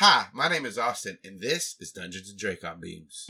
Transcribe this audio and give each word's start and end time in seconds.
Hi, 0.00 0.26
my 0.32 0.46
name 0.46 0.64
is 0.64 0.78
Austin, 0.78 1.18
and 1.24 1.40
this 1.40 1.74
is 1.80 1.90
Dungeons 1.90 2.30
and 2.30 2.38
Dracon 2.38 2.80
Beams. 2.80 3.28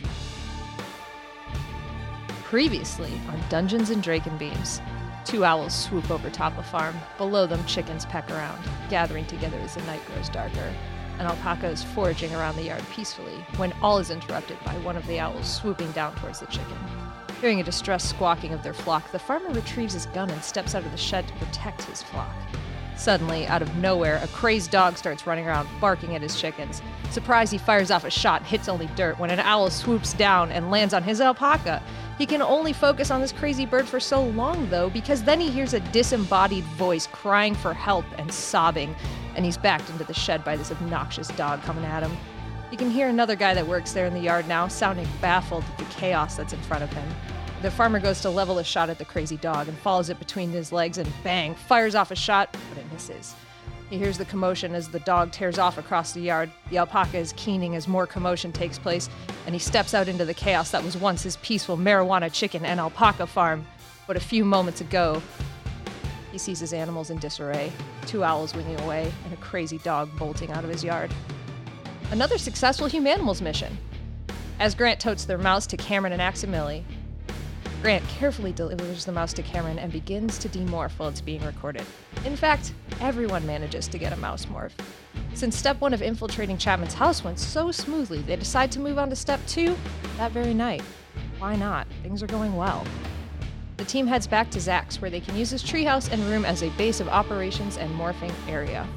Previously 2.44 3.10
on 3.30 3.40
Dungeons 3.48 3.88
and 3.88 4.04
Dracon 4.04 4.38
Beams, 4.38 4.82
two 5.24 5.46
owls 5.46 5.74
swoop 5.74 6.10
over 6.10 6.28
top 6.28 6.58
a 6.58 6.62
farm. 6.62 6.94
Below 7.16 7.46
them, 7.46 7.64
chickens 7.64 8.04
peck 8.04 8.30
around, 8.30 8.62
gathering 8.90 9.24
together 9.24 9.56
as 9.60 9.76
the 9.76 9.82
night 9.84 10.02
grows 10.08 10.28
darker. 10.28 10.74
An 11.18 11.24
alpaca 11.24 11.68
is 11.68 11.82
foraging 11.82 12.34
around 12.34 12.56
the 12.56 12.64
yard 12.64 12.84
peacefully 12.94 13.46
when 13.56 13.72
all 13.80 13.96
is 13.96 14.10
interrupted 14.10 14.62
by 14.62 14.76
one 14.80 14.98
of 14.98 15.06
the 15.06 15.18
owls 15.18 15.50
swooping 15.50 15.92
down 15.92 16.14
towards 16.16 16.40
the 16.40 16.46
chicken. 16.48 16.76
Hearing 17.40 17.60
a 17.60 17.64
distressed 17.64 18.10
squawking 18.10 18.52
of 18.52 18.62
their 18.62 18.74
flock, 18.74 19.10
the 19.10 19.18
farmer 19.18 19.48
retrieves 19.52 19.94
his 19.94 20.04
gun 20.04 20.28
and 20.28 20.44
steps 20.44 20.74
out 20.74 20.84
of 20.84 20.92
the 20.92 20.98
shed 20.98 21.26
to 21.28 21.46
protect 21.46 21.84
his 21.84 22.02
flock. 22.02 22.34
Suddenly, 22.98 23.46
out 23.46 23.62
of 23.62 23.76
nowhere, 23.76 24.20
a 24.24 24.28
crazed 24.28 24.72
dog 24.72 24.98
starts 24.98 25.24
running 25.24 25.46
around, 25.46 25.68
barking 25.80 26.16
at 26.16 26.20
his 26.20 26.38
chickens. 26.38 26.82
Surprised, 27.10 27.52
he 27.52 27.58
fires 27.58 27.92
off 27.92 28.04
a 28.04 28.10
shot 28.10 28.42
hits 28.42 28.68
only 28.68 28.88
dirt 28.96 29.20
when 29.20 29.30
an 29.30 29.38
owl 29.38 29.70
swoops 29.70 30.12
down 30.14 30.50
and 30.50 30.70
lands 30.70 30.92
on 30.92 31.04
his 31.04 31.20
alpaca. 31.20 31.80
He 32.18 32.26
can 32.26 32.42
only 32.42 32.72
focus 32.72 33.12
on 33.12 33.20
this 33.20 33.30
crazy 33.30 33.64
bird 33.64 33.86
for 33.86 34.00
so 34.00 34.24
long, 34.24 34.68
though, 34.68 34.90
because 34.90 35.22
then 35.22 35.38
he 35.38 35.48
hears 35.48 35.74
a 35.74 35.80
disembodied 35.80 36.64
voice 36.64 37.06
crying 37.06 37.54
for 37.54 37.72
help 37.72 38.04
and 38.18 38.32
sobbing, 38.32 38.96
and 39.36 39.44
he's 39.44 39.56
backed 39.56 39.88
into 39.90 40.02
the 40.02 40.12
shed 40.12 40.44
by 40.44 40.56
this 40.56 40.72
obnoxious 40.72 41.28
dog 41.28 41.62
coming 41.62 41.84
at 41.84 42.02
him. 42.02 42.14
You 42.72 42.76
can 42.76 42.90
hear 42.90 43.08
another 43.08 43.36
guy 43.36 43.54
that 43.54 43.66
works 43.66 43.92
there 43.92 44.06
in 44.06 44.12
the 44.12 44.20
yard 44.20 44.48
now, 44.48 44.66
sounding 44.66 45.06
baffled 45.20 45.62
at 45.62 45.78
the 45.78 45.84
chaos 45.84 46.36
that's 46.36 46.52
in 46.52 46.60
front 46.62 46.82
of 46.82 46.92
him. 46.92 47.08
The 47.60 47.70
farmer 47.72 47.98
goes 47.98 48.20
to 48.20 48.30
level 48.30 48.58
a 48.60 48.64
shot 48.64 48.88
at 48.88 48.98
the 48.98 49.04
crazy 49.04 49.36
dog 49.36 49.66
and 49.66 49.76
follows 49.78 50.10
it 50.10 50.18
between 50.20 50.50
his 50.50 50.70
legs 50.70 50.98
and 50.98 51.12
bang, 51.24 51.54
fires 51.54 51.96
off 51.96 52.12
a 52.12 52.16
shot, 52.16 52.56
but 52.68 52.78
it 52.78 52.92
misses. 52.92 53.34
He 53.90 53.98
hears 53.98 54.16
the 54.16 54.26
commotion 54.26 54.74
as 54.74 54.88
the 54.88 55.00
dog 55.00 55.32
tears 55.32 55.58
off 55.58 55.76
across 55.76 56.12
the 56.12 56.20
yard. 56.20 56.52
The 56.70 56.78
alpaca 56.78 57.18
is 57.18 57.32
keening 57.36 57.74
as 57.74 57.88
more 57.88 58.06
commotion 58.06 58.52
takes 58.52 58.78
place, 58.78 59.08
and 59.46 59.54
he 59.54 59.58
steps 59.58 59.92
out 59.92 60.06
into 60.06 60.24
the 60.24 60.34
chaos 60.34 60.70
that 60.70 60.84
was 60.84 60.96
once 60.96 61.22
his 61.22 61.36
peaceful 61.38 61.76
marijuana 61.76 62.32
chicken 62.32 62.64
and 62.64 62.78
alpaca 62.78 63.26
farm. 63.26 63.66
But 64.06 64.16
a 64.16 64.20
few 64.20 64.44
moments 64.44 64.80
ago, 64.80 65.20
he 66.30 66.38
sees 66.38 66.60
his 66.60 66.72
animals 66.72 67.10
in 67.10 67.18
disarray 67.18 67.72
two 68.06 68.24
owls 68.24 68.54
winging 68.54 68.80
away, 68.80 69.12
and 69.24 69.34
a 69.34 69.36
crazy 69.36 69.78
dog 69.78 70.08
bolting 70.16 70.50
out 70.52 70.64
of 70.64 70.70
his 70.70 70.82
yard. 70.82 71.12
Another 72.10 72.38
successful 72.38 72.88
Humanimals 72.88 73.42
mission. 73.42 73.76
As 74.58 74.74
Grant 74.74 74.98
totes 74.98 75.26
their 75.26 75.38
mouse 75.38 75.66
to 75.66 75.76
Cameron 75.76 76.14
and 76.14 76.22
Aximili, 76.22 76.84
Grant 77.80 78.06
carefully 78.08 78.52
delivers 78.52 79.04
the 79.04 79.12
mouse 79.12 79.32
to 79.34 79.42
Cameron 79.42 79.78
and 79.78 79.92
begins 79.92 80.36
to 80.38 80.48
demorph 80.48 80.90
while 80.98 81.08
it's 81.08 81.20
being 81.20 81.44
recorded. 81.44 81.84
In 82.24 82.34
fact, 82.34 82.74
everyone 83.00 83.46
manages 83.46 83.86
to 83.88 83.98
get 83.98 84.12
a 84.12 84.16
mouse 84.16 84.46
morph. 84.46 84.72
Since 85.34 85.56
step 85.56 85.80
one 85.80 85.94
of 85.94 86.02
infiltrating 86.02 86.58
Chapman's 86.58 86.94
house 86.94 87.22
went 87.22 87.38
so 87.38 87.70
smoothly, 87.70 88.20
they 88.22 88.34
decide 88.34 88.72
to 88.72 88.80
move 88.80 88.98
on 88.98 89.10
to 89.10 89.16
step 89.16 89.38
two 89.46 89.76
that 90.16 90.32
very 90.32 90.54
night. 90.54 90.82
Why 91.38 91.54
not? 91.54 91.86
Things 92.02 92.20
are 92.20 92.26
going 92.26 92.56
well. 92.56 92.84
The 93.76 93.84
team 93.84 94.08
heads 94.08 94.26
back 94.26 94.50
to 94.50 94.60
Zach's, 94.60 95.00
where 95.00 95.10
they 95.10 95.20
can 95.20 95.36
use 95.36 95.50
his 95.50 95.62
treehouse 95.62 96.10
and 96.10 96.20
room 96.24 96.44
as 96.44 96.64
a 96.64 96.70
base 96.70 96.98
of 96.98 97.08
operations 97.08 97.76
and 97.76 97.94
morphing 97.94 98.34
area. 98.48 98.88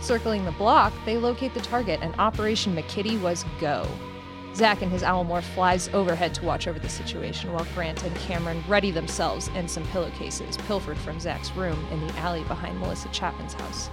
Circling 0.00 0.46
the 0.46 0.52
block, 0.52 0.94
they 1.04 1.18
locate 1.18 1.52
the 1.52 1.60
target, 1.60 2.00
and 2.00 2.14
Operation 2.18 2.74
McKitty 2.74 3.20
was 3.20 3.44
go. 3.60 3.86
Zach 4.54 4.82
and 4.82 4.90
his 4.90 5.02
owl 5.02 5.24
morph 5.24 5.44
flies 5.54 5.88
overhead 5.92 6.34
to 6.34 6.44
watch 6.44 6.66
over 6.66 6.78
the 6.78 6.88
situation 6.88 7.52
while 7.52 7.66
Grant 7.74 8.02
and 8.02 8.14
Cameron 8.16 8.62
ready 8.66 8.90
themselves 8.90 9.50
and 9.54 9.70
some 9.70 9.86
pillowcases 9.88 10.56
pilfered 10.66 10.98
from 10.98 11.20
Zach's 11.20 11.52
room 11.52 11.86
in 11.92 12.06
the 12.06 12.16
alley 12.18 12.42
behind 12.44 12.80
Melissa 12.80 13.08
Chapman's 13.10 13.54
house. 13.54 13.90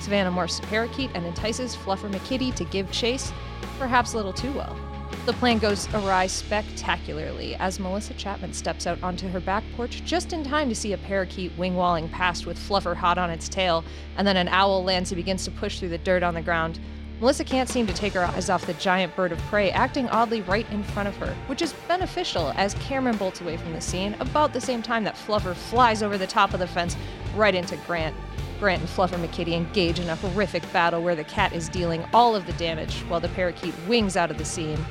Savannah 0.00 0.30
morphs 0.30 0.62
a 0.62 0.66
parakeet 0.66 1.10
and 1.14 1.24
entices 1.24 1.76
Fluffer 1.76 2.10
McKitty 2.10 2.54
to 2.56 2.64
give 2.64 2.90
chase, 2.90 3.32
perhaps 3.78 4.12
a 4.12 4.16
little 4.16 4.32
too 4.32 4.52
well. 4.52 4.76
The 5.24 5.32
plan 5.34 5.58
goes 5.58 5.86
awry 5.94 6.26
spectacularly 6.26 7.54
as 7.54 7.78
Melissa 7.78 8.12
Chapman 8.14 8.52
steps 8.52 8.88
out 8.88 9.00
onto 9.04 9.28
her 9.28 9.38
back 9.38 9.62
porch 9.76 10.02
just 10.04 10.32
in 10.32 10.42
time 10.42 10.68
to 10.68 10.74
see 10.74 10.92
a 10.94 10.98
parakeet 10.98 11.56
wing 11.56 11.76
walling 11.76 12.08
past 12.08 12.44
with 12.44 12.58
Fluffer 12.58 12.96
hot 12.96 13.18
on 13.18 13.30
its 13.30 13.48
tail, 13.48 13.84
and 14.16 14.26
then 14.26 14.36
an 14.36 14.48
owl 14.48 14.82
lands 14.82 15.12
and 15.12 15.16
begins 15.16 15.44
to 15.44 15.52
push 15.52 15.78
through 15.78 15.90
the 15.90 15.98
dirt 15.98 16.24
on 16.24 16.34
the 16.34 16.42
ground. 16.42 16.80
Melissa 17.22 17.44
can't 17.44 17.68
seem 17.68 17.86
to 17.86 17.94
take 17.94 18.14
her 18.14 18.24
eyes 18.24 18.50
off 18.50 18.66
the 18.66 18.74
giant 18.74 19.14
bird 19.14 19.30
of 19.30 19.38
prey 19.42 19.70
acting 19.70 20.08
oddly 20.08 20.40
right 20.42 20.68
in 20.72 20.82
front 20.82 21.08
of 21.08 21.16
her, 21.18 21.32
which 21.46 21.62
is 21.62 21.72
beneficial 21.86 22.52
as 22.56 22.74
Cameron 22.74 23.16
bolts 23.16 23.40
away 23.40 23.56
from 23.56 23.72
the 23.72 23.80
scene 23.80 24.16
about 24.18 24.52
the 24.52 24.60
same 24.60 24.82
time 24.82 25.04
that 25.04 25.14
Fluffer 25.14 25.54
flies 25.54 26.02
over 26.02 26.18
the 26.18 26.26
top 26.26 26.52
of 26.52 26.58
the 26.58 26.66
fence 26.66 26.96
right 27.36 27.54
into 27.54 27.76
Grant. 27.86 28.16
Grant 28.58 28.80
and 28.80 28.90
Fluffer 28.90 29.24
McKitty 29.24 29.52
engage 29.52 30.00
in 30.00 30.08
a 30.08 30.16
horrific 30.16 30.64
battle 30.72 31.00
where 31.00 31.14
the 31.14 31.22
cat 31.22 31.52
is 31.52 31.68
dealing 31.68 32.04
all 32.12 32.34
of 32.34 32.44
the 32.44 32.54
damage 32.54 33.02
while 33.02 33.20
the 33.20 33.28
parakeet 33.28 33.74
wings 33.86 34.16
out 34.16 34.32
of 34.32 34.38
the 34.38 34.44
scene. 34.44 34.84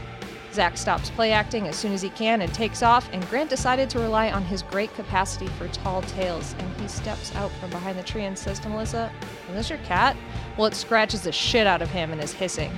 Zach 0.53 0.77
stops 0.77 1.09
play 1.09 1.31
acting 1.31 1.67
as 1.67 1.77
soon 1.77 1.93
as 1.93 2.01
he 2.01 2.09
can 2.09 2.41
and 2.41 2.53
takes 2.53 2.83
off, 2.83 3.09
and 3.13 3.27
Grant 3.29 3.49
decided 3.49 3.89
to 3.91 3.99
rely 3.99 4.31
on 4.31 4.43
his 4.43 4.63
great 4.63 4.93
capacity 4.95 5.47
for 5.47 5.67
tall 5.69 6.01
tales, 6.01 6.55
and 6.59 6.81
he 6.81 6.87
steps 6.87 7.33
out 7.35 7.51
from 7.53 7.69
behind 7.69 7.97
the 7.97 8.03
tree 8.03 8.25
and 8.25 8.37
says 8.37 8.59
to 8.59 8.69
Melissa, 8.69 9.11
Is 9.49 9.55
this 9.55 9.69
your 9.69 9.79
cat? 9.79 10.17
Well, 10.57 10.67
it 10.67 10.75
scratches 10.75 11.21
the 11.21 11.31
shit 11.31 11.67
out 11.67 11.81
of 11.81 11.89
him 11.89 12.11
and 12.11 12.21
is 12.21 12.33
hissing. 12.33 12.71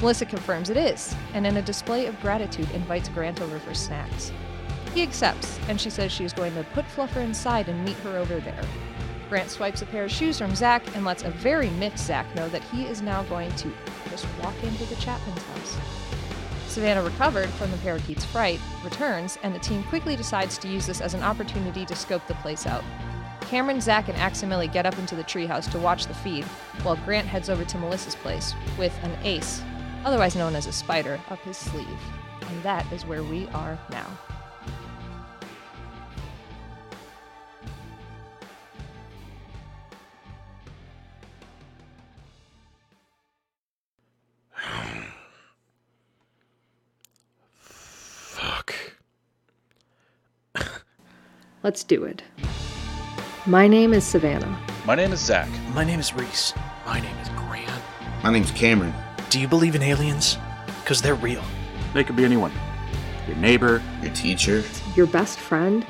Melissa 0.00 0.26
confirms 0.26 0.68
it 0.68 0.76
is, 0.76 1.14
and 1.32 1.46
in 1.46 1.56
a 1.56 1.62
display 1.62 2.06
of 2.06 2.20
gratitude 2.20 2.70
invites 2.72 3.08
Grant 3.08 3.40
over 3.40 3.58
for 3.58 3.72
snacks. 3.72 4.30
He 4.92 5.02
accepts, 5.02 5.58
and 5.68 5.80
she 5.80 5.90
says 5.90 6.12
she 6.12 6.24
is 6.24 6.34
going 6.34 6.54
to 6.54 6.64
put 6.74 6.84
Fluffer 6.84 7.22
inside 7.22 7.68
and 7.68 7.82
meet 7.84 7.96
her 7.98 8.18
over 8.18 8.40
there. 8.40 8.64
Grant 9.30 9.50
swipes 9.50 9.82
a 9.82 9.86
pair 9.86 10.04
of 10.04 10.10
shoes 10.10 10.38
from 10.38 10.54
Zach 10.54 10.82
and 10.94 11.04
lets 11.04 11.24
a 11.24 11.30
very 11.30 11.70
miffed 11.70 11.98
Zach 11.98 12.32
know 12.36 12.48
that 12.50 12.62
he 12.64 12.84
is 12.84 13.02
now 13.02 13.22
going 13.24 13.50
to 13.52 13.72
just 14.10 14.26
walk 14.42 14.54
into 14.62 14.84
the 14.84 14.96
Chapman's 14.96 15.42
house. 15.42 15.78
Savannah, 16.76 17.02
recovered 17.02 17.48
from 17.48 17.70
the 17.70 17.78
parakeet's 17.78 18.26
fright, 18.26 18.60
returns, 18.84 19.38
and 19.42 19.54
the 19.54 19.58
team 19.58 19.82
quickly 19.84 20.14
decides 20.14 20.58
to 20.58 20.68
use 20.68 20.86
this 20.86 21.00
as 21.00 21.14
an 21.14 21.22
opportunity 21.22 21.86
to 21.86 21.96
scope 21.96 22.20
the 22.26 22.34
place 22.34 22.66
out. 22.66 22.84
Cameron, 23.40 23.80
Zach, 23.80 24.10
and 24.10 24.18
Aximili 24.18 24.70
get 24.70 24.84
up 24.84 24.98
into 24.98 25.16
the 25.16 25.24
treehouse 25.24 25.72
to 25.72 25.78
watch 25.78 26.06
the 26.06 26.12
feed, 26.12 26.44
while 26.82 26.96
Grant 26.96 27.26
heads 27.26 27.48
over 27.48 27.64
to 27.64 27.78
Melissa's 27.78 28.14
place 28.16 28.52
with 28.78 28.92
an 29.04 29.16
ace, 29.24 29.62
otherwise 30.04 30.36
known 30.36 30.54
as 30.54 30.66
a 30.66 30.72
spider, 30.72 31.18
up 31.30 31.38
his 31.38 31.56
sleeve. 31.56 31.98
And 32.42 32.62
that 32.62 32.84
is 32.92 33.06
where 33.06 33.22
we 33.22 33.48
are 33.54 33.78
now. 33.90 34.06
Let's 51.66 51.82
do 51.82 52.04
it. 52.04 52.22
My 53.44 53.66
name 53.66 53.92
is 53.92 54.04
Savannah. 54.04 54.56
My 54.84 54.94
name 54.94 55.10
is 55.10 55.18
Zach. 55.18 55.48
My 55.74 55.82
name 55.82 55.98
is 55.98 56.14
Reese. 56.14 56.54
My 56.86 57.00
name 57.00 57.18
is 57.18 57.28
Grant. 57.30 57.82
My 58.22 58.30
name's 58.30 58.52
Cameron. 58.52 58.94
Do 59.30 59.40
you 59.40 59.48
believe 59.48 59.74
in 59.74 59.82
aliens? 59.82 60.38
Because 60.84 61.02
they're 61.02 61.16
real. 61.16 61.42
They 61.92 62.04
could 62.04 62.14
be 62.14 62.24
anyone. 62.24 62.52
Your 63.26 63.34
neighbor. 63.38 63.82
Your 64.00 64.12
teacher. 64.14 64.62
Your 64.94 65.08
best 65.08 65.40
friend, 65.40 65.84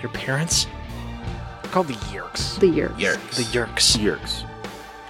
Your 0.00 0.10
parents? 0.12 0.66
They're 1.62 1.70
called 1.72 1.88
the 1.88 2.00
Yeerks. 2.08 2.58
the 2.58 2.68
Yeerks. 2.70 2.96
Yeerks. 2.96 3.36
The 3.36 3.42
Yeerks. 3.42 3.98
Yeerks. 3.98 4.44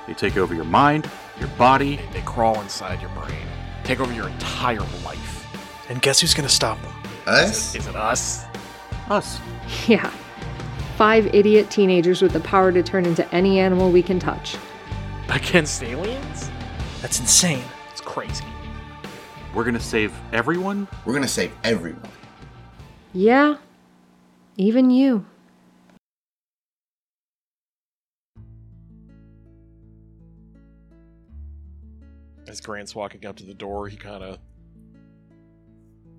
They 0.08 0.14
take 0.14 0.36
over 0.36 0.52
your 0.52 0.64
mind, 0.64 1.08
your 1.38 1.48
body. 1.50 2.00
They 2.12 2.22
crawl 2.22 2.60
inside 2.60 3.00
your 3.00 3.10
brain, 3.10 3.46
take 3.84 4.00
over 4.00 4.12
your 4.12 4.26
entire 4.26 4.80
life. 5.04 5.46
And 5.88 6.02
guess 6.02 6.18
who's 6.18 6.34
gonna 6.34 6.48
stop 6.48 6.82
them? 6.82 6.92
Us? 7.24 7.76
Is 7.76 7.86
it 7.86 7.94
us? 7.94 8.46
Us. 9.12 9.38
Yeah. 9.88 10.10
Five 10.96 11.34
idiot 11.34 11.70
teenagers 11.70 12.22
with 12.22 12.32
the 12.32 12.40
power 12.40 12.72
to 12.72 12.82
turn 12.82 13.04
into 13.04 13.30
any 13.34 13.58
animal 13.58 13.90
we 13.90 14.02
can 14.02 14.18
touch. 14.18 14.56
Against 15.28 15.82
aliens? 15.82 16.50
That's 17.02 17.20
insane. 17.20 17.62
It's 17.90 18.00
crazy. 18.00 18.46
We're 19.54 19.64
gonna 19.64 19.80
save 19.80 20.14
everyone. 20.32 20.88
We're 21.04 21.12
gonna 21.12 21.28
save 21.28 21.52
everyone. 21.62 22.08
Yeah. 23.12 23.56
Even 24.56 24.88
you. 24.88 25.26
As 32.48 32.62
Grant's 32.62 32.94
walking 32.94 33.26
up 33.26 33.36
to 33.36 33.44
the 33.44 33.52
door, 33.52 33.88
he 33.88 33.96
kind 33.98 34.24
of 34.24 34.38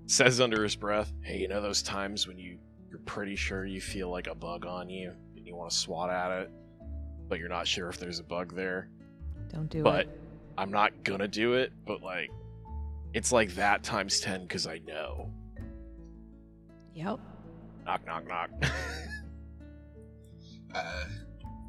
says 0.06 0.40
under 0.40 0.62
his 0.62 0.76
breath, 0.76 1.12
"Hey, 1.22 1.40
you 1.40 1.48
know 1.48 1.60
those 1.60 1.82
times 1.82 2.28
when 2.28 2.38
you 2.38 2.58
you're 2.94 3.02
pretty 3.06 3.34
sure 3.34 3.66
you 3.66 3.80
feel 3.80 4.08
like 4.08 4.28
a 4.28 4.36
bug 4.36 4.64
on 4.66 4.88
you 4.88 5.12
and 5.34 5.44
you 5.44 5.56
want 5.56 5.68
to 5.68 5.76
swat 5.76 6.10
at 6.10 6.30
it, 6.42 6.50
but 7.28 7.40
you're 7.40 7.48
not 7.48 7.66
sure 7.66 7.88
if 7.88 7.98
there's 7.98 8.20
a 8.20 8.22
bug 8.22 8.54
there. 8.54 8.88
Don't 9.52 9.68
do 9.68 9.82
but 9.82 10.02
it. 10.02 10.20
But 10.54 10.62
I'm 10.62 10.70
not 10.70 11.02
gonna 11.02 11.26
do 11.26 11.54
it. 11.54 11.72
But 11.84 12.02
like, 12.02 12.30
it's 13.12 13.32
like 13.32 13.52
that 13.56 13.82
times 13.82 14.20
ten 14.20 14.42
because 14.42 14.68
I 14.68 14.78
know. 14.86 15.28
Yep. 16.94 17.18
Knock, 17.84 18.06
knock, 18.06 18.28
knock. 18.28 18.50
Uh, 20.76 21.04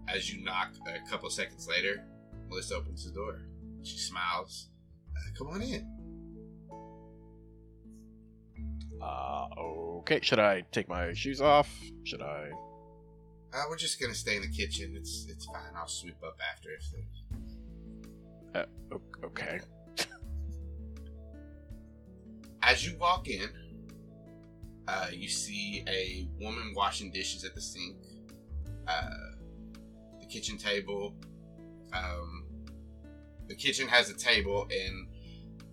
as 0.08 0.34
you 0.34 0.44
knock 0.44 0.74
a 0.88 1.08
couple 1.08 1.30
seconds 1.30 1.68
later, 1.68 2.04
Melissa 2.50 2.74
opens 2.74 3.06
the 3.06 3.12
door. 3.12 3.46
She 3.84 4.00
smiles. 4.00 4.70
Uh, 5.16 5.30
come 5.38 5.50
on 5.50 5.62
in. 5.62 5.88
Uh, 9.06 9.48
okay. 10.00 10.20
Should 10.22 10.40
I 10.40 10.64
take 10.72 10.90
my 10.90 11.14
shoes 11.14 11.42
off? 11.42 11.70
Should 12.04 12.22
I? 12.22 12.50
Uh, 13.54 13.64
we're 13.70 13.78
just 13.78 14.02
gonna 14.02 14.16
stay 14.16 14.36
in 14.36 14.42
the 14.42 14.50
kitchen. 14.50 14.96
It's 14.98 15.28
it's 15.30 15.46
fine. 15.46 15.76
I'll 15.76 15.88
sweep 15.88 16.18
up 16.26 16.38
after 16.52 16.70
if 16.72 16.92
there's. 16.92 18.68
Uh, 18.92 19.26
okay. 19.26 19.60
As 22.64 22.86
you 22.86 22.98
walk 22.98 23.28
in, 23.28 23.50
uh, 24.88 25.08
you 25.14 25.30
see 25.30 25.84
a 25.88 26.28
woman 26.44 26.74
washing 26.76 27.12
dishes 27.12 27.44
at 27.44 27.54
the 27.54 27.62
sink, 27.62 27.98
uh, 28.88 29.10
the 30.20 30.26
kitchen 30.26 30.58
table. 30.58 31.16
Um, 31.94 32.46
the 33.48 33.56
kitchen 33.56 33.88
has 33.88 34.10
a 34.10 34.16
table, 34.16 34.68
and 34.72 35.08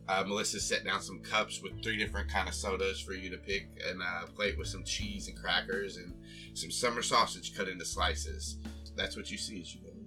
uh, 0.09 0.25
Melissa 0.27 0.61
set 0.61 0.85
down 0.85 1.01
some 1.01 1.21
cups 1.21 1.63
with 1.63 1.83
three 1.83 1.97
different 1.97 2.29
kind 2.29 2.49
of 2.49 2.55
sodas 2.55 3.01
for 3.01 3.13
you 3.13 3.31
to 3.31 3.39
pick, 3.39 3.69
and 3.89 4.01
a 4.03 4.27
plate 4.33 4.59
with 4.59 4.69
some 4.69 4.85
cheese 4.85 5.29
and 5.29 5.37
crackers 5.37 5.97
and 5.97 6.13
some 6.55 6.71
summer 6.71 7.03
sausage 7.03 7.57
cut 7.57 7.69
into 7.69 7.85
slices. 7.85 8.59
That's 8.97 9.17
what 9.17 9.31
you 9.31 9.39
see 9.39 9.61
as 9.61 9.75
you 9.75 9.81
go. 9.81 9.89
in. 9.89 9.99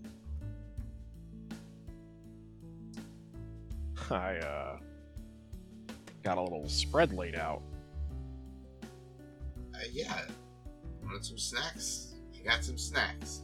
I 4.11 4.37
uh 4.37 4.77
got 6.23 6.37
a 6.37 6.41
little 6.41 6.67
spread 6.67 7.13
laid 7.13 7.35
out. 7.35 7.61
Uh, 9.73 9.79
yeah, 9.91 10.21
want 11.03 11.25
some 11.25 11.37
snacks? 11.37 12.13
I 12.39 12.43
got 12.43 12.63
some 12.63 12.77
snacks. 12.77 13.41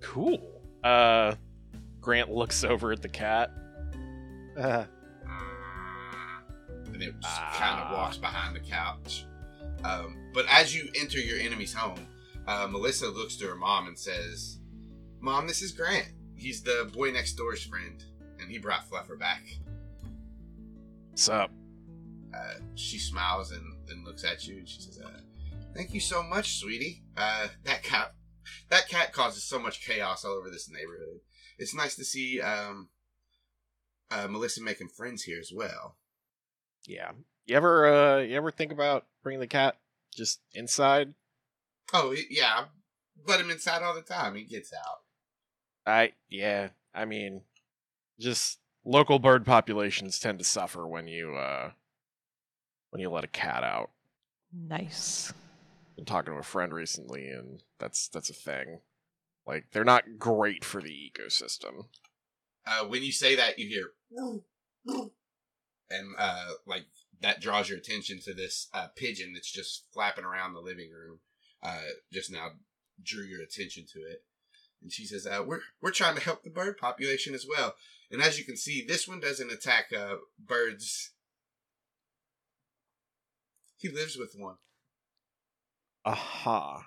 Cool. 0.00 0.40
Uh, 0.82 1.34
Grant 2.00 2.30
looks 2.30 2.64
over 2.64 2.92
at 2.92 3.02
the 3.02 3.08
cat. 3.08 3.50
Uh, 4.58 4.86
and 6.86 7.02
it 7.02 7.14
just 7.20 7.40
Ah. 7.40 7.56
kind 7.58 7.80
of 7.80 7.92
walks 7.96 8.16
behind 8.16 8.56
the 8.56 8.60
couch. 8.60 9.24
Um, 9.84 10.16
but 10.34 10.46
as 10.48 10.74
you 10.74 10.90
enter 10.96 11.18
your 11.20 11.38
enemy's 11.38 11.72
home, 11.72 12.06
uh, 12.46 12.66
Melissa 12.66 13.08
looks 13.08 13.36
to 13.36 13.46
her 13.46 13.54
mom 13.56 13.86
and 13.86 13.98
says, 13.98 14.58
"Mom, 15.20 15.46
this 15.46 15.62
is 15.62 15.72
Grant. 15.72 16.08
He's 16.36 16.62
the 16.62 16.90
boy 16.92 17.12
next 17.12 17.34
door's 17.34 17.62
friend, 17.64 18.02
and 18.40 18.50
he 18.50 18.58
brought 18.58 18.88
Fluffer 18.90 19.18
back." 19.18 19.42
what's 21.10 21.28
up? 21.28 21.50
Uh, 22.32 22.54
she 22.76 22.98
smiles 22.98 23.50
and 23.50 23.76
then 23.86 24.04
looks 24.04 24.22
at 24.24 24.46
you, 24.46 24.58
and 24.58 24.68
she 24.68 24.80
says, 24.80 25.00
uh, 25.00 25.20
"Thank 25.74 25.92
you 25.92 26.00
so 26.00 26.22
much, 26.22 26.58
sweetie. 26.58 27.02
Uh, 27.16 27.48
that 27.64 27.82
cat, 27.82 28.14
that 28.68 28.88
cat 28.88 29.12
causes 29.12 29.42
so 29.42 29.58
much 29.58 29.84
chaos 29.84 30.24
all 30.24 30.32
over 30.34 30.48
this 30.50 30.68
neighborhood. 30.70 31.20
It's 31.58 31.74
nice 31.74 31.96
to 31.96 32.04
see 32.04 32.40
um, 32.40 32.88
uh, 34.10 34.28
Melissa 34.28 34.62
making 34.62 34.88
friends 34.88 35.22
here 35.22 35.38
as 35.40 35.52
well." 35.54 35.96
Yeah. 36.86 37.12
You 37.46 37.56
ever 37.56 37.86
uh 37.86 38.18
you 38.18 38.36
ever 38.36 38.50
think 38.50 38.72
about 38.72 39.06
bringing 39.22 39.40
the 39.40 39.46
cat 39.46 39.76
just 40.14 40.40
inside? 40.52 41.14
Oh 41.92 42.14
yeah, 42.30 42.66
let 43.26 43.40
him 43.40 43.50
inside 43.50 43.82
all 43.82 43.94
the 43.94 44.02
time. 44.02 44.34
He 44.34 44.44
gets 44.44 44.72
out. 44.72 45.02
I 45.86 46.12
yeah. 46.28 46.68
I 46.94 47.04
mean, 47.04 47.42
just 48.18 48.58
local 48.84 49.18
bird 49.18 49.46
populations 49.46 50.18
tend 50.18 50.38
to 50.38 50.44
suffer 50.44 50.86
when 50.86 51.08
you 51.08 51.36
uh 51.36 51.70
when 52.90 53.00
you 53.00 53.10
let 53.10 53.24
a 53.24 53.28
cat 53.28 53.64
out. 53.64 53.90
Nice. 54.52 55.32
been 55.96 56.04
talking 56.04 56.32
to 56.32 56.38
a 56.38 56.42
friend 56.42 56.72
recently, 56.72 57.28
and 57.28 57.62
that's 57.78 58.08
that's 58.08 58.30
a 58.30 58.34
thing. 58.34 58.80
Like 59.46 59.66
they're 59.72 59.84
not 59.84 60.18
great 60.18 60.64
for 60.64 60.82
the 60.82 60.90
ecosystem. 60.90 61.86
Uh, 62.68 62.84
when 62.84 63.02
you 63.02 63.12
say 63.12 63.36
that, 63.36 63.58
you 63.58 63.66
hear, 63.66 63.92
and 65.90 66.14
uh, 66.18 66.44
like 66.66 66.84
that 67.20 67.40
draws 67.40 67.68
your 67.68 67.78
attention 67.78 68.20
to 68.20 68.34
this 68.34 68.68
uh, 68.74 68.88
pigeon 68.94 69.32
that's 69.32 69.50
just 69.50 69.84
flapping 69.92 70.24
around 70.24 70.52
the 70.52 70.60
living 70.60 70.90
room. 70.90 71.20
Uh, 71.62 71.80
just 72.12 72.30
now 72.30 72.50
drew 73.02 73.24
your 73.24 73.40
attention 73.42 73.84
to 73.92 74.00
it, 74.00 74.22
and 74.82 74.92
she 74.92 75.06
says, 75.06 75.26
uh, 75.26 75.42
"We're 75.44 75.60
we're 75.80 75.92
trying 75.92 76.16
to 76.16 76.22
help 76.22 76.42
the 76.42 76.50
bird 76.50 76.76
population 76.78 77.34
as 77.34 77.46
well." 77.48 77.74
And 78.10 78.22
as 78.22 78.38
you 78.38 78.44
can 78.44 78.56
see, 78.56 78.84
this 78.86 79.08
one 79.08 79.20
doesn't 79.20 79.52
attack 79.52 79.86
uh, 79.96 80.16
birds. 80.38 81.12
He 83.76 83.88
lives 83.88 84.16
with 84.16 84.34
one. 84.36 84.56
Aha. 86.04 86.86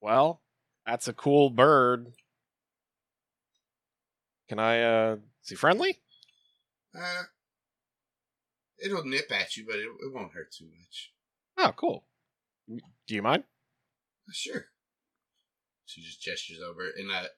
Well, 0.00 0.42
that's 0.86 1.08
a 1.08 1.12
cool 1.12 1.50
bird. 1.50 2.12
Can 4.48 4.58
I 4.58 4.82
uh 4.82 5.16
is 5.42 5.50
he 5.50 5.54
friendly? 5.54 5.98
Uh, 6.98 7.22
it'll 8.82 9.04
nip 9.04 9.30
at 9.30 9.56
you, 9.56 9.64
but 9.66 9.76
it, 9.76 9.82
it 9.86 10.12
won't 10.12 10.32
hurt 10.32 10.50
too 10.52 10.64
much. 10.66 11.12
Oh, 11.58 11.72
cool. 11.76 12.04
Do 12.68 13.14
you 13.14 13.22
mind? 13.22 13.44
Uh, 14.28 14.32
Sure. 14.32 14.66
She 15.86 16.02
just 16.02 16.20
gestures 16.22 16.60
over, 16.60 16.82
and 16.98 17.10
uh, 17.10 17.28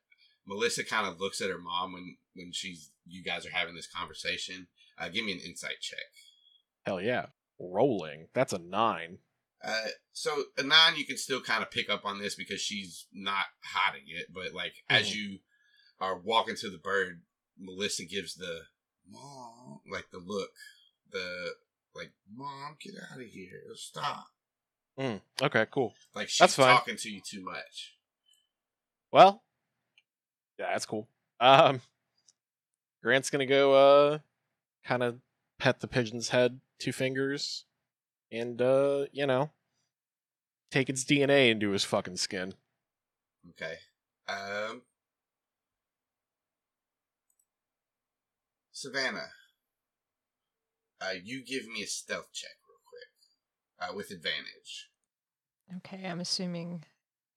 Melissa 0.47 0.85
kind 0.85 1.07
of 1.07 1.21
looks 1.21 1.41
at 1.41 1.51
her 1.51 1.59
mom 1.59 1.93
when 1.93 2.17
when 2.35 2.51
she's 2.53 2.91
you 3.07 3.23
guys 3.23 3.47
are 3.47 3.51
having 3.53 3.75
this 3.77 3.87
conversation. 3.89 4.67
Uh, 4.99 5.09
give 5.09 5.25
me 5.25 5.33
an 5.33 5.39
insight 5.39 5.81
check. 5.81 5.99
Hell 6.85 7.01
yeah. 7.01 7.27
Rolling. 7.61 8.27
That's 8.35 8.53
a 8.53 8.59
nine. 8.59 9.19
Uh, 9.63 9.89
so 10.13 10.45
a 10.59 10.63
nine, 10.63 10.97
you 10.97 11.07
can 11.07 11.17
still 11.17 11.41
kind 11.41 11.63
of 11.63 11.71
pick 11.71 11.89
up 11.91 12.05
on 12.05 12.19
this 12.19 12.35
because 12.35 12.61
she's 12.61 13.07
not 13.13 13.45
hiding 13.63 14.05
it, 14.09 14.27
but 14.35 14.53
like 14.55 14.73
as 14.89 15.11
Mhm. 15.11 15.15
you 15.15 15.39
are 16.01 16.19
walking 16.19 16.57
to 16.57 16.71
the 16.71 16.79
bird, 16.79 17.23
Melissa 17.59 18.05
gives 18.05 18.35
the 18.35 18.61
mom 19.09 19.81
like 19.91 20.11
the 20.11 20.19
look, 20.19 20.51
the 21.11 21.55
like 21.95 22.13
mom, 22.35 22.77
get 22.81 22.95
out 23.13 23.21
of 23.21 23.27
here, 23.27 23.63
stop. 23.75 24.27
Mm, 24.99 25.21
okay, 25.43 25.67
cool. 25.71 25.95
Like 26.15 26.29
she's 26.29 26.39
That's 26.39 26.57
fine. 26.57 26.75
talking 26.77 26.97
to 26.97 27.11
you 27.11 27.21
too 27.25 27.43
much. 27.43 27.95
Well, 29.13 29.43
yeah, 30.59 30.71
that's 30.73 30.87
cool. 30.87 31.09
Um, 31.41 31.81
Grant's 33.03 33.31
gonna 33.31 33.47
go, 33.47 33.75
uh, 33.75 34.19
kind 34.85 35.03
of 35.03 35.21
pet 35.59 35.81
the 35.81 35.89
pigeon's 35.89 36.29
head, 36.29 36.61
two 36.79 36.93
fingers, 36.93 37.65
and 38.31 38.61
uh, 38.61 39.07
you 39.13 39.27
know, 39.27 39.51
take 40.71 40.89
its 40.89 41.05
DNA 41.05 41.51
into 41.51 41.71
his 41.71 41.85
fucking 41.85 42.17
skin. 42.17 42.55
Okay. 43.51 43.77
Um 44.29 44.83
Savannah. 48.81 49.29
Uh 51.03 51.13
you 51.23 51.45
give 51.45 51.67
me 51.67 51.83
a 51.83 51.87
stealth 51.87 52.33
check 52.33 52.57
real 52.67 52.79
quick. 52.89 53.11
Uh 53.91 53.95
with 53.95 54.11
advantage. 54.11 54.89
Okay, 55.77 56.07
I'm 56.09 56.21
assuming 56.21 56.85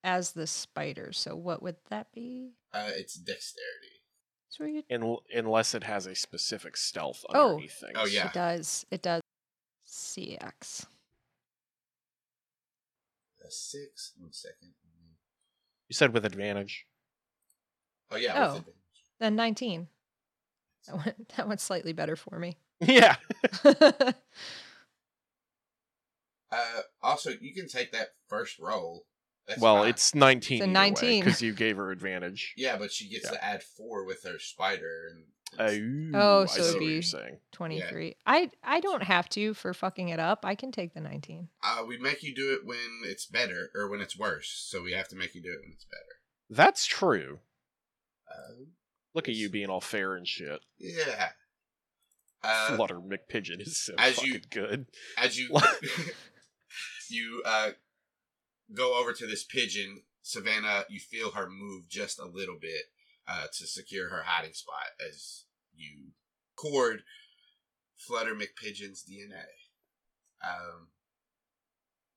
as 0.02 0.32
the 0.32 0.46
spider. 0.46 1.12
So 1.12 1.36
what 1.36 1.62
would 1.62 1.76
that 1.90 2.06
be? 2.14 2.52
Uh 2.72 2.88
it's 2.94 3.14
dexterity. 3.14 4.00
Sweet. 4.48 4.86
In, 4.88 5.16
unless 5.34 5.74
it 5.74 5.84
has 5.84 6.06
a 6.06 6.14
specific 6.14 6.78
stealth 6.78 7.24
Oh. 7.28 7.50
underneath 7.50 7.78
things. 7.78 7.92
Oh, 7.96 8.06
yeah. 8.06 8.28
It 8.28 8.32
does. 8.32 8.86
It 8.90 9.02
does. 9.02 9.20
CX. 9.86 10.86
A 13.46 13.50
six. 13.50 14.12
One 14.18 14.32
second. 14.32 14.72
You 15.88 15.94
said 15.94 16.14
with 16.14 16.24
advantage. 16.24 16.86
Oh 18.10 18.16
yeah, 18.16 18.32
Oh. 18.34 18.48
with 18.54 18.58
advantage. 18.60 18.74
Then 19.20 19.36
19. 19.36 19.88
That 20.86 20.96
went, 20.96 21.28
that 21.36 21.48
went 21.48 21.60
slightly 21.60 21.92
better 21.92 22.16
for 22.16 22.38
me. 22.38 22.56
yeah. 22.80 23.16
Uh 26.52 26.82
also 27.02 27.30
you 27.40 27.52
can 27.52 27.68
take 27.68 27.92
that 27.92 28.08
first 28.28 28.58
roll. 28.58 29.06
That's 29.48 29.60
well, 29.60 29.78
fine. 29.78 29.88
it's 29.90 30.14
19. 30.14 30.58
It's 30.58 30.64
a 30.66 30.70
19. 30.70 31.24
Because 31.24 31.42
you 31.42 31.52
gave 31.52 31.76
her 31.76 31.90
advantage. 31.90 32.54
Yeah, 32.56 32.76
but 32.78 32.92
she 32.92 33.08
gets 33.10 33.24
Yeah. 33.24 33.32
to 33.32 33.44
add 33.44 33.62
four 33.62 34.04
with 34.06 34.22
her 34.24 34.38
spider 34.38 35.08
and 35.10 35.24
Oh, 35.56 35.66
it's- 35.66 36.12
Oh, 36.14 36.46
so 36.46 36.62
it'd 36.68 36.78
be- 36.80 36.86
you're 36.86 37.02
saying. 37.02 37.38
23. 37.52 38.16
I 38.26 38.50
I 38.62 38.80
don't 38.80 39.02
have 39.02 39.28
to 39.30 39.54
for 39.54 39.74
fucking 39.74 40.08
it 40.08 40.18
up. 40.20 40.44
I 40.44 40.54
can 40.54 40.70
take 40.72 40.94
the 40.94 41.00
19. 41.00 41.48
uh, 41.62 41.84
we 41.86 41.98
make 41.98 42.22
you 42.22 42.34
do 42.34 42.52
it 42.54 42.64
when 42.64 43.00
it's 43.04 43.26
better 43.26 43.70
or 43.74 43.88
when 43.88 44.00
it's 44.00 44.16
worse. 44.16 44.48
So 44.68 44.82
we 44.82 44.92
have 44.92 45.08
to 45.08 45.16
make 45.16 45.34
you 45.34 45.42
do 45.42 45.50
it 45.50 45.60
when 45.62 45.72
it's 45.72 45.84
better. 45.86 46.20
That's 46.50 46.86
true. 46.86 47.40
Uh, 48.30 48.64
Look 49.14 49.28
at 49.28 49.34
you 49.34 49.48
being 49.48 49.68
all 49.70 49.80
fair 49.80 50.14
and 50.16 50.26
shit. 50.26 50.60
yeah. 50.78 51.28
Uh, 52.42 52.76
Flutter 52.76 53.00
McPigeon 53.00 53.60
is 53.60 53.78
so 53.80 53.94
as 53.96 54.16
fucking 54.16 54.32
you- 54.32 54.40
good. 54.50 54.86
as 55.16 55.38
you 55.38 55.48
you 57.10 57.42
uh 57.46 57.70
go 58.74 58.98
over 59.00 59.12
to 59.14 59.26
this 59.26 59.44
pigeon 59.44 60.02
savannah 60.22 60.84
you 60.90 60.98
feel 61.00 61.30
her 61.32 61.48
move 61.48 61.88
just 61.88 62.18
a 62.18 62.24
little 62.26 62.56
bit 62.60 62.82
uh 63.28 63.46
to 63.52 63.66
secure 63.66 64.08
her 64.10 64.22
hiding 64.26 64.52
spot 64.52 64.88
as 65.08 65.44
you 65.74 66.08
cord 66.56 67.02
flutter 67.96 68.34
mcpigeon's 68.34 69.04
dna 69.04 69.44
um 70.46 70.88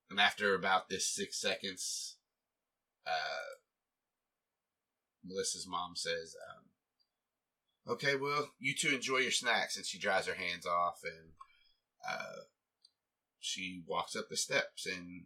and 0.10 0.20
after 0.20 0.56
about 0.56 0.90
this 0.90 1.08
six 1.08 1.40
seconds 1.40 2.16
uh 3.06 3.56
Melissa's 5.26 5.68
mom 5.68 5.92
says, 5.96 6.36
um, 6.50 6.64
"Okay, 7.88 8.16
well, 8.16 8.50
you 8.60 8.74
two 8.76 8.94
enjoy 8.94 9.18
your 9.18 9.32
snacks," 9.32 9.78
and 9.78 9.86
she 9.86 9.98
dries 9.98 10.28
her 10.28 10.36
hands 10.36 10.66
off 10.66 11.00
and 11.04 11.32
uh, 12.08 12.42
she 13.40 13.84
walks 13.88 14.16
up 14.16 14.30
the 14.30 14.38
steps 14.38 14.86
and 14.86 15.26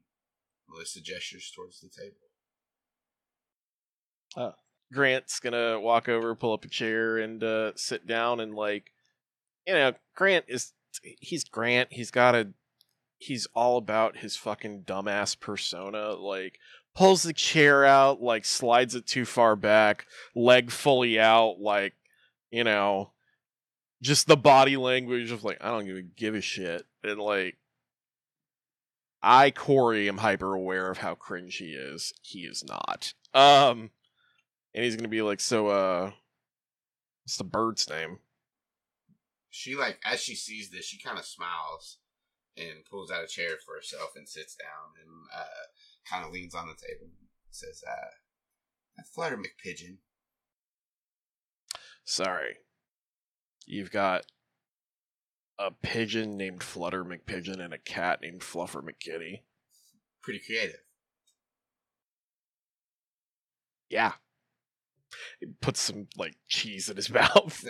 Melissa 0.70 1.01
gestures 1.01 1.51
towards 1.56 1.80
the 1.80 1.89
table. 1.89 2.18
Grant's 4.94 5.39
gonna 5.39 5.80
walk 5.80 6.10
over, 6.10 6.36
pull 6.36 6.53
up 6.53 6.65
a 6.65 6.70
chair, 6.70 7.18
and 7.18 7.44
uh, 7.44 7.72
sit 7.75 8.06
down. 8.08 8.39
And 8.39 8.56
like, 8.56 8.91
you 9.65 9.74
know, 9.74 9.94
Grant 10.15 10.46
is 10.48 10.74
he's 11.01 11.44
Grant. 11.44 11.91
He's 11.91 12.12
got 12.12 12.36
a 12.36 12.50
he's 13.18 13.48
all 13.53 13.77
about 13.77 14.18
his 14.18 14.36
fucking 14.36 14.84
dumbass 14.84 15.39
persona. 15.39 16.13
Like, 16.13 16.60
pulls 16.96 17.24
the 17.24 17.34
chair 17.34 17.86
out, 17.86 18.22
like 18.22 18.46
slides 18.46 18.96
it 18.96 19.08
too 19.08 19.25
far 19.25 19.56
back, 19.56 20.06
leg 20.36 20.72
fully 20.72 21.20
out, 21.20 21.58
like, 21.60 21.94
you 22.51 22.63
know, 22.63 23.12
just 24.01 24.27
the 24.27 24.38
body 24.38 24.77
language 24.77 25.31
of 25.31 25.43
like, 25.43 25.58
I 25.62 25.70
don't 25.70 25.88
even 25.88 26.12
give 26.15 26.36
a 26.36 26.41
shit. 26.41 26.86
And 27.03 27.20
like, 27.20 27.58
I 29.24 29.51
Corey 29.51 30.08
am 30.08 30.17
hyper 30.17 30.53
aware 30.53 30.89
of 30.89 30.98
how 30.98 31.15
cringe 31.15 31.58
he 31.58 31.74
is. 31.74 32.13
He 32.22 32.41
is 32.41 32.63
not. 32.63 33.13
Um, 33.34 33.91
and 34.74 34.84
he's 34.84 34.96
gonna 34.96 35.08
be 35.08 35.22
like, 35.22 35.39
so 35.39 35.67
uh, 35.67 36.12
what's 37.24 37.38
the 37.38 37.43
bird's 37.43 37.89
name? 37.89 38.20
She 39.50 39.75
like 39.75 40.00
as 40.03 40.22
she 40.22 40.36
sees 40.36 40.70
this, 40.70 40.86
she 40.86 40.98
kind 40.98 41.20
of 41.20 41.25
smiles 41.25 41.98
and 42.58 42.84
pulls 42.89 43.12
out 43.12 43.24
a 43.24 43.27
chair 43.27 43.58
for 43.63 43.75
herself 43.75 44.12
and 44.15 44.27
sits 44.27 44.55
down 44.55 44.93
and 45.01 45.10
uh, 45.36 46.10
kind 46.10 46.25
of 46.25 46.31
leans 46.31 46.55
on 46.55 46.67
the 46.67 46.74
table 46.74 47.05
and 47.05 47.27
says, 47.51 47.84
uh, 47.88 48.12
I 49.00 49.03
"Flutter 49.13 49.38
McPigeon." 49.38 49.98
Sorry, 52.03 52.58
you've 53.65 53.91
got 53.91 54.25
a 55.60 55.72
pigeon 55.72 56.38
named 56.38 56.63
Flutter 56.63 57.05
McPigeon 57.05 57.63
and 57.63 57.74
a 57.74 57.77
cat 57.77 58.20
named 58.22 58.41
Fluffer 58.41 58.81
McKitty. 58.81 59.41
Pretty 60.22 60.39
creative. 60.39 60.81
Yeah. 63.89 64.13
He 65.39 65.48
puts 65.62 65.81
some 65.81 66.08
like 66.17 66.36
cheese 66.48 66.89
in 66.89 66.96
his 66.96 67.10
mouth. 67.13 67.65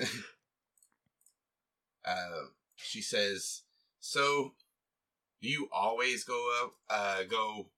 uh, 2.06 2.46
she 2.76 3.02
says, 3.02 3.64
"So, 4.00 4.54
do 5.42 5.50
you 5.50 5.68
always 5.72 6.24
go 6.24 6.50
up, 6.64 6.74
uh, 6.90 7.24
go 7.24 7.70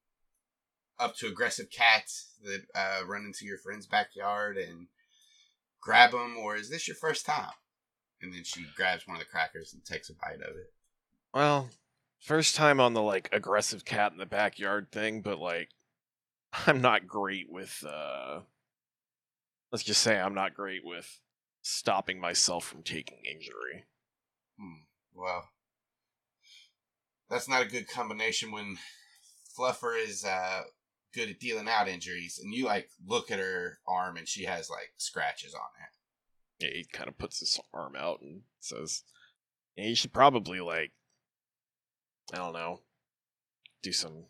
up 1.00 1.16
to 1.18 1.28
aggressive 1.28 1.70
cats 1.70 2.34
that 2.44 2.64
uh, 2.76 3.06
run 3.08 3.26
into 3.26 3.46
your 3.46 3.58
friend's 3.58 3.88
backyard 3.88 4.58
and 4.58 4.88
grab 5.84 6.12
them, 6.12 6.38
or 6.38 6.56
is 6.56 6.70
this 6.70 6.88
your 6.88 6.96
first 6.96 7.26
time?" 7.26 7.52
And 8.22 8.34
then 8.34 8.44
she 8.44 8.66
grabs 8.76 9.08
one 9.08 9.18
of 9.18 9.20
the 9.20 9.30
crackers 9.30 9.74
and 9.74 9.84
takes 9.84 10.10
a 10.10 10.14
bite 10.14 10.36
of 10.36 10.56
it. 10.56 10.74
well, 11.34 11.70
first 12.20 12.56
time 12.56 12.80
on 12.80 12.94
the 12.94 13.02
like 13.02 13.30
aggressive 13.32 13.84
cat 13.84 14.12
in 14.12 14.18
the 14.18 14.26
backyard 14.26 14.92
thing, 14.92 15.22
but 15.22 15.40
like 15.40 15.70
I'm 16.68 16.82
not 16.82 17.08
great 17.08 17.52
with 17.52 17.84
uh 17.88 18.42
let's 19.72 19.84
just 19.84 20.02
say 20.02 20.20
I'm 20.20 20.36
not 20.36 20.54
great 20.54 20.86
with 20.86 21.20
stopping 21.64 22.20
myself 22.20 22.66
from 22.66 22.84
taking 22.84 23.20
injury. 23.26 23.86
Hmm. 24.60 24.84
Well, 25.16 25.50
that's 27.30 27.50
not 27.50 27.64
a 27.64 27.68
good 27.68 27.88
combination 27.88 28.52
when 28.52 28.78
Fluffer 29.58 30.00
is 30.02 30.24
uh, 30.24 30.62
good 31.14 31.30
at 31.30 31.40
dealing 31.40 31.70
out 31.70 31.88
injuries, 31.88 32.40
and 32.42 32.54
you 32.54 32.66
like 32.66 32.90
look 33.06 33.32
at 33.32 33.40
her 33.40 33.80
arm 33.88 34.18
and 34.18 34.28
she 34.28 34.46
has 34.46 34.70
like 34.70 34.92
scratches 34.98 35.54
on 35.54 35.62
it. 35.62 36.66
Yeah, 36.66 36.78
he 36.78 36.86
kind 36.86 37.10
of 37.10 37.18
puts 37.18 37.40
his 37.40 37.60
arm 37.74 37.96
out 37.98 38.22
and 38.22 38.42
says, 38.60 39.04
yeah, 39.76 39.86
"You 39.86 39.96
should 39.96 40.14
probably 40.14 40.60
like, 40.60 40.92
I 42.34 42.38
don't 42.38 42.54
know, 42.54 42.82
do 43.82 43.92
some." 43.92 44.26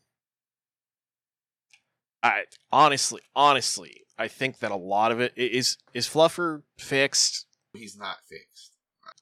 I 2.21 2.43
honestly, 2.71 3.21
honestly, 3.35 4.05
I 4.17 4.27
think 4.27 4.59
that 4.59 4.71
a 4.71 4.77
lot 4.77 5.11
of 5.11 5.19
it 5.19 5.33
is—is 5.35 5.77
is 5.93 6.07
Fluffer 6.07 6.63
fixed. 6.77 7.45
He's 7.73 7.97
not 7.97 8.17
fixed. 8.29 8.71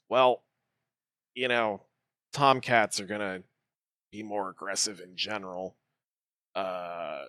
Well, 0.09 0.43
you 1.33 1.47
know, 1.47 1.81
tomcats 2.33 2.99
are 2.99 3.05
gonna 3.05 3.43
be 4.11 4.23
more 4.23 4.49
aggressive 4.49 4.99
in 4.99 5.15
general. 5.15 5.77
Uh, 6.53 7.23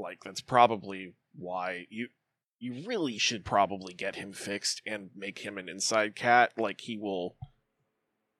like 0.00 0.22
that's 0.24 0.40
probably 0.40 1.14
why 1.34 1.86
you 1.90 2.08
you 2.58 2.84
really 2.86 3.18
should 3.18 3.44
probably 3.44 3.94
get 3.94 4.16
him 4.16 4.32
fixed 4.32 4.82
and 4.86 5.10
make 5.16 5.38
him 5.38 5.58
an 5.58 5.68
inside 5.68 6.14
cat. 6.14 6.52
Like 6.58 6.80
he 6.80 6.96
will 6.96 7.36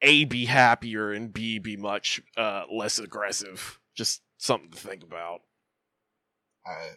a 0.02 0.25
be 0.25 0.47
happier 0.47 1.12
and 1.12 1.33
b 1.33 1.59
be 1.59 1.76
much 1.76 2.21
uh 2.37 2.64
less 2.73 2.99
aggressive. 2.99 3.79
Just 3.95 4.23
something 4.38 4.71
to 4.71 4.79
think 4.79 5.02
about. 5.02 5.40
Uh, 6.67 6.95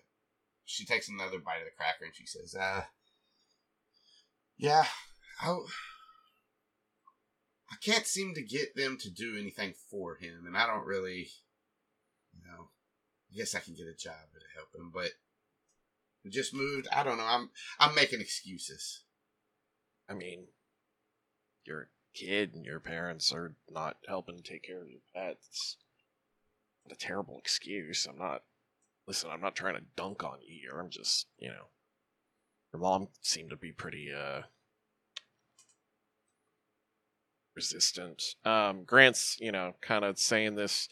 she 0.65 0.85
takes 0.85 1.09
another 1.09 1.39
bite 1.39 1.59
of 1.59 1.65
the 1.65 1.71
cracker 1.77 2.05
and 2.05 2.15
she 2.15 2.25
says, 2.25 2.55
"Uh, 2.55 2.83
yeah, 4.57 4.85
I, 5.41 5.49
I 7.71 7.75
can't 7.83 8.05
seem 8.05 8.33
to 8.35 8.41
get 8.41 8.75
them 8.75 8.97
to 8.99 9.09
do 9.09 9.35
anything 9.37 9.73
for 9.89 10.15
him, 10.15 10.45
and 10.45 10.57
I 10.57 10.67
don't 10.67 10.85
really, 10.85 11.29
I 13.33 13.37
guess 13.37 13.55
I 13.55 13.59
can 13.59 13.73
get 13.73 13.87
a 13.87 13.95
job 13.95 14.13
to 14.33 14.39
help 14.55 14.75
him, 14.75 14.91
but 14.93 15.11
just 16.29 16.53
moved. 16.53 16.87
I 16.91 17.03
don't 17.03 17.17
know. 17.17 17.25
I'm 17.27 17.49
I'm 17.79 17.95
making 17.95 18.21
excuses. 18.21 19.03
I 20.09 20.13
mean, 20.13 20.45
you're 21.65 21.81
a 21.81 22.17
kid 22.17 22.53
and 22.53 22.65
your 22.65 22.79
parents 22.79 23.31
are 23.33 23.55
not 23.71 23.97
helping 24.07 24.41
take 24.43 24.63
care 24.63 24.81
of 24.81 24.89
your 24.89 25.01
pets. 25.15 25.77
Not 26.85 26.93
a 26.93 26.97
terrible 26.97 27.37
excuse. 27.39 28.05
I'm 28.09 28.17
not. 28.17 28.43
Listen, 29.07 29.31
I'm 29.31 29.41
not 29.41 29.55
trying 29.55 29.75
to 29.75 29.83
dunk 29.95 30.23
on 30.23 30.37
you 30.41 30.59
here. 30.61 30.79
I'm 30.79 30.89
just, 30.89 31.27
you 31.37 31.49
know, 31.49 31.67
your 32.71 32.81
mom 32.81 33.09
seemed 33.21 33.49
to 33.49 33.57
be 33.57 33.71
pretty 33.71 34.09
uh 34.13 34.43
resistant. 37.55 38.35
Um, 38.45 38.83
Grant's, 38.83 39.37
you 39.39 39.51
know, 39.51 39.73
kind 39.81 40.05
of 40.05 40.17
saying 40.17 40.55
this 40.55 40.87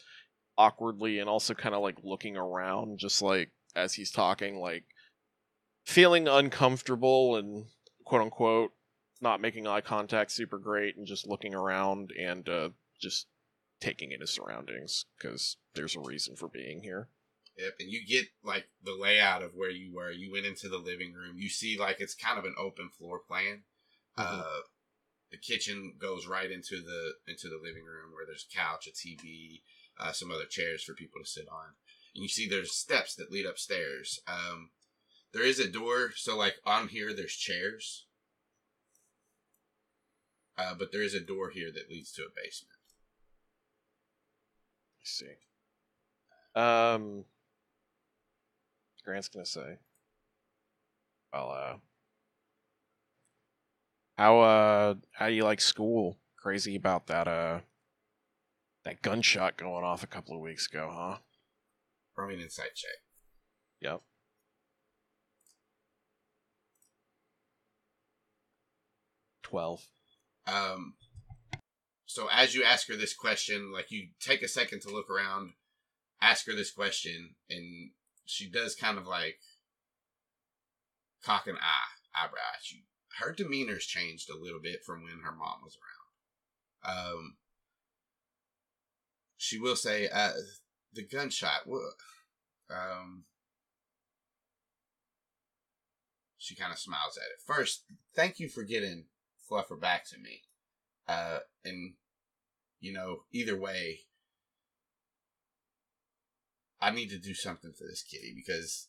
awkwardly 0.58 1.18
and 1.18 1.28
also 1.28 1.54
kind 1.54 1.74
of 1.74 1.82
like 1.82 1.96
looking 2.02 2.36
around, 2.36 2.98
just 2.98 3.22
like 3.22 3.50
as 3.74 3.94
he's 3.94 4.10
talking, 4.10 4.58
like 4.58 4.84
feeling 5.84 6.28
uncomfortable 6.28 7.36
and 7.36 7.66
quote 8.04 8.22
unquote 8.22 8.72
not 9.20 9.40
making 9.40 9.66
eye 9.66 9.80
contact 9.80 10.32
super 10.32 10.58
great 10.58 10.96
and 10.96 11.06
just 11.06 11.28
looking 11.28 11.54
around 11.54 12.10
and 12.18 12.48
uh, 12.48 12.70
just 13.00 13.26
taking 13.80 14.10
in 14.12 14.20
his 14.20 14.30
surroundings 14.30 15.06
because 15.16 15.56
there's 15.74 15.96
a 15.96 16.00
reason 16.00 16.34
for 16.34 16.48
being 16.48 16.82
here. 16.82 17.08
Yep, 17.56 17.74
and 17.80 17.90
you 17.90 18.00
get 18.06 18.26
like 18.42 18.64
the 18.82 18.96
layout 18.98 19.42
of 19.42 19.54
where 19.54 19.70
you 19.70 19.94
were. 19.94 20.10
You 20.10 20.32
went 20.32 20.46
into 20.46 20.68
the 20.68 20.78
living 20.78 21.12
room. 21.12 21.36
You 21.38 21.48
see 21.48 21.78
like 21.78 22.00
it's 22.00 22.14
kind 22.14 22.38
of 22.38 22.44
an 22.44 22.54
open 22.58 22.88
floor 22.88 23.20
plan. 23.26 23.64
Mhm. 24.18 24.40
Uh, 24.40 24.62
the 25.30 25.38
kitchen 25.38 25.94
goes 25.98 26.26
right 26.26 26.50
into 26.50 26.82
the 26.82 27.14
into 27.26 27.48
the 27.48 27.60
living 27.62 27.84
room 27.84 28.12
where 28.12 28.26
there's 28.26 28.46
a 28.50 28.56
couch, 28.56 28.86
a 28.86 28.90
TV, 28.90 29.62
uh, 29.98 30.12
some 30.12 30.30
other 30.30 30.44
chairs 30.44 30.82
for 30.82 30.94
people 30.94 31.20
to 31.22 31.28
sit 31.28 31.48
on. 31.50 31.74
And 32.14 32.22
you 32.22 32.28
see 32.28 32.48
there's 32.48 32.72
steps 32.72 33.14
that 33.16 33.30
lead 33.30 33.46
upstairs. 33.46 34.20
Um, 34.26 34.70
there 35.32 35.44
is 35.44 35.58
a 35.58 35.68
door, 35.68 36.12
so 36.14 36.36
like 36.36 36.56
on 36.64 36.88
here 36.88 37.12
there's 37.14 37.34
chairs. 37.34 38.06
Uh, 40.58 40.74
but 40.78 40.92
there 40.92 41.02
is 41.02 41.14
a 41.14 41.20
door 41.20 41.50
here 41.50 41.72
that 41.72 41.90
leads 41.90 42.12
to 42.12 42.22
a 42.22 42.26
basement. 42.34 42.76
I 45.00 45.04
see. 45.04 45.26
Um, 46.54 47.24
Grant's 49.04 49.28
gonna 49.28 49.46
say, 49.46 49.78
"Well, 51.32 51.50
uh, 51.50 51.76
how 54.18 54.40
uh, 54.40 54.94
how 55.12 55.28
do 55.28 55.32
you 55.32 55.44
like 55.44 55.60
school? 55.60 56.18
Crazy 56.36 56.76
about 56.76 57.06
that 57.06 57.26
uh, 57.26 57.60
that 58.84 59.02
gunshot 59.02 59.56
going 59.56 59.84
off 59.84 60.02
a 60.02 60.08
couple 60.08 60.34
of 60.34 60.42
weeks 60.42 60.66
ago, 60.66 60.90
huh? 60.92 61.18
Me 62.26 62.34
an 62.34 62.40
insight 62.40 62.74
check. 62.74 62.90
Yep. 63.80 64.02
Twelve. 69.42 69.86
Um, 70.46 70.94
so 72.06 72.28
as 72.30 72.54
you 72.54 72.62
ask 72.62 72.88
her 72.88 72.96
this 72.96 73.14
question, 73.14 73.72
like 73.72 73.90
you 73.90 74.08
take 74.20 74.42
a 74.42 74.48
second 74.48 74.82
to 74.82 74.90
look 74.90 75.08
around, 75.10 75.52
ask 76.20 76.46
her 76.46 76.54
this 76.54 76.70
question, 76.70 77.34
and 77.48 77.90
she 78.24 78.50
does 78.50 78.74
kind 78.74 78.98
of 78.98 79.06
like 79.06 79.38
cock 81.24 81.46
an 81.46 81.56
eye, 81.56 82.22
eyebrow 82.24 82.40
at 82.54 82.70
you. 82.70 82.80
Her 83.18 83.32
demeanor's 83.32 83.86
changed 83.86 84.30
a 84.30 84.38
little 84.38 84.60
bit 84.60 84.84
from 84.84 85.02
when 85.02 85.20
her 85.24 85.32
mom 85.32 85.60
was 85.64 85.76
around. 85.76 86.98
Um, 86.98 87.36
she 89.42 89.58
will 89.58 89.74
say, 89.74 90.08
uh, 90.08 90.30
the 90.94 91.02
gunshot. 91.02 91.66
Um, 92.70 93.24
She 96.38 96.56
kind 96.56 96.72
of 96.72 96.78
smiles 96.78 97.16
at 97.16 97.30
it. 97.30 97.40
First, 97.46 97.84
thank 98.16 98.40
you 98.40 98.48
for 98.48 98.64
getting 98.64 99.04
Fluffer 99.48 99.80
back 99.80 100.04
to 100.08 100.18
me. 100.18 100.42
Uh, 101.06 101.38
and 101.64 101.94
you 102.80 102.92
know, 102.92 103.22
either 103.32 103.56
way, 103.56 104.00
I 106.80 106.90
need 106.90 107.10
to 107.10 107.18
do 107.18 107.32
something 107.32 107.72
for 107.72 107.84
this 107.84 108.02
kitty 108.02 108.32
because 108.34 108.88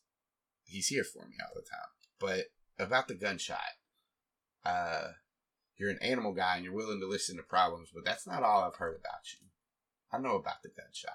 he's 0.64 0.88
here 0.88 1.04
for 1.04 1.28
me 1.28 1.36
all 1.40 1.54
the 1.54 1.62
time. 1.62 1.92
But 2.20 2.46
about 2.84 3.08
the 3.08 3.14
gunshot, 3.14 3.60
uh, 4.66 5.10
you're 5.78 5.92
an 5.92 6.00
animal 6.02 6.34
guy 6.34 6.56
and 6.56 6.66
you're 6.66 6.74
willing 6.74 7.02
to 7.02 7.08
listen 7.08 7.38
to 7.38 7.44
problems, 7.44 7.90
but 7.94 8.04
that's 8.04 8.26
not 8.26 8.42
all 8.42 8.64
I've 8.64 8.78
heard 8.78 9.00
about 9.00 9.32
you. 9.32 9.48
I 10.14 10.20
know 10.20 10.36
about 10.36 10.62
the 10.62 10.70
gunshot. 10.70 11.12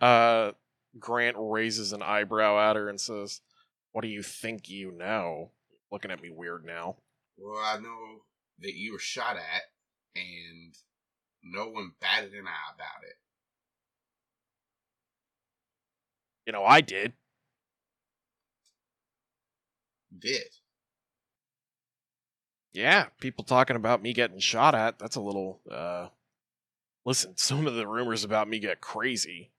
Uh, 0.00 0.52
Grant 0.98 1.36
raises 1.38 1.92
an 1.92 2.02
eyebrow 2.02 2.58
at 2.58 2.76
her 2.76 2.88
and 2.88 3.00
says, 3.00 3.42
"What 3.92 4.02
do 4.02 4.08
you 4.08 4.22
think 4.22 4.68
you 4.68 4.90
know?" 4.90 5.52
Looking 5.92 6.10
at 6.10 6.22
me 6.22 6.30
weird 6.30 6.64
now. 6.64 6.96
Well, 7.36 7.62
I 7.62 7.78
know 7.78 8.24
that 8.60 8.74
you 8.74 8.92
were 8.92 8.98
shot 8.98 9.36
at, 9.36 9.62
and 10.16 10.74
no 11.42 11.68
one 11.68 11.92
batted 12.00 12.32
an 12.32 12.48
eye 12.48 12.74
about 12.74 13.04
it. 13.04 13.16
You 16.46 16.52
know, 16.52 16.64
I 16.64 16.80
did. 16.80 17.12
Did. 20.18 20.48
Yeah, 22.74 23.06
people 23.20 23.44
talking 23.44 23.76
about 23.76 24.02
me 24.02 24.12
getting 24.12 24.40
shot 24.40 24.74
at. 24.74 24.98
That's 24.98 25.16
a 25.16 25.20
little. 25.20 25.60
uh 25.70 26.08
Listen, 27.04 27.32
some 27.36 27.66
of 27.66 27.74
the 27.74 27.86
rumors 27.86 28.24
about 28.24 28.48
me 28.48 28.58
get 28.58 28.80
crazy. 28.80 29.52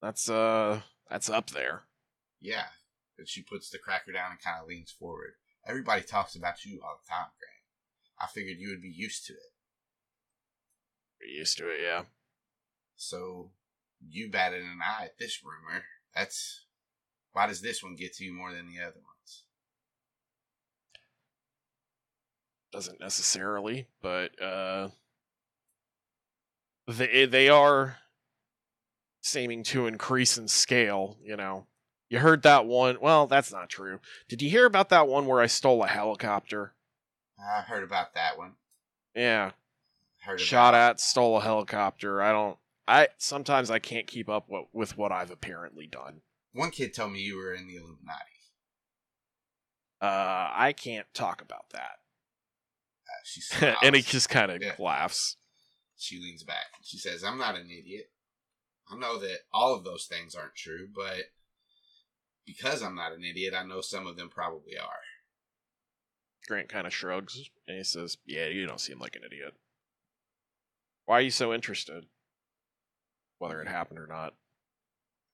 That's 0.00 0.28
uh, 0.28 0.80
that's 1.08 1.30
up 1.30 1.50
there. 1.50 1.82
Yeah. 2.40 2.66
And 3.18 3.28
she 3.28 3.42
puts 3.42 3.70
the 3.70 3.78
cracker 3.78 4.12
down 4.12 4.32
and 4.32 4.42
kind 4.42 4.60
of 4.60 4.66
leans 4.68 4.90
forward. 4.90 5.34
Everybody 5.66 6.02
talks 6.02 6.34
about 6.34 6.64
you 6.64 6.80
all 6.84 6.98
the 7.02 7.08
time, 7.08 7.28
Grant. 7.38 8.20
I 8.20 8.26
figured 8.26 8.58
you 8.58 8.70
would 8.70 8.82
be 8.82 8.92
used 8.94 9.26
to 9.26 9.32
it. 9.32 9.52
You're 11.20 11.38
used 11.38 11.56
to 11.58 11.68
it, 11.68 11.80
yeah. 11.82 12.02
So 12.96 13.50
you 14.06 14.30
batted 14.30 14.62
an 14.62 14.80
eye 14.82 15.04
at 15.04 15.18
this 15.18 15.42
rumor. 15.42 15.84
That's 16.14 16.66
why 17.32 17.46
does 17.46 17.62
this 17.62 17.82
one 17.82 17.96
get 17.96 18.14
to 18.14 18.24
you 18.24 18.34
more 18.34 18.52
than 18.52 18.66
the 18.66 18.82
other 18.82 18.96
ones? 18.96 19.13
Doesn't 22.74 22.98
necessarily, 22.98 23.86
but 24.02 24.42
uh, 24.42 24.88
they 26.88 27.24
they 27.24 27.48
are 27.48 27.98
seeming 29.22 29.62
to 29.62 29.86
increase 29.86 30.36
in 30.36 30.48
scale. 30.48 31.16
You 31.22 31.36
know, 31.36 31.68
you 32.10 32.18
heard 32.18 32.42
that 32.42 32.66
one. 32.66 32.98
Well, 33.00 33.28
that's 33.28 33.52
not 33.52 33.68
true. 33.68 34.00
Did 34.28 34.42
you 34.42 34.50
hear 34.50 34.66
about 34.66 34.88
that 34.88 35.06
one 35.06 35.26
where 35.26 35.40
I 35.40 35.46
stole 35.46 35.84
a 35.84 35.86
helicopter? 35.86 36.74
I 37.38 37.60
heard 37.60 37.84
about 37.84 38.14
that 38.14 38.36
one. 38.36 38.54
Yeah, 39.14 39.52
Heard 40.22 40.40
shot 40.40 40.74
at, 40.74 40.98
stole 40.98 41.36
a 41.36 41.42
helicopter. 41.42 42.20
I 42.20 42.32
don't. 42.32 42.58
I 42.88 43.06
sometimes 43.18 43.70
I 43.70 43.78
can't 43.78 44.08
keep 44.08 44.28
up 44.28 44.46
what, 44.48 44.64
with 44.72 44.98
what 44.98 45.12
I've 45.12 45.30
apparently 45.30 45.86
done. 45.86 46.22
One 46.52 46.72
kid 46.72 46.92
told 46.92 47.12
me 47.12 47.20
you 47.20 47.36
were 47.36 47.54
in 47.54 47.68
the 47.68 47.76
Illuminati. 47.76 48.24
Uh, 50.00 50.50
I 50.52 50.74
can't 50.76 51.06
talk 51.14 51.40
about 51.40 51.70
that. 51.70 51.98
Uh, 53.06 53.22
she 53.24 53.40
smiles. 53.40 53.76
and 53.82 53.94
he 53.96 54.02
just 54.02 54.28
kind 54.28 54.50
of 54.50 54.62
Yeah. 54.62 54.74
laughs. 54.78 55.36
She 55.96 56.20
leans 56.20 56.42
back. 56.42 56.66
She 56.82 56.98
says, 56.98 57.22
I'm 57.24 57.38
not 57.38 57.54
an 57.56 57.70
idiot. 57.70 58.10
I 58.90 58.96
know 58.96 59.18
that 59.20 59.38
all 59.52 59.74
of 59.74 59.84
those 59.84 60.06
things 60.06 60.34
aren't 60.34 60.54
true, 60.56 60.88
but 60.94 61.24
because 62.44 62.82
I'm 62.82 62.94
not 62.96 63.12
an 63.12 63.24
idiot, 63.24 63.54
I 63.56 63.64
know 63.64 63.80
some 63.80 64.06
of 64.06 64.16
them 64.16 64.28
probably 64.28 64.76
are. 64.76 65.00
Grant 66.46 66.68
kind 66.68 66.86
of 66.86 66.92
shrugs 66.92 67.50
and 67.66 67.78
he 67.78 67.84
says, 67.84 68.18
"Yeah, 68.26 68.46
you 68.48 68.66
don't 68.66 68.80
seem 68.80 68.98
like 68.98 69.16
an 69.16 69.22
idiot. 69.24 69.54
Why 71.06 71.18
are 71.18 71.22
you 71.22 71.30
so 71.30 71.54
interested? 71.54 72.04
Whether 73.38 73.62
it 73.62 73.68
happened 73.68 73.98
or 73.98 74.06
not." 74.06 74.34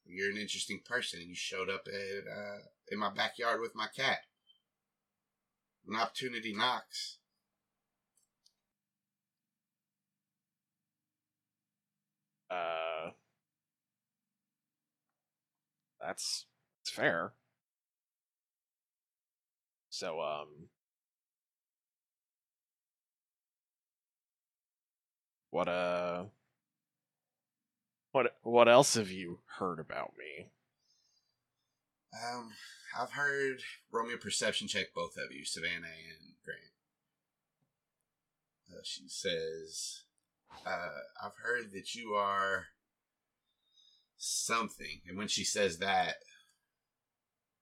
You're 0.04 0.30
an 0.30 0.37
interesting 0.38 0.80
person. 0.85 1.18
And 1.20 1.28
you 1.28 1.35
showed 1.35 1.68
up 1.68 1.87
at 1.88 2.30
uh, 2.30 2.59
in 2.92 2.98
my 3.00 3.11
backyard 3.12 3.61
with 3.61 3.74
my 3.74 3.88
cat. 3.88 4.18
When 5.85 5.98
opportunity 5.98 6.54
knocks, 6.54 7.18
Uh, 12.50 13.10
that's 16.00 16.46
that's 16.80 16.90
fair. 16.90 17.32
So, 19.90 20.20
um, 20.20 20.68
what 25.50 25.68
uh, 25.68 26.24
what 28.12 28.36
what 28.42 28.68
else 28.68 28.94
have 28.94 29.10
you 29.10 29.40
heard 29.58 29.78
about 29.78 30.12
me? 30.18 30.50
um, 32.12 32.52
I've 32.98 33.12
heard 33.12 33.62
Romeo 33.92 34.16
perception 34.16 34.68
check 34.68 34.92
both 34.94 35.16
of 35.16 35.32
you, 35.32 35.44
Savannah 35.44 35.86
and 35.86 36.34
Grant. 36.44 36.60
Uh, 38.70 38.80
she 38.82 39.04
says, 39.08 40.02
uh, 40.66 41.00
"I've 41.22 41.36
heard 41.42 41.72
that 41.72 41.94
you 41.94 42.14
are 42.14 42.66
something," 44.16 45.00
and 45.06 45.16
when 45.16 45.28
she 45.28 45.44
says 45.44 45.78
that, 45.78 46.16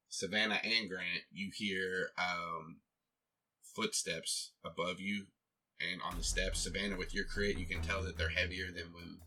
Savannah 0.09 0.61
and 0.65 0.89
Grant, 0.89 1.25
you 1.31 1.51
hear 1.55 2.11
um, 2.19 2.79
footsteps 3.75 4.53
above 4.65 5.01
you 5.01 5.27
and 5.81 6.01
on 6.03 6.17
the 6.17 6.25
steps. 6.25 6.61
Savannah, 6.61 6.97
with 6.97 7.15
your 7.15 7.25
crit, 7.25 7.59
you 7.59 7.67
can 7.67 7.81
tell 7.83 8.03
that 8.03 8.17
they're 8.17 8.29
heavier 8.29 8.67
than 8.67 8.93
when 8.93 9.19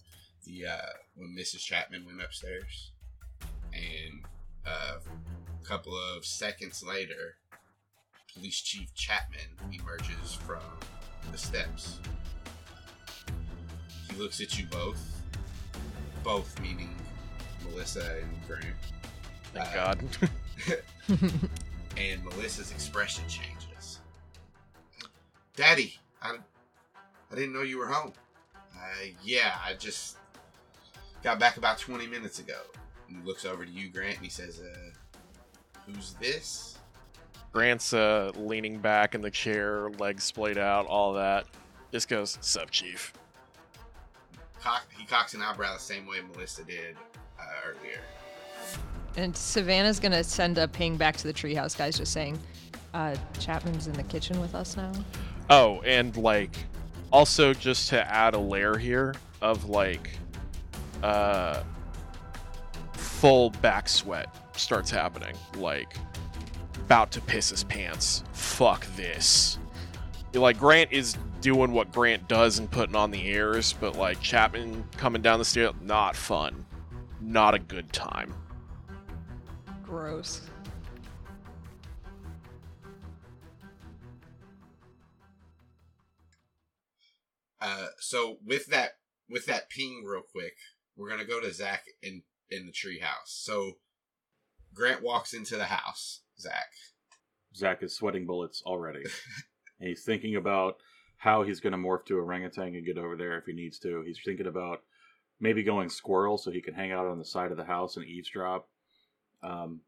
the 0.45 0.65
uh, 0.65 0.93
when 1.15 1.35
Mrs. 1.37 1.59
Chapman 1.59 2.05
went 2.05 2.21
upstairs. 2.21 2.91
And 3.73 4.25
uh, 4.65 4.97
a 4.99 5.65
couple 5.65 5.95
of 5.95 6.25
seconds 6.25 6.83
later, 6.83 7.35
Police 8.33 8.61
Chief 8.61 8.93
Chapman 8.95 9.71
emerges 9.71 10.33
from 10.33 10.61
the 11.31 11.37
steps. 11.37 11.99
He 14.11 14.21
looks 14.21 14.41
at 14.41 14.59
you 14.59 14.65
both, 14.65 15.21
both 16.23 16.59
meaning 16.61 16.93
Melissa 17.69 18.17
and 18.21 18.47
Grant. 18.47 18.75
Thank 19.53 19.69
Uh, 19.69 19.73
God. 19.73 19.99
and 21.97 22.23
Melissa's 22.25 22.71
expression 22.71 23.23
changes. 23.27 23.99
Daddy, 25.55 25.99
I, 26.21 26.37
I 27.31 27.35
didn't 27.35 27.53
know 27.53 27.61
you 27.61 27.77
were 27.77 27.87
home. 27.87 28.13
Uh, 28.55 29.05
yeah, 29.23 29.55
I 29.65 29.73
just 29.73 30.17
got 31.23 31.39
back 31.39 31.57
about 31.57 31.77
20 31.77 32.07
minutes 32.07 32.39
ago. 32.39 32.59
He 33.07 33.15
looks 33.25 33.45
over 33.45 33.65
to 33.65 33.71
you, 33.71 33.89
Grant, 33.89 34.15
and 34.17 34.25
he 34.25 34.31
says, 34.31 34.61
uh, 34.61 34.89
Who's 35.85 36.13
this? 36.13 36.77
Grant's 37.51 37.93
uh, 37.93 38.31
leaning 38.35 38.79
back 38.79 39.13
in 39.13 39.21
the 39.21 39.31
chair, 39.31 39.89
legs 39.99 40.23
splayed 40.23 40.57
out, 40.57 40.85
all 40.85 41.13
that. 41.13 41.45
Just 41.91 42.07
goes, 42.07 42.37
"Sup, 42.39 42.69
Chief." 42.71 43.11
Cock, 44.61 44.85
he 44.95 45.05
cocks 45.05 45.33
an 45.33 45.41
eyebrow 45.41 45.73
the 45.73 45.79
same 45.79 46.05
way 46.05 46.17
Melissa 46.33 46.63
did 46.63 46.95
uh, 47.39 47.43
earlier. 47.65 47.99
And 49.17 49.35
Savannah's 49.35 49.99
gonna 49.99 50.23
send 50.23 50.57
a 50.57 50.67
ping 50.67 50.97
back 50.97 51.17
to 51.17 51.27
the 51.27 51.33
treehouse 51.33 51.77
guys, 51.77 51.97
just 51.97 52.13
saying, 52.13 52.39
uh, 52.93 53.15
"Chapman's 53.39 53.87
in 53.87 53.93
the 53.93 54.03
kitchen 54.03 54.39
with 54.39 54.55
us 54.55 54.77
now." 54.77 54.91
Oh, 55.49 55.81
and 55.81 56.15
like, 56.15 56.55
also 57.11 57.53
just 57.53 57.89
to 57.89 58.09
add 58.09 58.35
a 58.35 58.39
layer 58.39 58.77
here 58.77 59.15
of 59.41 59.65
like, 59.65 60.11
uh, 61.03 61.63
full 62.93 63.49
back 63.49 63.89
sweat 63.89 64.33
starts 64.55 64.91
happening. 64.91 65.35
Like, 65.57 65.95
about 66.75 67.11
to 67.11 67.21
piss 67.21 67.49
his 67.49 67.63
pants. 67.63 68.23
Fuck 68.33 68.85
this. 68.95 69.57
Like 70.33 70.57
Grant 70.57 70.93
is 70.93 71.17
doing 71.41 71.73
what 71.73 71.91
Grant 71.91 72.27
does 72.27 72.59
and 72.59 72.71
putting 72.71 72.95
on 72.95 73.11
the 73.11 73.27
airs, 73.29 73.73
but 73.73 73.97
like 73.97 74.21
Chapman 74.21 74.85
coming 74.95 75.21
down 75.21 75.39
the 75.39 75.45
stairs, 75.45 75.73
not 75.81 76.15
fun, 76.15 76.65
not 77.19 77.53
a 77.53 77.59
good 77.59 77.91
time. 77.91 78.33
Gross. 79.83 80.41
Uh, 87.59 87.87
so 87.99 88.37
with 88.45 88.67
that, 88.67 88.91
with 89.29 89.45
that 89.47 89.69
ping 89.69 90.03
real 90.05 90.23
quick, 90.31 90.55
we're 90.95 91.09
gonna 91.09 91.25
go 91.25 91.41
to 91.41 91.53
Zach 91.53 91.83
in 92.01 92.23
in 92.49 92.65
the 92.65 92.71
treehouse. 92.71 93.25
So 93.25 93.73
Grant 94.73 95.01
walks 95.01 95.33
into 95.33 95.57
the 95.57 95.65
house. 95.65 96.21
Zach, 96.39 96.71
Zach 97.55 97.83
is 97.83 97.95
sweating 97.95 98.25
bullets 98.25 98.63
already. 98.65 99.03
and 99.81 99.89
he's 99.89 100.03
thinking 100.03 100.35
about 100.35 100.77
how 101.17 101.43
he's 101.43 101.59
going 101.59 101.71
to 101.73 101.77
morph 101.77 102.05
to 102.05 102.19
orangutan 102.19 102.75
and 102.75 102.85
get 102.85 102.99
over 102.99 103.15
there 103.15 103.37
if 103.37 103.45
he 103.45 103.53
needs 103.53 103.79
to. 103.79 104.03
He's 104.05 104.19
thinking 104.23 104.45
about 104.45 104.83
maybe 105.39 105.63
going 105.63 105.89
squirrel 105.89 106.37
so 106.37 106.51
he 106.51 106.61
can 106.61 106.75
hang 106.75 106.91
out 106.91 107.07
on 107.07 107.17
the 107.17 107.25
side 107.25 107.51
of 107.51 107.57
the 107.57 107.63
house 107.63 107.97
and 107.97 108.05
eavesdrop. 108.05 108.69
Um, 109.41 109.81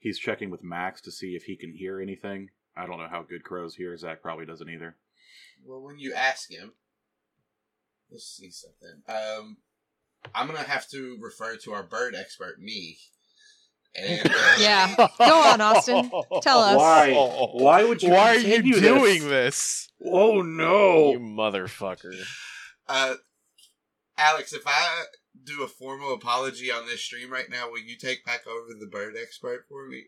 he's 0.00 0.18
checking 0.18 0.50
with 0.50 0.64
Max 0.64 1.00
to 1.02 1.12
see 1.12 1.36
if 1.36 1.44
he 1.44 1.56
can 1.56 1.72
hear 1.72 2.00
anything. 2.00 2.50
I 2.76 2.84
don't 2.84 2.98
know 2.98 3.08
how 3.08 3.22
good 3.22 3.44
crows 3.44 3.76
hear. 3.76 3.96
Zach 3.96 4.22
probably 4.22 4.44
doesn't 4.44 4.68
either. 4.68 4.96
Well, 5.64 5.82
when 5.82 6.00
you 6.00 6.14
ask 6.14 6.50
him, 6.50 6.72
let's 8.10 8.26
see 8.26 8.50
something. 8.50 9.02
Um, 9.08 9.58
I'm 10.34 10.48
gonna 10.48 10.60
have 10.64 10.88
to 10.88 11.16
refer 11.20 11.56
to 11.58 11.72
our 11.72 11.84
bird 11.84 12.16
expert, 12.16 12.60
me. 12.60 12.98
And 13.94 14.26
uh, 14.26 14.56
Yeah. 14.58 14.94
Go 14.96 15.42
on, 15.42 15.60
Austin. 15.60 16.10
Tell 16.42 16.60
us. 16.60 16.76
Why? 16.76 17.12
Why 17.52 17.84
would 17.84 18.02
you 18.02 18.10
Why 18.10 18.30
are 18.30 18.34
you 18.36 18.42
continue 18.42 18.74
this? 18.74 18.82
doing 18.82 19.28
this? 19.28 19.88
Oh 20.04 20.42
no, 20.42 21.12
You 21.12 21.20
motherfucker. 21.20 22.14
Uh, 22.88 23.14
Alex, 24.18 24.52
if 24.52 24.62
I 24.66 25.04
do 25.44 25.62
a 25.62 25.68
formal 25.68 26.14
apology 26.14 26.70
on 26.70 26.86
this 26.86 27.02
stream 27.02 27.30
right 27.30 27.48
now, 27.50 27.70
will 27.70 27.80
you 27.80 27.96
take 27.96 28.24
back 28.24 28.46
over 28.46 28.68
the 28.78 28.86
bird 28.86 29.14
expert 29.20 29.64
for 29.68 29.86
me? 29.88 30.04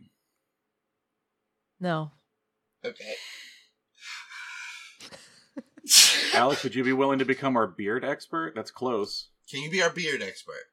No. 1.81 2.13
Okay. 2.85 3.15
Alex, 6.35 6.63
would 6.65 6.75
you 6.75 6.85
be 6.85 6.93
willing 6.93 7.19
to 7.19 7.25
become 7.25 7.57
our 7.57 7.67
beard 7.67 8.05
expert? 8.05 8.55
That's 8.55 8.71
close. 8.71 9.29
Can 9.51 9.63
you 9.63 9.71
be 9.71 9.83
our 9.83 9.91
beard 9.91 10.23
expert? 10.23 10.65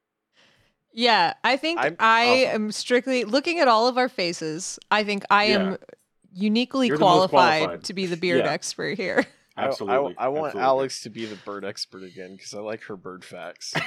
Yeah, 0.93 1.33
I 1.43 1.57
think 1.57 1.79
I'm- 1.79 1.95
I 1.99 2.45
oh. 2.49 2.55
am 2.55 2.71
strictly 2.71 3.23
looking 3.23 3.59
at 3.59 3.67
all 3.67 3.87
of 3.87 3.97
our 3.97 4.09
faces. 4.09 4.77
I 4.89 5.03
think 5.03 5.23
I 5.29 5.45
Yeah. 5.45 5.55
am 5.71 5.77
uniquely 6.33 6.87
You're 6.87 6.97
the 6.97 7.01
most 7.05 7.29
qualified, 7.29 7.61
qualified. 7.63 7.83
to 7.85 7.93
be 7.93 8.05
the 8.05 8.17
beard 8.17 8.39
Yeah. 8.45 8.51
expert 8.51 8.97
here. 8.97 9.25
I- 9.57 9.63
I- 9.63 9.67
Absolutely. 9.67 10.15
I, 10.17 10.27
want 10.29 10.47
Absolutely. 10.47 10.61
Alex 10.61 11.01
to 11.03 11.09
be 11.09 11.25
the 11.25 11.35
bird 11.35 11.65
expert 11.65 12.03
again 12.03 12.35
because 12.35 12.53
I 12.53 12.59
like 12.59 12.83
her 12.83 12.95
bird 12.97 13.23
facts. 13.25 13.73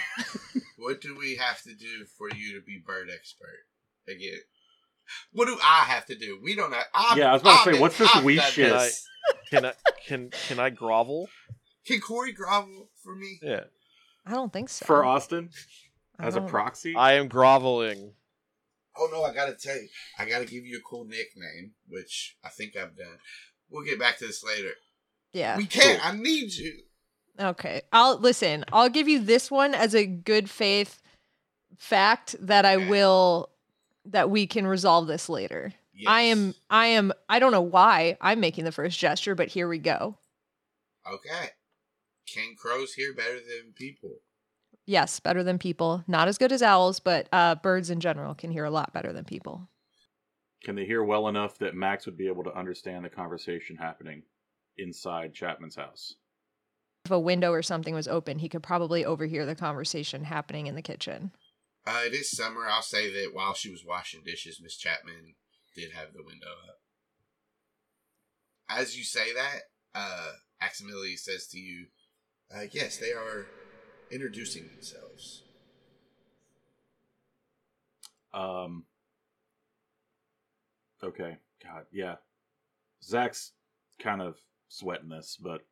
What 0.76 1.00
do 1.00 1.16
we 1.18 1.36
have 1.36 1.62
to 1.62 1.74
do 1.74 2.04
for 2.18 2.28
you 2.36 2.54
to 2.60 2.60
be 2.60 2.82
bird 2.84 3.08
expert 3.10 3.64
again? 4.06 4.40
What 5.32 5.46
do 5.46 5.56
I 5.64 5.84
have 5.84 6.04
to 6.06 6.14
do? 6.14 6.38
We 6.42 6.54
don't 6.54 6.72
have. 6.74 6.84
I've, 6.92 7.16
Yeah, 7.16 7.30
I 7.30 7.32
was 7.32 7.40
about 7.42 7.64
to 7.64 7.70
I've 7.70 7.74
say, 7.76 7.80
what's 7.80 7.96
this 7.96 8.14
I've 8.14 8.24
we 8.24 8.36
done 8.36 8.50
shit? 8.50 8.92
Can 9.50 9.64
I 9.64 9.72
can 10.06 10.30
can 10.46 10.58
I 10.58 10.68
grovel? 10.68 11.28
Can 11.86 12.00
Corey 12.00 12.32
grovel 12.32 12.90
for 13.02 13.14
me? 13.16 13.38
Yeah, 13.40 13.64
I 14.26 14.32
don't 14.32 14.52
think 14.52 14.68
so. 14.68 14.84
For 14.84 15.04
Austin, 15.06 15.48
I 15.54 15.56
as 16.18 16.36
a 16.36 16.40
proxy? 16.40 16.94
I 16.96 17.14
am 17.14 17.28
groveling. 17.28 18.12
Oh 18.96 19.08
no, 19.10 19.24
I 19.24 19.34
gotta 19.34 19.54
tell 19.54 19.74
you, 19.76 19.88
I 20.18 20.24
gotta 20.24 20.44
give 20.44 20.64
you 20.64 20.78
a 20.78 20.88
cool 20.88 21.04
nickname, 21.04 21.72
which 21.88 22.36
I 22.44 22.48
think 22.48 22.76
I've 22.76 22.96
done. 22.96 23.18
We'll 23.68 23.84
get 23.84 23.98
back 23.98 24.18
to 24.18 24.26
this 24.26 24.44
later. 24.44 24.72
Yeah. 25.32 25.56
We 25.56 25.66
can't. 25.66 26.04
I 26.06 26.12
need 26.16 26.52
you. 26.54 26.82
Okay. 27.40 27.82
I'll 27.92 28.18
listen. 28.18 28.64
I'll 28.72 28.88
give 28.88 29.08
you 29.08 29.18
this 29.18 29.50
one 29.50 29.74
as 29.74 29.94
a 29.94 30.06
good 30.06 30.48
faith 30.48 31.02
fact 31.76 32.36
that 32.38 32.64
I 32.64 32.76
Okay. 32.76 32.88
will 32.88 33.50
that 34.04 34.30
we 34.30 34.46
can 34.46 34.66
resolve 34.66 35.08
this 35.08 35.28
later. 35.28 35.72
I 36.06 36.22
am 36.22 36.54
I 36.70 36.86
am 36.86 37.12
I 37.28 37.38
don't 37.40 37.50
know 37.52 37.62
why 37.62 38.16
I'm 38.20 38.38
making 38.38 38.64
the 38.64 38.70
first 38.72 38.98
gesture, 38.98 39.34
but 39.34 39.48
here 39.48 39.66
we 39.68 39.78
go. 39.78 40.16
okay. 41.10 41.48
Can 42.32 42.54
crows 42.56 42.94
hear 42.94 43.12
better 43.12 43.34
than 43.34 43.72
people? 43.74 44.20
Yes, 44.86 45.18
better 45.20 45.42
than 45.42 45.58
people. 45.58 46.04
Not 46.06 46.28
as 46.28 46.38
good 46.38 46.52
as 46.52 46.62
owls, 46.62 47.00
but 47.00 47.28
uh, 47.32 47.54
birds 47.56 47.90
in 47.90 48.00
general 48.00 48.34
can 48.34 48.50
hear 48.50 48.64
a 48.64 48.70
lot 48.70 48.92
better 48.92 49.12
than 49.12 49.24
people. 49.24 49.68
Can 50.62 50.76
they 50.76 50.84
hear 50.84 51.02
well 51.04 51.28
enough 51.28 51.58
that 51.58 51.74
Max 51.74 52.06
would 52.06 52.16
be 52.16 52.26
able 52.26 52.44
to 52.44 52.56
understand 52.56 53.04
the 53.04 53.10
conversation 53.10 53.76
happening 53.76 54.22
inside 54.78 55.34
Chapman's 55.34 55.76
house? 55.76 56.14
If 57.04 57.10
a 57.10 57.18
window 57.18 57.52
or 57.52 57.62
something 57.62 57.94
was 57.94 58.08
open, 58.08 58.38
he 58.38 58.48
could 58.48 58.62
probably 58.62 59.04
overhear 59.04 59.44
the 59.44 59.54
conversation 59.54 60.24
happening 60.24 60.66
in 60.66 60.74
the 60.74 60.82
kitchen. 60.82 61.32
Uh, 61.86 62.02
it 62.06 62.14
is 62.14 62.30
summer. 62.30 62.66
I'll 62.66 62.80
say 62.80 63.12
that 63.12 63.34
while 63.34 63.52
she 63.52 63.70
was 63.70 63.84
washing 63.86 64.22
dishes, 64.24 64.58
Miss 64.62 64.76
Chapman 64.78 65.34
did 65.76 65.92
have 65.92 66.14
the 66.14 66.22
window 66.24 66.46
up. 66.66 66.78
As 68.70 68.96
you 68.96 69.04
say 69.04 69.34
that, 69.34 69.60
uh, 69.94 70.32
Aximili 70.62 71.18
says 71.18 71.46
to 71.48 71.58
you, 71.58 71.86
uh, 72.54 72.62
yes, 72.72 72.96
they 72.96 73.12
are 73.12 73.46
introducing 74.14 74.68
themselves. 74.68 75.42
Um. 78.32 78.84
Okay. 81.02 81.36
God. 81.62 81.84
Yeah. 81.92 82.16
Zach's 83.02 83.52
kind 83.98 84.22
of 84.22 84.36
sweating 84.68 85.08
this, 85.10 85.38
but 85.40 85.66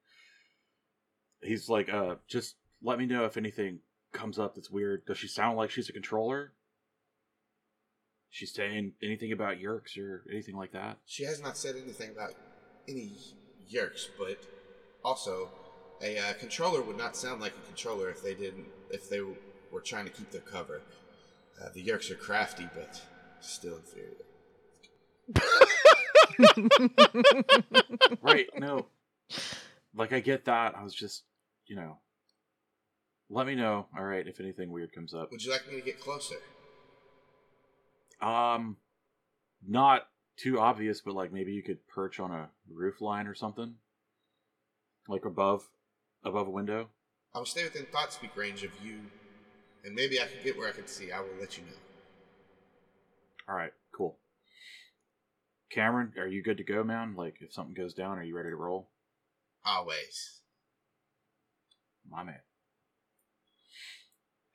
he's 1.40 1.68
like, 1.68 1.88
uh, 1.88 2.16
just 2.28 2.56
let 2.82 2.98
me 2.98 3.06
know 3.06 3.24
if 3.24 3.36
anything 3.36 3.78
comes 4.12 4.38
up 4.38 4.54
that's 4.54 4.70
weird. 4.70 5.06
Does 5.06 5.18
she 5.18 5.28
sound 5.28 5.56
like 5.56 5.70
she's 5.70 5.88
a 5.88 5.92
controller? 5.92 6.52
She's 8.30 8.52
saying 8.52 8.92
anything 9.02 9.32
about 9.32 9.58
Yeerks 9.58 9.98
or 9.98 10.24
anything 10.30 10.56
like 10.56 10.72
that? 10.72 10.98
She 11.04 11.24
has 11.24 11.40
not 11.42 11.56
said 11.56 11.76
anything 11.76 12.10
about 12.10 12.32
any 12.88 13.12
yeerks, 13.70 14.08
but 14.18 14.38
also 15.04 15.50
a 16.02 16.18
uh, 16.18 16.32
controller 16.34 16.82
would 16.82 16.98
not 16.98 17.16
sound 17.16 17.40
like 17.40 17.52
a 17.52 17.66
controller 17.66 18.10
if 18.10 18.22
they 18.22 18.34
didn't 18.34 18.66
if 18.90 19.08
they 19.08 19.20
were 19.20 19.80
trying 19.80 20.04
to 20.04 20.10
keep 20.10 20.30
their 20.30 20.40
cover. 20.40 20.82
Uh, 21.60 21.68
the 21.74 21.84
yeerks 21.84 22.10
are 22.10 22.16
crafty, 22.16 22.68
but 22.74 23.00
still 23.40 23.76
inferior. 23.76 24.16
right. 28.22 28.48
No. 28.58 28.86
Like 29.94 30.12
I 30.12 30.20
get 30.20 30.46
that. 30.46 30.74
I 30.76 30.82
was 30.82 30.94
just, 30.94 31.24
you 31.66 31.76
know, 31.76 31.98
let 33.30 33.46
me 33.46 33.54
know. 33.54 33.86
All 33.96 34.04
right, 34.04 34.26
if 34.26 34.40
anything 34.40 34.70
weird 34.70 34.92
comes 34.92 35.14
up. 35.14 35.30
Would 35.30 35.44
you 35.44 35.52
like 35.52 35.66
me 35.68 35.76
to 35.76 35.82
get 35.82 36.00
closer? 36.00 36.36
Um, 38.20 38.76
not 39.66 40.06
too 40.36 40.60
obvious, 40.60 41.00
but 41.00 41.14
like 41.14 41.32
maybe 41.32 41.52
you 41.52 41.62
could 41.62 41.86
perch 41.88 42.20
on 42.20 42.30
a 42.30 42.48
roof 42.70 43.00
line 43.00 43.26
or 43.26 43.34
something, 43.34 43.74
like 45.08 45.24
above, 45.24 45.68
above 46.24 46.46
a 46.46 46.50
window. 46.50 46.88
I 47.34 47.38
will 47.38 47.46
stay 47.46 47.64
within 47.64 47.86
thought 47.86 48.12
speak 48.12 48.36
range 48.36 48.62
of 48.62 48.70
you, 48.84 49.00
and 49.84 49.94
maybe 49.94 50.20
I 50.20 50.24
can 50.24 50.42
get 50.44 50.56
where 50.56 50.68
I 50.68 50.72
can 50.72 50.86
see. 50.86 51.10
I 51.10 51.20
will 51.20 51.34
let 51.40 51.56
you 51.56 51.64
know. 51.64 51.72
All 53.48 53.56
right, 53.56 53.72
cool. 53.96 54.18
Cameron, 55.70 56.12
are 56.18 56.26
you 56.26 56.42
good 56.42 56.58
to 56.58 56.64
go, 56.64 56.84
man? 56.84 57.14
Like, 57.16 57.36
if 57.40 57.52
something 57.52 57.74
goes 57.74 57.94
down, 57.94 58.18
are 58.18 58.22
you 58.22 58.36
ready 58.36 58.50
to 58.50 58.56
roll? 58.56 58.90
Always. 59.64 60.40
My 62.08 62.22
man. 62.22 62.40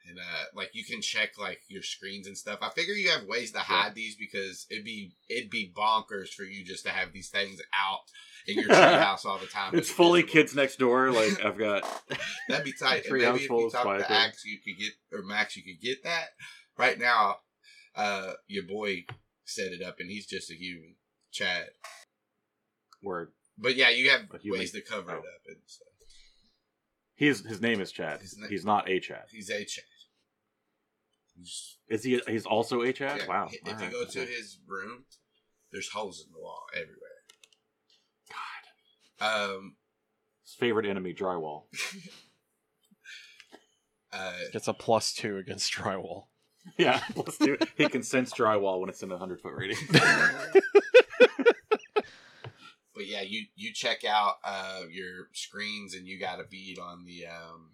And 0.09 0.17
uh, 0.19 0.43
like 0.55 0.69
you 0.73 0.85
can 0.85 1.01
check 1.01 1.37
like 1.37 1.59
your 1.67 1.83
screens 1.83 2.27
and 2.27 2.37
stuff. 2.37 2.59
I 2.61 2.69
figure 2.69 2.93
you 2.93 3.09
have 3.09 3.25
ways 3.27 3.51
to 3.51 3.59
hide 3.59 3.93
these 3.93 4.15
because 4.15 4.65
it'd 4.71 4.85
be 4.85 5.11
it'd 5.29 5.49
be 5.49 5.73
bonkers 5.75 6.29
for 6.29 6.43
you 6.43 6.63
just 6.63 6.85
to 6.85 6.91
have 6.91 7.11
these 7.11 7.29
things 7.29 7.59
out 7.77 7.99
in 8.47 8.55
your 8.59 8.69
treehouse 8.69 9.25
all 9.25 9.37
the 9.37 9.47
time. 9.47 9.75
It's 9.75 9.89
fully 9.89 10.21
miserable. 10.21 10.33
kids 10.33 10.55
next 10.55 10.79
door. 10.79 11.11
Like 11.11 11.43
I've 11.45 11.57
got. 11.57 11.83
That'd 12.47 12.63
be 12.65 12.71
tight. 12.73 13.03
And 13.05 13.13
maybe 13.17 13.43
if 13.43 13.49
you 13.49 13.69
talk 13.69 13.97
to. 13.97 14.11
Axe, 14.11 14.45
you 14.45 14.59
could 14.63 14.79
get 14.81 14.93
or 15.11 15.23
Max, 15.23 15.57
you 15.57 15.63
could 15.63 15.81
get 15.81 16.03
that. 16.03 16.27
Right 16.77 16.97
now, 16.97 17.37
uh, 17.95 18.33
your 18.47 18.63
boy 18.63 19.05
set 19.45 19.71
it 19.73 19.81
up, 19.81 19.95
and 19.99 20.09
he's 20.09 20.25
just 20.27 20.51
a 20.51 20.55
human, 20.55 20.95
Chad. 21.31 21.67
Word. 23.03 23.31
But 23.57 23.75
yeah, 23.75 23.89
you 23.89 24.09
have 24.11 24.21
ways 24.45 24.71
to 24.71 24.81
cover 24.81 25.11
Oh. 25.11 25.15
it 25.15 25.17
up 25.19 25.41
and 25.47 25.57
stuff. 25.65 25.87
He's 27.15 27.43
his 27.45 27.59
name 27.61 27.81
is 27.81 27.91
Chad. 27.91 28.21
His 28.21 28.37
na- 28.37 28.47
He's 28.47 28.63
not 28.65 28.87
a 28.89 28.99
Chad. 28.99 29.23
He's 29.31 29.49
a 29.49 29.65
Chad. 29.65 29.83
He's- 31.37 31.77
Is 31.87 32.03
he? 32.03 32.21
He's 32.27 32.45
also 32.45 32.81
a 32.81 32.91
Chad. 32.91 33.19
yeah, 33.21 33.27
Wow. 33.27 33.49
If 33.51 33.61
All 33.65 33.71
you 33.73 33.77
right, 33.85 33.91
go 33.91 34.05
to 34.05 34.19
his 34.19 34.59
room, 34.67 35.05
there's 35.71 35.89
holes 35.89 36.23
in 36.25 36.31
the 36.33 36.39
wall 36.39 36.63
everywhere. 36.73 36.97
God. 39.19 39.51
Um, 39.53 39.75
His 40.43 40.53
favorite 40.55 40.85
enemy, 40.85 41.13
drywall. 41.13 41.63
uh, 44.11 44.33
Gets 44.51 44.67
a 44.67 44.73
plus 44.73 45.13
two 45.13 45.37
against 45.37 45.71
drywall. 45.73 46.25
Yeah, 46.77 47.01
let's 47.15 47.37
do 47.37 47.53
it. 47.53 47.65
He 47.77 47.87
can 47.87 48.03
sense 48.03 48.33
drywall 48.33 48.81
when 48.81 48.89
it's 48.89 49.01
in 49.01 49.09
a 49.09 49.17
hundred 49.17 49.39
foot 49.39 49.53
radius. 49.55 49.79
but 49.89 50.01
yeah, 53.05 53.21
you 53.21 53.45
you 53.55 53.71
check 53.73 54.03
out 54.03 54.33
uh 54.43 54.81
your 54.91 55.29
screens, 55.33 55.95
and 55.95 56.05
you 56.05 56.19
got 56.19 56.41
a 56.41 56.43
bead 56.43 56.77
on 56.77 57.05
the 57.05 57.25
um 57.27 57.69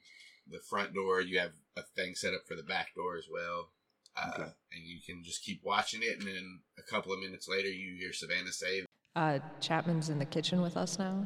the 0.50 0.60
front 0.60 0.94
door. 0.94 1.22
You 1.22 1.40
have 1.40 1.52
a 1.78 1.82
thing 1.82 2.16
set 2.16 2.34
up 2.34 2.42
for 2.48 2.56
the 2.56 2.64
back 2.64 2.94
door 2.96 3.18
as 3.18 3.26
well. 3.32 3.70
Uh, 4.16 4.30
Okay. 4.36 4.44
and 4.74 4.84
you 4.86 5.00
can 5.06 5.24
just 5.24 5.44
keep 5.44 5.64
watching 5.64 6.02
it, 6.04 6.20
and 6.20 6.28
then 6.28 6.62
a 6.78 6.84
couple 6.84 7.12
of 7.12 7.20
minutes 7.20 7.48
later, 7.48 7.68
you 7.70 7.96
hear 7.96 8.14
Savannah 8.14 8.52
say, 8.52 8.86
Uh, 9.16 9.40
Chapman's 9.60 10.10
in 10.10 10.20
the 10.20 10.26
kitchen 10.26 10.62
with 10.62 10.78
us 10.78 11.00
now. 11.00 11.26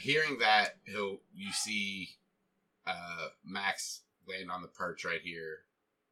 hearing 0.00 0.38
that 0.38 0.76
he'll 0.84 1.18
you 1.34 1.50
see 1.52 2.08
uh 2.86 3.28
Max 3.44 4.02
laying 4.28 4.48
on 4.50 4.62
the 4.62 4.68
perch 4.68 5.04
right 5.04 5.20
here 5.22 5.58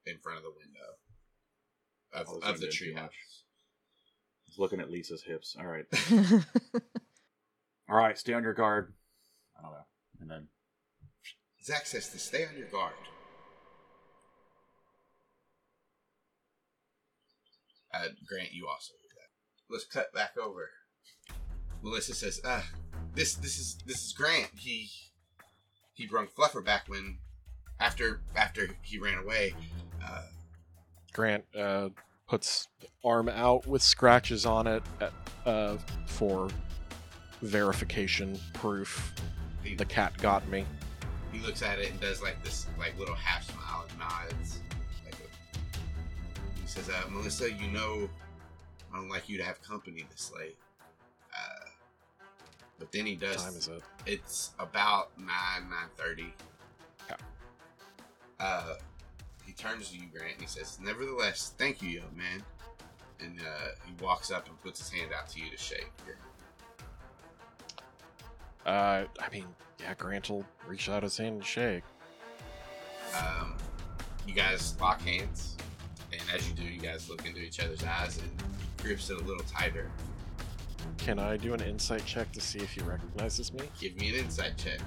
in 0.07 0.19
front 0.19 0.39
of 0.39 0.43
the 0.45 0.51
window 0.51 0.97
of, 2.13 2.27
Oh, 2.29 2.39
of 2.49 2.59
the 2.61 2.63
zoomed 2.63 2.65
in 2.65 2.71
too 2.71 2.95
treehouse. 3.01 3.11
He's 4.45 4.59
looking 4.59 4.81
at 4.81 4.91
Lisa's 4.91 5.23
hips. 5.23 5.55
All 5.59 5.67
right. 5.67 5.85
All 7.89 7.97
right, 7.97 8.19
stay 8.19 8.33
on 8.33 8.43
your 8.43 8.55
guard. 8.55 8.93
I 9.59 9.63
don't 9.63 9.71
know. 9.73 9.87
And 10.21 10.31
then 10.31 10.49
Zach 11.67 11.85
says 11.85 12.09
to 12.11 12.19
stay 12.19 12.47
on 12.47 12.57
your 12.57 12.69
guard. 12.69 12.93
Uh, 17.93 18.09
Grant, 18.29 18.53
you 18.53 18.69
also 18.69 18.93
hear 19.01 19.11
that. 19.17 19.73
Let's 19.73 19.85
cut 19.85 20.13
back 20.15 20.37
over. 20.41 20.71
Melissa 21.83 22.15
says, 22.15 22.41
"Uh, 22.45 22.63
this 23.15 23.35
this 23.35 23.59
is 23.59 23.79
this 23.85 24.05
is 24.05 24.13
Grant. 24.13 24.51
He 24.57 24.89
he 25.95 26.07
brung 26.07 26.29
Fluffer 26.29 26.65
back 26.65 26.85
when 26.87 27.19
after 27.81 28.21
after 28.37 28.69
he 28.83 28.99
ran 28.99 29.19
away. 29.19 29.53
Uh, 30.05 30.23
Grant 31.13 31.45
uh, 31.59 31.89
puts 32.29 32.69
arm 33.05 33.29
out 33.29 33.67
with 33.67 33.83
scratches 33.83 34.47
on 34.47 34.69
it 34.69 34.83
at, 35.01 35.13
uh, 35.47 35.79
for 36.07 36.49
verification 37.43 38.39
proof. 38.55 39.15
The 39.65 39.85
cat 39.85 40.17
got 40.19 40.47
me. 40.49 40.65
He 41.33 41.41
looks 41.41 41.63
at 41.63 41.79
it 41.79 41.91
and 41.91 42.01
does 42.01 42.23
like 42.23 42.43
this 42.43 42.67
like 42.79 42.99
little 42.99 43.15
half 43.15 43.51
smile 43.51 43.87
and 43.89 43.99
nods. 43.99 44.61
Like 45.05 45.15
a, 45.15 46.61
he 46.61 46.67
says, 46.67 46.89
uh, 46.89 47.09
Melissa, 47.11 47.53
you 47.53 47.69
know 47.69 48.09
I 48.93 48.97
don't 49.01 49.09
like 49.09 49.29
you 49.29 49.37
to 49.39 49.45
have 49.45 49.61
company 49.63 50.07
this 50.11 50.33
late. 50.37 50.57
Uh, 51.33 51.69
but 52.79 52.93
then 52.93 53.07
he 53.07 53.15
does. 53.15 53.37
What 53.37 53.45
time 53.45 53.57
is 53.57 53.69
it? 53.69 53.83
It's 54.07 54.51
about 54.59 55.19
nine 55.19 55.69
nine 55.69 55.89
thirty. 55.97 56.33
Okay. 57.05 57.23
Uh, 58.41 58.75
he 59.45 59.53
turns 59.53 59.91
to 59.91 59.97
you, 59.97 60.07
Grant, 60.13 60.33
and 60.33 60.41
he 60.41 60.47
says, 60.47 60.79
"Nevertheless, 60.81 61.55
thank 61.59 61.83
you, 61.83 61.89
young 61.89 62.17
man." 62.17 62.43
And 63.21 63.39
uh, 63.41 63.69
he 63.87 63.95
walks 64.03 64.31
up 64.31 64.47
and 64.49 64.61
puts 64.63 64.79
his 64.79 64.91
hand 64.91 65.11
out 65.13 65.29
to 65.31 65.41
you 65.41 65.51
to 65.51 65.57
shake. 65.57 65.91
Here. 66.05 66.19
Uh, 68.67 69.05
I 69.21 69.31
mean, 69.33 69.47
yeah, 69.81 69.95
Grant 69.95 70.29
will 70.29 70.45
reach 70.67 70.89
out 70.89 71.03
his 71.05 71.17
hand 71.17 71.37
and 71.37 71.45
shake. 71.45 71.85
Um, 73.17 73.55
you 74.27 74.35
guys 74.35 74.75
lock 74.81 75.01
hands, 75.01 75.57
and 76.13 76.21
as 76.35 76.49
you 76.49 76.55
do, 76.55 76.65
you 76.65 76.81
guys 76.81 77.09
look 77.09 77.25
into 77.27 77.41
each 77.41 77.61
other's 77.61 77.85
eyes 77.85 78.19
and 78.19 78.29
grips 78.83 79.09
it 79.09 79.19
a 79.21 79.25
little 79.25 79.45
tighter. 79.45 79.91
Can 80.99 81.19
I 81.19 81.37
do 81.37 81.55
an 81.55 81.61
insight 81.61 82.05
check 82.05 82.33
to 82.33 82.41
see 82.41 82.59
if 82.59 82.73
he 82.73 82.81
recognizes 82.83 83.53
me? 83.53 83.61
Give 83.81 83.97
me 84.01 84.09
an 84.11 84.17
insight 84.25 84.57
check. 84.59 84.81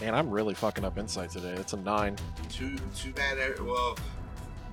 Man, 0.00 0.14
I'm 0.14 0.30
really 0.30 0.54
fucking 0.54 0.84
up 0.84 0.98
insight 0.98 1.30
today. 1.30 1.52
It's 1.52 1.72
a 1.74 1.76
nine. 1.76 2.16
Too 2.48 2.76
too 2.96 3.12
bad. 3.12 3.38
e- 3.38 3.60
Well, 3.62 3.96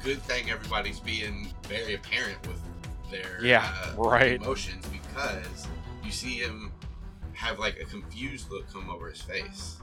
good 0.03 0.21
thing 0.23 0.49
everybody's 0.49 0.99
being 0.99 1.53
very 1.67 1.93
apparent 1.95 2.41
with 2.47 2.59
their 3.11 3.37
Yeah, 3.43 3.71
uh, 3.83 3.93
right. 3.97 4.41
emotions 4.41 4.85
because 4.87 5.67
you 6.03 6.11
see 6.11 6.35
him 6.39 6.71
have 7.33 7.59
like 7.59 7.79
a 7.79 7.85
confused 7.85 8.49
look 8.49 8.71
come 8.71 8.89
over 8.89 9.09
his 9.09 9.21
face, 9.21 9.77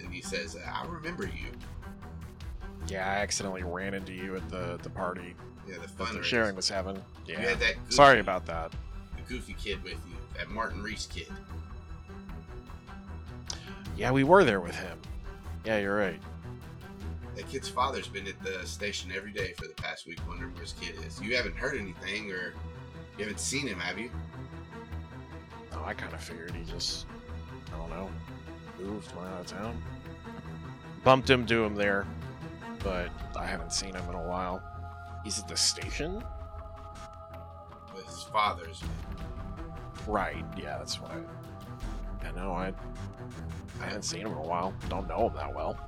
and 0.00 0.12
he 0.12 0.22
says, 0.22 0.56
"I 0.56 0.86
remember 0.86 1.24
you." 1.26 1.50
Yeah, 2.86 3.06
I 3.06 3.16
accidentally 3.16 3.64
ran 3.64 3.92
into 3.94 4.12
you 4.12 4.36
at 4.36 4.48
the 4.48 4.78
the 4.82 4.90
party 4.90 5.34
Yeah, 5.68 5.76
the 5.82 5.88
fun 5.88 6.22
sharing 6.22 6.56
was 6.56 6.68
having. 6.68 7.02
Yeah. 7.26 7.54
Goofy, 7.54 7.74
Sorry 7.90 8.20
about 8.20 8.46
that. 8.46 8.72
the 9.16 9.22
goofy 9.28 9.54
kid 9.54 9.82
with 9.82 9.98
you, 10.08 10.16
that 10.36 10.48
Martin 10.50 10.82
Reese 10.82 11.06
kid. 11.06 11.28
Yeah, 13.96 14.12
we 14.12 14.24
were 14.24 14.44
there 14.44 14.60
with 14.60 14.76
him. 14.76 14.98
Yeah, 15.64 15.78
you're 15.78 15.96
right. 15.96 16.20
That 17.38 17.48
kid's 17.48 17.68
father's 17.68 18.08
been 18.08 18.26
at 18.26 18.42
the 18.42 18.66
station 18.66 19.12
every 19.14 19.30
day 19.30 19.52
for 19.56 19.68
the 19.68 19.74
past 19.74 20.08
week, 20.08 20.18
wondering 20.26 20.52
where 20.54 20.62
his 20.62 20.72
kid 20.72 20.96
is. 21.06 21.22
You 21.22 21.36
haven't 21.36 21.54
heard 21.54 21.78
anything, 21.78 22.32
or 22.32 22.52
you 23.16 23.24
haven't 23.24 23.38
seen 23.38 23.68
him, 23.68 23.78
have 23.78 23.96
you? 23.96 24.10
No, 25.70 25.84
I 25.84 25.94
kind 25.94 26.12
of 26.12 26.20
figured 26.20 26.50
he 26.50 26.64
just, 26.64 27.06
I 27.72 27.78
don't 27.78 27.90
know, 27.90 28.10
moved, 28.80 29.14
went 29.14 29.28
out 29.28 29.40
of 29.42 29.46
town. 29.46 29.80
Bumped 31.04 31.30
into 31.30 31.62
him 31.62 31.76
there, 31.76 32.08
but 32.82 33.08
I 33.36 33.46
haven't 33.46 33.72
seen 33.72 33.94
him 33.94 34.02
in 34.08 34.16
a 34.16 34.28
while. 34.28 34.60
He's 35.22 35.38
at 35.38 35.46
the 35.46 35.56
station? 35.56 36.24
With 37.94 38.04
his 38.04 38.24
father's. 38.24 38.82
Right, 40.08 40.44
yeah, 40.56 40.76
that's 40.78 41.00
what 41.00 41.12
I. 41.12 42.26
I 42.26 42.32
know, 42.32 42.50
I, 42.50 42.72
I 43.80 43.84
haven't 43.84 44.02
seen 44.02 44.22
him 44.22 44.32
in 44.32 44.38
a 44.38 44.42
while. 44.42 44.74
Don't 44.88 45.06
know 45.06 45.28
him 45.28 45.36
that 45.36 45.54
well. 45.54 45.78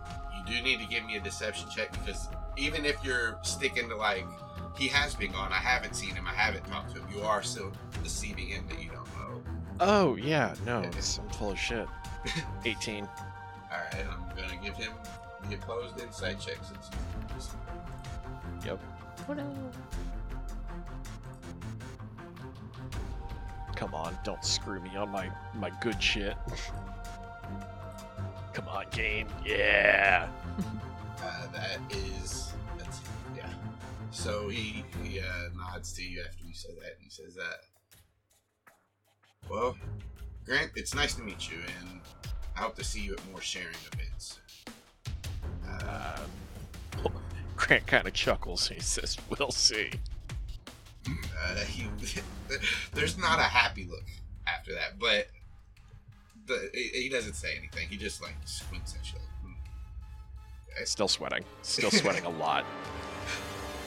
You 0.46 0.56
do 0.56 0.62
need 0.62 0.80
to 0.80 0.86
give 0.86 1.04
me 1.04 1.16
a 1.16 1.20
deception 1.20 1.68
check 1.74 1.92
because 1.92 2.28
even 2.56 2.84
if 2.84 3.02
you're 3.04 3.38
sticking 3.42 3.88
to 3.88 3.96
like 3.96 4.26
he 4.76 4.88
has 4.88 5.14
been 5.14 5.32
gone, 5.32 5.52
I 5.52 5.56
haven't 5.56 5.94
seen 5.94 6.14
him, 6.14 6.26
I 6.26 6.32
haven't 6.32 6.64
talked 6.66 6.94
to 6.94 7.00
him. 7.00 7.08
You 7.14 7.22
are 7.22 7.42
still 7.42 7.72
deceiving 8.02 8.46
him 8.48 8.64
that 8.68 8.82
you 8.82 8.90
don't 8.90 9.06
know. 9.18 9.42
Oh, 9.80 10.16
yeah, 10.16 10.54
no, 10.64 10.80
it's, 10.80 11.18
I'm 11.18 11.28
full 11.30 11.50
of 11.50 11.58
shit. 11.58 11.86
18. 12.64 13.04
All 13.04 13.08
right, 13.70 14.04
I'm 14.10 14.36
gonna 14.36 14.62
give 14.62 14.74
him 14.76 14.92
the 15.48 15.56
opposed 15.56 16.00
insight 16.00 16.40
check 16.40 16.58
since. 16.64 16.90
Oh 19.28 19.32
no. 19.32 19.46
Come 23.76 23.94
on, 23.94 24.16
don't 24.24 24.44
screw 24.44 24.80
me 24.80 24.96
on 24.96 25.10
my, 25.10 25.30
my 25.54 25.70
good 25.80 26.02
shit. 26.02 26.36
Come 28.52 28.68
on, 28.68 28.84
game. 28.90 29.28
Yeah. 29.44 30.28
Uh, 31.22 31.46
that 31.52 31.78
is 31.90 32.52
that's 32.78 33.00
yeah. 33.36 33.48
So 34.10 34.48
he 34.48 34.84
he 35.02 35.20
uh, 35.20 35.24
nods 35.56 35.92
to 35.94 36.02
you 36.02 36.22
after 36.26 36.44
you 36.44 36.54
say 36.54 36.70
that, 36.80 36.92
and 36.96 37.02
he 37.02 37.10
says 37.10 37.34
that. 37.34 38.72
Well, 39.48 39.76
Grant, 40.44 40.70
it's 40.76 40.94
nice 40.94 41.14
to 41.14 41.22
meet 41.22 41.50
you, 41.50 41.58
and 41.80 42.00
I 42.56 42.60
hope 42.60 42.76
to 42.76 42.84
see 42.84 43.00
you 43.00 43.14
at 43.14 43.30
more 43.30 43.40
sharing 43.40 43.76
events. 43.92 44.40
Uh, 45.68 46.18
Um, 47.04 47.12
Grant 47.56 47.86
kind 47.86 48.06
of 48.06 48.14
chuckles. 48.14 48.68
He 48.68 48.80
says, 48.80 49.16
"We'll 49.28 49.50
see." 49.52 49.90
uh, 51.08 51.54
he 51.66 51.86
there's 52.94 53.16
not 53.18 53.38
a 53.38 53.42
happy 53.44 53.84
look 53.90 54.04
after 54.46 54.72
that, 54.74 54.98
but 54.98 55.28
the, 56.46 56.70
he 56.72 57.08
doesn't 57.08 57.34
say 57.34 57.56
anything. 57.56 57.88
He 57.88 57.96
just 57.96 58.22
like 58.22 58.34
squints. 58.44 58.94
Like, 58.94 59.22
hmm. 59.42 60.84
Still 60.84 61.08
sweating. 61.08 61.44
Still 61.62 61.90
sweating 62.02 62.24
a 62.24 62.30
lot. 62.30 62.64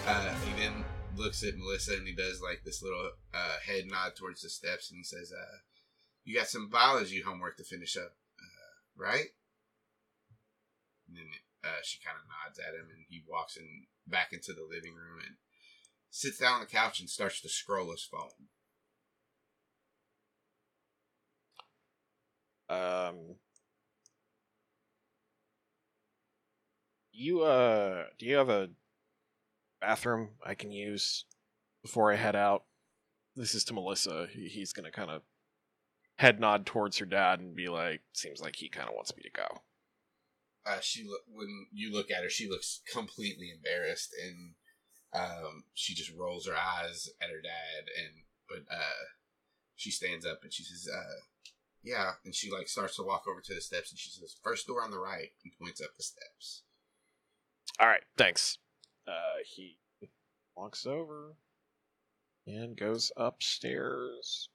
Uh, 0.06 0.34
he 0.46 0.62
then 0.62 0.84
looks 1.16 1.44
at 1.44 1.58
Melissa 1.58 1.94
and 1.94 2.08
he 2.08 2.14
does 2.14 2.42
like 2.42 2.64
this 2.64 2.82
little 2.82 3.12
uh, 3.34 3.58
head 3.66 3.86
nod 3.88 4.16
towards 4.16 4.42
the 4.42 4.50
steps 4.50 4.92
and 4.92 4.98
he 4.98 5.04
says, 5.04 5.32
uh, 5.32 5.58
"You 6.24 6.36
got 6.36 6.48
some 6.48 6.70
biology 6.70 7.22
homework 7.22 7.58
to 7.58 7.64
finish 7.64 7.96
up, 7.98 8.16
uh, 8.40 8.74
right?" 8.98 9.28
And 11.08 11.18
then 11.18 11.28
uh, 11.64 11.82
she 11.84 12.00
kind 12.04 12.18
of 12.18 12.28
nods 12.28 12.60
at 12.60 12.76
him 12.76 12.90
and 12.90 13.06
he 13.10 13.24
walks 13.28 13.56
in 13.56 13.86
back 14.08 14.34
into 14.34 14.54
the 14.54 14.68
living 14.70 14.94
room 14.94 15.20
and 15.26 15.36
sits 16.10 16.40
down 16.40 16.54
on 16.56 16.60
the 16.62 16.66
couch 16.66 17.00
and 17.00 17.10
starts 17.10 17.42
to 17.42 17.50
scroll 17.50 17.92
his 17.92 18.04
phone. 18.04 18.50
Um, 22.74 23.36
you 27.12 27.42
uh, 27.42 28.06
do 28.18 28.26
you 28.26 28.36
have 28.36 28.50
a 28.50 28.70
bathroom 29.82 30.30
I 30.46 30.56
can 30.56 30.72
use 30.72 31.26
before 31.82 32.12
I 32.12 32.16
head 32.16 32.36
out? 32.36 32.64
This 33.36 33.56
is 33.56 33.64
to 33.66 33.74
Melissa. 33.74 34.28
He, 34.32 34.48
he's 34.48 34.74
gonna 34.74 34.92
kind 34.92 35.12
of 35.12 35.22
head 36.18 36.40
nod 36.40 36.66
towards 36.66 36.98
her 36.98 37.06
dad 37.06 37.40
and 37.40 37.56
be 37.56 37.68
like, 37.68 38.02
"Seems 38.14 38.42
like 38.42 38.56
he 38.56 38.70
kind 38.70 38.90
of 38.90 38.96
wants 38.96 39.16
me 39.16 39.24
to 39.24 39.32
go." 39.32 39.62
uh, 40.66 40.80
she 40.82 41.04
look 41.04 41.22
when 41.28 41.68
you 41.72 41.92
look 41.92 42.10
at 42.10 42.24
her, 42.24 42.30
she 42.30 42.50
looks 42.50 42.82
completely 42.92 43.52
embarrassed, 43.52 44.14
and 44.22 44.54
um, 45.14 45.64
she 45.74 45.94
just 45.94 46.12
rolls 46.18 46.48
her 46.48 46.56
eyes 46.56 47.10
at 47.22 47.30
her 47.30 47.42
dad, 47.42 47.86
and 47.98 48.24
but 48.48 48.74
uh, 48.74 49.06
she 49.76 49.92
stands 49.92 50.26
up 50.26 50.40
and 50.44 50.54
she 50.54 50.64
says, 50.64 50.88
uh, 50.94 51.22
"Yeah," 51.84 52.14
and 52.24 52.34
she 52.34 52.50
like 52.50 52.68
starts 52.68 52.96
to 52.96 53.04
walk 53.04 53.28
over 53.28 53.42
to 53.42 53.54
the 53.54 53.62
steps, 53.62 53.92
and 53.92 54.00
she 54.00 54.10
says, 54.10 54.36
first 54.42 54.68
door 54.68 54.84
on 54.84 54.92
the 54.92 55.00
right," 55.00 55.32
and 55.44 55.54
points 55.60 55.82
up 55.82 55.96
the 55.96 56.04
steps. 56.04 56.64
All 57.80 57.88
right, 57.88 58.04
thanks. 58.18 58.58
Uh, 59.08 59.44
he 59.46 59.78
walks 60.56 60.86
over 60.86 61.36
and 62.46 62.78
goes 62.78 63.12
upstairs. 63.18 64.50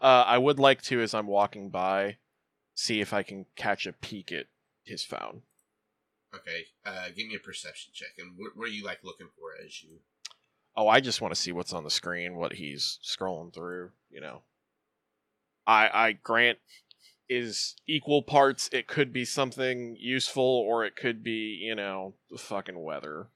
Uh, 0.00 0.24
I 0.26 0.36
would 0.36 0.58
like 0.58 0.82
to, 0.82 1.00
as 1.00 1.14
I'm 1.14 1.26
walking 1.26 1.70
by, 1.70 2.18
see 2.74 3.00
if 3.00 3.14
I 3.14 3.22
can 3.22 3.46
catch 3.56 3.86
a 3.86 3.92
peek 3.92 4.32
at 4.32 4.46
his 4.82 5.02
phone. 5.02 5.42
Okay, 6.34 6.66
uh, 6.84 7.08
give 7.16 7.28
me 7.28 7.36
a 7.36 7.38
perception 7.38 7.92
check, 7.94 8.10
and 8.18 8.36
what, 8.36 8.56
what 8.56 8.68
are 8.68 8.72
you 8.72 8.84
like 8.84 9.02
looking 9.02 9.28
for 9.38 9.50
as 9.64 9.82
you? 9.82 10.00
Oh, 10.76 10.88
I 10.88 11.00
just 11.00 11.20
want 11.20 11.34
to 11.34 11.40
see 11.40 11.52
what's 11.52 11.72
on 11.72 11.84
the 11.84 11.90
screen, 11.90 12.36
what 12.36 12.54
he's 12.54 12.98
scrolling 13.04 13.52
through. 13.52 13.90
You 14.10 14.20
know, 14.20 14.42
I 15.66 15.88
I 15.92 16.12
grant 16.12 16.58
is 17.28 17.76
equal 17.86 18.22
parts. 18.22 18.68
It 18.72 18.86
could 18.86 19.12
be 19.12 19.24
something 19.24 19.96
useful, 19.98 20.42
or 20.42 20.84
it 20.84 20.96
could 20.96 21.22
be 21.22 21.58
you 21.62 21.74
know 21.74 22.14
the 22.30 22.38
fucking 22.38 22.82
weather. 22.82 23.28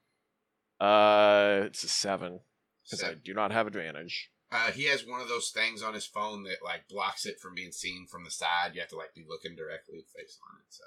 Uh, 0.79 1.61
it's 1.65 1.83
a 1.83 1.89
seven 1.89 2.39
because 2.83 3.03
I 3.03 3.13
do 3.13 3.33
not 3.33 3.51
have 3.51 3.67
advantage. 3.67 4.29
Uh, 4.51 4.71
he 4.71 4.85
has 4.85 5.05
one 5.05 5.21
of 5.21 5.27
those 5.27 5.49
things 5.49 5.83
on 5.83 5.93
his 5.93 6.07
phone 6.07 6.43
that 6.43 6.63
like 6.63 6.87
blocks 6.87 7.25
it 7.25 7.39
from 7.39 7.53
being 7.53 7.71
seen 7.71 8.07
from 8.09 8.23
the 8.23 8.31
side. 8.31 8.71
You 8.73 8.81
have 8.81 8.89
to 8.89 8.97
like 8.97 9.13
be 9.13 9.25
looking 9.27 9.55
directly 9.55 10.03
face 10.15 10.39
on 10.49 10.59
it. 10.59 10.65
So 10.69 10.83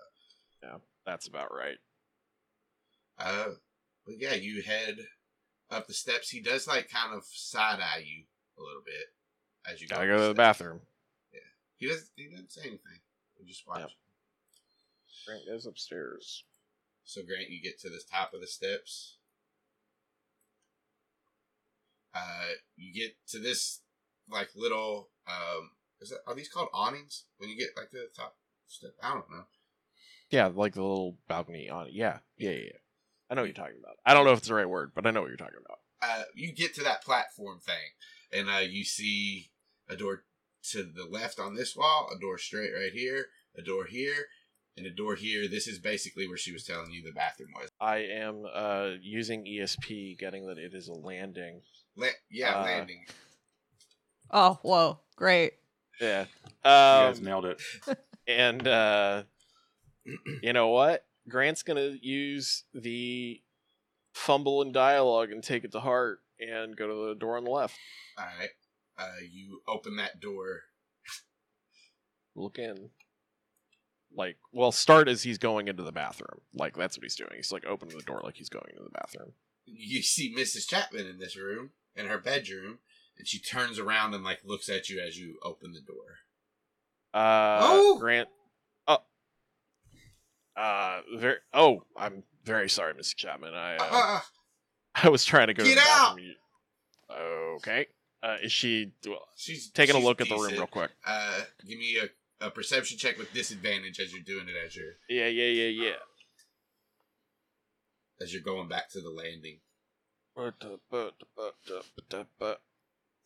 yeah, 0.62 0.78
That's 1.06 1.28
about 1.28 1.54
right. 1.54 1.78
Uh, 3.18 3.52
but 4.04 4.16
yeah, 4.18 4.34
you 4.34 4.62
head 4.62 4.98
up 5.72 5.86
the 5.86 5.94
steps. 5.94 6.30
He 6.30 6.40
does 6.40 6.68
like 6.68 6.90
kind 6.90 7.14
of 7.14 7.24
side 7.24 7.80
eye 7.80 8.04
you 8.04 8.24
a 8.58 8.62
little 8.62 8.82
bit 8.84 9.72
as 9.72 9.80
you 9.80 9.88
Gotta 9.88 10.02
up 10.02 10.08
go 10.08 10.16
to 10.18 10.28
the 10.28 10.34
bathroom. 10.34 10.80
He 11.78 11.88
doesn't. 11.88 12.10
He 12.14 12.28
doesn't 12.28 12.52
say 12.52 12.60
anything. 12.60 13.00
He 13.36 13.44
just 13.48 13.66
watch. 13.66 13.80
Yep. 13.80 13.90
Grant 15.26 15.46
goes 15.48 15.66
upstairs. 15.66 16.44
So 17.02 17.22
Grant, 17.22 17.50
you 17.50 17.60
get 17.60 17.80
to 17.80 17.88
the 17.88 18.00
top 18.08 18.34
of 18.34 18.40
the 18.40 18.46
steps. 18.46 19.16
Uh, 22.14 22.54
you 22.76 22.92
get 22.92 23.16
to 23.30 23.40
this 23.40 23.80
like 24.30 24.50
little 24.54 25.08
um, 25.26 25.70
is 26.00 26.10
that 26.10 26.20
are 26.26 26.34
these 26.34 26.48
called 26.48 26.68
awnings 26.72 27.24
when 27.38 27.50
you 27.50 27.56
get 27.56 27.70
like 27.76 27.90
to 27.90 27.96
the 27.96 28.10
top 28.14 28.36
step? 28.68 28.92
I 29.02 29.14
don't 29.14 29.30
know. 29.30 29.44
Yeah, 30.30 30.50
like 30.54 30.74
the 30.74 30.82
little 30.82 31.16
balcony 31.28 31.68
on 31.68 31.88
it. 31.88 31.92
Yeah, 31.94 32.18
yeah, 32.38 32.50
yeah. 32.50 32.78
Yeah. 33.32 33.34
I 33.34 33.34
know 33.36 33.42
what 33.42 33.46
you're 33.46 33.64
talking 33.64 33.80
about. 33.82 33.96
I 34.04 34.14
don't 34.14 34.24
know 34.24 34.32
if 34.32 34.38
it's 34.38 34.48
the 34.48 34.54
right 34.54 34.68
word, 34.68 34.92
but 34.94 35.06
I 35.06 35.10
know 35.10 35.20
what 35.22 35.28
you're 35.28 35.36
talking 35.36 35.60
about. 35.64 35.78
Uh, 36.02 36.22
you 36.34 36.52
get 36.52 36.74
to 36.74 36.82
that 36.84 37.02
platform 37.04 37.58
thing, 37.60 38.38
and 38.38 38.48
uh, 38.50 38.58
you 38.58 38.84
see 38.84 39.50
a 39.88 39.96
door 39.96 40.24
to 40.70 40.82
the 40.82 41.06
left 41.10 41.38
on 41.40 41.54
this 41.54 41.76
wall, 41.76 42.10
a 42.14 42.18
door 42.20 42.38
straight 42.38 42.72
right 42.72 42.92
here, 42.92 43.26
a 43.58 43.62
door 43.62 43.84
here, 43.84 44.26
and 44.76 44.86
a 44.86 44.90
door 44.90 45.14
here. 45.16 45.48
This 45.48 45.66
is 45.66 45.78
basically 45.78 46.26
where 46.28 46.36
she 46.36 46.52
was 46.52 46.64
telling 46.64 46.90
you 46.90 47.02
the 47.02 47.12
bathroom 47.12 47.50
was. 47.54 47.68
I 47.80 47.98
am 47.98 48.44
uh, 48.52 48.90
using 49.00 49.44
ESP, 49.44 50.18
getting 50.18 50.46
that 50.46 50.58
it 50.58 50.74
is 50.74 50.88
a 50.88 50.92
landing. 50.94 51.62
La- 51.96 52.08
yeah, 52.30 52.58
Uh, 52.60 52.62
landing. 52.62 53.04
Oh, 54.30 54.58
whoa, 54.62 55.00
great. 55.16 55.54
Yeah. 56.00 56.22
You 56.22 56.26
guys 56.64 57.18
Um, 57.18 57.24
nailed 57.24 57.44
it. 57.44 57.60
and 58.26 58.66
uh, 58.66 59.22
you 60.42 60.52
know 60.52 60.68
what? 60.68 61.04
Grant's 61.28 61.62
gonna 61.62 61.92
use 62.00 62.64
the 62.74 63.40
fumble 64.12 64.62
and 64.62 64.72
dialogue 64.72 65.30
and 65.30 65.42
take 65.42 65.64
it 65.64 65.72
to 65.72 65.80
heart 65.80 66.20
and 66.38 66.76
go 66.76 66.86
to 66.86 67.08
the 67.08 67.14
door 67.14 67.36
on 67.36 67.44
the 67.44 67.50
left. 67.50 67.76
All 68.18 68.24
right. 68.38 68.50
Uh, 68.98 69.20
you 69.30 69.60
open 69.66 69.96
that 69.96 70.20
door. 70.20 70.62
Look 72.34 72.58
in. 72.58 72.90
Like, 74.14 74.36
well, 74.52 74.72
start 74.72 75.08
as 75.08 75.22
he's 75.22 75.38
going 75.38 75.68
into 75.68 75.82
the 75.82 75.92
bathroom. 75.92 76.40
Like 76.54 76.76
that's 76.76 76.96
what 76.98 77.04
he's 77.04 77.16
doing. 77.16 77.30
He's 77.36 77.52
like 77.52 77.64
opening 77.64 77.96
the 77.96 78.02
door 78.04 78.20
like 78.24 78.36
he's 78.36 78.50
going 78.50 78.66
into 78.70 78.82
the 78.84 78.90
bathroom. 78.90 79.32
You 79.64 80.02
see 80.02 80.34
Mrs. 80.34 80.68
Chapman 80.68 81.06
in 81.06 81.18
this 81.18 81.36
room, 81.36 81.70
in 81.94 82.06
her 82.06 82.18
bedroom, 82.18 82.78
and 83.16 83.26
she 83.26 83.38
turns 83.38 83.78
around 83.78 84.12
and 84.14 84.24
like 84.24 84.40
looks 84.44 84.68
at 84.68 84.88
you 84.88 85.00
as 85.00 85.16
you 85.18 85.38
open 85.42 85.72
the 85.72 85.80
door. 85.80 86.18
Uh, 87.14 87.60
Oh! 87.62 87.98
Grant. 87.98 88.28
Uh, 90.56 91.00
very. 91.16 91.36
Oh, 91.54 91.82
I'm 91.96 92.22
very 92.44 92.68
sorry, 92.68 92.94
Mr. 92.94 93.14
Chapman. 93.16 93.54
I 93.54 93.76
uh, 93.76 93.88
Ah, 93.90 94.26
I 94.94 95.08
was 95.08 95.24
trying 95.24 95.46
to 95.48 95.54
go. 95.54 95.62
to 95.64 95.68
Get 95.68 95.76
the 95.76 95.82
out! 95.90 96.16
bathroom. 96.16 96.34
Okay. 97.56 97.86
Uh, 98.22 98.36
is 98.42 98.52
she 98.52 98.92
well, 99.06 99.26
she's 99.36 99.68
taking 99.70 99.94
a 99.96 99.98
she's 99.98 100.04
look 100.04 100.20
at 100.20 100.28
the 100.28 100.36
room 100.36 100.52
real 100.52 100.66
quick? 100.66 100.90
Uh, 101.06 101.40
give 101.66 101.78
me 101.78 101.98
a, 101.98 102.46
a 102.46 102.50
perception 102.50 102.96
check 102.96 103.18
with 103.18 103.32
disadvantage 103.32 103.98
as 103.98 104.12
you're 104.12 104.22
doing 104.22 104.46
it 104.48 104.54
as 104.64 104.76
you're 104.76 104.92
Yeah, 105.08 105.26
yeah, 105.26 105.44
yeah, 105.48 105.84
yeah. 105.86 105.92
as 108.20 108.32
you're 108.32 108.42
going 108.42 108.68
back 108.68 108.88
to 108.90 109.00
the 109.00 109.10
landing. 109.10 109.58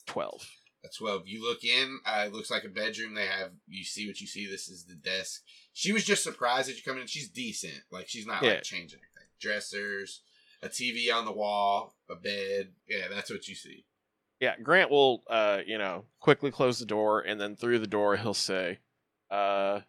Twelve. 0.07 0.49
A 0.87 0.89
twelve. 0.97 1.27
You 1.27 1.43
look 1.43 1.65
in. 1.65 1.99
Uh, 2.07 2.25
it 2.27 2.33
looks 2.33 2.51
like 2.51 2.65
a 2.65 2.69
bedroom. 2.69 3.15
They 3.15 3.27
have. 3.27 3.51
You 3.67 3.85
see 3.85 4.07
what 4.07 4.21
you 4.21 4.27
see. 4.27 4.47
This 4.47 4.69
is 4.69 4.85
the 4.85 4.95
desk. 4.95 5.43
She 5.73 5.93
was 5.93 6.05
just 6.05 6.23
surprised 6.23 6.69
that 6.69 6.77
you 6.77 6.83
come 6.85 6.99
in. 7.01 7.07
She's 7.07 7.29
decent. 7.29 7.83
Like 7.91 8.09
she's 8.09 8.27
not 8.27 8.43
Yeah. 8.43 8.51
like 8.51 8.63
changing 8.63 9.01
anything. 9.01 9.29
Dressers, 9.41 10.23
a 10.63 10.69
TV 10.69 11.13
on 11.13 11.25
the 11.25 11.33
wall, 11.33 11.97
a 12.11 12.15
bed. 12.15 12.73
Yeah, 12.89 13.09
that's 13.11 13.31
what 13.31 13.49
you 13.49 13.55
see. 13.55 13.85
Yeah, 14.41 14.55
Grant 14.63 14.91
will, 14.91 15.23
uh, 15.29 15.61
you 15.67 15.79
know, 15.79 16.05
quickly 16.21 16.51
close 16.51 16.79
the 16.79 16.85
door, 16.87 17.21
and 17.23 17.41
then 17.41 17.57
through 17.57 17.79
the 17.79 17.87
door 17.87 18.17
he'll 18.17 18.35
say, 18.35 18.79
uh, 19.31 19.81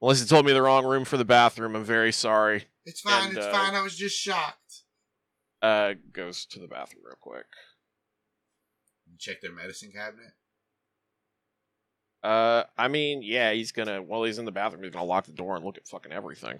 "Melissa 0.00 0.26
told 0.28 0.46
me 0.46 0.52
the 0.52 0.62
wrong 0.62 0.86
room 0.86 1.04
for 1.04 1.16
the 1.16 1.24
bathroom. 1.24 1.74
I'm 1.76 1.84
very 1.84 2.12
sorry." 2.12 2.66
It's 2.86 3.00
fine. 3.00 3.28
And, 3.28 3.36
it's 3.36 3.46
uh, 3.46 3.52
fine. 3.52 3.74
I 3.74 3.82
was 3.82 3.96
just 3.96 4.16
shocked. 4.16 4.82
Uh, 5.60 5.94
goes 6.12 6.46
to 6.46 6.58
the 6.58 6.68
bathroom 6.68 7.02
real 7.04 7.16
quick. 7.20 7.46
You 9.20 9.32
check 9.32 9.40
their 9.42 9.52
medicine 9.52 9.90
cabinet. 9.92 10.32
Uh, 12.22 12.64
I 12.76 12.88
mean, 12.88 13.22
yeah, 13.22 13.52
he's 13.52 13.72
gonna 13.72 14.02
while 14.02 14.24
he's 14.24 14.38
in 14.38 14.44
the 14.44 14.52
bathroom, 14.52 14.82
he's 14.82 14.92
gonna 14.92 15.04
lock 15.04 15.26
the 15.26 15.32
door 15.32 15.56
and 15.56 15.64
look 15.64 15.78
at 15.78 15.86
fucking 15.86 16.12
everything. 16.12 16.58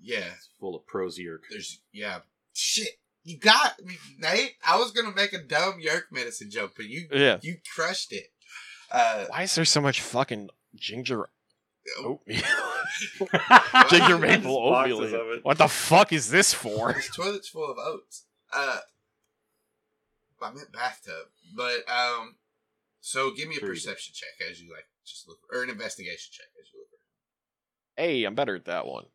Yeah, 0.00 0.24
It's 0.36 0.48
full 0.60 0.76
of 0.76 0.82
prozirk. 0.86 1.40
there's 1.50 1.80
yeah. 1.92 2.20
Shit, 2.54 3.00
you 3.24 3.38
got 3.38 3.74
Nate. 4.18 4.54
I 4.64 4.76
was 4.78 4.92
gonna 4.92 5.14
make 5.14 5.32
a 5.32 5.42
dumb 5.42 5.80
yeerk 5.80 6.12
medicine 6.12 6.50
joke, 6.50 6.72
but 6.76 6.86
you 6.86 7.08
Yeah. 7.12 7.38
you 7.42 7.56
crushed 7.74 8.12
it. 8.12 8.28
Uh, 8.90 9.26
Why 9.28 9.42
is 9.42 9.54
there 9.54 9.64
so 9.64 9.80
much 9.80 10.00
fucking 10.00 10.50
ginger 10.76 11.28
oh, 11.98 12.20
oatmeal? 12.26 12.42
Ginger 13.90 14.18
maple 14.18 14.56
oatmeal. 14.56 15.40
What 15.42 15.58
the 15.58 15.68
fuck 15.68 16.12
is 16.12 16.30
this 16.30 16.54
for? 16.54 16.92
this 16.92 17.10
toilet's 17.14 17.48
full 17.48 17.70
of 17.70 17.78
oats. 17.78 18.24
Uh, 18.52 18.78
I 20.42 20.50
meant 20.52 20.72
bathtub, 20.72 21.26
but 21.56 21.88
um, 21.90 22.36
so 23.00 23.30
give 23.32 23.48
me 23.48 23.56
a 23.56 23.58
Sure 23.58 23.68
you 23.68 23.74
did. 23.74 23.80
perception 23.84 24.14
check 24.14 24.48
as 24.50 24.60
you 24.60 24.70
like 24.72 24.86
just 25.06 25.26
look, 25.28 25.38
or 25.52 25.62
an 25.62 25.70
investigation 25.70 26.30
check 26.32 26.46
as 26.60 26.68
you 26.72 26.80
look. 26.80 26.88
Hey, 27.96 28.24
I'm 28.24 28.34
better 28.34 28.54
at 28.56 28.66
that 28.66 28.86
one. 28.86 29.06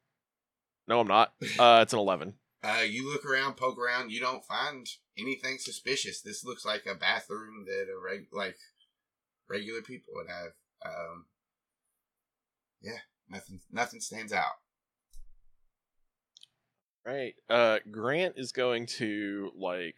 No, 0.88 1.00
I'm 1.00 1.08
not. 1.08 1.34
Uh, 1.60 1.80
it's 1.84 1.94
an 1.94 2.00
eleven. 2.00 2.34
Uh, 2.66 2.80
you 2.80 3.12
look 3.12 3.26
around, 3.26 3.58
poke 3.58 3.78
around, 3.78 4.10
you 4.10 4.22
don't 4.22 4.46
find 4.46 4.88
anything 5.18 5.58
suspicious. 5.60 6.22
This 6.22 6.46
looks 6.46 6.64
like 6.64 6.86
a 6.86 6.96
bathroom 6.96 7.66
that 7.68 7.88
a 7.92 8.00
reg- 8.02 8.30
like 8.32 8.56
regular 9.50 9.82
people 9.82 10.14
would 10.16 10.30
have. 10.30 10.52
Um, 10.86 11.26
yeah, 12.82 13.00
nothing, 13.30 13.60
nothing 13.70 14.00
stands 14.00 14.32
out. 14.32 14.54
Right. 17.06 17.36
Uh 17.50 17.80
Grant 17.92 18.36
is 18.38 18.54
going 18.54 18.86
to 18.98 19.52
like 19.58 19.98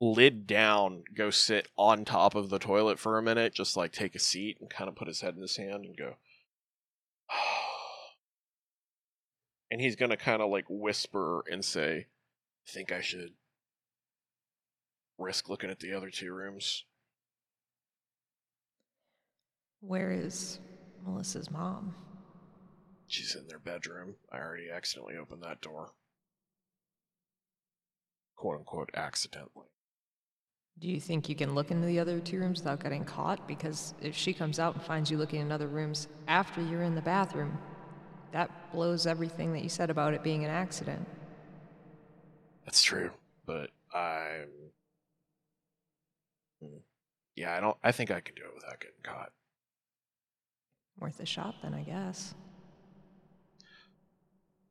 lid 0.00 0.46
down 0.46 1.04
go 1.14 1.30
sit 1.30 1.68
on 1.76 2.04
top 2.04 2.34
of 2.34 2.50
the 2.50 2.58
toilet 2.58 2.98
for 2.98 3.16
a 3.18 3.22
minute, 3.22 3.54
just 3.54 3.76
like 3.76 3.92
take 3.92 4.14
a 4.14 4.18
seat 4.18 4.58
and 4.60 4.68
kind 4.68 4.88
of 4.88 4.96
put 4.96 5.08
his 5.08 5.20
head 5.22 5.34
in 5.34 5.42
his 5.42 5.56
hand 5.56 5.84
and 5.84 5.96
go 5.96 6.16
And 9.70 9.80
he's 9.80 9.96
going 9.96 10.10
to 10.10 10.16
kind 10.16 10.42
of 10.42 10.50
like 10.50 10.66
whisper 10.68 11.44
and 11.50 11.64
say, 11.64 12.06
"I 12.66 12.70
think 12.70 12.92
I 12.92 13.00
should 13.00 13.32
risk 15.18 15.48
looking 15.48 15.70
at 15.70 15.80
the 15.80 15.92
other 15.92 16.10
two 16.10 16.32
rooms." 16.32 16.84
Where 19.80 20.12
is 20.12 20.60
Melissa's 21.04 21.50
mom? 21.50 21.94
She's 23.08 23.34
in 23.34 23.46
their 23.48 23.58
bedroom. 23.58 24.16
I 24.32 24.38
already 24.38 24.68
accidentally 24.70 25.16
opened 25.16 25.42
that 25.42 25.60
door. 25.60 25.92
Quote 28.36 28.58
unquote 28.58 28.90
accidentally. 28.94 29.68
Do 30.78 30.88
you 30.88 31.00
think 31.00 31.28
you 31.28 31.34
can 31.34 31.54
look 31.54 31.70
into 31.70 31.86
the 31.86 31.98
other 31.98 32.20
two 32.20 32.38
rooms 32.38 32.60
without 32.60 32.82
getting 32.82 33.04
caught? 33.04 33.48
Because 33.48 33.94
if 34.02 34.14
she 34.14 34.34
comes 34.34 34.58
out 34.58 34.74
and 34.74 34.82
finds 34.82 35.10
you 35.10 35.16
looking 35.16 35.40
in 35.40 35.50
other 35.50 35.68
rooms 35.68 36.08
after 36.28 36.60
you're 36.62 36.82
in 36.82 36.94
the 36.94 37.00
bathroom, 37.00 37.56
that 38.32 38.50
blows 38.72 39.06
everything 39.06 39.54
that 39.54 39.62
you 39.62 39.70
said 39.70 39.88
about 39.88 40.12
it 40.12 40.22
being 40.22 40.44
an 40.44 40.50
accident. 40.50 41.06
That's 42.66 42.82
true, 42.82 43.10
but 43.46 43.70
I'm. 43.94 44.48
Yeah, 47.36 47.56
I 47.56 47.60
don't. 47.60 47.76
I 47.82 47.92
think 47.92 48.10
I 48.10 48.20
can 48.20 48.34
do 48.34 48.42
it 48.42 48.54
without 48.54 48.80
getting 48.80 48.96
caught. 49.02 49.30
Worth 50.98 51.20
a 51.20 51.26
shot, 51.26 51.54
then, 51.62 51.72
I 51.72 51.82
guess. 51.82 52.34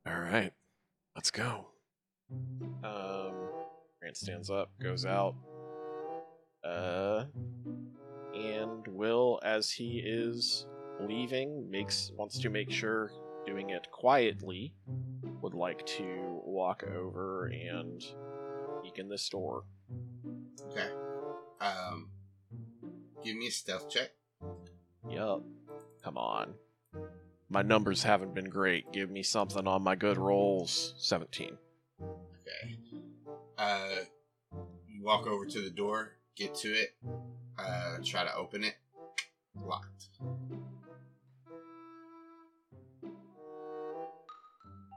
All 0.06 0.18
right, 0.20 0.52
let's 1.16 1.32
go. 1.32 1.66
Um, 2.84 3.32
Grant 4.00 4.16
stands 4.16 4.50
up, 4.50 4.70
goes 4.80 5.04
out. 5.04 5.34
Uh, 6.66 7.24
and 8.34 8.86
Will, 8.88 9.40
as 9.42 9.70
he 9.70 10.02
is 10.04 10.66
leaving, 11.00 11.70
makes 11.70 12.10
wants 12.16 12.38
to 12.40 12.50
make 12.50 12.70
sure 12.70 13.10
doing 13.46 13.70
it 13.70 13.90
quietly. 13.90 14.74
Would 15.42 15.54
like 15.54 15.84
to 15.86 16.40
walk 16.44 16.82
over 16.84 17.46
and 17.46 18.02
peek 18.82 18.98
in 18.98 19.08
this 19.08 19.28
door. 19.28 19.64
Okay. 20.70 20.88
Um, 21.60 22.08
give 23.24 23.36
me 23.36 23.48
a 23.48 23.50
stealth 23.50 23.88
check. 23.88 24.10
Yup. 25.08 25.42
Come 26.02 26.18
on. 26.18 26.54
My 27.48 27.62
numbers 27.62 28.02
haven't 28.02 28.34
been 28.34 28.50
great. 28.50 28.92
Give 28.92 29.10
me 29.10 29.22
something 29.22 29.66
on 29.68 29.82
my 29.82 29.94
good 29.94 30.18
rolls. 30.18 30.94
17. 30.98 31.56
Okay. 32.02 32.76
Uh, 33.56 33.88
you 34.88 35.04
walk 35.04 35.26
over 35.26 35.46
to 35.46 35.60
the 35.60 35.70
door, 35.70 36.15
get 36.36 36.54
to 36.54 36.68
it, 36.68 36.94
uh, 37.58 37.96
try 38.04 38.24
to 38.24 38.34
open 38.34 38.62
it. 38.62 38.74
Locked. 39.54 40.08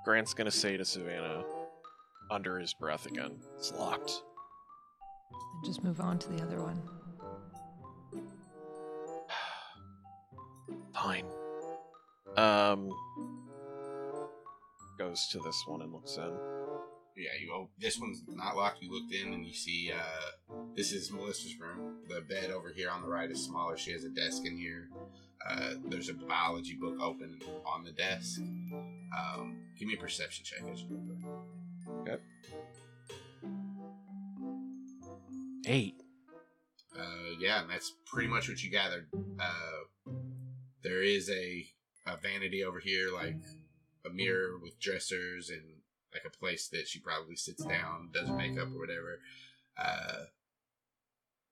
Grant's 0.03 0.33
gonna 0.33 0.51
say 0.51 0.75
to 0.75 0.83
Savannah 0.83 1.43
under 2.29 2.59
his 2.59 2.73
breath 2.73 3.05
again, 3.05 3.39
it's 3.57 3.71
locked. 3.73 4.21
And 5.55 5.65
just 5.65 5.83
move 5.83 6.01
on 6.01 6.19
to 6.19 6.29
the 6.29 6.41
other 6.43 6.61
one. 6.61 6.81
Fine. 10.93 11.25
Um 12.35 12.91
goes 14.97 15.27
to 15.31 15.39
this 15.39 15.63
one 15.65 15.81
and 15.81 15.93
looks 15.93 16.17
in. 16.17 16.58
Yeah, 17.19 17.31
you 17.41 17.47
go. 17.47 17.69
This 17.77 17.99
one's 17.99 18.23
not 18.29 18.55
locked. 18.55 18.81
You 18.81 18.91
looked 18.91 19.13
in 19.13 19.33
and 19.33 19.45
you 19.45 19.53
see 19.53 19.91
uh, 19.93 20.55
this 20.73 20.93
is 20.93 21.11
Melissa's 21.11 21.59
room. 21.59 21.97
The 22.07 22.21
bed 22.21 22.49
over 22.49 22.69
here 22.69 22.89
on 22.89 23.01
the 23.01 23.09
right 23.09 23.29
is 23.29 23.43
smaller. 23.43 23.75
She 23.75 23.91
has 23.91 24.05
a 24.05 24.09
desk 24.09 24.45
in 24.45 24.57
here. 24.57 24.89
Uh, 25.45 25.73
there's 25.85 26.07
a 26.07 26.13
biology 26.13 26.77
book 26.79 26.97
open 27.01 27.39
on 27.65 27.83
the 27.83 27.91
desk. 27.91 28.39
Um, 28.39 29.57
give 29.77 29.89
me 29.89 29.95
a 29.95 29.97
perception 29.97 30.45
check 30.45 30.61
as 30.71 30.81
you 30.81 30.99
there. 32.05 32.19
Eight. 35.65 35.95
Uh, 36.97 37.35
yeah, 37.39 37.61
and 37.61 37.69
that's 37.69 37.93
pretty 38.05 38.29
much 38.29 38.47
what 38.47 38.63
you 38.63 38.71
gathered. 38.71 39.07
Uh, 39.39 40.13
there 40.83 41.03
is 41.03 41.29
a, 41.29 41.65
a 42.07 42.17
vanity 42.17 42.63
over 42.63 42.79
here, 42.79 43.11
like 43.13 43.35
a 44.05 44.09
mirror 44.09 44.57
with 44.61 44.79
dressers 44.79 45.49
and 45.49 45.78
like 46.13 46.23
a 46.25 46.37
place 46.37 46.67
that 46.69 46.87
she 46.87 46.99
probably 46.99 47.35
sits 47.35 47.63
down, 47.63 48.09
does 48.13 48.27
her 48.27 48.35
makeup 48.35 48.69
or 48.73 48.79
whatever. 48.79 49.19
Uh, 49.77 50.25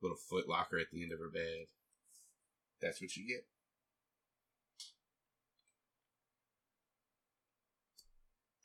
little 0.01 0.17
foot 0.17 0.47
locker 0.47 0.77
at 0.77 0.87
the 0.91 1.03
end 1.03 1.11
of 1.11 1.19
her 1.19 1.29
bed. 1.29 1.67
That's 2.81 3.01
what 3.01 3.15
you 3.15 3.27
get. 3.27 3.45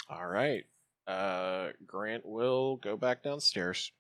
All 0.09 0.26
right. 0.26 0.64
Uh 1.07 1.68
Grant 1.86 2.24
will 2.26 2.76
go 2.76 2.97
back 2.97 3.22
downstairs. 3.22 3.90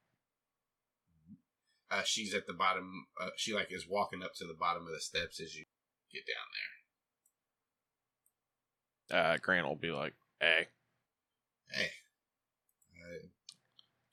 Uh, 1.90 2.02
she's 2.04 2.32
at 2.34 2.46
the 2.46 2.52
bottom. 2.52 3.06
Uh, 3.20 3.30
she 3.36 3.54
like 3.54 3.68
is 3.70 3.86
walking 3.88 4.22
up 4.22 4.34
to 4.34 4.44
the 4.44 4.54
bottom 4.58 4.86
of 4.86 4.92
the 4.92 5.00
steps 5.00 5.40
as 5.40 5.54
you 5.54 5.64
get 6.12 6.22
down 6.26 6.46
there. 9.10 9.34
Uh 9.34 9.38
Grant 9.40 9.66
will 9.66 9.76
be 9.76 9.90
like, 9.90 10.14
"Hey, 10.40 10.68
Hey, 11.72 11.90
uh, 13.02 13.26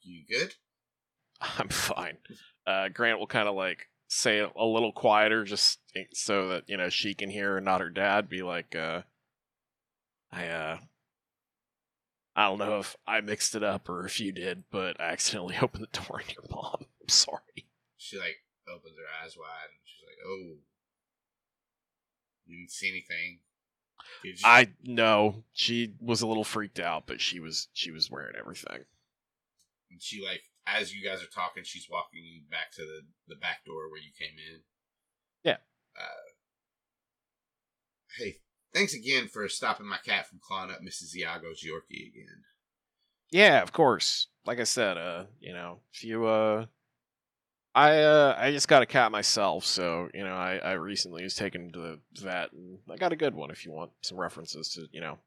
you 0.02 0.24
good? 0.28 0.56
I'm 1.42 1.70
fine." 1.70 2.18
Uh 2.66 2.90
Grant 2.90 3.20
will 3.20 3.28
kind 3.28 3.48
of 3.48 3.56
like 3.56 3.88
say 4.08 4.40
a 4.40 4.66
little 4.66 4.92
quieter 4.92 5.44
just 5.44 5.80
so 6.14 6.50
that, 6.50 6.64
you 6.68 6.78
know, 6.78 6.90
she 6.90 7.14
can 7.14 7.30
hear 7.30 7.58
and 7.58 7.66
not 7.66 7.82
her 7.82 7.90
dad 7.90 8.28
be 8.30 8.42
like, 8.42 8.76
uh 8.76 9.02
I 10.32 10.48
uh 10.48 10.80
I 12.36 12.46
don't 12.48 12.60
know 12.60 12.80
if 12.80 12.96
I 13.06 13.22
mixed 13.22 13.54
it 13.56 13.64
up 13.64 13.90
or 13.90 14.06
if 14.06 14.20
you 14.20 14.32
did, 14.32 14.64
but 14.72 15.00
I 15.00 15.10
accidentally 15.12 15.58
opened 15.62 15.84
the 15.92 16.00
door 16.00 16.22
on 16.22 16.30
your 16.34 16.46
mom. 16.50 16.86
I'm 17.02 17.10
sorry. 17.10 17.68
She 17.98 18.18
like 18.18 18.38
opens 18.68 18.96
her 18.98 19.26
eyes 19.26 19.36
wide 19.38 19.70
and 19.70 19.80
she's 19.86 20.04
like, 20.06 20.18
"Oh, 20.26 20.58
you 22.46 22.58
didn't 22.58 22.72
see 22.72 22.90
anything." 22.90 23.40
I 24.44 24.70
know 24.84 25.44
she 25.54 25.94
was 26.02 26.22
a 26.22 26.28
little 26.28 26.44
freaked 26.44 26.80
out, 26.80 27.08
but 27.08 27.22
she 27.22 27.40
was 27.40 27.68
she 27.74 27.92
was 27.92 28.12
wearing 28.12 28.36
everything. 28.38 28.84
And 29.92 30.02
she 30.02 30.24
like 30.24 30.42
as 30.68 30.94
you 30.94 31.04
guys 31.04 31.24
are 31.24 31.28
talking, 31.28 31.64
she's 31.64 31.88
walking 31.90 32.22
you 32.24 32.42
back 32.50 32.72
to 32.76 32.82
the 32.82 33.02
the 33.28 33.40
back 33.40 33.66
door 33.66 33.90
where 33.90 34.02
you 34.02 34.12
came 34.18 34.38
in. 34.38 34.62
Yeah. 35.44 35.58
Uh, 35.98 36.30
hey, 38.18 38.38
thanks 38.74 38.94
again 38.94 39.28
for 39.28 39.48
stopping 39.48 39.88
my 39.88 39.98
cat 40.06 40.28
from 40.28 40.40
clawing 40.42 40.72
up 40.72 40.82
Mrs. 40.82 41.16
Iago's 41.16 41.64
Yorkie 41.64 42.08
again. 42.08 42.44
Yeah, 43.32 43.62
of 43.62 43.72
course. 43.72 44.28
Like 44.46 44.60
I 44.60 44.64
said, 44.64 44.98
uh, 44.98 45.26
you 45.40 45.54
know, 45.54 45.80
if 45.94 46.04
you 46.04 46.26
uh 46.26 46.66
I 47.80 48.02
uh 48.02 48.36
I 48.38 48.52
just 48.52 48.68
got 48.68 48.82
a 48.82 48.86
cat 48.86 49.10
myself, 49.10 49.64
so 49.64 50.10
you 50.14 50.26
know, 50.26 50.34
I, 50.34 50.58
I 50.58 50.72
recently 50.74 51.24
was 51.24 51.36
taken 51.36 51.72
to 51.72 51.80
the 51.80 52.00
vet 52.22 52.52
and 52.52 52.80
I 52.92 52.98
got 52.98 53.14
a 53.14 53.16
good 53.16 53.34
one 53.34 53.52
if 53.52 53.66
you 53.66 53.72
want 53.72 53.92
some 54.02 54.20
references 54.20 54.68
to, 54.74 54.88
you 54.92 55.00
know, 55.00 55.18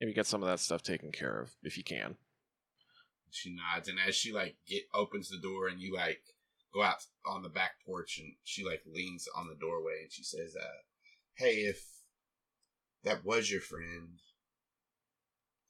maybe 0.00 0.12
get 0.12 0.26
some 0.26 0.42
of 0.42 0.48
that 0.48 0.58
stuff 0.58 0.82
taken 0.82 1.12
care 1.12 1.40
of 1.40 1.52
if 1.62 1.78
you 1.78 1.84
can. 1.84 2.16
She 3.30 3.54
nods, 3.54 3.88
and 3.88 3.96
as 4.04 4.16
she 4.16 4.32
like 4.32 4.56
get 4.66 4.82
opens 4.92 5.28
the 5.28 5.38
door, 5.38 5.68
and 5.68 5.80
you 5.80 5.94
like 5.94 6.20
go 6.74 6.82
out 6.82 6.96
on 7.24 7.42
the 7.42 7.48
back 7.48 7.74
porch, 7.86 8.18
and 8.18 8.32
she 8.42 8.64
like 8.64 8.82
leans 8.92 9.28
on 9.36 9.46
the 9.46 9.54
doorway, 9.54 10.00
and 10.02 10.12
she 10.12 10.24
says, 10.24 10.56
uh, 10.60 10.82
"Hey, 11.34 11.58
if 11.58 11.80
that 13.04 13.24
was 13.24 13.52
your 13.52 13.60
friend, 13.60 14.18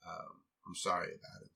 um, 0.09 0.41
I'm 0.67 0.75
sorry 0.75 1.09
about 1.09 1.43
it." 1.45 1.51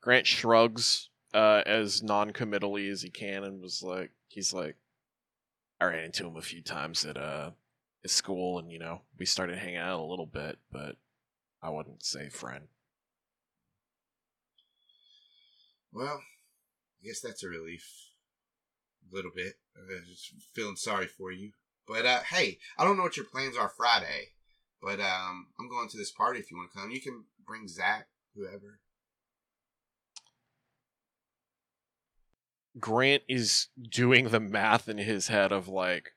Grant 0.00 0.28
shrugs 0.28 1.08
uh 1.34 1.62
as 1.66 2.02
non-committally 2.02 2.88
as 2.88 3.02
he 3.02 3.10
can 3.10 3.44
and 3.44 3.60
was 3.60 3.82
like 3.82 4.10
he's 4.28 4.52
like 4.52 4.76
I 5.80 5.86
ran 5.86 6.04
into 6.04 6.26
him 6.26 6.36
a 6.36 6.42
few 6.42 6.62
times 6.62 7.04
at 7.04 7.16
uh 7.16 7.50
at 8.04 8.10
school 8.10 8.58
and 8.58 8.70
you 8.70 8.78
know, 8.78 9.02
we 9.18 9.26
started 9.26 9.58
hanging 9.58 9.76
out 9.76 10.00
a 10.00 10.04
little 10.04 10.26
bit, 10.26 10.58
but 10.70 10.96
I 11.62 11.70
wouldn't 11.70 12.04
say 12.04 12.28
friend. 12.28 12.68
Well, 15.92 16.22
I 17.02 17.06
guess 17.06 17.20
that's 17.20 17.44
a 17.44 17.48
relief. 17.48 17.86
A 19.10 19.14
little 19.14 19.30
bit. 19.34 19.54
I'm 19.76 20.04
just 20.08 20.32
feeling 20.54 20.76
sorry 20.76 21.06
for 21.06 21.30
you. 21.30 21.52
But 21.86 22.06
uh, 22.06 22.20
hey, 22.20 22.58
I 22.78 22.84
don't 22.84 22.96
know 22.96 23.02
what 23.02 23.16
your 23.16 23.26
plans 23.26 23.56
are 23.56 23.68
Friday, 23.68 24.28
but 24.80 25.00
um, 25.00 25.48
I'm 25.58 25.68
going 25.68 25.88
to 25.88 25.98
this 25.98 26.12
party 26.12 26.40
if 26.40 26.50
you 26.50 26.56
want 26.56 26.72
to 26.72 26.78
come. 26.78 26.90
You 26.90 27.00
can 27.00 27.24
bring 27.46 27.68
Zach, 27.68 28.06
whoever. 28.34 28.80
Grant 32.78 33.22
is 33.28 33.68
doing 33.80 34.28
the 34.28 34.40
math 34.40 34.88
in 34.88 34.98
his 34.98 35.28
head 35.28 35.52
of 35.52 35.68
like 35.68 36.12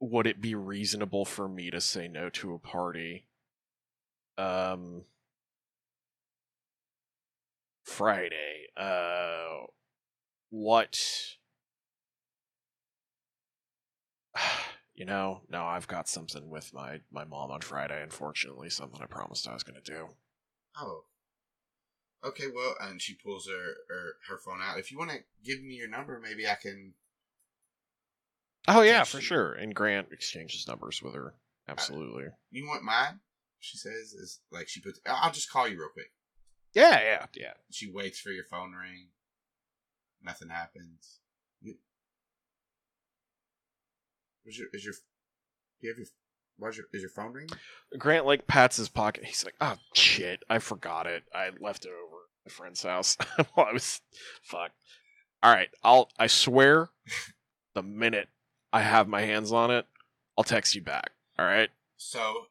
would 0.00 0.26
it 0.26 0.40
be 0.40 0.54
reasonable 0.54 1.24
for 1.24 1.48
me 1.48 1.70
to 1.70 1.80
say 1.80 2.08
no 2.08 2.28
to 2.28 2.52
a 2.52 2.58
party 2.58 3.26
um 4.36 5.04
Friday 7.84 8.66
uh 8.76 9.64
what 10.50 11.00
you 14.94 15.06
know 15.06 15.40
no 15.48 15.64
I've 15.64 15.88
got 15.88 16.08
something 16.08 16.50
with 16.50 16.74
my 16.74 17.00
my 17.10 17.24
mom 17.24 17.50
on 17.50 17.62
Friday 17.62 18.02
unfortunately 18.02 18.68
something 18.68 19.00
I 19.00 19.06
promised 19.06 19.48
I 19.48 19.54
was 19.54 19.62
going 19.62 19.80
to 19.82 19.92
do 19.92 20.08
Oh. 20.76 21.04
Okay, 22.24 22.46
well, 22.54 22.74
and 22.80 23.02
she 23.02 23.14
pulls 23.14 23.46
her, 23.48 23.74
her 23.88 24.14
her 24.28 24.38
phone 24.38 24.60
out. 24.62 24.78
If 24.78 24.90
you 24.90 24.98
want 24.98 25.10
to 25.10 25.18
give 25.44 25.62
me 25.62 25.74
your 25.74 25.88
number, 25.88 26.18
maybe 26.22 26.48
I 26.48 26.54
can. 26.54 26.94
Oh 28.66 28.80
yeah, 28.80 29.04
for 29.04 29.18
you. 29.18 29.22
sure. 29.22 29.52
And 29.52 29.74
Grant 29.74 30.08
exchanges 30.10 30.66
numbers 30.66 31.02
with 31.02 31.14
her. 31.14 31.34
Absolutely. 31.68 32.24
You 32.50 32.66
want 32.66 32.82
mine? 32.82 33.20
She 33.60 33.76
says, 33.76 34.14
"Is 34.14 34.40
like 34.50 34.68
she 34.68 34.80
puts. 34.80 35.00
I'll 35.06 35.32
just 35.32 35.50
call 35.50 35.68
you 35.68 35.78
real 35.78 35.90
quick." 35.92 36.12
Yeah, 36.72 37.00
yeah, 37.02 37.26
yeah. 37.34 37.52
She 37.70 37.90
waits 37.90 38.18
for 38.18 38.30
your 38.30 38.44
phone 38.44 38.72
ring. 38.72 39.08
Nothing 40.22 40.48
happens. 40.48 41.20
You, 41.60 41.76
is 44.46 44.58
your 44.58 44.68
is 44.72 44.84
your 44.84 44.94
do 44.94 45.86
you 45.86 45.90
have 45.90 45.98
your 45.98 46.06
why's 46.56 46.76
your 46.76 46.86
is 46.92 47.02
your 47.02 47.10
phone 47.10 47.32
ringing? 47.32 47.50
Grant 47.98 48.24
like 48.24 48.46
pats 48.46 48.78
his 48.78 48.88
pocket. 48.88 49.24
He's 49.24 49.44
like, 49.44 49.56
"Oh 49.60 49.76
shit, 49.92 50.42
I 50.48 50.58
forgot 50.58 51.06
it. 51.06 51.24
I 51.34 51.50
left 51.60 51.84
it 51.84 51.90
over 51.90 52.13
a 52.46 52.50
friend's 52.50 52.82
house 52.82 53.16
while 53.54 53.66
I 53.66 53.72
was 53.72 54.00
fuck." 54.42 54.72
All 55.42 55.52
right, 55.52 55.68
I'll. 55.82 56.08
I 56.18 56.26
swear, 56.26 56.88
the 57.74 57.82
minute 57.82 58.28
I 58.72 58.80
have 58.80 59.08
my 59.08 59.22
hands 59.22 59.52
on 59.52 59.70
it, 59.70 59.86
I'll 60.36 60.44
text 60.44 60.74
you 60.74 60.82
back. 60.82 61.10
All 61.38 61.44
right. 61.44 61.70
So, 61.96 62.46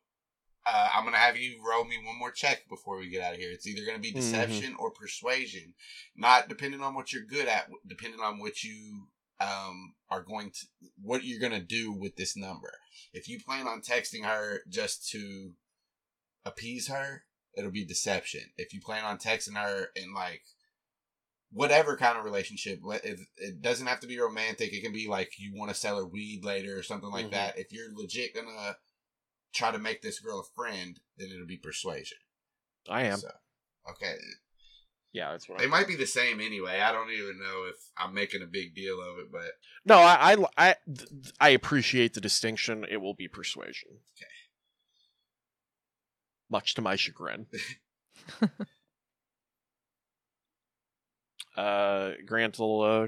uh, 0.65 0.89
I'm 0.95 1.03
gonna 1.03 1.17
have 1.17 1.37
you 1.37 1.59
roll 1.67 1.85
me 1.85 1.97
one 2.05 2.17
more 2.17 2.31
check 2.31 2.67
before 2.69 2.97
we 2.97 3.09
get 3.09 3.23
out 3.23 3.33
of 3.33 3.39
here. 3.39 3.51
It's 3.51 3.67
either 3.67 3.85
gonna 3.85 3.99
be 3.99 4.11
deception 4.11 4.75
or 4.79 4.91
persuasion, 4.91 5.73
not 6.15 6.49
depending 6.49 6.81
on 6.81 6.95
what 6.95 7.11
you're 7.11 7.25
good 7.25 7.47
at, 7.47 7.69
depending 7.87 8.19
on 8.19 8.39
what 8.39 8.63
you 8.63 9.07
um 9.39 9.95
are 10.09 10.21
going 10.21 10.51
to 10.51 10.67
what 11.01 11.23
you're 11.23 11.41
gonna 11.41 11.61
do 11.61 11.91
with 11.91 12.15
this 12.15 12.37
number. 12.37 12.71
If 13.13 13.27
you 13.27 13.39
plan 13.39 13.67
on 13.67 13.81
texting 13.81 14.23
her 14.23 14.61
just 14.69 15.09
to 15.09 15.53
appease 16.45 16.87
her, 16.87 17.23
it'll 17.55 17.71
be 17.71 17.85
deception. 17.85 18.41
If 18.57 18.73
you 18.73 18.81
plan 18.81 19.03
on 19.03 19.17
texting 19.17 19.55
her 19.55 19.87
in 19.95 20.13
like 20.13 20.43
whatever 21.51 21.95
kind 21.95 22.17
of 22.17 22.25
relationship, 22.25 22.79
if 23.03 23.19
it 23.37 23.61
doesn't 23.61 23.87
have 23.87 23.99
to 23.99 24.07
be 24.07 24.19
romantic. 24.19 24.73
It 24.73 24.81
can 24.81 24.91
be 24.91 25.07
like 25.07 25.33
you 25.37 25.53
want 25.55 25.69
to 25.69 25.75
sell 25.75 25.97
her 25.97 26.05
weed 26.05 26.43
later 26.43 26.77
or 26.77 26.83
something 26.83 27.11
like 27.11 27.27
Mhm. 27.27 27.31
that. 27.31 27.59
If 27.59 27.71
you're 27.71 27.93
legit 27.93 28.33
gonna 28.33 28.77
try 29.53 29.71
to 29.71 29.77
make 29.77 30.01
this 30.01 30.19
girl 30.19 30.39
a 30.39 30.55
friend, 30.55 30.99
then 31.17 31.29
it'll 31.29 31.45
be 31.45 31.57
persuasion. 31.57 32.17
I 32.89 33.03
am. 33.03 33.19
So, 33.19 33.31
okay. 33.91 34.17
Yeah, 35.11 35.31
that's 35.31 35.47
what. 35.47 35.59
They 35.59 35.65
I'm 35.65 35.69
might 35.69 35.87
be 35.87 35.95
the 35.95 36.07
same 36.07 36.41
anyway. 36.41 36.79
I 36.79 36.91
don't 36.91 37.11
even 37.11 37.37
know 37.37 37.65
if 37.65 37.75
I'm 37.95 38.15
making 38.15 38.41
a 38.41 38.47
big 38.47 38.73
deal 38.73 38.99
of 38.99 39.19
it, 39.19 39.31
but 39.31 39.51
No, 39.85 39.97
I, 39.99 40.33
I, 40.33 40.45
I, 40.57 40.75
I 41.39 41.49
appreciate 41.49 42.15
the 42.15 42.21
distinction. 42.21 42.83
It 42.89 42.97
will 42.97 43.13
be 43.13 43.27
persuasion. 43.27 43.99
Much 46.49 46.75
to 46.75 46.81
my 46.81 46.95
chagrin. 46.95 47.47
uh, 51.57 52.11
Grant 52.25 52.59
will 52.59 52.81
uh, 52.81 53.07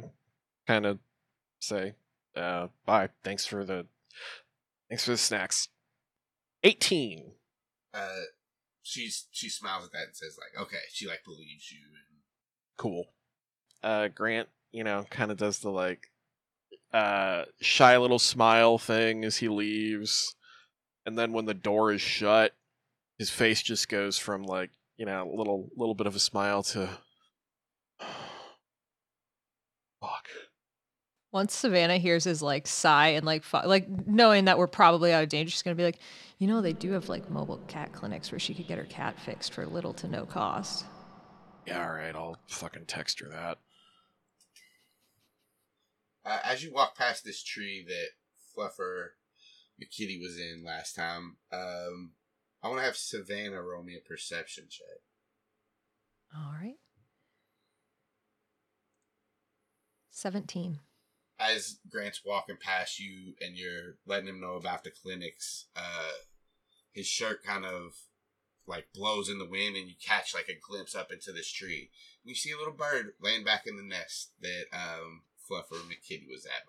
kind 0.67 0.85
of 0.85 0.99
say, 1.59 1.93
uh, 2.35 2.67
"Bye. 2.85 3.09
Thanks 3.23 3.45
for 3.45 3.63
the, 3.65 3.85
thanks 4.89 5.05
for 5.05 5.11
the 5.11 5.17
snacks." 5.17 5.69
Eighteen. 6.63 7.33
Uh, 7.93 8.23
she's 8.81 9.27
she 9.31 9.49
smiles 9.49 9.85
at 9.85 9.91
that 9.93 10.07
and 10.07 10.15
says 10.15 10.37
like, 10.39 10.61
"Okay." 10.61 10.83
She 10.91 11.07
like 11.07 11.23
believes 11.23 11.71
you. 11.71 11.79
And 11.87 12.21
Cool. 12.77 13.05
Uh, 13.83 14.07
Grant, 14.09 14.49
you 14.71 14.83
know, 14.83 15.05
kind 15.09 15.31
of 15.31 15.37
does 15.37 15.59
the 15.59 15.69
like, 15.69 16.07
uh, 16.91 17.45
shy 17.61 17.97
little 17.97 18.19
smile 18.19 18.77
thing 18.77 19.23
as 19.23 19.37
he 19.37 19.47
leaves, 19.47 20.35
and 21.05 21.17
then 21.17 21.33
when 21.33 21.45
the 21.45 21.53
door 21.53 21.91
is 21.91 22.01
shut, 22.01 22.53
his 23.17 23.29
face 23.29 23.61
just 23.61 23.89
goes 23.89 24.17
from 24.17 24.43
like, 24.43 24.71
you 24.97 25.05
know, 25.05 25.29
a 25.29 25.35
little 25.35 25.69
little 25.75 25.95
bit 25.95 26.07
of 26.07 26.15
a 26.15 26.19
smile 26.19 26.63
to, 26.63 26.89
fuck. 29.99 30.27
Once 31.31 31.53
Savannah 31.55 31.97
hears 31.97 32.23
his 32.23 32.41
like 32.41 32.65
sigh 32.65 33.09
and 33.09 33.25
like 33.25 33.43
fu- 33.43 33.65
like 33.65 33.87
knowing 34.07 34.45
that 34.45 34.57
we're 34.57 34.67
probably 34.67 35.11
out 35.11 35.23
of 35.23 35.29
danger, 35.29 35.51
she's 35.51 35.61
gonna 35.63 35.75
be 35.75 35.83
like, 35.83 35.99
you 36.37 36.47
know, 36.47 36.61
they 36.61 36.73
do 36.73 36.91
have 36.93 37.09
like 37.09 37.29
mobile 37.29 37.61
cat 37.67 37.91
clinics 37.91 38.31
where 38.31 38.39
she 38.39 38.53
could 38.53 38.67
get 38.67 38.77
her 38.77 38.85
cat 38.85 39.19
fixed 39.19 39.53
for 39.53 39.65
little 39.65 39.93
to 39.95 40.07
no 40.07 40.25
cost. 40.25 40.85
Yeah, 41.65 41.83
all 41.85 41.93
right, 41.93 42.15
I'll 42.15 42.37
fucking 42.47 42.85
text 42.85 43.19
her 43.21 43.29
that. 43.29 43.57
uh, 46.25 46.39
as 46.43 46.63
you 46.63 46.71
walk 46.71 46.95
past 46.95 47.23
this 47.23 47.43
tree 47.43 47.85
that 47.87 48.09
Fluffer 48.55 49.09
McKitty 49.81 50.19
was 50.21 50.37
in 50.39 50.63
last 50.65 50.93
time, 50.95 51.37
um, 51.51 52.11
I 52.65 52.67
want 52.67 52.79
to 52.79 52.85
have 52.85 52.97
Savannah 52.97 53.61
roll 53.61 53.83
me 53.83 53.95
a 53.95 53.99
perception 53.99 54.63
check. 54.71 54.87
All 56.35 56.51
right. 56.59 56.79
Seventeen. 60.09 60.79
as 61.39 61.77
Grant's 61.91 62.21
walking 62.25 62.57
past 62.59 62.99
you 62.99 63.35
and 63.39 63.55
you're 63.55 63.97
letting 64.07 64.27
him 64.27 64.41
know 64.41 64.55
about 64.55 64.83
the 64.83 64.89
clinics, 64.89 65.65
uh, 65.75 66.13
his 66.91 67.05
shirt 67.05 67.43
kind 67.43 67.65
of 67.65 67.93
like 68.65 68.87
blows 68.95 69.29
in 69.29 69.37
the 69.37 69.47
wind 69.47 69.75
and 69.75 69.87
you 69.87 69.93
catch 70.03 70.33
like 70.33 70.49
a 70.49 70.59
glimpse 70.59 70.95
up 70.95 71.11
into 71.11 71.31
this 71.31 71.51
tree. 71.51 71.91
And 72.23 72.29
you 72.29 72.35
see 72.35 72.51
a 72.51 72.57
little 72.57 72.73
bird 72.73 73.11
laying 73.21 73.43
back 73.43 73.67
in 73.67 73.77
the 73.77 73.83
nest 73.83 74.31
that 74.41 74.65
um, 74.73 75.21
Fluffer 75.47 75.81
McKitty 75.83 76.27
was 76.27 76.47
at 76.47 76.65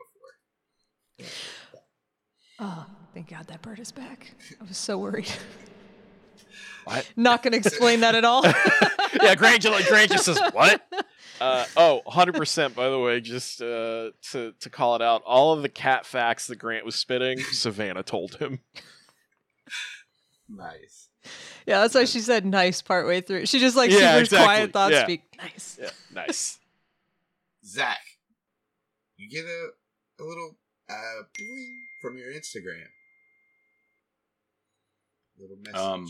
before. 1.16 1.32
Oh, 2.58 2.86
thank 3.14 3.30
God 3.30 3.46
that 3.46 3.62
bird 3.62 3.78
is 3.78 3.92
back. 3.92 4.34
I 4.60 4.64
was 4.64 4.76
so 4.76 4.98
worried. 4.98 5.30
What? 6.84 7.10
Not 7.16 7.42
gonna 7.42 7.56
explain 7.56 8.00
that 8.00 8.14
at 8.14 8.24
all. 8.24 8.44
yeah, 9.22 9.34
Grant, 9.34 9.62
just- 9.62 9.88
Grant 9.88 10.10
just 10.12 10.24
says, 10.24 10.40
"What?" 10.52 10.82
Uh, 11.40 11.66
oh, 11.76 12.00
100% 12.06 12.74
by 12.74 12.88
the 12.88 12.98
way, 12.98 13.20
just 13.20 13.60
uh, 13.60 14.10
to, 14.30 14.52
to 14.58 14.70
call 14.70 14.96
it 14.96 15.02
out, 15.02 15.22
all 15.26 15.52
of 15.52 15.60
the 15.62 15.68
cat 15.68 16.06
facts 16.06 16.46
that 16.46 16.56
Grant 16.56 16.84
was 16.86 16.94
spitting, 16.94 17.38
Savannah 17.40 18.02
told 18.02 18.36
him. 18.36 18.60
Nice. 20.48 21.08
Yeah, 21.66 21.80
that's 21.80 21.94
why 21.94 22.04
she 22.04 22.20
said 22.20 22.46
nice 22.46 22.80
partway 22.80 23.20
through. 23.20 23.46
She 23.46 23.58
just 23.58 23.76
like 23.76 23.90
Yeah, 23.90 24.12
super 24.12 24.18
exactly. 24.20 24.44
quiet 24.44 24.72
thought 24.72 24.92
Yeah. 24.92 25.02
speak. 25.02 25.22
Nice. 25.36 25.78
Yeah, 25.82 25.90
nice. 26.14 26.58
Zach, 27.66 27.98
you 29.16 29.28
get 29.28 29.44
a, 29.44 30.22
a 30.22 30.24
little 30.24 30.56
uh, 30.88 31.22
from 32.00 32.16
your 32.16 32.28
Instagram. 32.28 32.86
Little 35.38 35.56
message. 35.62 35.80
Um, 35.80 36.06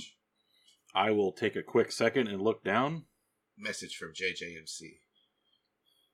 I 0.97 1.11
will 1.11 1.31
take 1.31 1.57
a 1.57 1.63
quick 1.63 1.93
second 1.93 2.29
and 2.29 2.41
look 2.41 2.65
down. 2.65 3.05
message 3.59 3.97
from 3.97 4.15
JJMC. 4.15 4.81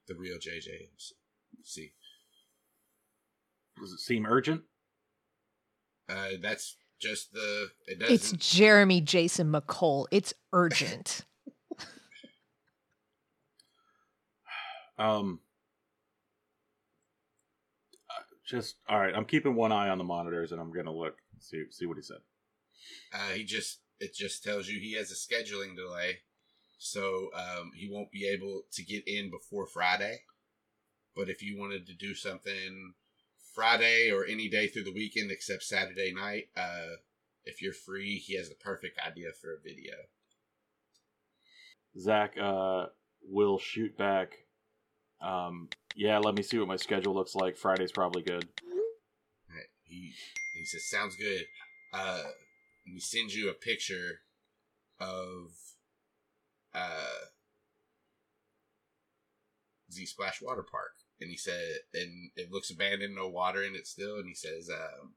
The 0.09 0.14
real 0.16 0.39
JJMC. 0.39 1.93
Does 3.78 3.93
it 3.93 4.01
seem 4.01 4.26
urgent? 4.26 4.62
Uh, 6.09 6.30
that's 6.43 6.76
just 7.01 7.33
the. 7.33 7.68
It 7.87 8.01
doesn't. 8.01 8.12
It's 8.12 8.33
Jeremy 8.33 9.01
Jason 9.01 9.53
McCole. 9.53 10.07
It's 10.11 10.35
urgent. 10.53 11.24
Um, 14.99 15.41
uh, 18.09 18.22
just 18.47 18.76
all 18.89 19.01
right. 19.01 19.14
I'm 19.16 19.24
keeping 19.24 19.57
one 19.57 19.72
eye 19.72 19.89
on 19.89 19.99
the 19.99 20.05
monitors, 20.05 20.53
and 20.53 20.61
I'm 20.61 20.70
gonna 20.70 20.93
look 20.93 21.16
see 21.41 21.64
see 21.70 21.87
what 21.87 21.97
he 21.97 22.03
said. 22.03 22.18
Uh, 23.12 23.33
he 23.35 23.43
just 23.43 23.80
it 24.01 24.14
just 24.14 24.43
tells 24.43 24.68
you 24.68 24.78
he 24.78 24.95
has 24.95 25.11
a 25.11 25.14
scheduling 25.14 25.76
delay, 25.76 26.18
so 26.78 27.30
um, 27.34 27.72
he 27.74 27.88
won't 27.90 28.11
be 28.11 28.26
able 28.26 28.62
to 28.72 28.84
get 28.84 29.07
in 29.07 29.30
before 29.30 29.66
Friday. 29.66 30.22
But 31.14 31.28
if 31.28 31.43
you 31.43 31.59
wanted 31.59 31.86
to 31.86 31.95
do 31.95 32.14
something 32.14 32.95
Friday 33.55 34.11
or 34.11 34.24
any 34.24 34.49
day 34.49 34.66
through 34.66 34.84
the 34.84 34.95
weekend 34.95 35.30
except 35.30 35.62
Saturday 35.62 36.12
night, 36.14 36.49
uh, 36.57 36.97
if 37.45 37.61
you're 37.61 37.72
free, 37.72 38.16
he 38.18 38.36
has 38.36 38.49
the 38.49 38.55
perfect 38.55 38.99
idea 39.05 39.28
for 39.40 39.53
a 39.53 39.61
video. 39.62 39.95
Zach 41.99 42.34
uh, 42.40 42.86
will 43.22 43.59
shoot 43.59 43.97
back. 43.99 44.32
Um, 45.20 45.68
yeah, 45.95 46.18
let 46.18 46.34
me 46.34 46.43
see 46.43 46.59
what 46.59 46.68
my 46.68 46.76
schedule 46.76 47.14
looks 47.14 47.34
like. 47.34 47.57
Friday's 47.57 47.93
probably 47.93 48.22
good. 48.22 48.49
Right. 49.49 49.68
He 49.84 50.14
he 50.55 50.64
says 50.64 50.88
sounds 50.88 51.16
good. 51.16 51.45
Uh, 51.93 52.22
and 52.85 52.95
he 52.95 53.01
sends 53.01 53.35
you 53.35 53.51
a 53.51 53.55
picture 53.55 54.20
of 55.01 55.51
uh 56.74 57.26
Z 59.93 60.07
Splash 60.07 60.41
Water 60.41 60.64
Park, 60.68 60.93
and 61.20 61.30
he 61.30 61.37
said, 61.37 61.80
and 61.93 62.30
it 62.37 62.51
looks 62.51 62.70
abandoned, 62.70 63.14
no 63.14 63.28
water 63.28 63.62
in 63.62 63.74
it 63.74 63.87
still, 63.87 64.16
and 64.16 64.26
he 64.26 64.35
says, 64.35 64.70
um, 64.70 65.14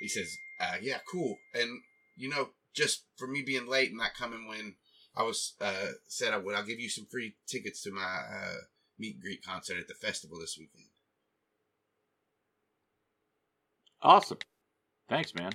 He 0.00 0.08
says, 0.08 0.34
uh, 0.60 0.76
"Yeah, 0.80 0.98
cool." 1.10 1.38
And 1.54 1.80
you 2.16 2.28
know, 2.28 2.50
just 2.74 3.04
for 3.16 3.26
me 3.26 3.42
being 3.42 3.66
late 3.66 3.88
and 3.90 3.98
not 3.98 4.14
coming 4.14 4.46
when 4.46 4.74
I 5.16 5.22
was 5.22 5.54
uh, 5.60 5.92
said 6.06 6.32
I 6.32 6.38
would, 6.38 6.54
I'll 6.54 6.64
give 6.64 6.80
you 6.80 6.88
some 6.88 7.06
free 7.10 7.34
tickets 7.46 7.82
to 7.82 7.90
my 7.92 8.02
uh, 8.02 8.54
meet 8.98 9.14
and 9.14 9.22
greet 9.22 9.42
concert 9.44 9.78
at 9.78 9.88
the 9.88 9.94
festival 9.94 10.38
this 10.38 10.56
weekend. 10.58 10.86
Awesome. 14.02 14.38
Thanks, 15.08 15.34
man. 15.34 15.52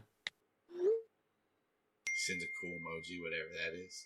Sends 2.16 2.44
a 2.44 2.48
cool 2.62 2.72
emoji, 2.72 3.22
whatever 3.22 3.50
that 3.64 3.78
is. 3.80 4.06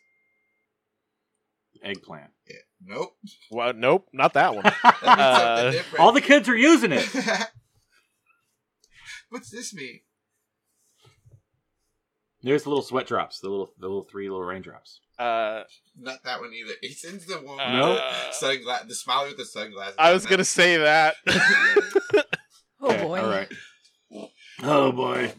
Eggplant. 1.83 2.31
Yeah. 2.47 2.55
Nope. 2.85 3.15
Well, 3.51 3.73
nope, 3.73 4.07
not 4.13 4.33
that 4.33 4.55
one. 4.55 4.63
That 4.83 5.03
Uh. 5.03 5.73
All 5.99 6.11
the 6.11 6.21
kids 6.21 6.49
are 6.49 6.55
using 6.55 6.91
it. 6.91 7.07
What's 9.29 9.49
this 9.49 9.73
mean? 9.73 10.01
There's 12.41 12.63
the 12.63 12.69
little 12.69 12.83
sweat 12.83 13.07
drops. 13.07 13.39
The 13.39 13.49
little, 13.49 13.73
the 13.79 13.87
little 13.87 14.03
three 14.03 14.29
little 14.29 14.43
raindrops. 14.45 15.01
Uh, 15.17 15.63
Not 15.99 16.23
that 16.23 16.39
one 16.39 16.53
either. 16.53 16.73
He 16.81 16.93
sends 16.93 17.25
the 17.25 17.35
one 17.35 17.59
uh, 17.59 17.89
with 17.89 18.35
sunglass, 18.35 18.87
the 18.87 18.95
smiley 18.95 19.29
with 19.29 19.37
the 19.37 19.45
sunglasses. 19.45 19.95
I 19.99 20.13
was 20.13 20.25
gonna 20.25 20.45
say 20.45 20.77
that. 20.77 21.15
Oh 22.81 22.91
Okay, 22.91 23.03
boy. 23.03 23.19
All 23.21 23.29
right. 23.29 23.49
Oh 24.63 24.91
boy. 24.93 25.33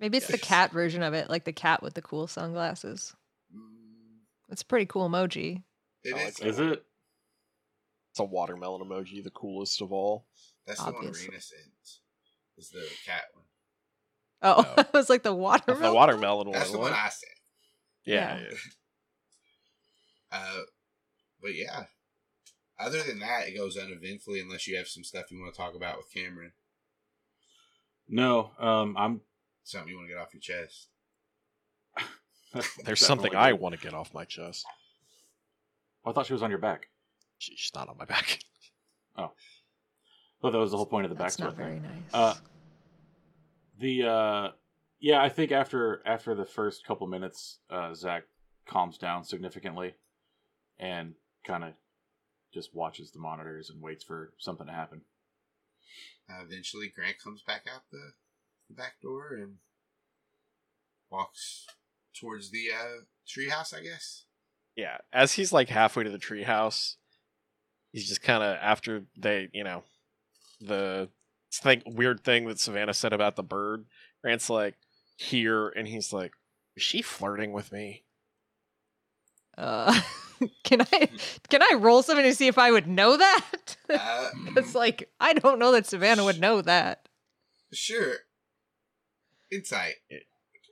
Maybe 0.00 0.18
it's 0.18 0.26
the 0.26 0.38
cat 0.38 0.72
version 0.72 1.04
of 1.04 1.14
it, 1.14 1.30
like 1.30 1.44
the 1.44 1.52
cat 1.52 1.84
with 1.84 1.94
the 1.94 2.02
cool 2.02 2.26
sunglasses. 2.26 3.14
Mm, 3.56 3.60
It's 4.50 4.62
a 4.62 4.66
pretty 4.66 4.86
cool 4.86 5.08
emoji. 5.08 5.62
It 6.02 6.14
I 6.14 6.18
like 6.18 6.28
is. 6.30 6.34
that. 6.38 6.46
Is 6.48 6.58
it? 6.58 6.82
it's 8.10 8.18
a 8.18 8.24
watermelon 8.24 8.82
emoji, 8.82 9.22
the 9.22 9.30
coolest 9.30 9.80
of 9.82 9.92
all. 9.92 10.26
That's 10.66 10.80
the 10.80 10.86
one 10.86 10.94
Obviously. 10.96 11.28
Rena 11.28 11.40
sends. 11.40 12.00
Is 12.58 12.70
the 12.70 12.84
cat 13.06 13.22
one. 13.34 13.41
Oh, 14.42 14.62
No. 14.76 14.82
it 14.82 14.92
was 14.92 15.08
like 15.10 15.22
the 15.22 15.34
watermelon. 15.34 15.82
The 15.82 15.92
watermelon 15.94 16.48
one. 16.48 16.58
That's 16.58 16.70
the 16.70 16.78
one? 16.78 16.92
I 16.92 17.08
said. 17.10 17.28
Yeah, 18.04 18.38
Yeah. 18.38 18.44
yeah. 18.50 18.56
Uh, 20.32 20.62
but 21.40 21.54
yeah. 21.54 21.84
Other 22.78 23.02
than 23.02 23.20
that, 23.20 23.46
it 23.48 23.56
goes 23.56 23.76
uneventfully 23.76 24.40
unless 24.40 24.66
you 24.66 24.76
have 24.76 24.88
some 24.88 25.04
stuff 25.04 25.30
you 25.30 25.38
want 25.40 25.54
to 25.54 25.60
talk 25.60 25.74
about 25.76 25.98
with 25.98 26.12
Cameron. 26.12 26.52
No. 28.08 28.50
Um, 28.58 28.96
I'm. 28.98 29.20
Something 29.64 29.90
you 29.90 29.96
want 29.96 30.08
to 30.08 30.14
get 30.14 30.20
off 30.20 30.34
your 30.34 30.40
chest. 30.40 30.88
There's 32.84 32.98
something 33.06 33.34
I 33.36 33.52
want 33.52 33.74
to 33.76 33.80
get 33.80 33.94
off 33.94 34.12
my 34.12 34.24
chest. 34.24 34.64
good. 36.04 36.10
I 36.10 36.12
thought 36.12 36.26
she 36.26 36.32
was 36.32 36.42
on 36.42 36.50
your 36.50 36.58
back. 36.58 36.88
She- 37.38 37.54
She's 37.56 37.74
not 37.74 37.88
on 37.88 37.96
my 37.98 38.04
back. 38.04 38.40
Oh, 39.16 39.30
well, 40.42 40.50
that 40.50 40.58
was 40.58 40.70
the 40.72 40.76
whole 40.78 40.86
point 40.86 41.04
of 41.04 41.10
the 41.10 41.16
That's 41.22 41.36
backstory. 41.36 41.40
not 41.44 41.56
very 41.56 41.78
nice. 41.78 41.92
Uh, 42.14 42.34
The 43.82 44.04
uh, 44.04 44.48
Yeah, 45.00 45.20
I 45.20 45.28
think 45.28 45.50
after 45.50 46.02
after 46.06 46.36
the 46.36 46.44
first 46.44 46.86
couple 46.86 47.08
minutes, 47.08 47.58
uh, 47.68 47.92
Zach 47.94 48.22
calms 48.64 48.96
down 48.96 49.24
significantly, 49.24 49.94
and 50.78 51.14
kind 51.44 51.64
of 51.64 51.72
just 52.54 52.72
watches 52.76 53.10
the 53.10 53.18
monitors 53.18 53.70
and 53.70 53.82
waits 53.82 54.04
for 54.04 54.34
something 54.38 54.68
to 54.68 54.72
happen. 54.72 55.00
Uh, 56.30 56.44
eventually, 56.44 56.92
Grant 56.94 57.16
comes 57.18 57.42
back 57.42 57.64
out 57.74 57.82
the, 57.90 58.12
the 58.68 58.76
back 58.76 59.00
door 59.02 59.34
and 59.34 59.56
walks 61.10 61.66
towards 62.14 62.52
the 62.52 62.68
uh, 62.72 63.00
treehouse. 63.26 63.76
I 63.76 63.82
guess. 63.82 64.26
Yeah, 64.76 64.98
as 65.12 65.32
he's 65.32 65.52
like 65.52 65.68
halfway 65.68 66.04
to 66.04 66.10
the 66.10 66.18
treehouse, 66.18 66.94
he's 67.90 68.08
just 68.08 68.22
kind 68.22 68.44
of 68.44 68.56
after 68.62 69.06
they, 69.18 69.48
you 69.52 69.64
know, 69.64 69.82
the 70.60 71.08
thing 71.58 71.82
weird 71.86 72.24
thing 72.24 72.46
that 72.46 72.58
Savannah 72.60 72.94
said 72.94 73.12
about 73.12 73.36
the 73.36 73.42
bird. 73.42 73.86
Grant's 74.22 74.48
like 74.50 74.74
here, 75.16 75.68
and 75.68 75.86
he's 75.86 76.12
like, 76.12 76.32
"Is 76.76 76.82
she 76.82 77.02
flirting 77.02 77.52
with 77.52 77.72
me?" 77.72 78.04
Uh, 79.58 80.00
can 80.64 80.80
I 80.80 81.08
can 81.48 81.62
I 81.62 81.74
roll 81.78 82.02
something 82.02 82.24
to 82.24 82.34
see 82.34 82.46
if 82.48 82.58
I 82.58 82.70
would 82.70 82.86
know 82.86 83.16
that? 83.16 83.46
Uh, 83.92 84.30
it's 84.56 84.74
like 84.74 85.10
I 85.20 85.34
don't 85.34 85.58
know 85.58 85.72
that 85.72 85.84
Savannah 85.86 86.24
would 86.24 86.40
know 86.40 86.62
that. 86.62 87.10
sure. 87.74 88.14
Insight. 89.50 89.96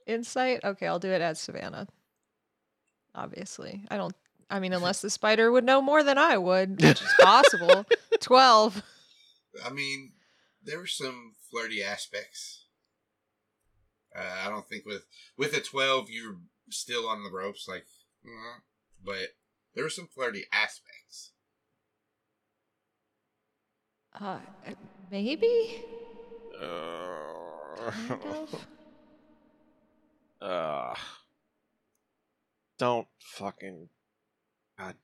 Insight. 0.07 0.61
Okay, 0.65 0.87
I'll 0.87 0.99
do 0.99 1.11
it 1.11 1.21
as 1.21 1.39
Savannah. 1.39 1.87
Obviously, 3.15 3.85
I 3.91 3.99
don't. 3.99 4.15
I 4.49 4.59
mean, 4.59 4.73
unless 4.79 5.03
the 5.03 5.11
spider 5.11 5.53
would 5.53 5.65
know 5.65 5.83
more 5.83 6.03
than 6.03 6.17
I 6.17 6.39
would, 6.39 6.81
which 6.83 7.03
is 7.03 7.15
possible. 7.21 7.85
Twelve. 8.21 8.83
I 9.67 9.71
mean, 9.71 10.13
there 10.63 10.79
were 10.79 10.87
some 10.87 11.35
flirty 11.51 11.83
aspects. 11.83 12.67
Uh, 14.15 14.45
I 14.45 14.49
don't 14.49 14.69
think 14.69 14.85
with 14.85 15.07
with 15.37 15.55
a 15.55 15.61
twelve 15.61 16.11
you're 16.11 16.39
still 16.71 17.09
on 17.09 17.23
the 17.23 17.31
ropes, 17.31 17.67
like, 17.69 17.87
uh, 18.25 18.61
but 19.05 19.35
there 19.75 19.85
were 19.85 19.91
some 19.91 20.09
flirty 20.09 20.45
aspects. 20.53 21.33
Uh, 24.21 24.39
maybe. 25.11 25.85
Uh, 26.61 27.31
Kind 27.91 28.23
of. 28.25 28.67
uh, 30.43 30.95
don't 32.79 33.07
fucking. 33.19 33.89
God. 34.79 34.95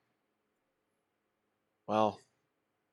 Well, 1.87 2.21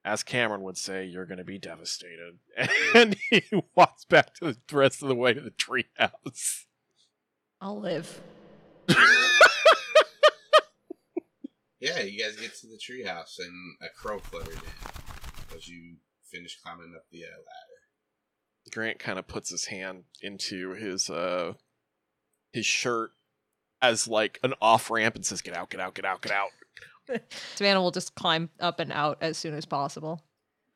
as 0.05 0.23
Cameron 0.23 0.63
would 0.63 0.77
say, 0.77 1.05
you're 1.05 1.25
going 1.25 1.37
to 1.37 1.43
be 1.43 1.57
devastated. 1.57 2.39
And 2.95 3.15
he 3.29 3.43
walks 3.75 4.05
back 4.05 4.35
to 4.35 4.53
the 4.53 4.75
rest 4.77 5.01
of 5.01 5.07
the 5.07 5.15
way 5.15 5.33
to 5.33 5.41
the 5.41 5.51
treehouse. 5.51 6.65
I'll 7.59 7.79
live. 7.79 8.21
Yeah, 11.83 11.99
you 11.99 12.17
guys 12.17 12.37
get 12.37 12.55
to 12.59 12.67
the 12.67 12.77
treehouse 12.77 13.39
and 13.39 13.75
a 13.81 13.89
crow 13.89 14.17
fluttered 14.17 14.53
in 14.53 15.53
as 15.53 15.67
you 15.67 15.97
finish 16.23 16.57
climbing 16.63 16.93
up 16.95 17.03
the 17.11 17.25
uh, 17.25 17.27
ladder. 17.27 18.71
Grant 18.71 18.99
kind 18.99 19.19
of 19.19 19.27
puts 19.27 19.49
his 19.49 19.65
hand 19.65 20.05
into 20.21 20.75
his 20.75 21.09
uh 21.09 21.55
his 22.53 22.65
shirt 22.65 23.11
as 23.81 24.07
like 24.07 24.39
an 24.43 24.53
off 24.61 24.89
ramp 24.89 25.15
and 25.15 25.25
says, 25.25 25.41
"Get 25.41 25.57
out! 25.57 25.69
Get 25.69 25.81
out! 25.81 25.93
Get 25.93 26.05
out! 26.05 26.21
Get 26.21 26.31
out!" 26.31 26.51
Savannah 27.55 27.81
will 27.81 27.91
just 27.91 28.15
climb 28.15 28.49
up 28.59 28.79
and 28.79 28.91
out 28.91 29.17
as 29.21 29.37
soon 29.37 29.53
as 29.53 29.65
possible. 29.65 30.21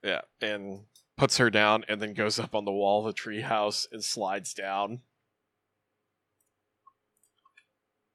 Yeah, 0.04 0.22
and 0.42 0.82
puts 1.18 1.38
her 1.38 1.50
down, 1.50 1.84
and 1.88 2.02
then 2.02 2.14
goes 2.14 2.40
up 2.40 2.54
on 2.54 2.66
the 2.66 2.72
wall 2.72 3.06
of 3.06 3.16
the 3.16 3.22
treehouse 3.22 3.88
and 3.92 4.04
slides 4.04 4.54
down. 4.54 5.02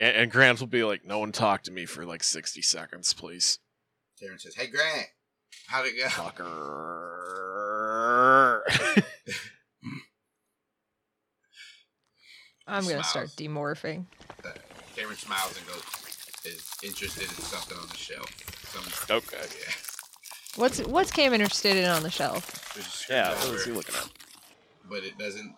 And, 0.01 0.17
and 0.17 0.31
Grant 0.31 0.61
will 0.61 0.69
be 0.69 0.85
like, 0.85 1.05
"No 1.05 1.19
one 1.19 1.33
talk 1.33 1.63
to 1.65 1.73
me 1.73 1.87
for 1.87 2.05
like 2.05 2.23
sixty 2.23 2.63
seconds, 2.63 3.13
please, 3.15 3.59
Taryn 4.23 4.41
says, 4.41 4.55
"Hey 4.55 4.69
Grant, 4.69 5.09
how'd 5.67 5.87
it 5.87 5.97
go?" 5.99 6.07
fucker." 6.07 7.13
I'm 12.67 12.85
gonna 12.87 13.03
start 13.03 13.29
demorphing. 13.31 14.07
Uh, 14.45 14.51
Cameron 14.95 15.17
smiles 15.17 15.57
and 15.59 15.67
goes, 15.67 15.83
"Is 16.45 16.69
interested 16.83 17.25
in 17.25 17.29
something 17.45 17.77
on 17.79 17.89
the 17.89 17.97
shelf." 17.97 18.29
Some, 18.73 19.17
okay. 19.17 19.37
yeah. 19.39 19.73
What's 20.57 20.81
what's 20.81 21.11
Cam 21.11 21.33
interested 21.35 21.77
in 21.77 21.89
on 21.89 22.03
the 22.03 22.11
shelf? 22.11 22.75
There's 22.75 23.07
a 23.09 23.13
Yeah, 23.13 23.29
what 23.31 23.39
screwdriver, 23.39 23.57
is 23.59 23.65
he 23.65 23.73
looking 23.73 23.95
at? 23.95 24.09
But 24.89 25.05
it 25.05 25.19
doesn't 25.19 25.55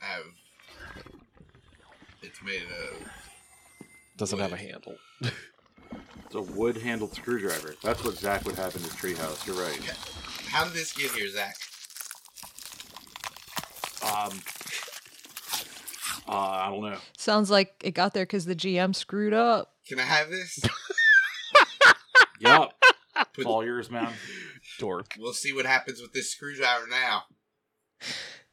have. 0.00 0.24
It's 2.22 2.42
made 2.42 2.62
of. 2.62 3.08
Doesn't 4.16 4.38
have 4.38 4.52
a 4.52 4.56
handle. 4.56 4.96
It's 6.26 6.34
a 6.34 6.52
wood-handled 6.52 7.14
screwdriver. 7.14 7.76
That's 7.80 8.02
what 8.02 8.16
Zach 8.16 8.44
would 8.44 8.56
have 8.56 8.74
in 8.74 8.82
his 8.82 8.90
treehouse. 8.92 9.46
You're 9.46 9.54
right. 9.54 9.78
How 10.48 10.64
did 10.64 10.72
this 10.72 10.92
get 10.92 11.12
here, 11.12 11.28
Zach? 11.30 11.54
Um, 14.02 14.40
uh, 16.28 16.32
I 16.32 16.70
don't 16.70 16.82
know. 16.82 16.98
Sounds 17.16 17.50
like 17.50 17.74
it 17.84 17.92
got 17.92 18.14
there 18.14 18.24
because 18.24 18.44
the 18.44 18.54
GM 18.56 18.94
screwed 18.94 19.32
up. 19.34 19.72
Can 19.88 19.98
I 19.98 20.04
have 20.04 20.30
this? 20.30 20.60
Yep, 22.40 22.72
it's 23.38 23.46
all 23.46 23.64
yours, 23.64 23.90
man. 23.90 24.12
Dork. 24.78 25.14
we'll 25.18 25.32
see 25.32 25.52
what 25.52 25.64
happens 25.64 26.00
with 26.02 26.12
this 26.12 26.30
screwdriver 26.30 26.86
now. 26.88 27.22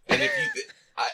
And 0.08 0.22
if 0.22 0.32
you, 0.32 0.50
th- 0.54 0.68
I, 0.98 1.08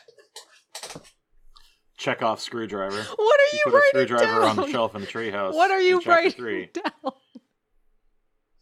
Chekhov 1.97 2.39
screwdriver. 2.39 3.01
What 3.16 3.39
are 3.39 3.55
You 3.55 3.60
you, 3.60 3.62
put 3.66 3.74
a 3.74 3.78
writing 3.78 3.89
screwdriver 4.08 4.41
down? 4.41 4.49
on 4.49 4.55
the 4.58 4.68
shelf 4.72 4.93
in 4.95 5.01
the 5.01 5.08
treehouse. 5.08 5.53
What 5.55 5.72
are 5.72 5.80
in 5.80 5.88
you 5.88 5.99
chapter 6.01 6.12
writing 6.12 6.32
Three. 6.34 6.70
down? 6.74 7.14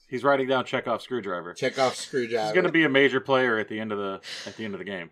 He's 0.07 0.23
writing 0.23 0.47
down 0.47 0.65
Chekhov 0.65 1.01
screwdriver. 1.01 1.53
check 1.55 1.77
off 1.79 1.95
screwdriver. 1.95 2.45
He's 2.45 2.53
going 2.53 2.65
to 2.67 2.71
be 2.71 2.85
a 2.85 2.89
major 2.89 3.19
player 3.19 3.57
at 3.57 3.67
the 3.67 3.79
end 3.79 3.91
of 3.91 3.97
the 3.97 4.21
at 4.45 4.55
the 4.55 4.63
end 4.63 4.75
of 4.75 4.79
the 4.79 4.85
game. 4.85 5.09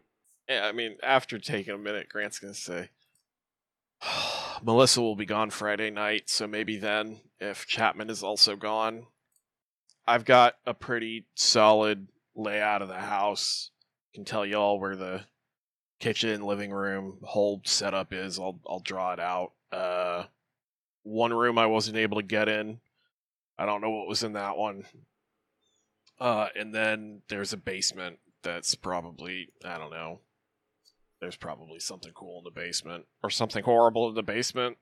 Yeah, 0.47 0.65
I 0.65 0.71
mean, 0.71 0.97
after 1.01 1.39
taking 1.39 1.73
a 1.73 1.77
minute, 1.77 2.09
Grant's 2.09 2.39
gonna 2.39 2.53
say, 2.53 2.89
"Melissa 4.61 5.01
will 5.01 5.15
be 5.15 5.25
gone 5.25 5.49
Friday 5.49 5.89
night, 5.89 6.29
so 6.29 6.47
maybe 6.47 6.77
then, 6.77 7.21
if 7.39 7.65
Chapman 7.65 8.09
is 8.09 8.23
also 8.23 8.55
gone, 8.55 9.07
I've 10.05 10.25
got 10.25 10.55
a 10.65 10.73
pretty 10.73 11.25
solid 11.35 12.07
layout 12.35 12.81
of 12.81 12.89
the 12.89 12.99
house. 12.99 13.71
Can 14.13 14.25
tell 14.25 14.45
y'all 14.45 14.79
where 14.79 14.95
the 14.95 15.25
kitchen, 15.99 16.41
living 16.41 16.71
room, 16.71 17.19
whole 17.23 17.61
setup 17.63 18.13
is. 18.13 18.37
I'll 18.37 18.59
I'll 18.67 18.81
draw 18.81 19.13
it 19.13 19.19
out. 19.19 19.53
Uh, 19.71 20.25
one 21.03 21.33
room 21.33 21.57
I 21.57 21.65
wasn't 21.65 21.97
able 21.97 22.17
to 22.17 22.23
get 22.23 22.49
in. 22.49 22.79
I 23.57 23.65
don't 23.65 23.81
know 23.81 23.89
what 23.89 24.07
was 24.07 24.23
in 24.23 24.33
that 24.33 24.57
one. 24.57 24.85
Uh, 26.19 26.47
and 26.55 26.73
then 26.73 27.21
there's 27.29 27.53
a 27.53 27.57
basement 27.57 28.19
that's 28.43 28.75
probably 28.75 29.49
I 29.63 29.77
don't 29.77 29.91
know. 29.91 30.19
There's 31.23 31.37
probably 31.37 31.79
something 31.79 32.11
cool 32.13 32.39
in 32.39 32.43
the 32.43 32.51
basement 32.51 33.05
or 33.23 33.29
something 33.29 33.63
horrible 33.63 34.09
in 34.09 34.15
the 34.15 34.21
basement. 34.21 34.77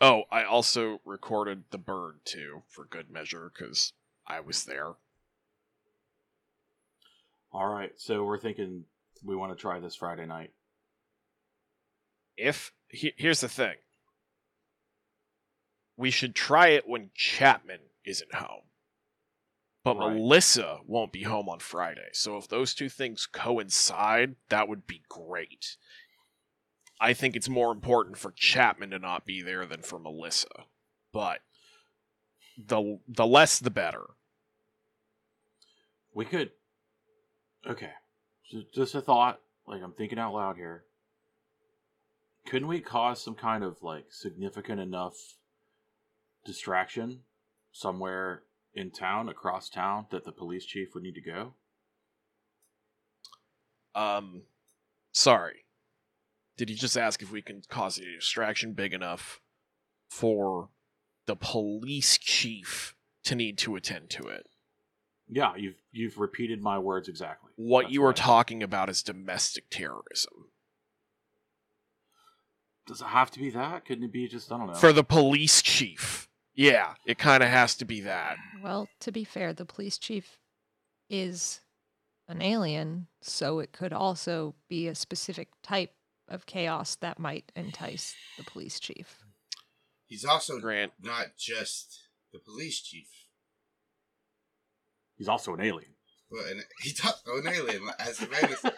Oh, 0.00 0.22
I 0.30 0.44
also 0.44 1.00
recorded 1.04 1.64
the 1.72 1.78
bird 1.78 2.20
too 2.24 2.62
for 2.68 2.84
good 2.84 3.10
measure 3.10 3.50
because 3.52 3.94
I 4.24 4.38
was 4.38 4.64
there. 4.64 4.92
All 7.52 7.66
right, 7.66 7.90
so 7.96 8.22
we're 8.22 8.38
thinking 8.38 8.84
we 9.24 9.34
want 9.34 9.50
to 9.50 9.60
try 9.60 9.80
this 9.80 9.96
Friday 9.96 10.24
night. 10.24 10.52
If 12.36 12.70
he, 12.86 13.12
here's 13.16 13.40
the 13.40 13.48
thing, 13.48 13.74
we 15.96 16.12
should 16.12 16.36
try 16.36 16.68
it 16.68 16.88
when 16.88 17.10
Chapman 17.12 17.80
isn't 18.04 18.36
home. 18.36 18.67
But 19.94 20.08
Right. 20.08 20.16
Melissa 20.16 20.80
won't 20.86 21.12
be 21.12 21.22
home 21.22 21.48
on 21.48 21.60
Friday. 21.60 22.08
So 22.12 22.36
if 22.36 22.48
those 22.48 22.74
two 22.74 22.88
things 22.88 23.26
coincide, 23.26 24.36
that 24.48 24.68
would 24.68 24.86
be 24.86 25.02
great. 25.08 25.76
I 27.00 27.12
think 27.14 27.36
it's 27.36 27.48
more 27.48 27.70
important 27.72 28.18
for 28.18 28.32
Chapman 28.32 28.90
to 28.90 28.98
not 28.98 29.24
be 29.24 29.40
there 29.40 29.66
than 29.66 29.82
for 29.82 29.98
Melissa. 29.98 30.66
But 31.12 31.40
the 32.58 32.98
the 33.06 33.26
less 33.26 33.58
the 33.58 33.70
better. 33.70 34.04
We 36.12 36.24
could. 36.24 36.50
Okay, 37.66 37.92
Ju- 38.50 38.64
just 38.74 38.94
a 38.94 39.00
thought. 39.00 39.40
Like 39.66 39.82
I'm 39.82 39.92
thinking 39.92 40.18
out 40.18 40.34
loud 40.34 40.56
here. 40.56 40.84
Couldn't 42.46 42.68
we 42.68 42.80
cause 42.80 43.22
some 43.22 43.34
kind 43.34 43.62
of 43.62 43.82
like 43.82 44.06
significant 44.10 44.80
enough 44.80 45.14
distraction 46.44 47.20
somewhere 47.72 48.42
in 48.78 48.90
town, 48.90 49.28
across 49.28 49.68
town, 49.68 50.06
that 50.10 50.24
the 50.24 50.32
police 50.32 50.64
chief 50.64 50.94
would 50.94 51.02
need 51.02 51.14
to 51.14 51.20
go? 51.20 51.54
Um 53.94 54.42
sorry. 55.12 55.64
Did 56.56 56.68
he 56.68 56.74
just 56.74 56.96
ask 56.96 57.22
if 57.22 57.30
we 57.30 57.42
can 57.42 57.62
cause 57.68 57.98
a 57.98 58.04
distraction 58.04 58.72
big 58.72 58.92
enough 58.92 59.40
for 60.10 60.70
the 61.26 61.36
police 61.36 62.18
chief 62.18 62.94
to 63.24 63.34
need 63.34 63.58
to 63.58 63.76
attend 63.76 64.10
to 64.10 64.28
it? 64.28 64.46
Yeah, 65.28 65.54
you've 65.56 65.82
you've 65.92 66.18
repeated 66.18 66.62
my 66.62 66.78
words 66.78 67.08
exactly. 67.08 67.50
What 67.56 67.82
That's 67.82 67.94
you 67.94 68.00
were 68.00 68.08
right. 68.08 68.16
talking 68.16 68.62
about 68.62 68.88
is 68.88 69.02
domestic 69.02 69.64
terrorism. 69.70 70.46
Does 72.86 73.02
it 73.02 73.08
have 73.08 73.30
to 73.32 73.38
be 73.38 73.50
that? 73.50 73.84
Couldn't 73.84 74.04
it 74.04 74.12
be 74.12 74.26
just 74.26 74.50
I 74.50 74.56
don't 74.56 74.68
know? 74.68 74.74
For 74.74 74.92
the 74.92 75.04
police 75.04 75.60
chief. 75.60 76.27
Yeah, 76.58 76.94
it 77.06 77.18
kind 77.18 77.44
of 77.44 77.48
has 77.50 77.76
to 77.76 77.84
be 77.84 78.00
that. 78.00 78.36
Well, 78.60 78.88
to 79.02 79.12
be 79.12 79.22
fair, 79.22 79.52
the 79.52 79.64
police 79.64 79.96
chief 79.96 80.40
is 81.08 81.60
an 82.26 82.42
alien, 82.42 83.06
so 83.20 83.60
it 83.60 83.70
could 83.70 83.92
also 83.92 84.56
be 84.68 84.88
a 84.88 84.96
specific 84.96 85.50
type 85.62 85.92
of 86.26 86.46
chaos 86.46 86.96
that 86.96 87.20
might 87.20 87.52
entice 87.54 88.12
the 88.36 88.42
police 88.42 88.80
chief. 88.80 89.20
He's 90.08 90.24
also 90.24 90.58
Grant. 90.58 90.90
not 91.00 91.26
just 91.38 92.08
the 92.32 92.40
police 92.40 92.80
chief. 92.80 93.06
He's 95.16 95.28
also 95.28 95.54
an 95.54 95.60
alien. 95.60 95.92
Well, 96.28 96.44
and 96.50 96.64
he's 96.82 97.00
also 97.04 97.36
an 97.36 97.54
alien, 97.54 97.88
as 98.00 98.20
Amanda 98.20 98.56
said. 98.56 98.74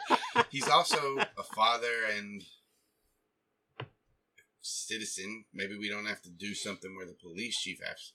He's 0.51 0.69
also 0.69 1.17
a 1.17 1.43
father 1.55 1.95
and 2.15 2.43
citizen. 4.63 5.45
Maybe 5.53 5.77
we 5.79 5.89
don't 5.89 6.07
have 6.07 6.23
to 6.23 6.31
do 6.31 6.55
something 6.55 6.95
where 6.97 7.07
the 7.07 7.15
police 7.21 7.59
chief 7.59 7.79
has. 7.87 8.13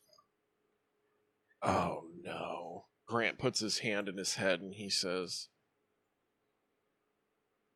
Oh 1.62 2.04
no. 2.22 2.86
Grant 3.08 3.38
puts 3.38 3.60
his 3.60 3.80
hand 3.80 4.08
in 4.10 4.18
his 4.18 4.36
head 4.36 4.62
and 4.62 4.74
he 4.74 4.90
says, 4.90 5.50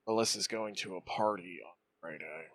Melissa's 0.07 0.47
going 0.47 0.73
to 0.75 0.95
a 0.95 1.01
party 1.01 1.59
on 1.63 1.73
Friday. 2.01 2.47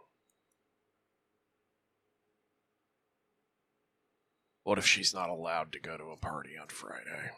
What 4.64 4.78
if 4.78 4.86
she's 4.86 5.12
not 5.14 5.28
allowed 5.28 5.72
to 5.72 5.80
go 5.80 5.96
to 5.96 6.04
a 6.04 6.16
party 6.16 6.52
on 6.60 6.68
Friday? 6.68 7.30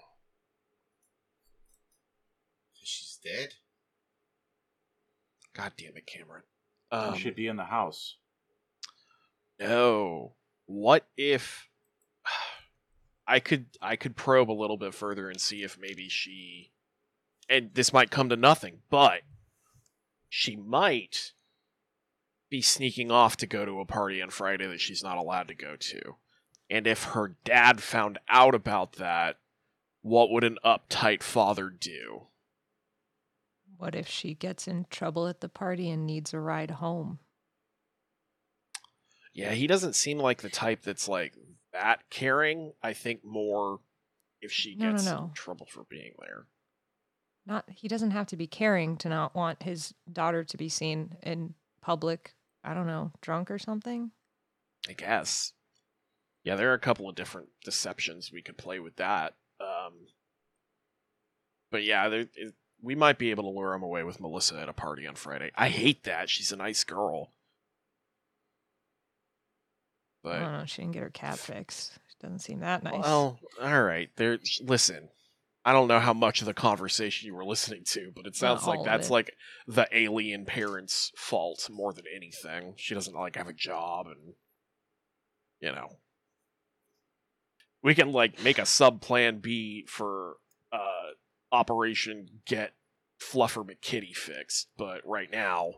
She's 2.82 3.18
dead. 3.22 3.48
God 5.54 5.72
damn 5.76 5.96
it, 5.96 6.06
Cameron. 6.06 6.44
he 6.90 6.96
Um, 6.96 7.14
should 7.16 7.34
be 7.34 7.48
in 7.48 7.56
the 7.56 7.64
house. 7.64 8.16
No. 9.58 10.34
What 10.66 11.06
if 11.16 11.68
I 13.26 13.40
could 13.40 13.66
I 13.80 13.96
could 13.96 14.16
probe 14.16 14.50
a 14.50 14.52
little 14.52 14.76
bit 14.76 14.94
further 14.94 15.28
and 15.28 15.40
see 15.40 15.62
if 15.62 15.78
maybe 15.78 16.08
she 16.08 16.72
and 17.48 17.70
this 17.74 17.92
might 17.92 18.10
come 18.10 18.28
to 18.28 18.36
nothing, 18.36 18.80
but 18.90 19.22
she 20.28 20.56
might 20.56 21.32
be 22.50 22.60
sneaking 22.60 23.10
off 23.10 23.36
to 23.38 23.46
go 23.46 23.64
to 23.64 23.80
a 23.80 23.86
party 23.86 24.20
on 24.20 24.30
Friday 24.30 24.66
that 24.66 24.80
she's 24.80 25.02
not 25.02 25.18
allowed 25.18 25.48
to 25.48 25.54
go 25.54 25.76
to. 25.76 26.16
And 26.68 26.86
if 26.86 27.04
her 27.04 27.36
dad 27.44 27.80
found 27.80 28.18
out 28.28 28.54
about 28.54 28.94
that, 28.94 29.38
what 30.02 30.30
would 30.30 30.44
an 30.44 30.58
uptight 30.64 31.22
father 31.22 31.70
do? 31.70 32.26
What 33.76 33.94
if 33.94 34.08
she 34.08 34.34
gets 34.34 34.66
in 34.66 34.86
trouble 34.90 35.28
at 35.28 35.40
the 35.40 35.48
party 35.48 35.90
and 35.90 36.06
needs 36.06 36.32
a 36.32 36.40
ride 36.40 36.72
home? 36.72 37.18
Yeah, 39.36 39.52
he 39.52 39.66
doesn't 39.66 39.94
seem 39.94 40.18
like 40.18 40.40
the 40.40 40.48
type 40.48 40.80
that's 40.82 41.08
like 41.08 41.34
that 41.72 42.08
caring. 42.08 42.72
I 42.82 42.94
think 42.94 43.22
more 43.22 43.80
if 44.40 44.50
she 44.50 44.74
No, 44.74 44.86
no, 44.86 44.92
gets 44.92 45.04
no. 45.04 45.24
in 45.24 45.32
trouble 45.34 45.66
for 45.70 45.84
being 45.84 46.14
there. 46.18 46.46
Not 47.44 47.64
he 47.68 47.86
doesn't 47.86 48.12
have 48.12 48.26
to 48.28 48.36
be 48.36 48.46
caring 48.46 48.96
to 48.96 49.08
not 49.10 49.34
want 49.34 49.62
his 49.62 49.92
daughter 50.10 50.42
to 50.42 50.56
be 50.56 50.68
seen 50.70 51.16
in 51.22 51.54
public, 51.82 52.34
I 52.64 52.72
don't 52.72 52.86
know, 52.86 53.12
drunk 53.20 53.50
or 53.50 53.58
something. 53.58 54.10
I 54.88 54.94
guess. 54.94 55.52
Yeah, 56.42 56.56
there 56.56 56.70
are 56.70 56.74
a 56.74 56.78
couple 56.78 57.08
of 57.08 57.14
different 57.14 57.48
deceptions 57.62 58.32
we 58.32 58.40
could 58.42 58.56
play 58.56 58.78
with 58.80 58.96
that. 58.96 59.34
Um, 59.60 59.92
but 61.70 61.84
yeah, 61.84 62.08
there, 62.08 62.20
it, 62.34 62.54
we 62.80 62.94
might 62.94 63.18
be 63.18 63.30
able 63.32 63.44
to 63.44 63.50
lure 63.50 63.74
him 63.74 63.82
away 63.82 64.02
with 64.02 64.20
Melissa 64.20 64.58
at 64.60 64.68
a 64.68 64.72
party 64.72 65.06
on 65.06 65.14
Friday. 65.14 65.50
I 65.56 65.68
hate 65.68 66.04
that. 66.04 66.30
She's 66.30 66.52
a 66.52 66.56
nice 66.56 66.84
girl. 66.84 67.32
I 70.26 70.38
But 70.38 70.38
don't 70.40 70.52
know, 70.52 70.64
she 70.66 70.82
didn't 70.82 70.94
get 70.94 71.02
her 71.02 71.10
cat 71.10 71.38
fixed. 71.38 71.98
Doesn't 72.20 72.38
seem 72.40 72.60
that 72.60 72.82
nice. 72.82 73.02
Well, 73.02 73.38
all 73.60 73.82
right. 73.82 74.08
There. 74.16 74.38
Listen, 74.62 75.10
I 75.64 75.72
don't 75.72 75.88
know 75.88 76.00
how 76.00 76.14
much 76.14 76.40
of 76.40 76.46
the 76.46 76.54
conversation 76.54 77.26
you 77.26 77.34
were 77.34 77.44
listening 77.44 77.84
to, 77.88 78.10
but 78.14 78.26
it 78.26 78.34
sounds 78.34 78.62
all 78.62 78.70
like 78.70 78.84
that's 78.84 79.10
like 79.10 79.34
the 79.66 79.86
alien 79.92 80.46
parents' 80.46 81.12
fault 81.16 81.68
more 81.70 81.92
than 81.92 82.04
anything. 82.14 82.74
She 82.76 82.94
doesn't 82.94 83.14
like 83.14 83.36
have 83.36 83.48
a 83.48 83.52
job, 83.52 84.06
and 84.06 84.34
you 85.60 85.72
know, 85.72 85.88
we 87.82 87.94
can 87.94 88.12
like 88.12 88.42
make 88.42 88.58
a 88.58 88.66
sub 88.66 89.02
plan 89.02 89.40
B 89.40 89.84
for 89.86 90.36
uh 90.72 91.10
Operation 91.52 92.40
Get 92.46 92.72
Fluffer 93.20 93.64
McKitty 93.64 94.16
fixed, 94.16 94.68
but 94.78 95.00
right 95.04 95.30
now, 95.30 95.74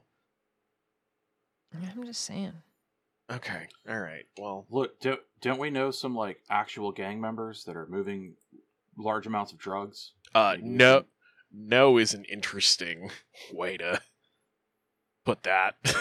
I'm 1.75 2.05
just 2.05 2.23
saying. 2.23 2.63
Okay, 3.31 3.68
all 3.89 3.99
right. 3.99 4.24
Well, 4.39 4.66
Look, 4.70 5.01
don't 5.01 5.20
don't 5.41 5.59
we 5.59 5.70
know 5.70 5.91
some 5.91 6.14
like 6.14 6.41
actual 6.51 6.93
gang 6.93 7.20
members 7.20 7.64
that 7.64 7.76
are 7.76 7.87
moving 7.87 8.35
large 8.97 9.26
amounts 9.26 9.53
of 9.53 9.59
drugs? 9.59 10.12
Uh, 10.35 10.57
no, 10.61 11.05
no 11.53 11.99
is 11.99 12.14
an 12.14 12.24
interesting 12.24 13.11
way 13.53 13.76
to 13.76 14.01
put 15.24 15.43
that. 15.45 15.74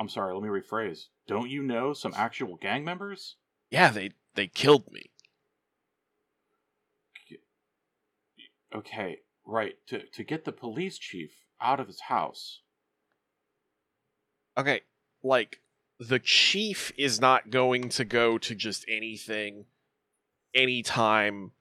I'm 0.00 0.08
sorry, 0.08 0.32
let 0.32 0.42
me 0.42 0.48
rephrase. 0.48 1.08
Don't 1.26 1.50
you 1.50 1.62
know 1.62 1.92
some 1.92 2.14
actual 2.16 2.56
gang 2.56 2.84
members? 2.84 3.36
yeah, 3.70 3.90
they 3.90 4.12
they 4.34 4.46
killed 4.46 4.90
me. 4.90 5.10
Okay, 8.74 9.18
right. 9.44 9.74
To 9.88 10.00
to 10.06 10.24
get 10.24 10.46
the 10.46 10.52
police 10.52 10.96
chief 10.96 11.44
out 11.60 11.80
of 11.80 11.86
his 11.86 12.00
house. 12.00 12.62
Okay, 14.60 14.82
like 15.22 15.60
the 15.98 16.18
chief 16.18 16.92
is 16.98 17.18
not 17.18 17.48
going 17.48 17.88
to 17.88 18.04
go 18.04 18.36
to 18.36 18.54
just 18.54 18.84
anything, 18.88 19.64
anytime. 20.54 21.52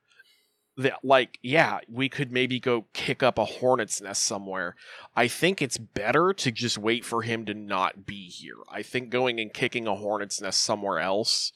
That 0.76 1.00
like, 1.04 1.40
yeah, 1.42 1.80
we 1.90 2.10
could 2.10 2.32
maybe 2.32 2.60
go 2.60 2.88
kick 2.94 3.24
up 3.24 3.38
a 3.38 3.46
hornet's 3.46 4.02
nest 4.02 4.24
somewhere. 4.24 4.76
I 5.16 5.30
think 5.30 5.62
it's 5.62 5.78
better 5.78 6.34
to 6.34 6.52
just 6.52 6.78
wait 6.78 7.06
for 7.06 7.22
him 7.22 7.46
to 7.46 7.54
not 7.54 8.06
be 8.06 8.28
here. 8.28 8.58
I 8.70 8.82
think 8.82 9.10
going 9.10 9.40
and 9.40 9.54
kicking 9.54 9.88
a 9.88 9.96
hornet's 9.96 10.42
nest 10.42 10.62
somewhere 10.62 11.00
else 11.00 11.54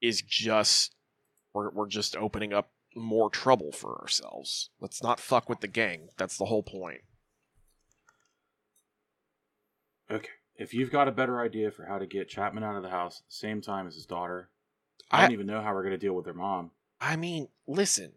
is 0.00 0.22
just 0.22 0.94
we're 1.52 1.70
we're 1.70 1.88
just 1.88 2.16
opening 2.16 2.52
up 2.52 2.70
more 2.94 3.30
trouble 3.30 3.72
for 3.72 4.00
ourselves. 4.00 4.70
Let's 4.80 5.02
not 5.02 5.18
fuck 5.18 5.48
with 5.48 5.60
the 5.60 5.68
gang. 5.68 6.10
That's 6.16 6.36
the 6.36 6.46
whole 6.46 6.62
point. 6.62 7.02
Okay. 10.08 10.28
If 10.56 10.72
you've 10.74 10.90
got 10.92 11.08
a 11.08 11.12
better 11.12 11.40
idea 11.40 11.70
for 11.70 11.84
how 11.84 11.98
to 11.98 12.06
get 12.06 12.28
Chapman 12.28 12.62
out 12.64 12.76
of 12.76 12.82
the 12.82 12.90
house 12.90 13.20
at 13.20 13.28
the 13.28 13.34
same 13.34 13.60
time 13.60 13.86
as 13.86 13.94
his 13.94 14.06
daughter, 14.06 14.50
I, 15.10 15.18
I- 15.18 15.20
don't 15.22 15.32
even 15.32 15.46
know 15.46 15.60
how 15.60 15.74
we're 15.74 15.82
gonna 15.82 15.98
deal 15.98 16.14
with 16.14 16.24
their 16.24 16.34
mom. 16.34 16.70
I 17.00 17.16
mean, 17.16 17.48
listen, 17.66 18.12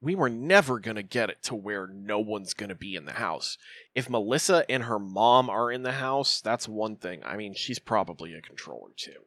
we 0.00 0.14
were 0.14 0.30
never 0.30 0.78
going 0.78 0.96
to 0.96 1.02
get 1.02 1.28
it 1.28 1.42
to 1.42 1.54
where 1.54 1.86
no 1.86 2.20
one's 2.20 2.54
going 2.54 2.70
to 2.70 2.74
be 2.74 2.96
in 2.96 3.04
the 3.04 3.12
house. 3.12 3.58
If 3.94 4.08
Melissa 4.08 4.64
and 4.70 4.84
her 4.84 4.98
mom 4.98 5.50
are 5.50 5.70
in 5.70 5.82
the 5.82 5.92
house, 5.92 6.40
that's 6.40 6.66
one 6.66 6.96
thing. 6.96 7.20
I 7.22 7.36
mean, 7.36 7.52
she's 7.52 7.78
probably 7.78 8.32
a 8.32 8.40
controller 8.40 8.92
too. 8.96 9.26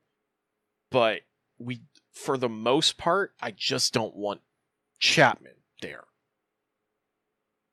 But 0.89 1.22
we, 1.59 1.82
for 2.11 2.38
the 2.39 2.49
most 2.49 2.97
part, 2.97 3.34
I 3.39 3.51
just 3.51 3.93
don't 3.93 4.16
want 4.16 4.41
Chapman 4.97 5.57
there. 5.84 6.05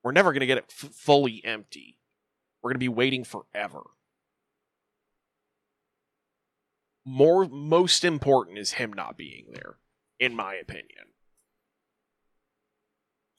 We're 0.02 0.12
never 0.12 0.32
going 0.32 0.40
to 0.40 0.46
get 0.46 0.58
it 0.58 0.66
f- 0.68 0.90
fully 0.92 1.42
empty. 1.44 1.96
We're 2.60 2.70
going 2.70 2.74
to 2.80 2.80
be 2.80 2.88
waiting 2.88 3.24
forever. 3.24 3.82
More, 7.10 7.48
most 7.48 8.04
important 8.04 8.56
is 8.56 8.74
him 8.74 8.92
not 8.92 9.16
being 9.16 9.46
there, 9.52 9.78
in 10.20 10.36
my 10.36 10.54
opinion. 10.54 11.08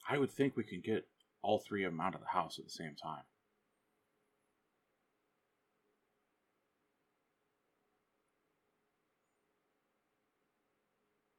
I 0.06 0.18
would 0.18 0.30
think 0.30 0.58
we 0.58 0.62
can 0.62 0.82
get 0.84 1.08
all 1.40 1.58
three 1.58 1.82
of 1.84 1.92
them 1.92 2.00
out 2.00 2.14
of 2.14 2.20
the 2.20 2.26
house 2.26 2.58
at 2.58 2.66
the 2.66 2.70
same 2.70 2.94
time. 3.02 3.22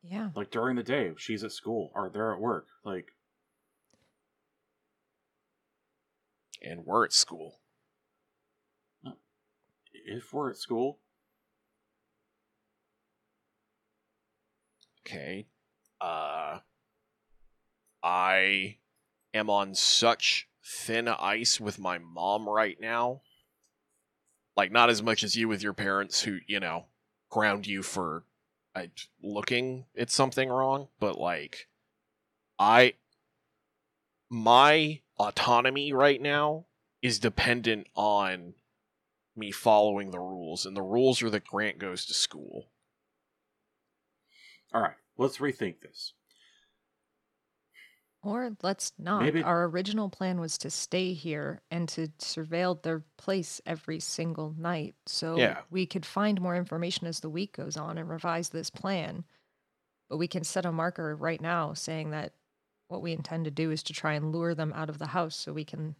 Yeah. 0.01 0.29
Like 0.35 0.49
during 0.49 0.75
the 0.75 0.81
day, 0.81 1.11
she's 1.17 1.43
at 1.43 1.51
school 1.51 1.91
or 1.93 2.09
they're 2.09 2.33
at 2.33 2.39
work. 2.39 2.65
Like 2.83 3.13
and 6.63 6.83
we're 6.83 7.05
at 7.05 7.13
school. 7.13 7.59
if 9.93 10.33
we're 10.33 10.49
at 10.49 10.57
school, 10.57 10.99
Okay. 15.13 15.45
Uh 16.01 16.59
I 18.01 18.77
am 19.33 19.49
on 19.49 19.75
such 19.75 20.49
thin 20.65 21.07
ice 21.07 21.59
with 21.59 21.77
my 21.77 21.99
mom 21.99 22.49
right 22.49 22.77
now. 22.79 23.21
Like 24.57 24.71
not 24.71 24.89
as 24.89 25.03
much 25.03 25.23
as 25.23 25.35
you 25.35 25.47
with 25.47 25.61
your 25.61 25.73
parents 25.73 26.23
who, 26.23 26.39
you 26.47 26.59
know, 26.59 26.85
ground 27.29 27.67
you 27.67 27.83
for 27.83 28.23
I 28.75 28.89
looking 29.21 29.85
at 29.95 30.09
something 30.09 30.49
wrong, 30.49 30.87
but 30.99 31.19
like 31.19 31.67
I 32.57 32.95
my 34.29 35.01
autonomy 35.19 35.93
right 35.93 36.21
now 36.21 36.65
is 37.03 37.19
dependent 37.19 37.87
on 37.95 38.55
me 39.35 39.51
following 39.51 40.09
the 40.09 40.19
rules, 40.19 40.65
and 40.65 40.75
the 40.75 40.81
rules 40.81 41.21
are 41.21 41.29
that 41.29 41.45
Grant 41.45 41.77
goes 41.77 42.05
to 42.05 42.13
school. 42.13 42.69
All 44.73 44.81
right, 44.81 44.95
let's 45.17 45.37
rethink 45.37 45.81
this. 45.81 46.13
Or 48.21 48.55
let's 48.63 48.93
not. 48.97 49.23
Maybe- 49.23 49.43
Our 49.43 49.65
original 49.65 50.09
plan 50.09 50.39
was 50.39 50.57
to 50.59 50.69
stay 50.69 51.13
here 51.13 51.61
and 51.69 51.89
to 51.89 52.07
surveil 52.19 52.81
their 52.81 53.01
place 53.17 53.59
every 53.65 53.99
single 53.99 54.53
night. 54.57 54.95
So 55.05 55.37
Yeah. 55.37 55.63
we 55.69 55.85
could 55.85 56.05
find 56.05 56.39
more 56.39 56.55
information 56.55 57.05
as 57.05 57.19
the 57.19 57.29
week 57.29 57.53
goes 57.57 57.75
on 57.75 57.97
and 57.97 58.09
revise 58.09 58.49
this 58.49 58.69
plan. 58.69 59.25
But 60.07 60.17
we 60.17 60.27
can 60.29 60.45
set 60.45 60.65
a 60.65 60.71
marker 60.71 61.15
right 61.17 61.41
now 61.41 61.73
saying 61.73 62.11
that 62.11 62.33
what 62.87 63.01
we 63.01 63.11
intend 63.11 63.43
to 63.45 63.51
do 63.51 63.71
is 63.71 63.83
to 63.83 63.93
try 63.93 64.13
and 64.13 64.31
lure 64.31 64.55
them 64.55 64.71
out 64.73 64.89
of 64.89 64.99
the 64.99 65.07
house 65.07 65.35
so 65.35 65.51
we 65.51 65.65
can 65.65 65.95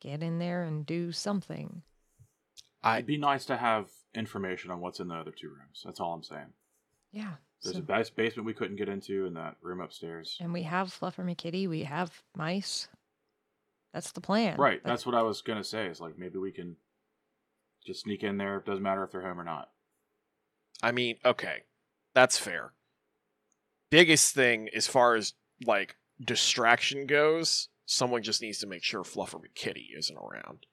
get 0.00 0.22
in 0.24 0.38
there 0.38 0.64
and 0.64 0.84
do 0.86 1.12
something. 1.12 1.82
I 2.82 2.96
It'd 2.96 3.06
be 3.06 3.16
nice 3.16 3.44
to 3.46 3.56
have 3.56 3.90
information 4.14 4.70
on 4.72 4.80
what's 4.80 4.98
in 4.98 5.08
the 5.08 5.14
other 5.14 5.30
two 5.32 5.50
rooms. 5.50 5.82
That's 5.84 6.00
all 6.00 6.14
I'm 6.14 6.22
saying. 6.24 6.52
Yeah. 7.12 7.36
There's 7.62 7.76
so- 7.76 7.80
a 7.80 7.84
bas- 7.84 8.10
basement 8.10 8.46
we 8.46 8.54
couldn't 8.54 8.76
get 8.76 8.88
into, 8.88 9.26
and 9.26 9.36
that 9.36 9.56
room 9.62 9.80
upstairs. 9.80 10.36
and 10.40 10.52
we 10.52 10.62
have 10.64 10.88
Fluffer 10.88 11.24
McKitty, 11.24 11.68
we 11.68 11.84
have 11.84 12.22
mice. 12.34 12.88
That's 13.92 14.12
the 14.12 14.20
plan. 14.20 14.56
Right, 14.58 14.82
But- 14.82 14.88
that's 14.90 15.06
what 15.06 15.14
I 15.14 15.22
was 15.22 15.40
gonna 15.42 15.64
say. 15.64 15.86
Is 15.88 16.00
like 16.00 16.18
maybe 16.18 16.38
we 16.38 16.52
can 16.52 16.76
just 17.84 18.02
sneak 18.02 18.22
in 18.22 18.36
there. 18.36 18.58
It 18.58 18.66
doesn't 18.66 18.82
matter 18.82 19.02
if 19.04 19.10
they're 19.12 19.22
home 19.22 19.40
or 19.40 19.44
not. 19.44 19.72
I 20.82 20.92
mean, 20.92 21.18
okay, 21.24 21.64
that's 22.12 22.36
fair. 22.38 22.74
Biggest 23.90 24.34
thing 24.34 24.68
as 24.70 24.86
far 24.86 25.14
as 25.14 25.34
like 25.64 25.96
distraction 26.20 27.06
goes, 27.06 27.68
someone 27.86 28.22
just 28.22 28.42
needs 28.42 28.58
to 28.58 28.66
make 28.66 28.82
sure 28.82 29.02
Fluffer 29.02 29.40
McKitty 29.42 29.96
isn't 29.96 30.16
around. 30.18 30.66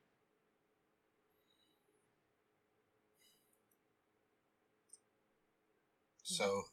So 6.23 6.63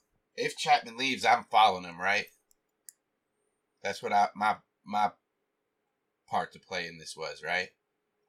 if 0.41 0.57
Chapman 0.57 0.97
leaves, 0.97 1.25
I'm 1.25 1.45
following 1.51 1.85
him, 1.85 2.01
right? 2.01 2.27
That's 3.83 4.03
what 4.03 4.13
I 4.13 4.29
my 4.35 4.57
my 4.85 5.11
part 6.29 6.53
to 6.53 6.59
play 6.61 6.87
in 6.87 6.99
this 6.99 7.17
was, 7.17 7.43
right? 7.45 7.69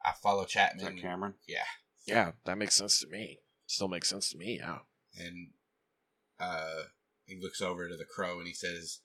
I 0.03 0.11
follow 0.21 0.43
Is 0.45 0.51
Chapman. 0.51 0.95
that 0.95 1.01
Cameron? 1.01 1.33
Yeah, 1.47 1.63
Yeah, 2.07 2.31
that 2.45 2.57
makes 2.57 2.75
sense 2.75 2.99
to 3.01 3.07
me. 3.07 3.39
Still 3.67 3.87
makes 3.87 4.09
sense 4.09 4.29
to 4.31 4.37
me. 4.37 4.57
Yeah. 4.59 4.79
and 5.17 5.49
uh, 6.39 6.83
he 7.25 7.39
looks 7.39 7.61
over 7.61 7.87
to 7.87 7.95
the 7.95 8.05
crow 8.05 8.39
and 8.39 8.47
he 8.47 8.53
says, 8.53 8.99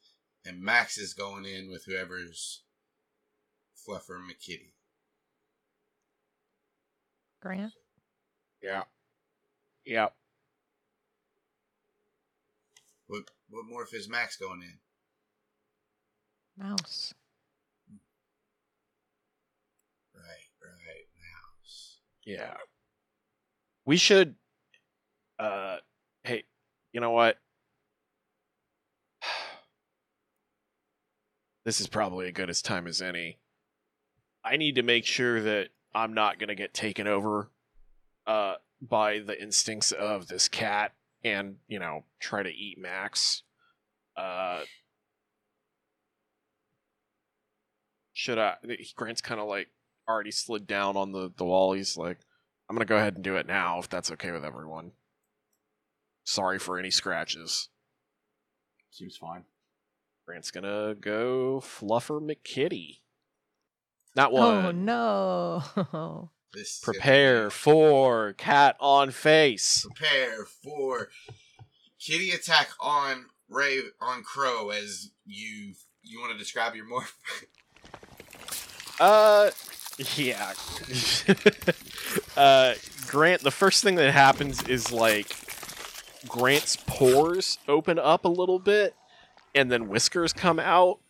"And 0.45 0.63
Max 0.63 0.97
is 0.97 1.13
going 1.15 1.45
in 1.45 1.71
with 1.71 1.85
whoever's 1.87 2.63
Fluffer 3.87 4.19
McKitty." 4.19 4.73
Grant? 7.43 7.73
Yeah. 8.63 8.85
Yeah. 9.85 10.09
What 13.07 13.23
what 13.51 13.65
more 13.69 13.85
if 13.85 13.95
is 13.95 14.09
Max 14.09 14.37
going 14.37 14.63
in? 14.63 14.79
Mouse. 16.59 17.15
Right, 20.15 20.51
right, 20.63 21.07
Mouse. 21.21 21.99
Yeah. 22.25 22.55
We 23.85 23.97
should 23.97 24.35
uh 25.39 25.77
hey, 26.25 26.45
you 26.93 27.01
know 27.01 27.13
what? 27.13 27.37
This 31.65 31.81
is 31.81 31.89
probably 31.89 32.29
as 32.29 32.33
good 32.33 32.49
as 32.49 32.63
time 32.63 32.87
as 32.87 33.03
any. 33.03 33.39
I 34.45 34.57
need 34.57 34.77
to 34.77 34.85
make 34.85 35.05
sure 35.05 35.43
that 35.43 35.71
I'm 35.93 36.15
not 36.15 36.39
going 36.39 36.47
to 36.47 36.55
get 36.55 36.73
taken 36.73 37.09
over 37.09 37.51
uh 38.27 38.55
by 38.81 39.19
the 39.19 39.41
instincts 39.41 39.91
of 39.91 40.29
this 40.29 40.49
cat 40.49 40.93
and, 41.27 41.57
you 41.67 41.79
know, 41.79 42.05
try 42.21 42.43
to 42.43 42.51
eat 42.51 42.79
Max. 42.79 43.43
Uh 44.17 44.61
should 48.15 48.39
I 48.39 48.55
Grant's 48.97 49.21
kind 49.21 49.41
of 49.41 49.47
like 49.47 49.69
already 50.09 50.31
slid 50.31 50.67
down 50.67 50.97
on 50.97 51.13
the 51.13 51.31
the 51.37 51.45
wall. 51.45 51.75
He's 51.75 51.97
like 51.97 52.19
I'm 52.69 52.77
gonna 52.77 52.87
go 52.87 52.97
ahead 52.97 53.17
and 53.17 53.25
do 53.25 53.37
it 53.37 53.47
now 53.47 53.79
if 53.79 53.89
that's 53.89 54.11
okay 54.13 54.31
with 54.31 54.45
everyone. 54.45 54.93
Sorry 56.25 56.59
for 56.59 56.79
any 56.79 56.91
scratches. 56.91 57.69
Seems 58.91 59.17
fine. 59.17 59.45
Grant's 60.27 60.51
gonna 60.51 60.95
go 60.95 61.61
Fluffer 61.63 62.21
McKitty. 62.21 63.01
Not 64.17 64.33
one. 64.33 64.65
Oh 64.65 64.71
no. 64.73 66.31
This 66.57 66.81
Prepare 66.81 67.51
for 67.51 68.33
cat 68.33 68.77
on 68.81 69.11
face. 69.11 69.87
prepare 69.95 70.47
for 70.47 71.11
kitty 72.01 72.31
attack 72.31 72.71
on 72.81 73.27
Ray 73.51 73.83
on 74.01 74.23
Crow 74.23 74.71
as 74.71 75.11
you 75.27 75.75
you 76.03 76.19
want 76.19 76.33
to 76.33 76.39
describe 76.39 76.75
your 76.75 76.87
morph. 76.87 77.13
Uh, 78.99 79.51
yeah. 80.15 80.55
uh, 82.39 82.73
Grant. 83.07 83.43
The 83.43 83.51
first 83.51 83.85
thing 83.85 83.97
that 83.97 84.11
happens 84.11 84.63
is 84.63 84.91
like 84.91 85.27
Grant's 86.27 86.79
pores 86.87 87.59
open 87.69 87.99
up 87.99 88.25
a 88.25 88.29
little 88.29 88.59
bit, 88.59 88.95
and 89.55 89.71
then 89.71 89.91
whiskers 89.91 90.33
come 90.33 90.59
out, 90.59 91.01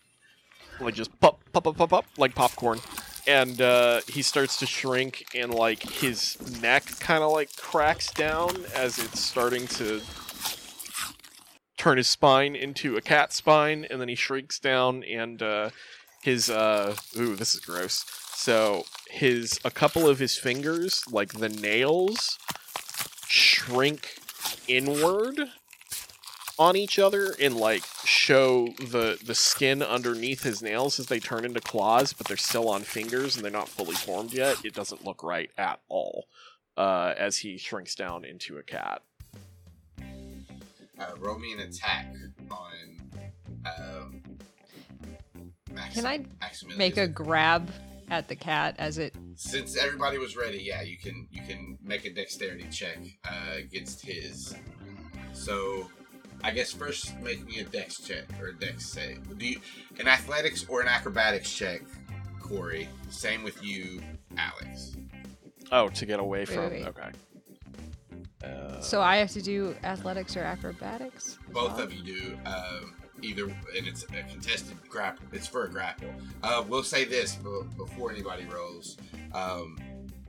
like 0.81 0.95
just 0.95 1.17
pop, 1.21 1.39
pop, 1.53 1.63
pop, 1.63 1.77
pop, 1.77 1.91
pop, 1.91 2.07
like 2.19 2.35
popcorn. 2.35 2.81
And 3.27 3.61
uh, 3.61 4.03
he 4.09 4.23
starts 4.23 4.57
to 4.59 4.67
shrink, 4.67 5.25
and 5.35 5.53
like 5.53 5.83
his 5.83 6.39
neck 6.61 6.85
kind 7.01 7.25
of 7.25 7.33
like 7.33 7.55
cracks 7.57 8.13
down 8.13 8.65
as 8.75 8.99
it's 8.99 9.21
starting 9.21 9.67
to 9.69 10.01
turn 11.77 11.97
his 11.99 12.09
spine 12.09 12.55
into 12.55 12.97
a 12.97 13.01
cat 13.01 13.33
spine, 13.33 13.87
and 13.91 14.01
then 14.01 14.09
he 14.09 14.15
shrinks 14.15 14.59
down, 14.59 15.03
and 15.05 15.43
uh, 15.43 15.71
his 16.23 16.49
uh, 16.49 16.95
ooh, 17.17 17.37
this 17.37 17.55
is 17.55 17.61
gross. 17.61 18.05
So 18.35 18.85
his 19.11 19.59
a 19.65 19.71
couple 19.71 20.09
of 20.09 20.19
his 20.19 20.37
fingers, 20.37 21.03
like 21.11 21.33
the 21.33 21.49
nails, 21.49 22.39
shrink 23.27 24.19
inward 24.69 25.41
on 26.59 26.77
each 26.77 26.99
other 26.99 27.35
and 27.41 27.57
like 27.57 27.85
show 28.05 28.69
the 28.79 29.19
the 29.25 29.35
skin 29.35 29.83
underneath 29.83 30.43
his 30.43 30.63
nails 30.63 30.99
as 30.99 31.07
they 31.07 31.21
turn 31.21 31.45
into 31.45 31.61
claws, 31.61 32.13
but 32.13 32.27
they're 32.27 32.37
still 32.37 32.69
on 32.69 32.83
fingers 32.83 33.37
and 33.37 33.45
they're 33.45 33.53
not 33.53 33.69
fully 33.69 33.95
formed 33.95 34.33
yet. 34.33 34.65
It 34.65 34.75
doesn't 34.75 35.05
look 35.05 35.23
right 35.23 35.51
at 35.59 35.81
all. 35.89 36.27
Uh, 36.77 37.15
as 37.17 37.39
he 37.39 37.57
shrinks 37.57 37.95
down 37.95 38.23
into 38.23 38.59
a 38.59 38.63
cat. 38.63 39.01
Uh, 39.99 41.07
roll 41.19 41.39
me 41.39 41.53
an 41.53 41.61
attack 41.61 42.15
on. 42.51 43.23
Um, 43.65 44.23
Max, 45.73 45.95
Can 45.95 46.07
I 46.07 46.25
Maximilian. 46.41 46.79
Make 46.79 46.97
a 46.97 47.09
grab 47.09 47.71
at 48.11 48.29
the 48.29 48.37
cat 48.37 48.77
as 48.79 48.99
it 48.99 49.15
Since 49.35 49.77
everybody 49.77 50.19
was 50.19 50.37
ready, 50.37 50.59
yeah, 50.59 50.83
you 50.83 50.97
can 50.97 51.27
you 51.31 51.43
can 51.43 51.79
make 51.83 52.05
a 52.05 52.13
dexterity 52.13 52.67
check 52.71 52.99
uh, 53.25 53.57
against 53.57 54.05
his. 54.05 54.55
So, 55.33 55.91
I 56.47 56.53
guess 56.53 56.71
first 56.73 57.19
make 57.23 57.45
me 57.45 57.59
a 57.59 57.65
dex 57.65 57.99
check 57.99 58.23
or 58.41 58.51
a 58.51 58.55
dex 58.55 58.87
save. 58.87 59.37
Do 59.37 59.45
you 59.49 59.61
an 59.99 60.07
athletics 60.07 60.65
or 60.69 60.81
an 60.81 60.87
acrobatics 60.87 61.53
check, 61.53 61.81
Corey? 62.41 62.89
Same 63.11 63.43
with 63.43 63.65
you, 63.65 64.01
Alex. 64.39 64.97
Oh, 65.73 65.89
to 65.89 66.07
get 66.07 66.21
away 66.21 66.45
from. 66.45 66.71
wait, 66.71 66.73
wait. 66.73 66.87
Okay. 66.87 67.11
Uh, 68.45 68.81
So 68.81 69.03
I 69.03 69.17
have 69.17 69.33
to 69.33 69.43
do 69.43 69.75
athletics 69.83 70.37
or 70.37 70.43
acrobatics? 70.45 71.37
Both 71.53 71.79
well? 71.79 71.81
of 71.83 71.93
you 71.93 72.05
do. 72.05 72.39
Um, 72.47 72.95
either, 73.23 73.47
and 73.77 73.89
it's 73.89 74.05
a 74.05 74.23
contested 74.31 74.77
grapple. 74.89 75.27
It's 75.33 75.49
for 75.49 75.65
a 75.65 75.69
grapple. 75.69 76.11
Uh, 76.45 76.63
we'll 76.69 76.85
say 76.85 77.05
this 77.05 77.35
before 77.77 78.13
anybody 78.13 78.45
rolls. 78.45 78.99
Um, 79.35 79.79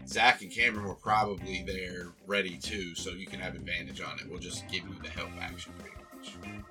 Zach 0.08 0.42
and 0.42 0.50
Cameron 0.52 0.88
were 0.88 0.96
probably 0.96 1.64
there 1.68 2.08
ready 2.26 2.58
too, 2.58 2.96
so 2.96 3.12
you 3.12 3.28
can 3.28 3.40
have 3.40 3.54
advantage 3.54 4.02
on 4.02 4.18
it. 4.20 4.28
We'll 4.28 4.40
just 4.40 4.68
give 4.68 4.82
you 4.84 4.96
the 5.04 5.10
help 5.10 5.30
action 5.40 5.74
pretty 6.30 6.58
much. 6.58 6.64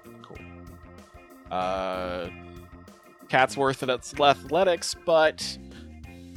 Uh, 1.51 2.29
Cat's 3.29 3.57
worth 3.57 3.83
it 3.83 3.89
at 3.89 4.21
athletics, 4.21 4.95
but 5.05 5.59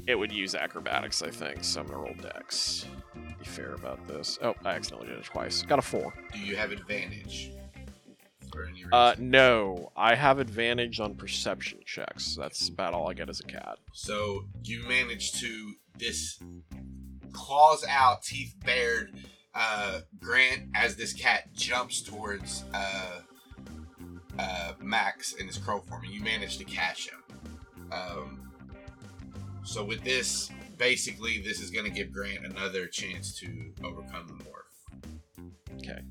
it 0.07 0.15
would 0.15 0.31
use 0.31 0.55
acrobatics, 0.55 1.21
I 1.21 1.29
think. 1.29 1.63
So 1.63 1.81
I'm 1.81 1.87
gonna 1.87 1.99
roll 1.99 2.15
dex. 2.21 2.85
Be 3.39 3.45
fair 3.45 3.73
about 3.73 4.05
this. 4.07 4.37
Oh, 4.41 4.55
I 4.65 4.71
accidentally 4.71 5.09
did 5.09 5.19
it 5.19 5.25
twice. 5.25 5.61
Got 5.63 5.79
a 5.79 5.81
four. 5.81 6.13
Do 6.33 6.39
you 6.39 6.55
have 6.55 6.71
advantage? 6.71 7.51
For 8.51 8.65
any? 8.65 8.83
Uh, 8.91 9.15
no, 9.19 9.91
I 9.95 10.15
have 10.15 10.39
advantage 10.39 10.99
on 10.99 11.15
perception 11.15 11.79
checks. 11.85 12.35
That's 12.35 12.69
about 12.69 12.93
all 12.93 13.09
I 13.09 13.13
get 13.13 13.29
as 13.29 13.39
a 13.39 13.43
cat. 13.43 13.77
So 13.93 14.45
you 14.63 14.87
manage 14.87 15.33
to 15.41 15.73
this 15.97 16.39
claws 17.31 17.85
out, 17.87 18.23
teeth 18.23 18.55
bared, 18.65 19.13
uh, 19.55 20.01
Grant, 20.19 20.69
as 20.75 20.95
this 20.95 21.13
cat 21.13 21.53
jumps 21.53 22.01
towards 22.01 22.63
uh, 22.73 23.21
uh, 24.37 24.73
Max 24.81 25.33
in 25.33 25.47
his 25.47 25.57
crow 25.57 25.79
form, 25.79 26.03
and 26.03 26.13
you 26.13 26.21
manage 26.21 26.57
to 26.57 26.63
catch 26.63 27.09
him. 27.09 27.23
Um, 27.91 28.51
so 29.63 29.83
with 29.83 30.03
this, 30.03 30.51
basically, 30.77 31.41
this 31.41 31.59
is 31.61 31.69
going 31.69 31.85
to 31.85 31.91
give 31.91 32.11
Grant 32.11 32.45
another 32.45 32.87
chance 32.87 33.37
to 33.39 33.73
overcome 33.83 34.27
the 34.27 34.43
morph. 34.43 34.59
Okay. 35.77 36.01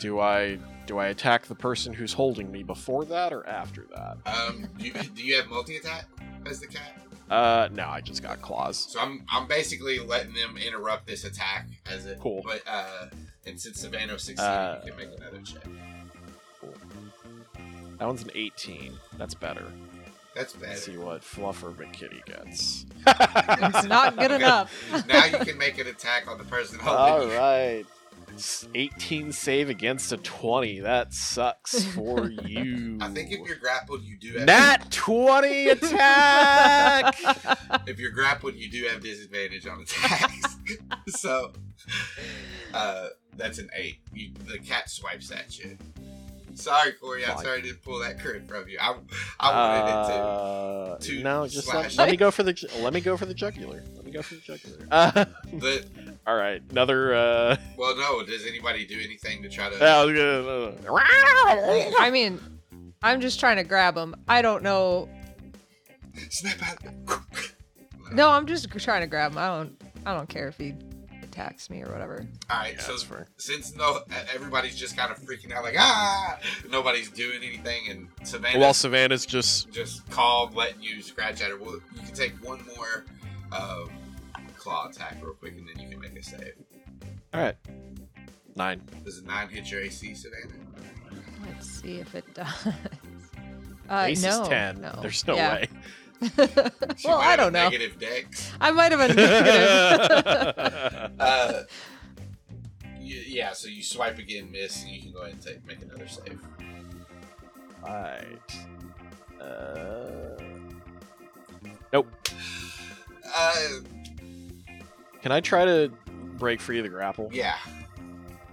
Do 0.00 0.20
I 0.20 0.58
do 0.86 0.98
I 0.98 1.08
attack 1.08 1.46
the 1.46 1.54
person 1.54 1.92
who's 1.92 2.12
holding 2.12 2.50
me 2.50 2.62
before 2.62 3.04
that 3.04 3.32
or 3.32 3.46
after 3.46 3.86
that? 3.94 4.18
Um, 4.26 4.66
do, 4.78 4.86
you, 4.86 4.92
do 4.92 5.22
you 5.22 5.36
have 5.36 5.48
multi 5.48 5.76
attack 5.76 6.06
as 6.44 6.58
the 6.60 6.66
cat? 6.66 7.00
Uh, 7.32 7.68
no, 7.72 7.88
I 7.88 8.00
just 8.02 8.22
got 8.22 8.42
claws. 8.42 8.76
So 8.76 9.00
I'm 9.00 9.24
I'm 9.30 9.46
basically 9.48 9.98
letting 9.98 10.34
them 10.34 10.56
interrupt 10.58 11.06
this 11.06 11.24
attack 11.24 11.66
as 11.90 12.04
it. 12.06 12.18
Cool. 12.20 12.42
But 12.44 12.62
uh, 12.66 13.06
and 13.46 13.58
since 13.60 13.80
Savannah 13.80 14.18
succeeded, 14.18 14.42
Uh, 14.44 14.80
you 14.84 14.92
can 14.92 15.00
make 15.08 15.18
another 15.18 15.38
check. 15.42 15.62
That 17.98 18.06
one's 18.06 18.22
an 18.22 18.30
18. 18.34 18.92
That's 19.16 19.34
better. 19.34 19.64
That's 20.34 20.54
Let's 20.56 20.66
better. 20.66 20.76
see 20.80 20.96
what 20.96 21.20
Fluffer 21.22 21.74
McKitty 21.74 22.24
gets. 22.24 22.84
It's 23.06 23.84
not 23.86 24.16
good 24.18 24.30
enough. 24.40 24.72
now 25.06 25.24
you 25.26 25.38
can 25.38 25.56
make 25.58 25.78
an 25.78 25.86
attack 25.86 26.26
on 26.28 26.38
the 26.38 26.44
person 26.44 26.78
holding 26.80 27.30
All 27.32 27.38
right. 27.38 27.84
18 28.74 29.32
save 29.32 29.68
against 29.68 30.12
a 30.12 30.16
20. 30.16 30.80
That 30.80 31.12
sucks 31.14 31.84
for 31.84 32.28
you. 32.46 32.98
I 33.00 33.08
think 33.08 33.30
if 33.32 33.46
you're 33.46 33.56
grappled, 33.56 34.02
you 34.02 34.16
do 34.18 34.38
have. 34.38 34.46
Nat 34.46 34.90
20 34.90 35.68
attack! 35.70 37.14
If 37.86 37.98
you're 37.98 38.10
grappled, 38.12 38.54
you 38.54 38.70
do 38.70 38.84
have 38.88 39.02
disadvantage 39.02 39.66
on 39.66 39.82
attacks. 39.82 40.56
so, 41.08 41.52
uh, 42.74 43.08
that's 43.36 43.58
an 43.58 43.70
eight. 43.74 43.98
You, 44.12 44.32
the 44.46 44.58
cat 44.58 44.88
swipes 44.90 45.30
at 45.30 45.58
you. 45.58 45.76
Sorry, 46.54 46.92
Corey. 46.92 47.24
I'm 47.24 47.36
Fine. 47.36 47.44
sorry 47.44 47.62
to 47.62 47.74
pull 47.74 47.98
that 48.00 48.20
crit 48.20 48.46
from 48.46 48.68
you. 48.68 48.76
I, 48.78 48.94
I 49.40 49.50
wanted 49.78 49.88
it 49.88 50.20
Uh, 50.20 50.98
to 50.98 51.22
no, 51.22 51.46
just 51.48 51.66
let, 51.68 51.90
slash 51.92 51.96
let 51.96 52.08
it. 52.08 52.10
me 52.10 52.16
go 52.18 52.30
for 52.30 52.42
the 52.42 52.54
let 52.82 52.92
me 52.92 53.00
go 53.00 53.16
for 53.16 53.24
the 53.24 53.32
jugular. 53.32 53.82
Let 53.96 54.04
me 54.04 54.10
go 54.10 54.20
for 54.20 54.34
the 54.34 54.40
jugular. 54.42 54.86
Uh, 54.90 55.24
to. 55.24 55.84
But 56.24 56.30
all 56.30 56.36
right, 56.36 56.62
another. 56.70 57.14
Uh, 57.14 57.56
well, 57.76 57.96
no. 57.96 58.22
Does 58.24 58.46
anybody 58.46 58.84
do 58.86 58.98
anything 59.02 59.42
to 59.42 59.48
try 59.48 59.70
to? 59.70 59.84
I 59.84 60.04
was 60.04 60.14
gonna- 60.14 61.92
I 61.98 62.10
mean, 62.10 62.40
I'm 63.02 63.20
just 63.20 63.40
trying 63.40 63.56
to 63.56 63.64
grab 63.64 63.96
him. 63.96 64.14
I 64.28 64.42
don't 64.42 64.62
know. 64.62 65.08
Snap 66.30 66.62
out. 66.62 67.20
No, 68.12 68.28
I'm 68.28 68.46
just 68.46 68.68
trying 68.70 69.00
to 69.00 69.06
grab 69.06 69.32
him. 69.32 69.38
I 69.38 69.46
don't. 69.46 69.82
I 70.04 70.14
don't 70.14 70.28
care 70.28 70.46
if 70.46 70.58
he 70.58 70.74
attacks 71.22 71.70
me 71.70 71.82
or 71.82 71.90
whatever. 71.90 72.26
All 72.50 72.58
right. 72.58 72.74
Yeah, 72.74 72.80
so 72.82 72.92
that's 72.92 73.02
fair. 73.04 73.26
since 73.38 73.74
no, 73.74 74.00
everybody's 74.34 74.76
just 74.76 74.98
kind 74.98 75.10
of 75.10 75.18
freaking 75.18 75.50
out, 75.50 75.62
like 75.64 75.76
ah, 75.78 76.38
nobody's 76.70 77.10
doing 77.10 77.38
anything, 77.42 77.88
and 77.88 78.08
Savannah 78.22 78.58
While 78.58 78.74
Savannah's 78.74 79.24
just 79.24 79.70
just 79.72 80.06
calm, 80.10 80.52
letting 80.54 80.82
you 80.82 81.00
scratch 81.00 81.40
at 81.40 81.48
her. 81.48 81.56
Well, 81.56 81.76
you 81.94 82.02
can 82.04 82.14
take 82.14 82.32
one 82.46 82.60
more 82.76 83.06
um, 83.50 83.88
claw 84.62 84.88
attack 84.88 85.18
real 85.22 85.34
quick, 85.34 85.54
and 85.58 85.68
then 85.68 85.78
you 85.82 85.88
can 85.90 85.98
make 86.00 86.16
a 86.18 86.22
save. 86.22 86.54
all 87.34 87.40
right. 87.42 87.56
Nine. 88.54 88.82
Does 89.04 89.18
a 89.18 89.24
nine 89.24 89.48
hit 89.48 89.70
your 89.70 89.80
AC, 89.80 90.14
Savannah? 90.14 90.54
Let's 91.46 91.68
see 91.80 91.98
if 91.98 92.14
it 92.14 92.32
does. 92.34 92.46
Uh, 93.90 94.04
Ace 94.08 94.22
no, 94.22 94.42
is 94.42 94.48
ten. 94.48 94.80
no. 94.80 94.96
There's 95.02 95.26
no 95.26 95.34
Yeah. 95.34 95.54
way. 95.54 95.68
Well, 97.04 97.18
I 97.18 97.34
don't 97.36 97.52
know. 97.52 97.64
Negative 97.68 97.98
dex. 97.98 98.50
I 98.60 98.70
might 98.70 98.92
have 98.92 99.00
been 99.06 99.16
negative. 99.16 101.10
Uh, 101.20 101.62
yeah, 103.00 103.52
so 103.52 103.68
you 103.68 103.82
swipe 103.82 104.18
again, 104.18 104.50
miss, 104.50 104.82
and 104.84 104.92
you 104.92 105.02
can 105.02 105.12
go 105.12 105.22
ahead 105.22 105.34
and 105.34 105.42
take, 105.42 105.66
make 105.66 105.82
another 105.82 106.06
save. 106.08 106.38
Alright. 107.82 108.56
Uh, 109.40 110.38
nope. 111.92 112.08
Uh, 113.34 113.68
Can 115.22 115.32
I 115.32 115.40
try 115.40 115.64
to 115.64 115.90
break 116.36 116.60
free 116.60 116.78
of 116.78 116.84
the 116.84 116.88
grapple? 116.90 117.30
yeah, 117.32 117.56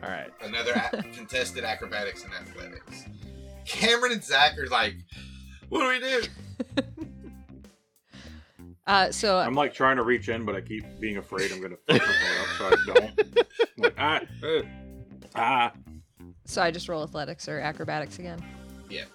All 0.03 0.09
right. 0.09 0.29
another 0.41 0.71
a- 0.73 1.03
contested 1.13 1.63
acrobatics 1.63 2.23
and 2.23 2.33
athletics. 2.33 3.05
Cameron 3.65 4.13
and 4.13 4.23
Zach 4.23 4.57
are 4.57 4.67
like, 4.67 4.95
what 5.69 5.81
do 5.81 5.87
we 5.87 5.99
do? 5.99 6.85
uh, 8.87 9.11
so 9.11 9.37
I'm 9.37 9.55
like 9.55 9.73
trying 9.73 9.97
to 9.97 10.03
reach 10.03 10.29
in, 10.29 10.45
but 10.45 10.55
I 10.55 10.61
keep 10.61 10.83
being 10.99 11.17
afraid 11.17 11.51
I'm 11.51 11.61
gonna 11.61 11.75
fuck 11.87 12.01
something 12.01 12.39
up, 12.39 12.47
so 12.57 12.65
I 12.65 12.69
don't. 12.85 13.19
I'm 13.77 13.83
like, 13.83 13.95
ah, 13.97 14.21
uh, 14.43 14.61
ah. 15.35 15.71
so 16.45 16.61
I 16.61 16.71
just 16.71 16.87
roll 16.87 17.03
athletics 17.03 17.47
or 17.47 17.59
acrobatics 17.59 18.19
again. 18.19 18.43
Yeah. 18.89 19.05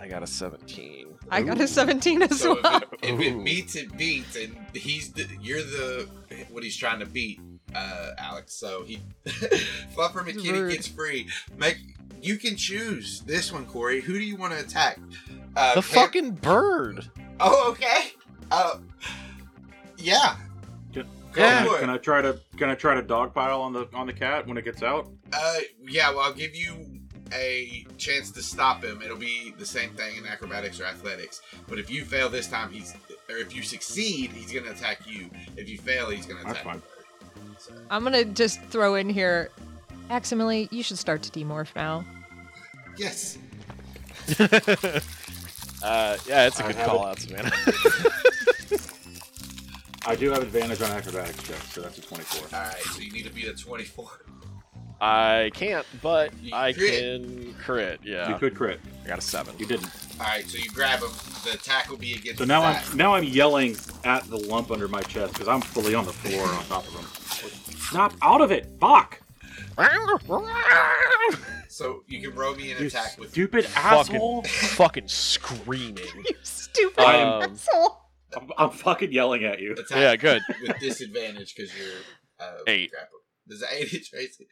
I 0.00 0.08
got 0.08 0.22
a 0.22 0.26
17. 0.26 1.11
I 1.32 1.42
got 1.42 1.60
a 1.60 1.66
17 1.66 2.22
as 2.22 2.40
So 2.40 2.58
well. 2.62 2.82
if 3.02 3.02
it, 3.02 3.08
if 3.14 3.20
it 3.20 3.44
beats, 3.44 3.74
it 3.76 3.96
beats, 3.96 4.36
and 4.36 4.56
he's 4.74 5.12
the, 5.12 5.26
you're 5.40 5.62
the 5.62 6.08
what 6.50 6.62
he's 6.62 6.76
trying 6.76 7.00
to 7.00 7.06
beat, 7.06 7.40
uh, 7.74 8.10
Alex. 8.18 8.54
So 8.54 8.84
he 8.84 9.00
Fluffer 9.96 10.24
McKinney 10.24 10.52
Rude. 10.52 10.72
gets 10.72 10.86
free. 10.88 11.28
Make 11.56 11.78
you 12.20 12.36
can 12.36 12.56
choose 12.56 13.20
this 13.22 13.52
one, 13.52 13.66
Corey. 13.66 14.00
Who 14.00 14.12
do 14.12 14.20
you 14.20 14.36
want 14.36 14.52
to 14.52 14.60
attack? 14.60 14.98
Uh, 15.56 15.74
The 15.74 15.82
Cam- 15.82 15.82
fucking 15.82 16.30
bird. 16.36 17.08
Oh, 17.40 17.70
okay. 17.70 18.12
Uh, 18.50 18.76
yeah. 19.98 20.36
Can, 20.92 21.06
Yeah. 21.36 21.76
can 21.80 21.88
I 21.90 21.96
try 21.96 22.20
to 22.20 22.38
can 22.58 22.68
I 22.68 22.74
try 22.74 22.94
to 22.94 23.02
dogpile 23.02 23.58
on 23.58 23.72
the 23.72 23.88
on 23.94 24.06
the 24.06 24.12
cat 24.12 24.46
when 24.46 24.56
it 24.58 24.64
gets 24.64 24.82
out? 24.82 25.08
Uh, 25.32 25.54
yeah. 25.88 26.10
Well, 26.10 26.20
I'll 26.20 26.34
give 26.34 26.54
you 26.54 26.91
a 27.34 27.86
chance 27.98 28.30
to 28.32 28.42
stop 28.42 28.82
him. 28.84 29.00
It'll 29.02 29.16
be 29.16 29.54
the 29.58 29.66
same 29.66 29.90
thing 29.90 30.16
in 30.16 30.26
acrobatics 30.26 30.80
or 30.80 30.84
athletics. 30.84 31.40
But 31.68 31.78
if 31.78 31.90
you 31.90 32.04
fail 32.04 32.28
this 32.28 32.46
time, 32.48 32.70
he's 32.70 32.94
or 33.30 33.36
if 33.36 33.54
you 33.54 33.62
succeed, 33.62 34.30
he's 34.32 34.52
gonna 34.52 34.70
attack 34.70 35.00
you. 35.06 35.30
If 35.56 35.68
you 35.68 35.78
fail, 35.78 36.10
he's 36.10 36.26
gonna 36.26 36.40
That's 36.44 36.60
attack. 36.60 36.64
fine. 36.64 36.82
So, 37.58 37.72
I'm 37.90 38.02
gonna 38.04 38.24
just 38.24 38.62
throw 38.64 38.94
in 38.96 39.08
here. 39.08 39.50
Aximili, 40.10 40.70
you 40.72 40.82
should 40.82 40.98
start 40.98 41.22
to 41.22 41.30
demorph 41.30 41.74
now. 41.76 42.04
yes. 42.96 43.38
Uh, 45.84 46.16
yeah, 46.28 46.46
it's 46.46 46.60
a 46.60 46.64
I 46.64 46.66
good 46.68 46.76
have 46.76 46.86
call 46.86 47.04
it. 47.04 47.08
out, 47.08 47.18
Savannah. 47.18 47.50
I 50.06 50.14
do 50.14 50.30
have 50.30 50.40
advantage 50.42 50.80
on 50.80 50.90
acrobatics 50.92 51.42
checks, 51.42 51.72
so 51.72 51.80
that's 51.80 51.98
a 51.98 52.02
24. 52.02 52.56
All 52.56 52.64
right. 52.66 52.76
So 52.82 53.00
you 53.00 53.10
need 53.10 53.24
to 53.24 53.32
beat 53.32 53.48
a 53.48 53.52
twenty-four. 53.54 54.08
I 55.02 55.50
can't, 55.52 55.84
but 56.00 56.32
You 56.40 56.54
I 56.54 56.72
crit. 56.72 56.94
can 56.94 57.54
crit. 57.54 58.00
Yeah, 58.04 58.28
You 58.28 58.36
could 58.36 58.54
crit. 58.54 58.78
I 59.04 59.08
got 59.08 59.18
a 59.18 59.20
seven. 59.20 59.54
You 59.58 59.66
didn't. 59.66 59.90
All 60.20 60.26
right. 60.26 60.46
So 60.48 60.58
you 60.58 60.70
grab 60.70 61.00
him. 61.00 61.10
The 61.44 61.54
attack 61.54 61.90
will 61.90 61.96
be 61.96 62.12
against. 62.14 62.38
So 62.38 62.44
now 62.44 62.60
that. 62.62 62.88
I'm 62.88 62.96
now 62.96 63.14
I'm 63.14 63.24
yelling 63.24 63.76
at 64.04 64.22
the 64.30 64.36
lump 64.38 64.70
under 64.70 64.86
my 64.86 65.00
chest 65.02 65.32
because 65.32 65.48
I'm 65.48 65.60
fully 65.60 65.94
on 65.96 66.04
the 66.04 66.12
floor 66.12 66.46
on 66.46 66.64
top 66.66 66.86
of 66.86 66.94
him. 66.94 67.04
Snap 67.90 68.14
out 68.22 68.40
of 68.40 68.52
it! 68.52 68.68
Fuck! 68.80 69.20
So 71.68 72.04
you 72.06 72.20
can 72.26 72.36
roll 72.38 72.54
me 72.54 72.70
an 72.72 72.78
You 72.80 72.86
attack 72.86 73.18
with. 73.18 73.30
stupid 73.30 73.64
fucking, 73.66 74.16
asshole! 74.16 74.42
fucking 74.44 75.08
screaming. 75.08 75.96
You 76.14 76.34
stupid 76.44 77.00
Um, 77.04 77.42
asshole. 77.52 77.98
I'm, 78.36 78.50
I'm 78.56 78.70
fucking 78.70 79.10
yelling 79.12 79.44
at 79.44 79.60
you. 79.60 79.72
Attack 79.72 79.90
Yeah, 79.98 80.16
good. 80.16 80.42
With 80.62 80.78
disadvantage 80.78 81.54
because 81.54 81.76
you're 81.76 81.88
uh, 82.40 82.52
Eight. 82.66 82.90
grappled. 82.92 83.20
Does 83.48 83.60
that 83.60 83.70
eight 83.74 83.88
hit 83.88 84.06
Tracy? 84.06 84.46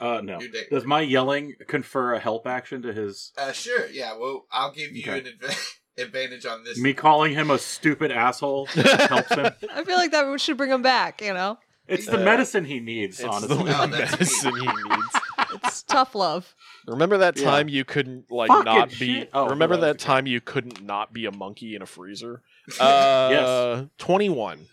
Uh, 0.00 0.20
no. 0.22 0.38
Does 0.70 0.84
my 0.84 1.00
yelling 1.00 1.54
confer 1.68 2.14
a 2.14 2.18
help 2.20 2.46
action 2.46 2.82
to 2.82 2.92
his 2.92 3.32
Uh, 3.36 3.52
sure. 3.52 3.86
Yeah. 3.88 4.16
Well, 4.16 4.46
I'll 4.52 4.72
give 4.72 4.92
you 4.92 5.02
Okay. 5.02 5.18
an 5.28 5.38
adva- 5.38 5.68
advantage 5.98 6.46
on 6.46 6.64
this. 6.64 6.78
me 6.78 6.92
calling 6.94 7.32
him 7.34 7.50
a 7.50 7.58
stupid 7.58 8.10
asshole 8.10 8.66
helps 8.66 9.34
him? 9.34 9.52
I 9.72 9.84
feel 9.84 9.96
like 9.96 10.10
that 10.12 10.40
should 10.40 10.56
bring 10.56 10.70
him 10.70 10.82
back. 10.82 11.20
You 11.20 11.34
know, 11.34 11.58
It's 11.86 12.06
the 12.06 12.20
Uh, 12.20 12.24
medicine 12.24 12.64
he 12.64 12.80
needs, 12.80 13.20
It's 13.20 13.28
honestly. 13.28 13.56
the 13.64 13.82
Oh, 13.82 13.86
medicine 13.86 14.54
he 14.56 14.66
needs. 14.66 15.20
it's 15.64 15.82
tough 15.84 16.14
love. 16.14 16.54
Remember 16.86 17.18
that 17.18 17.36
Yeah. 17.38 17.44
time 17.44 17.68
you 17.68 17.84
couldn't 17.84 18.30
like 18.30 18.48
Fucking 18.48 18.64
not 18.64 18.90
be? 18.98 19.26
Oh, 19.32 19.48
remember 19.50 19.76
that 19.78 19.98
time 19.98 20.26
you 20.26 20.40
couldn't 20.40 20.82
not 20.82 21.12
be 21.12 21.26
a 21.26 21.30
monkey 21.32 21.74
in 21.76 21.82
a 21.82 21.86
freezer? 21.86 22.42
Uh, 22.80 23.84
twenty-one. 23.98 24.66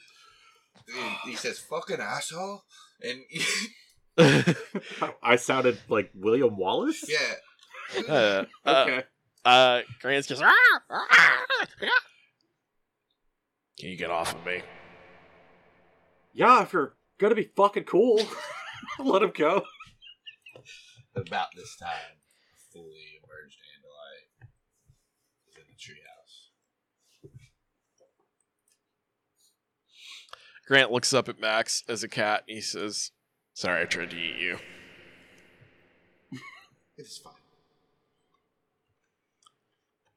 he, 0.87 1.31
he 1.31 1.35
says 1.35 1.59
"fucking 1.59 1.99
asshole," 1.99 2.63
and 3.01 3.19
I 5.23 5.35
sounded 5.37 5.77
like 5.89 6.11
William 6.13 6.57
Wallace. 6.57 7.09
yeah. 7.09 8.03
uh, 8.09 8.45
uh, 8.65 8.83
Okay. 8.87 9.03
uh, 9.45 9.81
Grant's 10.01 10.27
just. 10.27 10.41
Can 13.79 13.89
you 13.89 13.97
get 13.97 14.11
off 14.11 14.33
of 14.35 14.45
me? 14.45 14.61
Yeah, 16.33 16.61
if 16.63 16.73
you're 16.73 16.93
gonna 17.19 17.35
be 17.35 17.49
fucking 17.55 17.83
cool, 17.85 18.21
let 18.99 19.23
him 19.23 19.31
go. 19.35 19.63
About 21.15 21.47
this 21.55 21.75
time, 21.77 22.17
fully 22.71 23.19
emerged 23.23 23.57
Andalite 23.75 24.47
is 25.49 25.57
in 25.57 25.63
the 25.67 25.75
treehouse. 25.75 27.31
Grant 30.67 30.91
looks 30.91 31.13
up 31.13 31.27
at 31.27 31.39
Max 31.39 31.83
as 31.89 32.03
a 32.03 32.07
cat 32.07 32.43
and 32.47 32.55
he 32.55 32.61
says, 32.61 33.11
Sorry, 33.61 33.83
I 33.83 33.85
tried 33.85 34.09
to 34.09 34.17
eat 34.17 34.39
you. 34.39 34.57
It 36.97 37.05
is 37.05 37.19
fine. 37.19 37.33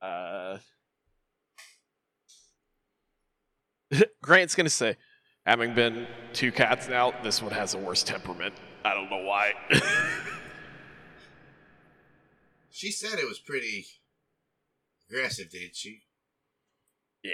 Uh, 0.00 0.56
Grant's 4.22 4.54
gonna 4.54 4.70
say, 4.70 4.96
having 5.44 5.74
been 5.74 6.06
two 6.32 6.52
cats 6.52 6.88
now, 6.88 7.12
this 7.22 7.42
one 7.42 7.52
has 7.52 7.74
a 7.74 7.78
worse 7.78 8.02
temperament. 8.02 8.54
I 8.82 8.94
don't 8.94 9.10
know 9.10 9.22
why. 9.22 9.52
She 12.70 12.90
said 12.90 13.18
it 13.18 13.28
was 13.28 13.38
pretty 13.38 13.86
aggressive, 15.08 15.50
didn't 15.50 15.76
she? 15.76 16.00
yeah, 17.22 17.32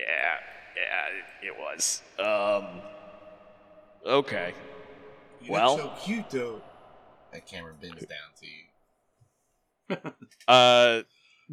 yeah, 0.76 1.46
it, 1.46 1.46
it 1.46 1.54
was. 1.56 2.02
Um, 2.18 2.82
okay. 4.04 4.54
You 5.42 5.52
Well- 5.52 5.76
look 5.76 5.98
so 5.98 6.04
cute 6.04 6.30
though. 6.30 6.62
That 7.32 7.46
camera 7.46 7.72
bends 7.80 8.04
down 8.06 8.18
to 8.40 8.46
you. 8.46 10.12
Uh, 10.48 11.02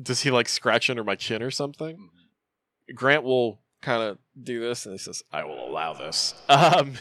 does 0.01 0.21
he 0.21 0.29
like 0.31 0.47
scratch 0.49 0.89
under 0.89 1.03
my 1.03 1.15
chin 1.15 1.41
or 1.41 1.49
something? 1.51 1.97
Mhm. 1.97 2.95
Grant 2.95 3.23
will 3.23 3.59
kind 3.81 4.01
of 4.03 4.17
do 4.41 4.59
this, 4.59 4.85
and 4.85 4.93
he 4.93 4.97
says, 4.99 5.23
"I 5.31 5.43
will 5.43 5.67
allow 5.67 5.93
this." 5.93 6.33
Um, 6.49 6.95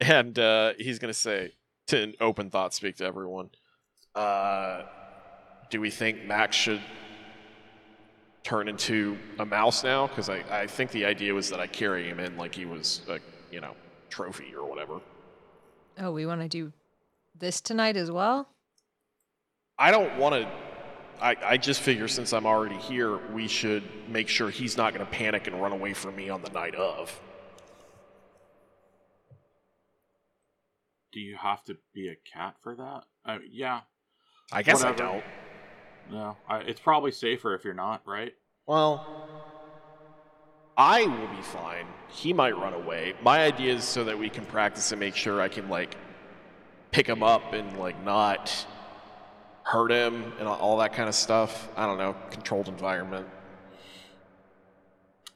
and 0.00 0.38
uh, 0.38 0.72
he's 0.78 0.98
gonna 0.98 1.14
say 1.14 1.52
to 1.88 2.02
an 2.02 2.14
open 2.20 2.50
thought, 2.50 2.74
speak 2.74 2.96
to 2.96 3.04
everyone. 3.04 3.50
Uh, 4.14 4.82
do 5.70 5.80
we 5.80 5.90
think 5.90 6.24
Max 6.24 6.56
should 6.56 6.80
turn 8.42 8.68
into 8.68 9.16
a 9.38 9.46
mouse 9.46 9.82
now? 9.84 10.06
Because 10.06 10.28
I, 10.28 10.42
I 10.50 10.66
think 10.66 10.90
the 10.90 11.04
idea 11.06 11.32
was 11.34 11.48
that 11.50 11.60
I 11.60 11.66
carry 11.66 12.08
him 12.08 12.18
in 12.20 12.36
like 12.36 12.54
he 12.54 12.64
was 12.66 13.00
a 13.08 13.18
you 13.50 13.60
know 13.60 13.74
trophy 14.12 14.54
or 14.54 14.68
whatever. 14.68 15.00
Oh, 15.98 16.12
we 16.12 16.26
want 16.26 16.40
to 16.42 16.48
do 16.48 16.72
this 17.38 17.60
tonight 17.60 17.96
as 17.96 18.10
well? 18.10 18.48
I 19.78 19.90
don't 19.90 20.16
want 20.18 20.34
to. 20.34 20.48
I, 21.20 21.36
I 21.44 21.56
just 21.56 21.80
figure 21.80 22.08
since 22.08 22.32
I'm 22.32 22.46
already 22.46 22.76
here, 22.76 23.18
we 23.32 23.48
should 23.48 23.82
make 24.08 24.28
sure 24.28 24.50
he's 24.50 24.76
not 24.76 24.92
going 24.92 25.04
to 25.04 25.12
panic 25.12 25.46
and 25.46 25.60
run 25.60 25.72
away 25.72 25.94
from 25.94 26.16
me 26.16 26.28
on 26.28 26.42
the 26.42 26.50
night 26.50 26.74
of. 26.74 27.20
Do 31.12 31.20
you 31.20 31.36
have 31.36 31.62
to 31.64 31.76
be 31.94 32.08
a 32.08 32.16
cat 32.30 32.56
for 32.62 32.74
that? 32.74 33.02
Uh, 33.24 33.38
yeah. 33.50 33.80
I 34.50 34.62
guess 34.62 34.82
I 34.82 34.92
don't. 34.92 35.22
No. 36.10 36.36
I, 36.48 36.58
it's 36.58 36.80
probably 36.80 37.12
safer 37.12 37.54
if 37.54 37.64
you're 37.64 37.74
not, 37.74 38.02
right? 38.06 38.32
Well, 38.66 39.06
I 40.76 41.02
will 41.04 41.28
be 41.36 41.42
fine. 41.42 41.86
He 42.08 42.32
might 42.32 42.56
run 42.56 42.72
away. 42.72 43.14
My 43.22 43.44
idea 43.44 43.74
is 43.74 43.84
so 43.84 44.04
that 44.04 44.18
we 44.18 44.28
can 44.30 44.44
practice 44.46 44.90
and 44.92 45.00
make 45.00 45.14
sure 45.14 45.40
I 45.40 45.48
can 45.48 45.68
like 45.68 45.96
pick 46.90 47.06
him 47.06 47.22
up 47.22 47.52
and 47.52 47.78
like 47.78 48.02
not 48.04 48.66
hurt 49.64 49.90
him 49.90 50.32
and 50.38 50.48
all 50.48 50.78
that 50.78 50.92
kind 50.92 51.08
of 51.08 51.14
stuff. 51.14 51.68
I 51.76 51.86
don't 51.86 51.98
know, 51.98 52.16
controlled 52.30 52.68
environment. 52.68 53.26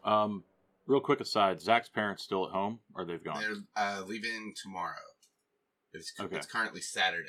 Um, 0.04 0.44
real 0.86 1.00
quick 1.00 1.20
aside, 1.20 1.60
Zach's 1.60 1.88
parents 1.88 2.22
still 2.22 2.46
at 2.46 2.52
home, 2.52 2.80
or 2.94 3.04
they've 3.04 3.22
gone? 3.22 3.40
They're 3.40 3.56
uh, 3.76 4.02
leaving 4.06 4.54
tomorrow. 4.60 4.94
It's, 5.92 6.12
Okay. 6.20 6.36
it's 6.36 6.46
currently 6.46 6.80
Saturday, 6.80 7.28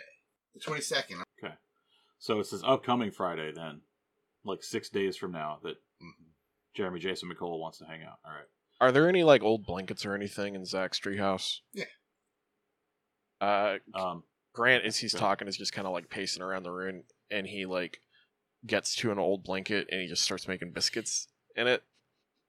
the 0.53 0.59
twenty 0.59 0.81
second. 0.81 1.23
Okay, 1.43 1.53
So 2.19 2.39
it's 2.39 2.51
this 2.51 2.61
upcoming 2.65 3.11
Friday 3.11 3.51
then, 3.55 3.81
like 4.43 4.61
six 4.63 4.89
days 4.89 5.17
from 5.17 5.31
now, 5.31 5.59
that 5.63 5.75
Mm-hmm. 6.01 6.26
Jeremy 6.77 6.99
Jason 6.99 7.27
McCole 7.27 7.59
wants 7.59 7.79
to 7.79 7.85
hang 7.85 8.03
out. 8.03 8.19
All 8.23 8.31
right. 8.31 8.45
Are 8.79 8.91
there 8.91 9.09
any 9.09 9.23
like 9.23 9.41
old 9.41 9.65
blankets 9.65 10.05
or 10.05 10.13
anything 10.13 10.53
in 10.53 10.63
Zach's 10.63 10.99
treehouse? 10.99 11.57
Yeah. 11.73 11.85
Uh, 13.41 13.77
Um, 13.95 14.23
Grant, 14.53 14.85
as 14.85 14.97
he's 14.97 15.13
talking, 15.13 15.47
is 15.47 15.57
just 15.57 15.73
kind 15.73 15.87
of 15.87 15.93
like 15.93 16.07
pacing 16.09 16.43
around 16.43 16.61
the 16.63 16.71
room, 16.71 17.01
and 17.31 17.47
he 17.47 17.65
like 17.65 17.99
gets 18.65 18.95
to 18.97 19.11
an 19.11 19.17
old 19.17 19.43
blanket 19.43 19.87
and 19.91 20.01
he 20.01 20.07
just 20.07 20.21
starts 20.23 20.47
making 20.47 20.71
biscuits 20.71 21.27
in 21.55 21.65
it, 21.67 21.81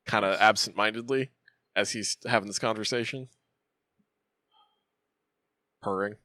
kind 0.06 0.24
of 0.26 0.38
absent-mindedly, 0.40 1.30
as 1.74 1.92
he's 1.92 2.18
having 2.26 2.48
this 2.48 2.58
conversation, 2.58 3.28
purring. 5.82 6.16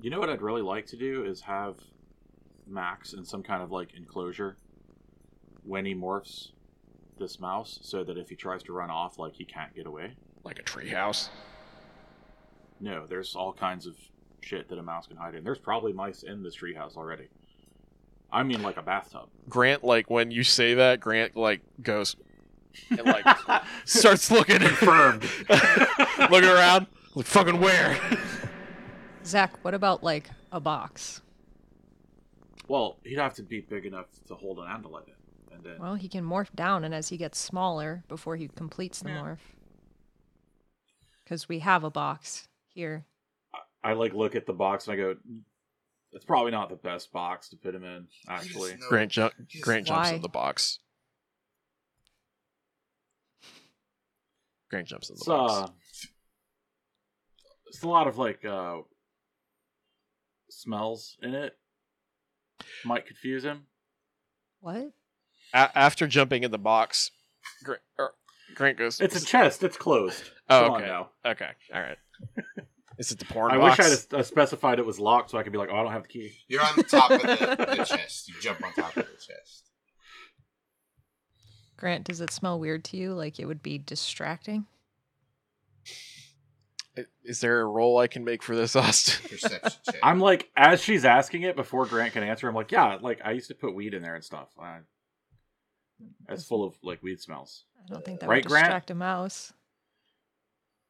you 0.00 0.10
know 0.10 0.20
what 0.20 0.30
I'd 0.30 0.42
really 0.42 0.62
like 0.62 0.86
to 0.86 0.96
do 0.96 1.24
is 1.24 1.40
have 1.40 1.76
Max 2.68 3.12
in 3.14 3.24
some 3.24 3.42
kind 3.42 3.62
of 3.62 3.70
like 3.72 3.94
enclosure 3.96 4.56
when 5.68 5.84
he 5.84 5.94
morphs 5.94 6.48
this 7.18 7.38
mouse, 7.38 7.78
so 7.82 8.02
that 8.04 8.16
if 8.16 8.28
he 8.28 8.34
tries 8.36 8.62
to 8.64 8.72
run 8.72 8.90
off, 8.90 9.18
like 9.18 9.34
he 9.34 9.44
can't 9.44 9.74
get 9.74 9.86
away. 9.86 10.14
like 10.44 10.58
a 10.58 10.62
treehouse. 10.62 11.28
No, 12.80 13.06
there's 13.06 13.34
all 13.34 13.52
kinds 13.52 13.86
of 13.86 13.96
shit 14.40 14.68
that 14.68 14.78
a 14.78 14.82
mouse 14.82 15.06
can 15.06 15.16
hide 15.16 15.34
in. 15.34 15.44
There's 15.44 15.58
probably 15.58 15.92
mice 15.92 16.22
in 16.22 16.42
this 16.42 16.56
treehouse 16.56 16.96
already. 16.96 17.28
I 18.32 18.42
mean, 18.44 18.62
like 18.62 18.76
a 18.76 18.82
bathtub. 18.82 19.28
Grant, 19.48 19.82
like 19.84 20.08
when 20.10 20.30
you 20.30 20.44
say 20.44 20.74
that, 20.74 21.00
Grant 21.00 21.34
like 21.36 21.60
goes 21.82 22.14
and 22.90 23.04
like 23.04 23.24
starts 23.84 24.30
looking 24.30 24.58
Confirmed. 24.60 25.24
looking 26.30 26.48
around, 26.48 26.86
like 27.14 27.26
fucking 27.26 27.58
where? 27.60 27.98
Zach, 29.24 29.52
what 29.62 29.74
about 29.74 30.02
like 30.04 30.30
a 30.52 30.60
box? 30.60 31.20
well, 32.68 32.98
he'd 33.02 33.18
have 33.18 33.32
to 33.34 33.42
be 33.42 33.60
big 33.60 33.86
enough 33.86 34.06
to 34.26 34.34
hold 34.34 34.58
an 34.58 34.66
handle 34.66 34.96
at 34.98 35.08
it, 35.08 35.14
and 35.58 35.66
then 35.66 35.78
Well, 35.80 35.94
he 35.94 36.08
can 36.08 36.24
morph 36.24 36.54
down, 36.54 36.84
and 36.84 36.94
as 36.94 37.08
he 37.08 37.16
gets 37.16 37.38
smaller, 37.38 38.04
before 38.08 38.36
he 38.36 38.48
completes 38.48 39.00
the 39.00 39.10
Yeah. 39.10 39.20
morph. 39.22 39.38
Because 41.24 41.48
we 41.48 41.58
have 41.60 41.84
a 41.84 41.90
box 41.90 42.48
here. 42.68 43.04
I 43.84 43.92
like 43.92 44.12
look 44.14 44.34
at 44.34 44.46
the 44.46 44.52
box 44.54 44.86
and 44.88 44.94
I 44.94 44.96
go, 44.96 45.16
"It's 46.12 46.24
probably 46.24 46.50
not 46.52 46.68
the 46.68 46.76
best 46.76 47.12
box 47.12 47.48
to 47.50 47.56
put 47.56 47.74
him 47.74 47.84
in." 47.84 48.08
Actually, 48.28 48.76
Grant, 48.88 49.12
ju- 49.12 49.30
Grant 49.60 49.86
jumps 49.86 50.10
in 50.10 50.20
the 50.22 50.28
box. 50.28 50.78
Grant 54.70 54.86
jumps 54.88 55.10
in 55.10 55.14
the 55.14 55.18
it's 55.20 55.26
box. 55.26 55.70
uh, 55.70 55.72
it's 57.66 57.82
a 57.82 57.88
lot 57.88 58.06
of 58.06 58.18
like 58.18 58.44
uh 58.44 58.78
smells 60.50 61.16
in 61.22 61.34
it. 61.34 61.58
Might 62.84 63.06
confuse 63.06 63.44
him. 63.44 63.66
What? 64.60 64.92
A- 65.54 65.76
after 65.78 66.06
jumping 66.06 66.42
in 66.44 66.50
the 66.50 66.58
box, 66.58 67.10
Grant, 67.64 67.80
er, 67.98 68.12
Grant 68.54 68.78
goes. 68.78 69.00
It's 69.00 69.20
a 69.20 69.24
chest. 69.24 69.62
It's 69.62 69.76
closed. 69.76 70.22
Oh, 70.50 70.60
Come 70.62 70.70
on 70.72 70.82
okay. 70.82 70.90
now. 70.90 71.10
okay, 71.24 71.50
all 71.74 71.80
right. 71.80 71.98
Is 72.98 73.12
it 73.12 73.18
the 73.20 73.26
porn 73.26 73.52
I 73.52 73.58
box? 73.58 73.78
wish 73.78 73.86
I'd 73.86 73.90
have 73.90 74.20
uh, 74.20 74.22
specified 74.24 74.78
it 74.80 74.86
was 74.86 74.98
locked 74.98 75.30
so 75.30 75.38
I 75.38 75.44
could 75.44 75.52
be 75.52 75.58
like, 75.58 75.68
"Oh, 75.72 75.76
I 75.76 75.82
don't 75.84 75.92
have 75.92 76.02
the 76.02 76.08
key." 76.08 76.32
You're 76.48 76.62
on 76.62 76.72
the 76.76 76.82
top 76.82 77.10
of 77.12 77.22
the, 77.22 77.26
the 77.76 77.84
chest. 77.84 78.28
You 78.28 78.34
jump 78.40 78.64
on 78.64 78.72
top 78.72 78.96
of 78.96 79.06
the 79.06 79.12
chest. 79.12 79.70
Grant, 81.76 82.04
does 82.04 82.20
it 82.20 82.32
smell 82.32 82.58
weird 82.58 82.84
to 82.86 82.96
you? 82.96 83.12
Like 83.14 83.38
it 83.38 83.44
would 83.46 83.62
be 83.62 83.78
distracting? 83.78 84.66
Is 87.22 87.40
there 87.40 87.60
a 87.60 87.64
role 87.66 87.98
I 87.98 88.08
can 88.08 88.24
make 88.24 88.42
for 88.42 88.56
this, 88.56 88.74
Austin? 88.74 89.24
Perception 89.30 89.70
check. 89.84 90.00
I'm 90.02 90.18
like, 90.18 90.50
as 90.56 90.82
she's 90.82 91.04
asking 91.04 91.42
it 91.42 91.54
before 91.54 91.86
Grant 91.86 92.14
can 92.14 92.24
answer, 92.24 92.48
I'm 92.48 92.54
like, 92.56 92.72
"Yeah, 92.72 92.98
like 93.00 93.20
I 93.24 93.30
used 93.30 93.46
to 93.48 93.54
put 93.54 93.74
weed 93.74 93.94
in 93.94 94.02
there 94.02 94.16
and 94.16 94.24
stuff. 94.24 94.48
I, 94.60 94.78
it's 96.28 96.44
full 96.44 96.64
of 96.64 96.74
like 96.82 97.02
weed 97.02 97.20
smells." 97.20 97.64
I 97.84 97.92
don't 97.92 98.04
think 98.04 98.20
that 98.20 98.28
Right, 98.28 98.44
would 98.44 98.48
Grant? 98.50 98.64
distract 98.66 98.90
a 98.90 98.94
mouse. 98.94 99.52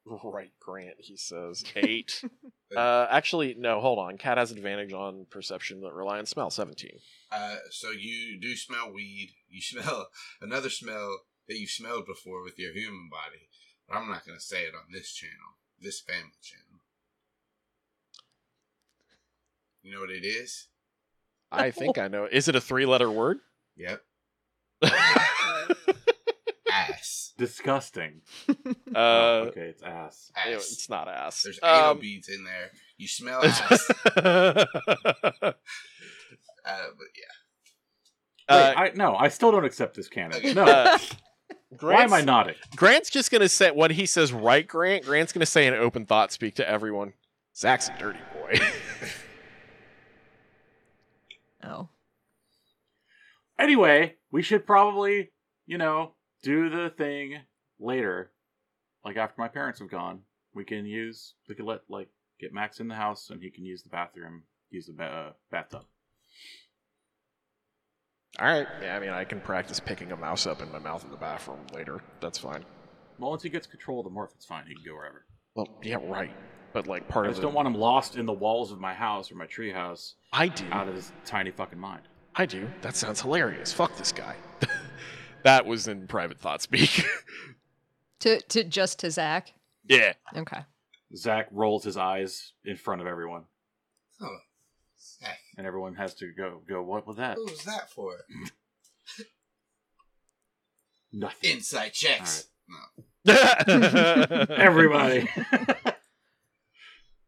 right, 0.25 0.51
Grant. 0.61 0.97
He 0.99 1.17
says 1.17 1.65
eight. 1.77 2.25
uh, 2.77 3.07
actually, 3.11 3.55
no. 3.59 3.81
Hold 3.81 3.99
on. 3.99 4.17
Cat 4.19 4.39
has 4.39 4.51
advantage 4.51 4.93
on 4.93 5.27
perception, 5.31 5.81
but 5.81 5.95
rely 5.95 6.19
on 6.19 6.27
smell. 6.27 6.51
Seventeen. 6.51 6.99
Uh, 7.31 7.57
so 7.71 7.91
you 7.91 8.39
do 8.41 8.57
smell 8.57 8.93
weed. 8.93 9.35
You 9.49 9.61
smell 9.63 10.09
another 10.41 10.71
smell 10.71 11.21
that 11.49 11.59
you've 11.59 11.71
smelled 11.71 12.07
before 12.07 12.43
with 12.43 12.59
your 12.59 12.73
human 12.73 13.09
body. 13.11 13.49
But 13.89 13.97
I'm 13.97 14.09
not 14.11 14.27
going 14.27 14.39
to 14.39 14.45
say 14.45 14.63
it 14.65 14.75
on 14.75 14.93
this 14.93 15.13
channel, 15.13 15.57
this 15.81 16.01
family 16.01 16.33
channel. 16.43 16.65
You 19.83 19.95
know 19.95 20.01
what 20.01 20.11
it 20.11 20.25
is? 20.27 20.67
I 21.51 21.71
think 21.71 21.97
I 21.97 22.09
know. 22.09 22.29
Is 22.31 22.49
it 22.49 22.57
a 22.57 22.61
three-letter 22.61 23.11
word? 23.11 23.39
Yep. 23.77 24.03
Ass. 26.71 27.33
Disgusting. 27.39 28.21
uh, 28.49 28.55
Oh, 28.95 29.45
okay, 29.49 29.61
it's 29.63 29.83
ass. 29.83 30.31
ew, 30.47 30.57
Ass. 30.57 30.73
it's 30.73 30.89
not 30.91 31.09
ass. 31.09 31.43
There's 31.43 31.59
anal 31.63 31.91
Um, 31.93 31.99
beads 32.01 32.29
in 32.29 32.45
there. 32.45 32.71
You 32.97 33.09
smell 33.09 33.43
ass. 33.45 33.91
uh, 34.17 34.65
but 35.45 35.57
yeah. 36.65 37.33
uh, 38.49 38.75
Wait, 38.77 38.77
I 38.77 38.93
no, 38.95 39.15
I 39.17 39.29
still 39.29 39.51
don't 39.53 39.65
accept 39.65 39.95
this 39.97 40.09
canon. 40.09 40.37
Okay. 40.39 40.53
No, 40.55 40.65
uh, 40.65 40.99
why 41.81 42.03
am 42.03 42.13
I 42.13 42.23
Grant's- 42.23 42.27
nodding? 42.27 42.55
Grant's 42.77 43.11
just 43.11 43.31
gonna 43.31 43.49
say 43.49 43.71
when 43.71 43.91
he 43.93 44.05
says 44.07 44.33
right, 44.33 44.67
Grant. 44.67 45.05
Grant's 45.05 45.33
gonna 45.33 45.47
say 45.47 45.67
an 45.67 45.75
open 45.75 46.07
thought, 46.07 46.33
speak 46.33 46.55
to 46.57 46.69
everyone. 46.69 47.13
Zach's 47.57 47.89
a 47.89 47.97
dirty 47.99 48.21
boy. 48.35 48.59
Oh. 51.65 51.89
Anyway, 53.59 54.15
we 54.31 54.43
should 54.43 54.67
probably, 54.67 55.31
you 55.67 55.79
know, 55.79 56.15
do 56.43 56.69
the 56.71 56.91
thing 56.91 57.41
later, 57.81 58.31
like 59.05 59.17
after 59.17 59.35
my 59.41 59.49
parents 59.49 59.81
have 59.81 59.91
gone, 59.91 60.21
we 60.55 60.65
can 60.65 60.87
use 60.87 61.35
we 61.49 61.55
can 61.55 61.67
let 61.67 61.81
like 61.89 62.09
get 62.41 62.53
Max 62.53 62.81
in 62.81 62.89
the 62.89 62.95
house 62.95 63.31
and 63.31 63.43
he 63.43 63.51
can 63.51 63.65
use 63.65 63.83
the 63.83 63.89
bathroom, 63.89 64.45
use 64.71 64.87
the 64.87 64.93
ba- 64.93 65.05
uh, 65.05 65.33
bathtub. 65.51 65.83
All 68.39 68.47
right. 68.47 68.67
Yeah, 68.81 68.97
I 68.97 69.01
mean, 69.01 69.11
I 69.11 69.25
can 69.25 69.41
practice 69.41 69.81
picking 69.81 70.13
a 70.13 70.17
mouse 70.17 70.47
up 70.47 70.63
in 70.63 70.71
my 70.71 70.79
mouth 70.79 71.05
in 71.05 71.11
the 71.11 71.17
bathroom 71.17 71.59
later. 71.75 72.01
That's 72.21 72.39
fine. 72.39 72.65
Well, 73.19 73.31
once 73.31 73.43
he 73.43 73.49
gets 73.49 73.67
control 73.67 73.99
of 73.99 74.05
the 74.05 74.11
morph, 74.11 74.33
it's 74.37 74.45
fine. 74.47 74.65
He 74.69 74.75
can 74.75 74.85
go 74.87 74.95
wherever. 74.95 75.25
Well, 75.57 75.69
yeah, 75.83 75.97
right. 76.05 76.31
But 76.73 76.87
like 76.87 77.09
part 77.09 77.25
I 77.27 77.29
of 77.29 77.31
I 77.31 77.33
just 77.33 77.41
the, 77.41 77.47
don't 77.49 77.55
want 77.55 77.67
him 77.67 77.75
lost 77.75 78.17
in 78.17 78.27
the 78.27 78.33
walls 78.33 78.71
of 78.71 78.79
my 78.79 78.95
house 78.95 79.33
or 79.33 79.35
my 79.35 79.47
tree 79.47 79.73
house 79.73 80.15
I 80.33 80.47
do. 80.49 80.67
out 80.71 80.87
of 80.87 80.95
his 80.95 81.11
tiny 81.25 81.51
fucking 81.51 81.79
mind. 81.79 82.03
I 82.39 82.47
do. 82.47 82.69
That 82.83 82.95
sounds 82.97 83.21
hilarious. 83.21 83.73
Fuck 83.73 83.97
this 83.97 84.13
guy. 84.13 84.37
that 85.43 85.67
was 85.67 85.89
in 85.89 86.07
private 86.07 86.39
thought 86.39 86.63
speak. 86.63 87.05
To 88.23 88.41
to 88.41 88.65
just 88.65 88.99
to 88.99 89.13
Zach. 89.13 89.53
yeah. 89.89 90.15
Okay. 90.37 90.63
Zach 91.15 91.47
rolls 91.53 91.85
his 91.85 91.97
eyes 91.97 92.53
in 92.65 92.75
front 92.77 93.01
of 93.01 93.07
everyone, 93.07 93.45
Oh, 94.21 94.39
Zach, 95.01 95.39
and 95.57 95.69
everyone 95.69 95.95
has 95.95 96.15
to 96.17 96.33
go. 96.37 96.61
Go. 96.69 96.83
What 96.83 97.07
was 97.07 97.15
that? 97.19 97.37
what 97.39 97.49
was 97.53 97.63
that 97.63 97.89
for? 97.93 98.25
Nothing. 101.13 101.51
Insight 101.59 101.93
checks. 101.93 102.47
No. 103.27 103.35
Everybody. 104.51 105.29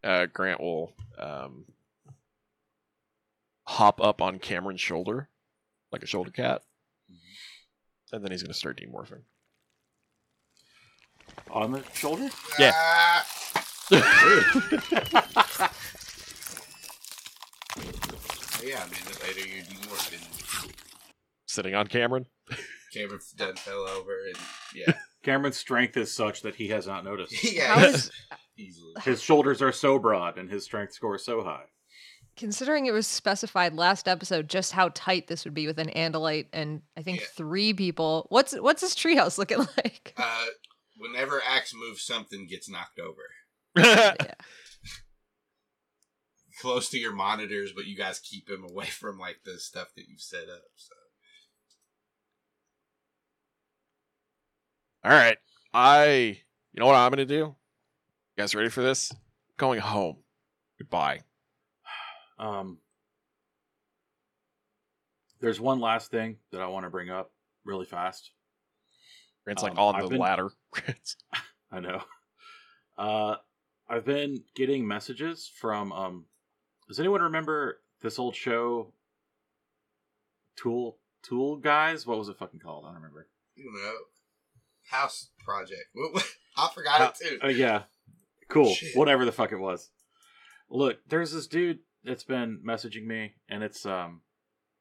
uh, 0.02 0.26
Grant 0.26 0.60
will 0.60 0.92
um, 1.20 1.66
hop 3.70 4.00
up 4.02 4.20
on 4.20 4.40
Cameron's 4.40 4.80
shoulder 4.80 5.28
like 5.92 6.02
a 6.02 6.06
shoulder 6.06 6.30
cat, 6.30 6.62
and 8.12 8.24
then 8.24 8.30
he's 8.30 8.42
going 8.42 8.52
to 8.52 8.58
start 8.58 8.80
demorphing. 8.80 9.22
On 11.50 11.72
the 11.72 11.82
shoulder. 11.94 12.28
Yeah. 12.58 12.72
Ah! 12.74 13.26
yeah, 18.62 18.80
I 18.80 18.86
mean, 18.86 19.02
the 19.04 19.18
later 19.24 19.40
you 19.40 19.62
demorphing, 19.62 20.70
Sitting 21.46 21.74
on 21.74 21.86
Cameron. 21.88 22.26
Cameron 22.92 23.20
done 23.36 23.56
fell 23.56 23.88
over, 23.88 24.12
and 24.26 24.36
yeah, 24.74 24.92
Cameron's 25.22 25.56
strength 25.56 25.96
is 25.96 26.12
such 26.12 26.42
that 26.42 26.56
he 26.56 26.68
has 26.68 26.86
not 26.86 27.04
noticed. 27.04 27.42
yeah, 27.52 27.74
How 27.74 27.84
is 27.84 28.10
easily. 28.56 28.92
His 29.02 29.22
shoulders 29.22 29.62
are 29.62 29.72
so 29.72 29.98
broad 29.98 30.38
and 30.38 30.50
his 30.50 30.64
strength 30.64 30.92
score 30.92 31.16
is 31.16 31.24
so 31.24 31.42
high. 31.42 31.64
Considering 32.40 32.86
it 32.86 32.92
was 32.92 33.06
specified 33.06 33.74
last 33.74 34.08
episode 34.08 34.48
just 34.48 34.72
how 34.72 34.88
tight 34.94 35.26
this 35.26 35.44
would 35.44 35.52
be 35.52 35.66
with 35.66 35.78
an 35.78 35.90
Andalite 35.90 36.46
and 36.54 36.80
I 36.96 37.02
think 37.02 37.20
Yeah. 37.20 37.26
three 37.36 37.74
people. 37.74 38.26
What's 38.30 38.54
what's 38.58 38.80
his 38.80 38.94
treehouse 38.94 39.36
looking 39.36 39.58
like? 39.76 40.14
Uh, 40.16 40.46
whenever 40.96 41.42
Ax 41.46 41.74
moves, 41.74 42.02
something 42.02 42.46
gets 42.46 42.66
knocked 42.70 42.98
over. 42.98 43.20
yeah. 43.76 44.14
Close 46.62 46.88
to 46.88 46.98
your 46.98 47.12
monitors, 47.12 47.72
but 47.76 47.84
you 47.84 47.94
guys 47.94 48.18
keep 48.20 48.48
him 48.48 48.64
away 48.64 48.86
from 49.00 49.18
like 49.18 49.40
the 49.44 49.58
stuff 49.60 49.88
that 49.94 50.08
you've 50.08 50.22
set 50.22 50.44
up. 50.48 50.62
So 50.76 50.94
All 55.04 55.10
right. 55.12 55.36
I. 55.74 56.40
You 56.72 56.80
know 56.80 56.86
what 56.86 56.94
I'm 56.96 57.10
going 57.10 57.18
to 57.18 57.26
do? 57.26 57.34
You 57.34 57.54
guys 58.38 58.54
ready 58.54 58.70
for 58.70 58.80
this? 58.80 59.12
Going 59.58 59.80
home. 59.80 60.16
Goodbye. 60.78 61.20
Um, 62.40 62.78
there's 65.40 65.60
one 65.60 65.80
last 65.80 66.10
thing 66.10 66.36
that 66.52 66.60
I 66.60 66.66
want 66.66 66.84
to 66.86 66.90
bring 66.90 67.10
up 67.10 67.32
really 67.64 67.86
fast. 67.86 68.30
It's 69.46 69.62
like 69.62 69.72
Um, 69.72 69.78
on 69.78 69.96
I've 69.96 70.02
the 70.04 70.08
been- 70.10 70.18
ladder. 70.20 70.50
I 71.72 71.80
know. 71.80 72.02
Uh, 72.98 73.36
I've 73.88 74.04
been 74.04 74.44
getting 74.54 74.86
messages 74.86 75.50
from. 75.60 75.92
Um, 75.92 76.26
does 76.88 77.00
anyone 77.00 77.22
remember 77.22 77.80
this 78.02 78.18
old 78.18 78.36
show? 78.36 78.92
Tool 80.56 80.98
Tool 81.22 81.56
guys. 81.56 82.06
What 82.06 82.18
was 82.18 82.28
it 82.28 82.36
fucking 82.38 82.60
called? 82.60 82.84
I 82.84 82.88
don't 82.88 82.96
remember. 82.96 83.28
you 83.56 83.72
know, 83.72 83.94
house 84.90 85.30
project. 85.44 85.84
What- 85.94 86.14
what- 86.14 86.26
I 86.56 86.68
forgot 86.74 87.16
it 87.22 87.28
too. 87.28 87.38
Uh, 87.42 87.48
yeah, 87.48 87.84
cool. 88.48 88.74
Shit. 88.74 88.94
Whatever 88.96 89.24
the 89.24 89.32
fuck 89.32 89.52
it 89.52 89.56
was. 89.58 89.90
Look, 90.68 90.98
there's 91.08 91.32
this 91.32 91.46
dude 91.46 91.78
that's 92.04 92.24
been 92.24 92.60
messaging 92.66 93.06
me, 93.06 93.34
and 93.48 93.62
it's 93.62 93.84
um 93.86 94.22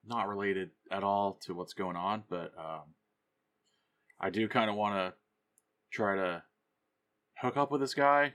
not 0.06 0.28
related 0.28 0.72
at 0.92 1.04
all 1.04 1.38
to 1.42 1.54
what's 1.54 1.74
going 1.74 1.96
on, 1.98 2.24
but 2.30 2.52
um 2.58 2.94
I 4.20 4.30
do 4.30 4.48
kind 4.48 4.70
of 4.70 4.76
want 4.76 4.96
to 4.96 5.14
try 5.92 6.16
to 6.16 6.44
hook 7.42 7.58
up 7.58 7.72
with 7.72 7.82
this 7.82 7.94
guy 7.94 8.34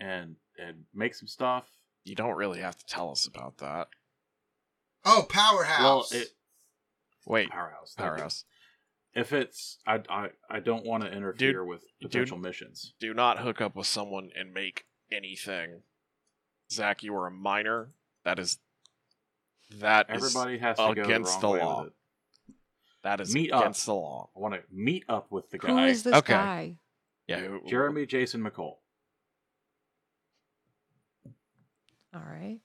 and 0.00 0.36
and 0.58 0.84
make 0.94 1.14
some 1.14 1.28
stuff. 1.28 1.64
you 2.04 2.14
don't 2.14 2.36
really 2.36 2.60
have 2.60 2.76
to 2.76 2.84
tell 2.86 3.10
us 3.10 3.26
about 3.26 3.58
that. 3.58 3.88
Oh, 5.04 5.26
powerhouse. 5.28 6.12
Well, 6.12 6.20
it 6.20 6.28
Wait. 7.26 7.50
powerhouse. 7.50 7.94
Powerhouse. 7.96 8.44
If 9.14 9.32
it's 9.32 9.78
I 9.86 10.00
I 10.08 10.28
I 10.50 10.60
don't 10.60 10.84
want 10.84 11.04
to 11.04 11.12
interfere 11.12 11.64
with 11.64 11.82
dude. 12.00 12.10
potential 12.10 12.38
missions. 12.38 12.94
Do 12.98 13.12
not 13.14 13.38
hook 13.38 13.60
up 13.60 13.76
with 13.76 13.86
someone 13.86 14.30
and 14.38 14.52
make 14.52 14.84
anything. 15.12 15.82
Zach, 16.70 17.02
you 17.02 17.14
are 17.14 17.26
a 17.26 17.30
minor. 17.30 17.90
That 18.24 18.38
is. 18.38 18.58
That 19.78 20.06
is- 20.10 20.16
Everybody 20.36 20.58
has 20.58 20.76
to 20.76 20.94
go 20.94 21.02
against 21.02 21.40
the, 21.40 21.52
the 21.52 21.58
law. 21.64 21.86
that 23.02 23.20
is 23.20 23.34
Meet 23.34 23.52
up. 23.52 23.62
against 23.62 23.86
the 23.86 23.94
law. 23.94 24.30
I 24.36 24.38
want 24.40 24.54
to 24.54 24.60
meet 24.70 25.04
up 25.08 25.30
with 25.32 25.48
the 25.50 25.58
Who 25.58 25.66
guy. 25.68 25.88
is 25.88 26.02
this 26.02 26.14
Okay. 26.14 26.32
guy? 26.34 26.76
Yeah. 27.26 27.58
Jeremy 27.66 28.04
Jason 28.06 28.42
McCole. 28.44 28.76
All 32.14 32.20
right. 32.20 32.60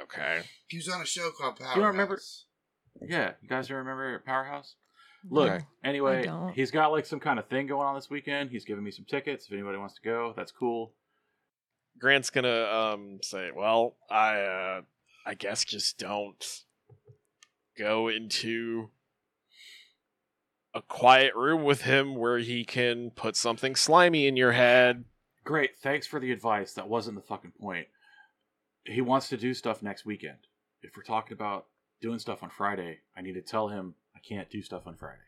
Okay. 0.00 0.42
he 0.68 0.76
was 0.76 0.88
on 0.88 1.00
a 1.00 1.06
show 1.06 1.30
called 1.30 1.56
Powerhouse. 1.56 1.76
You 1.76 1.82
don't 1.82 1.90
remember- 1.92 2.20
Yeah, 3.00 3.32
you 3.40 3.48
guys 3.48 3.66
don't 3.68 3.78
remember 3.78 4.20
Powerhouse? 4.20 4.76
Look, 5.28 5.50
Okay. 5.50 5.64
anyway, 5.82 6.30
he's 6.54 6.70
got 6.70 6.92
like 6.92 7.04
some 7.06 7.18
kind 7.18 7.38
of 7.40 7.48
thing 7.48 7.66
going 7.66 7.86
on 7.86 7.94
this 7.96 8.08
weekend. 8.08 8.50
He's 8.50 8.64
giving 8.64 8.84
me 8.84 8.90
some 8.92 9.04
tickets. 9.06 9.46
If 9.46 9.52
anybody 9.52 9.76
wants 9.78 9.94
to 9.94 10.00
go, 10.02 10.32
that's 10.36 10.52
cool. 10.52 10.94
Grant's 11.98 12.30
gonna 12.30 12.64
um 12.64 13.20
say, 13.22 13.50
"Well, 13.54 13.96
I 14.10 14.40
uh 14.40 14.82
I 15.26 15.34
guess 15.34 15.64
just 15.64 15.98
don't 15.98 16.62
go 17.76 18.08
into 18.08 18.90
a 20.74 20.82
quiet 20.82 21.34
room 21.34 21.64
with 21.64 21.82
him 21.82 22.14
where 22.14 22.38
he 22.38 22.64
can 22.64 23.10
put 23.10 23.36
something 23.36 23.76
slimy 23.76 24.26
in 24.26 24.36
your 24.36 24.52
head." 24.52 25.04
Great, 25.44 25.78
thanks 25.78 26.06
for 26.06 26.20
the 26.20 26.32
advice. 26.32 26.74
That 26.74 26.88
wasn't 26.88 27.16
the 27.16 27.22
fucking 27.22 27.52
point. 27.60 27.88
He 28.84 29.00
wants 29.00 29.28
to 29.30 29.36
do 29.36 29.54
stuff 29.54 29.82
next 29.82 30.04
weekend. 30.04 30.38
If 30.82 30.96
we're 30.96 31.02
talking 31.02 31.32
about 31.32 31.66
doing 32.00 32.18
stuff 32.18 32.42
on 32.42 32.50
Friday, 32.50 32.98
I 33.16 33.22
need 33.22 33.34
to 33.34 33.42
tell 33.42 33.68
him 33.68 33.94
I 34.14 34.20
can't 34.20 34.50
do 34.50 34.62
stuff 34.62 34.86
on 34.86 34.96
Friday. 34.96 35.27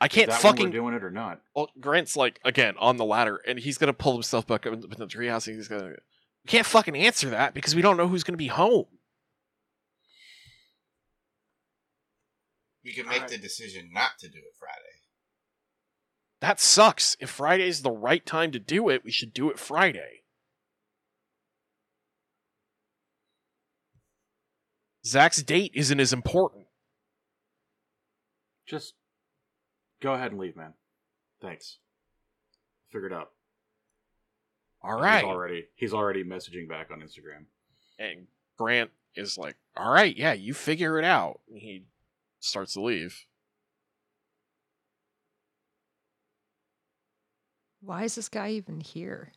I 0.00 0.06
can't 0.08 0.28
Is 0.28 0.36
that 0.36 0.44
when 0.44 0.52
fucking 0.52 0.66
we're 0.66 0.72
doing 0.72 0.94
it 0.94 1.02
or 1.02 1.10
not? 1.10 1.40
well, 1.54 1.70
Grant's 1.80 2.16
like 2.16 2.40
again 2.44 2.74
on 2.78 2.96
the 2.96 3.04
ladder, 3.04 3.40
and 3.46 3.58
he's 3.58 3.78
gonna 3.78 3.92
pull 3.92 4.12
himself 4.12 4.46
back 4.46 4.66
up 4.66 4.72
in 4.72 4.80
the 4.80 5.06
treehouse. 5.06 5.46
And 5.48 5.56
he's 5.56 5.68
gonna, 5.68 5.88
we 5.88 6.48
can't 6.48 6.66
fucking 6.66 6.96
answer 6.96 7.30
that 7.30 7.52
because 7.54 7.74
we 7.74 7.82
don't 7.82 7.96
know 7.96 8.06
who's 8.06 8.22
gonna 8.22 8.36
be 8.36 8.46
home. 8.46 8.86
We 12.84 12.92
can 12.94 13.06
make 13.06 13.16
Alright. 13.16 13.30
the 13.30 13.38
decision 13.38 13.90
not 13.92 14.12
to 14.20 14.28
do 14.28 14.38
it 14.38 14.54
Friday. 14.58 14.74
That 16.40 16.60
sucks. 16.60 17.16
If 17.20 17.28
Friday's 17.28 17.82
the 17.82 17.90
right 17.90 18.24
time 18.24 18.52
to 18.52 18.58
do 18.60 18.88
it, 18.88 19.04
we 19.04 19.10
should 19.10 19.34
do 19.34 19.50
it 19.50 19.58
Friday. 19.58 20.22
Zach's 25.04 25.42
date 25.42 25.72
isn't 25.74 25.98
as 26.00 26.12
important. 26.12 26.66
Just 28.66 28.94
go 30.00 30.14
ahead 30.14 30.32
and 30.32 30.40
leave, 30.40 30.56
man. 30.56 30.74
Thanks. 31.40 31.78
Figured 32.90 33.12
out. 33.12 33.30
All 34.82 34.98
right. 34.98 35.22
He's 35.22 35.28
already 35.28 35.64
he's 35.74 35.94
already 35.94 36.24
messaging 36.24 36.68
back 36.68 36.90
on 36.90 37.00
Instagram. 37.00 37.46
And 37.98 38.26
Grant 38.56 38.90
is 39.14 39.36
like, 39.36 39.56
all 39.76 39.90
right, 39.90 40.16
yeah, 40.16 40.32
you 40.32 40.54
figure 40.54 40.98
it 40.98 41.04
out. 41.04 41.40
And 41.48 41.58
he 41.58 41.84
starts 42.40 42.74
to 42.74 42.82
leave. 42.82 43.26
Why 47.80 48.04
is 48.04 48.14
this 48.14 48.28
guy 48.28 48.50
even 48.50 48.80
here? 48.80 49.32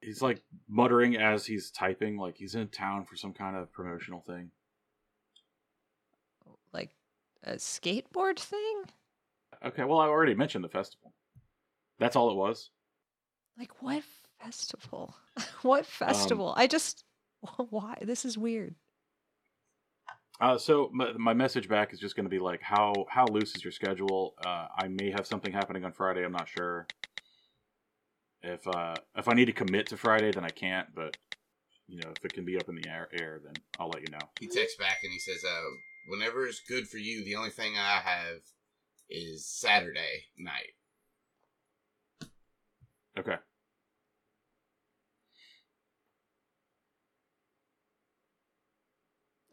He's 0.00 0.22
like 0.22 0.42
muttering 0.68 1.16
as 1.16 1.46
he's 1.46 1.70
typing, 1.70 2.18
like 2.18 2.36
he's 2.36 2.54
in 2.54 2.68
town 2.68 3.04
for 3.04 3.16
some 3.16 3.32
kind 3.32 3.56
of 3.56 3.72
promotional 3.72 4.20
thing. 4.20 4.50
Like 7.46 7.54
a 7.54 7.58
skateboard 7.58 8.38
thing? 8.38 8.84
Okay, 9.64 9.84
well 9.84 10.00
I 10.00 10.06
already 10.06 10.34
mentioned 10.34 10.64
the 10.64 10.68
festival. 10.68 11.12
That's 11.98 12.16
all 12.16 12.30
it 12.30 12.36
was. 12.36 12.70
Like 13.58 13.82
what 13.82 14.02
festival? 14.40 15.16
what 15.62 15.86
festival? 15.86 16.54
I 16.56 16.66
just 16.66 17.04
why? 17.70 17.98
This 18.02 18.24
is 18.24 18.36
weird. 18.36 18.74
Uh, 20.38 20.58
so 20.58 20.90
my, 20.92 21.12
my 21.12 21.32
message 21.32 21.66
back 21.66 21.94
is 21.94 21.98
just 21.98 22.14
going 22.14 22.26
to 22.26 22.30
be 22.30 22.38
like, 22.38 22.60
how 22.60 22.92
how 23.08 23.24
loose 23.26 23.54
is 23.56 23.64
your 23.64 23.72
schedule? 23.72 24.34
Uh, 24.44 24.66
I 24.78 24.88
may 24.88 25.10
have 25.10 25.26
something 25.26 25.52
happening 25.52 25.84
on 25.84 25.92
Friday. 25.92 26.24
I'm 26.24 26.32
not 26.32 26.48
sure. 26.48 26.86
If 28.42 28.66
uh, 28.68 28.94
if 29.16 29.28
I 29.28 29.32
need 29.32 29.46
to 29.46 29.52
commit 29.52 29.86
to 29.88 29.96
Friday, 29.96 30.30
then 30.32 30.44
I 30.44 30.50
can't. 30.50 30.88
But 30.94 31.16
you 31.88 31.96
know, 31.96 32.10
if 32.14 32.24
it 32.24 32.34
can 32.34 32.44
be 32.44 32.58
up 32.58 32.68
in 32.68 32.74
the 32.74 32.88
air, 32.88 33.08
air 33.18 33.40
then 33.42 33.54
I'll 33.78 33.88
let 33.88 34.02
you 34.02 34.12
know. 34.12 34.26
He 34.38 34.46
texts 34.46 34.76
back 34.78 34.98
and 35.02 35.12
he 35.12 35.18
says, 35.18 35.42
uh, 35.44 35.60
whenever 36.06 36.46
it's 36.46 36.60
good 36.60 36.88
for 36.88 36.98
you, 36.98 37.24
the 37.24 37.36
only 37.36 37.50
thing 37.50 37.74
I 37.76 38.00
have 38.04 38.40
is 39.08 39.46
Saturday 39.46 40.24
night. 40.38 40.72
Okay. 43.18 43.36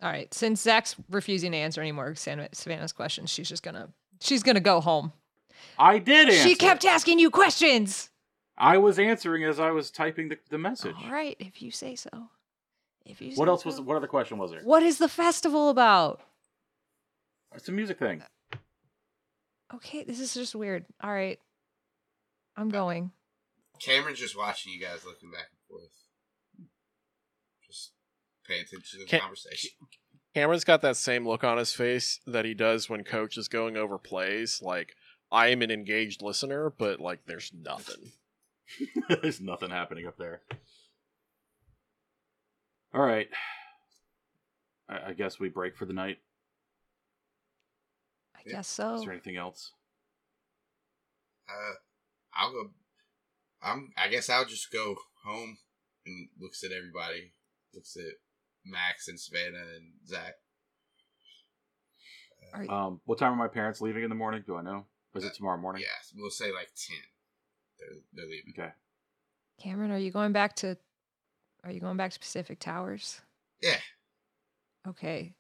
All 0.02 0.10
right. 0.10 0.34
Since 0.34 0.62
Zach's 0.62 0.96
refusing 1.10 1.54
to 1.54 1.58
answer 1.58 1.80
any 1.80 1.94
more 1.94 2.14
Savannah's 2.16 2.92
questions, 2.92 3.30
she's 3.30 3.48
just 3.48 3.64
gonna 3.64 3.90
she's 4.20 4.44
gonna 4.44 4.60
go 4.60 4.82
home. 4.82 5.14
I 5.80 6.00
did 6.00 6.28
answer. 6.28 6.42
She 6.42 6.56
kept 6.56 6.84
asking 6.84 7.20
you 7.20 7.30
questions. 7.32 8.10
I 8.58 8.78
was 8.78 9.00
answering 9.00 9.46
as 9.46 9.60
I 9.60 9.72
was 9.72 9.90
typing 9.90 10.30
the, 10.30 10.38
the 10.50 10.58
message. 10.58 10.96
All 11.04 11.12
right, 11.12 11.36
if 11.40 11.62
you 11.62 11.72
say 11.72 11.96
so. 11.96 12.10
If 13.06 13.22
you 13.22 13.34
What 13.36 13.46
say 13.46 13.50
else 13.50 13.66
was? 13.66 13.82
What 13.82 13.96
other 13.96 14.08
question 14.08 14.38
was 14.38 14.52
there? 14.52 14.62
What 14.62 14.84
is 14.84 14.98
the 14.98 15.10
festival 15.10 15.70
about? 15.70 16.22
It's 17.56 17.70
a 17.70 17.72
music 17.72 18.00
thing. 18.00 18.24
Okay, 19.74 20.04
this 20.04 20.20
is 20.20 20.34
just 20.34 20.56
weird. 20.56 20.86
All 21.02 21.12
right. 21.12 21.40
I'm 22.56 22.70
going. 22.70 23.12
Cameron's 23.80 24.20
just 24.20 24.38
watching 24.38 24.72
you 24.74 24.80
guys 24.80 25.06
looking 25.06 25.32
back 25.32 25.48
and 25.52 25.60
forth. 25.68 25.92
Just 27.66 27.92
pay 28.48 28.56
attention 28.56 29.00
to 29.00 29.06
the 29.06 29.06
Ca- 29.06 29.20
conversation. 29.20 29.72
Cameron's 30.36 30.64
got 30.64 30.82
that 30.82 30.98
same 30.98 31.28
look 31.28 31.44
on 31.44 31.58
his 31.58 31.74
face 31.74 32.20
that 32.28 32.46
he 32.46 32.54
does 32.54 32.90
when 32.90 33.04
coach 33.04 33.38
is 33.38 33.48
going 33.48 33.78
over 33.78 33.98
plays. 33.98 34.62
Like, 34.62 34.96
I 35.32 35.48
am 35.48 35.62
an 35.62 35.72
engaged 35.72 36.22
listener, 36.22 36.72
but 36.78 37.00
like, 37.00 37.22
there's 37.26 37.52
nothing. 37.54 38.12
There's 39.10 39.42
nothing 39.42 39.70
happening 39.70 40.08
up 40.08 40.18
there. 40.18 40.42
All 42.94 43.02
right. 43.02 43.28
I, 44.88 45.10
I 45.10 45.14
guess 45.14 45.40
we 45.40 45.50
break 45.50 45.76
for 45.76 45.86
the 45.86 45.94
night. 45.94 46.20
I 48.46 48.50
Yeah. 48.50 48.56
guess 48.58 48.68
so. 48.68 48.96
Is 48.96 49.02
there 49.04 49.12
anything 49.14 49.38
else? 49.38 49.72
Uh, 51.48 51.74
I'll 52.34 52.52
go. 52.52 52.72
I'm. 53.62 53.94
I 53.98 54.08
guess 54.10 54.30
I'll 54.30 54.46
just 54.46 54.72
go 54.72 54.96
home 55.24 55.58
and 56.06 56.30
looks 56.40 56.64
at 56.64 56.72
everybody. 56.72 57.34
Looks 57.74 57.96
at 57.96 58.14
Max 58.66 59.08
and 59.08 59.20
Savannah 59.20 59.66
and 59.76 59.94
Zach. 60.06 60.36
Are- 62.54 62.70
Um, 62.70 63.02
what 63.06 63.18
time 63.18 63.34
are 63.34 63.36
my 63.36 63.48
parents 63.48 63.82
leaving 63.82 64.04
in 64.04 64.10
the 64.10 64.16
morning? 64.16 64.44
Do 64.46 64.56
I 64.58 64.62
know? 64.62 64.86
Is 65.16 65.24
it 65.24 65.34
tomorrow 65.34 65.58
morning? 65.60 65.82
Yeah, 65.84 65.88
we'll 66.16 66.30
say 66.32 66.52
like 66.52 66.70
ten. 66.76 66.98
They're, 67.80 68.00
they're 68.14 68.26
leaving. 68.26 68.54
Okay. 68.58 68.74
Cameron, 69.62 69.92
are 69.92 69.98
you 69.98 70.12
going 70.12 70.32
back 70.34 70.56
to 70.58 70.78
are 71.64 71.72
you 71.72 71.80
going 71.80 71.98
back 71.98 72.12
to 72.12 72.20
Pacific 72.20 72.60
Towers? 72.60 73.22
Yeah. 73.62 73.80
Okay. 74.88 75.36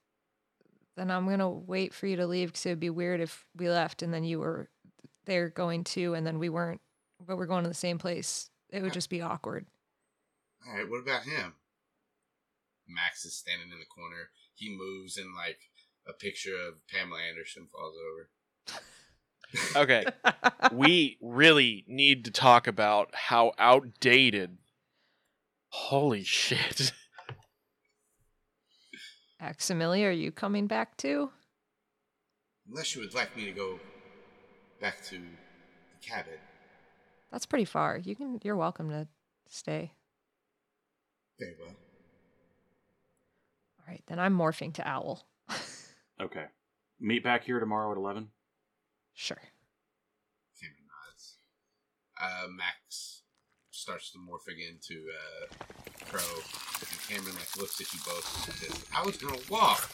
Then 0.95 1.09
I'm 1.09 1.27
gonna 1.27 1.49
wait 1.49 1.93
for 1.93 2.07
you 2.07 2.15
to 2.17 2.27
leave 2.27 2.49
because 2.49 2.65
it 2.65 2.69
would 2.69 2.79
be 2.79 2.89
weird 2.89 3.19
if 3.19 3.45
we 3.55 3.69
left 3.69 4.01
and 4.01 4.13
then 4.13 4.23
you 4.23 4.39
were 4.39 4.69
there 5.25 5.49
going 5.49 5.83
too, 5.83 6.13
and 6.13 6.25
then 6.25 6.39
we 6.39 6.49
weren't, 6.49 6.81
but 7.25 7.37
we're 7.37 7.45
going 7.45 7.63
to 7.63 7.69
the 7.69 7.73
same 7.73 7.97
place. 7.97 8.49
It 8.69 8.81
would 8.81 8.93
just 8.93 9.09
be 9.09 9.21
awkward. 9.21 9.65
All 10.67 10.75
right. 10.75 10.89
What 10.89 11.01
about 11.01 11.23
him? 11.23 11.53
Max 12.87 13.25
is 13.25 13.35
standing 13.35 13.71
in 13.71 13.79
the 13.79 13.85
corner. 13.85 14.29
He 14.55 14.75
moves 14.75 15.17
and 15.17 15.29
like 15.35 15.59
a 16.07 16.13
picture 16.13 16.55
of 16.55 16.85
Pamela 16.87 17.19
Anderson 17.29 17.67
falls 17.71 17.95
over. 18.11 18.79
Okay, 19.75 20.03
we 20.71 21.19
really 21.21 21.85
need 21.87 22.25
to 22.25 22.31
talk 22.31 22.65
about 22.65 23.13
how 23.13 23.51
outdated. 23.59 24.57
Holy 25.69 26.23
shit. 26.23 26.91
Aximili, 29.43 30.05
are 30.07 30.11
you 30.11 30.31
coming 30.31 30.67
back 30.67 30.95
too? 30.95 31.29
Unless 32.69 32.95
you 32.95 33.01
would 33.01 33.13
like 33.13 33.35
me 33.35 33.43
to 33.45 33.51
go 33.51 33.77
back 34.79 35.03
to 35.05 35.17
the 35.17 36.07
cabin. 36.07 36.39
That's 37.29 37.45
pretty 37.45 37.65
far. 37.65 37.97
You 37.97 38.15
can. 38.15 38.39
You're 38.43 38.55
welcome 38.55 38.89
to 38.89 39.07
stay. 39.49 39.91
Very 41.39 41.55
well. 41.59 41.75
All 43.79 43.85
right, 43.87 44.01
then 44.07 44.17
I'm 44.19 44.37
morphing 44.37 44.73
to 44.75 44.87
owl. 44.87 45.25
Okay. 46.21 46.45
Meet 47.01 47.23
back 47.23 47.43
here 47.43 47.59
tomorrow 47.59 47.91
at 47.91 47.97
11. 47.97 48.29
sure. 49.13 49.41
Cameron 50.61 50.85
nods. 50.87 51.37
Uh, 52.21 52.47
Max 52.55 53.22
starts 53.83 54.11
to 54.11 54.17
morphing 54.17 54.59
into 54.69 54.93
to 54.93 55.09
uh, 55.11 56.05
Crow, 56.09 56.35
and 56.79 56.99
Cameron 57.09 57.35
like 57.35 57.57
looks 57.57 57.79
at 57.81 57.93
you 57.93 57.99
both 58.05 58.47
and 58.47 58.55
says, 58.55 58.85
"I 58.95 59.05
was 59.05 59.17
gonna 59.17 59.37
walk." 59.49 59.89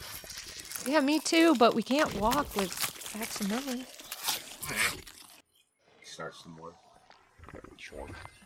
Yeah, 0.87 0.99
me 1.01 1.19
too. 1.19 1.55
But 1.55 1.73
we 1.73 1.81
can't 1.83 2.13
walk 2.15 2.55
with 2.55 2.69
Aximili 3.17 3.85
Alright. 4.63 5.01
He 5.99 6.05
starts 6.05 6.43
to 6.43 6.49
morph. 6.49 6.75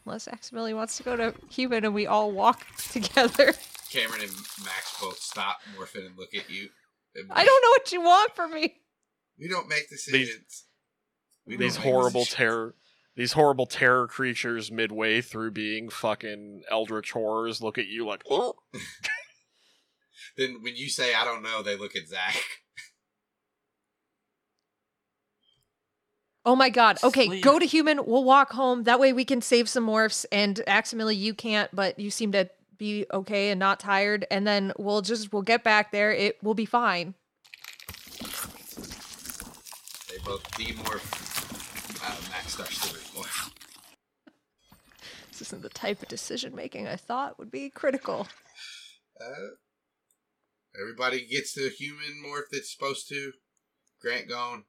unless 0.05 0.27
Aximili 0.27 0.73
wants 0.73 0.95
to 0.97 1.03
go 1.03 1.15
to 1.17 1.33
human 1.49 1.83
and 1.85 1.93
we 1.93 2.07
all 2.07 2.31
walk 2.31 2.65
together. 2.91 3.53
Cameron 3.91 4.21
and 4.21 4.31
Max 4.63 4.97
both 5.01 5.19
stop 5.19 5.57
morphing 5.77 6.05
and 6.07 6.17
look 6.17 6.33
at 6.33 6.49
you. 6.49 6.69
I 7.29 7.45
don't 7.45 7.61
know 7.63 7.69
what 7.69 7.91
you 7.91 8.01
want 8.01 8.35
from 8.35 8.53
me. 8.53 8.75
We 9.39 9.47
don't 9.49 9.67
make 9.67 9.89
decisions. 9.89 10.65
We 11.45 11.57
These 11.57 11.75
horrible 11.75 12.21
decisions. 12.21 12.35
terror. 12.37 12.75
These 13.15 13.33
horrible 13.33 13.67
terror 13.67 14.07
creatures 14.07 14.71
midway 14.71 15.21
through 15.21 15.51
being 15.51 15.89
fucking 15.89 16.63
eldritch 16.69 17.11
horrors 17.11 17.61
look 17.61 17.77
at 17.77 17.87
you 17.87 18.05
like, 18.05 18.23
oh. 18.29 18.55
Then 20.37 20.59
when 20.61 20.75
you 20.75 20.89
say 20.89 21.13
I 21.13 21.25
don't 21.25 21.43
know, 21.43 21.61
they 21.61 21.75
look 21.75 21.95
at 21.95 22.07
Zach. 22.07 22.35
Oh 26.45 26.55
my 26.55 26.69
god. 26.69 26.97
Okay, 27.03 27.27
Sleep. 27.27 27.43
go 27.43 27.57
to 27.57 27.65
human. 27.65 28.05
We'll 28.05 28.23
walk 28.23 28.51
home. 28.51 28.83
That 28.83 28.99
way 28.99 29.13
we 29.13 29.23
can 29.23 29.41
save 29.41 29.69
some 29.69 29.87
morphs. 29.87 30.25
And 30.31 30.59
Aximili, 30.67 31.15
you 31.15 31.33
can't, 31.33 31.73
but 31.73 31.97
you 31.97 32.11
seem 32.11 32.33
to 32.33 32.49
be 32.77 33.05
okay 33.13 33.51
and 33.51 33.59
not 33.59 33.79
tired. 33.79 34.25
And 34.29 34.45
then 34.45 34.73
we'll 34.77 35.01
just 35.01 35.31
we'll 35.31 35.41
get 35.41 35.63
back 35.63 35.91
there. 35.91 36.11
It 36.11 36.43
will 36.43 36.53
be 36.53 36.65
fine. 36.65 37.13
They 40.09 40.17
both 40.25 40.43
demorph. 40.51 42.03
Uh, 42.03 42.29
Max 42.31 42.53
starts 42.53 42.89
to 42.89 42.97
remorph. 42.97 43.02
This 45.29 45.41
isn't 45.41 45.61
the 45.63 45.69
type 45.69 46.01
of 46.01 46.07
decision 46.07 46.55
making 46.55 46.87
I 46.87 46.95
thought 46.95 47.39
would 47.39 47.51
be 47.51 47.69
critical. 47.69 48.27
Uh, 49.19 49.55
everybody 50.79 51.25
gets 51.25 51.53
the 51.53 51.69
human 51.69 52.23
morph 52.25 52.49
that's 52.51 52.71
supposed 52.71 53.07
to. 53.09 53.31
Grant 54.01 54.27
gone. 54.29 54.65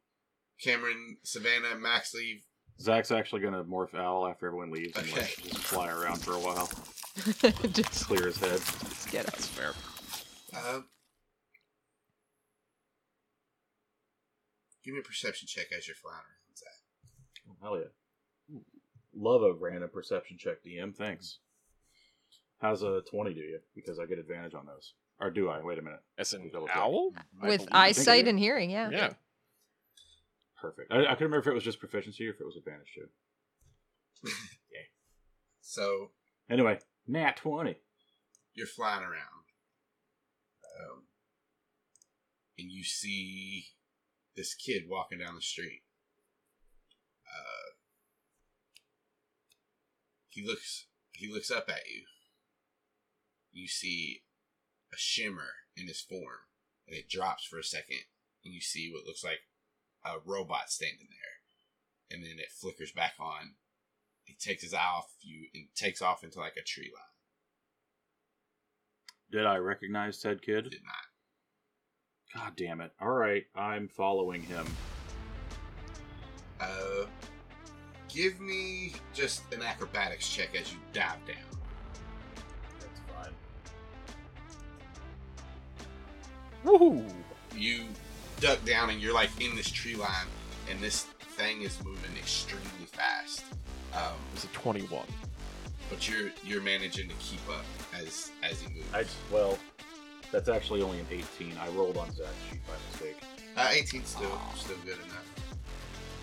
Cameron, 0.62 1.18
Savannah, 1.24 1.76
Max 1.78 2.14
leave. 2.14 2.42
Zach's 2.80 3.10
actually 3.10 3.40
going 3.40 3.54
to 3.54 3.62
morph 3.64 3.94
owl 3.94 4.26
after 4.26 4.46
everyone 4.46 4.70
leaves 4.70 4.96
and 4.96 5.10
like, 5.12 5.36
just 5.42 5.58
fly 5.58 5.88
around 5.90 6.16
for 6.22 6.32
a 6.32 6.38
while. 6.38 6.68
just, 7.72 8.06
Clear 8.06 8.26
his 8.26 8.38
head. 8.38 8.58
just 8.60 9.10
get 9.10 9.32
us. 9.32 9.46
fair. 9.46 9.72
Um, 10.52 10.86
give 14.84 14.94
me 14.94 15.00
a 15.00 15.02
perception 15.02 15.46
check 15.48 15.66
as 15.76 15.86
you're 15.86 15.94
flying 15.96 16.16
around, 16.16 16.56
Zach. 16.56 16.68
Oh, 17.48 17.56
hell 17.62 17.78
yeah. 17.78 17.90
Love 19.16 19.42
a 19.42 19.52
random 19.52 19.90
perception 19.92 20.36
check, 20.38 20.64
DM. 20.64 20.94
Thanks. 20.94 21.38
How's 22.60 22.82
a 22.82 23.02
20 23.10 23.34
do 23.34 23.40
you? 23.40 23.60
Because 23.74 23.98
I 23.98 24.06
get 24.06 24.18
advantage 24.18 24.54
on 24.54 24.66
those. 24.66 24.94
Or 25.20 25.30
do 25.30 25.48
I? 25.48 25.62
Wait 25.62 25.78
a 25.78 25.82
minute. 25.82 26.00
As 26.18 26.32
an 26.32 26.50
Double 26.52 26.66
check. 26.66 26.76
owl? 26.76 27.12
I 27.42 27.46
With 27.46 27.58
believe- 27.60 27.68
I 27.72 27.92
think 27.92 27.98
eyesight 27.98 28.24
do. 28.24 28.30
and 28.30 28.38
hearing, 28.38 28.70
yeah. 28.70 28.90
Yeah. 28.90 29.12
Perfect. 30.60 30.90
I, 30.92 31.00
I 31.00 31.14
couldn't 31.14 31.30
remember 31.30 31.38
if 31.40 31.46
it 31.46 31.54
was 31.54 31.62
just 31.64 31.78
proficiency 31.78 32.26
or 32.26 32.30
if 32.30 32.40
it 32.40 32.44
was 32.46 32.56
advantage 32.56 32.92
too. 32.94 34.30
So 35.66 36.10
Anyway, 36.50 36.78
nat 37.06 37.38
20. 37.38 37.74
you're 38.54 38.66
flying 38.66 39.02
around, 39.02 39.46
um, 40.78 41.04
and 42.58 42.70
you 42.70 42.84
see 42.84 43.68
this 44.36 44.54
kid 44.54 44.82
walking 44.88 45.18
down 45.18 45.34
the 45.34 45.40
street. 45.40 45.82
Uh, 47.26 47.63
he 50.34 50.44
looks. 50.44 50.86
He 51.12 51.32
looks 51.32 51.50
up 51.50 51.66
at 51.68 51.86
you. 51.86 52.02
You 53.52 53.68
see 53.68 54.22
a 54.92 54.96
shimmer 54.96 55.50
in 55.76 55.86
his 55.86 56.00
form, 56.00 56.42
and 56.88 56.96
it 56.96 57.08
drops 57.08 57.44
for 57.44 57.58
a 57.58 57.64
second, 57.64 58.00
and 58.44 58.52
you 58.52 58.60
see 58.60 58.90
what 58.92 59.06
looks 59.06 59.22
like 59.22 59.40
a 60.04 60.16
robot 60.26 60.70
standing 60.70 61.08
there, 61.08 62.16
and 62.16 62.24
then 62.24 62.38
it 62.38 62.50
flickers 62.50 62.90
back 62.90 63.14
on. 63.20 63.54
He 64.24 64.34
takes 64.34 64.62
his 64.62 64.74
eye 64.74 64.78
off 64.78 65.12
you 65.20 65.46
and 65.54 65.66
takes 65.76 66.02
off 66.02 66.24
into 66.24 66.40
like 66.40 66.56
a 66.56 66.64
tree 66.64 66.90
line. 66.92 67.04
Did 69.30 69.46
I 69.46 69.56
recognize 69.56 70.18
said 70.18 70.42
kid? 70.42 70.70
Did 70.70 70.82
not. 70.84 72.42
God 72.42 72.56
damn 72.56 72.80
it. 72.80 72.92
Alright, 73.00 73.44
I'm 73.54 73.88
following 73.88 74.42
him. 74.42 74.66
Uh, 76.60 77.06
give 78.14 78.40
me 78.40 78.92
just 79.12 79.42
an 79.52 79.62
acrobatics 79.62 80.28
check 80.28 80.54
as 80.58 80.72
you 80.72 80.78
dive 80.92 81.18
down. 81.26 81.36
That's 82.78 83.00
fine. 83.12 83.32
Woohoo! 86.64 87.10
You 87.56 87.84
duck 88.40 88.64
down 88.64 88.90
and 88.90 89.00
you're 89.00 89.14
like 89.14 89.30
in 89.40 89.56
this 89.56 89.70
tree 89.70 89.96
line, 89.96 90.26
and 90.70 90.78
this 90.80 91.02
thing 91.36 91.62
is 91.62 91.82
moving 91.84 92.16
extremely 92.16 92.86
fast. 92.92 93.44
Um, 93.94 94.14
It's 94.34 94.44
a 94.44 94.48
21. 94.48 95.06
but 95.90 96.08
you're 96.08 96.30
you're 96.44 96.62
managing 96.62 97.08
to 97.08 97.14
keep 97.16 97.40
up 97.48 97.64
as 97.96 98.30
as 98.42 98.60
he 98.60 98.72
moves. 98.74 98.86
I 98.94 99.04
well, 99.32 99.58
that's 100.32 100.48
actually 100.48 100.82
only 100.82 101.00
an 101.00 101.06
18. 101.10 101.54
I 101.60 101.68
rolled 101.70 101.96
on 101.96 102.10
Zach's 102.12 102.30
sheet 102.50 102.60
by 102.66 102.74
mistake. 102.90 103.22
Uh, 103.56 103.68
18 103.72 104.04
still 104.04 104.40
still 104.56 104.76
good 104.84 104.98
enough. 105.04 105.26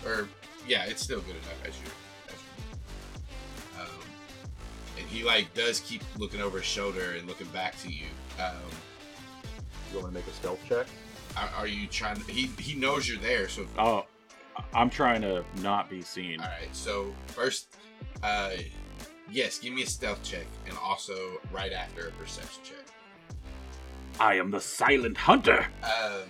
Or 0.04 0.28
yeah, 0.68 0.84
it's 0.84 1.02
still 1.02 1.20
good 1.20 1.36
enough 1.36 1.66
as 1.66 1.74
you. 1.80 1.90
Um, 3.80 3.88
and 4.98 5.06
he 5.06 5.24
like 5.24 5.52
does 5.54 5.80
keep 5.80 6.02
looking 6.18 6.40
over 6.40 6.58
his 6.58 6.66
shoulder 6.66 7.12
and 7.18 7.26
looking 7.26 7.46
back 7.48 7.78
to 7.82 7.90
you. 7.92 8.06
Um, 8.38 8.56
You 9.92 9.98
want 9.98 10.08
to 10.08 10.14
make 10.14 10.26
a 10.26 10.32
stealth 10.32 10.60
check? 10.68 10.86
are, 11.36 11.48
are 11.58 11.66
you 11.66 11.86
trying? 11.86 12.16
To, 12.16 12.30
he 12.32 12.46
he 12.58 12.74
knows 12.78 13.08
you're 13.08 13.18
there, 13.18 13.48
so 13.48 13.66
Oh, 13.78 14.04
I- 14.56 14.64
I'm 14.74 14.90
trying 14.90 15.22
to 15.22 15.44
not 15.62 15.88
be 15.90 16.02
seen. 16.02 16.40
all 16.40 16.46
right. 16.46 16.68
So 16.74 17.12
first, 17.28 17.74
uh, 18.22 18.50
yes, 19.30 19.58
give 19.58 19.72
me 19.72 19.82
a 19.82 19.86
stealth 19.86 20.22
check, 20.22 20.46
and 20.66 20.76
also 20.78 21.38
right 21.52 21.72
after 21.72 22.08
a 22.08 22.10
perception 22.12 22.62
check. 22.64 22.84
I 24.20 24.34
am 24.34 24.50
the 24.50 24.60
silent 24.60 25.16
hunter. 25.16 25.66
Um, 25.82 26.28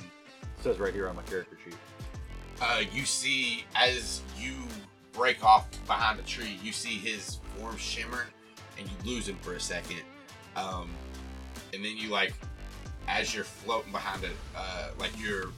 It 0.59 0.63
says 0.63 0.79
right 0.79 0.95
here 0.95 1.09
on 1.09 1.17
my 1.17 1.23
character 1.23 1.59
sheet. 1.65 1.75
Uh, 2.61 2.83
you 2.93 3.05
see 3.05 3.65
as 3.75 4.23
you 4.39 4.55
break 5.13 5.45
off 5.45 5.67
behind 5.87 6.19
a 6.19 6.23
tree, 6.23 6.59
you 6.63 6.73
see 6.73 6.97
his 6.97 7.39
form 7.57 7.77
shimmer, 7.77 8.27
and 8.79 8.89
you 8.89 9.13
lose 9.13 9.29
him 9.29 9.37
for 9.43 9.55
a 9.55 9.61
second. 9.61 10.03
Um, 10.57 10.91
and 11.73 11.85
then 11.85 11.97
you 11.97 12.09
like, 12.09 12.35
as 13.09 13.35
you're 13.35 13.45
floating 13.45 13.93
behind 13.93 14.25
it, 14.25 14.37
uh, 14.57 14.91
like 14.99 15.11
you're 15.19 15.49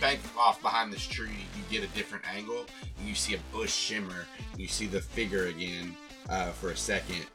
banking 0.00 0.30
off 0.38 0.60
behind 0.62 0.92
this 0.92 1.06
tree, 1.06 1.46
you 1.56 1.62
get 1.70 1.88
a 1.88 1.92
different 1.94 2.24
angle, 2.28 2.66
and 2.98 3.08
you 3.08 3.14
see 3.14 3.34
a 3.34 3.38
bush 3.52 3.72
shimmer, 3.72 4.26
and 4.52 4.60
you 4.60 4.68
see 4.68 4.86
the 4.86 5.00
figure 5.00 5.46
again 5.46 5.96
uh, 6.28 6.50
for 6.52 6.70
a 6.70 6.76
second, 6.76 7.26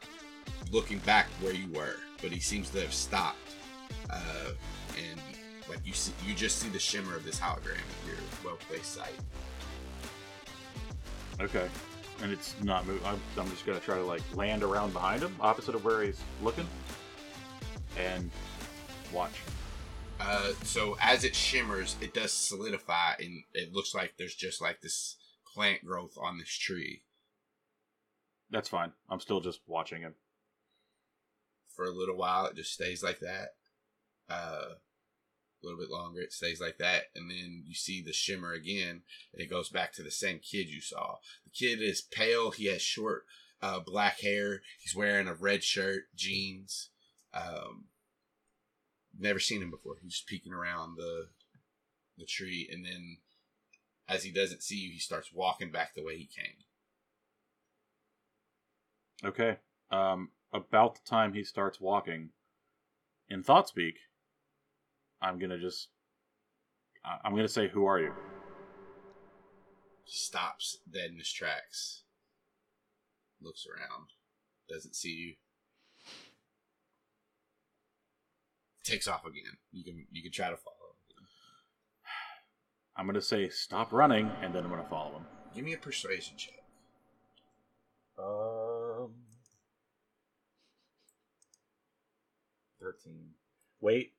looking 0.71 0.99
back 0.99 1.27
where 1.41 1.53
you 1.53 1.67
were, 1.71 1.95
but 2.21 2.31
he 2.31 2.39
seems 2.39 2.69
to 2.69 2.81
have 2.81 2.93
stopped, 2.93 3.37
uh, 4.09 4.51
and 4.97 5.19
like 5.71 5.85
you 5.85 5.93
see, 5.93 6.11
you 6.25 6.35
just 6.35 6.57
see 6.57 6.67
the 6.67 6.79
shimmer 6.79 7.15
of 7.15 7.23
this 7.23 7.39
hologram 7.39 7.75
in 7.75 8.07
your 8.07 8.17
well 8.43 8.57
placed 8.67 8.93
sight. 8.93 9.15
Okay. 11.39 11.67
And 12.21 12.31
it's 12.31 12.55
not 12.61 12.85
moving. 12.85 13.05
I'm, 13.05 13.19
I'm 13.37 13.49
just 13.49 13.65
gonna 13.65 13.79
try 13.79 13.95
to 13.95 14.03
like 14.03 14.21
land 14.35 14.63
around 14.63 14.91
behind 14.93 15.23
him, 15.23 15.35
opposite 15.39 15.73
of 15.73 15.85
where 15.85 16.03
he's 16.03 16.21
looking, 16.43 16.67
and 17.97 18.29
watch. 19.13 19.31
Uh, 20.19 20.51
so 20.63 20.97
as 21.01 21.23
it 21.23 21.35
shimmers, 21.35 21.95
it 22.01 22.13
does 22.13 22.33
solidify, 22.33 23.13
and 23.19 23.43
it 23.53 23.73
looks 23.73 23.95
like 23.95 24.13
there's 24.17 24.35
just 24.35 24.61
like 24.61 24.81
this 24.81 25.15
plant 25.53 25.83
growth 25.85 26.17
on 26.21 26.37
this 26.37 26.51
tree. 26.51 27.01
That's 28.51 28.69
fine. 28.69 28.91
I'm 29.09 29.21
still 29.21 29.39
just 29.39 29.61
watching 29.65 30.01
him. 30.01 30.15
For 31.75 31.85
a 31.85 31.91
little 31.91 32.17
while, 32.17 32.45
it 32.45 32.55
just 32.55 32.73
stays 32.73 33.01
like 33.01 33.19
that. 33.21 33.53
Uh, 34.29 34.73
a 35.61 35.65
little 35.65 35.79
bit 35.79 35.89
longer, 35.89 36.21
it 36.21 36.33
stays 36.33 36.59
like 36.59 36.77
that, 36.77 37.05
and 37.15 37.29
then 37.29 37.63
you 37.65 37.73
see 37.73 38.01
the 38.01 38.13
shimmer 38.13 38.53
again, 38.53 39.01
and 39.33 39.41
it 39.41 39.49
goes 39.49 39.69
back 39.69 39.93
to 39.93 40.03
the 40.03 40.11
same 40.11 40.39
kid 40.39 40.67
you 40.69 40.81
saw. 40.81 41.17
The 41.45 41.51
kid 41.51 41.81
is 41.81 42.01
pale. 42.01 42.51
He 42.51 42.65
has 42.67 42.81
short, 42.81 43.25
uh, 43.61 43.79
black 43.79 44.21
hair. 44.21 44.61
He's 44.81 44.95
wearing 44.95 45.27
a 45.27 45.33
red 45.33 45.63
shirt, 45.63 46.03
jeans. 46.15 46.89
Um, 47.33 47.85
never 49.17 49.39
seen 49.39 49.61
him 49.61 49.71
before. 49.71 49.95
He's 50.01 50.13
just 50.13 50.27
peeking 50.27 50.53
around 50.53 50.97
the 50.97 51.27
the 52.17 52.25
tree, 52.25 52.69
and 52.71 52.85
then 52.85 53.17
as 54.07 54.23
he 54.23 54.31
doesn't 54.31 54.63
see 54.63 54.75
you, 54.75 54.91
he 54.91 54.99
starts 54.99 55.31
walking 55.33 55.71
back 55.71 55.95
the 55.95 56.03
way 56.03 56.17
he 56.17 56.25
came. 56.25 56.55
Okay. 59.23 59.57
Um, 59.91 60.29
about 60.53 60.95
the 60.95 61.09
time 61.09 61.33
he 61.33 61.43
starts 61.43 61.79
walking, 61.79 62.29
in 63.29 63.43
thought 63.43 63.69
speak, 63.69 63.95
I'm 65.21 65.39
gonna 65.39 65.59
just, 65.59 65.89
I- 67.05 67.19
I'm 67.23 67.35
gonna 67.35 67.47
say, 67.47 67.67
"Who 67.69 67.85
are 67.85 67.99
you?" 67.99 68.13
Stops 70.05 70.79
dead 70.89 71.11
in 71.11 71.17
his 71.17 71.31
tracks, 71.31 72.03
looks 73.41 73.65
around, 73.67 74.07
doesn't 74.67 74.95
see 74.95 75.13
you, 75.13 75.35
takes 78.83 79.07
off 79.07 79.25
again. 79.25 79.57
You 79.71 79.83
can 79.83 80.07
you 80.11 80.21
can 80.23 80.31
try 80.31 80.49
to 80.49 80.57
follow. 80.57 80.75
him. 81.17 81.27
I'm 82.95 83.05
gonna 83.05 83.21
say, 83.21 83.47
"Stop 83.49 83.93
running," 83.93 84.27
and 84.41 84.53
then 84.53 84.63
I'm 84.63 84.69
gonna 84.69 84.87
follow 84.89 85.19
him. 85.19 85.25
Give 85.53 85.63
me 85.63 85.73
a 85.73 85.77
persuasion 85.77 86.35
check. 86.37 86.63
Um, 88.17 89.13
thirteen. 92.79 93.33
Wait, 93.79 94.13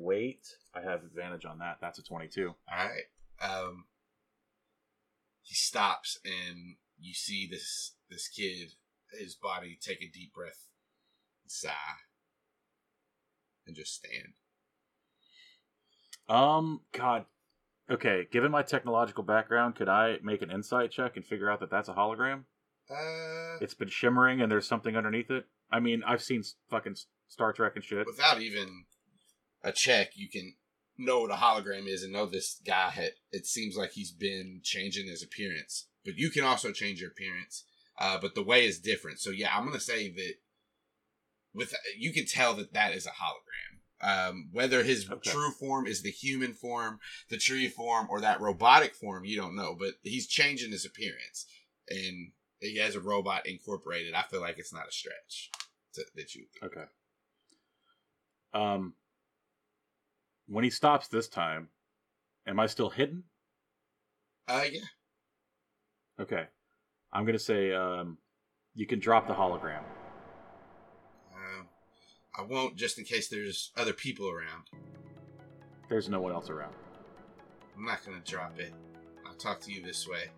wait. 0.00 0.46
I 0.74 0.80
have 0.82 1.02
advantage 1.04 1.44
on 1.44 1.58
that. 1.58 1.78
That's 1.80 1.98
a 1.98 2.02
twenty-two. 2.02 2.48
All 2.70 2.88
right. 2.88 3.04
Um, 3.42 3.84
he 5.42 5.54
stops, 5.54 6.18
and 6.24 6.76
you 6.98 7.14
see 7.14 7.48
this 7.50 7.94
this 8.10 8.28
kid, 8.28 8.72
his 9.18 9.34
body 9.34 9.78
take 9.80 10.02
a 10.02 10.10
deep 10.12 10.32
breath, 10.34 10.68
and 11.44 11.50
sigh, 11.50 11.70
and 13.66 13.74
just 13.76 13.94
stand. 13.94 14.34
Um, 16.28 16.80
God. 16.92 17.24
Okay, 17.90 18.28
given 18.30 18.52
my 18.52 18.62
technological 18.62 19.24
background, 19.24 19.74
could 19.74 19.88
I 19.88 20.18
make 20.22 20.42
an 20.42 20.50
insight 20.52 20.92
check 20.92 21.16
and 21.16 21.24
figure 21.24 21.50
out 21.50 21.58
that 21.58 21.70
that's 21.72 21.88
a 21.88 21.94
hologram? 21.94 22.44
Uh, 22.88 23.58
It's 23.60 23.74
been 23.74 23.88
shimmering 23.88 24.40
and 24.40 24.50
there's 24.50 24.66
something 24.68 24.96
underneath 24.96 25.28
it. 25.30 25.46
I 25.72 25.80
mean, 25.80 26.02
I've 26.06 26.22
seen 26.22 26.44
fucking 26.68 26.94
Star 27.26 27.52
Trek 27.52 27.72
and 27.74 27.84
shit. 27.84 28.06
without 28.06 28.40
even 28.40 28.84
a 29.62 29.72
check, 29.72 30.12
you 30.14 30.28
can 30.28 30.54
know 30.98 31.20
what 31.20 31.30
a 31.30 31.34
hologram 31.34 31.86
is 31.86 32.02
and 32.02 32.12
know 32.12 32.26
this 32.26 32.60
guy 32.66 32.90
had. 32.90 33.12
It 33.32 33.46
seems 33.46 33.76
like 33.76 33.92
he's 33.92 34.12
been 34.12 34.60
changing 34.62 35.06
his 35.06 35.22
appearance, 35.22 35.86
but 36.04 36.16
you 36.16 36.30
can 36.30 36.44
also 36.44 36.72
change 36.72 37.00
your 37.00 37.10
appearance. 37.10 37.64
Uh, 37.98 38.18
but 38.20 38.34
the 38.34 38.42
way 38.42 38.64
is 38.64 38.78
different. 38.78 39.18
So 39.20 39.30
yeah, 39.30 39.54
I'm 39.54 39.66
gonna 39.66 39.80
say 39.80 40.10
that 40.10 40.34
with 41.52 41.74
you 41.98 42.12
can 42.12 42.26
tell 42.26 42.54
that 42.54 42.72
that 42.72 42.94
is 42.94 43.06
a 43.06 43.10
hologram. 43.10 43.46
Um, 44.02 44.48
whether 44.52 44.82
his 44.82 45.10
Okay. 45.10 45.30
true 45.30 45.50
form 45.50 45.86
is 45.86 46.00
the 46.02 46.10
human 46.10 46.54
form, 46.54 47.00
the 47.28 47.36
tree 47.36 47.68
form, 47.68 48.06
or 48.08 48.22
that 48.22 48.40
robotic 48.40 48.94
form, 48.94 49.26
you 49.26 49.36
don't 49.36 49.54
know. 49.54 49.76
But 49.78 49.94
he's 50.02 50.26
changing 50.26 50.72
his 50.72 50.86
appearance, 50.86 51.44
and 51.88 52.32
he 52.60 52.78
has 52.78 52.94
a 52.94 53.00
robot 53.00 53.46
incorporated. 53.46 54.14
I 54.14 54.22
feel 54.22 54.40
like 54.40 54.58
it's 54.58 54.72
not 54.72 54.88
a 54.88 54.92
stretch 54.92 55.50
to, 55.94 56.04
that 56.14 56.34
you. 56.34 56.46
Okay. 56.62 56.84
Um, 58.54 58.94
when 60.50 60.64
he 60.64 60.70
stops 60.70 61.06
this 61.08 61.28
time, 61.28 61.68
am 62.46 62.58
I 62.58 62.66
still 62.66 62.90
hidden? 62.90 63.22
Uh, 64.48 64.64
yeah. 64.70 64.80
Okay. 66.20 66.44
I'm 67.12 67.24
gonna 67.24 67.38
say, 67.38 67.72
um, 67.72 68.18
you 68.74 68.86
can 68.86 68.98
drop 68.98 69.28
the 69.28 69.32
hologram. 69.32 69.82
Um, 71.34 71.68
I 72.36 72.42
won't 72.42 72.76
just 72.76 72.98
in 72.98 73.04
case 73.04 73.28
there's 73.28 73.70
other 73.76 73.92
people 73.92 74.28
around. 74.28 74.64
There's 75.88 76.08
no 76.08 76.20
one 76.20 76.32
else 76.32 76.50
around. 76.50 76.74
I'm 77.76 77.84
not 77.84 78.04
gonna 78.04 78.20
drop 78.24 78.58
it. 78.58 78.72
I'll 79.26 79.34
talk 79.34 79.60
to 79.60 79.72
you 79.72 79.82
this 79.82 80.08
way. 80.08 80.30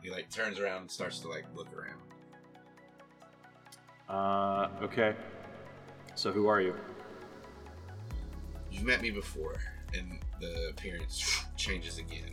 He 0.00 0.10
like 0.10 0.30
turns 0.30 0.60
around 0.60 0.82
and 0.82 0.90
starts 0.90 1.18
to 1.20 1.28
like 1.28 1.44
look 1.56 1.68
around. 1.76 2.00
Uh, 4.08 4.84
okay. 4.84 5.16
So 6.14 6.30
who 6.30 6.46
are 6.46 6.60
you? 6.60 6.74
You've 8.76 8.84
met 8.84 9.00
me 9.00 9.10
before, 9.10 9.54
and 9.94 10.18
the 10.38 10.68
appearance 10.68 11.46
changes 11.56 11.96
again. 11.96 12.28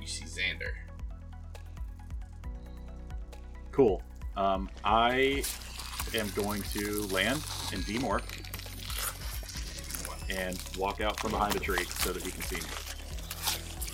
You 0.00 0.06
see 0.06 0.26
Xander. 0.26 0.70
Cool. 3.72 4.00
Um, 4.36 4.70
I 4.84 5.42
am 6.14 6.30
going 6.36 6.62
to 6.62 7.02
land 7.08 7.42
and 7.72 7.82
demorph 7.82 8.22
and 10.30 10.56
walk 10.78 11.00
out 11.00 11.18
from 11.18 11.32
behind 11.32 11.56
a 11.56 11.58
tree 11.58 11.84
so 11.98 12.12
that 12.12 12.22
he 12.22 12.30
can 12.30 12.42
see 12.42 12.56
me. 12.56 12.62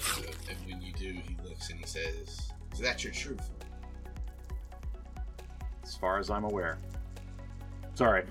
So, 0.02 0.22
and 0.50 0.58
when 0.66 0.82
you 0.82 0.92
do, 0.92 1.10
he 1.26 1.38
looks 1.42 1.70
and 1.70 1.78
he 1.78 1.86
says, 1.86 2.52
"Is 2.74 2.80
that 2.80 3.02
your 3.02 3.14
truth?" 3.14 3.48
As 5.82 5.96
far 5.96 6.18
as 6.18 6.28
I'm 6.28 6.44
aware. 6.44 6.78
Sorry. 7.94 8.24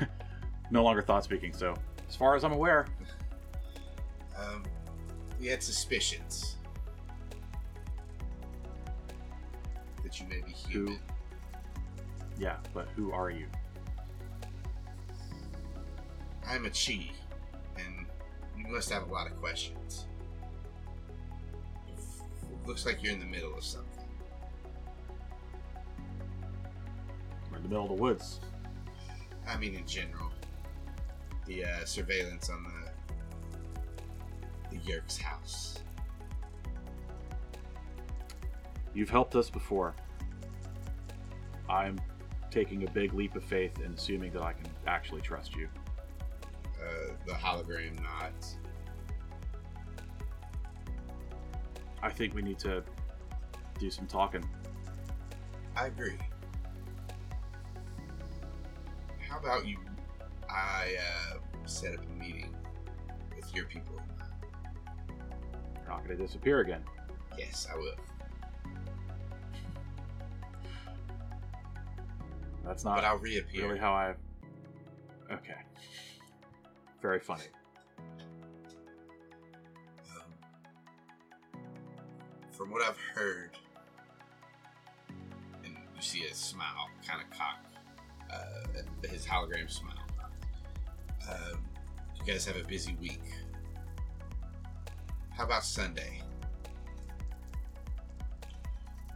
no 0.72 0.82
longer 0.82 1.02
thought 1.02 1.22
speaking, 1.22 1.52
so 1.52 1.76
As 2.08 2.16
far 2.16 2.34
as 2.34 2.42
I'm 2.42 2.52
aware, 2.52 2.88
Um, 4.40 4.62
we 5.38 5.46
had 5.46 5.62
suspicions 5.62 6.56
that 10.02 10.18
you 10.20 10.26
may 10.28 10.40
be 10.40 10.52
human. 10.52 10.98
yeah, 12.38 12.56
but 12.72 12.88
who 12.96 13.12
are 13.12 13.30
you? 13.30 13.46
I'm 16.46 16.64
a 16.64 16.70
Chee, 16.70 17.12
and 17.76 18.06
you 18.56 18.66
must 18.66 18.90
have 18.90 19.08
a 19.08 19.12
lot 19.12 19.26
of 19.26 19.36
questions. 19.40 20.06
It 21.86 22.66
looks 22.66 22.86
like 22.86 23.02
you're 23.02 23.12
in 23.12 23.20
the 23.20 23.26
middle 23.26 23.54
of 23.54 23.62
something. 23.62 24.04
We're 27.50 27.58
in 27.58 27.62
the 27.62 27.68
middle 27.68 27.84
of 27.84 27.90
the 27.90 28.02
woods. 28.02 28.40
I 29.46 29.56
mean, 29.56 29.74
in 29.74 29.86
general, 29.86 30.30
the 31.46 31.64
uh, 31.64 31.84
surveillance 31.84 32.50
on 32.50 32.64
the 32.64 32.79
the 34.70 34.78
Yeerk's 34.78 35.18
house. 35.18 35.78
You've 38.94 39.10
helped 39.10 39.36
us 39.36 39.50
before. 39.50 39.94
I'm 41.68 41.98
taking 42.50 42.82
a 42.82 42.90
big 42.90 43.14
leap 43.14 43.36
of 43.36 43.44
faith 43.44 43.78
and 43.84 43.94
assuming 43.96 44.32
that 44.32 44.42
I 44.42 44.52
can 44.52 44.66
actually 44.86 45.20
trust 45.20 45.54
you. 45.54 45.68
Uh, 46.80 47.12
the 47.26 47.32
hologram 47.32 48.00
nods. 48.02 48.56
I 52.02 52.10
think 52.10 52.34
we 52.34 52.42
need 52.42 52.58
to 52.60 52.82
do 53.78 53.90
some 53.90 54.06
talking. 54.06 54.44
I 55.76 55.86
agree. 55.86 56.16
How 59.28 59.38
about 59.38 59.66
you? 59.66 59.78
I 60.48 60.96
uh, 60.98 61.38
set 61.66 61.94
up 61.94 62.04
a 62.04 62.20
meeting 62.20 62.54
with 63.36 63.54
your 63.54 63.66
people. 63.66 64.00
Not 65.90 66.04
going 66.04 66.16
to 66.16 66.24
disappear 66.24 66.60
again. 66.60 66.84
Yes, 67.36 67.66
I 67.70 67.76
will. 67.76 67.96
That's 72.64 72.84
not. 72.84 72.94
But 72.94 73.04
I'll 73.04 73.18
reappear. 73.18 73.66
really 73.66 73.80
how 73.80 73.92
I. 73.92 74.14
Okay. 75.32 75.56
Very 77.02 77.18
funny. 77.18 77.42
Um, 80.14 80.32
from 82.52 82.70
what 82.70 82.82
I've 82.82 82.96
heard, 83.12 83.50
and 85.64 85.74
you 85.74 86.02
see 86.02 86.24
a 86.26 86.34
smile 86.34 86.88
kind 87.04 87.20
of 87.20 87.36
cock, 87.36 87.64
uh, 88.32 89.08
his 89.08 89.26
hologram 89.26 89.68
smile. 89.68 89.94
Um, 91.28 91.64
you 92.16 92.32
guys 92.32 92.46
have 92.46 92.56
a 92.56 92.64
busy 92.64 92.96
week. 93.00 93.22
How 95.40 95.46
about 95.46 95.64
Sunday? 95.64 96.20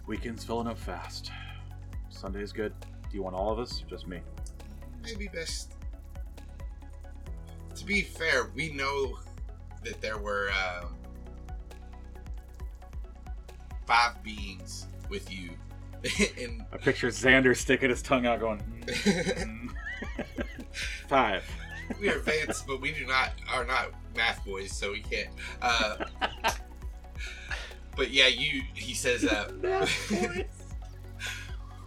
Weekend's 0.06 0.42
filling 0.42 0.66
up 0.66 0.78
fast. 0.78 1.30
Sunday's 2.08 2.50
good. 2.50 2.72
Do 2.80 3.14
you 3.14 3.22
want 3.22 3.36
all 3.36 3.52
of 3.52 3.58
us? 3.58 3.82
or 3.82 3.90
Just 3.90 4.08
me. 4.08 4.20
Maybe 5.02 5.28
best. 5.28 5.74
To 7.74 7.84
be 7.84 8.00
fair, 8.00 8.50
we 8.54 8.72
know 8.72 9.18
that 9.84 10.00
there 10.00 10.16
were 10.16 10.48
um, 10.52 10.94
five 13.86 14.22
beings 14.22 14.86
with 15.10 15.30
you, 15.30 15.50
and 16.40 16.64
I 16.72 16.78
picture 16.78 17.08
Xander 17.08 17.54
sticking 17.54 17.90
his 17.90 18.00
tongue 18.00 18.24
out, 18.24 18.40
going. 18.40 18.62
"Mm." 18.86 19.68
Five. 21.06 21.44
we 22.00 22.08
are 22.08 22.16
advanced, 22.16 22.66
but 22.66 22.80
we 22.80 22.92
do 22.92 23.04
not 23.06 23.32
are 23.52 23.66
not 23.66 23.90
math 24.16 24.44
boys, 24.44 24.72
so 24.72 24.92
we 24.92 25.00
can't. 25.00 25.30
Uh, 25.60 26.03
but 28.04 28.12
yeah, 28.12 28.26
you. 28.26 28.62
He 28.74 28.92
says. 28.94 29.24
Uh, 29.34 29.86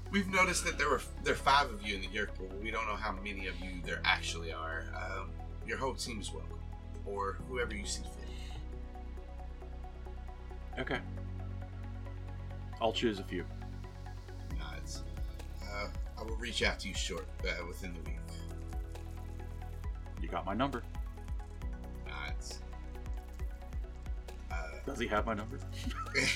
We've 0.09 0.27
noticed 0.29 0.63
that 0.63 0.77
there 0.77 0.89
were 0.89 1.01
there 1.23 1.33
are 1.33 1.37
five 1.37 1.69
of 1.69 1.85
you 1.85 1.95
in 1.95 2.01
the 2.01 2.07
Yeerk 2.07 2.33
pool. 2.33 2.49
We 2.63 2.71
don't 2.71 2.87
know 2.87 2.95
how 2.95 3.11
many 3.11 3.45
of 3.47 3.59
you 3.59 3.81
there 3.83 3.99
actually 4.05 4.53
are. 4.53 4.85
Um, 4.95 5.29
your 5.67 5.77
whole 5.77 5.93
team 5.93 6.21
is 6.21 6.31
welcome, 6.31 6.59
or 7.05 7.37
whoever 7.49 7.75
you 7.75 7.85
see 7.85 8.03
fit. 8.03 8.11
Okay. 10.79 10.99
I'll 12.81 12.93
choose 12.93 13.19
a 13.19 13.23
few. 13.23 13.43
Nods. 14.57 15.03
Uh, 15.61 15.89
I 16.17 16.23
will 16.23 16.37
reach 16.37 16.63
out 16.63 16.79
to 16.79 16.87
you 16.87 16.95
short 16.95 17.27
uh, 17.43 17.65
within 17.67 17.93
the 17.93 17.99
week. 18.09 18.17
You 20.21 20.29
got 20.29 20.45
my 20.45 20.53
number. 20.53 20.83
Does 24.87 24.99
he 24.99 25.07
have 25.07 25.25
my 25.25 25.33
number? 25.33 25.59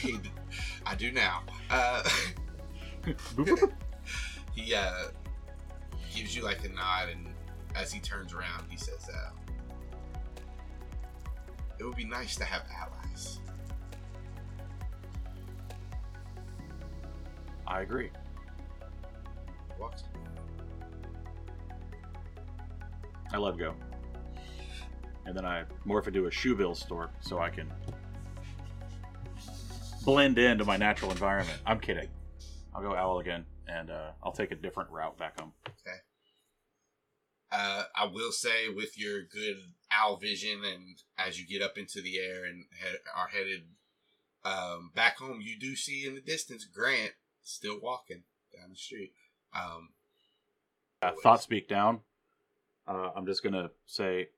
I 0.85 0.93
do 0.95 1.11
now. 1.11 1.43
Uh, 1.69 2.03
he 4.53 4.75
uh, 4.75 5.05
gives 6.13 6.35
you 6.35 6.43
like 6.43 6.65
a 6.65 6.69
nod, 6.69 7.07
and 7.09 7.27
as 7.75 7.93
he 7.93 8.01
turns 8.01 8.33
around, 8.33 8.65
he 8.69 8.75
says, 8.75 9.09
uh, 9.09 9.29
"It 11.79 11.85
would 11.85 11.95
be 11.95 12.03
nice 12.03 12.35
to 12.35 12.43
have 12.43 12.63
allies." 12.77 13.39
I 17.65 17.81
agree. 17.81 18.11
Walks. 19.79 20.03
I 23.31 23.37
let 23.37 23.57
go. 23.57 23.73
And 25.25 25.37
then 25.37 25.45
I 25.45 25.63
morph 25.87 26.07
into 26.07 26.25
a 26.25 26.31
shoe 26.31 26.53
bill 26.53 26.75
store 26.75 27.11
so 27.21 27.39
I 27.39 27.49
can 27.49 27.71
blend 30.03 30.37
into 30.37 30.65
my 30.65 30.77
natural 30.77 31.11
environment. 31.11 31.59
I'm 31.65 31.79
kidding. 31.79 32.09
I'll 32.73 32.81
go 32.81 32.95
owl 32.95 33.19
again, 33.19 33.45
and 33.67 33.89
uh, 33.91 34.11
I'll 34.23 34.31
take 34.31 34.51
a 34.51 34.55
different 34.55 34.89
route 34.89 35.17
back 35.17 35.39
home. 35.39 35.53
Uh, 37.51 37.83
I 37.95 38.05
will 38.05 38.31
say, 38.31 38.69
with 38.73 38.97
your 38.97 39.23
good 39.23 39.57
owl 39.91 40.15
vision, 40.15 40.61
and 40.63 40.97
as 41.17 41.37
you 41.39 41.45
get 41.45 41.61
up 41.61 41.77
into 41.77 42.01
the 42.01 42.17
air 42.17 42.45
and 42.45 42.63
head, 42.81 42.99
are 43.15 43.27
headed 43.27 43.63
um, 44.45 44.91
back 44.95 45.17
home, 45.17 45.39
you 45.41 45.59
do 45.59 45.75
see 45.75 46.05
in 46.05 46.15
the 46.15 46.21
distance 46.21 46.65
Grant 46.65 47.11
still 47.43 47.77
walking 47.81 48.23
down 48.57 48.69
the 48.69 48.75
street. 48.77 49.11
Um, 49.53 49.89
Uh, 51.01 51.11
thought 51.21 51.41
speak 51.41 51.67
down. 51.67 51.99
Uh, 52.87 53.09
I'm 53.15 53.25
just 53.25 53.43
gonna 53.43 53.69
say, 53.85 54.29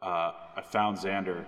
uh, 0.00 0.32
I 0.56 0.62
found 0.62 0.98
Xander. 0.98 1.44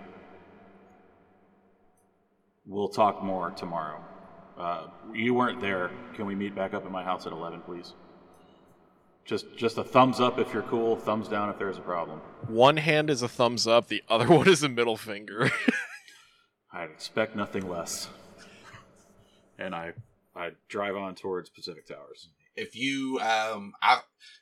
We'll 2.69 2.87
talk 2.87 3.23
more 3.23 3.49
tomorrow. 3.49 3.99
Uh, 4.55 4.87
you 5.11 5.33
weren't 5.33 5.59
there. 5.59 5.89
Can 6.13 6.27
we 6.27 6.35
meet 6.35 6.53
back 6.53 6.75
up 6.75 6.85
at 6.85 6.91
my 6.91 7.03
house 7.03 7.25
at 7.25 7.31
11, 7.31 7.61
please? 7.61 7.93
Just, 9.25 9.57
just 9.57 9.79
a 9.79 9.83
thumbs 9.83 10.19
up 10.19 10.37
if 10.37 10.53
you're 10.53 10.61
cool. 10.63 10.95
Thumbs 10.95 11.27
down 11.27 11.49
if 11.49 11.57
there's 11.57 11.79
a 11.79 11.81
problem. 11.81 12.19
One 12.47 12.77
hand 12.77 13.09
is 13.09 13.23
a 13.23 13.27
thumbs 13.27 13.65
up, 13.65 13.87
the 13.87 14.03
other 14.07 14.27
one 14.37 14.47
is 14.47 14.61
a 14.61 14.69
middle 14.69 14.97
finger. 14.97 15.49
I'd 16.71 16.91
expect 16.91 17.35
nothing 17.35 17.67
less. 17.67 18.07
And 19.57 19.73
I, 19.73 19.93
I 20.35 20.51
drive 20.67 20.95
on 20.95 21.15
towards 21.15 21.49
Pacific 21.49 21.87
Towers. 21.87 22.29
if 22.55 22.75
you, 22.75 23.19
um, 23.19 23.73
I, 23.81 24.01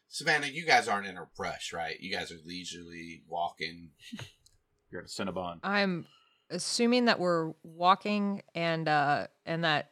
Savannah, 0.10 0.48
you 0.48 0.66
guys 0.66 0.90
aren't 0.90 1.08
in 1.08 1.16
a 1.16 1.30
rush, 1.40 1.72
right? 1.72 1.98
You 2.02 2.12
guys 2.12 2.30
are 2.34 2.40
leisurely 2.46 3.24
walking. 3.30 3.92
You're 4.92 5.02
at 5.02 5.08
Cinnabon. 5.08 5.60
I'm 5.64 6.08
assuming 6.50 7.06
that 7.06 7.20
we're 7.20 7.54
walking 7.64 8.42
and 8.56 8.88
uh 8.88 9.28
and 9.46 9.64
that 9.64 9.92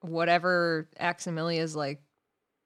whatever 0.00 0.88
Aximilia 1.00 1.58
is 1.58 1.74
like 1.74 2.02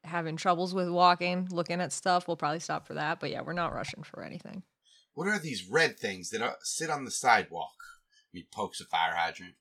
having 0.05 0.37
troubles 0.37 0.75
with 0.75 0.89
walking, 0.89 1.49
looking 1.51 1.81
at 1.81 1.93
stuff, 1.93 2.27
we'll 2.27 2.37
probably 2.37 2.61
stop 2.61 2.87
for 2.87 2.95
that. 2.95 3.21
But 3.21 3.31
yeah, 3.31 3.43
we're 3.43 3.53
not 3.53 3.75
rushing 3.75 4.03
for 4.03 4.23
anything. 4.23 4.63
What 5.15 5.29
are 5.29 5.39
these 5.39 5.69
red 5.69 5.99
things 5.99 6.31
that 6.31 6.43
uh, 6.43 6.55
sit 6.63 6.91
on 6.91 7.05
the 7.05 7.11
sidewalk? 7.11 7.75
He 8.33 8.47
pokes 8.53 8.81
a 8.81 8.85
fire 8.85 9.15
hydrant. 9.15 9.55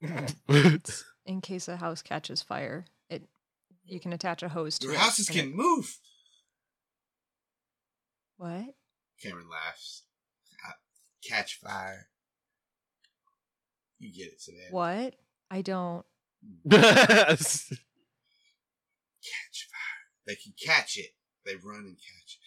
In 1.26 1.40
case 1.40 1.66
a 1.68 1.76
house 1.76 2.02
catches 2.02 2.42
fire, 2.42 2.84
it 3.08 3.22
you 3.86 3.98
can 4.00 4.12
attach 4.12 4.42
a 4.42 4.48
hose 4.48 4.78
to 4.78 4.86
Your 4.86 4.94
it. 4.94 4.98
houses 5.00 5.28
and 5.28 5.36
it- 5.38 5.42
can 5.42 5.56
move. 5.56 5.96
What? 8.36 8.74
Cameron 9.22 9.48
laughs. 9.50 10.02
Catch 11.26 11.58
fire. 11.60 12.08
You 13.98 14.12
get 14.12 14.32
it, 14.32 14.40
Savannah. 14.40 14.68
What? 14.70 15.14
I 15.50 15.62
don't. 15.62 16.04
Catch 16.70 17.78
fire. 19.70 20.02
They 20.26 20.36
can 20.36 20.52
catch 20.64 20.96
it. 20.98 21.14
They 21.44 21.56
run 21.56 21.84
and 21.86 21.96
catch. 21.96 22.38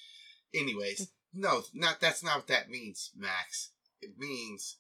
Anyways, 0.53 1.11
no, 1.33 1.63
not 1.73 1.99
that's 1.99 2.23
not 2.23 2.37
what 2.37 2.47
that 2.47 2.69
means, 2.69 3.11
Max. 3.15 3.71
It 4.01 4.17
means. 4.17 4.77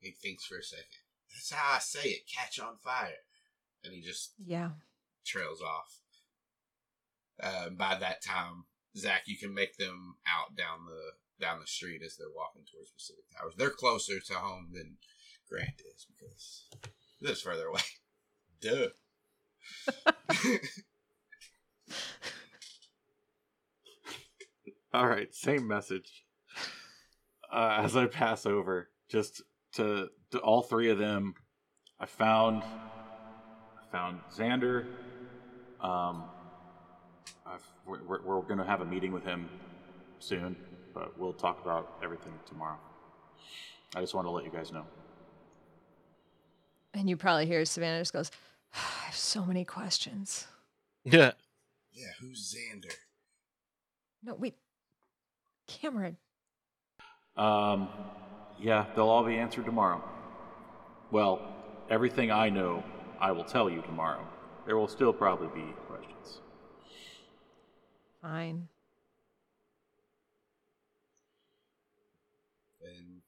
He 0.00 0.12
thinks 0.12 0.44
for 0.46 0.58
a 0.58 0.62
second. 0.62 0.84
That's 1.32 1.52
how 1.52 1.74
I 1.76 1.78
say 1.80 2.08
it. 2.10 2.22
Catch 2.32 2.60
on 2.60 2.76
fire, 2.82 3.24
and 3.84 3.92
he 3.92 4.00
just 4.00 4.32
Yeah. 4.38 4.70
trails 5.26 5.60
off. 5.60 5.98
Uh, 7.42 7.70
by 7.70 7.96
that 7.96 8.22
time, 8.22 8.64
Zach, 8.96 9.22
you 9.26 9.36
can 9.38 9.52
make 9.54 9.76
them 9.76 10.16
out 10.26 10.54
down 10.56 10.86
the 10.86 11.12
down 11.40 11.60
the 11.60 11.66
street 11.66 12.02
as 12.04 12.16
they're 12.16 12.28
walking 12.34 12.62
towards 12.70 12.90
Pacific 12.90 13.24
Towers. 13.36 13.54
They're 13.56 13.70
closer 13.70 14.20
to 14.20 14.34
home 14.34 14.68
than 14.72 14.96
Grant 15.48 15.80
is 15.94 16.06
because 16.06 16.66
lives 17.20 17.42
further 17.42 17.66
away. 17.66 17.80
Duh. 18.60 18.88
All 24.92 25.06
right, 25.06 25.34
same 25.34 25.66
message. 25.66 26.24
Uh, 27.52 27.80
as 27.82 27.96
I 27.96 28.06
pass 28.06 28.46
over, 28.46 28.88
just 29.08 29.42
to, 29.74 30.08
to 30.30 30.38
all 30.38 30.62
three 30.62 30.90
of 30.90 30.98
them, 30.98 31.34
I 32.00 32.06
found 32.06 32.62
I 32.62 33.90
found 33.90 34.20
Xander. 34.34 34.86
Um, 35.80 36.24
I've, 37.46 37.66
we're, 37.86 38.22
we're 38.22 38.42
going 38.42 38.58
to 38.58 38.64
have 38.64 38.80
a 38.80 38.84
meeting 38.84 39.12
with 39.12 39.24
him 39.24 39.48
soon, 40.18 40.56
but 40.98 41.16
we'll 41.16 41.32
talk 41.32 41.62
about 41.62 41.96
everything 42.02 42.32
tomorrow. 42.44 42.76
I 43.94 44.00
just 44.00 44.14
want 44.14 44.26
to 44.26 44.30
let 44.30 44.44
you 44.44 44.50
guys 44.50 44.72
know. 44.72 44.84
And 46.92 47.08
you 47.08 47.16
probably 47.16 47.46
hear 47.46 47.64
Savannah 47.64 48.00
just 48.00 48.12
goes, 48.12 48.30
I 48.74 49.06
have 49.06 49.14
so 49.14 49.44
many 49.44 49.64
questions. 49.64 50.46
Yeah. 51.04 51.30
yeah, 51.94 52.08
who's 52.20 52.54
Xander? 52.54 52.92
No, 54.22 54.34
wait. 54.34 54.56
Cameron. 55.66 56.18
Um, 57.34 57.88
yeah, 58.60 58.84
they'll 58.94 59.08
all 59.08 59.24
be 59.24 59.36
answered 59.36 59.64
tomorrow. 59.64 60.02
Well, 61.10 61.40
everything 61.88 62.30
I 62.30 62.50
know, 62.50 62.82
I 63.20 63.32
will 63.32 63.44
tell 63.44 63.70
you 63.70 63.80
tomorrow. 63.80 64.26
There 64.66 64.76
will 64.76 64.88
still 64.88 65.14
probably 65.14 65.46
be 65.54 65.72
questions. 65.86 66.40
Fine. 68.20 68.68
And 72.82 73.22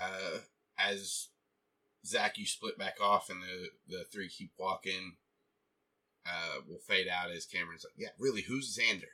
uh, 0.00 0.38
as 0.78 1.28
Zach, 2.06 2.38
you 2.38 2.46
split 2.46 2.78
back 2.78 2.96
off, 3.00 3.30
and 3.30 3.42
the 3.42 3.68
the 3.86 4.04
three 4.04 4.28
keep 4.28 4.52
walking. 4.58 5.16
Uh, 6.26 6.60
will 6.66 6.78
fade 6.78 7.06
out 7.06 7.30
as 7.30 7.44
Cameron's 7.44 7.84
like, 7.84 7.94
"Yeah, 7.98 8.08
really, 8.18 8.42
who's 8.42 8.78
Xander?" 8.78 9.12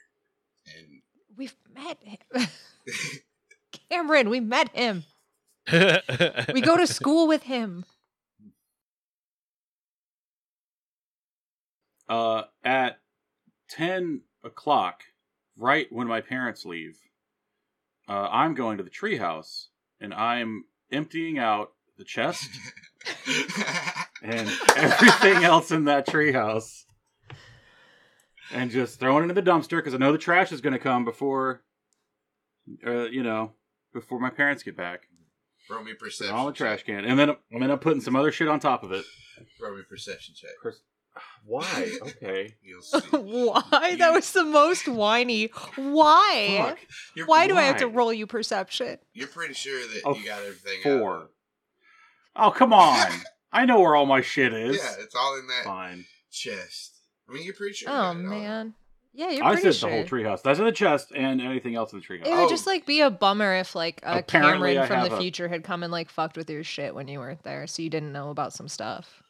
And 0.66 1.02
We've 1.36 1.55
met 1.74 1.98
him. 2.02 2.19
Cameron, 3.90 4.31
we 4.31 4.40
met 4.40 4.74
him. 4.74 5.05
We 6.52 6.61
go 6.61 6.77
to 6.77 6.86
school 6.86 7.28
with 7.28 7.44
him. 7.44 7.85
Uh, 12.09 12.43
at 12.65 12.98
10 13.69 14.23
o'clock, 14.43 15.02
right 15.57 15.86
when 15.93 16.09
my 16.09 16.20
parents 16.20 16.65
leave, 16.65 16.98
uh, 18.09 18.27
I'm 18.32 18.55
going 18.55 18.78
to 18.78 18.82
the 18.82 18.90
treehouse 18.90 19.66
and 20.01 20.14
I'm 20.14 20.64
emptying 20.93 21.39
out 21.39 21.72
the 21.98 22.05
chest 22.05 22.48
and 24.22 24.48
everything 24.77 25.44
else 25.44 25.70
in 25.70 25.85
that 25.85 26.06
treehouse 26.06 26.85
and 28.52 28.70
just 28.70 28.98
throwing 28.98 29.24
it 29.24 29.28
in 29.28 29.35
the 29.35 29.43
dumpster 29.51 29.78
because 29.78 29.94
I 29.94 29.98
know 29.98 30.12
the 30.12 30.18
trash 30.18 30.52
is 30.52 30.60
going 30.60 30.72
to 30.72 30.78
come 30.78 31.05
before, 31.05 31.62
uh, 32.86 33.05
you 33.05 33.22
know, 33.22 33.52
before 33.93 34.18
my 34.18 34.31
parents 34.31 34.62
get 34.62 34.77
back. 34.77 35.02
Throw 35.68 35.82
me 35.85 35.94
perception. 35.94 36.35
all 36.35 36.47
the 36.47 36.52
trash 36.52 36.82
can. 36.82 37.05
And 37.05 37.18
then, 37.18 37.36
and 37.51 37.62
then 37.62 37.70
I'm 37.70 37.78
putting 37.78 38.01
some 38.01 38.16
other 38.16 38.32
shit 38.32 38.48
on 38.48 38.59
top 38.59 38.82
of 38.82 38.93
it. 38.93 39.05
Throw 39.59 39.77
me 39.77 39.82
perception 39.89 40.35
check. 40.35 40.51
Pers- 40.62 40.82
Why? 41.45 41.91
Okay. 42.03 42.55
You'll 42.62 42.82
see. 42.82 42.99
Why? 43.11 43.89
You- 43.93 43.97
That 43.99 44.12
was 44.12 44.31
the 44.32 44.45
most 44.45 44.87
whiny. 44.89 45.47
Why? 45.77 46.57
Fuck. 46.69 46.78
You're, 47.15 47.27
Why 47.27 47.47
do 47.49 47.57
I 47.57 47.62
have 47.62 47.78
to 47.78 47.89
roll 47.89 48.12
you 48.12 48.27
perception? 48.27 48.99
You're 49.15 49.28
pretty 49.28 49.55
sure 49.55 49.81
that 49.81 50.03
Oh, 50.05 50.15
you 50.15 50.24
got 50.27 50.41
everything. 50.43 50.81
Four. 50.82 51.15
Out. 51.16 51.31
Oh, 52.37 52.51
come 52.51 52.73
on. 52.73 53.07
I 53.53 53.65
know 53.66 53.81
where 53.81 53.97
all 53.97 54.07
my 54.07 54.20
shit 54.20 54.53
is. 54.55 54.77
Yeah, 54.77 54.95
it's 55.03 55.15
all 55.15 55.39
in 55.39 55.47
that 55.49 55.65
Fine. 55.65 56.05
chest. 56.31 56.93
I 57.28 57.32
mean, 57.32 57.45
you're 57.45 57.55
pretty 57.55 57.74
sure. 57.74 57.91
you 57.91 57.95
Oh 57.97 57.99
got 57.99 58.11
it 58.16 58.24
all. 58.24 58.31
man. 58.31 58.74
Yeah, 59.12 59.31
you're 59.31 59.31
pretty 59.31 59.41
much. 59.43 59.47
I 59.49 59.55
pretty 59.55 59.66
said 59.73 59.74
sure. 59.81 59.91
the 59.91 59.97
whole 59.97 60.05
treehouse. 60.05 60.43
That's 60.43 60.59
in 60.61 60.65
the 60.65 60.73
chest 60.73 61.11
and 61.15 61.41
anything 61.41 61.74
else 61.74 61.93
in 61.93 61.99
the 61.99 62.05
treehouse. 62.05 62.27
It 62.28 62.37
would 62.37 62.49
just 62.49 62.66
like 62.69 62.87
be 62.87 63.01
a 63.01 63.11
bummer 63.11 63.55
if 63.57 63.74
like 63.74 64.01
a 64.05 64.19
Apparently 64.19 64.74
Cameron 64.74 64.87
from 64.87 64.97
have 65.01 65.11
the 65.11 65.16
a- 65.16 65.20
future 65.20 65.49
had 65.49 65.65
come 65.65 65.82
and 65.82 65.91
like 65.91 66.11
fucked 66.11 66.37
with 66.37 66.49
your 66.49 66.62
shit 66.62 66.95
when 66.95 67.09
you 67.09 67.19
weren't 67.19 67.43
there, 67.43 67.66
so 67.66 67.82
you 67.82 67.91
didn't 67.91 68.12
know 68.12 68.31
about 68.31 68.53
some 68.53 68.69
stuff. 68.69 69.23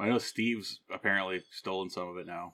I 0.00 0.08
know 0.08 0.18
Steve's 0.18 0.80
apparently 0.92 1.42
stolen 1.50 1.90
some 1.90 2.08
of 2.08 2.16
it 2.18 2.26
now. 2.26 2.52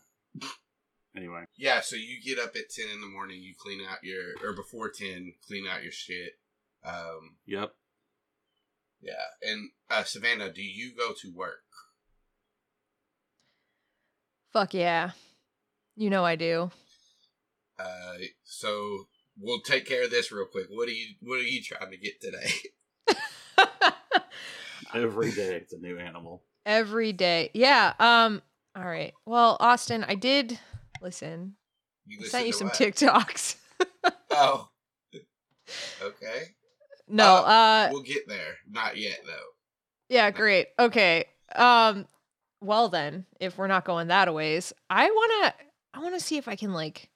Anyway. 1.16 1.45
Yeah, 1.57 1.81
so 1.81 1.95
you 1.97 2.21
get 2.25 2.43
up 2.43 2.57
at 2.57 2.71
ten 2.71 2.87
in 2.93 3.01
the 3.01 3.07
morning. 3.07 3.41
You 3.41 3.55
clean 3.59 3.81
out 3.89 3.99
your, 4.03 4.33
or 4.43 4.53
before 4.55 4.91
ten, 4.91 5.33
clean 5.47 5.66
out 5.66 5.83
your 5.83 5.93
shit. 5.93 6.33
Um, 6.85 7.37
Yep. 7.47 7.73
yeah, 9.01 9.12
and 9.43 9.71
uh, 9.91 10.05
Savannah, 10.05 10.53
do 10.53 10.62
you 10.62 10.93
go 10.97 11.12
to 11.23 11.33
work? 11.33 11.61
Fuck 14.53 14.75
yeah. 14.75 15.11
You 15.97 16.11
know 16.11 16.25
I 16.25 16.37
do. 16.37 16.71
Uh, 17.79 18.15
so 18.45 19.07
we'll 19.39 19.61
take 19.61 19.87
care 19.87 20.05
of 20.05 20.11
this 20.11 20.31
real 20.33 20.47
quick. 20.47 20.66
What 20.71 20.89
are 20.89 20.93
you 20.93 21.15
What 21.21 21.41
are 21.41 21.43
you 21.43 21.62
trying 21.62 21.91
to 21.91 21.97
get 21.97 22.21
today? 22.21 22.51
Every 24.95 25.33
day 25.33 25.57
it's 25.57 25.73
a 25.73 25.79
new 25.79 25.99
animal. 25.99 26.43
Every 26.66 27.12
day. 27.12 27.51
Yeah. 27.55 27.93
Um 27.99 28.43
all 28.77 28.85
right. 28.85 29.12
Well, 29.27 29.57
Austin, 29.61 30.05
I 30.09 30.15
did 30.15 30.59
listen. 31.01 31.55
You 32.07 32.19
I 32.23 32.28
sent 32.28 32.47
you 32.47 32.53
some 32.53 32.69
what? 32.69 32.77
TikToks. 32.77 33.57
Oh, 34.36 34.69
okay. 36.03 36.43
no, 37.09 37.36
Uh, 37.36 37.39
uh 37.39 37.89
We'll 37.93 38.03
get 38.03 38.27
there. 38.27 38.57
Not 38.69 38.97
yet, 38.97 39.20
though. 39.24 39.47
Yeah, 40.09 40.31
great. 40.31 40.69
Okay. 40.78 41.27
Um 41.55 42.07
well 42.61 42.89
then, 42.89 43.27
if 43.41 43.59
we're 43.59 43.66
not 43.69 43.85
going 43.85 44.09
that 44.09 44.28
a 44.28 44.32
ways, 44.32 44.73
I 44.91 45.07
want 45.07 45.32
to 45.57 45.65
I 45.95 46.03
want 46.03 46.15
to 46.15 46.20
see 46.24 46.36
if 46.36 46.49
I 46.49 46.57
can 46.57 46.73
like 46.73 47.11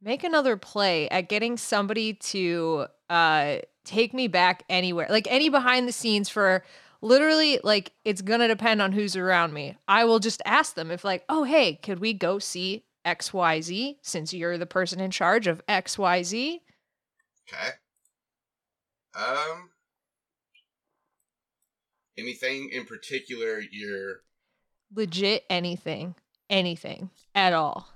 make 0.00 0.24
another 0.24 0.56
play 0.56 1.08
at 1.10 1.28
getting 1.28 1.56
somebody 1.58 2.14
to 2.14 2.86
uh 3.10 3.56
take 3.84 4.14
me 4.14 4.28
back 4.28 4.62
anywhere. 4.70 5.06
Like 5.10 5.26
any 5.30 5.48
behind 5.48 5.88
the 5.88 5.92
scenes 5.92 6.28
for 6.28 6.64
literally 7.00 7.60
like 7.62 7.92
it's 8.04 8.22
going 8.22 8.40
to 8.40 8.48
depend 8.48 8.82
on 8.82 8.92
who's 8.92 9.16
around 9.16 9.52
me. 9.52 9.76
I 9.88 10.04
will 10.04 10.18
just 10.18 10.42
ask 10.44 10.74
them 10.74 10.90
if 10.90 11.04
like, 11.04 11.24
"Oh, 11.28 11.44
hey, 11.44 11.76
could 11.76 12.00
we 12.00 12.12
go 12.12 12.38
see 12.38 12.84
XYZ 13.04 13.96
since 14.02 14.34
you're 14.34 14.58
the 14.58 14.66
person 14.66 15.00
in 15.00 15.10
charge 15.10 15.46
of 15.46 15.64
XYZ?" 15.66 16.60
Okay. 17.48 17.70
Um. 19.14 19.70
Anything 22.18 22.68
in 22.70 22.84
particular 22.84 23.62
you're 23.70 24.22
Legit 24.94 25.44
anything. 25.48 26.16
Anything 26.48 27.10
at 27.34 27.52
all. 27.52 27.88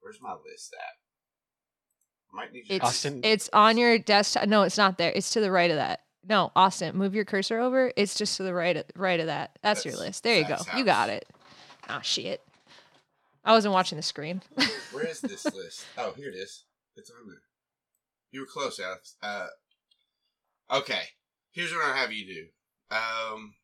Where's 0.00 0.20
my 0.20 0.32
list 0.32 0.74
at? 0.74 0.97
I 2.32 2.36
might 2.36 2.52
need 2.52 2.64
It's 2.68 2.84
Austin- 2.84 3.20
it's 3.24 3.48
on 3.52 3.78
your 3.78 3.98
desktop. 3.98 4.48
No, 4.48 4.62
it's 4.62 4.78
not 4.78 4.98
there. 4.98 5.12
It's 5.14 5.30
to 5.30 5.40
the 5.40 5.50
right 5.50 5.70
of 5.70 5.76
that. 5.76 6.00
No, 6.28 6.52
Austin, 6.54 6.96
move 6.96 7.14
your 7.14 7.24
cursor 7.24 7.58
over. 7.58 7.90
It's 7.96 8.14
just 8.14 8.36
to 8.36 8.42
the 8.42 8.52
right 8.52 8.76
of 8.76 8.84
right 8.94 9.18
of 9.18 9.26
that. 9.26 9.58
That's, 9.62 9.84
your 9.84 9.96
list. 9.96 10.22
There 10.24 10.36
you 10.36 10.42
go. 10.46 10.56
Zach's 10.56 10.76
You 10.78 10.84
got 10.84 11.08
house. 11.08 11.18
it. 11.18 11.28
Oh 11.88 12.00
shit. 12.02 12.42
I 13.44 13.52
wasn't 13.52 13.72
watching 13.72 13.96
the 13.96 14.02
screen. 14.02 14.42
Where 14.92 15.06
is 15.06 15.20
this 15.22 15.44
list? 15.46 15.86
Oh, 15.96 16.12
here 16.16 16.28
it 16.28 16.34
is. 16.34 16.64
It's 16.96 17.10
on 17.10 17.26
there. 17.28 17.40
You 18.30 18.40
were 18.40 18.46
close, 18.46 18.78
Alex. 18.78 19.14
Uh, 19.22 19.46
okay. 20.70 21.02
Here's 21.52 21.72
what 21.72 21.82
I 21.86 21.96
have 21.96 22.12
you 22.12 22.26
do. 22.26 22.94
Um, 22.94 23.54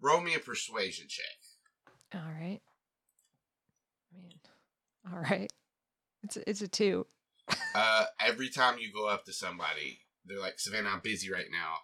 roll 0.00 0.20
me 0.20 0.34
a 0.34 0.38
persuasion 0.38 1.06
check. 1.08 1.24
all 2.14 2.20
right. 2.40 2.60
Man. 4.14 5.12
All 5.12 5.18
right. 5.20 5.52
It's 6.22 6.36
a, 6.36 6.48
it's 6.48 6.60
a 6.60 6.68
two. 6.68 7.06
Uh, 7.74 8.04
every 8.20 8.48
time 8.48 8.78
you 8.78 8.92
go 8.92 9.08
up 9.08 9.24
to 9.24 9.32
somebody, 9.32 10.00
they're 10.24 10.40
like, 10.40 10.58
"Savannah, 10.58 10.90
I'm 10.90 11.00
busy 11.00 11.30
right 11.30 11.50
now." 11.50 11.74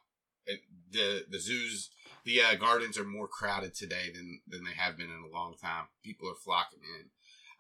The 0.90 1.24
the 1.28 1.39
zoos, 1.39 1.90
the 2.24 2.40
uh, 2.43 2.55
gardens 2.56 2.98
are 2.98 3.05
more 3.05 3.28
crowded 3.28 3.74
today 3.74 4.10
than 4.14 4.40
than 4.47 4.64
they 4.64 4.72
have 4.72 4.97
been 4.97 5.10
in 5.10 5.30
a 5.30 5.34
long 5.34 5.55
time. 5.60 5.84
People 6.02 6.28
are 6.28 6.43
flocking 6.44 6.80
in. 6.98 7.10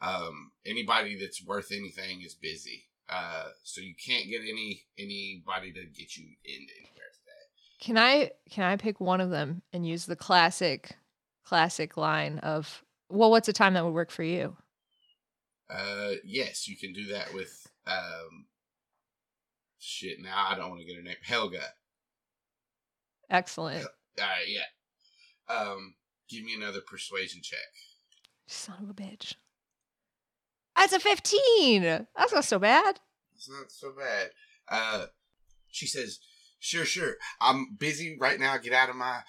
Um, 0.06 0.52
anybody 0.66 1.16
that's 1.18 1.44
worth 1.44 1.70
anything 1.70 2.22
is 2.22 2.34
busy. 2.34 2.88
Uh, 3.08 3.48
so 3.62 3.80
you 3.80 3.94
can't 3.94 4.28
get 4.28 4.40
any 4.40 4.82
anybody 4.98 5.72
to 5.72 5.84
get 5.84 6.16
you 6.16 6.24
in 6.44 6.66
anywhere 6.78 7.10
today. 7.12 7.80
Can 7.80 7.98
I 7.98 8.30
can 8.50 8.64
I 8.64 8.76
pick 8.76 9.00
one 9.00 9.20
of 9.20 9.30
them 9.30 9.62
and 9.72 9.86
use 9.86 10.06
the 10.06 10.16
classic 10.16 10.96
classic 11.44 11.96
line 11.96 12.38
of 12.38 12.82
well, 13.08 13.30
what's 13.30 13.48
a 13.48 13.52
time 13.52 13.74
that 13.74 13.84
would 13.84 13.94
work 13.94 14.10
for 14.10 14.22
you? 14.22 14.56
Uh, 15.68 16.12
yes, 16.24 16.66
you 16.66 16.76
can 16.76 16.92
do 16.92 17.12
that 17.12 17.32
with 17.34 17.61
um. 17.86 18.46
Shit, 19.84 20.18
now 20.20 20.46
I 20.48 20.54
don't 20.54 20.70
want 20.70 20.80
to 20.80 20.86
get 20.86 20.96
her 20.96 21.02
name. 21.02 21.16
Helga. 21.22 21.64
Excellent. 23.28 23.84
All 23.84 24.24
right, 24.26 24.46
yeah. 24.46 25.54
Um, 25.54 25.94
Give 26.32 26.44
me 26.44 26.54
another 26.54 26.80
persuasion 26.80 27.42
check. 27.42 27.58
Son 28.46 28.76
of 28.82 28.88
a 28.88 28.94
bitch. 28.94 29.34
That's 30.74 30.94
a 30.94 30.98
15. 31.00 31.82
That's 32.16 32.32
not 32.32 32.46
so 32.46 32.58
bad. 32.58 33.00
It's 33.36 33.50
not 33.50 33.70
so 33.70 33.92
bad. 33.92 34.30
Uh, 34.66 35.06
she 35.70 35.86
says, 35.86 36.20
"Sure, 36.58 36.86
sure. 36.86 37.16
I'm 37.38 37.76
busy 37.78 38.16
right 38.18 38.40
now. 38.40 38.56
Get 38.56 38.72
out 38.72 38.88
of 38.88 38.96
my." 38.96 39.20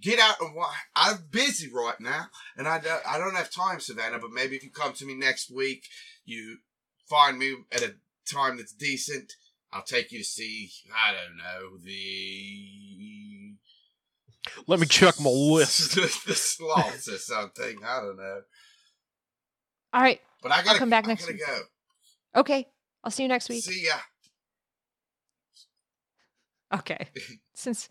Get 0.00 0.18
out 0.18 0.40
of 0.40 0.54
my. 0.54 0.74
I'm 0.96 1.26
busy 1.30 1.70
right 1.72 2.00
now, 2.00 2.26
and 2.56 2.66
I 2.66 2.80
don't, 2.80 3.06
I 3.06 3.16
don't 3.18 3.36
have 3.36 3.50
time, 3.50 3.78
Savannah. 3.78 4.18
But 4.18 4.32
maybe 4.32 4.56
if 4.56 4.64
you 4.64 4.70
come 4.70 4.92
to 4.94 5.06
me 5.06 5.14
next 5.14 5.50
week, 5.50 5.86
you 6.24 6.58
find 7.08 7.38
me 7.38 7.54
at 7.72 7.82
a 7.82 7.94
time 8.30 8.56
that's 8.56 8.72
decent. 8.72 9.32
I'll 9.72 9.82
take 9.82 10.12
you 10.12 10.18
to 10.18 10.24
see. 10.24 10.70
I 10.94 11.12
don't 11.12 11.36
know 11.36 11.78
the 11.82 13.56
Let 14.66 14.78
me 14.78 14.86
check 14.86 15.20
my 15.20 15.30
list. 15.30 15.94
the, 15.96 16.02
the 16.26 16.34
sloths 16.34 17.08
or 17.08 17.18
something. 17.18 17.78
I 17.84 18.00
don't 18.00 18.16
know. 18.16 18.40
All 19.92 20.02
right. 20.02 20.20
But 20.42 20.52
I 20.52 20.62
gotta 20.62 20.78
come 20.78 20.90
back 20.90 21.06
I 21.06 21.08
next 21.08 21.26
week. 21.26 21.40
go. 21.44 21.60
Okay. 22.40 22.68
I'll 23.02 23.10
see 23.10 23.24
you 23.24 23.28
next 23.28 23.48
week. 23.48 23.64
See 23.64 23.86
ya. 23.86 23.94
Okay. 26.74 27.08
since 27.54 27.88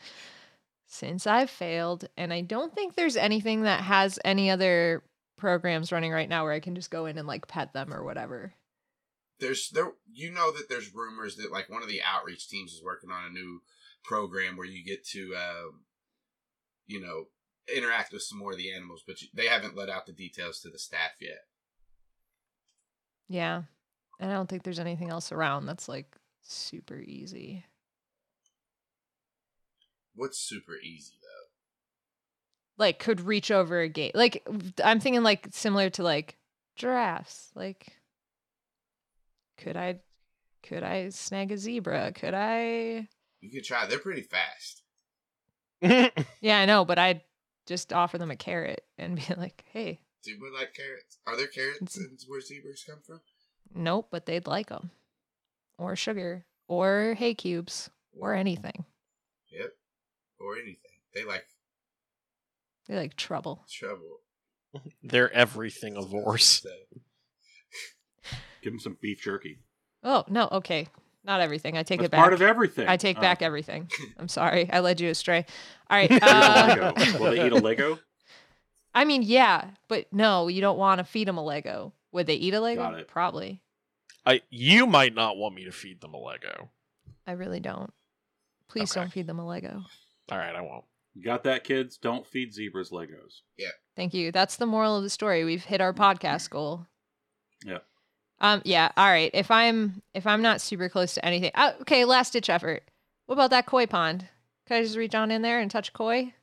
since 0.88 1.26
I've 1.26 1.50
failed 1.50 2.06
and 2.16 2.32
I 2.32 2.42
don't 2.42 2.74
think 2.74 2.96
there's 2.96 3.18
anything 3.18 3.64
that 3.64 3.82
has 3.82 4.20
any 4.24 4.50
other 4.52 5.04
programs 5.38 5.92
running 5.92 6.12
right 6.12 6.30
now 6.30 6.44
where 6.44 6.54
I 6.54 6.60
can 6.60 6.76
just 6.76 6.92
go 6.92 7.08
in 7.08 7.18
and 7.18 7.28
like 7.28 7.48
pet 7.48 7.74
them 7.74 7.94
or 7.94 8.04
whatever. 8.04 8.54
There's 9.40 9.70
there 9.70 9.92
you 10.12 10.32
know 10.32 10.52
that 10.52 10.68
there's 10.70 10.94
rumors 10.94 11.36
that 11.36 11.52
like 11.52 11.70
one 11.70 11.82
of 11.82 11.90
the 11.90 12.02
outreach 12.04 12.48
teams 12.48 12.72
is 12.72 12.82
working 12.84 13.12
on 13.12 13.26
a 13.26 13.34
new 13.34 13.62
program 14.04 14.56
where 14.58 14.68
you 14.68 14.84
get 14.84 15.06
to 15.06 15.34
um 15.36 15.82
you 16.86 17.00
know 17.02 17.26
interact 17.76 18.12
with 18.12 18.22
some 18.22 18.38
more 18.40 18.52
of 18.52 18.58
the 18.58 18.72
animals 18.72 19.04
but 19.06 19.22
you, 19.22 19.28
they 19.34 19.48
haven't 19.48 19.76
let 19.76 19.90
out 19.90 20.06
the 20.06 20.12
details 20.14 20.60
to 20.60 20.70
the 20.70 20.78
staff 20.80 21.12
yet 21.22 21.46
Yeah. 23.30 23.64
And 24.20 24.32
I 24.32 24.36
don't 24.36 24.48
think 24.50 24.64
there's 24.64 24.80
anything 24.80 25.10
else 25.10 25.32
around 25.32 25.66
that's 25.66 25.88
like 25.90 26.16
super 26.42 26.98
easy. 27.00 27.66
what's 30.16 30.38
super 30.40 30.76
easy 30.84 31.14
though 31.22 32.84
Like 32.84 33.00
could 33.00 33.22
reach 33.22 33.50
over 33.52 33.80
a 33.82 33.90
gate. 33.90 34.16
Like 34.16 34.48
I'm 34.84 35.00
thinking 35.00 35.24
like 35.24 35.48
similar 35.52 35.90
to 35.92 36.04
like 36.04 36.38
giraffes. 36.76 37.52
Like 37.56 37.94
could 39.58 39.78
I 39.78 40.00
could 40.64 40.84
I 40.84 41.10
snag 41.10 41.52
a 41.52 41.58
zebra? 41.58 42.12
Could 42.14 42.34
I 42.34 43.08
you 43.42 43.52
could 43.52 43.64
try 43.64 43.86
they're 43.86 44.00
pretty 44.00 44.22
fast 44.24 44.84
Yeah, 46.42 46.60
I 46.60 46.66
know, 46.66 46.86
but 46.86 46.98
I'd 47.00 47.22
just 47.66 47.92
offer 47.94 48.18
them 48.18 48.32
a 48.32 48.36
carrot 48.36 48.84
and 48.98 49.16
be 49.28 49.34
like, 49.36 49.66
"Hey, 49.72 50.00
zebra 50.24 50.54
like 50.54 50.74
carrots 50.74 51.18
are 51.28 51.36
there 51.38 51.48
carrots 51.48 51.82
It's- 51.82 51.98
in 51.98 52.18
where 52.28 52.42
zebras 52.42 52.84
come 52.88 53.00
from 53.06 53.22
nope, 53.76 54.08
but 54.12 54.26
they'd 54.26 54.48
like 54.48 54.70
them." 54.70 54.92
Or 55.78 55.96
sugar, 55.96 56.46
or 56.68 57.16
hay 57.18 57.34
cubes, 57.34 57.90
or 58.20 58.34
anything. 58.36 58.86
yep 59.52 59.72
or 60.40 60.56
anything 60.56 60.78
they 61.14 61.24
like 61.26 61.46
They 62.88 62.96
like 62.96 63.16
trouble. 63.16 63.66
trouble 63.70 64.20
They're 65.04 65.32
everything 65.32 65.96
of 65.98 66.10
horse. 66.10 66.66
Give 68.64 68.74
him 68.74 68.80
some 68.80 68.98
beef 69.02 69.22
jerky. 69.22 69.60
Oh, 70.04 70.24
no, 70.30 70.48
okay. 70.52 70.88
Not 71.26 71.40
everything. 71.42 71.78
I 71.78 71.84
take 71.84 72.00
That's 72.00 72.08
it 72.08 72.12
back. 72.12 72.20
part 72.22 72.34
of 72.34 72.42
everything. 72.42 72.88
I 72.88 72.98
take 72.98 73.18
Oh. 73.18 73.22
back 73.22 73.42
everything. 73.42 73.90
I'm 74.18 74.28
sorry. 74.28 74.70
I 74.72 74.80
led 74.80 75.00
you 75.00 75.10
astray. 75.10 75.46
All 75.90 75.98
right. 75.98 76.12
Uh, 76.12 76.94
Will 77.20 77.32
they 77.32 77.46
eat 77.46 77.52
a 77.52 77.56
Lego? 77.58 78.00
I 78.96 79.06
mean, 79.06 79.22
yeah, 79.24 79.70
but 79.88 80.12
no, 80.12 80.48
you 80.48 80.62
don't 80.62 80.78
want 80.78 81.00
to 81.00 81.04
feed 81.04 81.28
them 81.28 81.38
a 81.38 81.44
Lego. 81.44 81.94
Would 82.12 82.28
they 82.28 82.36
eat 82.36 82.54
a 82.54 82.60
Lego? 82.60 82.82
Got 82.82 83.00
it. 83.00 83.08
Probably. 83.08 83.62
I 84.26 84.42
you 84.50 84.86
might 84.86 85.16
not 85.16 85.36
want 85.38 85.56
me 85.56 85.66
to 85.66 85.72
feed 85.72 86.00
them 86.02 86.14
a 86.14 86.20
Lego. 86.20 86.70
I 87.26 87.32
really 87.34 87.60
don't. 87.60 87.92
Please 88.70 88.92
Okay. 88.92 89.02
don't 89.02 89.12
feed 89.12 89.28
them 89.28 89.40
a 89.40 89.48
Lego. 89.48 89.82
All 90.32 90.38
right, 90.38 90.56
I 90.56 90.62
won't. 90.62 90.86
You 91.16 91.24
got 91.24 91.44
that, 91.44 91.64
kids? 91.64 91.98
Don't 91.98 92.26
feed 92.26 92.54
zebras 92.54 92.90
Legos. 92.92 93.42
Yeah. 93.58 93.70
Thank 93.96 94.14
you. 94.14 94.32
That's 94.32 94.56
the 94.58 94.66
moral 94.66 94.98
of 94.98 95.04
the 95.04 95.10
story. 95.10 95.44
We've 95.44 95.64
hit 95.64 95.80
our 95.82 95.94
podcast 95.94 96.50
goal. 96.50 96.86
Yeah. 97.66 97.80
Um. 98.44 98.62
Yeah. 98.66 98.92
All 98.98 99.08
right. 99.08 99.32
If 99.34 99.50
I'm 99.50 100.04
if 100.14 100.28
I'm 100.28 100.42
not 100.42 100.62
super 100.62 100.90
close 100.90 101.14
to 101.16 101.26
anything, 101.26 101.52
uh, 101.56 101.72
okay. 101.82 102.04
Last 102.06 102.34
ditch 102.34 102.50
effort. 102.50 102.84
What 103.26 103.36
about 103.36 103.50
that 103.52 103.66
koi 103.66 103.88
pond? 103.88 104.28
Could 104.68 104.76
I 104.78 104.84
just 104.84 104.98
reach 104.98 105.16
on 105.16 105.32
in 105.32 105.42
there 105.42 105.60
and 105.60 105.72
touch 105.72 105.94
koi? 105.94 106.34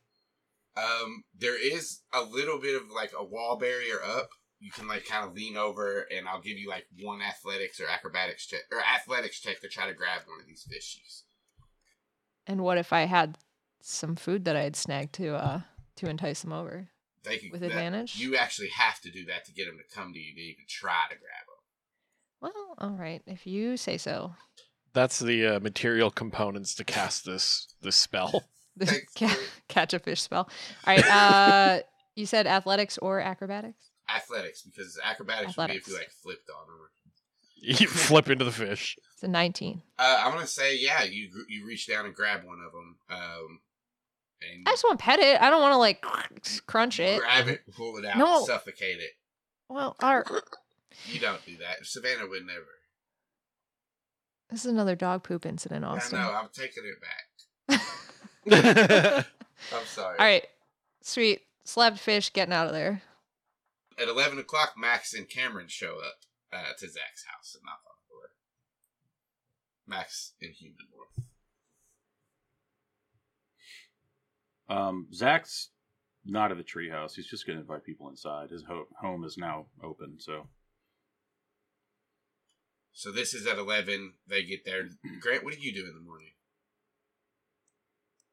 Um, 0.77 1.25
there 1.39 1.61
is 1.61 2.01
a 2.13 2.23
little 2.23 2.59
bit 2.59 2.75
of 2.75 2.91
like 2.91 3.13
a 3.17 3.23
wall 3.25 3.59
barrier 3.59 4.03
up. 4.03 4.31
You 4.61 4.71
can 4.71 4.89
like 4.89 5.05
kind 5.07 5.27
of 5.27 5.35
lean 5.35 5.57
over, 5.59 6.07
and 6.15 6.27
I'll 6.27 6.41
give 6.41 6.57
you 6.59 6.69
like 6.71 6.87
one 7.01 7.21
athletics 7.21 7.81
or 7.81 7.87
acrobatics 7.87 8.47
check 8.47 8.61
or 8.73 8.79
athletics 8.81 9.41
check 9.41 9.61
to 9.61 9.69
try 9.69 9.87
to 9.87 9.95
grab 9.95 10.23
one 10.27 10.41
of 10.41 10.47
these 10.47 10.67
fishies. 10.71 11.23
And 12.47 12.63
what 12.63 12.79
if 12.79 12.93
I 12.95 13.03
had 13.03 13.37
some 13.83 14.17
food 14.17 14.45
that 14.47 14.57
I 14.57 14.63
had 14.63 14.77
snagged 14.77 15.13
to 15.15 15.35
uh 15.35 15.61
to 15.97 16.09
entice 16.09 16.41
them 16.43 16.53
over 16.53 16.89
They 17.25 17.37
can, 17.39 17.51
with 17.51 17.61
that- 17.61 17.69
advantage? 17.69 18.17
You 18.17 18.37
actually 18.37 18.69
have 18.69 19.01
to 19.03 19.11
do 19.11 19.27
that 19.27 19.45
to 19.47 19.53
get 19.53 19.67
them 19.67 19.77
to 19.79 19.95
come 19.95 20.15
to 20.15 20.19
you 20.19 20.35
to 20.35 20.41
even 20.41 20.65
try 20.67 21.05
to 21.11 21.17
grab. 21.17 21.50
Well, 22.41 22.75
all 22.79 22.91
right. 22.91 23.23
If 23.27 23.47
you 23.47 23.77
say 23.77 23.99
so. 23.99 24.35
That's 24.93 25.19
the 25.21 25.47
uh, 25.47 25.61
material 25.61 26.11
components 26.11 26.75
to 26.77 26.85
cast 26.85 27.25
this 27.25 27.75
this 27.83 27.97
spell. 27.97 28.45
The 28.77 29.01
ca- 29.19 29.37
catch 29.69 29.93
a 29.93 29.99
fish 29.99 30.23
spell. 30.23 30.49
All 30.87 30.95
right. 30.97 31.05
Uh, 31.07 31.81
you 32.15 32.25
said 32.25 32.47
athletics 32.47 32.97
or 32.99 33.21
acrobatics? 33.21 33.91
Athletics, 34.09 34.62
because 34.62 34.99
acrobatics 35.05 35.57
would 35.57 35.69
be 35.71 35.77
if 35.77 35.89
you 35.89 35.95
like 35.95 36.09
flipped 36.11 36.49
on 36.49 36.67
them. 36.67 36.77
You 37.62 37.87
flip 37.89 38.31
into 38.31 38.45
the 38.45 38.53
fish. 38.53 38.97
It's 39.12 39.23
a 39.23 39.29
19. 39.29 39.83
Uh, 39.99 40.23
I'm 40.25 40.33
gonna 40.33 40.47
say 40.47 40.79
yeah. 40.79 41.03
You 41.03 41.29
you 41.49 41.67
reach 41.67 41.89
down 41.89 42.07
and 42.07 42.15
grab 42.15 42.45
one 42.45 42.59
of 42.65 42.73
them. 42.73 42.97
Um, 43.11 43.61
and 44.41 44.67
I 44.67 44.71
just 44.71 44.85
want 44.85 44.99
to 44.99 45.05
pet 45.05 45.19
it. 45.19 45.39
I 45.43 45.51
don't 45.51 45.61
want 45.61 45.73
to 45.75 45.79
like 45.79 46.03
crunch 46.67 47.01
it. 47.01 47.21
grab 47.21 47.49
it, 47.49 47.61
pull 47.77 47.99
it 47.99 48.07
out, 48.07 48.17
No. 48.17 48.45
suffocate 48.47 49.01
it. 49.01 49.11
Well, 49.69 49.95
our, 50.01 50.25
You 51.07 51.21
don't 51.21 51.45
do 51.47 51.57
that. 51.59 51.87
Savannah 51.87 52.27
would 52.29 52.47
never. 52.47 52.67
this 54.51 54.65
is 54.65 54.71
another 54.73 54.97
dog 54.97 55.23
poop 55.23 55.47
incident, 55.47 55.85
Austin. 55.85 56.19
I 56.19 56.27
know. 56.27 56.33
I'm 56.35 56.49
taking 56.53 56.85
it 56.85 57.01
back. 57.01 57.77
I'm 59.73 59.87
sorry. 59.87 60.19
All 60.19 60.25
right. 60.27 60.47
Sweet. 61.03 61.43
Slapped 61.65 61.99
fish 61.99 62.33
getting 62.33 62.55
out 62.55 62.67
of 62.67 62.73
there. 62.73 63.03
At 63.99 64.09
11 64.09 64.39
o'clock, 64.39 64.75
Max 64.77 65.15
and 65.15 65.29
Cameron 65.29 65.69
show 65.69 65.99
up 65.99 66.17
uh, 66.53 66.73
to 66.79 66.89
Zach's 66.89 67.25
house 67.27 67.55
and 67.55 67.62
knock 67.65 67.81
on 67.87 67.93
the 68.01 68.15
door. 68.15 68.31
Max 69.87 70.33
and 70.41 70.53
Human 70.53 70.87
North. 70.95 71.27
Um, 74.69 75.07
Zach's 75.12 75.69
not 76.25 76.51
at 76.51 76.57
the 76.57 76.65
treehouse. 76.65 77.15
He's 77.15 77.27
just 77.27 77.47
going 77.47 77.57
to 77.57 77.62
invite 77.62 77.85
people 77.85 78.09
inside. 78.09 78.51
His 78.51 78.65
ho- 78.65 78.89
home 79.01 79.25
is 79.25 79.37
now 79.37 79.67
open, 79.85 80.17
so 80.19 80.49
So 82.93 83.11
this 83.12 83.35
is 83.35 83.47
at 83.47 83.59
11. 83.59 84.15
They 84.29 84.43
get 84.45 84.65
there. 84.65 84.89
Grant, 85.21 85.45
what 85.45 85.55
do 85.55 85.61
you 85.61 85.73
do 85.73 85.87
in 85.87 85.95
the 85.95 86.01
morning? 86.01 86.29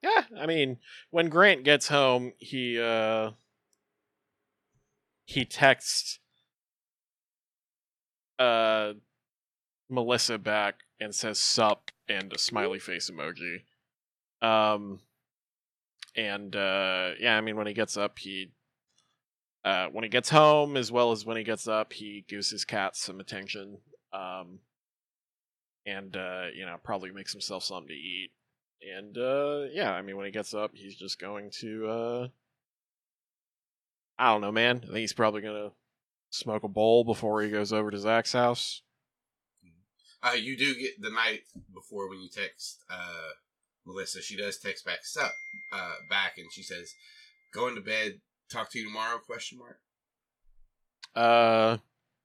Yeah, 0.04 0.24
I 0.40 0.46
mean, 0.46 0.78
when 1.10 1.30
Grant 1.30 1.64
gets 1.64 1.88
home, 1.88 2.34
he 2.38 2.80
uh 2.80 3.32
he 5.26 5.44
texts 5.44 6.20
uh 8.40 8.94
Melissa 9.90 10.38
back 10.38 10.82
and 11.00 11.14
says 11.14 11.40
sup 11.40 11.92
and 12.08 12.32
a 12.32 12.38
smiley 12.38 12.80
face 12.80 13.10
emoji. 13.10 13.64
Um 14.42 15.00
and 16.16 16.56
uh 16.56 17.12
yeah, 17.20 17.38
I 17.38 17.42
mean 17.42 17.58
when 17.58 17.68
he 17.68 17.74
gets 17.74 17.98
up 17.98 18.20
he 18.20 18.52
uh 19.66 19.88
when 19.88 20.04
he 20.04 20.10
gets 20.10 20.30
home 20.30 20.78
as 20.78 20.92
well 20.92 21.12
as 21.12 21.26
when 21.26 21.38
he 21.38 21.44
gets 21.44 21.68
up 21.68 21.94
he 21.94 22.24
gives 22.28 22.52
his 22.52 22.66
cat 22.66 22.96
some 22.96 23.20
attention. 23.20 23.80
Um 24.14 24.60
and 25.86 26.16
uh 26.16 26.46
you 26.54 26.66
know, 26.66 26.76
probably 26.84 27.12
makes 27.12 27.32
himself 27.32 27.64
something 27.64 27.88
to 27.88 27.94
eat 27.94 28.32
and 28.96 29.18
uh 29.18 29.64
yeah 29.72 29.92
i 29.92 30.04
mean 30.04 30.16
when 30.18 30.26
he 30.28 30.32
gets 30.32 30.54
up 30.54 30.70
he's 30.76 30.96
just 30.96 31.20
going 31.20 31.50
to 31.50 31.88
uh 31.88 32.28
i 34.20 34.32
don't 34.32 34.42
know 34.42 34.52
man 34.52 34.78
i 34.84 34.86
think 34.86 34.98
he's 34.98 35.14
probably 35.14 35.42
gonna 35.42 35.72
smoke 36.30 36.64
a 36.64 36.68
bowl 36.68 37.04
before 37.04 37.42
he 37.42 37.50
goes 37.50 37.74
over 37.74 37.90
to 37.90 37.98
zach's 37.98 38.34
house 38.34 38.84
Uh, 40.22 40.34
you 40.34 40.56
do 40.56 40.76
get 40.76 41.02
the 41.02 41.10
night 41.10 41.42
before 41.74 42.08
when 42.08 42.20
you 42.22 42.30
text 42.30 42.84
uh, 42.90 43.30
Melissa. 43.86 44.22
She 44.22 44.36
does 44.38 44.58
text 44.60 44.86
back 44.86 45.00
sup 45.04 45.32
uh, 45.72 45.96
back, 46.10 46.34
and 46.38 46.48
she 46.52 46.62
says, 46.64 46.94
"Going 47.54 47.76
to 47.76 47.82
bed. 47.82 48.20
Talk 48.52 48.70
to 48.72 48.80
you 48.80 48.86
tomorrow?" 48.86 49.20
Question 49.20 49.58
mark. 49.60 49.80
uh 51.16 51.78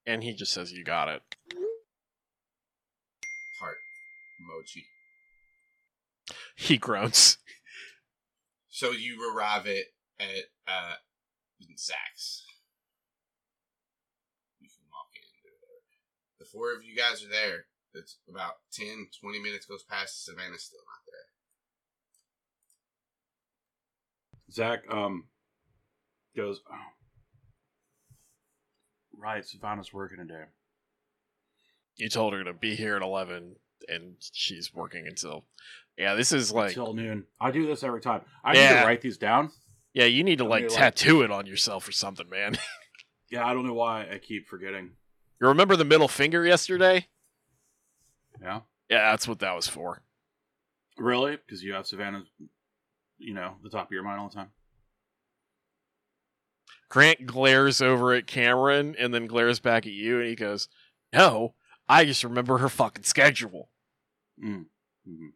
and 0.07 0.23
he 0.25 0.35
just 0.35 0.53
says 0.53 0.73
you 0.73 0.85
got 0.85 1.09
it 1.09 1.23
emoji. 4.43 4.85
he 6.57 6.77
groans 6.77 7.39
So 8.69 8.91
you 8.91 9.19
arrive 9.35 9.67
at 9.67 9.85
at 10.21 10.45
uh, 10.67 10.95
Zach's. 11.79 12.45
You 14.61 14.69
can 14.69 14.85
walk 14.91 15.09
in. 15.15 15.23
The 16.39 16.45
four 16.47 16.73
of 16.75 16.85
you 16.85 16.97
guys 16.97 17.25
are 17.25 17.29
there. 17.29 17.67
It's 17.95 18.19
about 18.29 18.55
10, 18.73 19.09
20 19.21 19.39
minutes 19.41 19.67
goes 19.67 19.85
past. 19.85 20.25
Savannah's 20.25 20.65
still 20.65 20.81
not 20.87 21.03
there. 21.07 21.29
Zach 24.51 24.81
um 24.91 25.25
goes, 26.37 26.61
oh. 26.71 26.75
Right, 29.17 29.45
Savannah's 29.47 29.93
working 29.93 30.19
today. 30.19 30.45
You 31.97 32.09
told 32.09 32.33
her 32.33 32.45
to 32.45 32.53
be 32.53 32.75
here 32.75 32.97
at 32.97 33.03
eleven, 33.03 33.57
and 33.89 34.15
she's 34.21 34.73
working 34.75 35.07
until. 35.07 35.45
Yeah, 35.99 36.15
this 36.15 36.33
is 36.33 36.53
like. 36.53 36.73
Till 36.73 36.95
noon. 36.95 37.25
I 37.41 37.51
do 37.51 37.67
this 37.67 37.83
every 37.83 38.01
time. 38.01 38.23
I 38.45 38.55
need 38.55 38.69
to 38.69 38.85
write 38.87 39.01
these 39.03 39.19
down. 39.19 39.51
Yeah, 39.95 40.07
you 40.07 40.25
need 40.25 40.39
to 40.39 40.45
like 40.45 40.65
like- 40.65 40.73
tattoo 40.73 41.23
it 41.23 41.31
on 41.31 41.47
yourself 41.47 41.87
or 41.87 41.93
something, 41.93 42.29
man. 42.29 42.57
Yeah, 43.31 43.47
I 43.47 43.55
don't 43.55 43.67
know 43.67 43.73
why 43.73 44.07
I 44.13 44.19
keep 44.19 44.47
forgetting. 44.47 44.91
you 45.41 45.49
remember 45.49 45.75
the 45.75 45.87
middle 45.87 46.07
finger 46.07 46.45
yesterday? 46.45 47.07
Yeah. 48.43 48.61
Yeah, 48.91 49.11
that's 49.11 49.27
what 49.27 49.39
that 49.39 49.57
was 49.57 49.67
for. 49.67 50.03
Really? 50.99 51.37
Because 51.39 51.63
you 51.65 51.73
have 51.73 51.87
Savannah, 51.87 52.25
you 53.17 53.33
know, 53.33 53.55
the 53.63 53.71
top 53.71 53.87
of 53.87 53.93
your 53.93 54.03
mind 54.03 54.21
all 54.21 54.29
the 54.29 54.35
time. 54.35 54.51
Grant 56.91 57.25
glares 57.25 57.81
over 57.81 58.13
at 58.13 58.27
Cameron 58.27 58.95
and 58.99 59.15
then 59.15 59.27
glares 59.27 59.61
back 59.61 59.87
at 59.87 59.93
you, 59.93 60.19
and 60.21 60.29
he 60.29 60.35
goes, 60.35 60.69
"No, 61.11 61.55
I 61.89 62.05
just 62.05 62.23
remember 62.25 62.59
her 62.59 62.69
fucking 62.69 63.05
schedule." 63.05 63.71
Mm. 64.43 64.65
hmm 65.07 65.27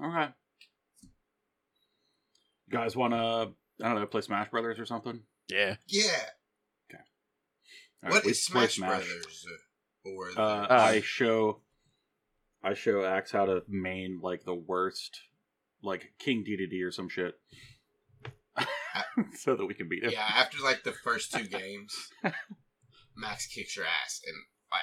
Okay. 0.00 0.32
You 2.68 2.78
guys 2.78 2.96
want 2.96 3.12
to, 3.12 3.52
I 3.84 3.88
don't 3.88 3.94
know, 4.00 4.06
play 4.06 4.22
Smash 4.22 4.50
Brothers 4.50 4.80
or 4.80 4.86
something? 4.86 5.20
Yeah, 5.48 5.76
Yeah. 5.86 6.10
All 8.04 8.10
What 8.10 8.24
we 8.24 8.32
is 8.32 8.48
play 8.50 8.66
Smash, 8.66 8.88
Brothers? 9.06 9.46
uh, 10.06 10.08
Or 10.10 10.32
the, 10.32 10.40
Uh, 10.40 10.44
Uh, 10.44 10.66
I 10.70 11.00
show, 11.02 11.60
I 12.62 12.74
show 12.74 13.04
Ax 13.04 13.30
how 13.30 13.44
to 13.46 13.62
main 13.68 14.20
like 14.20 14.44
the 14.44 14.54
worst, 14.54 15.20
like 15.82 16.14
King 16.18 16.42
Dedede 16.44 16.82
or 16.84 16.90
some 16.90 17.08
shit, 17.08 17.38
so 19.36 19.54
that 19.54 19.66
we 19.66 19.74
can 19.74 19.88
beat 19.88 20.02
him. 20.02 20.10
yeah, 20.10 20.24
after 20.34 20.58
like 20.64 20.82
the 20.82 20.92
first 20.92 21.32
two 21.32 21.44
games, 21.58 22.10
Max 23.14 23.46
kicks 23.46 23.76
your 23.76 23.84
ass, 23.86 24.20
and 24.26 24.36
uh, 24.72 24.76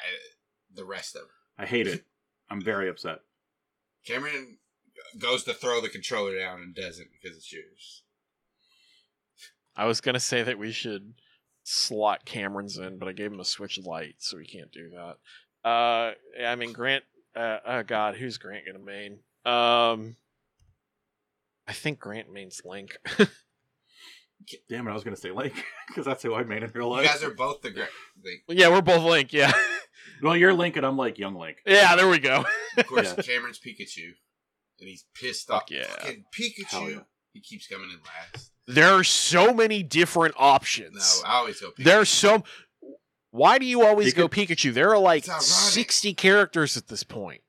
the 0.73 0.85
rest 0.85 1.15
of 1.17 1.23
it. 1.23 1.27
I 1.59 1.65
hate 1.65 1.87
it. 1.87 2.05
I'm 2.49 2.61
very 2.61 2.89
upset. 2.89 3.19
Cameron 4.07 4.57
goes 5.19 5.43
to 5.43 5.53
throw 5.53 5.81
the 5.81 5.89
controller 5.89 6.37
down 6.37 6.61
and 6.61 6.73
doesn't 6.73 7.09
because 7.11 7.37
it's 7.37 7.51
yours. 7.51 8.03
I 9.75 9.85
was 9.85 10.01
gonna 10.01 10.19
say 10.19 10.41
that 10.41 10.57
we 10.57 10.71
should 10.71 11.13
slot 11.63 12.25
Cameron's 12.25 12.77
in, 12.77 12.97
but 12.97 13.07
I 13.07 13.11
gave 13.11 13.31
him 13.31 13.39
a 13.39 13.45
Switch 13.45 13.77
light, 13.77 14.15
so 14.19 14.37
we 14.37 14.45
can't 14.45 14.71
do 14.71 14.89
that. 14.89 15.69
Uh, 15.69 16.13
I 16.43 16.55
mean 16.55 16.73
Grant. 16.73 17.03
Uh, 17.35 17.57
oh 17.65 17.83
God, 17.83 18.15
who's 18.15 18.37
Grant 18.37 18.65
gonna 18.65 18.79
main? 18.79 19.19
Um, 19.45 20.15
I 21.67 21.73
think 21.73 21.99
Grant 21.99 22.31
mains 22.31 22.61
Link. 22.65 22.97
Damn 24.69 24.87
it! 24.87 24.91
I 24.91 24.93
was 24.93 25.03
gonna 25.03 25.15
say 25.15 25.31
Link 25.31 25.53
because 25.87 26.05
that's 26.05 26.23
who 26.23 26.33
I 26.33 26.43
made 26.43 26.63
in 26.63 26.71
real 26.73 26.89
life. 26.89 27.03
You 27.03 27.09
guys 27.09 27.23
are 27.23 27.33
both 27.33 27.61
the 27.61 27.71
great. 27.71 27.89
Like, 28.47 28.57
yeah, 28.57 28.69
we're 28.69 28.81
both 28.81 29.03
Link. 29.03 29.33
Yeah, 29.33 29.51
well, 30.21 30.35
you're 30.35 30.53
Link 30.53 30.75
and 30.77 30.85
I'm 30.85 30.97
like 30.97 31.17
young 31.17 31.35
Link. 31.35 31.57
yeah. 31.65 31.95
There 31.95 32.09
we 32.09 32.19
go. 32.19 32.45
of 32.77 32.87
course, 32.87 33.13
Yeah. 33.17 33.23
Cameron's 33.23 33.59
Pikachu, 33.59 34.11
and 34.79 34.89
he's 34.89 35.05
pissed 35.15 35.49
off. 35.49 35.63
yeah. 35.69 35.83
Fucking 35.85 36.25
Pikachu. 36.37 36.91
yeah. 36.91 36.99
He 37.33 37.41
keeps 37.41 37.67
coming 37.67 37.89
in 37.91 37.99
last. 38.33 38.51
There 38.67 38.91
are 38.91 39.03
so 39.03 39.53
many 39.53 39.83
different 39.83 40.35
No, 40.39 40.45
options. 40.45 41.21
I 41.25 41.35
always 41.37 41.59
go 41.61 41.69
Pikachu. 41.71 41.83
There's 41.83 42.09
so. 42.09 42.43
Why 43.31 43.59
do 43.59 43.65
you 43.65 43.85
always 43.85 44.13
Pika- 44.13 44.17
go 44.17 44.27
Pikachu? 44.29 44.73
There 44.73 44.89
are 44.91 44.97
like 44.99 45.25
sixty 45.41 46.13
characters 46.15 46.75
at 46.77 46.87
this 46.87 47.03
point. 47.03 47.41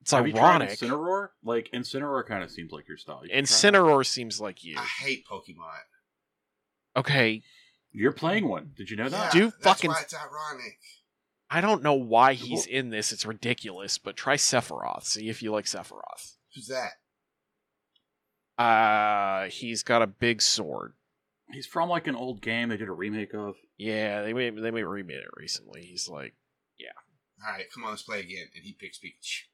It's 0.00 0.10
Have 0.10 0.26
you 0.26 0.32
tried 0.32 0.62
ironic. 0.62 0.70
Incineroar? 0.70 1.28
Like 1.44 1.70
Incineroar 1.72 2.26
kind 2.26 2.42
of 2.42 2.50
seems 2.50 2.72
like 2.72 2.88
your 2.88 2.96
style. 2.96 3.20
You 3.22 3.30
can 3.30 3.44
try 3.44 3.70
that. 3.70 3.74
Incineroar 3.76 4.04
seems 4.06 4.40
like 4.40 4.64
you. 4.64 4.76
I 4.78 4.84
hate 5.04 5.24
Pokemon. 5.30 5.78
Okay, 6.96 7.42
You're 7.92 8.12
playing 8.12 8.48
one. 8.48 8.72
Did 8.76 8.90
you 8.90 8.96
know 8.96 9.08
that? 9.08 9.32
Do 9.32 9.44
that's 9.50 9.56
fucking- 9.62 9.90
why 9.90 10.00
it's 10.02 10.14
ironic. 10.14 10.78
I 11.50 11.60
don't 11.60 11.82
know 11.82 11.94
why 11.94 12.34
he's 12.34 12.66
in 12.66 12.90
this. 12.90 13.12
It's 13.12 13.24
ridiculous. 13.24 13.98
But 13.98 14.16
try 14.16 14.36
Sephiroth. 14.36 15.04
See 15.04 15.28
if 15.28 15.42
you 15.42 15.50
like 15.52 15.64
Sephiroth. 15.64 16.34
Who's 16.54 16.68
that? 16.68 16.92
Uh, 18.62 19.48
he's 19.50 19.82
got 19.82 20.02
a 20.02 20.06
big 20.06 20.42
sword. 20.42 20.94
He's 21.50 21.66
from 21.66 21.88
like 21.88 22.06
an 22.06 22.16
old 22.16 22.42
game 22.42 22.68
they 22.68 22.76
did 22.76 22.88
a 22.88 22.92
remake 22.92 23.34
of. 23.34 23.54
Yeah, 23.78 24.22
they 24.22 24.32
made 24.32 24.56
they 24.56 24.70
made 24.70 24.82
remade 24.82 25.18
it 25.18 25.30
recently. 25.36 25.82
He's 25.82 26.08
like, 26.08 26.34
yeah. 26.78 26.88
All 27.46 27.52
right, 27.52 27.66
come 27.72 27.84
on, 27.84 27.90
let's 27.90 28.02
play 28.02 28.20
again. 28.20 28.46
And 28.54 28.64
he 28.64 28.72
picks 28.72 28.98
Pikachu. 28.98 29.44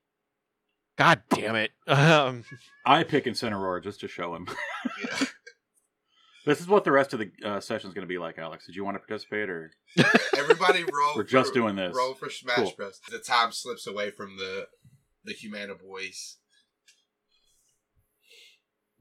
God 0.97 1.23
damn 1.29 1.57
it. 1.57 1.71
Um, 1.87 2.45
I 2.87 3.05
pick 3.05 3.27
Incineroar 3.27 3.83
just 3.83 4.01
to 4.01 4.09
show 4.09 4.35
him. 4.35 4.49
Yeah. 5.03 5.27
this 6.45 6.61
is 6.61 6.69
what 6.69 6.85
the 6.85 6.93
rest 6.93 7.12
of 7.12 7.21
the 7.21 7.31
uh, 7.45 7.61
session 7.61 7.89
is 7.89 7.95
going 7.95 8.07
to 8.07 8.12
be 8.12 8.19
like, 8.19 8.39
Alex. 8.39 8.66
Did 8.66 8.77
you 8.77 8.85
want 8.85 8.97
to 8.97 8.99
participate 8.99 9.49
or? 9.49 9.73
Everybody 10.37 10.83
roll. 10.83 11.12
We're 11.16 11.25
just 11.25 11.55
doing 11.55 11.77
this. 11.77 11.97
Roll 11.97 12.15
for 12.15 12.29
Smash 12.31 12.57
Cool. 12.57 12.73
Bros. 12.77 13.01
The 13.11 13.19
time 13.19 13.53
slips 13.53 13.87
away 13.87 14.11
from 14.11 14.37
the 14.37 14.66
the 15.25 15.33
Humana 15.33 15.75
boys. 15.75 16.37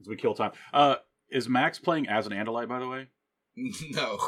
As 0.00 0.08
we 0.08 0.16
kill 0.16 0.34
time. 0.34 0.52
Uh, 0.72 0.96
is 1.30 1.48
Max 1.48 1.78
playing 1.78 2.08
as 2.08 2.26
an 2.26 2.32
Andalite, 2.32 2.68
by 2.68 2.78
the 2.78 2.88
way? 2.88 3.08
no, 3.90 4.18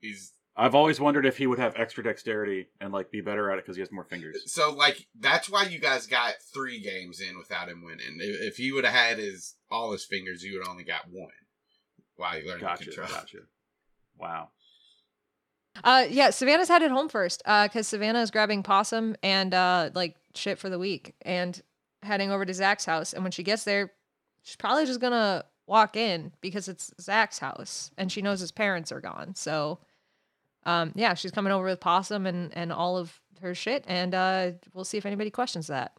he's 0.00 0.32
I've 0.56 0.74
always 0.74 1.00
wondered 1.00 1.26
if 1.26 1.36
he 1.36 1.46
would 1.46 1.58
have 1.58 1.74
extra 1.76 2.04
dexterity 2.04 2.68
and 2.80 2.92
like 2.92 3.10
be 3.10 3.20
better 3.20 3.50
at 3.50 3.58
it 3.58 3.64
because 3.64 3.76
he 3.76 3.80
has 3.80 3.90
more 3.90 4.04
fingers. 4.04 4.36
so 4.46 4.72
like 4.72 5.06
that's 5.18 5.48
why 5.48 5.64
you 5.64 5.80
guys 5.80 6.06
got 6.06 6.34
three 6.52 6.80
games 6.80 7.20
in 7.20 7.36
without 7.36 7.68
him 7.68 7.82
winning. 7.84 8.18
If, 8.20 8.52
if 8.52 8.56
he 8.56 8.70
would 8.70 8.84
have 8.84 8.94
had 8.94 9.18
his 9.18 9.54
all 9.70 9.92
his 9.92 10.04
fingers, 10.04 10.42
you 10.42 10.58
would 10.58 10.68
only 10.68 10.84
got 10.84 11.06
one. 11.10 11.30
While 12.16 12.38
you 12.40 12.48
learned 12.48 12.60
Gotcha, 12.60 12.84
to 12.84 12.90
control. 12.90 13.08
gotcha. 13.08 13.38
Wow. 14.18 14.50
Uh, 15.82 16.06
yeah, 16.08 16.30
Savannah's 16.30 16.68
headed 16.68 16.90
home 16.92 17.08
first 17.08 17.42
because 17.44 17.88
Savannah 17.88 18.20
is 18.20 18.30
grabbing 18.30 18.62
possum 18.62 19.16
and 19.22 19.52
uh, 19.52 19.90
like 19.94 20.14
shit 20.34 20.58
for 20.58 20.68
the 20.70 20.78
week 20.78 21.14
and 21.22 21.60
heading 22.02 22.30
over 22.30 22.44
to 22.44 22.54
Zach's 22.54 22.84
house. 22.84 23.12
And 23.12 23.24
when 23.24 23.32
she 23.32 23.42
gets 23.42 23.64
there, 23.64 23.90
she's 24.42 24.54
probably 24.56 24.86
just 24.86 25.00
gonna 25.00 25.44
walk 25.66 25.96
in 25.96 26.30
because 26.40 26.68
it's 26.68 26.92
Zach's 27.00 27.38
house 27.40 27.90
and 27.98 28.12
she 28.12 28.22
knows 28.22 28.38
his 28.38 28.52
parents 28.52 28.92
are 28.92 29.00
gone. 29.00 29.34
So, 29.34 29.80
um, 30.64 30.92
yeah, 30.94 31.14
she's 31.14 31.32
coming 31.32 31.52
over 31.52 31.64
with 31.64 31.80
possum 31.80 32.24
and 32.26 32.56
and 32.56 32.72
all 32.72 32.96
of 32.96 33.20
her 33.40 33.54
shit, 33.54 33.84
and 33.88 34.14
uh, 34.14 34.50
we'll 34.72 34.84
see 34.84 34.96
if 34.96 35.04
anybody 35.06 35.30
questions 35.30 35.66
that. 35.66 35.92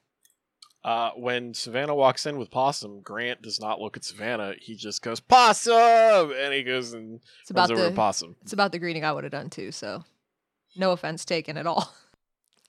Uh, 0.86 1.10
when 1.16 1.52
Savannah 1.56 1.95
walks 1.95 2.28
in 2.28 2.38
with 2.38 2.52
Possum, 2.52 3.02
Grant 3.02 3.41
does 3.41 3.60
not 3.60 3.82
look 3.82 3.98
at 3.98 4.03
Savannah. 4.03 4.53
He 4.62 4.76
just 4.76 5.02
goes 5.02 5.20
Possum, 5.20 6.32
and 6.32 6.53
he 6.53 6.62
goes 6.62 6.94
and 6.94 7.20
It's 7.41 7.52
runs 7.52 7.72
about 7.72 7.72
over 7.72 7.84
to 7.86 7.90
the 7.90 7.95
Possum. 7.95 8.36
it's 8.44 8.53
about 8.53 8.72
the 8.72 8.78
greeting 8.78 9.03
I 9.03 9.12
would 9.12 9.24
have 9.24 9.32
done 9.32 9.49
too. 9.49 9.72
So, 9.72 10.03
no 10.76 10.91
offense 10.91 11.26
taken 11.26 11.57
at 11.57 11.68
all. 11.68 11.91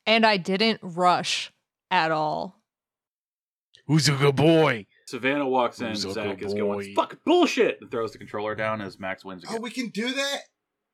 And 0.08 0.24
I 0.24 0.36
didn't 0.36 0.78
rush 0.84 1.52
at 1.90 2.12
all. 2.12 2.60
Who's 3.88 4.08
a 4.08 4.12
good 4.12 4.36
boy? 4.36 4.86
Savannah 5.08 5.48
walks 5.48 5.80
in. 5.80 5.88
Who's 5.88 6.02
Zach 6.02 6.38
good 6.38 6.46
is 6.46 6.54
going 6.54 6.94
fuck 6.94 7.18
bullshit 7.24 7.78
and 7.80 7.90
throws 7.90 8.12
the 8.12 8.18
controller 8.18 8.54
down 8.54 8.80
as 8.80 9.00
Max 9.00 9.24
wins 9.24 9.42
again. 9.42 9.56
Oh, 9.58 9.60
we 9.60 9.70
can 9.70 9.88
do 9.88 10.14
that. 10.14 10.38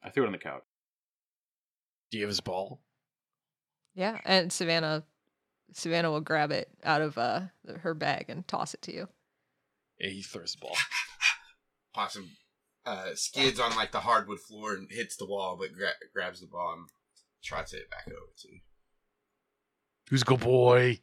I 0.02 0.08
threw 0.08 0.24
it 0.24 0.28
on 0.28 0.32
the 0.32 0.38
couch. 0.38 0.62
Do 2.10 2.16
you 2.16 2.24
have 2.24 2.30
his 2.30 2.40
ball? 2.40 2.80
Yeah, 3.94 4.18
and 4.24 4.50
Savannah 4.50 5.04
Savannah 5.72 6.10
will 6.10 6.20
grab 6.20 6.52
it 6.52 6.68
out 6.84 7.02
of 7.02 7.18
uh 7.18 7.42
her 7.80 7.94
bag 7.94 8.26
and 8.28 8.46
toss 8.46 8.74
it 8.74 8.82
to 8.82 8.94
you. 8.94 9.08
Yeah, 9.98 10.10
he 10.10 10.22
throws 10.22 10.52
the 10.52 10.66
ball. 10.66 10.76
Possum 11.94 12.30
uh, 12.84 13.14
skids 13.14 13.60
on 13.60 13.76
like 13.76 13.92
the 13.92 14.00
hardwood 14.00 14.40
floor 14.40 14.74
and 14.74 14.88
hits 14.90 15.16
the 15.16 15.26
wall, 15.26 15.56
but 15.58 15.72
gra- 15.72 15.92
grabs 16.12 16.40
the 16.40 16.46
ball 16.46 16.74
and 16.78 16.88
tries 17.44 17.70
to 17.70 17.76
hit 17.76 17.84
it 17.84 17.90
back 17.90 18.04
over 18.08 18.32
to 18.38 18.48
you. 18.48 18.60
Who's 20.08 20.22
a 20.22 20.24
good 20.24 20.40
boy? 20.40 21.00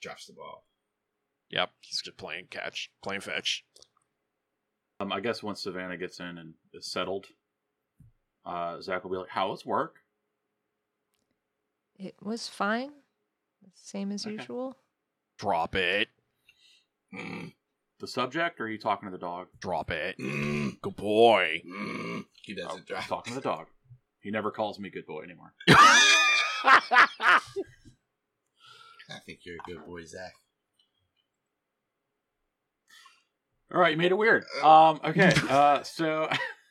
Drops 0.00 0.26
the 0.26 0.32
ball. 0.32 0.66
Yep, 1.50 1.70
he's 1.80 2.02
just 2.02 2.16
playing 2.16 2.46
catch, 2.50 2.90
playing 3.02 3.20
fetch. 3.20 3.64
Um, 5.00 5.12
I 5.12 5.20
guess 5.20 5.42
once 5.42 5.62
Savannah 5.62 5.96
gets 5.96 6.18
in 6.20 6.38
and 6.38 6.54
is 6.72 6.90
settled, 6.90 7.26
uh, 8.44 8.80
Zach 8.80 9.04
will 9.04 9.10
be 9.10 9.16
like, 9.18 9.28
"How 9.30 9.50
was 9.50 9.64
work?" 9.64 10.03
It 11.98 12.14
was 12.22 12.48
fine. 12.48 12.92
Same 13.74 14.12
as 14.12 14.26
Okay. 14.26 14.32
usual. 14.34 14.76
Drop 15.38 15.74
it. 15.74 16.08
Mm, 17.14 17.52
The 18.00 18.06
subject, 18.08 18.60
or 18.60 18.64
are 18.64 18.68
you 18.68 18.78
talking 18.78 19.08
to 19.08 19.12
the 19.12 19.18
dog? 19.20 19.48
Drop 19.60 19.90
it. 19.90 20.18
mm, 20.18 20.80
Good 20.80 20.96
boy. 20.96 21.62
mm. 21.66 22.24
He 22.42 22.52
Oh, 22.54 22.56
doesn't 22.66 22.80
I'm 22.80 22.84
drop. 22.86 23.06
talking 23.08 23.34
to 23.34 23.40
the 23.40 23.48
dog. 23.48 23.66
He 24.20 24.30
never 24.30 24.50
calls 24.50 24.78
me 24.78 24.90
good 24.90 25.06
boy 25.06 25.22
anymore. 25.22 25.52
I 25.68 27.40
think 29.26 29.40
you're 29.44 29.56
a 29.56 29.70
good 29.70 29.84
boy, 29.86 30.04
Zach. 30.04 30.32
All 33.72 33.80
right, 33.80 33.92
you 33.92 33.96
made 33.98 34.12
it 34.12 34.18
weird. 34.18 34.44
Um, 34.62 35.00
okay, 35.04 35.34
uh, 35.48 35.82
so 35.82 36.28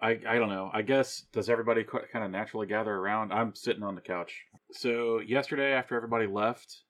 I 0.00 0.18
I 0.28 0.38
don't 0.38 0.48
know. 0.50 0.70
I 0.72 0.82
guess 0.82 1.24
does 1.32 1.48
everybody 1.48 1.84
kind 1.84 2.24
of 2.24 2.30
naturally 2.30 2.66
gather 2.66 2.92
around? 2.92 3.32
I'm 3.32 3.54
sitting 3.54 3.82
on 3.82 3.94
the 3.94 4.00
couch. 4.00 4.44
So 4.72 5.20
yesterday, 5.20 5.72
after 5.72 5.96
everybody 5.96 6.26
left, 6.26 6.82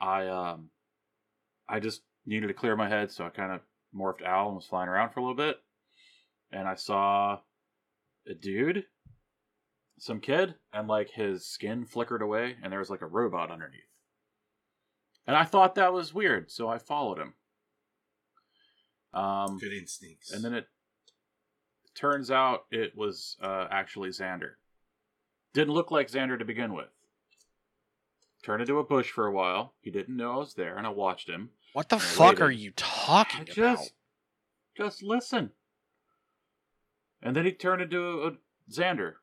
I 0.00 0.26
um, 0.26 0.70
I 1.68 1.80
just 1.80 2.02
needed 2.26 2.48
to 2.48 2.54
clear 2.54 2.76
my 2.76 2.88
head, 2.88 3.10
so 3.10 3.24
I 3.24 3.30
kind 3.30 3.52
of 3.52 3.60
morphed 3.94 4.24
owl 4.24 4.48
and 4.48 4.56
was 4.56 4.66
flying 4.66 4.88
around 4.88 5.10
for 5.10 5.20
a 5.20 5.22
little 5.22 5.36
bit, 5.36 5.58
and 6.50 6.66
I 6.66 6.74
saw 6.74 7.38
a 8.28 8.34
dude, 8.34 8.84
some 9.98 10.20
kid, 10.20 10.54
and 10.72 10.88
like 10.88 11.10
his 11.10 11.46
skin 11.46 11.84
flickered 11.84 12.22
away, 12.22 12.56
and 12.62 12.72
there 12.72 12.78
was 12.80 12.90
like 12.90 13.02
a 13.02 13.06
robot 13.06 13.50
underneath. 13.50 13.80
And 15.26 15.36
I 15.36 15.44
thought 15.44 15.76
that 15.76 15.92
was 15.92 16.12
weird, 16.14 16.50
so 16.50 16.68
I 16.68 16.78
followed 16.78 17.18
him. 17.18 17.34
Um, 19.14 19.58
Good 19.58 19.72
instincts. 19.72 20.32
and 20.32 20.42
then 20.44 20.54
it 20.54 20.66
turns 21.94 22.30
out 22.30 22.64
it 22.70 22.96
was 22.96 23.36
uh, 23.42 23.66
actually 23.70 24.10
Xander. 24.10 24.52
Didn't 25.52 25.74
look 25.74 25.90
like 25.90 26.08
Xander 26.08 26.38
to 26.38 26.44
begin 26.44 26.72
with. 26.74 26.88
Turned 28.42 28.62
into 28.62 28.78
a 28.78 28.84
bush 28.84 29.10
for 29.10 29.26
a 29.26 29.32
while. 29.32 29.74
He 29.80 29.90
didn't 29.90 30.16
know 30.16 30.32
I 30.32 30.36
was 30.38 30.54
there, 30.54 30.76
and 30.76 30.86
I 30.86 30.90
watched 30.90 31.28
him. 31.28 31.50
What 31.74 31.88
the 31.88 31.98
fuck 31.98 32.32
waited. 32.32 32.42
are 32.42 32.50
you 32.50 32.72
talking 32.76 33.40
I 33.40 33.42
about? 33.42 33.54
just, 33.54 33.92
just 34.76 35.02
listen. 35.02 35.50
And 37.22 37.36
then 37.36 37.44
he 37.44 37.52
turned 37.52 37.82
into 37.82 38.00
a, 38.02 38.28
a 38.28 38.32
Xander. 38.70 39.14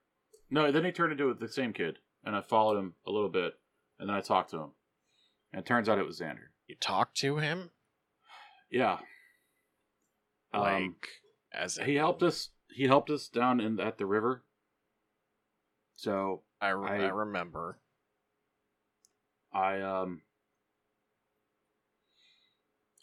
No, 0.49 0.71
then 0.71 0.85
he 0.85 0.91
turned 0.91 1.11
into 1.11 1.33
the 1.33 1.47
same 1.49 1.73
kid, 1.73 1.97
and 2.23 2.35
I 2.35 2.41
followed 2.41 2.77
him 2.79 2.93
a 3.05 3.11
little 3.11 3.29
bit, 3.29 3.53
and 3.99 4.07
then 4.09 4.15
I 4.15 4.21
talked 4.21 4.51
to 4.51 4.57
him, 4.57 4.69
and 5.51 5.59
it 5.59 5.65
turns 5.65 5.89
out 5.89 5.99
it 5.99 6.05
was 6.05 6.19
Xander. 6.19 6.47
You 6.67 6.75
talked 6.79 7.17
to 7.17 7.37
him? 7.37 7.71
Yeah. 8.71 8.99
Like 10.53 10.81
Um, 10.81 10.95
as 11.51 11.75
he 11.77 11.95
helped 11.95 12.23
us. 12.23 12.49
He 12.71 12.85
helped 12.87 13.09
us 13.09 13.27
down 13.27 13.59
in 13.59 13.79
at 13.79 13.97
the 13.97 14.05
river. 14.05 14.43
So 15.95 16.43
I, 16.61 16.69
re- 16.69 16.89
I- 16.89 17.05
I 17.05 17.09
remember. 17.09 17.79
I 19.51 19.81
um 19.81 20.21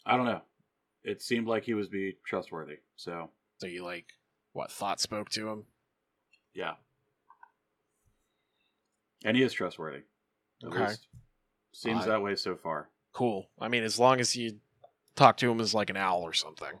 I 0.05 0.15
don't 0.15 0.25
know. 0.25 0.41
It 1.03 1.21
seemed 1.21 1.47
like 1.47 1.63
he 1.63 1.73
was 1.73 1.89
be 1.89 2.17
trustworthy. 2.25 2.77
So 2.95 3.29
So 3.59 3.67
you 3.67 3.83
like 3.83 4.07
what 4.53 4.71
thought 4.71 4.99
spoke 4.99 5.29
to 5.31 5.47
him? 5.49 5.65
yeah. 6.53 6.75
And 9.25 9.35
he 9.35 9.43
is 9.43 9.51
trustworthy. 9.53 10.03
At 10.63 10.69
Okay. 10.69 10.85
least 10.87 11.07
seems 11.73 12.03
I- 12.03 12.07
that 12.07 12.21
way 12.21 12.35
so 12.35 12.55
far. 12.55 12.89
Cool. 13.13 13.49
I 13.59 13.67
mean, 13.67 13.83
as 13.83 13.99
long 13.99 14.19
as 14.19 14.35
you 14.35 14.59
talk 15.15 15.37
to 15.37 15.49
him 15.51 15.59
as 15.59 15.73
like 15.73 15.89
an 15.89 15.97
owl 15.97 16.21
or 16.21 16.33
something. 16.33 16.79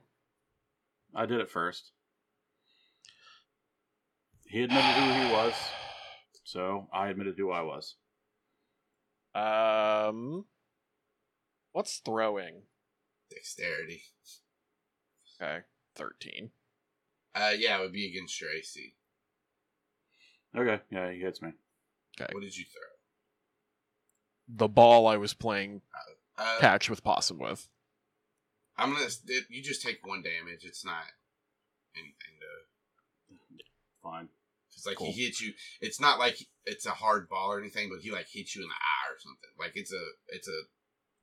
I 1.15 1.25
did 1.25 1.39
it 1.41 1.49
first. 1.49 1.91
He 4.49 4.63
admitted 4.63 4.83
who 4.93 5.25
he 5.27 5.31
was, 5.33 5.53
so 6.43 6.87
I 6.93 7.09
admitted 7.09 7.35
who 7.37 7.51
I 7.51 7.61
was. 7.61 7.95
Um, 9.35 10.45
what's 11.73 11.97
throwing? 11.99 12.61
Dexterity. 13.29 14.03
Okay, 15.41 15.59
thirteen. 15.95 16.51
Uh, 17.35 17.51
yeah, 17.57 17.77
it 17.77 17.81
would 17.81 17.91
be 17.91 18.07
against 18.09 18.37
Tracy. 18.37 18.95
Okay, 20.57 20.81
yeah, 20.89 21.11
he 21.11 21.19
hits 21.19 21.41
me. 21.41 21.49
Okay, 22.19 22.31
What 22.33 22.41
did 22.41 22.55
you 22.57 22.63
throw? 22.65 22.81
the 24.49 24.69
ball 24.69 25.07
I 25.07 25.17
was 25.17 25.33
playing 25.33 25.81
Uh, 26.37 26.57
catch 26.61 26.89
with 26.89 27.03
possum 27.03 27.37
with. 27.37 27.67
I'm 28.77 28.93
gonna. 28.93 29.07
It, 29.27 29.43
you 29.49 29.61
just 29.61 29.81
take 29.81 30.05
one 30.07 30.21
damage. 30.23 30.63
It's 30.63 30.85
not 30.85 31.03
anything 31.95 32.39
to. 32.39 33.35
Fine. 34.01 34.29
Like 34.87 34.97
Cool. 34.97 35.11
he 35.13 35.25
hits 35.25 35.39
you. 35.41 35.53
It's 35.81 35.99
not 36.01 36.17
like 36.17 36.39
it's 36.65 36.85
a 36.87 36.91
hard 36.91 37.29
ball 37.29 37.51
or 37.51 37.59
anything, 37.59 37.89
but 37.89 37.99
he 37.99 38.09
like 38.11 38.27
hits 38.31 38.55
you 38.55 38.63
in 38.63 38.67
the 38.69 38.73
eye 38.73 39.11
or 39.13 39.19
something. 39.19 39.49
Like 39.59 39.73
it's 39.75 39.93
a 39.93 40.03
it's 40.29 40.47
a 40.47 40.61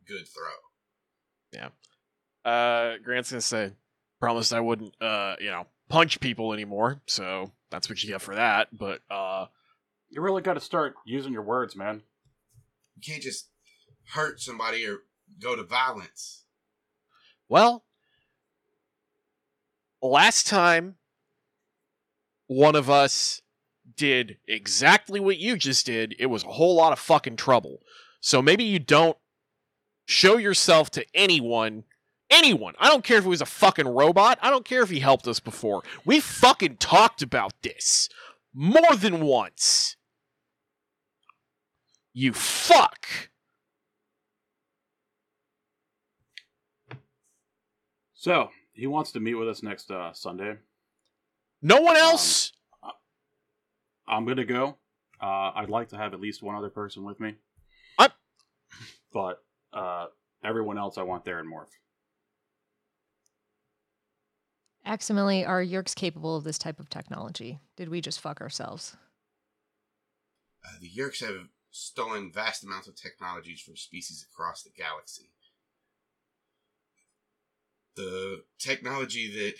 good 0.07 0.27
throw. 0.29 1.61
Yeah. 1.61 1.69
Uh, 2.49 2.99
Grant's 3.03 3.31
gonna 3.31 3.41
say, 3.41 3.73
promised 4.21 4.53
I 4.53 4.61
wouldn't, 4.61 4.95
uh, 5.01 5.37
you 5.41 5.51
know, 5.51 5.67
punch 5.89 6.21
people 6.21 6.53
anymore. 6.53 7.01
So 7.07 7.53
that's 7.71 7.89
what 7.89 8.03
you 8.03 8.11
get 8.11 8.21
for 8.21 8.35
that. 8.35 8.69
But 8.77 9.01
uh, 9.11 9.47
You 10.11 10.21
really 10.21 10.43
got 10.43 10.55
to 10.55 10.61
start 10.61 10.95
using 11.07 11.33
your 11.33 11.43
words, 11.43 11.75
man. 11.75 12.03
You 12.97 13.03
can't 13.13 13.23
just 13.23 13.49
hurt 14.13 14.41
somebody 14.41 14.87
or 14.87 14.99
go 15.41 15.57
to 15.57 15.63
violence. 15.65 16.45
well, 17.49 17.85
last 20.03 20.47
time 20.47 20.97
one 22.47 22.77
of 22.77 22.91
us 22.91 23.41
did 23.97 24.39
exactly 24.47 25.21
what 25.21 25.39
you 25.39 25.57
just 25.57 25.87
did, 25.87 26.15
it 26.19 26.27
was 26.27 26.45
a 26.45 26.49
whole 26.49 26.75
lot 26.75 26.93
of 26.93 26.99
fucking 26.99 27.37
trouble. 27.37 27.81
So 28.21 28.41
maybe 28.41 28.65
you 28.65 28.79
don't 28.79 29.17
show 30.07 30.37
yourself 30.37 30.91
to 30.93 31.07
anyone. 31.15 31.85
Anyone. 32.31 32.75
I 32.79 32.89
don't 32.89 33.05
care 33.05 33.19
if 33.19 33.27
it 33.27 33.29
was 33.29 33.43
a 33.43 33.47
fucking 33.47 33.87
robot. 33.87 34.39
I 34.41 34.51
don't 34.51 34.65
care 34.65 34.83
if 34.83 34.91
he 34.91 35.01
helped 35.01 35.29
us 35.29 35.41
before. 35.41 35.83
We 36.05 36.21
fucking 36.21 36.77
talked 36.77 37.23
about 37.23 37.53
this 37.63 38.09
more 38.55 38.97
than 38.97 39.21
once. 39.21 39.97
You 42.13 42.33
fuck. 42.33 43.07
So 48.15 48.49
he 48.73 48.87
wants 48.87 49.13
to 49.13 49.21
meet 49.21 49.35
with 49.35 49.49
us 49.49 49.63
next 49.63 49.91
uh, 49.91 50.13
Sunday. 50.15 50.57
No 51.61 51.81
one 51.81 51.97
else. 51.97 52.53
I'm 54.07 54.25
gonna 54.27 54.45
go. 54.45 54.77
Uh, 55.21 55.53
I'd 55.55 55.71
like 55.71 55.89
to 55.91 55.97
have 55.97 56.13
at 56.15 56.21
least 56.21 56.43
one 56.43 56.55
other 56.57 56.71
person 56.71 57.05
with 57.05 57.21
me. 57.21 57.35
I'm- 57.99 58.11
But 59.13 59.43
uh, 59.73 60.07
everyone 60.43 60.77
else 60.79 60.99
I 60.99 61.03
want 61.03 61.25
there 61.25 61.39
in 61.39 61.47
Morph. 61.47 61.69
Aximili, 64.87 65.47
are 65.49 65.63
Yeerks 65.65 65.95
capable 65.95 66.37
of 66.37 66.45
this 66.45 66.59
type 66.59 66.79
of 66.79 66.91
technology? 66.91 67.61
Did 67.77 67.89
we 67.89 68.01
just 68.01 68.21
fuck 68.21 68.41
ourselves? 68.41 68.97
Uh, 70.65 70.77
the 70.81 70.91
Yeerks 70.91 71.21
have 71.21 71.49
stolen 71.71 72.31
vast 72.33 72.65
amounts 72.65 72.87
of 72.89 72.95
technologies 72.97 73.61
from 73.61 73.77
species 73.77 74.27
across 74.31 74.63
the 74.63 74.71
galaxy. 74.77 75.31
The 77.97 78.43
technology 78.59 79.33
that 79.33 79.55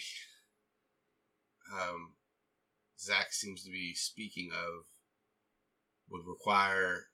um, 1.81 2.13
Zach 2.99 3.33
seems 3.33 3.65
to 3.65 3.71
be 3.71 3.95
speaking 3.95 4.51
of 4.53 4.85
would 6.09 6.27
require 6.27 7.09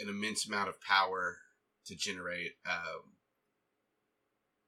an 0.00 0.08
immense 0.08 0.46
amount 0.46 0.68
of 0.68 0.80
power 0.80 1.38
to 1.86 1.94
generate 1.94 2.52
um, 2.68 3.12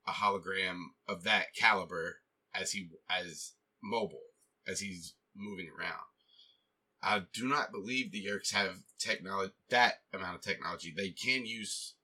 a 0.06 0.12
hologram 0.12 0.78
of 1.08 1.24
that 1.24 1.54
caliber 1.54 2.16
as 2.54 2.72
he 2.72 2.88
as 3.10 3.52
mobile 3.82 4.18
as 4.66 4.80
he's 4.80 5.14
moving 5.34 5.68
around. 5.78 5.92
I 7.02 7.22
do 7.32 7.46
not 7.46 7.72
believe 7.72 8.10
the 8.10 8.24
Yeerks 8.24 8.52
have 8.52 8.78
technology 8.98 9.52
that 9.70 10.00
amount 10.12 10.36
of 10.36 10.42
technology. 10.42 10.92
They 10.96 11.10
can 11.10 11.46
use 11.46 11.94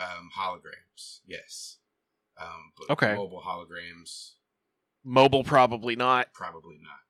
um, 0.00 0.30
holograms, 0.36 1.20
yes, 1.26 1.78
um, 2.40 2.72
but 2.76 2.90
Okay. 2.92 3.14
mobile 3.14 3.42
holograms 3.44 4.32
Mobile, 5.04 5.42
probably 5.42 5.96
not. 5.96 6.32
probably 6.32 6.78
not. 6.80 7.00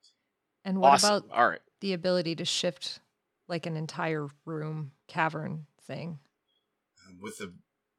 And 0.64 0.78
what 0.80 0.92
awesome. 0.92 1.24
about 1.24 1.36
All 1.36 1.48
right. 1.48 1.60
the 1.80 1.92
ability 1.92 2.36
to 2.36 2.44
shift 2.44 3.00
like 3.48 3.66
an 3.66 3.76
entire 3.76 4.28
room 4.44 4.92
cavern 5.08 5.66
thing? 5.82 6.18
Um, 7.06 7.18
with 7.20 7.40
a 7.40 7.52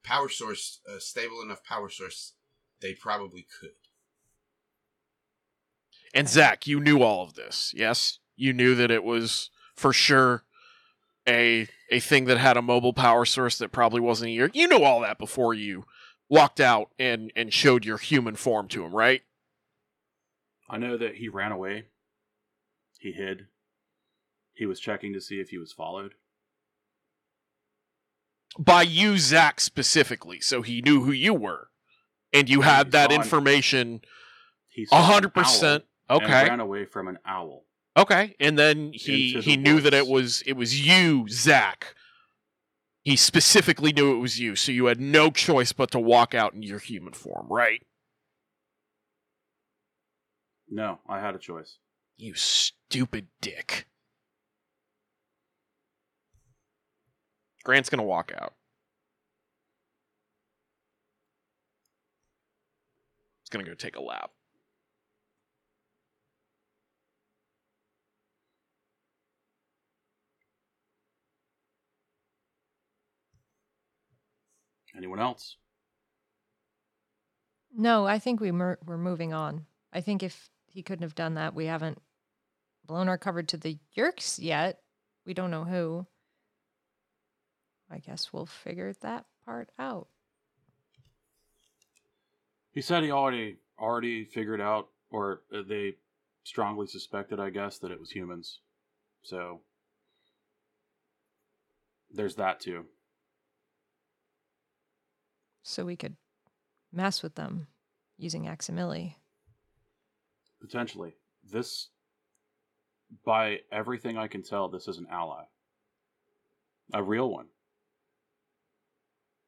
power 0.03 0.29
source, 0.29 0.79
a 0.87 0.99
stable 0.99 1.41
enough 1.41 1.63
power 1.63 1.89
source, 1.89 2.33
they 2.81 2.93
probably 2.93 3.45
could. 3.59 3.71
And 6.13 6.29
Zach, 6.29 6.67
you 6.67 6.79
knew 6.79 7.01
all 7.01 7.23
of 7.23 7.33
this, 7.33 7.73
yes? 7.75 8.19
You 8.35 8.53
knew 8.53 8.75
that 8.75 8.91
it 8.91 9.03
was 9.03 9.49
for 9.75 9.91
sure 9.93 10.43
a 11.27 11.67
a 11.89 11.99
thing 11.99 12.25
that 12.25 12.37
had 12.37 12.57
a 12.57 12.61
mobile 12.61 12.93
power 12.93 13.25
source 13.25 13.57
that 13.57 13.71
probably 13.71 13.99
wasn't 14.01 14.29
a 14.29 14.33
yeerk. 14.33 14.51
You 14.53 14.67
knew 14.67 14.83
all 14.83 15.01
that 15.01 15.17
before 15.17 15.53
you 15.53 15.85
walked 16.29 16.59
out 16.59 16.89
and 16.99 17.31
and 17.35 17.53
showed 17.53 17.85
your 17.85 17.97
human 17.97 18.35
form 18.35 18.67
to 18.69 18.83
him, 18.83 18.93
right? 18.93 19.21
I 20.69 20.77
know 20.77 20.97
that 20.97 21.15
he 21.15 21.29
ran 21.29 21.51
away. 21.51 21.85
He 23.03 23.11
hid. 23.11 23.47
He 24.53 24.65
was 24.65 24.79
checking 24.79 25.11
to 25.11 25.19
see 25.19 25.41
if 25.41 25.49
he 25.49 25.57
was 25.57 25.73
followed. 25.73 26.13
By 28.57 28.83
you, 28.83 29.17
Zach, 29.17 29.59
specifically, 29.59 30.39
so 30.39 30.61
he 30.61 30.81
knew 30.81 31.03
who 31.03 31.11
you 31.11 31.33
were, 31.33 31.67
and 32.31 32.49
you 32.49 32.61
had 32.61 32.87
he 32.87 32.91
that 32.91 33.11
information 33.11 34.01
a 34.89 35.01
hundred 35.01 35.33
percent. 35.33 35.83
Okay, 36.09 36.47
ran 36.47 36.61
away 36.61 36.85
from 36.85 37.09
an 37.09 37.17
owl. 37.25 37.65
okay, 37.97 38.37
and 38.39 38.57
then 38.57 38.93
he 38.93 39.41
he 39.41 39.57
knew 39.57 39.81
that 39.81 39.93
it 39.93 40.07
was 40.07 40.41
it 40.45 40.53
was 40.53 40.87
you, 40.87 41.27
Zach, 41.27 41.95
He 43.03 43.17
specifically 43.17 43.91
knew 43.91 44.15
it 44.15 44.19
was 44.19 44.39
you, 44.39 44.55
so 44.55 44.71
you 44.71 44.85
had 44.85 45.01
no 45.01 45.29
choice 45.29 45.73
but 45.73 45.91
to 45.91 45.99
walk 45.99 46.33
out 46.33 46.53
in 46.53 46.63
your 46.63 46.79
human 46.79 47.11
form, 47.11 47.47
right? 47.49 47.85
No, 50.69 50.99
I 51.09 51.19
had 51.19 51.35
a 51.35 51.39
choice. 51.39 51.79
You 52.23 52.35
stupid 52.35 53.27
dick. 53.41 53.85
Grant's 57.65 57.89
gonna 57.89 58.01
walk 58.01 58.31
out. 58.33 58.53
He's 63.41 63.49
gonna 63.49 63.65
go 63.65 63.73
take 63.73 63.97
a 63.97 64.01
lap. 64.01 64.31
Anyone 74.95 75.19
else? 75.19 75.57
No, 77.75 78.07
I 78.07 78.17
think 78.17 78.39
we 78.39 78.53
mer- 78.53 78.79
we're 78.85 78.97
moving 78.97 79.33
on. 79.33 79.65
I 79.91 79.99
think 79.99 80.23
if 80.23 80.49
he 80.67 80.81
couldn't 80.81 81.03
have 81.03 81.15
done 81.15 81.33
that, 81.33 81.53
we 81.53 81.65
haven't 81.65 82.01
blown 82.85 83.07
our 83.07 83.17
cover 83.17 83.43
to 83.43 83.57
the 83.57 83.77
Yeerks 83.95 84.39
yet. 84.41 84.79
We 85.25 85.33
don't 85.33 85.51
know 85.51 85.63
who. 85.63 86.05
I 87.89 87.99
guess 87.99 88.33
we'll 88.33 88.45
figure 88.45 88.93
that 89.01 89.25
part 89.45 89.69
out. 89.77 90.07
He 92.71 92.81
said 92.81 93.03
he 93.03 93.11
already 93.11 93.57
already 93.79 94.25
figured 94.25 94.61
out, 94.61 94.89
or 95.11 95.41
uh, 95.53 95.61
they 95.67 95.95
strongly 96.43 96.87
suspected, 96.87 97.39
I 97.39 97.49
guess, 97.49 97.77
that 97.79 97.91
it 97.91 97.99
was 97.99 98.09
humans. 98.09 98.59
So 99.21 99.61
there's 102.11 102.35
that 102.35 102.59
too. 102.59 102.85
So 105.63 105.85
we 105.85 105.95
could 105.95 106.15
mess 106.91 107.23
with 107.23 107.35
them 107.35 107.67
using 108.17 108.45
Aximili. 108.45 109.15
Potentially, 110.59 111.13
this, 111.43 111.89
by 113.25 113.59
everything 113.71 114.17
I 114.17 114.27
can 114.27 114.43
tell, 114.43 114.69
this 114.69 114.87
is 114.87 114.97
an 114.97 115.07
ally, 115.11 115.43
a 116.93 117.03
real 117.03 117.29
one. 117.29 117.47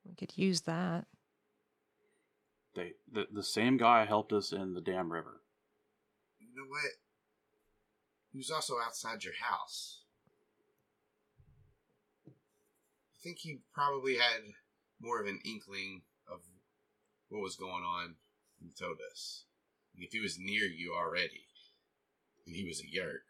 We 0.05 0.13
could 0.15 0.37
use 0.37 0.61
that. 0.61 1.05
They 2.75 2.93
the 3.11 3.27
the 3.31 3.43
same 3.43 3.77
guy 3.77 4.05
helped 4.05 4.33
us 4.33 4.51
in 4.51 4.73
the 4.73 4.81
damn 4.81 5.11
River. 5.11 5.41
You 6.39 6.47
know 6.55 6.67
what? 6.69 6.91
He 8.31 8.37
was 8.37 8.51
also 8.51 8.75
outside 8.85 9.23
your 9.23 9.33
house. 9.41 10.01
I 12.27 13.17
think 13.23 13.39
he 13.39 13.61
probably 13.73 14.17
had 14.17 14.41
more 14.99 15.21
of 15.21 15.27
an 15.27 15.39
inkling 15.45 16.01
of 16.31 16.41
what 17.29 17.41
was 17.41 17.55
going 17.55 17.83
on 17.83 18.15
when 18.59 18.69
he 18.69 18.73
told 18.77 18.97
us. 19.11 19.45
If 19.97 20.11
he 20.11 20.19
was 20.19 20.37
near 20.37 20.65
you 20.65 20.93
already, 20.93 21.47
and 22.45 22.55
he 22.55 22.65
was 22.65 22.81
a 22.81 22.83
yeerk, 22.83 23.23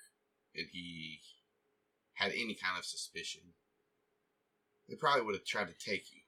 and 0.57 0.67
he 0.71 1.19
had 2.13 2.31
any 2.31 2.55
kind 2.55 2.77
of 2.77 2.85
suspicion, 2.85 3.41
they 4.87 4.95
probably 4.95 5.23
would 5.23 5.35
have 5.35 5.45
tried 5.45 5.67
to 5.67 5.73
take 5.73 6.13
you. 6.13 6.21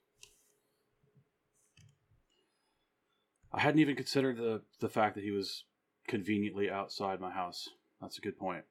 I 3.53 3.61
hadn't 3.61 3.79
even 3.79 3.95
considered 3.95 4.37
the 4.37 4.61
the 4.79 4.89
fact 4.89 5.15
that 5.15 5.23
he 5.23 5.31
was 5.31 5.63
conveniently 6.07 6.69
outside 6.69 7.19
my 7.19 7.31
house. 7.31 7.69
That's 8.01 8.17
a 8.17 8.21
good 8.21 8.37
point. 8.37 8.63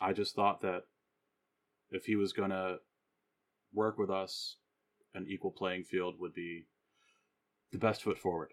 I 0.00 0.12
just 0.12 0.34
thought 0.34 0.62
that 0.62 0.84
if 1.90 2.06
he 2.06 2.16
was 2.16 2.32
gonna 2.32 2.78
work 3.72 3.98
with 3.98 4.10
us, 4.10 4.56
an 5.14 5.26
equal 5.28 5.50
playing 5.50 5.84
field 5.84 6.14
would 6.18 6.34
be 6.34 6.66
the 7.70 7.78
best 7.78 8.02
foot 8.02 8.18
forward. 8.18 8.50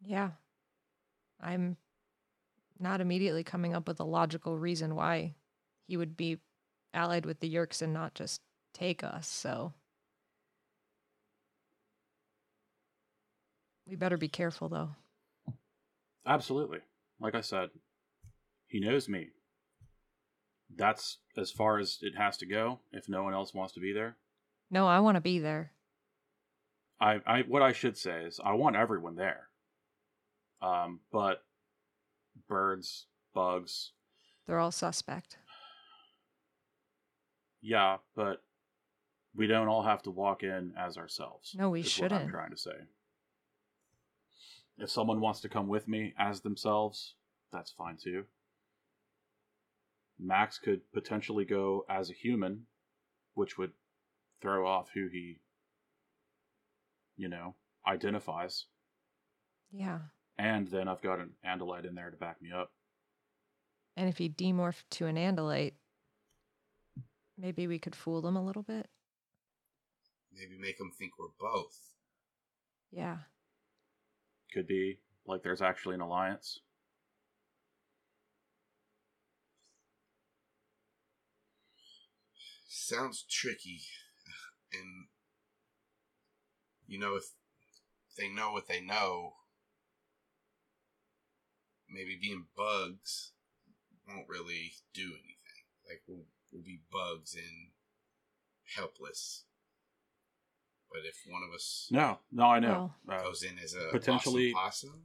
Yeah. 0.00 0.30
I'm 1.40 1.76
not 2.78 3.00
immediately 3.00 3.44
coming 3.44 3.74
up 3.74 3.88
with 3.88 4.00
a 4.00 4.04
logical 4.04 4.58
reason 4.58 4.94
why 4.94 5.34
he 5.86 5.96
would 5.96 6.16
be 6.16 6.38
allied 6.92 7.26
with 7.26 7.40
the 7.40 7.52
Yeerks 7.52 7.82
and 7.82 7.92
not 7.92 8.14
just 8.14 8.40
take 8.74 9.02
us, 9.02 9.28
so 9.28 9.72
we 13.88 13.96
better 13.96 14.16
be 14.16 14.28
careful 14.28 14.68
though. 14.68 14.90
Absolutely. 16.26 16.80
Like 17.20 17.34
I 17.34 17.40
said, 17.40 17.70
he 18.66 18.80
knows 18.80 19.08
me. 19.08 19.28
That's 20.74 21.18
as 21.36 21.50
far 21.50 21.78
as 21.78 21.98
it 22.02 22.16
has 22.16 22.36
to 22.38 22.46
go 22.46 22.80
if 22.92 23.08
no 23.08 23.22
one 23.22 23.32
else 23.32 23.54
wants 23.54 23.72
to 23.74 23.80
be 23.80 23.92
there. 23.92 24.16
No, 24.70 24.86
I 24.86 25.00
want 25.00 25.14
to 25.14 25.20
be 25.20 25.38
there. 25.38 25.70
I, 27.00 27.20
I 27.26 27.40
what 27.42 27.62
I 27.62 27.72
should 27.72 27.96
say 27.96 28.24
is 28.24 28.40
I 28.44 28.54
want 28.54 28.74
everyone 28.74 29.14
there. 29.14 29.48
Um, 30.60 31.00
but 31.12 31.44
birds, 32.48 33.06
bugs, 33.34 33.92
They're 34.46 34.58
all 34.58 34.72
suspect. 34.72 35.38
yeah, 37.60 37.96
but 38.14 38.42
we 39.34 39.46
don't 39.46 39.68
all 39.68 39.82
have 39.82 40.02
to 40.04 40.10
walk 40.10 40.42
in 40.42 40.72
as 40.78 40.96
ourselves. 40.96 41.54
No, 41.58 41.70
we 41.70 41.80
what 41.80 41.86
I'm 41.86 41.90
shouldn't. 41.90 42.30
trying 42.30 42.50
to 42.50 42.56
say. 42.56 42.76
If 44.78 44.90
someone 44.90 45.20
wants 45.20 45.40
to 45.40 45.48
come 45.48 45.68
with 45.68 45.88
me 45.88 46.14
as 46.18 46.40
themselves, 46.40 47.14
that's 47.52 47.70
fine 47.72 47.96
too. 47.96 48.24
Max 50.18 50.58
could 50.58 50.80
potentially 50.92 51.44
go 51.44 51.84
as 51.88 52.10
a 52.10 52.14
human, 52.14 52.66
which 53.34 53.58
would 53.58 53.72
throw 54.40 54.66
off 54.66 54.88
who 54.94 55.08
he, 55.08 55.40
you 57.16 57.28
know, 57.28 57.54
identifies. 57.86 58.66
Yeah. 59.70 59.98
And 60.38 60.68
then 60.68 60.86
I've 60.88 61.02
got 61.02 61.18
an 61.18 61.30
Andalite 61.46 61.86
in 61.86 61.94
there 61.94 62.10
to 62.10 62.16
back 62.16 62.42
me 62.42 62.50
up. 62.52 62.70
And 63.96 64.08
if 64.08 64.18
he 64.18 64.28
demorphed 64.28 64.84
to 64.92 65.06
an 65.06 65.16
Andalite, 65.16 65.74
maybe 67.38 67.66
we 67.66 67.78
could 67.78 67.96
fool 67.96 68.20
them 68.20 68.36
a 68.36 68.44
little 68.44 68.62
bit. 68.62 68.88
Maybe 70.34 70.58
make 70.60 70.76
them 70.76 70.90
think 70.98 71.12
we're 71.18 71.28
both. 71.40 71.94
Yeah. 72.90 73.16
Could 74.52 74.66
be 74.66 74.98
like 75.26 75.42
there's 75.42 75.62
actually 75.62 75.94
an 75.94 76.02
alliance. 76.02 76.60
Sounds 82.68 83.24
tricky. 83.28 83.80
And, 84.72 85.06
you 86.86 86.98
know, 86.98 87.16
if 87.16 87.24
they 88.18 88.28
know 88.28 88.52
what 88.52 88.68
they 88.68 88.80
know, 88.80 89.32
maybe 91.90 92.18
being 92.20 92.46
bugs 92.56 93.32
won't 94.08 94.28
really 94.28 94.72
do 94.94 95.02
anything. 95.02 95.64
Like, 95.88 96.02
we'll, 96.06 96.24
we'll 96.52 96.62
be 96.62 96.80
bugs 96.92 97.34
and 97.34 97.70
helpless. 98.76 99.44
But 100.90 101.00
if 101.04 101.16
one 101.28 101.42
of 101.48 101.54
us 101.54 101.88
No, 101.90 102.18
no, 102.32 102.44
I 102.44 102.60
know. 102.60 102.94
Uh, 103.08 103.22
goes 103.22 103.42
in 103.42 103.58
as 103.58 103.74
a 103.74 103.88
potentially- 103.90 104.52
possum, 104.52 104.90
possum 104.90 105.02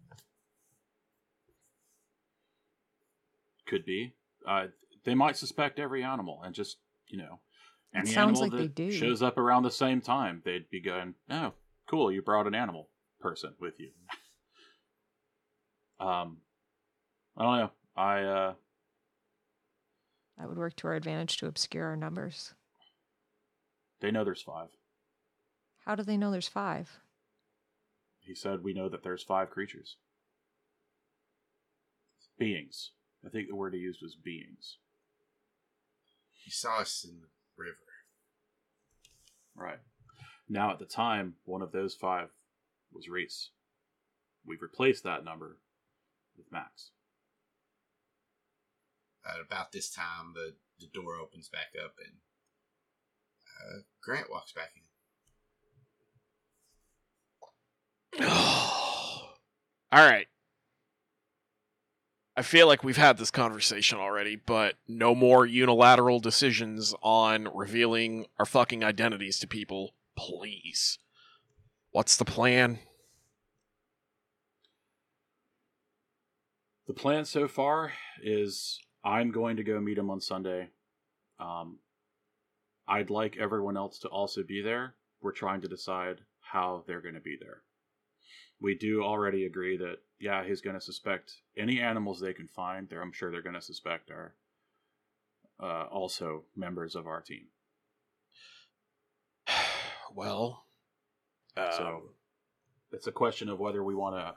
could 3.66 3.86
be. 3.86 4.14
Uh, 4.48 4.68
they 5.06 5.16
might 5.16 5.38
suspect 5.38 5.80
every 5.80 6.04
animal 6.04 6.42
and 6.44 6.54
just, 6.54 6.78
you 7.08 7.18
know, 7.18 7.40
It 7.94 8.00
any 8.00 8.12
sounds 8.12 8.40
animal 8.40 8.42
like 8.42 8.52
that 8.52 8.76
they 8.76 8.90
do. 8.90 8.92
shows 8.92 9.22
up 9.22 9.38
around 9.38 9.64
the 9.64 9.72
same 9.72 10.02
time, 10.02 10.42
they'd 10.46 10.70
be 10.70 10.82
going, 10.82 11.16
"Oh, 11.30 11.54
cool, 11.90 12.12
you 12.12 12.22
brought 12.22 12.48
an 12.48 12.56
animal 12.56 12.90
person 13.20 13.56
with 13.60 13.80
you." 13.80 13.92
um, 16.06 16.38
I 17.38 17.44
don't 17.44 17.58
know. 17.60 17.72
I 17.96 18.24
uh, 18.24 18.54
That 20.38 20.50
would 20.50 20.58
work 20.58 20.76
to 20.78 20.88
our 20.88 20.96
advantage 20.96 21.38
to 21.38 21.48
obscure 21.48 21.86
our 21.86 21.96
numbers. 21.96 22.54
they 24.00 24.12
know 24.12 24.24
there's 24.24 24.42
five. 24.42 24.70
How 25.86 25.96
do 25.96 26.04
they 26.04 26.18
know 26.18 26.32
there's 26.32 26.48
five? 26.48 27.00
He 28.20 28.36
said 28.36 28.64
we 28.64 28.74
know 28.74 28.88
that 28.90 29.04
there's 29.04 29.24
five 29.24 29.50
creatures, 29.50 29.98
beings. 32.38 32.92
I 33.26 33.30
think 33.30 33.48
the 33.48 33.56
word 33.56 33.74
he 33.74 33.80
used 33.80 34.02
was 34.02 34.16
beings. 34.16 34.78
he 36.44 36.50
saw 36.52 36.80
us 36.80 37.04
in 37.08 37.20
the 37.20 37.28
river. 37.58 37.78
Right. 39.56 39.80
Now, 40.50 40.72
at 40.72 40.80
the 40.80 40.86
time, 40.86 41.36
one 41.46 41.62
of 41.62 41.72
those 41.72 41.94
five 41.96 42.30
was 42.92 43.08
Reese. 43.10 43.50
We've 44.46 44.62
replaced 44.62 45.04
that 45.04 45.24
number 45.24 45.58
with 46.38 46.52
Max. 46.52 46.92
At 49.26 49.40
about 49.40 49.72
this 49.72 49.90
time, 49.90 50.34
the, 50.34 50.56
the 50.80 50.88
door 50.88 51.16
opens 51.16 51.48
back 51.50 51.74
up 51.84 51.94
and 52.04 52.16
uh, 53.62 53.82
Grant 54.04 54.32
walks 54.32 54.52
back 54.52 54.72
in. 58.20 58.26
All 58.28 59.36
right. 59.92 60.28
I 62.36 62.44
feel 62.44 62.66
like 62.66 62.84
we've 62.84 62.98
had 62.98 63.18
this 63.18 63.30
conversation 63.30 64.00
already, 64.00 64.36
but 64.38 64.76
no 64.88 65.14
more 65.14 65.46
unilateral 65.46 66.20
decisions 66.20 66.96
on 67.04 67.50
revealing 67.54 68.26
our 68.40 68.46
fucking 68.46 68.84
identities 68.84 69.38
to 69.40 69.48
people, 69.48 69.94
please. 70.18 70.98
What's 71.92 72.16
the 72.16 72.26
plan? 72.26 72.80
The 76.88 76.94
plan 76.94 77.26
so 77.26 77.48
far 77.48 77.92
is 78.24 78.80
I'm 79.04 79.32
going 79.32 79.58
to 79.58 79.64
go 79.64 79.80
meet 79.80 79.98
him 79.98 80.10
on 80.10 80.22
Sunday. 80.22 80.70
Um, 81.40 81.80
I'd 82.88 83.10
like 83.10 83.38
everyone 83.38 83.78
else 83.78 84.00
to 84.00 84.08
also 84.10 84.44
be 84.44 84.62
there. 84.62 84.96
We're 85.22 85.32
trying 85.32 85.62
to 85.62 85.68
decide 85.68 86.20
how 86.42 86.84
they're 86.86 87.02
going 87.02 87.16
to 87.16 87.22
be 87.22 87.38
there. 87.40 87.64
We 88.60 88.76
do 88.76 89.04
already 89.04 89.46
agree 89.46 89.78
that, 89.78 89.98
yeah, 90.20 90.44
he's 90.44 90.62
going 90.62 90.76
to 90.76 90.82
suspect 90.82 91.34
any 91.58 91.80
animals 91.80 92.20
they 92.20 92.34
can 92.34 92.48
find. 92.48 92.88
There, 92.88 93.02
I'm 93.02 93.12
sure 93.12 93.32
they're 93.32 93.42
going 93.42 93.56
to 93.56 93.62
suspect 93.62 94.12
are 94.12 94.36
uh, 95.60 95.86
also 95.92 96.44
members 96.56 96.96
of 96.96 97.08
our 97.08 97.22
team. 97.22 97.48
well, 100.16 100.66
um, 101.58 101.68
So 101.72 102.02
it's 102.92 103.08
a 103.08 103.12
question 103.12 103.50
of 103.50 103.60
whether 103.60 103.84
we 103.84 103.96
want 103.96 104.16
to 104.16 104.36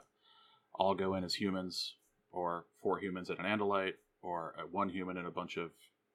all 0.73 0.95
go 0.95 1.13
in 1.15 1.23
as 1.23 1.35
humans, 1.35 1.95
or 2.31 2.65
four 2.81 2.99
humans 2.99 3.29
and 3.29 3.39
an 3.39 3.45
Andalite, 3.45 3.93
or 4.25 4.55
a 4.57 4.65
one 4.67 4.89
human 4.89 5.17
and 5.17 5.27
a 5.27 5.31
bunch 5.31 5.57
of 5.57 5.71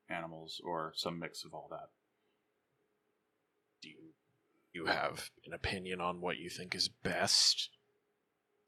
animals, 0.09 0.61
or 0.65 0.93
some 0.97 1.19
mix 1.19 1.45
of 1.45 1.55
all 1.55 1.69
that. 1.71 1.91
do 3.81 3.89
you, 3.89 3.97
you 4.73 4.87
have 4.87 5.31
an 5.47 5.53
opinion 5.53 6.01
on 6.01 6.21
what 6.21 6.39
you 6.39 6.51
think 6.51 6.75
is 6.75 6.89
best? 6.89 7.71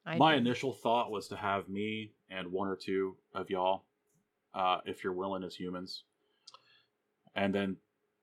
I 0.07 0.17
My 0.17 0.33
do. 0.33 0.39
initial 0.39 0.73
thought 0.73 1.11
was 1.11 1.29
to 1.29 1.37
have 1.37 1.69
me 1.69 2.13
and 2.31 2.53
one 2.53 2.69
or 2.69 2.77
two 2.77 3.17
of 3.35 3.51
y'all, 3.51 3.85
uh, 4.55 4.79
if 4.85 5.03
you're 5.03 5.13
willing, 5.13 5.43
as 5.45 5.57
humans, 5.57 6.05
and 7.35 7.55
then 7.55 7.77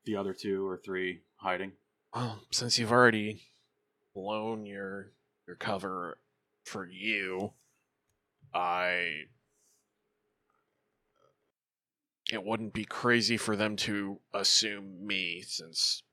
the 0.05 0.15
other 0.15 0.33
two 0.33 0.65
or 0.65 0.77
three 0.77 1.21
hiding. 1.35 1.73
Well, 2.15 2.39
since 2.51 2.79
you've 2.79 2.91
already 2.91 3.43
blown 4.15 4.65
your 4.65 5.11
your 5.47 5.55
cover 5.57 6.17
for 6.63 6.87
you, 6.89 7.51
I 8.53 9.23
it 12.31 12.43
wouldn't 12.43 12.73
be 12.73 12.85
crazy 12.85 13.37
for 13.37 13.55
them 13.55 13.75
to 13.75 14.19
assume 14.33 15.05
me 15.05 15.41
since 15.45 16.03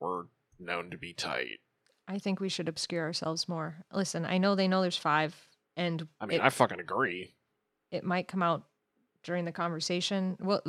we're 0.00 0.24
known 0.58 0.90
to 0.90 0.98
be 0.98 1.12
tight. 1.12 1.60
I 2.06 2.18
think 2.18 2.40
we 2.40 2.48
should 2.48 2.68
obscure 2.68 3.02
ourselves 3.04 3.48
more. 3.48 3.76
Listen, 3.92 4.24
I 4.26 4.38
know 4.38 4.54
they 4.54 4.68
know 4.68 4.82
there's 4.82 4.96
five, 4.96 5.34
and 5.76 6.06
I 6.20 6.26
mean, 6.26 6.40
it, 6.40 6.44
I 6.44 6.50
fucking 6.50 6.80
agree. 6.80 7.34
it 7.90 8.04
might 8.04 8.28
come 8.28 8.42
out 8.42 8.64
during 9.22 9.44
the 9.44 9.52
conversation. 9.52 10.36
Well, 10.40 10.62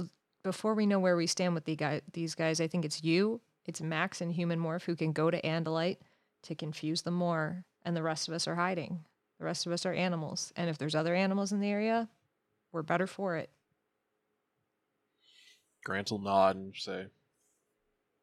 before 0.43 0.75
we 0.75 0.85
know 0.85 0.99
where 0.99 1.17
we 1.17 1.27
stand 1.27 1.53
with 1.55 1.65
the 1.65 1.75
guy, 1.75 2.01
these 2.13 2.35
guys, 2.35 2.61
I 2.61 2.67
think 2.67 2.85
it's 2.85 3.03
you, 3.03 3.41
it's 3.65 3.81
Max 3.81 4.21
and 4.21 4.31
Human 4.31 4.59
Morph 4.59 4.83
who 4.83 4.95
can 4.95 5.11
go 5.11 5.29
to 5.29 5.41
Andalite 5.41 5.97
to 6.43 6.55
confuse 6.55 7.01
them 7.01 7.15
more, 7.15 7.65
and 7.83 7.95
the 7.97 8.03
rest 8.03 8.27
of 8.27 8.33
us 8.33 8.47
are 8.47 8.55
hiding. 8.55 9.03
The 9.39 9.45
rest 9.45 9.65
of 9.65 9.73
us 9.73 9.85
are 9.85 9.93
animals, 9.93 10.53
and 10.55 10.69
if 10.69 10.77
there's 10.77 10.95
other 10.95 11.15
animals 11.15 11.51
in 11.51 11.59
the 11.59 11.69
area, 11.69 12.07
we're 12.71 12.83
better 12.83 13.07
for 13.07 13.35
it. 13.35 13.49
Grant 15.85 16.11
will 16.11 16.19
nod 16.19 16.57
and 16.57 16.75
say, 16.75 17.07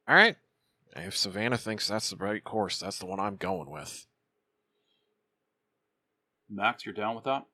"All 0.06 0.16
right, 0.16 0.36
if 0.94 1.16
Savannah 1.16 1.56
thinks 1.56 1.88
that's 1.88 2.10
the 2.10 2.16
right 2.16 2.44
course, 2.44 2.80
that's 2.80 2.98
the 2.98 3.06
one 3.06 3.20
I'm 3.20 3.36
going 3.36 3.70
with." 3.70 4.06
Max, 6.50 6.84
you're 6.84 6.92
down 6.92 7.14
with 7.14 7.24
that? 7.24 7.46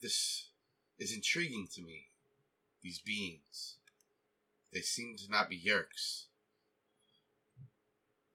This 0.00 0.50
is 0.98 1.12
intriguing 1.12 1.68
to 1.74 1.82
me. 1.82 2.08
These 2.82 2.98
beings. 2.98 3.76
They 4.72 4.80
seem 4.80 5.16
to 5.18 5.30
not 5.30 5.48
be 5.48 5.62
Yeerks. 5.62 6.26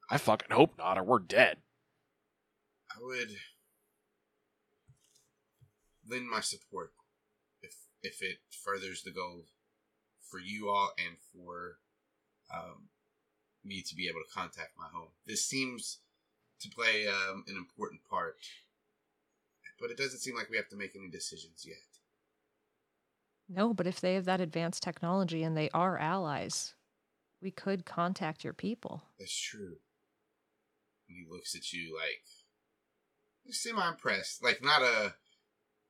I 0.10 0.18
fucking 0.18 0.52
hope 0.52 0.78
not, 0.78 0.98
or 0.98 1.04
we're 1.04 1.20
dead. 1.20 1.62
I 2.96 3.00
would 3.02 3.36
lend 6.08 6.30
my 6.30 6.40
support 6.40 6.94
if 8.04 8.22
it 8.22 8.38
furthers 8.64 9.04
the 9.04 9.12
goal 9.12 9.46
for 10.30 10.40
you 10.40 10.70
all 10.70 10.92
and 10.98 11.18
for 11.34 11.78
um, 12.54 12.90
me 13.64 13.82
to 13.82 13.96
be 13.96 14.08
able 14.08 14.20
to 14.20 14.34
contact 14.34 14.72
my 14.78 14.88
home. 14.94 15.10
This 15.26 15.46
seems 15.46 16.00
to 16.62 16.70
play 16.70 17.08
um, 17.08 17.44
an 17.48 17.56
important 17.56 18.02
part, 18.10 18.38
but 19.80 19.90
it 19.90 19.98
doesn't 19.98 20.20
seem 20.20 20.36
like 20.36 20.50
we 20.50 20.58
have 20.58 20.70
to 20.70 20.78
make 20.78 20.96
any 20.96 21.10
decisions 21.10 21.66
yet. 21.66 21.78
No, 23.48 23.74
but 23.74 23.88
if 23.88 24.00
they 24.00 24.14
have 24.14 24.26
that 24.26 24.42
advanced 24.42 24.84
technology 24.84 25.44
and 25.44 25.58
they 25.58 25.70
are 25.74 25.98
allies, 25.98 26.76
we 27.42 27.50
could 27.50 27.86
contact 27.86 28.44
your 28.44 28.54
people. 28.54 29.02
That's 29.18 29.36
true. 29.36 29.78
And 31.08 31.18
he 31.18 31.26
looks 31.28 31.56
at 31.56 31.74
you 31.74 31.96
like 31.96 32.24
semi 33.52 33.88
impressed. 33.88 34.44
Like 34.44 34.64
not 34.64 34.84
a 34.84 35.16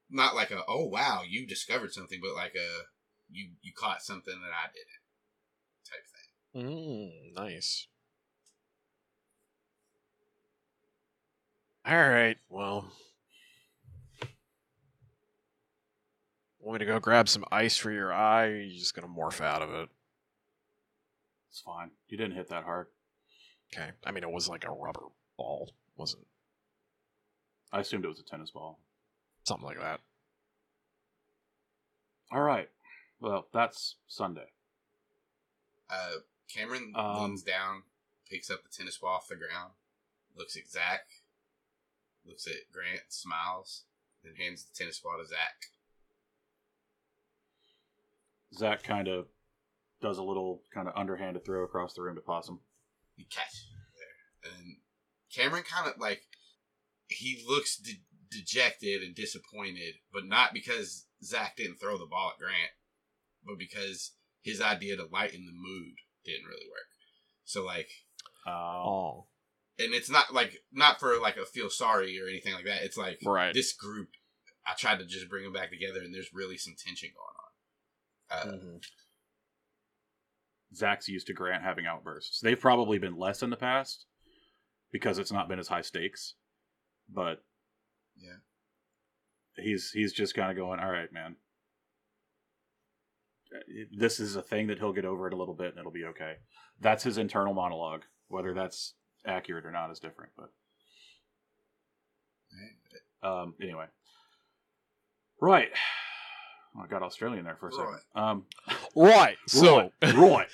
not 0.10 0.36
like 0.36 0.52
a 0.52 0.64
oh 0.68 0.86
wow, 0.86 1.22
you 1.28 1.46
discovered 1.46 1.94
something, 1.94 2.20
but 2.22 2.36
like 2.36 2.56
a 2.56 2.84
you 3.30 3.52
you 3.62 3.72
caught 3.78 4.02
something 4.02 4.40
that 4.42 4.52
I 4.54 4.68
didn't 4.74 5.04
type 5.86 6.06
thing. 6.14 6.30
Mm, 6.56 7.36
nice. 7.36 7.88
All 11.86 11.96
right. 11.96 12.38
Well, 12.50 12.92
want 16.60 16.80
me 16.80 16.86
to 16.86 16.92
go 16.92 17.00
grab 17.00 17.28
some 17.30 17.46
ice 17.52 17.78
for 17.78 17.92
your 17.92 18.14
eye? 18.14 18.48
Or 18.48 18.52
are 18.52 18.62
you 18.62 18.80
just 18.80 18.96
gonna 18.96 19.08
morph 19.08 19.42
out 19.42 19.62
of 19.62 19.70
it? 19.72 19.90
It's 21.50 21.62
fine. 21.62 21.92
You 22.08 22.18
didn't 22.18 22.36
hit 22.36 22.50
that 22.50 22.64
hard. 22.64 22.88
Okay. 23.74 23.90
I 24.06 24.12
mean, 24.12 24.24
it 24.24 24.32
was 24.32 24.48
like 24.48 24.66
a 24.66 24.72
rubber 24.72 25.06
ball, 25.38 25.72
wasn't 25.96 26.26
I 27.72 27.82
assumed 27.82 28.04
it 28.04 28.10
was 28.10 28.20
a 28.20 28.24
tennis 28.24 28.52
ball. 28.52 28.80
Something 29.50 29.66
like 29.68 29.80
that. 29.80 30.00
All 32.32 32.42
right. 32.42 32.70
Well, 33.20 33.48
that's 33.54 33.96
Sunday. 34.08 34.46
Uh 35.90 36.12
Cameron 36.54 36.94
Um, 36.96 37.16
leans 37.30 37.44
down, 37.44 37.84
picks 38.30 38.50
up 38.50 38.64
the 38.64 38.70
tennis 38.70 38.98
ball 38.98 39.16
off 39.16 39.28
the 39.28 39.36
ground, 39.36 39.74
looks 40.36 40.56
at 40.58 40.68
Zach, 40.70 41.02
looks 42.26 42.48
at 42.48 42.72
Grant, 42.72 43.02
smiles, 43.10 43.84
then 44.24 44.34
hands 44.36 44.64
the 44.66 44.76
tennis 44.76 45.00
ball 45.00 45.18
to 45.20 45.28
Zach. 45.28 45.66
Zach 48.56 48.82
kind 48.84 49.08
of 49.08 49.28
does 50.02 50.18
a 50.18 50.24
little 50.24 50.64
kind 50.74 50.88
of 50.88 50.96
underhanded 50.96 51.46
throw 51.46 51.64
across 51.64 51.94
the 51.94 52.02
room 52.02 52.16
to 52.16 52.22
Possum. 52.22 52.60
He 53.16 53.26
catches 53.26 53.68
it 53.72 54.50
there. 54.50 54.52
And 54.54 54.78
Cameron 55.34 55.64
kind 55.64 55.88
of 55.88 56.00
like 56.00 56.22
he 57.10 57.44
looks 57.48 57.78
de- 57.78 58.02
dejected 58.32 59.02
and 59.04 59.16
disappointed, 59.16 59.96
but 60.14 60.26
not 60.26 60.54
because 60.54 61.06
Zach 61.24 61.56
didn't 61.58 61.78
throw 61.78 61.98
the 61.98 62.06
ball 62.06 62.32
at 62.34 62.40
Grant, 62.40 62.72
but 63.46 63.58
because 63.58 64.12
his 64.42 64.62
idea 64.62 64.96
to 64.98 65.06
lighten 65.12 65.46
the 65.46 65.52
mood 65.52 65.96
didn't 66.26 66.46
really 66.48 66.68
work. 66.70 66.88
So 67.46 67.64
like, 67.66 67.90
Uh, 68.46 68.52
Oh, 68.52 69.28
and 69.78 69.94
it's 69.94 70.10
not 70.10 70.34
like 70.34 70.64
not 70.72 71.00
for 71.00 71.20
like 71.20 71.38
a 71.38 71.46
feel 71.46 71.70
sorry 71.70 72.20
or 72.20 72.28
anything 72.28 72.54
like 72.54 72.66
that. 72.66 72.84
It's 72.84 72.98
like 72.98 73.20
Right. 73.26 73.54
this 73.54 73.74
group. 73.74 74.10
I 74.66 74.74
tried 74.76 75.00
to 75.00 75.06
just 75.06 75.30
bring 75.30 75.44
them 75.44 75.54
back 75.54 75.70
together, 75.72 76.00
and 76.02 76.14
there's 76.14 76.34
really 76.34 76.58
some 76.58 76.76
tension 76.78 77.10
going 77.16 78.46
on. 78.46 78.50
Uh, 78.50 78.58
Mhm. 78.58 78.84
Zach's 80.76 81.08
used 81.08 81.28
to 81.28 81.34
Grant 81.34 81.64
having 81.64 81.88
outbursts. 81.88 82.40
They've 82.42 82.60
probably 82.60 83.00
been 83.00 83.16
less 83.18 83.42
in 83.42 83.50
the 83.50 83.58
past 83.58 84.06
because 84.92 85.18
it's 85.18 85.32
not 85.32 85.48
been 85.48 85.58
as 85.60 85.68
high 85.68 85.82
stakes. 85.82 86.36
But 87.08 87.44
Yeah. 88.22 89.64
he's 89.64 89.92
he's 89.92 90.14
just 90.14 90.36
kind 90.36 90.52
of 90.52 90.58
going, 90.58 90.80
all 90.80 90.92
right, 90.92 91.12
man. 91.12 91.36
Uh, 93.54 93.60
This 93.92 94.20
is 94.20 94.36
a 94.36 94.42
thing 94.42 94.68
that 94.68 94.78
he'll 94.80 94.94
get 94.94 95.06
over 95.06 95.28
it 95.28 95.34
a 95.34 95.38
little 95.38 95.54
bit 95.56 95.70
and 95.70 95.80
it'll 95.80 95.92
be 95.92 96.06
okay. 96.06 96.36
That's 96.80 97.04
his 97.04 97.18
internal 97.18 97.54
monologue. 97.54 98.04
Whether 98.28 98.54
that's 98.54 98.94
accurate 99.26 99.66
or 99.66 99.72
not 99.72 99.90
is 99.92 100.00
different. 100.00 100.32
But 100.38 100.52
um, 103.28 103.56
anyway, 103.62 103.86
right. 105.42 105.70
Oh, 106.76 106.82
I 106.84 106.88
got 106.88 107.02
Australian 107.04 107.44
there 107.46 107.58
for 107.60 107.70
a 107.70 107.72
second. 107.74 108.00
Um, 108.16 108.46
Right. 108.96 109.38
So, 109.48 109.92
right, 110.02 110.14
right. 110.16 110.48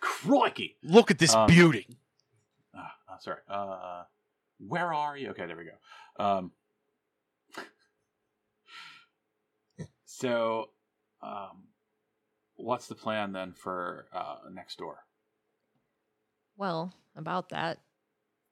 Crikey. 0.00 0.76
look 0.82 1.10
at 1.10 1.18
this 1.18 1.34
Um, 1.34 1.46
beauty. 1.46 1.86
Ah, 2.74 3.18
sorry. 3.20 3.38
Uh, 3.48 4.02
where 4.66 4.92
are 4.92 5.16
you? 5.16 5.30
Okay, 5.30 5.46
there 5.46 5.56
we 5.56 5.64
go. 5.64 6.24
Um, 6.24 6.52
so, 10.04 10.70
um, 11.22 11.64
what's 12.56 12.86
the 12.86 12.94
plan 12.94 13.32
then 13.32 13.52
for 13.52 14.06
uh, 14.12 14.36
next 14.52 14.78
door? 14.78 14.98
Well, 16.56 16.92
about 17.16 17.48
that, 17.50 17.78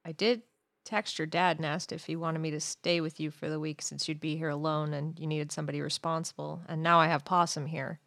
I 0.04 0.12
did 0.12 0.42
text 0.84 1.18
your 1.18 1.26
dad 1.26 1.58
and 1.58 1.66
asked 1.66 1.92
if 1.92 2.06
he 2.06 2.16
wanted 2.16 2.38
me 2.40 2.50
to 2.50 2.60
stay 2.60 3.00
with 3.00 3.20
you 3.20 3.30
for 3.30 3.48
the 3.48 3.60
week 3.60 3.82
since 3.82 4.08
you'd 4.08 4.20
be 4.20 4.36
here 4.36 4.48
alone 4.48 4.94
and 4.94 5.18
you 5.18 5.26
needed 5.26 5.52
somebody 5.52 5.80
responsible. 5.80 6.62
And 6.68 6.82
now 6.82 6.98
I 6.98 7.06
have 7.08 7.24
Possum 7.24 7.66
here. 7.66 8.00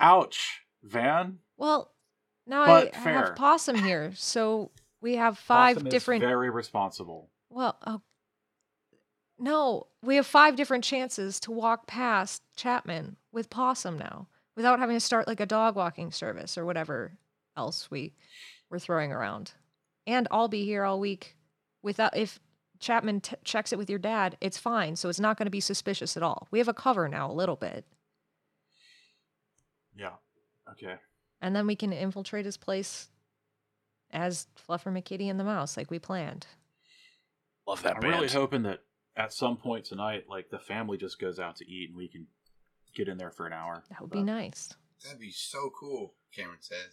Ouch, 0.00 0.60
Van. 0.82 1.38
Well, 1.56 1.92
now 2.46 2.66
But 2.66 2.96
I 2.96 2.98
fair. 3.00 3.12
have 3.26 3.36
Possum 3.36 3.76
here, 3.76 4.12
so 4.14 4.70
we 5.00 5.16
have 5.16 5.38
five 5.38 5.88
different. 5.88 6.22
very 6.22 6.50
responsible. 6.50 7.30
Well, 7.50 7.78
oh, 7.86 8.00
no, 9.38 9.86
we 10.02 10.16
have 10.16 10.26
five 10.26 10.56
different 10.56 10.84
chances 10.84 11.38
to 11.40 11.52
walk 11.52 11.86
past 11.86 12.42
Chapman 12.56 13.16
with 13.32 13.50
Possum 13.50 13.98
now 13.98 14.28
without 14.56 14.80
having 14.80 14.96
to 14.96 15.00
start 15.00 15.28
like 15.28 15.40
a 15.40 15.46
dog 15.46 15.76
walking 15.76 16.10
service 16.10 16.58
or 16.58 16.66
whatever 16.66 17.12
else 17.56 17.90
we 17.90 18.14
were 18.70 18.80
throwing 18.80 19.12
around. 19.12 19.52
And 20.06 20.26
I'll 20.30 20.48
be 20.48 20.64
here 20.64 20.84
all 20.84 20.98
week 20.98 21.36
without 21.82 22.16
if 22.16 22.40
Chapman 22.80 23.20
t- 23.20 23.36
checks 23.44 23.72
it 23.72 23.78
with 23.78 23.90
your 23.90 23.98
dad, 23.98 24.36
it's 24.40 24.58
fine. 24.58 24.96
So 24.96 25.08
it's 25.08 25.20
not 25.20 25.36
going 25.36 25.46
to 25.46 25.50
be 25.50 25.60
suspicious 25.60 26.16
at 26.16 26.22
all. 26.22 26.48
We 26.50 26.58
have 26.58 26.68
a 26.68 26.74
cover 26.74 27.08
now 27.08 27.30
a 27.30 27.34
little 27.34 27.56
bit. 27.56 27.84
Yeah. 29.96 30.14
Okay. 30.70 30.94
And 31.40 31.54
then 31.54 31.66
we 31.66 31.76
can 31.76 31.92
infiltrate 31.92 32.44
his 32.44 32.56
place 32.56 33.08
as 34.12 34.46
Fluffer 34.68 34.92
McKitty 34.92 35.28
and 35.30 35.38
the 35.38 35.44
Mouse 35.44 35.76
like 35.76 35.90
we 35.90 35.98
planned. 35.98 36.46
Love 37.66 37.82
that 37.82 37.96
I'm 37.96 38.00
band. 38.00 38.14
really 38.14 38.28
hoping 38.28 38.62
that 38.62 38.80
at 39.16 39.32
some 39.32 39.56
point 39.56 39.84
tonight, 39.84 40.24
like 40.28 40.48
the 40.50 40.58
family 40.58 40.96
just 40.96 41.18
goes 41.18 41.38
out 41.38 41.56
to 41.56 41.70
eat 41.70 41.88
and 41.90 41.96
we 41.96 42.08
can 42.08 42.26
get 42.94 43.08
in 43.08 43.18
there 43.18 43.30
for 43.30 43.46
an 43.46 43.52
hour. 43.52 43.82
That 43.90 44.00
would 44.00 44.10
be 44.10 44.22
nice. 44.22 44.72
That'd 45.04 45.20
be 45.20 45.30
so 45.30 45.70
cool, 45.78 46.14
Cameron 46.34 46.58
says. 46.60 46.92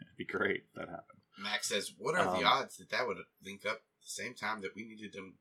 It'd 0.00 0.16
be 0.16 0.24
great 0.24 0.64
if 0.68 0.72
that 0.74 0.88
happened. 0.88 1.18
Max 1.38 1.68
says, 1.68 1.92
What 1.96 2.14
are 2.14 2.24
the 2.24 2.46
Um, 2.46 2.46
odds 2.46 2.76
that 2.76 2.90
that 2.90 3.06
would 3.06 3.18
link 3.44 3.64
up 3.64 3.76
at 3.76 3.82
the 4.04 4.10
same 4.10 4.34
time 4.34 4.60
that 4.62 4.74
we 4.76 4.84
needed 4.84 5.12
them? 5.12 5.38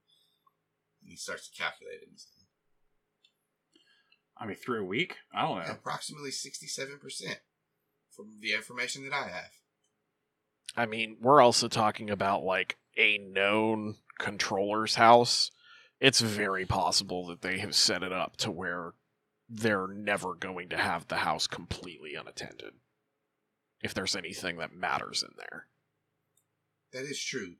And 1.01 1.09
he 1.09 1.15
starts 1.15 1.49
to 1.49 1.61
calculate 1.61 2.01
it. 2.01 2.07
and 2.09 2.19
says, 2.19 2.45
I 4.37 4.45
mean, 4.45 4.55
through 4.55 4.81
a 4.81 4.85
week? 4.85 5.17
I 5.33 5.41
don't 5.41 5.59
know. 5.65 5.71
Approximately 5.73 6.31
67% 6.31 7.35
from 8.23 8.39
the 8.41 8.53
information 8.53 9.03
that 9.03 9.13
I 9.13 9.27
have. 9.27 9.51
I 10.75 10.85
mean, 10.85 11.17
we're 11.19 11.41
also 11.41 11.67
talking 11.67 12.09
about 12.09 12.43
like 12.43 12.77
a 12.97 13.17
known 13.17 13.95
controller's 14.19 14.95
house. 14.95 15.51
It's 15.99 16.21
very 16.21 16.65
possible 16.65 17.27
that 17.27 17.41
they 17.41 17.59
have 17.59 17.75
set 17.75 18.03
it 18.03 18.11
up 18.11 18.37
to 18.37 18.51
where 18.51 18.93
they're 19.49 19.87
never 19.87 20.33
going 20.33 20.69
to 20.69 20.77
have 20.77 21.07
the 21.07 21.17
house 21.17 21.47
completely 21.47 22.15
unattended. 22.15 22.73
If 23.83 23.93
there's 23.93 24.15
anything 24.15 24.57
that 24.57 24.73
matters 24.73 25.23
in 25.23 25.33
there. 25.37 25.67
That 26.93 27.09
is 27.09 27.21
true. 27.21 27.55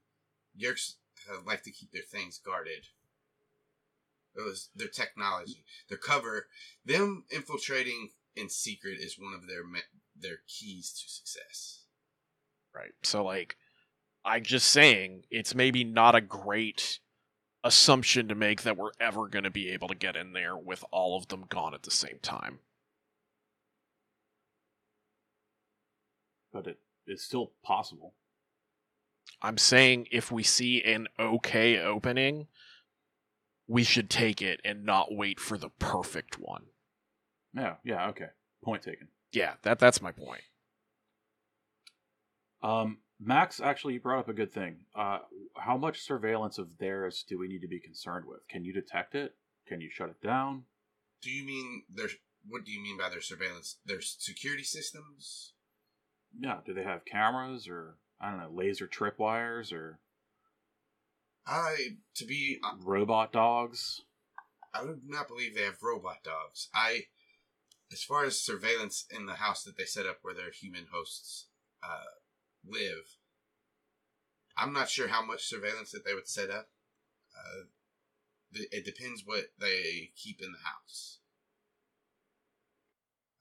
Yeerks 0.60 0.96
uh, 1.30 1.40
like 1.46 1.64
to 1.64 1.72
keep 1.72 1.92
their 1.92 2.04
things 2.04 2.40
guarded. 2.44 2.88
It 4.36 4.42
was 4.42 4.70
their 4.76 4.88
technology, 4.88 5.66
their 5.90 5.98
cover. 5.98 6.48
Them 6.86 7.26
infiltrating 7.30 8.12
in 8.36 8.50
secret 8.50 8.98
is 9.00 9.20
one 9.20 9.34
of 9.34 9.48
their 9.48 9.64
their 10.22 10.40
keys 10.48 10.92
to 10.92 11.10
success. 11.10 11.84
Right. 12.74 12.94
So 13.04 13.24
like 13.24 13.58
I'm 14.24 14.44
just 14.44 14.70
saying 14.70 15.24
it's 15.30 15.56
maybe 15.56 15.84
not 15.84 16.16
a 16.16 16.22
great 16.22 17.00
assumption 17.64 18.28
to 18.28 18.36
make 18.36 18.64
that 18.64 18.78
we're 18.78 18.92
ever 19.00 19.28
going 19.28 19.44
to 19.44 19.52
be 19.52 19.70
able 19.70 19.88
to 19.88 19.96
get 19.96 20.16
in 20.16 20.34
there 20.34 20.58
with 20.58 20.84
all 20.92 21.18
of 21.18 21.28
them 21.28 21.46
gone 21.50 21.74
at 21.74 21.84
the 21.84 21.92
same 21.92 22.18
time. 22.22 22.60
But 26.52 26.68
it 26.68 26.80
is 27.08 27.22
still 27.22 27.52
possible. 27.64 28.14
I'm 29.42 29.58
saying 29.58 30.08
if 30.12 30.32
we 30.32 30.44
see 30.44 30.84
an 30.84 31.08
okay 31.20 31.80
opening, 31.80 32.48
we 33.68 33.84
should 33.84 34.10
take 34.10 34.42
it 34.42 34.60
and 34.66 34.86
not 34.86 35.16
wait 35.16 35.40
for 35.40 35.58
the 35.58 35.70
perfect 35.70 36.40
one. 36.40 36.66
Yeah, 37.56 37.76
yeah, 37.84 38.08
okay. 38.10 38.30
Point 38.64 38.84
taken. 38.84 39.08
Yeah, 39.32 39.54
that 39.64 39.80
that's 39.80 40.02
my 40.02 40.12
point. 40.12 40.42
Um, 42.62 42.98
Max, 43.20 43.60
actually, 43.60 43.94
you 43.96 44.00
brought 44.00 44.20
up 44.20 44.30
a 44.30 44.34
good 44.34 44.52
thing. 44.52 44.78
Uh, 44.96 45.20
how 45.58 45.78
much 45.78 46.02
surveillance 46.02 46.58
of 46.58 46.78
theirs 46.78 47.24
do 47.28 47.40
we 47.40 47.48
need 47.48 47.62
to 47.62 47.68
be 47.68 47.80
concerned 47.80 48.26
with? 48.28 48.48
Can 48.50 48.66
you 48.66 48.74
detect 48.74 49.16
it? 49.16 49.36
Can 49.68 49.82
you 49.82 49.90
shut 49.90 50.10
it 50.10 50.22
down? 50.22 50.64
Do 51.22 51.32
you 51.32 51.46
mean 51.46 51.84
their? 51.90 52.10
What 52.48 52.66
do 52.66 52.72
you 52.72 52.82
mean 52.82 52.98
by 52.98 53.10
their 53.10 53.22
surveillance? 53.22 53.78
Their 53.86 54.02
security 54.02 54.64
systems? 54.64 55.54
Yeah, 56.40 56.58
do 56.66 56.74
they 56.74 56.84
have 56.84 57.06
cameras 57.06 57.68
or 57.68 57.98
I 58.20 58.32
don't 58.32 58.40
know, 58.40 58.52
laser 58.52 58.88
tripwires 58.88 59.72
or 59.74 60.00
I 61.46 61.98
to 62.16 62.26
be 62.26 62.60
uh, 62.64 62.76
robot 62.80 63.32
dogs? 63.32 64.02
I 64.74 64.84
do 64.84 64.98
not 65.06 65.28
believe 65.28 65.56
they 65.56 65.64
have 65.64 65.82
robot 65.82 66.24
dogs. 66.24 66.70
I, 66.74 67.02
as 67.92 68.04
far 68.04 68.24
as 68.24 68.40
surveillance 68.40 69.06
in 69.10 69.26
the 69.26 69.36
house 69.36 69.64
that 69.64 69.78
they 69.78 69.86
set 69.86 70.06
up 70.06 70.20
where 70.22 70.34
their 70.34 70.52
human 70.52 70.88
hosts 70.92 71.48
uh, 71.84 72.16
live, 72.66 73.18
I'm 74.58 74.74
not 74.74 74.90
sure 74.90 75.08
how 75.08 75.26
much 75.26 75.48
surveillance 75.48 75.92
that 75.92 76.06
they 76.06 76.14
would 76.14 76.28
set 76.28 76.50
up. 76.50 76.70
Uh, 77.36 77.64
it 78.54 78.86
depends 78.86 79.24
what 79.26 79.46
they 79.60 80.12
keep 80.16 80.42
in 80.42 80.52
the 80.52 80.58
house. 80.70 81.20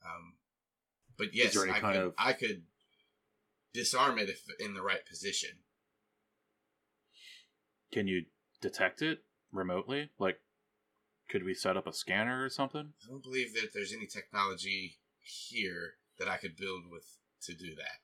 Um, 0.05 0.35
but 1.17 1.33
yes, 1.33 1.57
I 1.57 1.79
could, 1.79 1.95
of- 1.95 2.13
I 2.17 2.33
could 2.33 2.63
disarm 3.73 4.17
it 4.17 4.29
if 4.29 4.41
in 4.59 4.73
the 4.73 4.81
right 4.81 5.05
position. 5.05 5.51
Can 7.91 8.07
you 8.07 8.25
detect 8.61 9.01
it 9.01 9.19
remotely? 9.51 10.09
Like, 10.17 10.39
could 11.31 11.43
we 11.45 11.53
set 11.53 11.77
up 11.77 11.87
a 11.87 11.93
scanner 11.93 12.43
or 12.43 12.49
something? 12.49 12.91
I 13.03 13.09
don't 13.09 13.23
believe 13.23 13.53
that 13.53 13.69
there's 13.73 13.93
any 13.93 14.05
technology 14.05 14.97
here 15.21 15.93
that 16.19 16.27
I 16.27 16.35
could 16.35 16.57
build 16.57 16.83
with 16.91 17.05
to 17.43 17.53
do 17.53 17.73
that. 17.75 17.99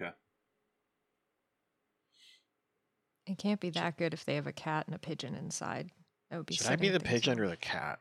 Okay. 0.00 0.14
It 3.26 3.38
can't 3.38 3.60
be 3.60 3.70
that 3.70 3.98
good 3.98 4.14
if 4.14 4.24
they 4.24 4.36
have 4.36 4.46
a 4.46 4.52
cat 4.52 4.86
and 4.86 4.94
a 4.94 5.00
pigeon 5.00 5.34
inside. 5.34 5.90
That 6.30 6.36
would 6.36 6.46
be. 6.46 6.54
Should 6.54 6.68
I 6.68 6.76
be 6.76 6.90
the 6.90 7.00
things 7.00 7.10
pigeon 7.10 7.40
or 7.40 7.48
the 7.48 7.56
cat? 7.56 7.98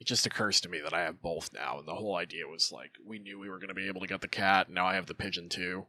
It 0.00 0.06
just 0.06 0.26
occurs 0.26 0.60
to 0.62 0.68
me 0.68 0.80
that 0.82 0.94
I 0.94 1.02
have 1.02 1.22
both 1.22 1.50
now, 1.52 1.78
and 1.78 1.86
the 1.86 1.94
whole 1.94 2.16
idea 2.16 2.48
was 2.48 2.72
like 2.72 2.92
we 3.04 3.18
knew 3.18 3.38
we 3.38 3.50
were 3.50 3.58
going 3.58 3.68
to 3.68 3.74
be 3.74 3.86
able 3.86 4.00
to 4.00 4.06
get 4.06 4.22
the 4.22 4.28
cat, 4.28 4.66
and 4.66 4.74
now 4.74 4.86
I 4.86 4.94
have 4.94 5.06
the 5.06 5.14
pigeon 5.14 5.48
too. 5.48 5.86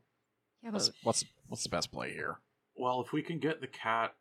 Yeah, 0.62 0.72
What's 0.72 0.92
what's 1.02 1.26
what's 1.48 1.64
the 1.64 1.70
best 1.70 1.92
play 1.92 2.14
here? 2.14 2.38
Well, 2.76 3.02
if 3.02 3.12
we 3.12 3.22
can 3.22 3.40
get 3.40 3.62
the 3.62 3.68
cat 3.68 4.16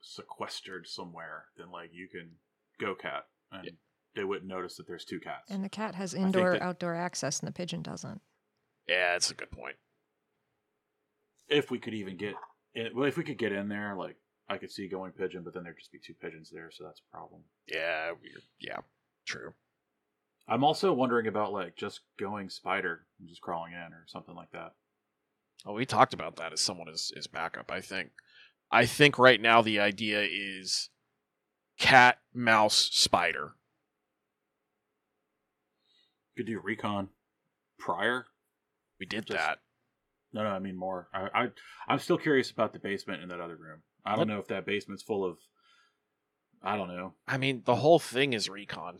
sequestered 0.00 0.86
somewhere, 0.86 1.46
then 1.56 1.70
like 1.70 1.90
you 1.92 2.08
can 2.08 2.30
go 2.78 2.94
cat, 2.94 3.26
and 3.50 3.64
Yeah. 3.64 3.70
they 4.14 4.24
wouldn't 4.24 4.46
notice 4.48 4.76
that 4.76 4.86
there's 4.86 5.04
two 5.04 5.20
cats. 5.20 5.50
and 5.50 5.64
the 5.64 5.68
cat 5.68 5.94
has 5.94 6.14
indoor 6.14 6.52
that- 6.52 6.62
outdoor 6.62 6.94
access 6.94 7.40
and 7.40 7.48
the 7.48 7.52
pigeon 7.52 7.82
doesn't. 7.82 8.22
Yeah, 8.86 9.12
that's 9.12 9.30
a 9.30 9.34
good 9.34 9.50
point. 9.50 9.76
if 11.48 11.70
we 11.70 11.78
could 11.78 11.94
even 11.94 12.14
get, 12.18 12.34
in, 12.74 12.94
well, 12.94 13.06
if 13.06 13.16
we 13.16 13.24
could 13.24 13.38
get 13.38 13.52
in 13.52 13.68
there, 13.68 13.96
like 13.96 14.16
I 14.50 14.58
could 14.58 14.70
see 14.70 14.86
going 14.86 15.12
pigeon, 15.12 15.44
but 15.44 15.54
then 15.54 15.62
there'd 15.64 15.78
just 15.78 15.90
be 15.90 15.98
two 15.98 16.12
pigeons 16.12 16.50
there, 16.50 16.70
so 16.70 16.84
that's 16.84 17.00
a 17.00 17.10
problem. 17.10 17.42
Yeah, 17.66 18.12
we're, 18.12 18.42
yeah, 18.60 18.80
true. 19.24 19.54
I'm 20.46 20.62
also 20.62 20.92
wondering 20.92 21.26
about 21.26 21.52
like 21.52 21.74
just 21.76 22.00
going 22.18 22.50
spider 22.50 23.06
and 23.18 23.26
just 23.28 23.40
crawling 23.40 23.72
in 23.72 23.94
or 23.94 24.04
something 24.08 24.34
like 24.34 24.50
that. 24.52 24.74
Well, 25.64 25.74
we 25.74 25.84
talked 25.86 26.14
about 26.14 26.36
that 26.36 26.52
as 26.52 26.60
someone 26.60 26.88
is 26.88 27.12
is 27.16 27.26
backup. 27.26 27.70
I 27.70 27.80
think. 27.80 28.10
I 28.70 28.84
think 28.86 29.18
right 29.18 29.40
now 29.40 29.62
the 29.62 29.80
idea 29.80 30.22
is 30.30 30.90
cat, 31.78 32.18
mouse, 32.34 32.90
spider. 32.92 33.52
Could 36.36 36.46
do 36.46 36.60
recon 36.62 37.08
prior. 37.78 38.26
We 39.00 39.06
did 39.06 39.26
Just- 39.26 39.38
that. 39.38 39.58
No, 40.34 40.42
no, 40.44 40.50
I 40.50 40.58
mean 40.58 40.76
more. 40.76 41.08
I, 41.14 41.28
I 41.34 41.48
I'm 41.88 41.98
still 41.98 42.18
curious 42.18 42.50
about 42.50 42.74
the 42.74 42.78
basement 42.78 43.22
in 43.22 43.30
that 43.30 43.40
other 43.40 43.56
room. 43.56 43.82
I 44.04 44.10
don't 44.10 44.18
What- 44.20 44.28
know 44.28 44.38
if 44.38 44.48
that 44.48 44.66
basement's 44.66 45.02
full 45.02 45.24
of. 45.24 45.38
I 46.62 46.76
don't 46.76 46.88
know. 46.88 47.14
I 47.26 47.38
mean, 47.38 47.62
the 47.64 47.76
whole 47.76 47.98
thing 48.00 48.32
is 48.32 48.48
recon. 48.48 48.98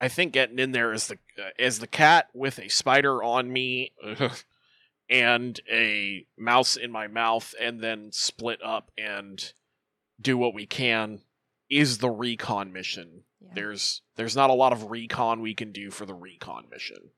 I 0.00 0.08
think 0.08 0.32
getting 0.32 0.58
in 0.58 0.72
there 0.72 0.92
as 0.92 1.06
the 1.08 1.18
uh, 1.38 1.50
as 1.58 1.78
the 1.78 1.86
cat 1.86 2.28
with 2.34 2.58
a 2.58 2.68
spider 2.68 3.22
on 3.22 3.52
me 3.52 3.92
and 5.10 5.60
a 5.70 6.24
mouse 6.38 6.76
in 6.76 6.92
my 6.92 7.08
mouth, 7.08 7.54
and 7.60 7.80
then 7.80 8.10
split 8.12 8.60
up 8.64 8.92
and 8.96 9.52
do 10.20 10.38
what 10.38 10.54
we 10.54 10.66
can 10.66 11.20
is 11.68 11.98
the 11.98 12.10
recon 12.10 12.72
mission. 12.72 13.24
Yeah. 13.40 13.50
There's 13.54 14.02
there's 14.16 14.36
not 14.36 14.50
a 14.50 14.54
lot 14.54 14.72
of 14.72 14.90
recon 14.90 15.40
we 15.40 15.54
can 15.54 15.72
do 15.72 15.90
for 15.90 16.06
the 16.06 16.14
recon 16.14 16.66
mission. 16.70 17.10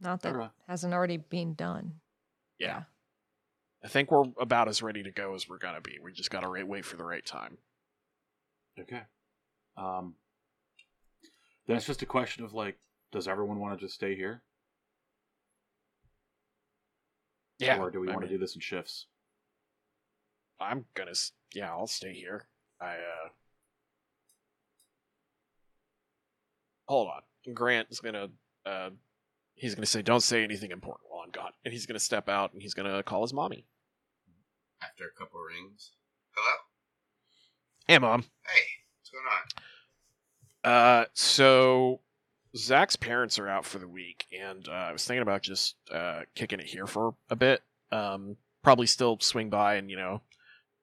Not 0.00 0.22
that 0.22 0.32
Alright. 0.32 0.50
hasn't 0.66 0.94
already 0.94 1.18
been 1.18 1.54
done. 1.54 1.94
Yeah. 2.58 2.84
I 3.82 3.88
think 3.88 4.10
we're 4.10 4.24
about 4.38 4.68
as 4.68 4.82
ready 4.82 5.02
to 5.02 5.10
go 5.10 5.34
as 5.34 5.48
we're 5.48 5.58
gonna 5.58 5.80
be. 5.80 5.98
We 6.02 6.12
just 6.12 6.30
gotta 6.30 6.48
ra- 6.48 6.64
wait 6.64 6.84
for 6.84 6.96
the 6.96 7.04
right 7.04 7.24
time. 7.24 7.58
Okay. 8.78 9.02
Um. 9.76 10.14
Then 11.66 11.76
it's 11.76 11.86
just 11.86 12.02
a 12.02 12.06
question 12.06 12.44
of 12.44 12.52
like 12.52 12.78
does 13.12 13.26
everyone 13.26 13.58
want 13.58 13.78
to 13.78 13.84
just 13.84 13.94
stay 13.94 14.14
here? 14.14 14.42
Yeah. 17.60 17.78
Or 17.78 17.90
do 17.90 18.00
we 18.00 18.08
I 18.08 18.12
want 18.12 18.22
to 18.22 18.28
do 18.28 18.38
this 18.38 18.54
in 18.54 18.60
shifts? 18.60 19.06
I'm 20.58 20.84
gonna. 20.94 21.12
Yeah, 21.54 21.70
I'll 21.70 21.86
stay 21.86 22.12
here. 22.12 22.46
I 22.80 22.94
uh. 22.94 23.28
Hold 26.88 27.08
on. 27.08 27.54
Grant 27.54 27.88
is 27.90 28.00
gonna. 28.00 28.28
Uh, 28.64 28.90
he's 29.54 29.74
gonna 29.74 29.86
say, 29.86 30.02
"Don't 30.02 30.22
say 30.22 30.42
anything 30.42 30.70
important 30.70 31.10
while 31.10 31.22
I'm 31.22 31.30
gone," 31.30 31.52
and 31.64 31.72
he's 31.72 31.86
gonna 31.86 31.98
step 31.98 32.28
out 32.28 32.52
and 32.52 32.62
he's 32.62 32.74
gonna 32.74 33.02
call 33.02 33.22
his 33.22 33.32
mommy. 33.32 33.66
After 34.82 35.04
a 35.04 35.12
couple 35.18 35.40
rings. 35.40 35.92
Hello? 36.34 36.56
Hey, 37.86 37.98
mom. 37.98 38.24
Hey, 38.46 38.62
what's 38.98 39.10
going 39.10 39.24
on? 39.26 40.72
Uh, 40.72 41.04
so 41.12 42.00
Zach's 42.56 42.96
parents 42.96 43.38
are 43.38 43.48
out 43.48 43.64
for 43.64 43.78
the 43.78 43.88
week, 43.88 44.26
and 44.38 44.66
uh, 44.68 44.72
I 44.72 44.92
was 44.92 45.04
thinking 45.04 45.22
about 45.22 45.42
just 45.42 45.76
uh, 45.92 46.22
kicking 46.34 46.58
it 46.60 46.66
here 46.66 46.86
for 46.86 47.14
a 47.28 47.36
bit. 47.36 47.62
Um, 47.92 48.36
probably 48.62 48.86
still 48.86 49.18
swing 49.20 49.50
by 49.50 49.76
and 49.76 49.90
you 49.90 49.96
know 49.96 50.22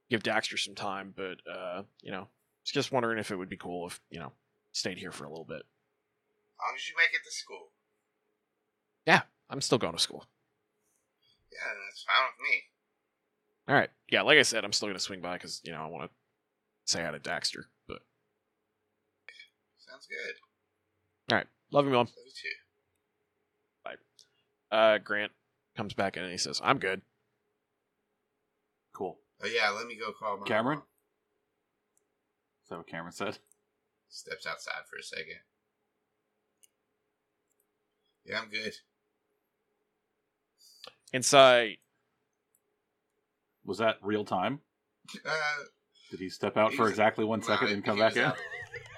give 0.10 0.24
Daxter 0.24 0.58
some 0.58 0.76
time, 0.76 1.14
but 1.16 1.38
uh, 1.52 1.84
you 2.02 2.12
know, 2.12 2.22
was 2.22 2.72
just 2.74 2.92
wondering 2.92 3.20
if 3.20 3.32
it 3.32 3.36
would 3.36 3.50
be 3.50 3.58
cool 3.58 3.88
if 3.88 4.00
you 4.10 4.20
know 4.20 4.32
stayed 4.72 4.98
here 4.98 5.12
for 5.12 5.26
a 5.26 5.30
little 5.30 5.46
bit. 5.46 5.58
As 5.58 6.66
long 6.66 6.76
as 6.76 6.88
you 6.88 6.96
make 6.98 7.14
it 7.14 7.24
to 7.26 7.32
school. 7.32 7.72
Yeah, 9.06 9.22
I'm 9.50 9.62
still 9.62 9.78
going 9.78 9.94
to 9.94 10.00
school. 10.00 10.26
Yeah, 11.52 11.60
that's 11.88 12.04
fine 12.04 12.26
with 12.26 12.50
me. 12.50 12.64
All 13.68 13.76
right, 13.76 13.90
yeah, 14.10 14.22
like 14.22 14.38
I 14.38 14.44
said, 14.44 14.64
I'm 14.64 14.72
still 14.74 14.88
gonna 14.88 15.00
swing 15.00 15.22
by 15.22 15.34
because 15.34 15.62
you 15.66 15.72
know 15.74 15.82
I 15.82 15.88
want 15.88 16.10
to 16.10 16.16
say 16.86 17.04
hi 17.04 17.12
to 17.12 17.20
Daxter. 17.20 17.64
But 17.88 18.00
Sounds 19.78 20.08
good. 20.08 21.34
all 21.34 21.38
right, 21.38 21.48
love 21.72 21.86
you, 21.86 21.92
mom. 21.92 22.06
Love 22.08 22.16
you 22.26 22.32
too. 22.32 22.50
Uh, 24.70 24.98
Grant 24.98 25.32
comes 25.78 25.94
back 25.94 26.18
in 26.18 26.24
and 26.24 26.32
he 26.32 26.38
says, 26.38 26.60
"I'm 26.64 26.78
good." 26.78 27.02
Cool. 28.94 29.18
Oh 29.42 29.48
yeah, 29.48 29.70
let 29.70 29.88
me 29.88 29.96
go 29.96 30.12
call 30.12 30.38
my 30.38 30.46
Cameron? 30.46 30.80
mom. 30.80 30.88
Is 32.64 32.70
that 32.70 32.78
what 32.80 32.88
Cameron 32.88 33.14
said? 33.14 33.38
Steps 34.10 34.46
outside 34.46 34.82
for 34.90 34.98
a 34.98 35.04
second. 35.04 35.40
Yeah, 38.26 38.42
I'm 38.42 38.50
good. 38.50 38.74
Inside, 41.14 41.78
Was 43.64 43.78
that 43.78 43.98
real 44.02 44.26
time? 44.26 44.60
Uh, 45.26 45.32
Did 46.12 46.20
he 46.20 46.28
step 46.30 46.58
out 46.58 46.74
for 46.74 46.90
exactly 46.90 47.24
one 47.24 47.40
nah, 47.40 47.46
second 47.46 47.70
and 47.70 47.84
come 47.86 47.98
back 47.98 48.18
in? 48.18 48.30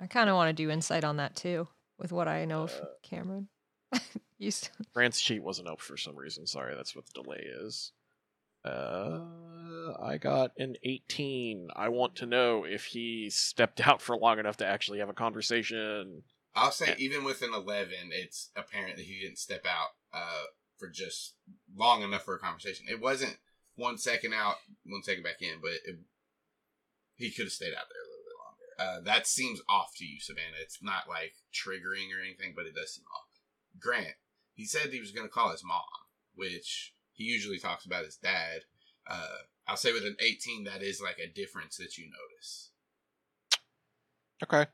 out. 0.00 0.04
I 0.04 0.06
kind 0.06 0.28
of 0.30 0.36
want 0.36 0.48
to 0.56 0.62
do 0.62 0.70
insight 0.70 1.04
on 1.04 1.16
that 1.18 1.36
too, 1.36 1.68
with 1.98 2.12
what 2.12 2.28
I 2.28 2.44
know 2.44 2.62
of 2.64 2.72
Uh, 2.72 2.86
Cameron. 3.02 3.48
you 4.38 4.48
s- 4.48 4.70
Grant's 4.94 5.18
sheet 5.18 5.42
wasn't 5.42 5.68
up 5.68 5.80
for 5.80 5.96
some 5.96 6.16
reason. 6.16 6.46
Sorry, 6.46 6.74
that's 6.74 6.94
what 6.96 7.06
the 7.06 7.22
delay 7.22 7.44
is. 7.62 7.92
Uh, 8.64 9.20
I 10.02 10.16
got 10.18 10.52
an 10.58 10.76
18. 10.82 11.68
I 11.76 11.90
want 11.90 12.16
to 12.16 12.26
know 12.26 12.64
if 12.64 12.86
he 12.86 13.28
stepped 13.30 13.80
out 13.86 14.00
for 14.00 14.16
long 14.16 14.38
enough 14.38 14.56
to 14.58 14.66
actually 14.66 15.00
have 15.00 15.08
a 15.10 15.14
conversation. 15.14 16.22
I'll 16.54 16.70
say 16.70 16.88
Yeah. 16.90 16.94
even 16.98 17.24
with 17.24 17.42
an 17.42 17.52
eleven, 17.52 18.10
it's 18.12 18.50
apparent 18.56 18.96
that 18.96 19.04
he 19.04 19.20
didn't 19.20 19.38
step 19.38 19.66
out 19.68 19.88
uh, 20.12 20.44
for 20.78 20.88
just 20.88 21.34
long 21.76 22.02
enough 22.02 22.24
for 22.24 22.36
a 22.36 22.38
conversation. 22.38 22.86
It 22.88 23.00
wasn't 23.00 23.36
one 23.74 23.98
second 23.98 24.32
out, 24.34 24.54
one 24.86 25.02
second 25.02 25.24
back 25.24 25.42
in, 25.42 25.58
but 25.60 25.72
it, 25.84 25.98
he 27.16 27.30
could 27.32 27.46
have 27.46 27.52
stayed 27.52 27.74
out 27.74 27.86
there 27.90 28.02
a 28.02 28.08
little 28.08 28.24
bit 28.24 28.38
longer. 28.44 28.63
Uh, 28.78 29.00
that 29.04 29.26
seems 29.26 29.60
off 29.68 29.92
to 29.96 30.04
you, 30.04 30.20
Savannah. 30.20 30.60
It's 30.60 30.82
not 30.82 31.08
like 31.08 31.34
triggering 31.52 32.10
or 32.16 32.22
anything, 32.22 32.54
but 32.56 32.66
it 32.66 32.74
does 32.74 32.94
seem 32.94 33.04
off. 33.14 33.28
Grant, 33.80 34.16
he 34.54 34.64
said 34.64 34.92
he 34.92 35.00
was 35.00 35.12
going 35.12 35.26
to 35.26 35.32
call 35.32 35.50
his 35.50 35.64
mom, 35.64 35.82
which 36.34 36.94
he 37.12 37.24
usually 37.24 37.58
talks 37.58 37.86
about 37.86 38.04
his 38.04 38.16
dad. 38.16 38.62
Uh, 39.08 39.38
I'll 39.66 39.76
say 39.76 39.92
with 39.92 40.04
an 40.04 40.16
18, 40.20 40.64
that 40.64 40.82
is 40.82 41.00
like 41.00 41.18
a 41.18 41.32
difference 41.32 41.76
that 41.76 41.96
you 41.96 42.06
notice. 42.06 42.70
Okay. 44.42 44.66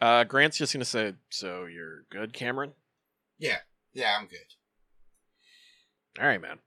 Uh, 0.00 0.24
Grant's 0.24 0.58
just 0.58 0.74
gonna 0.74 0.84
say, 0.84 1.14
"So 1.30 1.64
you're 1.64 2.02
good, 2.10 2.34
Cameron? 2.34 2.74
Yeah, 3.38 3.60
yeah, 3.94 4.16
I'm 4.18 4.26
good. 4.26 4.54
All 6.20 6.26
right, 6.26 6.40
man. 6.40 6.58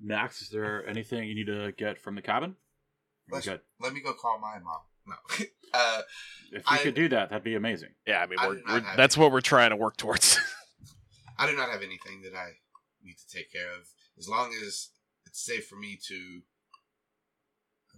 Max, 0.00 0.40
is 0.40 0.50
there 0.50 0.86
anything 0.86 1.28
you 1.28 1.34
need 1.34 1.46
to 1.46 1.72
get 1.72 1.98
from 1.98 2.14
the 2.14 2.22
cabin? 2.22 2.56
You're 3.30 3.36
Let's- 3.36 3.46
good. 3.46 3.60
Let 3.80 3.92
me 3.92 4.00
go 4.00 4.12
call 4.12 4.38
my 4.40 4.58
mom. 4.58 4.80
No. 5.06 5.14
uh, 5.74 6.02
If 6.52 6.62
you 6.62 6.62
I- 6.66 6.78
could 6.78 6.94
do 6.94 7.08
that, 7.10 7.30
that'd 7.30 7.44
be 7.44 7.54
amazing. 7.54 7.90
Yeah, 8.06 8.20
I 8.20 8.26
mean, 8.26 8.38
I 8.38 8.48
we're, 8.48 8.60
we're 8.68 8.80
that's 8.96 9.16
any. 9.16 9.22
what 9.24 9.32
we're 9.32 9.40
trying 9.40 9.70
to 9.70 9.76
work 9.76 9.96
towards. 9.96 10.38
I 11.38 11.46
do 11.50 11.56
not 11.56 11.70
have 11.70 11.82
anything 11.82 12.22
that 12.22 12.34
I 12.36 12.50
need 13.02 13.16
to 13.18 13.26
take 13.28 13.50
care 13.52 13.72
of. 13.72 13.88
As 14.18 14.28
long 14.28 14.52
as 14.62 14.90
it's 15.26 15.40
safe 15.44 15.66
for 15.66 15.76
me 15.76 15.98
to 16.08 16.42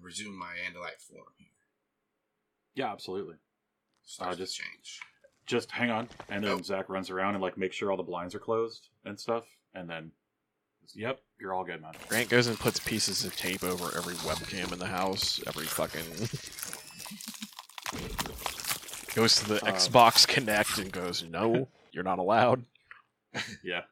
resume 0.01 0.37
my 0.39 0.55
Andalite 0.67 1.01
form 1.01 1.27
here. 1.39 1.49
Yeah, 2.75 2.93
absolutely. 2.93 3.37
Starts 4.05 4.29
Uh, 4.35 4.37
to 4.37 4.43
just- 4.45 4.57
change. 4.57 5.01
Just 5.45 5.73
hang 5.73 5.91
on, 5.91 6.09
and 6.29 6.45
then 6.45 6.53
Nope. 6.59 6.65
Zach 6.65 6.89
runs 6.89 7.11
around 7.11 7.35
and 7.35 7.43
like 7.43 7.59
makes 7.59 7.75
sure 7.75 7.91
all 7.91 7.97
the 7.97 8.05
blinds 8.05 8.33
are 8.33 8.39
closed 8.39 8.91
and 9.05 9.19
stuff, 9.19 9.45
and 9.75 9.91
then, 9.91 10.13
yep, 10.95 11.21
you're 11.43 11.53
all 11.53 11.65
good, 11.65 11.83
man. 11.83 11.93
Grant 12.09 12.29
goes 12.29 12.47
and 12.47 12.57
puts 12.57 12.79
pieces 12.79 13.25
of 13.25 13.37
tape 13.37 13.65
over 13.65 13.97
every 13.97 14.15
webcam 14.15 14.73
in 14.73 14.79
the 14.79 14.87
house, 14.87 15.41
every 15.49 15.65
fucking. 15.65 16.01
goes 19.17 19.41
to 19.41 19.49
the 19.49 19.67
Um, 19.67 19.75
Xbox 19.75 20.25
Kinect 20.25 20.81
and 20.81 20.93
goes, 20.93 21.25
"No, 21.25 21.67
you're 21.91 22.05
not 22.05 22.21
allowed." 22.21 22.65
yeah. 23.65 23.83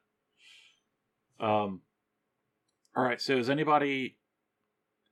Um. 1.41 1.81
All 2.95 3.03
right. 3.03 3.21
So, 3.21 3.37
is 3.37 3.51
anybody, 3.51 4.17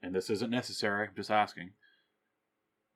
and 0.03 0.15
this 0.15 0.31
isn't 0.31 0.51
necessary, 0.51 1.09
I'm 1.09 1.15
just 1.17 1.33
asking. 1.33 1.73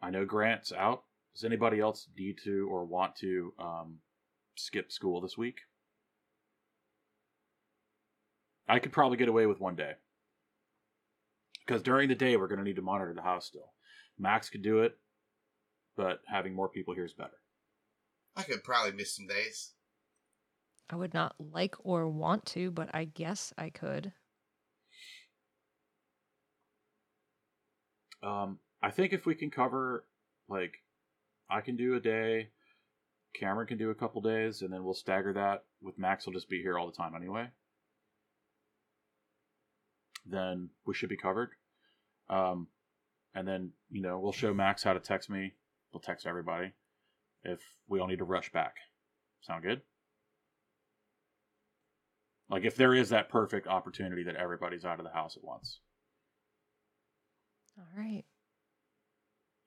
I 0.00 0.10
know 0.10 0.24
Grant's 0.24 0.70
out. 0.72 1.02
Does 1.34 1.44
anybody 1.44 1.80
else 1.80 2.06
need 2.16 2.38
to 2.44 2.68
or 2.70 2.84
want 2.84 3.16
to 3.16 3.52
um, 3.58 3.98
skip 4.54 4.92
school 4.92 5.20
this 5.20 5.36
week? 5.36 5.62
I 8.68 8.78
could 8.78 8.92
probably 8.92 9.16
get 9.16 9.28
away 9.28 9.46
with 9.46 9.60
one 9.60 9.76
day. 9.76 9.92
Because 11.66 11.82
during 11.82 12.08
the 12.08 12.14
day, 12.14 12.36
we're 12.36 12.48
going 12.48 12.58
to 12.58 12.64
need 12.64 12.76
to 12.76 12.82
monitor 12.82 13.14
the 13.14 13.22
house 13.22 13.46
still. 13.46 13.72
Max 14.18 14.50
could 14.50 14.62
do 14.62 14.80
it, 14.80 14.96
but 15.96 16.20
having 16.26 16.54
more 16.54 16.68
people 16.68 16.94
here 16.94 17.04
is 17.04 17.12
better. 17.12 17.30
I 18.36 18.42
could 18.42 18.64
probably 18.64 18.92
miss 18.92 19.14
some 19.14 19.26
days. 19.26 19.72
I 20.90 20.96
would 20.96 21.14
not 21.14 21.34
like 21.38 21.74
or 21.84 22.08
want 22.08 22.44
to, 22.46 22.70
but 22.70 22.90
I 22.94 23.04
guess 23.04 23.52
I 23.56 23.70
could. 23.70 24.12
Um, 28.22 28.58
I 28.82 28.90
think 28.90 29.12
if 29.12 29.26
we 29.26 29.34
can 29.34 29.50
cover, 29.50 30.04
like, 30.48 30.74
I 31.50 31.60
can 31.60 31.76
do 31.76 31.94
a 31.94 32.00
day, 32.00 32.50
Cameron 33.34 33.66
can 33.66 33.78
do 33.78 33.90
a 33.90 33.94
couple 33.94 34.20
days, 34.20 34.62
and 34.62 34.72
then 34.72 34.84
we'll 34.84 34.94
stagger 34.94 35.32
that 35.32 35.64
with 35.80 35.98
Max. 35.98 36.26
will 36.26 36.32
just 36.32 36.48
be 36.48 36.60
here 36.60 36.78
all 36.78 36.86
the 36.86 36.96
time 36.96 37.14
anyway. 37.14 37.48
Then 40.24 40.70
we 40.86 40.94
should 40.94 41.08
be 41.08 41.16
covered. 41.16 41.50
Um, 42.30 42.68
and 43.34 43.46
then 43.46 43.72
you 43.90 44.02
know 44.02 44.18
we'll 44.18 44.32
show 44.32 44.54
Max 44.54 44.82
how 44.82 44.92
to 44.92 45.00
text 45.00 45.28
me. 45.30 45.54
We'll 45.92 46.00
text 46.00 46.26
everybody 46.26 46.72
if 47.44 47.60
we 47.88 48.00
all 48.00 48.06
need 48.06 48.18
to 48.18 48.24
rush 48.24 48.52
back. 48.52 48.74
Sound 49.42 49.62
good? 49.64 49.82
Like 52.48 52.64
if 52.64 52.76
there 52.76 52.94
is 52.94 53.08
that 53.08 53.28
perfect 53.28 53.66
opportunity 53.66 54.22
that 54.24 54.36
everybody's 54.36 54.84
out 54.84 54.98
of 55.00 55.04
the 55.04 55.12
house 55.12 55.36
at 55.36 55.44
once. 55.44 55.80
All 57.78 57.84
right. 57.96 58.24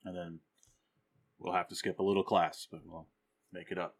and 0.06 0.16
then 0.16 0.40
we'll 1.40 1.54
have 1.54 1.68
to 1.70 1.76
skip 1.76 1.98
a 2.00 2.04
little 2.04 2.24
class, 2.24 2.68
but 2.72 2.82
we'll 2.86 3.08
make 3.52 3.72
it 3.72 3.80
up. 3.80 3.96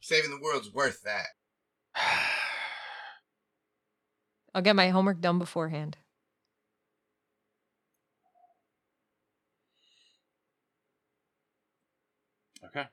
Saving 0.00 0.30
the 0.30 0.40
world's 0.40 0.72
worth 0.72 1.02
that. 1.02 2.30
I'll 4.56 4.62
get 4.62 4.74
my 4.74 4.88
homework 4.88 5.20
done 5.20 5.38
beforehand. 5.38 5.98
Okay. 12.64 12.86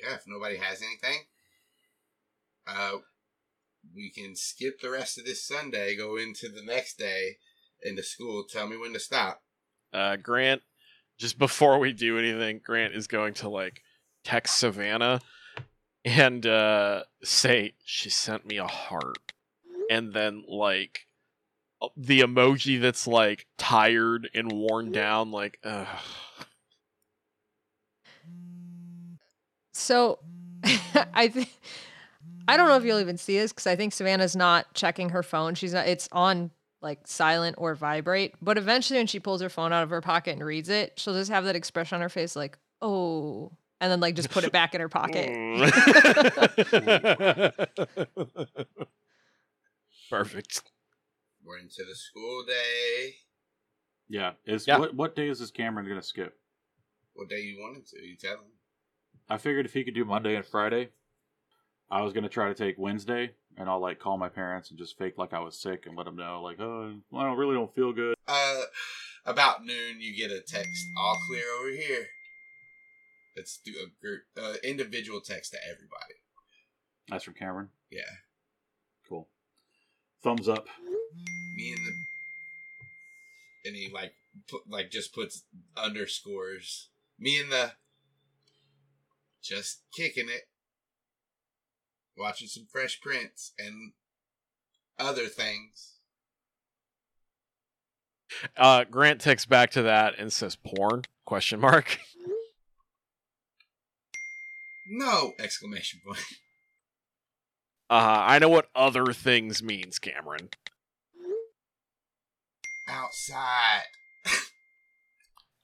Yeah, 0.00 0.14
if 0.14 0.22
nobody 0.28 0.56
has 0.56 0.82
anything, 0.82 1.24
uh, 2.64 2.98
we 3.92 4.10
can 4.10 4.36
skip 4.36 4.80
the 4.80 4.88
rest 4.88 5.18
of 5.18 5.24
this 5.24 5.44
Sunday, 5.44 5.96
go 5.96 6.16
into 6.16 6.48
the 6.48 6.62
next 6.62 6.96
day 6.96 7.38
into 7.82 8.04
school. 8.04 8.44
Tell 8.48 8.68
me 8.68 8.76
when 8.76 8.92
to 8.92 9.00
stop. 9.00 9.42
Uh, 9.92 10.14
Grant, 10.14 10.62
just 11.18 11.40
before 11.40 11.80
we 11.80 11.92
do 11.92 12.20
anything, 12.20 12.60
Grant 12.64 12.94
is 12.94 13.08
going 13.08 13.34
to 13.34 13.48
like 13.48 13.82
text 14.22 14.58
Savannah 14.60 15.20
and 16.04 16.46
uh, 16.46 17.02
say 17.24 17.74
she 17.84 18.10
sent 18.10 18.46
me 18.46 18.58
a 18.58 18.66
heart, 18.66 19.29
and 19.90 20.14
then 20.14 20.44
like 20.48 21.06
the 21.96 22.20
emoji 22.20 22.80
that's 22.80 23.06
like 23.06 23.46
tired 23.58 24.30
and 24.32 24.50
worn 24.52 24.92
down. 24.92 25.32
Like, 25.32 25.58
ugh. 25.64 25.86
So, 29.74 30.20
I 31.12 31.28
think 31.28 31.50
I 32.46 32.56
don't 32.56 32.68
know 32.68 32.76
if 32.76 32.84
you'll 32.84 33.00
even 33.00 33.18
see 33.18 33.38
this 33.38 33.52
because 33.52 33.66
I 33.66 33.76
think 33.76 33.92
Savannah's 33.92 34.36
not 34.36 34.72
checking 34.74 35.10
her 35.10 35.22
phone. 35.22 35.54
She's 35.54 35.74
not. 35.74 35.88
It's 35.88 36.08
on 36.12 36.50
like 36.80 37.00
silent 37.06 37.56
or 37.58 37.74
vibrate. 37.74 38.34
But 38.40 38.56
eventually, 38.56 39.00
when 39.00 39.08
she 39.08 39.20
pulls 39.20 39.42
her 39.42 39.48
phone 39.48 39.72
out 39.72 39.82
of 39.82 39.90
her 39.90 40.00
pocket 40.00 40.32
and 40.32 40.44
reads 40.44 40.68
it, 40.68 40.92
she'll 40.96 41.14
just 41.14 41.30
have 41.30 41.44
that 41.44 41.56
expression 41.56 41.96
on 41.96 42.02
her 42.02 42.08
face, 42.08 42.36
like 42.36 42.56
"oh," 42.80 43.50
and 43.80 43.90
then 43.90 44.00
like 44.00 44.14
just 44.14 44.30
put 44.30 44.44
it 44.44 44.52
back 44.52 44.74
in 44.74 44.80
her 44.80 44.88
pocket. 44.88 45.30
Perfect. 50.10 50.62
We're 51.44 51.58
into 51.58 51.84
the 51.88 51.94
school 51.94 52.44
day. 52.44 53.14
Yeah. 54.08 54.32
Is 54.44 54.66
Yeah. 54.66 54.78
what 54.78 54.94
what 54.94 55.14
day 55.14 55.28
is 55.28 55.38
this 55.38 55.50
Cameron 55.52 55.86
gonna 55.88 56.02
skip? 56.02 56.36
What 57.14 57.28
day 57.28 57.40
you 57.40 57.60
wanted 57.60 57.86
to? 57.86 58.04
You 58.04 58.16
tell 58.16 58.34
him. 58.34 58.52
I 59.28 59.38
figured 59.38 59.66
if 59.66 59.72
he 59.72 59.84
could 59.84 59.94
do 59.94 60.04
Monday 60.04 60.34
and 60.34 60.44
Friday, 60.44 60.90
I 61.90 62.02
was 62.02 62.12
gonna 62.12 62.28
try 62.28 62.48
to 62.48 62.54
take 62.54 62.76
Wednesday, 62.76 63.34
and 63.56 63.68
I'll 63.68 63.78
like 63.80 64.00
call 64.00 64.18
my 64.18 64.28
parents 64.28 64.70
and 64.70 64.78
just 64.78 64.98
fake 64.98 65.16
like 65.16 65.32
I 65.32 65.38
was 65.38 65.60
sick 65.60 65.86
and 65.86 65.96
let 65.96 66.04
them 66.06 66.16
know 66.16 66.42
like, 66.42 66.58
oh, 66.60 66.96
I 67.14 67.22
don't 67.24 67.38
really 67.38 67.54
don't 67.54 67.74
feel 67.74 67.92
good. 67.92 68.14
Uh, 68.26 68.62
about 69.24 69.64
noon, 69.64 70.00
you 70.00 70.14
get 70.16 70.30
a 70.32 70.40
text. 70.40 70.88
All 70.98 71.16
clear 71.28 71.44
over 71.60 71.70
here. 71.70 72.06
Let's 73.36 73.58
do 73.64 73.72
a 73.72 73.86
group, 74.04 74.22
uh, 74.36 74.54
individual 74.64 75.20
text 75.20 75.52
to 75.52 75.58
everybody. 75.64 76.14
That's 77.08 77.24
from 77.24 77.34
Cameron. 77.34 77.70
Yeah, 77.90 78.02
Cool. 78.02 78.29
Thumbs 80.22 80.48
up. 80.48 80.66
me 81.56 81.72
and 81.72 81.86
the, 81.86 83.68
and 83.68 83.76
he 83.76 83.90
like 83.92 84.12
put 84.48 84.62
like 84.68 84.90
just 84.90 85.14
puts 85.14 85.44
underscores. 85.76 86.90
Me 87.18 87.38
and 87.38 87.50
the, 87.50 87.72
just 89.42 89.82
kicking 89.94 90.28
it, 90.28 90.42
watching 92.16 92.48
some 92.48 92.66
Fresh 92.70 93.00
Prince 93.00 93.52
and 93.58 93.92
other 94.98 95.26
things. 95.26 95.96
Uh, 98.56 98.84
Grant 98.84 99.20
texts 99.20 99.46
back 99.46 99.70
to 99.70 99.82
that 99.82 100.18
and 100.18 100.32
says, 100.32 100.56
"Porn?" 100.56 101.04
Question 101.24 101.60
mark. 101.60 101.98
No 104.88 105.32
exclamation 105.38 106.00
point. 106.04 106.18
Uh, 107.90 108.22
I 108.24 108.38
know 108.38 108.48
what 108.48 108.68
other 108.72 109.06
things 109.06 109.64
means, 109.64 109.98
Cameron. 109.98 110.50
Outside. 112.88 113.82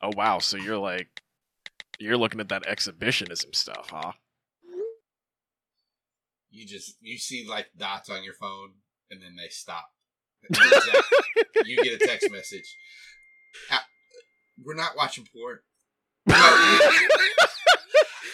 Oh 0.03 0.11
wow, 0.17 0.41
so 0.41 0.57
you're 0.57 0.77
like, 0.77 1.23
you're 2.01 2.17
looking 2.17 2.41
at 2.41 2.49
that 2.49 2.67
exhibitionism 2.67 3.53
stuff, 3.53 3.91
huh? 3.91 4.13
You 6.51 6.67
just 6.67 6.97
you 7.01 7.17
see 7.17 7.47
like 7.49 7.69
dots 7.77 8.11
on 8.11 8.25
your 8.25 8.35
phone 8.35 8.73
and 9.11 9.23
then 9.23 9.37
they 9.37 9.49
stop. 9.49 9.87
You 11.65 11.83
get 11.83 12.01
a 12.01 12.07
text 12.07 12.31
message. 12.31 12.77
Uh, 13.71 13.79
We're 14.63 14.75
not 14.75 14.97
watching 14.97 15.27
porn. 15.33 15.59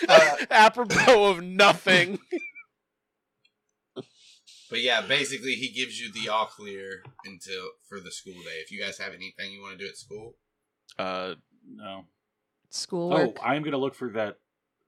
Uh, 0.09 0.37
Apropos 0.51 1.31
of 1.31 1.43
nothing. 1.45 2.19
But 4.73 4.81
yeah, 4.81 5.03
basically 5.03 5.55
he 5.55 5.69
gives 5.69 6.01
you 6.01 6.11
the 6.11 6.31
all 6.31 6.47
clear 6.47 7.03
until 7.27 7.63
for 7.87 8.01
the 8.01 8.11
school 8.11 8.33
day. 8.33 8.63
If 8.65 8.73
you 8.73 8.81
guys 8.81 8.97
have 8.97 9.13
anything 9.13 9.53
you 9.53 9.61
want 9.61 9.79
to 9.79 9.85
do 9.85 9.89
at 9.89 9.99
school, 9.99 10.37
Uh, 10.99 11.35
No. 11.67 12.07
Schoolwork. 12.71 13.37
Oh, 13.39 13.43
I 13.43 13.55
am 13.55 13.63
gonna 13.63 13.77
look 13.77 13.95
for 13.95 14.09
that 14.13 14.39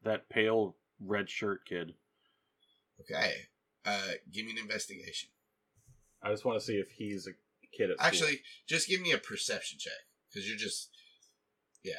that 0.02 0.30
pale 0.30 0.74
red 1.00 1.28
shirt 1.28 1.66
kid. 1.66 1.94
okay. 3.00 3.34
Uh, 3.84 4.12
give 4.32 4.46
me 4.46 4.52
an 4.52 4.58
investigation. 4.58 5.28
I 6.22 6.30
just 6.30 6.46
want 6.46 6.58
to 6.58 6.64
see 6.64 6.76
if 6.76 6.90
he's 6.92 7.26
a 7.26 7.32
kid 7.76 7.90
at 7.90 7.98
school. 7.98 8.06
Actually, 8.06 8.40
just 8.66 8.88
give 8.88 9.02
me 9.02 9.12
a 9.12 9.18
perception 9.18 9.78
check 9.78 9.92
because 10.30 10.48
you're 10.48 10.56
just 10.56 10.88
yeah. 11.82 11.92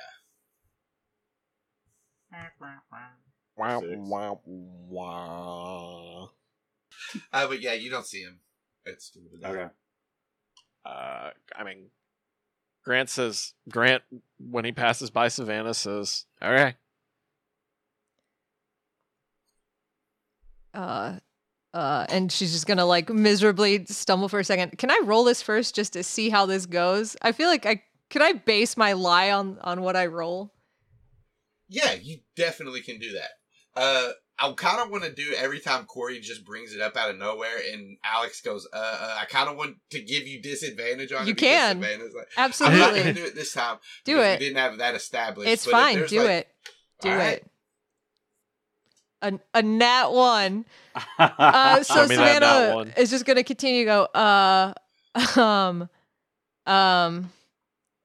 wow, 3.55 3.83
wow, 3.83 4.41
wow. 4.45 6.31
Uh, 7.31 7.47
but 7.47 7.61
yeah, 7.61 7.73
you 7.73 7.89
don't 7.89 8.05
see 8.05 8.21
him 8.21 8.39
at 8.87 9.01
school. 9.01 9.23
Okay. 9.43 9.67
Uh, 10.85 11.29
I 11.55 11.63
mean, 11.63 11.85
Grant 12.83 13.09
says 13.09 13.53
Grant 13.69 14.03
when 14.37 14.65
he 14.65 14.71
passes 14.71 15.09
by 15.09 15.27
Savannah 15.27 15.73
says, 15.73 16.25
"All 16.41 16.51
right." 16.51 16.75
uh 20.73 21.17
uh 21.73 22.05
and 22.09 22.31
she's 22.31 22.51
just 22.51 22.67
gonna 22.67 22.85
like 22.85 23.09
miserably 23.09 23.85
stumble 23.85 24.27
for 24.27 24.39
a 24.39 24.43
second 24.43 24.77
can 24.77 24.91
i 24.91 25.01
roll 25.05 25.23
this 25.23 25.41
first 25.41 25.73
just 25.73 25.93
to 25.93 26.03
see 26.03 26.29
how 26.29 26.45
this 26.45 26.65
goes 26.65 27.15
i 27.21 27.31
feel 27.31 27.47
like 27.47 27.65
i 27.65 27.81
can 28.09 28.21
i 28.21 28.33
base 28.33 28.75
my 28.75 28.91
lie 28.91 29.31
on 29.31 29.57
on 29.61 29.81
what 29.81 29.95
i 29.95 30.05
roll 30.05 30.51
Yeah, 31.69 31.93
you 31.93 32.19
definitely 32.35 32.81
can 32.81 32.99
do 32.99 33.13
that. 33.13 33.29
Uh, 33.75 34.11
I 34.37 34.51
kind 34.51 34.81
of 34.81 34.89
want 34.89 35.03
to 35.05 35.13
do 35.13 35.33
every 35.37 35.59
time 35.61 35.85
Corey 35.85 36.19
just 36.19 36.43
brings 36.45 36.73
it 36.75 36.81
up 36.81 36.97
out 36.97 37.09
of 37.09 37.17
nowhere, 37.17 37.57
and 37.71 37.97
Alex 38.03 38.41
goes, 38.41 38.67
"Uh, 38.73 38.75
uh 38.77 39.17
I 39.21 39.25
kind 39.25 39.49
of 39.49 39.55
want 39.55 39.77
to 39.91 40.01
give 40.01 40.27
you 40.27 40.41
disadvantage 40.41 41.13
on 41.13 41.25
You 41.25 41.31
it." 41.31 41.37
can. 41.37 41.81
Savannah's 41.81 42.13
like, 42.13 42.27
I'm 42.37 42.49
not 42.51 42.59
going 42.59 42.73
absolutely 42.81 43.03
to 43.03 43.13
do 43.13 43.25
it 43.25 43.35
this 43.35 43.53
time. 43.53 43.77
Do 44.03 44.19
it. 44.21 44.39
We 44.39 44.45
didn't 44.45 44.57
have 44.57 44.77
that 44.79 44.95
established. 44.95 45.49
it's 45.49 45.65
but 45.65 45.71
fine 45.71 46.05
do 46.07 46.19
like- 46.19 46.29
it 46.29 46.47
do 47.01 47.09
All 47.09 47.15
right. 47.17 47.37
it 47.37 47.51
a, 49.21 49.39
a 49.53 49.61
nat 49.61 50.09
one 50.09 50.65
uh 51.19 51.83
so 51.83 51.93
Show 51.95 52.07
me 52.07 52.15
that 52.15 52.41
savannah 52.41 52.75
one. 52.75 52.93
is 52.97 53.09
just 53.09 53.25
gonna 53.25 53.43
continue 53.43 53.81
to 53.81 53.85
go 53.85 54.01
uh 54.03 54.73
um 55.39 55.89
um 56.65 57.31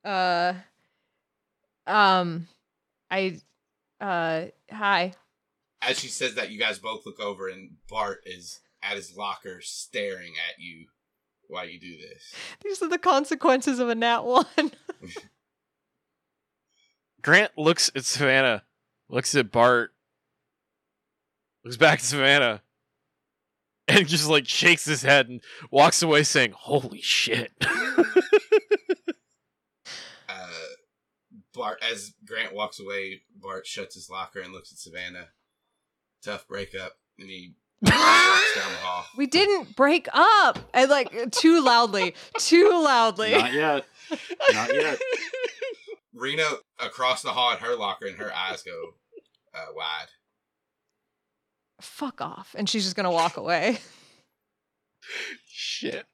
uh 0.04 0.54
um 1.86 2.46
i 3.10 3.38
uh 4.00 4.44
hi 4.72 5.12
As 5.82 5.98
she 5.98 6.08
says 6.08 6.34
that, 6.34 6.50
you 6.50 6.58
guys 6.58 6.78
both 6.78 7.06
look 7.06 7.20
over, 7.20 7.48
and 7.48 7.76
Bart 7.88 8.20
is 8.26 8.60
at 8.82 8.96
his 8.96 9.16
locker 9.16 9.60
staring 9.62 10.32
at 10.48 10.60
you 10.62 10.86
while 11.48 11.66
you 11.66 11.80
do 11.80 11.96
this. 11.96 12.34
these 12.62 12.82
are 12.82 12.88
the 12.88 12.98
consequences 12.98 13.78
of 13.78 13.88
a 13.88 13.94
nat 13.94 14.20
one 14.20 14.46
Grant 17.22 17.52
looks 17.58 17.90
at 17.94 18.04
Savannah, 18.04 18.62
looks 19.08 19.34
at 19.34 19.50
Bart, 19.50 19.92
looks 21.64 21.76
back 21.76 21.98
at 21.98 22.04
Savannah, 22.04 22.62
and 23.88 24.08
just 24.08 24.28
like 24.28 24.46
shakes 24.48 24.84
his 24.86 25.02
head 25.02 25.28
and 25.28 25.42
walks 25.70 26.02
away 26.02 26.22
saying, 26.22 26.52
"Holy 26.56 27.00
shit!" 27.02 27.52
Uh, 30.28 30.46
Bart, 31.52 31.82
as 31.82 32.12
Grant 32.24 32.54
walks 32.54 32.78
away, 32.78 33.22
Bart 33.34 33.66
shuts 33.66 33.96
his 33.96 34.08
locker 34.08 34.40
and 34.40 34.52
looks 34.52 34.70
at 34.72 34.78
Savannah. 34.78 35.28
Tough 36.22 36.46
breakup, 36.48 36.92
and 37.18 37.28
he 37.28 37.54
walks 37.82 37.94
down 37.94 38.70
the 38.72 38.78
hall. 38.82 39.04
We 39.16 39.26
didn't 39.26 39.74
break 39.74 40.06
up. 40.12 40.58
And 40.74 40.90
like 40.90 41.30
too 41.30 41.62
loudly, 41.62 42.14
too 42.38 42.70
loudly. 42.70 43.32
Not 43.32 43.52
yet. 43.52 43.84
Not 44.52 44.74
yet. 44.74 44.98
Rena 46.14 46.44
across 46.78 47.22
the 47.22 47.30
hall 47.30 47.52
at 47.52 47.60
her 47.60 47.74
locker, 47.76 48.06
and 48.06 48.18
her 48.18 48.34
eyes 48.34 48.62
go 48.62 48.94
uh, 49.54 49.66
wide. 49.74 50.08
Fuck 51.80 52.20
off. 52.20 52.54
And 52.58 52.68
she's 52.68 52.84
just 52.84 52.96
gonna 52.96 53.10
walk 53.10 53.36
away. 53.38 53.78
shit. 55.46 56.04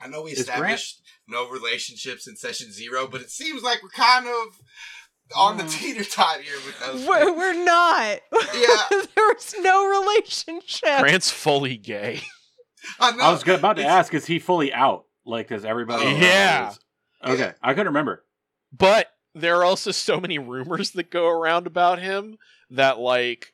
I 0.00 0.06
know 0.08 0.22
we 0.22 0.32
Is 0.32 0.44
Grant- 0.44 0.50
established 0.60 1.02
no 1.26 1.48
relationships 1.48 2.28
in 2.28 2.36
session 2.36 2.70
zero, 2.70 3.06
but 3.08 3.20
it 3.20 3.30
seems 3.30 3.62
like 3.62 3.82
we're 3.82 3.88
kind 3.88 4.26
of 4.26 4.60
on 5.36 5.56
the 5.56 5.64
teeter 5.64 6.04
totter 6.04 6.42
here 6.42 6.56
with 6.64 6.78
those. 6.80 7.06
We're, 7.06 7.32
we're 7.36 7.64
not. 7.64 8.20
Yeah. 8.54 9.00
there's 9.16 9.54
no 9.60 9.86
relationship. 10.00 11.00
Grant's 11.00 11.30
fully 11.30 11.76
gay. 11.76 12.20
I, 13.00 13.10
I 13.20 13.30
was 13.30 13.42
about 13.46 13.74
to 13.76 13.82
it's- 13.82 13.92
ask, 13.92 14.14
is 14.14 14.26
he 14.26 14.38
fully 14.38 14.72
out? 14.72 15.04
Like, 15.26 15.48
does 15.48 15.64
everybody? 15.64 16.06
Oh, 16.06 16.10
yeah. 16.16 16.70
is- 16.70 16.78
Okay, 17.24 17.52
I 17.62 17.72
couldn't 17.74 17.88
remember. 17.88 18.24
But 18.72 19.08
there 19.34 19.56
are 19.56 19.64
also 19.64 19.90
so 19.90 20.20
many 20.20 20.38
rumors 20.38 20.92
that 20.92 21.10
go 21.10 21.28
around 21.28 21.66
about 21.66 21.98
him 21.98 22.38
that 22.70 22.98
like 22.98 23.52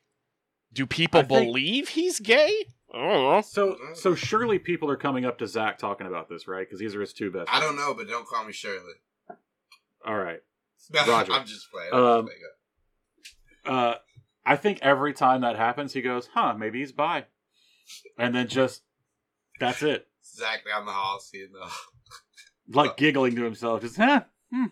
do 0.73 0.87
people 0.87 1.21
I 1.21 1.23
think- 1.25 1.47
believe 1.47 1.89
he's 1.91 2.21
gay? 2.21 2.67
I 2.93 2.99
don't 2.99 3.23
know. 3.25 3.41
So, 3.41 3.77
so 3.95 4.15
surely 4.15 4.61
people 4.61 4.89
are 4.89 4.97
coming 4.97 5.25
up 5.25 5.39
to 5.39 5.49
Zach 5.49 5.79
talking 5.79 6.07
about 6.07 6.29
this, 6.29 6.47
right? 6.47 6.65
Because 6.65 6.79
these 6.79 6.95
are 6.95 7.01
his 7.01 7.13
two 7.13 7.31
best. 7.33 7.49
I 7.53 7.59
don't 7.59 7.75
know, 7.75 7.93
but 7.93 8.07
don't 8.09 8.25
call 8.27 8.45
me 8.45 8.53
Shirley. 8.53 8.93
All 10.07 10.17
right. 10.17 10.41
No, 10.91 11.07
Roger. 11.07 11.33
I'm 11.33 11.47
just 11.47 11.71
playing. 11.71 11.91
I'm 11.93 11.99
Um, 12.01 12.27
just 12.27 12.39
playing. 13.65 13.79
Uh, 13.79 13.95
I 14.47 14.57
think 14.57 14.79
every 14.83 15.13
time 15.15 15.41
that 15.41 15.57
happens, 15.57 15.93
he 15.93 16.03
goes, 16.03 16.29
"Huh, 16.35 16.55
maybe 16.59 16.81
he's 16.81 16.93
bi," 16.93 17.25
and 18.19 18.35
then 18.35 18.49
just 18.49 18.83
That's 19.61 19.83
it. 19.83 20.09
Zach 20.25 20.65
down 20.67 20.85
the 20.85 20.93
hall, 20.93 21.21
seeing 21.21 21.51
the. 21.53 21.71
Like 22.77 22.97
giggling 22.97 23.37
to 23.37 23.43
himself, 23.45 23.83
just 23.83 23.97
huh? 23.97 24.23
Hmm. 24.53 24.67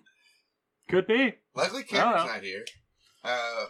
Could 0.89 1.07
be. 1.07 1.35
Luckily, 1.55 1.83
Cameron's 1.85 2.25
not 2.27 2.43
here. 2.43 2.65
Uh, 3.23 3.67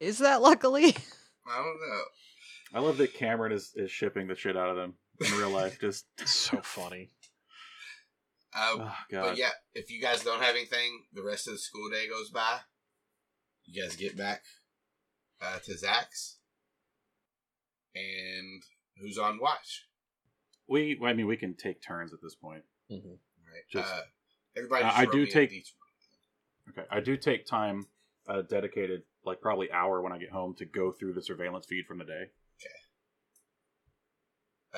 Is 0.00 0.18
that 0.18 0.42
luckily? 0.42 0.86
I 1.46 1.56
don't 1.56 1.80
know. 1.88 2.02
I 2.74 2.80
love 2.80 2.96
that 2.98 3.14
Cameron 3.14 3.52
is, 3.52 3.72
is 3.76 3.90
shipping 3.92 4.26
the 4.26 4.34
shit 4.34 4.56
out 4.56 4.68
of 4.70 4.76
them 4.76 4.94
in 5.24 5.32
real 5.38 5.50
life. 5.50 5.78
Just 5.80 6.04
so 6.26 6.60
funny. 6.62 7.12
Uh, 8.54 8.76
oh 8.80 8.94
god. 9.10 9.22
But 9.22 9.36
yeah, 9.38 9.50
if 9.74 9.90
you 9.90 10.00
guys 10.00 10.22
don't 10.22 10.40
have 10.42 10.54
anything, 10.54 11.04
the 11.12 11.22
rest 11.22 11.46
of 11.48 11.54
the 11.54 11.58
school 11.58 11.90
day 11.90 12.08
goes 12.08 12.30
by. 12.30 12.58
You 13.64 13.82
guys 13.82 13.96
get 13.96 14.16
back 14.16 14.42
uh, 15.40 15.58
to 15.64 15.76
Zach's, 15.78 16.36
and 17.94 18.62
who's 19.00 19.18
on 19.18 19.38
watch? 19.40 19.86
We, 20.68 20.98
I 21.04 21.12
mean, 21.12 21.26
we 21.26 21.36
can 21.36 21.54
take 21.54 21.82
turns 21.82 22.12
at 22.12 22.20
this 22.22 22.34
point. 22.34 22.62
Mhm. 22.90 23.18
Right. 23.46 23.62
Just- 23.70 23.92
uh, 23.92 24.02
everybody. 24.56 24.84
I- 24.84 24.88
just 24.88 24.98
I 25.00 25.04
do 25.06 25.26
take- 25.26 25.50
D20. 25.50 25.72
Okay, 26.70 26.86
I 26.90 27.00
do 27.00 27.16
take 27.16 27.44
time, 27.46 27.86
uh, 28.26 28.42
dedicated, 28.42 29.02
like 29.24 29.40
probably 29.42 29.70
hour 29.70 30.00
when 30.00 30.12
I 30.12 30.18
get 30.18 30.30
home 30.30 30.54
to 30.56 30.64
go 30.64 30.92
through 30.92 31.12
the 31.14 31.22
surveillance 31.22 31.66
feed 31.66 31.86
from 31.86 31.98
the 31.98 32.04
day. 32.04 32.30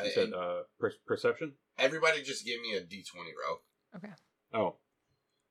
You 0.05 0.11
said 0.13 0.25
and 0.25 0.35
uh, 0.35 0.57
per- 0.79 0.93
perception. 1.07 1.53
everybody, 1.79 2.23
just 2.23 2.45
give 2.45 2.61
me 2.61 2.75
a 2.75 2.81
D 2.81 3.03
twenty 3.03 3.31
roll. 3.47 3.59
Okay. 3.97 4.13
Oh, 4.53 4.77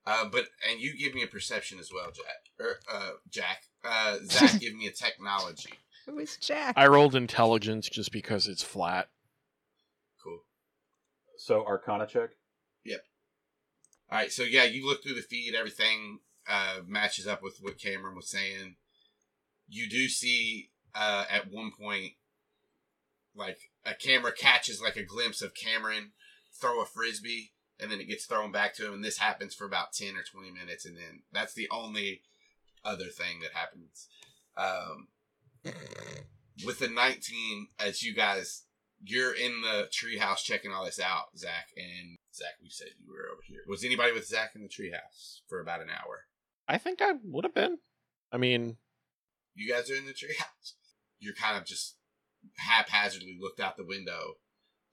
Uh, 0.06 0.24
but 0.30 0.46
and 0.70 0.80
you 0.80 0.96
give 0.96 1.14
me 1.14 1.22
a 1.22 1.26
perception 1.26 1.78
as 1.78 1.90
well, 1.92 2.10
Jack. 2.12 2.24
Or 2.60 2.76
uh, 2.92 3.10
Jack. 3.30 3.62
Uh, 3.84 4.18
Zach, 4.24 4.58
give 4.60 4.74
me 4.74 4.86
a 4.86 4.92
technology. 4.92 5.72
Who 6.06 6.18
is 6.18 6.36
Jack? 6.36 6.74
I 6.76 6.86
rolled 6.86 7.14
intelligence 7.16 7.88
just 7.88 8.12
because 8.12 8.46
it's 8.46 8.62
flat. 8.62 9.08
Cool. 10.22 10.38
so 11.38 11.64
Arcana 11.66 12.06
check. 12.06 12.30
Yep. 12.84 13.00
All 14.10 14.18
right, 14.18 14.30
so 14.30 14.44
yeah, 14.44 14.62
you 14.64 14.86
look 14.86 15.02
through 15.02 15.14
the 15.16 15.22
feed, 15.22 15.54
everything 15.56 16.20
uh, 16.48 16.76
matches 16.86 17.26
up 17.26 17.42
with 17.42 17.58
what 17.60 17.80
Cameron 17.80 18.14
was 18.14 18.30
saying. 18.30 18.76
You 19.68 19.88
do 19.90 20.06
see 20.08 20.70
uh, 20.94 21.24
at 21.28 21.50
one 21.50 21.72
point, 21.78 22.12
like 23.34 23.58
a 23.86 23.94
camera 23.94 24.32
catches 24.32 24.82
like 24.82 24.96
a 24.96 25.04
glimpse 25.04 25.40
of 25.40 25.54
Cameron 25.54 26.12
throw 26.60 26.82
a 26.82 26.86
frisbee, 26.86 27.52
and 27.78 27.90
then 27.90 28.00
it 28.00 28.08
gets 28.08 28.26
thrown 28.26 28.50
back 28.50 28.74
to 28.74 28.86
him, 28.86 28.94
and 28.94 29.04
this 29.04 29.18
happens 29.18 29.54
for 29.54 29.64
about 29.64 29.92
ten 29.92 30.16
or 30.16 30.22
twenty 30.22 30.50
minutes, 30.50 30.84
and 30.84 30.96
then 30.96 31.22
that's 31.32 31.54
the 31.54 31.68
only 31.70 32.22
other 32.84 33.06
thing 33.06 33.40
that 33.40 33.52
happens. 33.52 34.08
Um, 34.56 35.08
with 36.64 36.78
the 36.78 36.88
nineteen, 36.88 37.68
as 37.78 38.02
you 38.02 38.14
guys, 38.14 38.64
you're 39.02 39.34
in 39.34 39.62
the 39.62 39.88
treehouse 39.92 40.42
checking 40.42 40.72
all 40.72 40.84
this 40.84 41.00
out, 41.00 41.36
Zach, 41.38 41.68
and 41.76 42.18
Zach, 42.34 42.54
we 42.62 42.68
said 42.70 42.88
you 42.98 43.12
were 43.12 43.30
over 43.32 43.42
here. 43.46 43.60
Was 43.68 43.84
anybody 43.84 44.12
with 44.12 44.26
Zach 44.26 44.52
in 44.54 44.62
the 44.62 44.68
treehouse 44.68 45.40
for 45.48 45.60
about 45.60 45.80
an 45.80 45.88
hour? 45.90 46.24
I 46.68 46.78
think 46.78 47.00
I 47.00 47.12
would 47.22 47.44
have 47.44 47.54
been. 47.54 47.78
I 48.32 48.38
mean, 48.38 48.76
You 49.54 49.72
guys 49.72 49.90
are 49.90 49.94
in 49.94 50.06
the 50.06 50.12
treehouse. 50.12 50.72
You're 51.18 51.34
kind 51.34 51.56
of 51.56 51.64
just 51.64 51.96
haphazardly 52.56 53.38
looked 53.40 53.60
out 53.60 53.76
the 53.76 53.84
window, 53.84 54.36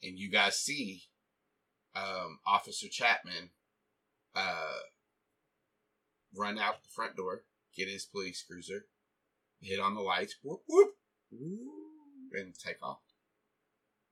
and 0.01 0.17
you 0.17 0.29
guys 0.31 0.57
see 0.57 1.03
um, 1.95 2.39
Officer 2.45 2.87
Chapman 2.89 3.51
uh, 4.35 4.79
run 6.35 6.57
out 6.57 6.83
the 6.83 6.89
front 6.89 7.15
door, 7.15 7.43
get 7.75 7.87
his 7.87 8.05
police 8.05 8.43
cruiser, 8.43 8.85
hit 9.61 9.79
on 9.79 9.95
the 9.95 10.01
lights, 10.01 10.35
whoop, 10.43 10.61
whoop, 10.67 10.95
and 12.33 12.53
take 12.57 12.77
off. 12.81 12.99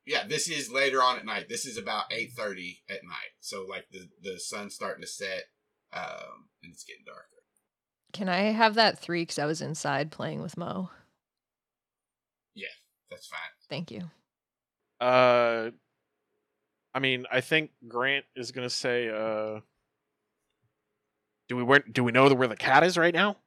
Yeah, 0.05 0.25
this 0.27 0.49
is 0.49 0.71
later 0.71 1.01
on 1.01 1.17
at 1.17 1.25
night. 1.25 1.47
This 1.47 1.65
is 1.65 1.77
about 1.77 2.05
eight 2.11 2.31
thirty 2.33 2.81
at 2.89 3.03
night. 3.03 3.33
So 3.39 3.65
like 3.69 3.85
the 3.91 4.09
the 4.21 4.39
sun's 4.39 4.73
starting 4.73 5.03
to 5.03 5.07
set, 5.07 5.43
um, 5.93 6.49
and 6.63 6.73
it's 6.73 6.83
getting 6.83 7.05
darker. 7.05 7.27
Can 8.11 8.27
I 8.27 8.51
have 8.51 8.73
that 8.75 8.99
three? 8.99 9.21
Because 9.21 9.39
I 9.39 9.45
was 9.45 9.61
inside 9.61 10.11
playing 10.11 10.41
with 10.41 10.57
Mo. 10.57 10.89
That's 13.11 13.27
fine. 13.27 13.39
Thank 13.69 13.91
you. 13.91 14.09
uh, 14.99 15.69
I 16.93 16.99
mean, 16.99 17.25
I 17.31 17.41
think 17.41 17.71
Grant 17.87 18.25
is 18.35 18.51
gonna 18.51 18.69
say, 18.69 19.07
uh, 19.09 19.59
do 21.47 21.55
we 21.57 21.63
where, 21.63 21.79
do 21.79 22.03
we 22.03 22.11
know 22.11 22.33
where 22.33 22.47
the 22.47 22.55
cat 22.55 22.83
is 22.83 22.97
right 22.97 23.13
now? 23.13 23.37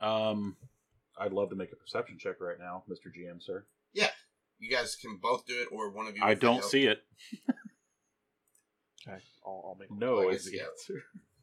Um, 0.00 0.56
I'd 1.18 1.32
love 1.32 1.50
to 1.50 1.56
make 1.56 1.72
a 1.72 1.76
perception 1.76 2.18
check 2.18 2.40
right 2.40 2.58
now, 2.58 2.82
Mr. 2.90 3.06
GM, 3.16 3.42
sir. 3.42 3.64
Yeah, 3.92 4.10
you 4.58 4.70
guys 4.70 4.96
can 4.96 5.18
both 5.22 5.46
do 5.46 5.54
it, 5.60 5.68
or 5.72 5.90
one 5.90 6.06
of 6.06 6.16
you. 6.16 6.22
I 6.22 6.34
don't 6.34 6.58
help. 6.58 6.70
see 6.70 6.86
it. 6.86 7.02
Okay, 9.06 9.18
I'll, 9.46 9.64
I'll 9.68 9.76
make 9.78 9.90
No, 9.90 10.28
I 10.28 10.32
is 10.32 10.44
the 10.46 10.56
yeah. 10.56 10.62
answer. 10.64 11.02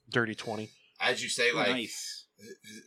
dirty 0.10 0.36
twenty. 0.36 0.70
As 1.00 1.22
you 1.24 1.30
say, 1.30 1.52
like, 1.54 1.70
nice. 1.70 2.26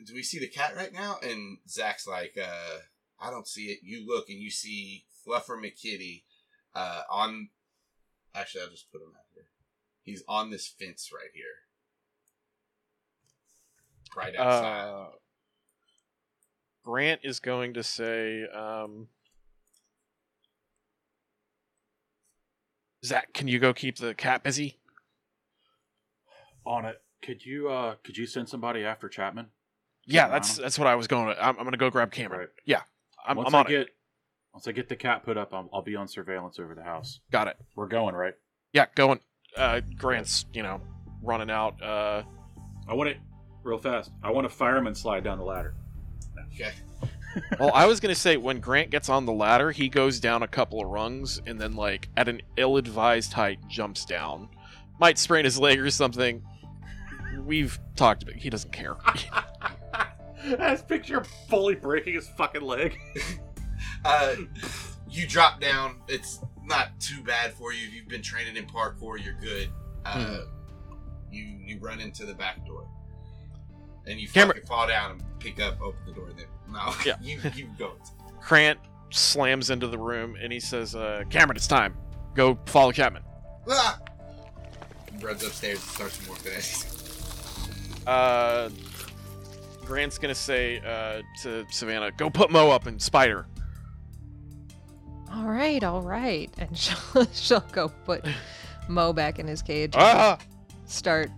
do 0.07 0.15
we 0.15 0.23
see 0.23 0.39
the 0.39 0.49
cat 0.49 0.77
right 0.77 0.93
now? 0.93 1.17
And 1.23 1.59
Zach's 1.69 2.07
like, 2.07 2.37
uh, 2.41 2.79
I 3.25 3.31
don't 3.31 3.49
see 3.49 3.67
it. 3.67 3.79
You 3.83 4.07
look 4.07 4.29
and 4.29 4.39
you 4.39 4.51
see 4.51 5.07
Fluffer 5.27 5.57
McKitty 5.57 6.25
uh, 6.75 7.03
on. 7.11 7.49
Actually, 8.35 8.63
I'll 8.63 8.71
just 8.71 8.91
put 8.93 9.01
him 9.01 9.13
out 9.17 9.25
here. 9.33 9.45
He's 10.03 10.23
on 10.29 10.51
this 10.51 10.69
fence 10.69 11.11
right 11.15 11.31
here, 11.33 11.45
right 14.15 14.37
outside. 14.37 14.89
Uh, 14.89 15.07
Grant 16.85 17.21
is 17.25 17.41
going 17.41 17.73
to 17.75 17.83
say, 17.83 18.45
um, 18.55 19.09
Zach, 23.03 23.33
can 23.33 23.49
you 23.49 23.59
go 23.59 23.73
keep 23.73 23.97
the 23.97 24.13
cat 24.15 24.43
busy? 24.43 24.77
On 26.67 26.85
it. 26.85 27.01
Could 27.23 27.47
you 27.47 27.71
uh 27.71 27.95
could 28.05 28.19
you 28.19 28.27
send 28.27 28.51
somebody 28.51 28.85
after 28.85 29.09
Chapman? 29.09 29.47
Yeah, 30.07 30.29
that's 30.29 30.57
that's 30.57 30.79
what 30.79 30.89
I 30.89 30.95
was 30.95 31.07
going. 31.07 31.35
To, 31.35 31.43
I'm, 31.43 31.57
I'm 31.57 31.65
going 31.65 31.73
to 31.73 31.79
go 31.79 31.89
grab 31.89 32.13
Cameron. 32.13 32.41
Right. 32.41 32.49
Yeah, 32.67 32.83
I'm, 33.25 33.37
once 33.37 33.49
I'm 33.49 33.55
I 33.55 33.59
on 33.61 33.67
it. 33.67 33.69
get 33.71 33.89
once 34.53 34.69
I 34.69 34.73
get 34.73 34.89
the 34.89 34.97
cat 34.97 35.25
put 35.25 35.37
up, 35.37 35.53
I'll, 35.53 35.69
I'll 35.73 35.83
be 35.83 35.97
on 35.97 36.07
surveillance 36.07 36.59
over 36.61 36.75
the 36.75 36.83
house. 36.83 37.21
Got 37.33 37.49
it. 37.49 37.57
We're 37.75 37.89
going 37.89 38.15
right. 38.15 38.35
Yeah, 38.73 38.87
going. 38.95 39.21
Uh, 39.57 39.81
Grant's, 39.97 40.47
you 40.53 40.63
know, 40.63 40.81
running 41.23 41.51
out. 41.51 41.81
Uh, 41.83 42.23
I 42.89 42.95
want 42.95 43.11
it 43.11 43.19
real 43.65 43.79
fast. 43.79 44.13
I 44.23 44.31
want 44.31 44.47
a 44.47 44.51
fireman 44.51 44.95
slide 44.95 45.25
down 45.25 45.39
the 45.39 45.45
ladder. 45.45 45.75
Okay. 46.55 46.73
well, 47.59 47.73
I 47.75 47.87
was 47.87 47.99
gonna 47.99 48.15
say 48.15 48.37
when 48.37 48.61
Grant 48.61 48.91
gets 48.91 49.09
on 49.09 49.27
the 49.27 49.33
ladder, 49.33 49.73
he 49.73 49.89
goes 49.89 50.21
down 50.21 50.43
a 50.45 50.49
couple 50.49 50.81
of 50.81 50.89
rungs 50.89 51.41
and 51.47 51.61
then, 51.61 51.75
like, 51.75 52.09
at 52.17 52.29
an 52.29 52.41
ill-advised 52.57 53.33
height, 53.33 53.59
jumps 53.69 54.05
down. 54.05 54.49
Might 55.01 55.19
sprain 55.19 55.45
his 55.45 55.59
leg 55.59 55.81
or 55.81 55.91
something. 55.91 56.45
We've 57.45 57.79
talked 57.97 58.23
about. 58.23 58.37
He 58.37 58.51
doesn't 58.51 58.73
care. 58.73 58.95
I 60.45 60.71
just 60.73 60.89
picture 60.89 61.25
fully 61.49 61.75
breaking 61.75 62.15
his 62.15 62.29
fucking 62.31 62.63
leg. 62.63 62.99
Uh, 64.05 64.35
you 65.11 65.27
drop 65.27 65.61
down. 65.61 65.97
It's 66.09 66.41
not 66.63 66.89
too 67.01 67.23
bad 67.23 67.53
for 67.55 67.73
you. 67.73 67.87
You've 67.89 68.09
been 68.09 68.21
training 68.23 68.57
in 68.57 68.67
parkour. 68.67 69.23
You're 69.23 69.35
good. 69.41 69.69
Uh, 70.05 70.41
You 71.31 71.45
you 71.65 71.79
run 71.81 72.01
into 72.01 72.27
the 72.27 72.35
back 72.35 72.67
door, 72.67 72.87
and 74.07 74.21
you 74.21 74.29
Cameron- 74.29 74.57
fucking 74.59 74.67
fall 74.69 74.87
down 74.87 75.13
and 75.13 75.23
pick 75.41 75.61
up, 75.61 75.81
open 75.81 76.01
the 76.07 76.13
door. 76.13 76.29
Then 76.37 76.47
no, 76.71 76.93
Yeah. 77.07 77.17
you 77.23 77.41
you 77.55 77.69
go. 77.79 77.93
Grant 78.43 78.79
slams 79.11 79.71
into 79.71 79.87
the 79.89 79.99
room 79.99 80.37
and 80.41 80.53
he 80.53 80.61
says, 80.61 80.95
uh, 80.95 81.25
"Cameron, 81.31 81.57
it's 81.57 81.67
time. 81.67 81.97
Go 82.35 82.59
follow 82.67 82.93
Chapman." 82.93 83.23
Ah! 83.71 83.99
Runs 85.21 85.43
upstairs 85.45 85.79
and 85.79 85.89
starts 85.91 86.19
morphing 86.19 88.05
at. 88.05 88.09
Uh, 88.09 88.69
Grant's 89.85 90.19
gonna 90.19 90.35
say 90.35 90.79
uh, 90.81 91.23
to 91.43 91.65
Savannah, 91.71 92.11
"Go 92.17 92.31
put 92.31 92.51
Mo 92.51 92.71
up 92.71 92.87
and 92.87 93.01
Spider." 93.01 93.47
All 95.33 95.45
right, 95.45 95.83
all 95.83 96.01
right. 96.03 96.51
And 96.59 96.77
she'll, 96.79 97.27
she'll 97.33 97.65
go 97.73 97.89
put 98.05 98.25
Mo 98.89 99.13
back 99.13 99.39
in 99.39 99.47
his 99.47 99.63
cage. 99.63 99.93
Ah, 99.97 100.39
Start. 100.87 101.31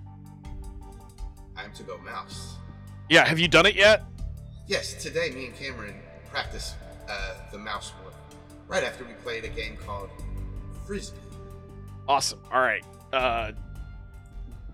I'm 1.57 1.73
to 1.73 1.83
go 1.83 1.97
mouse. 1.99 2.57
yeah. 3.08 3.26
Have 3.26 3.39
you 3.39 3.49
done 3.49 3.65
it 3.66 3.75
yet? 3.75 4.05
Yes, 4.66 4.94
today 5.02 5.31
me 5.31 5.47
and 5.47 5.55
Cameron 5.57 5.94
practiced 6.31 6.75
uh, 7.08 7.34
the 7.52 7.58
mouse 7.58 7.92
morph 8.02 8.12
right 8.68 8.83
after 8.84 9.05
we 9.05 9.12
played 9.15 9.44
a 9.44 9.49
game 9.49 9.76
called 9.86 10.10
Frisbee. 10.86 11.16
Awesome. 12.08 12.41
All 12.52 12.60
right. 12.60 12.84
Uh, 13.12 13.52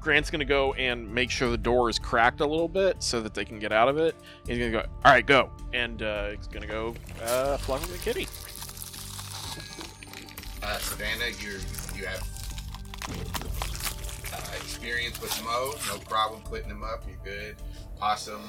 Grant's 0.02 0.30
gonna 0.30 0.44
go 0.44 0.74
and 0.74 1.08
make 1.12 1.30
sure 1.30 1.48
the 1.48 1.56
door 1.56 1.88
is 1.88 1.98
cracked 1.98 2.40
a 2.40 2.46
little 2.46 2.68
bit 2.68 3.02
so 3.02 3.20
that 3.20 3.34
they 3.34 3.44
can 3.44 3.58
get 3.60 3.72
out 3.72 3.88
of 3.88 3.98
it. 3.98 4.16
He's 4.46 4.58
gonna 4.58 4.70
go. 4.72 4.80
All 5.04 5.12
right, 5.12 5.24
go. 5.24 5.50
And 5.72 6.02
uh, 6.02 6.30
he's 6.30 6.48
gonna 6.48 6.66
go 6.66 6.94
uh, 7.22 7.56
Fluffy 7.58 7.90
the 7.92 7.98
kitty. 7.98 8.26
Uh, 10.62 10.78
Savannah, 10.78 11.30
you 11.40 11.58
you 11.96 12.06
have 12.06 12.22
uh, 14.32 14.56
experience 14.56 15.20
with 15.20 15.40
Mo, 15.44 15.72
no 15.88 15.98
problem 16.08 16.40
putting 16.42 16.68
him 16.70 16.82
up. 16.82 17.04
You're 17.06 17.16
good. 17.24 17.56
Possum 17.98 18.42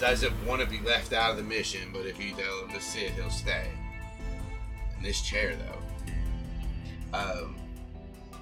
doesn't 0.00 0.32
want 0.46 0.60
to 0.62 0.66
be 0.66 0.80
left 0.80 1.12
out 1.12 1.30
of 1.32 1.36
the 1.36 1.42
mission, 1.42 1.90
but 1.92 2.06
if 2.06 2.22
you 2.22 2.34
tell 2.34 2.64
him 2.64 2.70
to 2.72 2.80
sit, 2.80 3.10
he'll 3.12 3.30
stay. 3.30 3.68
And 4.96 5.04
this 5.04 5.20
chair 5.20 5.56
though. 5.56 7.18
Um, 7.18 7.56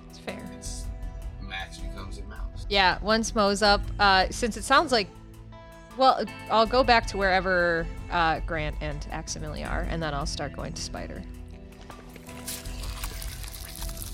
It's 0.08 0.18
fair. 0.20 0.50
it's 0.56 0.84
Max 1.52 1.76
becomes 1.76 2.16
a 2.16 2.22
mouse. 2.24 2.66
Yeah, 2.70 2.98
once 3.02 3.34
Mo's 3.34 3.62
up, 3.62 3.82
uh, 3.98 4.26
since 4.30 4.56
it 4.56 4.64
sounds 4.64 4.90
like, 4.90 5.06
well, 5.98 6.24
I'll 6.50 6.66
go 6.66 6.82
back 6.82 7.06
to 7.08 7.18
wherever 7.18 7.86
uh, 8.10 8.40
Grant 8.46 8.76
and 8.80 9.00
Aximili 9.12 9.68
are, 9.68 9.82
and 9.90 10.02
then 10.02 10.14
I'll 10.14 10.24
start 10.24 10.54
going 10.54 10.72
to 10.72 10.80
Spider. 10.80 11.22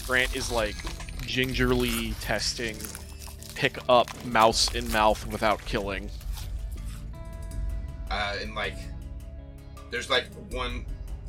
Grant 0.05 0.35
is 0.35 0.51
like 0.51 0.75
gingerly 1.23 2.15
testing 2.21 2.77
pick 3.55 3.79
up 3.89 4.09
mouse 4.25 4.75
in 4.75 4.91
mouth 4.91 5.25
without 5.29 5.65
killing. 5.65 6.11
Uh, 8.11 8.37
and 8.41 8.55
like, 8.55 8.77
there's 9.91 10.11
like 10.11 10.27
one 10.51 10.85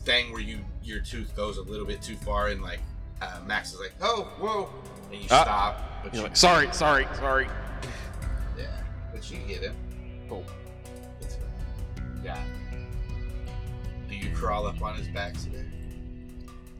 thing 0.06 0.32
where 0.32 0.42
you 0.42 0.60
your 0.84 1.02
tooth 1.02 1.36
goes 1.36 1.58
a 1.58 1.62
little 1.62 1.86
bit 1.86 2.02
too 2.02 2.16
far, 2.16 2.48
and 2.48 2.64
like 2.64 2.80
uh, 3.22 3.40
Max 3.46 3.74
is 3.74 3.80
like, 3.80 3.94
"Oh, 4.02 4.24
whoa!" 4.40 4.70
and 5.12 5.22
you 5.22 5.28
Ah. 5.32 5.44
stop, 5.44 6.04
but 6.04 6.14
You're 6.14 6.24
like, 6.24 6.36
sorry, 6.36 6.72
sorry, 6.74 7.08
sorry. 7.16 7.48
Yeah, 8.58 8.68
but 9.14 9.30
you 9.32 9.38
hit 9.38 9.62
him. 9.64 9.76
Cool. 10.30 10.46
It's 11.22 11.36
fine. 11.36 12.22
Yeah. 12.24 12.42
Do 14.08 14.16
you 14.16 14.34
crawl 14.36 14.66
up 14.68 14.82
on 14.82 14.96
his 14.96 15.08
back 15.10 15.34
today? 15.34 15.66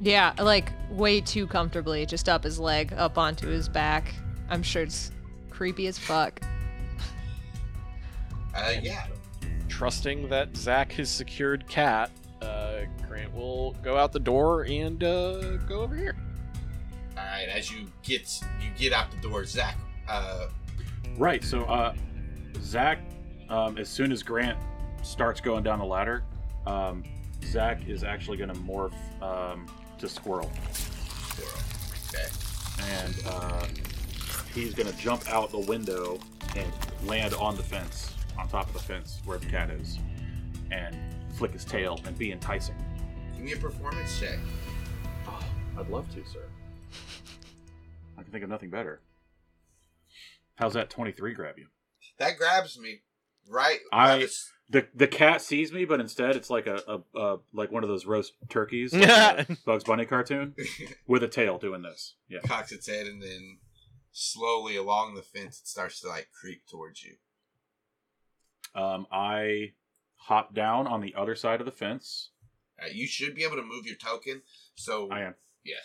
Yeah, 0.02 0.34
like 0.40 0.72
way 0.92 1.20
too 1.22 1.46
comfortably, 1.48 2.06
just 2.06 2.30
up 2.30 2.44
his 2.44 2.60
leg, 2.60 2.94
up 2.94 3.18
onto 3.18 3.48
his 3.48 3.68
back. 3.68 4.14
I'm 4.50 4.64
sure 4.64 4.84
it's 4.84 5.12
creepy 5.50 5.88
as 5.88 5.98
fuck. 6.00 6.40
Uh, 8.56 8.74
yeah. 8.82 9.06
Trusting 9.70 10.28
that 10.30 10.58
Zach 10.58 10.92
has 10.94 11.10
secured 11.10 11.68
Cat, 11.70 12.10
uh, 12.42 12.80
Grant 13.08 13.34
will 13.34 13.74
go 13.84 13.96
out 13.96 14.12
the 14.12 14.20
door 14.20 14.64
and 14.64 15.02
uh, 15.04 15.58
go 15.58 15.82
over 15.82 15.96
here. 15.96 16.16
Right. 17.30 17.48
As 17.48 17.72
you 17.72 17.88
get 18.04 18.42
you 18.62 18.70
get 18.78 18.92
out 18.94 19.12
the 19.12 19.18
door, 19.18 19.46
Zach. 19.46 19.78
Uh, 20.08 20.48
Right. 21.18 21.44
So, 21.44 21.64
uh, 21.66 21.94
Zach, 22.62 23.00
um, 23.50 23.78
as 23.78 23.90
soon 23.90 24.12
as 24.12 24.24
Grant 24.24 24.58
starts 25.04 25.42
going 25.42 25.64
down 25.64 25.80
the 25.80 25.86
ladder, 25.86 26.24
um, 26.66 27.04
Zach 27.44 27.88
is 27.88 28.04
actually 28.04 28.38
going 28.38 28.54
to 28.54 28.60
morph 28.60 28.94
um, 29.22 29.68
to 29.98 30.08
squirrel, 30.08 30.50
squirrel. 30.72 31.60
Okay. 32.10 32.28
and 32.94 33.16
uh, 33.28 33.66
he's 34.54 34.74
going 34.74 34.90
to 34.90 34.98
jump 34.98 35.28
out 35.30 35.52
the 35.52 35.60
window 35.60 36.20
and 36.56 36.72
land 37.04 37.34
on 37.34 37.56
the 37.58 37.64
fence, 37.64 38.14
on 38.38 38.48
top 38.48 38.68
of 38.68 38.74
the 38.74 38.80
fence 38.80 39.20
where 39.26 39.38
the 39.38 39.46
cat 39.48 39.70
is, 39.70 40.00
and 40.72 40.96
flick 41.34 41.52
his 41.52 41.66
tail 41.66 42.00
and 42.06 42.18
be 42.18 42.32
enticing. 42.32 42.76
Give 43.36 43.44
me 43.44 43.52
a 43.54 43.58
performance 43.58 44.20
check. 44.20 44.40
Oh, 45.28 45.44
I'd 45.78 45.90
love 45.90 46.10
to, 46.16 46.26
sir. 46.26 46.49
I 48.20 48.24
can 48.24 48.32
think 48.32 48.44
of 48.44 48.50
nothing 48.50 48.70
better. 48.70 49.02
How's 50.56 50.74
that 50.74 50.90
23 50.90 51.34
grab 51.34 51.58
you? 51.58 51.68
That 52.18 52.38
grabs 52.38 52.78
me. 52.78 53.02
Right. 53.48 53.80
I- 53.94 54.18
by 54.18 54.18
the 54.20 54.36
The 54.70 54.88
the 54.94 55.08
cat 55.08 55.42
sees 55.42 55.72
me, 55.72 55.86
but 55.86 56.00
instead 56.00 56.36
it's 56.36 56.50
like 56.50 56.68
a, 56.68 56.82
a, 56.88 57.20
a 57.20 57.38
like 57.54 57.72
one 57.72 57.84
of 57.84 57.90
those 57.90 58.06
roast 58.06 58.34
turkeys, 58.50 58.94
like 58.94 59.48
Bugs 59.66 59.84
Bunny 59.86 60.06
cartoon, 60.06 60.54
with 61.08 61.24
a 61.24 61.28
tail 61.28 61.58
doing 61.58 61.82
this. 61.82 62.16
Yeah. 62.28 62.40
cocks 62.46 62.72
its 62.72 62.88
head 62.88 63.08
and 63.08 63.22
then 63.22 63.58
slowly 64.12 64.76
along 64.76 65.16
the 65.16 65.22
fence 65.22 65.60
it 65.62 65.68
starts 65.68 66.02
to 66.02 66.08
like 66.10 66.28
creep 66.40 66.68
towards 66.68 67.04
you. 67.04 67.16
Um, 68.80 69.08
I 69.12 69.74
hop 70.18 70.54
down 70.54 70.86
on 70.86 71.02
the 71.02 71.16
other 71.16 71.36
side 71.36 71.62
of 71.62 71.66
the 71.66 71.72
fence. 71.72 72.30
Uh, 72.82 72.88
you 72.94 73.08
should 73.08 73.34
be 73.34 73.44
able 73.44 73.56
to 73.56 73.64
move 73.64 73.86
your 73.88 73.96
token. 73.96 74.42
So 74.76 75.10
I 75.10 75.22
am. 75.22 75.36
Yeah. 75.64 75.76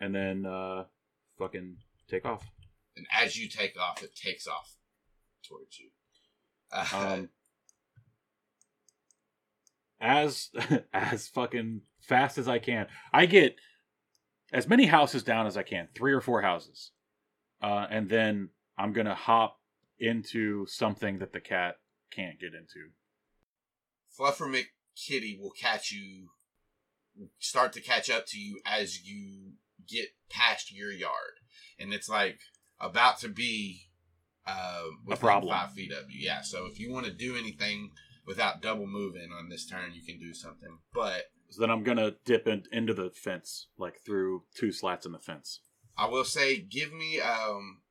And 0.00 0.14
then 0.14 0.46
uh, 0.46 0.84
fucking 1.38 1.76
take 2.08 2.24
off. 2.24 2.44
and 2.96 3.06
as 3.12 3.36
you 3.36 3.48
take 3.48 3.78
off, 3.78 4.02
it 4.02 4.14
takes 4.14 4.46
off 4.46 4.76
towards 5.46 5.78
you. 5.78 5.90
Uh, 6.72 6.86
Um, 6.92 7.28
as 10.00 10.50
as 10.92 11.28
fucking 11.28 11.82
fast 12.00 12.38
as 12.38 12.48
I 12.48 12.58
can. 12.58 12.86
I 13.12 13.26
get 13.26 13.56
as 14.52 14.68
many 14.68 14.86
houses 14.86 15.22
down 15.22 15.46
as 15.46 15.56
I 15.56 15.62
can, 15.62 15.88
three 15.94 16.12
or 16.12 16.20
four 16.20 16.42
houses, 16.42 16.90
uh, 17.62 17.86
and 17.90 18.08
then 18.08 18.50
I'm 18.78 18.92
gonna 18.92 19.14
hop 19.14 19.58
into 19.98 20.66
something 20.66 21.18
that 21.20 21.32
the 21.32 21.40
cat 21.40 21.76
can't 22.12 22.38
get 22.38 22.52
into. 22.54 22.90
Fluffer 24.18 24.46
McKitty 24.48 25.40
will 25.40 25.50
catch 25.50 25.90
you, 25.90 26.28
start 27.38 27.72
to 27.72 27.80
catch 27.80 28.10
up 28.10 28.26
to 28.26 28.38
you 28.38 28.60
as 28.66 29.04
you 29.04 29.54
get 29.88 30.08
past 30.30 30.72
your 30.72 30.90
yard, 30.90 31.40
and 31.78 31.92
it's 31.92 32.08
like 32.08 32.38
about 32.80 33.18
to 33.20 33.28
be 33.28 33.88
uh, 34.46 34.82
within 35.04 35.20
problem. 35.20 35.52
five 35.54 35.72
feet 35.72 35.92
of 35.92 36.10
you. 36.10 36.26
Yeah. 36.26 36.42
So 36.42 36.66
if 36.66 36.78
you 36.78 36.92
want 36.92 37.06
to 37.06 37.12
do 37.12 37.36
anything 37.36 37.90
without 38.26 38.62
double 38.62 38.86
moving 38.86 39.30
on 39.32 39.48
this 39.48 39.66
turn, 39.66 39.92
you 39.94 40.02
can 40.02 40.18
do 40.18 40.34
something. 40.34 40.78
But 40.92 41.24
So 41.50 41.60
then 41.60 41.70
I'm 41.70 41.82
gonna 41.82 42.12
dip 42.24 42.46
in, 42.46 42.64
into 42.72 42.94
the 42.94 43.10
fence, 43.10 43.68
like 43.78 44.00
through 44.04 44.44
two 44.56 44.72
slats 44.72 45.06
in 45.06 45.12
the 45.12 45.18
fence. 45.18 45.60
I 45.96 46.06
will 46.08 46.24
say, 46.24 46.58
give 46.58 46.92
me 46.92 47.20
um, 47.20 47.82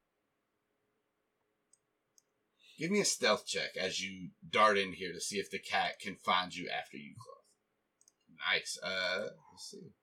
give 2.77 2.91
me 2.91 2.99
a 2.99 3.05
stealth 3.05 3.45
check 3.45 3.77
as 3.79 4.01
you 4.01 4.29
dart 4.49 4.77
in 4.77 4.93
here 4.93 5.13
to 5.13 5.21
see 5.21 5.37
if 5.37 5.49
the 5.49 5.59
cat 5.59 5.99
can 6.01 6.17
find 6.17 6.53
you 6.55 6.69
after 6.69 6.97
you 6.97 7.13
close. 7.17 8.49
Nice. 8.51 8.77
Uh, 8.83 9.27
let's 9.53 9.69
see. 9.71 9.93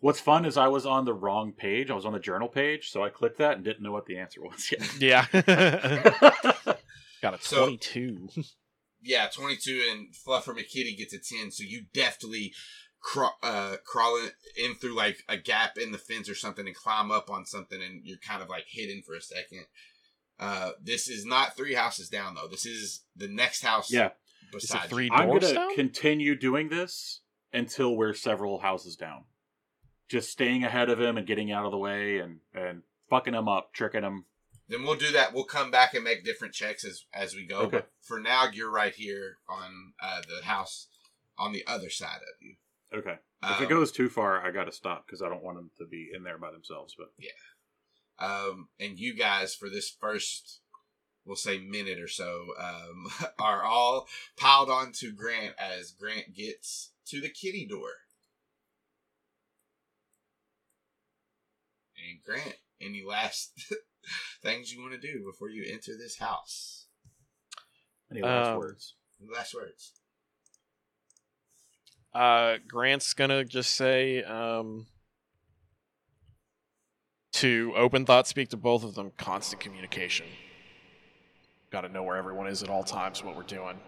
What's 0.00 0.20
fun 0.20 0.44
is 0.44 0.56
I 0.56 0.68
was 0.68 0.84
on 0.86 1.04
the 1.04 1.14
wrong 1.14 1.52
page. 1.52 1.90
I 1.90 1.94
was 1.94 2.04
on 2.04 2.12
the 2.12 2.18
journal 2.18 2.48
page, 2.48 2.90
so 2.90 3.02
I 3.02 3.08
clicked 3.08 3.38
that 3.38 3.56
and 3.56 3.64
didn't 3.64 3.82
know 3.82 3.92
what 3.92 4.06
the 4.06 4.18
answer 4.18 4.40
was 4.42 4.70
yet. 4.70 4.82
Yeah. 5.00 5.26
Got 7.22 7.34
a 7.34 7.38
So- 7.40 7.66
22. 7.66 8.28
Yeah, 9.02 9.28
22 9.32 9.82
and 9.90 10.08
Fluffer 10.14 10.54
McKitty 10.56 10.96
gets 10.98 11.14
a 11.14 11.18
10, 11.18 11.50
so 11.52 11.62
you 11.62 11.84
deftly 11.94 12.52
craw- 13.00 13.36
uh, 13.42 13.76
crawl 13.86 14.16
in, 14.18 14.30
in 14.56 14.74
through 14.74 14.96
like 14.96 15.18
a 15.28 15.36
gap 15.36 15.78
in 15.78 15.92
the 15.92 15.98
fence 15.98 16.28
or 16.28 16.34
something 16.34 16.66
and 16.66 16.74
climb 16.74 17.10
up 17.12 17.30
on 17.30 17.46
something 17.46 17.80
and 17.80 18.00
you're 18.04 18.18
kind 18.18 18.42
of 18.42 18.48
like 18.48 18.64
hidden 18.68 19.02
for 19.06 19.14
a 19.14 19.20
second. 19.20 19.66
Uh, 20.40 20.72
this 20.82 21.08
is 21.08 21.24
not 21.24 21.56
three 21.56 21.74
houses 21.74 22.08
down 22.08 22.34
though. 22.34 22.48
This 22.50 22.66
is 22.66 23.04
the 23.14 23.28
next 23.28 23.62
house 23.62 23.92
yeah, 23.92 24.06
Is 24.06 24.10
it 24.10 24.52
beside 24.72 24.88
three 24.88 25.04
you. 25.06 25.12
I'm 25.12 25.30
gonna 25.30 25.68
continue 25.74 26.34
doing 26.34 26.68
this 26.68 27.20
until 27.52 27.96
we're 27.96 28.12
several 28.14 28.58
houses 28.58 28.96
down. 28.96 29.24
Just 30.08 30.30
staying 30.30 30.64
ahead 30.64 30.88
of 30.88 31.00
him 31.00 31.16
and 31.16 31.26
getting 31.26 31.50
out 31.50 31.64
of 31.64 31.72
the 31.72 31.78
way 31.78 32.18
and 32.18 32.38
and 32.54 32.82
fucking 33.10 33.34
him 33.34 33.48
up, 33.48 33.72
tricking 33.72 34.02
him. 34.02 34.24
Then 34.68 34.82
we'll 34.82 34.96
do 34.96 35.12
that. 35.12 35.32
We'll 35.32 35.44
come 35.44 35.70
back 35.70 35.94
and 35.94 36.04
make 36.04 36.24
different 36.24 36.54
checks 36.54 36.84
as 36.84 37.04
as 37.12 37.34
we 37.34 37.46
go. 37.46 37.60
Okay. 37.62 37.78
But 37.78 37.90
for 38.02 38.20
now, 38.20 38.48
you're 38.52 38.70
right 38.70 38.94
here 38.94 39.38
on 39.48 39.92
uh, 40.02 40.22
the 40.22 40.44
house 40.44 40.88
on 41.38 41.52
the 41.52 41.64
other 41.66 41.90
side 41.90 42.20
of 42.22 42.40
you. 42.40 42.54
Okay. 42.94 43.18
If 43.42 43.58
Um, 43.58 43.62
it 43.62 43.68
goes 43.68 43.92
too 43.92 44.08
far, 44.08 44.44
I 44.44 44.50
gotta 44.50 44.72
stop 44.72 45.06
because 45.06 45.22
I 45.22 45.28
don't 45.28 45.42
want 45.42 45.58
them 45.58 45.70
to 45.78 45.86
be 45.86 46.08
in 46.14 46.22
there 46.22 46.38
by 46.38 46.50
themselves. 46.50 46.94
But 46.96 47.08
yeah. 47.18 47.30
um, 48.18 48.68
and 48.80 48.98
you 48.98 49.14
guys 49.14 49.54
for 49.54 49.68
this 49.68 49.90
first 49.90 50.60
we'll 51.26 51.36
say 51.36 51.58
minute 51.58 51.98
or 52.00 52.08
so 52.08 52.46
um, 52.58 53.06
are 53.38 53.64
all 53.64 54.06
piled 54.36 54.70
onto 54.70 55.12
grant 55.12 55.54
as 55.58 55.90
grant 55.90 56.34
gets 56.34 56.92
to 57.06 57.20
the 57.20 57.28
kitty 57.28 57.66
door 57.66 57.90
and 62.08 62.22
grant 62.24 62.56
any 62.80 63.02
last 63.06 63.52
things 64.42 64.72
you 64.72 64.80
want 64.80 64.92
to 64.92 64.98
do 65.00 65.24
before 65.24 65.48
you 65.50 65.64
enter 65.66 65.92
this 65.98 66.18
house 66.18 66.86
any 68.10 68.22
last 68.22 68.48
Um, 68.48 68.58
words? 68.58 68.94
Any 69.20 69.30
last 69.34 69.54
words 69.54 69.92
Uh, 72.14 72.58
Grant's 72.68 73.12
gonna 73.14 73.44
just 73.44 73.74
say, 73.74 74.22
um, 74.22 74.86
to 77.32 77.72
open 77.76 78.06
thought 78.06 78.26
speak 78.26 78.48
to 78.50 78.56
both 78.56 78.82
of 78.84 78.94
them, 78.94 79.12
constant 79.18 79.60
communication. 79.60 80.26
Got 81.70 81.82
to 81.82 81.88
know 81.90 82.02
where 82.02 82.16
everyone 82.16 82.46
is 82.46 82.62
at 82.62 82.70
all 82.70 82.82
times, 82.84 83.22
what 83.22 83.36
we're 83.36 83.42
doing. 83.42 83.78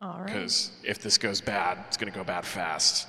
All 0.00 0.18
right. 0.18 0.26
Because 0.26 0.70
if 0.84 1.00
this 1.00 1.18
goes 1.18 1.40
bad, 1.40 1.78
it's 1.88 1.96
gonna 1.96 2.12
go 2.12 2.22
bad 2.22 2.44
fast. 2.46 3.08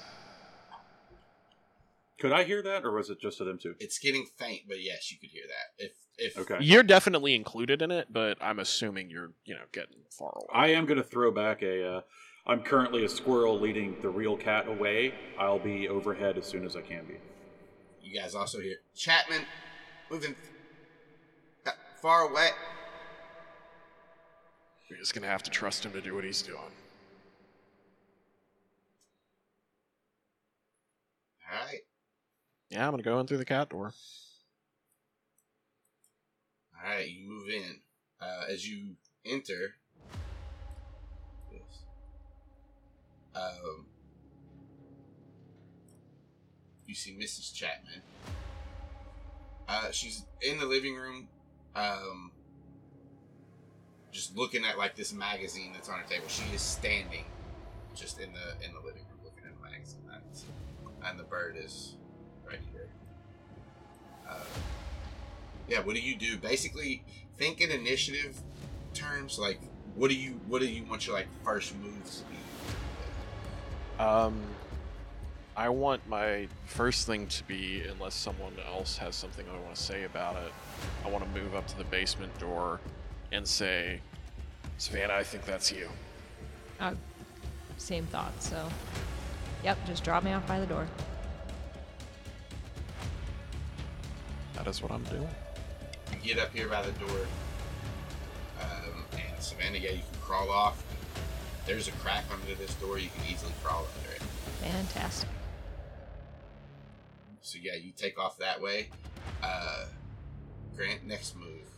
Could 2.20 2.34
I 2.34 2.44
hear 2.44 2.62
that, 2.62 2.86
or 2.86 2.92
was 2.92 3.10
it 3.10 3.20
just 3.22 3.38
to 3.38 3.46
them 3.46 3.58
two? 3.58 3.76
it's 3.80 3.98
getting 3.98 4.26
faint 4.38 4.64
but 4.68 4.82
yes 4.82 5.12
you 5.12 5.18
could 5.18 5.30
hear 5.30 5.44
that 5.48 5.84
if 5.84 5.92
if 6.18 6.38
Okay. 6.38 6.58
You're 6.60 6.84
definitely 6.84 7.34
included 7.34 7.82
in 7.82 7.92
it, 7.92 8.08
but 8.12 8.38
I'm 8.42 8.60
assuming 8.60 9.10
you're, 9.10 9.32
you 9.46 9.56
know, 9.56 9.62
getting 9.72 10.00
far 10.12 10.34
away. 10.36 10.48
I 10.52 10.68
am 10.74 10.86
gonna 10.86 11.04
throw 11.04 11.32
back 11.32 11.62
a. 11.64 11.98
Uh, 11.98 12.02
I'm 12.46 12.62
currently 12.62 13.06
a 13.06 13.10
squirrel 13.10 13.60
leading 13.60 13.96
the 14.02 14.10
real 14.10 14.36
cat 14.36 14.68
away. 14.68 15.14
I'll 15.38 15.60
be 15.60 15.88
overhead 15.88 16.38
as 16.38 16.46
soon 16.46 16.66
as 16.66 16.76
I 16.76 16.82
can 16.82 17.06
be. 17.06 17.16
you 18.02 18.20
guys 18.20 18.36
also 18.36 18.60
hear 18.60 18.78
chapman 18.96 19.46
moving 20.12 20.36
far 22.02 22.30
away 22.30 22.50
We're 24.90 24.98
just 24.98 25.14
gonna 25.14 25.28
have 25.28 25.44
to 25.44 25.52
trust 25.52 25.86
him 25.86 25.92
to 25.94 26.02
do 26.02 26.16
what 26.16 26.24
he's 26.24 26.42
doing. 26.42 26.72
Yeah, 32.70 32.86
I'm 32.86 32.92
gonna 32.92 33.04
go 33.04 33.20
in 33.20 33.26
through 33.26 33.38
the 33.38 33.46
cat 33.46 33.70
door. 33.70 33.94
All 36.76 36.90
right, 36.90 37.10
you 37.10 37.28
move 37.28 37.50
in. 37.50 37.80
Uh, 38.22 38.44
as 38.50 38.68
you 38.70 38.96
enter, 39.26 39.76
yes, 41.52 41.62
um, 43.34 43.86
you 46.86 46.94
see 46.94 47.18
Mrs. 47.20 47.54
Chapman. 47.54 48.02
Uh, 49.68 49.92
she's 49.92 50.26
in 50.42 50.60
the 50.60 50.66
living 50.66 50.96
room, 50.96 51.28
um, 51.76 52.32
just 54.12 54.36
looking 54.36 54.66
at 54.66 54.78
like 54.78 54.96
this 54.96 55.14
magazine 55.14 55.72
that's 55.74 55.90
on 55.90 56.00
her 56.00 56.08
table. 56.08 56.28
She 56.28 56.44
is 56.54 56.62
standing, 56.62 57.26
just 57.96 58.20
in 58.20 58.30
the 58.34 58.66
in 58.66 58.74
the 58.74 58.80
living 58.80 59.04
room, 59.10 59.20
looking 59.24 59.44
at 59.46 59.56
the 59.56 59.72
magazine. 59.72 60.02
And 61.04 61.20
the 61.20 61.24
bird 61.24 61.58
is. 61.58 61.96
Uh, 64.30 64.36
yeah, 65.68 65.80
what 65.80 65.96
do 65.96 66.02
you 66.02 66.16
do? 66.16 66.38
Basically, 66.38 67.04
think 67.38 67.62
in 67.62 67.72
initiative 67.72 68.40
terms. 68.94 69.40
Like, 69.40 69.60
what 69.96 70.10
do 70.10 70.16
you 70.16 70.40
what 70.48 70.62
do 70.62 70.68
you 70.68 70.84
want 70.86 71.08
your 71.08 71.16
like 71.16 71.28
first 71.44 71.76
moves 71.78 72.22
to 72.22 72.26
be? 72.26 74.04
Um, 74.04 74.42
I 75.60 75.68
want 75.68 76.08
my 76.08 76.48
first 76.68 77.06
thing 77.06 77.28
to 77.28 77.44
be, 77.44 77.84
unless 77.92 78.16
someone 78.16 78.54
else 78.66 78.98
has 78.98 79.14
something 79.14 79.46
I 79.54 79.60
want 79.60 79.76
to 79.76 79.82
say 79.82 80.06
about 80.06 80.38
it, 80.38 80.54
I 81.06 81.10
want 81.10 81.26
to 81.26 81.40
move 81.42 81.54
up 81.54 81.68
to 81.68 81.78
the 81.78 81.84
basement 81.86 82.38
door 82.40 82.80
and 83.34 83.46
say, 83.46 84.00
Savannah, 84.78 85.16
I 85.16 85.24
think 85.24 85.44
that's 85.44 85.70
you. 85.70 85.90
Uh, 86.80 86.94
same 87.76 88.06
thought, 88.06 88.42
so. 88.42 88.70
Yep, 89.66 89.86
just 89.86 90.04
drop 90.06 90.24
me 90.24 90.32
off 90.32 90.48
by 90.48 90.62
the 90.62 90.66
door. 90.66 90.88
That 94.60 94.68
is 94.68 94.84
what 94.84 94.92
I'm 94.92 95.06
doing. 95.06 95.30
You 96.12 96.36
get 96.36 96.38
up 96.38 96.54
here 96.54 96.68
by 96.68 96.82
the 96.82 96.92
door, 97.00 97.26
um, 98.60 99.06
and 99.14 99.42
Savannah, 99.42 99.78
yeah, 99.78 99.92
you 99.92 100.02
can 100.02 100.20
crawl 100.22 100.52
off. 100.52 100.84
There's 101.66 101.88
a 101.88 101.94
crack 101.94 102.26
under 102.30 102.54
this 102.56 102.74
door. 102.76 103.00
You 103.00 103.08
can 103.08 103.32
easily 103.32 103.54
crawl 103.64 103.88
under 103.98 104.16
it. 104.16 104.22
Fantastic. 104.62 105.30
So 107.40 107.58
yeah, 107.62 107.76
you 107.76 107.94
take 107.94 108.20
off 108.20 108.38
that 108.40 108.62
way. 108.62 108.90
Uh, 109.42 109.86
Grant, 110.76 111.08
next 111.08 111.38
move. 111.38 111.70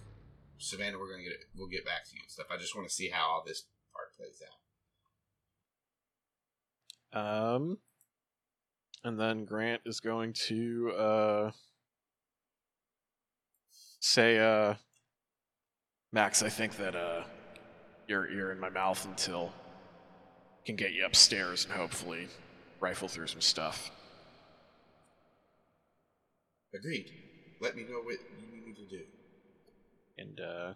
Savannah, 0.58 0.98
we're 0.98 1.11
gonna 1.11 1.22
get 1.22 1.34
it. 1.34 1.45
We'll 1.56 1.68
get 1.68 1.85
back 1.85 2.06
to 2.10 2.16
you 2.16 2.22
and 2.24 2.32
stuff. 2.32 2.48
I 2.50 2.58
just 2.58 2.76
want 2.76 2.88
to 2.88 2.93
see 2.93 3.10
how 3.10 3.30
all 3.30 3.43
this 3.45 3.66
part 3.93 4.16
plays 4.18 4.42
out. 7.14 7.56
Um, 7.56 7.77
and 9.03 9.19
then 9.19 9.45
Grant 9.45 9.82
is 9.85 10.00
going 10.00 10.34
to 10.48 10.92
uh 10.98 11.51
say, 14.02 14.40
uh, 14.40 14.76
Max, 16.12 16.44
I 16.44 16.50
think 16.50 16.76
that 16.78 16.96
uh 16.96 17.24
you're 18.08 18.30
you're 18.30 18.52
in 18.52 18.60
my 18.60 18.70
mouth 18.70 19.06
until 19.06 19.54
I 20.62 20.66
can 20.66 20.76
get 20.76 20.92
you 20.92 21.06
upstairs 21.06 21.64
and 21.64 21.74
hopefully 21.74 22.28
rifle 22.82 23.08
through 23.08 23.28
some 23.28 23.40
stuff. 23.40 23.92
Agreed. 26.76 27.12
Let 27.62 27.76
me 27.76 27.84
know 27.84 28.00
what 28.04 28.18
you 28.38 28.56
need 28.56 28.68
me 28.68 28.74
to 28.74 28.86
do. 28.90 29.04
And 30.18 30.42
uh 30.42 30.74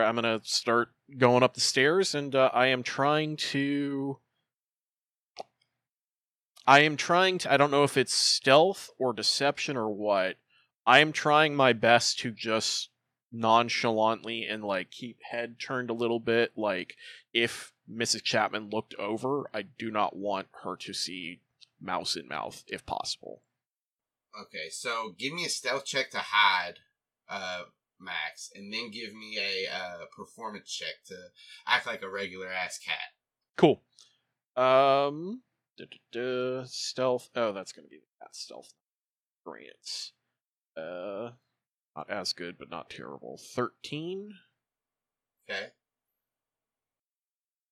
I'm 0.00 0.14
gonna 0.14 0.40
start 0.44 0.90
going 1.16 1.42
up 1.42 1.54
the 1.54 1.60
stairs, 1.60 2.14
and 2.14 2.34
uh, 2.34 2.50
I 2.52 2.68
am 2.68 2.82
trying 2.84 3.36
to. 3.36 4.18
I 6.66 6.80
am 6.80 6.96
trying 6.96 7.38
to. 7.38 7.52
I 7.52 7.56
don't 7.56 7.72
know 7.72 7.82
if 7.82 7.96
it's 7.96 8.14
stealth 8.14 8.90
or 8.98 9.12
deception 9.12 9.76
or 9.76 9.90
what. 9.90 10.36
I 10.88 11.00
am 11.00 11.12
trying 11.12 11.54
my 11.54 11.74
best 11.74 12.18
to 12.20 12.30
just 12.30 12.88
nonchalantly 13.30 14.46
and 14.46 14.64
like 14.64 14.90
keep 14.90 15.18
head 15.30 15.60
turned 15.60 15.90
a 15.90 15.94
little 15.94 16.18
bit. 16.18 16.52
Like 16.56 16.94
if 17.34 17.74
Mrs. 17.92 18.22
Chapman 18.22 18.70
looked 18.70 18.94
over, 18.94 19.50
I 19.52 19.64
do 19.78 19.90
not 19.90 20.16
want 20.16 20.46
her 20.62 20.76
to 20.76 20.94
see 20.94 21.42
mouse 21.78 22.16
in 22.16 22.26
mouth 22.26 22.64
if 22.68 22.86
possible. 22.86 23.42
Okay, 24.40 24.70
so 24.70 25.14
give 25.18 25.34
me 25.34 25.44
a 25.44 25.50
stealth 25.50 25.84
check 25.84 26.10
to 26.12 26.20
hide, 26.20 26.78
uh, 27.28 27.64
Max, 28.00 28.50
and 28.54 28.72
then 28.72 28.90
give 28.90 29.12
me 29.12 29.38
a 29.38 29.70
uh, 29.70 30.06
performance 30.16 30.72
check 30.72 31.04
to 31.08 31.16
act 31.66 31.86
like 31.86 32.00
a 32.00 32.08
regular 32.08 32.50
ass 32.50 32.78
cat. 32.78 32.96
Cool. 33.58 33.82
Um, 34.56 35.42
duh, 35.76 35.84
duh, 35.84 36.62
duh, 36.62 36.64
stealth. 36.64 37.28
Oh, 37.36 37.52
that's 37.52 37.72
gonna 37.72 37.88
be 37.88 38.00
that 38.22 38.34
stealth. 38.34 38.72
Grants. 39.44 40.12
Uh, 40.78 41.30
not 41.96 42.10
as 42.10 42.32
good, 42.32 42.56
but 42.58 42.70
not 42.70 42.90
terrible. 42.90 43.38
Thirteen, 43.54 44.32
Okay. 45.50 45.68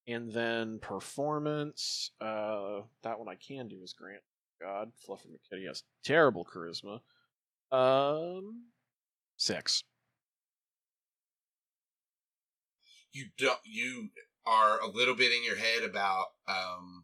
and 0.07 0.31
then 0.31 0.79
performance. 0.79 2.11
Uh, 2.19 2.81
that 3.03 3.19
one 3.19 3.29
I 3.29 3.35
can 3.35 3.67
do 3.67 3.81
is 3.83 3.93
Grant. 3.93 4.21
God, 4.59 4.91
Fluffy 5.05 5.29
McKitty 5.29 5.67
has 5.67 5.83
terrible 6.03 6.43
charisma. 6.45 6.99
Um, 7.71 8.65
six. 9.37 9.83
You 13.13 13.25
don't. 13.37 13.59
You 13.63 14.09
are 14.45 14.79
a 14.79 14.87
little 14.87 15.15
bit 15.15 15.31
in 15.31 15.43
your 15.43 15.55
head 15.57 15.83
about 15.83 16.27
um 16.47 17.03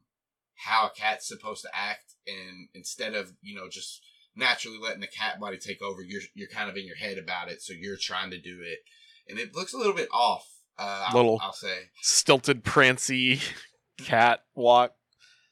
how 0.55 0.87
a 0.87 0.89
cat's 0.91 1.27
supposed 1.27 1.61
to 1.63 1.69
act, 1.73 2.15
and 2.27 2.69
instead 2.73 3.13
of 3.15 3.33
you 3.41 3.55
know 3.55 3.67
just 3.69 4.01
naturally 4.35 4.77
letting 4.81 5.01
the 5.01 5.07
cat 5.07 5.39
body 5.39 5.57
take 5.57 5.81
over, 5.81 6.01
you're 6.01 6.21
you're 6.33 6.47
kind 6.47 6.69
of 6.69 6.77
in 6.77 6.85
your 6.85 6.95
head 6.95 7.17
about 7.17 7.49
it, 7.49 7.61
so 7.61 7.73
you're 7.73 7.97
trying 7.99 8.31
to 8.31 8.39
do 8.41 8.59
it, 8.63 8.79
and 9.27 9.39
it 9.39 9.55
looks 9.55 9.73
a 9.73 9.77
little 9.77 9.93
bit 9.93 10.09
off. 10.11 10.47
Uh, 10.77 11.05
I'll- 11.09 11.15
Little. 11.15 11.39
I'll 11.41 11.53
say. 11.53 11.89
Stilted, 12.01 12.63
prancy 12.63 13.39
cat 13.97 14.43
walk. 14.55 14.93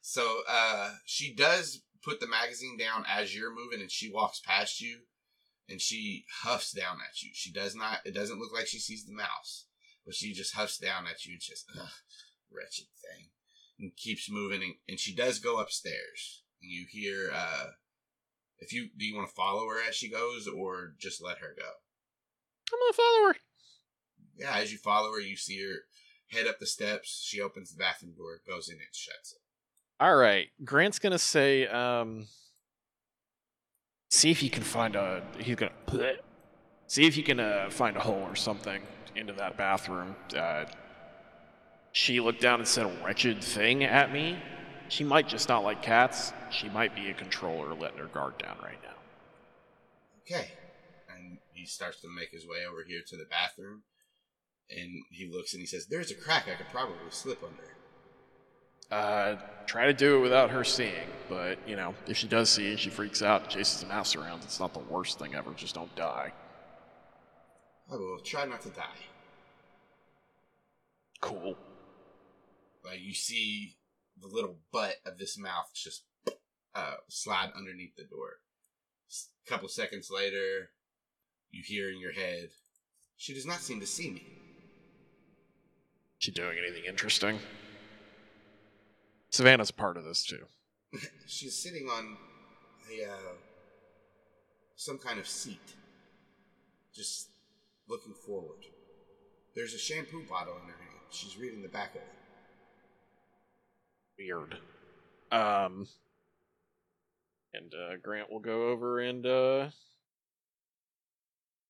So 0.01 0.41
uh, 0.49 0.93
she 1.05 1.33
does 1.35 1.81
put 2.03 2.19
the 2.19 2.27
magazine 2.27 2.75
down 2.77 3.05
as 3.07 3.35
you're 3.35 3.53
moving, 3.53 3.81
and 3.81 3.91
she 3.91 4.11
walks 4.11 4.39
past 4.39 4.81
you, 4.81 5.01
and 5.69 5.79
she 5.79 6.25
huffs 6.41 6.71
down 6.71 6.97
at 7.07 7.21
you. 7.21 7.29
She 7.33 7.51
does 7.51 7.75
not. 7.75 7.99
It 8.05 8.15
doesn't 8.15 8.39
look 8.39 8.51
like 8.53 8.65
she 8.67 8.79
sees 8.79 9.05
the 9.05 9.13
mouse, 9.13 9.67
but 10.05 10.15
she 10.15 10.33
just 10.33 10.55
huffs 10.55 10.77
down 10.79 11.05
at 11.05 11.23
you 11.25 11.33
and 11.33 11.41
just 11.41 11.65
Ugh, 11.79 11.87
wretched 12.51 12.87
thing, 12.99 13.27
and 13.79 13.95
keeps 13.95 14.27
moving. 14.31 14.63
And, 14.63 14.73
and 14.89 14.99
she 14.99 15.13
does 15.13 15.37
go 15.37 15.59
upstairs. 15.59 16.41
And 16.63 16.71
you 16.71 16.85
hear. 16.89 17.29
Uh, 17.31 17.67
if 18.61 18.71
you 18.71 18.89
do, 18.97 19.05
you 19.05 19.15
want 19.15 19.27
to 19.27 19.35
follow 19.35 19.67
her 19.67 19.81
as 19.87 19.95
she 19.95 20.09
goes, 20.09 20.47
or 20.47 20.93
just 20.99 21.21
let 21.21 21.39
her 21.39 21.55
go. 21.57 21.65
I'm 22.71 22.79
gonna 22.79 22.93
follow 22.93 23.27
her. 23.27 23.35
Yeah, 24.37 24.57
as 24.57 24.71
you 24.71 24.77
follow 24.77 25.11
her, 25.11 25.19
you 25.19 25.35
see 25.35 25.61
her 25.61 25.79
head 26.29 26.47
up 26.47 26.59
the 26.59 26.65
steps. 26.65 27.23
She 27.25 27.41
opens 27.41 27.71
the 27.71 27.77
bathroom 27.77 28.13
door, 28.17 28.39
goes 28.47 28.69
in, 28.69 28.75
and 28.75 28.83
shuts 28.93 29.33
it. 29.33 29.39
All 29.99 30.15
right, 30.15 30.47
Grant's 30.63 30.99
gonna 30.99 31.19
say, 31.19 31.67
um, 31.67 32.27
see 34.09 34.31
if 34.31 34.41
you 34.41 34.49
can 34.49 34.63
find 34.63 34.95
a. 34.95 35.23
He's 35.39 35.55
gonna 35.55 35.71
bleh. 35.87 36.17
see 36.87 37.05
if 37.05 37.17
you 37.17 37.23
can 37.23 37.39
uh, 37.39 37.69
find 37.69 37.97
a 37.97 37.99
hole 37.99 38.25
or 38.27 38.35
something 38.35 38.81
into 39.15 39.33
that 39.33 39.57
bathroom. 39.57 40.15
Uh, 40.35 40.65
she 41.91 42.19
looked 42.19 42.41
down 42.41 42.59
and 42.59 42.67
said 42.67 42.85
a 42.85 43.05
wretched 43.05 43.43
thing 43.43 43.83
at 43.83 44.13
me. 44.13 44.37
She 44.91 45.05
might 45.05 45.29
just 45.29 45.47
not 45.47 45.63
like 45.63 45.81
cats. 45.81 46.33
She 46.49 46.67
might 46.67 46.93
be 46.93 47.09
a 47.09 47.13
controller 47.13 47.73
letting 47.73 47.99
her 47.99 48.07
guard 48.07 48.37
down 48.37 48.57
right 48.61 48.77
now. 48.83 48.89
Okay. 50.23 50.49
And 51.15 51.37
he 51.53 51.65
starts 51.65 52.01
to 52.01 52.09
make 52.13 52.31
his 52.31 52.45
way 52.45 52.65
over 52.69 52.83
here 52.85 52.99
to 53.07 53.15
the 53.15 53.23
bathroom. 53.29 53.83
And 54.69 54.89
he 55.09 55.31
looks 55.31 55.53
and 55.53 55.61
he 55.61 55.65
says, 55.65 55.87
There's 55.87 56.11
a 56.11 56.15
crack 56.15 56.49
I 56.49 56.55
could 56.55 56.67
probably 56.73 56.97
slip 57.09 57.41
under. 57.41 57.77
Uh, 58.91 59.37
try 59.65 59.85
to 59.85 59.93
do 59.93 60.17
it 60.17 60.19
without 60.19 60.49
her 60.49 60.65
seeing, 60.65 61.07
but 61.29 61.57
you 61.65 61.77
know, 61.77 61.95
if 62.05 62.17
she 62.17 62.27
does 62.27 62.49
see 62.49 62.71
and 62.71 62.79
she 62.79 62.89
freaks 62.89 63.21
out, 63.21 63.43
and 63.43 63.49
chases 63.49 63.83
a 63.83 63.85
mouse 63.85 64.17
around, 64.17 64.43
it's 64.43 64.59
not 64.59 64.73
the 64.73 64.79
worst 64.79 65.19
thing 65.19 65.35
ever. 65.35 65.53
Just 65.53 65.75
don't 65.75 65.95
die. 65.95 66.33
I 67.89 67.95
will 67.95 68.19
try 68.19 68.43
not 68.43 68.59
to 68.63 68.69
die. 68.71 68.83
Cool. 71.21 71.55
Like 72.83 72.99
you 72.99 73.13
see 73.13 73.77
the 74.21 74.27
little 74.27 74.57
butt 74.71 74.95
of 75.05 75.17
this 75.17 75.37
mouth 75.37 75.69
just 75.73 76.03
uh, 76.75 76.95
slide 77.07 77.51
underneath 77.55 77.95
the 77.95 78.03
door. 78.03 78.39
A 79.45 79.49
couple 79.49 79.67
seconds 79.67 80.09
later, 80.09 80.69
you 81.49 81.63
hear 81.65 81.89
in 81.89 81.99
your 81.99 82.13
head, 82.13 82.49
She 83.17 83.33
does 83.33 83.45
not 83.45 83.59
seem 83.59 83.79
to 83.79 83.85
see 83.87 84.09
me. 84.09 84.25
She 86.19 86.31
doing 86.31 86.57
anything 86.57 86.83
interesting? 86.87 87.39
Savannah's 89.31 89.69
a 89.69 89.73
part 89.73 89.97
of 89.97 90.03
this 90.03 90.23
too. 90.23 90.45
She's 91.25 91.55
sitting 91.55 91.87
on 91.87 92.17
a 92.91 93.09
uh, 93.09 93.33
some 94.75 94.97
kind 94.97 95.19
of 95.19 95.27
seat, 95.27 95.75
just 96.93 97.29
looking 97.87 98.13
forward. 98.13 98.65
There's 99.55 99.73
a 99.73 99.79
shampoo 99.79 100.23
bottle 100.29 100.55
in 100.55 100.69
her 100.69 100.77
hand. 100.77 100.99
She's 101.09 101.37
reading 101.37 101.61
the 101.61 101.69
back 101.69 101.95
of 101.95 102.01
it. 102.01 102.20
Weird. 104.21 104.57
Um. 105.31 105.87
And 107.53 107.73
uh, 107.73 107.97
Grant 108.01 108.31
will 108.31 108.39
go 108.39 108.69
over 108.69 108.99
and 108.99 109.25
uh, 109.25 109.69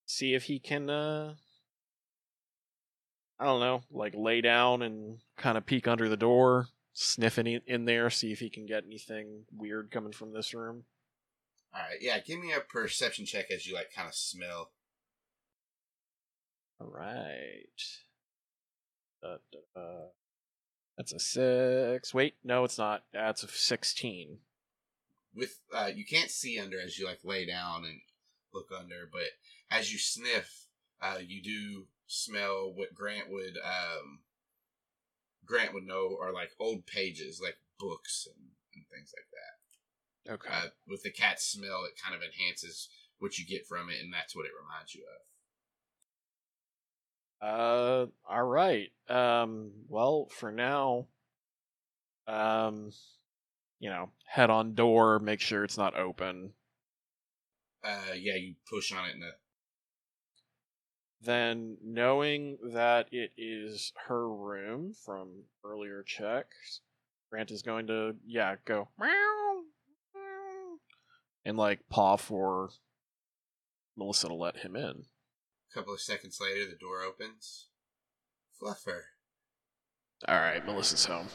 see 0.06 0.36
if 0.36 0.44
he 0.44 0.60
can, 0.60 0.92
uh, 0.92 1.34
I 3.40 3.46
don't 3.46 3.62
know, 3.62 3.82
like 3.90 4.14
lay 4.16 4.42
down 4.42 4.84
and 4.84 5.18
kind 5.38 5.58
of 5.58 5.66
peek 5.66 5.88
under 5.88 6.08
the 6.08 6.18
door, 6.18 6.68
sniffing 6.94 7.48
in- 7.48 7.62
in 7.66 7.86
there, 7.86 8.12
see 8.12 8.32
if 8.32 8.40
he 8.40 8.52
can 8.52 8.68
get 8.68 8.84
anything 8.86 9.46
weird 9.52 9.90
coming 9.90 10.12
from 10.12 10.34
this 10.34 10.54
room. 10.54 10.84
All 11.74 11.82
right, 11.82 11.98
yeah. 12.00 12.20
Give 12.20 12.40
me 12.40 12.54
a 12.54 12.60
perception 12.60 13.26
check 13.26 13.50
as 13.50 13.66
you 13.66 13.74
like 13.74 13.92
kind 13.92 14.08
of 14.08 14.14
smell. 14.14 14.70
All 16.80 16.92
right. 16.92 17.66
Uh, 19.24 19.38
uh, 19.76 20.10
that's 21.02 21.14
a 21.14 21.20
six. 21.20 22.14
Wait, 22.14 22.36
no, 22.44 22.64
it's 22.64 22.78
not. 22.78 23.04
That's 23.12 23.44
a 23.44 23.48
sixteen. 23.48 24.38
With 25.36 25.60
uh, 25.74 25.90
you 25.94 26.06
can't 26.06 26.30
see 26.30 26.60
under 26.60 26.80
as 26.80 27.00
you 27.00 27.06
like 27.06 27.20
lay 27.24 27.46
down 27.46 27.86
and 27.86 28.02
look 28.54 28.68
under, 28.78 29.10
but 29.12 29.30
as 29.72 29.92
you 29.92 29.98
sniff, 29.98 30.68
uh, 31.02 31.18
you 31.26 31.42
do 31.42 31.88
smell 32.06 32.72
what 32.76 32.94
Grant 32.94 33.32
would 33.32 33.58
um, 33.64 34.20
Grant 35.46 35.74
would 35.74 35.88
know 35.88 36.18
are 36.22 36.34
like 36.34 36.52
old 36.60 36.86
pages, 36.86 37.42
like 37.42 37.58
books 37.80 38.28
and, 38.28 38.50
and 38.76 38.84
things 38.94 39.12
like 39.18 39.28
that. 39.32 40.34
Okay. 40.34 40.50
Uh, 40.54 40.70
with 40.88 41.02
the 41.02 41.12
cat 41.12 41.42
smell, 41.42 41.84
it 41.86 42.00
kind 42.00 42.16
of 42.16 42.22
enhances 42.22 42.90
what 43.18 43.40
you 43.40 43.46
get 43.46 43.66
from 43.66 43.90
it, 43.90 44.00
and 44.04 44.14
that's 44.14 44.36
what 44.36 44.46
it 44.46 44.52
reminds 44.62 44.94
you 44.94 45.02
of. 45.02 45.31
Uh, 47.42 48.06
all 48.30 48.44
right. 48.44 48.92
Um, 49.10 49.72
well, 49.88 50.28
for 50.30 50.52
now, 50.52 51.08
um, 52.28 52.92
you 53.80 53.90
know, 53.90 54.10
head 54.26 54.50
on 54.50 54.76
door, 54.76 55.20
make 55.20 55.42
sure 55.42 55.64
it's 55.64 55.78
not 55.78 55.98
open. 55.98 56.54
Uh, 57.84 58.14
yeah, 58.16 58.36
you 58.36 58.54
push 58.70 58.92
on 58.94 59.06
it, 59.06 59.14
and 59.16 59.24
the, 59.24 59.32
Then, 61.24 61.78
knowing 61.84 62.60
that 62.74 63.08
it 63.12 63.32
is 63.38 63.92
her 64.08 64.30
room 64.30 64.94
from 64.94 65.46
earlier 65.66 66.04
checks, 66.04 66.82
Grant 67.32 67.50
is 67.50 67.64
going 67.64 67.88
to, 67.88 68.16
yeah, 68.24 68.56
go 68.66 68.90
meow, 69.00 69.62
meow, 70.14 70.78
and 71.44 71.58
like 71.58 71.80
paw 71.90 72.18
for 72.18 72.70
Melissa 73.98 74.28
to 74.28 74.36
let 74.36 74.58
him 74.58 74.76
in. 74.76 75.06
A 75.72 75.78
couple 75.78 75.94
of 75.94 76.02
seconds 76.02 76.40
later, 76.42 76.66
the 76.70 76.76
door 76.76 77.02
opens. 77.02 77.68
Fluffer. 78.62 79.02
All 80.28 80.36
right, 80.36 80.66
Melissa's 80.66 81.06
home. 81.06 81.28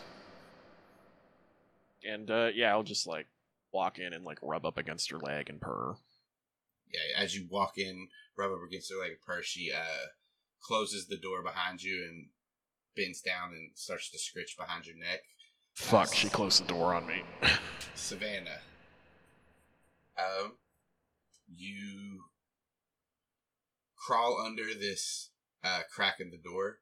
And 2.04 2.30
uh 2.30 2.48
yeah, 2.54 2.70
I'll 2.70 2.82
just 2.84 3.06
like 3.06 3.26
walk 3.72 3.98
in 3.98 4.12
and 4.12 4.24
like 4.24 4.38
rub 4.42 4.64
up 4.64 4.78
against 4.78 5.10
her 5.10 5.18
leg 5.18 5.50
and 5.50 5.60
purr. 5.60 5.96
yeah, 6.92 7.20
as 7.22 7.34
you 7.34 7.46
walk 7.50 7.78
in, 7.78 8.08
rub 8.36 8.52
up 8.52 8.60
against 8.66 8.90
her 8.92 8.98
leg 8.98 9.12
a 9.20 9.26
purse, 9.26 9.46
she 9.46 9.72
uh, 9.72 10.06
closes 10.62 11.06
the 11.08 11.16
door 11.16 11.42
behind 11.42 11.82
you 11.82 12.04
and 12.08 12.28
bends 12.96 13.20
down 13.20 13.50
and 13.50 13.70
starts 13.74 14.10
to 14.10 14.18
scritch 14.18 14.56
behind 14.56 14.86
your 14.86 14.96
neck. 14.96 15.20
Fuck, 15.74 16.14
she 16.14 16.28
closed 16.28 16.62
the 16.62 16.68
door 16.68 16.94
on 16.94 17.06
me. 17.06 17.22
Savannah, 17.94 18.60
um, 20.16 20.52
you 21.54 22.22
crawl 24.06 24.40
under 24.40 24.74
this 24.74 25.30
uh, 25.64 25.80
crack 25.94 26.16
in 26.20 26.30
the 26.30 26.38
door, 26.38 26.78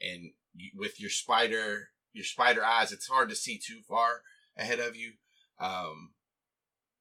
and 0.00 0.30
you, 0.54 0.70
with 0.76 1.00
your 1.00 1.10
spider, 1.10 1.88
your 2.12 2.24
spider 2.24 2.64
eyes, 2.64 2.92
it's 2.92 3.08
hard 3.08 3.28
to 3.28 3.36
see 3.36 3.58
too 3.58 3.80
far 3.88 4.22
ahead 4.56 4.78
of 4.78 4.96
you. 4.96 5.12
Um, 5.60 6.12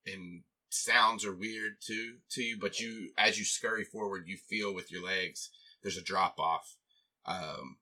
and 0.06 0.44
sounds 0.70 1.26
are 1.26 1.36
weird 1.36 1.74
too 1.86 2.16
to 2.32 2.42
you, 2.42 2.58
but 2.60 2.80
you 2.80 3.10
as 3.18 3.38
you 3.38 3.46
scurry 3.46 3.84
forward, 3.84 4.24
you 4.28 4.38
feel 4.38 4.74
with 4.74 4.92
your 4.92 5.06
legs 5.06 5.50
there's 5.84 5.98
a 5.98 6.04
drop 6.04 6.36
off, 6.40 6.76
um, 7.26 7.78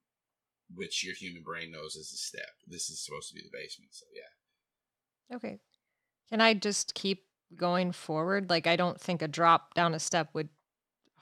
which 0.74 1.03
your 1.03 1.15
human 1.15 1.43
brain 1.43 1.72
knows 1.72 1.95
is 1.95 2.11
a 2.14 2.17
step. 2.17 2.49
This 2.67 2.90
is 2.90 3.03
supposed 3.03 3.30
to 3.30 3.35
be 3.35 3.41
the 3.41 3.57
basement, 3.57 3.91
so 3.93 4.06
yeah. 4.14 5.35
Okay. 5.35 5.59
Can 6.30 6.41
I 6.41 6.53
just 6.53 6.93
keep 6.93 7.24
going 7.56 7.91
forward? 7.91 8.49
Like, 8.49 8.67
I 8.67 8.75
don't 8.75 8.99
think 8.99 9.22
a 9.22 9.27
drop 9.27 9.74
down 9.75 9.93
a 9.93 9.99
step 9.99 10.30
would 10.33 10.49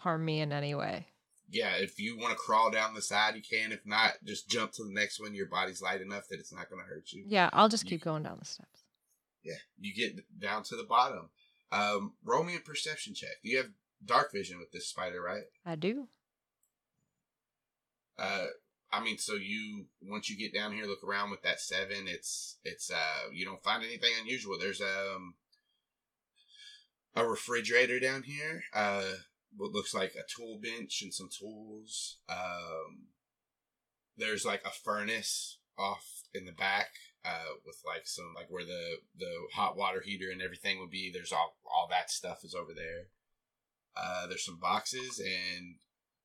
harm 0.04 0.24
me 0.24 0.42
in 0.42 0.52
any 0.52 0.76
way. 0.76 1.08
Yeah, 1.50 1.76
if 1.76 2.00
you 2.00 2.18
want 2.18 2.32
to 2.32 2.38
crawl 2.38 2.72
down 2.72 2.94
the 2.94 3.02
side, 3.02 3.36
you 3.36 3.42
can. 3.42 3.72
If 3.72 3.86
not, 3.86 4.14
just 4.24 4.50
jump 4.50 4.72
to 4.74 4.84
the 4.84 4.94
next 4.94 5.20
one. 5.20 5.36
Your 5.36 5.46
body's 5.46 5.82
light 5.82 6.02
enough 6.02 6.28
that 6.30 6.40
it's 6.40 6.54
not 6.54 6.70
going 6.70 6.82
to 6.82 6.88
hurt 6.88 7.12
you. 7.12 7.26
Yeah, 7.28 7.50
I'll 7.54 7.70
just 7.70 7.84
You 7.84 7.92
keep 7.92 8.04
going 8.04 8.24
down 8.24 8.38
the 8.40 8.46
steps. 8.46 8.84
Yeah, 9.44 9.56
you 9.80 9.94
get 9.94 10.20
down 10.40 10.64
to 10.64 10.76
the 10.76 10.84
bottom. 10.84 11.30
Um, 11.72 12.14
roll 12.24 12.44
me 12.44 12.56
a 12.56 12.60
perception 12.60 13.14
check. 13.14 13.38
You 13.42 13.58
have 13.58 13.68
dark 14.06 14.32
vision 14.32 14.58
with 14.58 14.72
this 14.72 14.88
spider, 14.88 15.22
right? 15.22 15.44
I 15.66 15.76
do. 15.76 16.08
Uh, 18.18 18.46
I 18.92 19.04
mean, 19.04 19.18
so 19.18 19.34
you 19.34 19.86
once 20.02 20.30
you 20.30 20.38
get 20.38 20.54
down 20.54 20.74
here, 20.74 20.86
look 20.86 21.04
around 21.04 21.32
with 21.32 21.42
that 21.44 21.60
seven. 21.60 22.08
It's 22.08 22.58
it's 22.64 22.92
uh, 22.92 23.30
you 23.32 23.44
don't 23.46 23.64
find 23.64 23.84
anything 23.84 24.12
unusual. 24.22 24.58
There's 24.60 24.82
um 24.82 25.34
a 27.16 27.26
refrigerator 27.26 28.00
down 28.00 28.24
here. 28.24 28.64
Uh, 28.74 29.14
what 29.58 29.72
looks 29.72 29.94
like 29.94 30.16
a 30.16 30.28
tool 30.28 30.60
bench 30.62 31.02
and 31.02 31.14
some 31.14 31.30
tools. 31.30 32.18
Um, 32.30 33.08
there's 34.18 34.46
like 34.46 34.64
a 34.66 34.72
furnace 34.72 35.58
off 35.78 36.24
in 36.34 36.46
the 36.46 36.52
back. 36.52 36.90
Uh, 37.26 37.56
with 37.66 37.78
like 37.86 38.06
some 38.06 38.34
like 38.36 38.48
where 38.50 38.66
the 38.66 38.98
the 39.18 39.32
hot 39.54 39.78
water 39.78 40.02
heater 40.04 40.30
and 40.30 40.42
everything 40.42 40.78
would 40.80 40.90
be. 40.90 41.10
There's 41.10 41.32
all 41.32 41.56
all 41.66 41.88
that 41.90 42.12
stuff 42.12 42.44
is 42.44 42.54
over 42.54 42.74
there. 42.76 43.08
Uh, 43.96 44.28
there's 44.28 44.44
some 44.44 44.60
boxes 44.60 45.20
and 45.20 45.76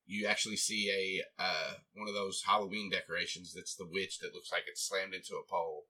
you 0.09 0.27
actually 0.27 0.57
see 0.57 0.91
a 0.91 1.43
uh, 1.43 1.75
one 1.95 2.09
of 2.09 2.15
those 2.15 2.43
Halloween 2.45 2.91
decorations 2.91 3.53
that's 3.55 3.77
the 3.77 3.87
witch 3.87 4.19
that 4.19 4.35
looks 4.35 4.51
like 4.51 4.63
it's 4.67 4.83
slammed 4.89 5.15
into 5.15 5.35
a 5.37 5.49
pole. 5.49 5.85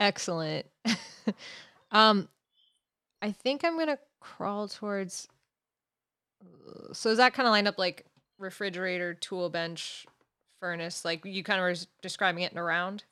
Excellent. 0.00 0.66
um, 1.90 2.28
I 3.20 3.32
think 3.32 3.64
I'm 3.64 3.78
gonna 3.78 3.98
crawl 4.26 4.68
towards. 4.68 5.28
uh, 6.42 6.92
So 6.92 7.10
is 7.10 7.18
that 7.18 7.34
kind 7.34 7.46
of 7.46 7.52
lined 7.52 7.68
up 7.68 7.78
like 7.78 8.04
refrigerator, 8.38 9.14
tool 9.14 9.48
bench, 9.48 10.06
furnace? 10.60 11.04
Like 11.04 11.24
you 11.24 11.42
kind 11.42 11.60
of 11.60 11.64
were 11.64 11.86
describing 12.02 12.42
it 12.42 12.52
in 12.52 12.58
a 12.58 12.62
round. 12.64 13.04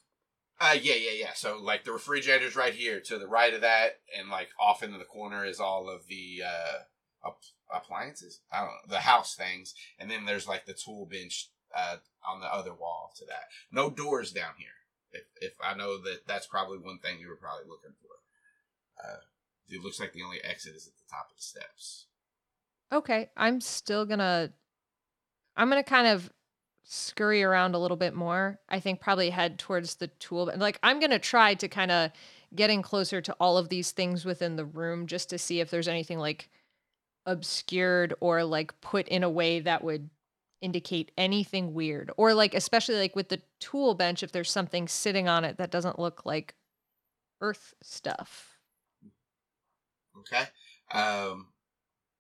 Uh, 0.61 0.77
yeah, 0.81 0.95
yeah, 0.95 1.11
yeah. 1.19 1.33
So 1.35 1.59
like 1.61 1.85
the 1.85 1.93
refrigerator's 1.93 2.57
right 2.57 2.75
here 2.75 3.01
to 3.01 3.19
the 3.19 3.27
right 3.27 3.53
of 3.53 3.63
that, 3.63 3.99
and 4.19 4.31
like 4.31 4.49
off 4.61 4.83
into 4.83 4.99
the 4.99 5.05
corner 5.05 5.45
is 5.45 5.59
all 5.61 5.89
of 5.91 6.07
the 6.07 6.43
uh, 6.47 7.29
app- 7.29 7.83
appliances. 7.83 8.41
I 8.53 8.61
don't 8.61 8.69
know 8.69 8.75
the 8.89 9.01
house 9.01 9.35
things, 9.35 9.75
and 9.99 10.11
then 10.11 10.25
there's 10.25 10.47
like 10.47 10.65
the 10.65 10.75
tool 10.75 11.07
bench 11.07 11.51
uh, 11.77 11.97
on 12.27 12.41
the 12.41 12.47
other 12.47 12.73
wall 12.73 13.13
to 13.17 13.25
that. 13.27 13.45
No 13.73 13.91
doors 13.91 14.31
down 14.31 14.55
here. 14.57 14.69
If 15.13 15.25
if 15.41 15.53
I 15.63 15.75
know 15.75 16.01
that 16.03 16.21
that's 16.27 16.47
probably 16.47 16.79
one 16.79 16.99
thing 17.01 17.19
you 17.19 17.29
were 17.29 17.37
probably 17.37 17.69
looking 17.69 17.95
for. 18.01 18.15
Uh, 19.05 19.19
it 19.69 19.83
looks 19.83 20.01
like 20.01 20.13
the 20.13 20.23
only 20.23 20.43
exit 20.43 20.75
is 20.75 20.87
at 20.87 20.97
the 20.97 21.11
top 21.11 21.29
of 21.31 21.37
the 21.37 21.43
steps. 21.43 22.07
Okay, 22.93 23.31
I'm 23.37 23.61
still 23.61 24.05
gonna. 24.05 24.53
I'm 25.57 25.69
gonna 25.69 25.85
kind 25.85 26.07
of 26.07 26.33
scurry 26.85 27.43
around 27.43 27.75
a 27.75 27.79
little 27.79 27.97
bit 27.97 28.15
more. 28.15 28.61
I 28.69 28.81
think 28.81 29.01
probably 29.01 29.31
head 29.31 29.59
towards 29.59 29.97
the 29.97 30.09
tool. 30.09 30.51
Like 30.57 30.79
I'm 30.83 31.01
gonna 31.01 31.19
try 31.19 31.55
to 31.55 31.69
kind 31.69 31.91
of 31.91 32.11
getting 32.55 32.83
closer 32.83 33.21
to 33.21 33.35
all 33.41 33.59
of 33.59 33.69
these 33.69 33.91
things 33.91 34.25
within 34.25 34.57
the 34.57 34.65
room 34.65 35.07
just 35.07 35.31
to 35.31 35.39
see 35.39 35.61
if 35.61 35.71
there's 35.71 35.89
anything 35.89 36.19
like 36.19 36.51
obscured 37.27 38.15
or 38.21 38.45
like 38.45 38.79
put 38.81 39.09
in 39.09 39.23
a 39.23 39.31
way 39.31 39.61
that 39.61 39.83
would 39.83 40.11
indicate 40.61 41.11
anything 41.19 41.75
weird 41.75 42.11
or 42.17 42.33
like 42.33 42.55
especially 42.55 42.95
like 42.97 43.17
with 43.17 43.29
the 43.29 43.41
tool 43.61 43.95
bench 43.95 44.23
if 44.23 44.33
there's 44.33 44.51
something 44.51 44.89
sitting 44.89 45.29
on 45.29 45.45
it 45.45 45.59
that 45.59 45.71
doesn't 45.71 45.99
look 45.99 46.25
like 46.25 46.55
earth 47.41 47.75
stuff 47.83 48.54
Okay. 50.21 50.45
Um, 50.93 51.49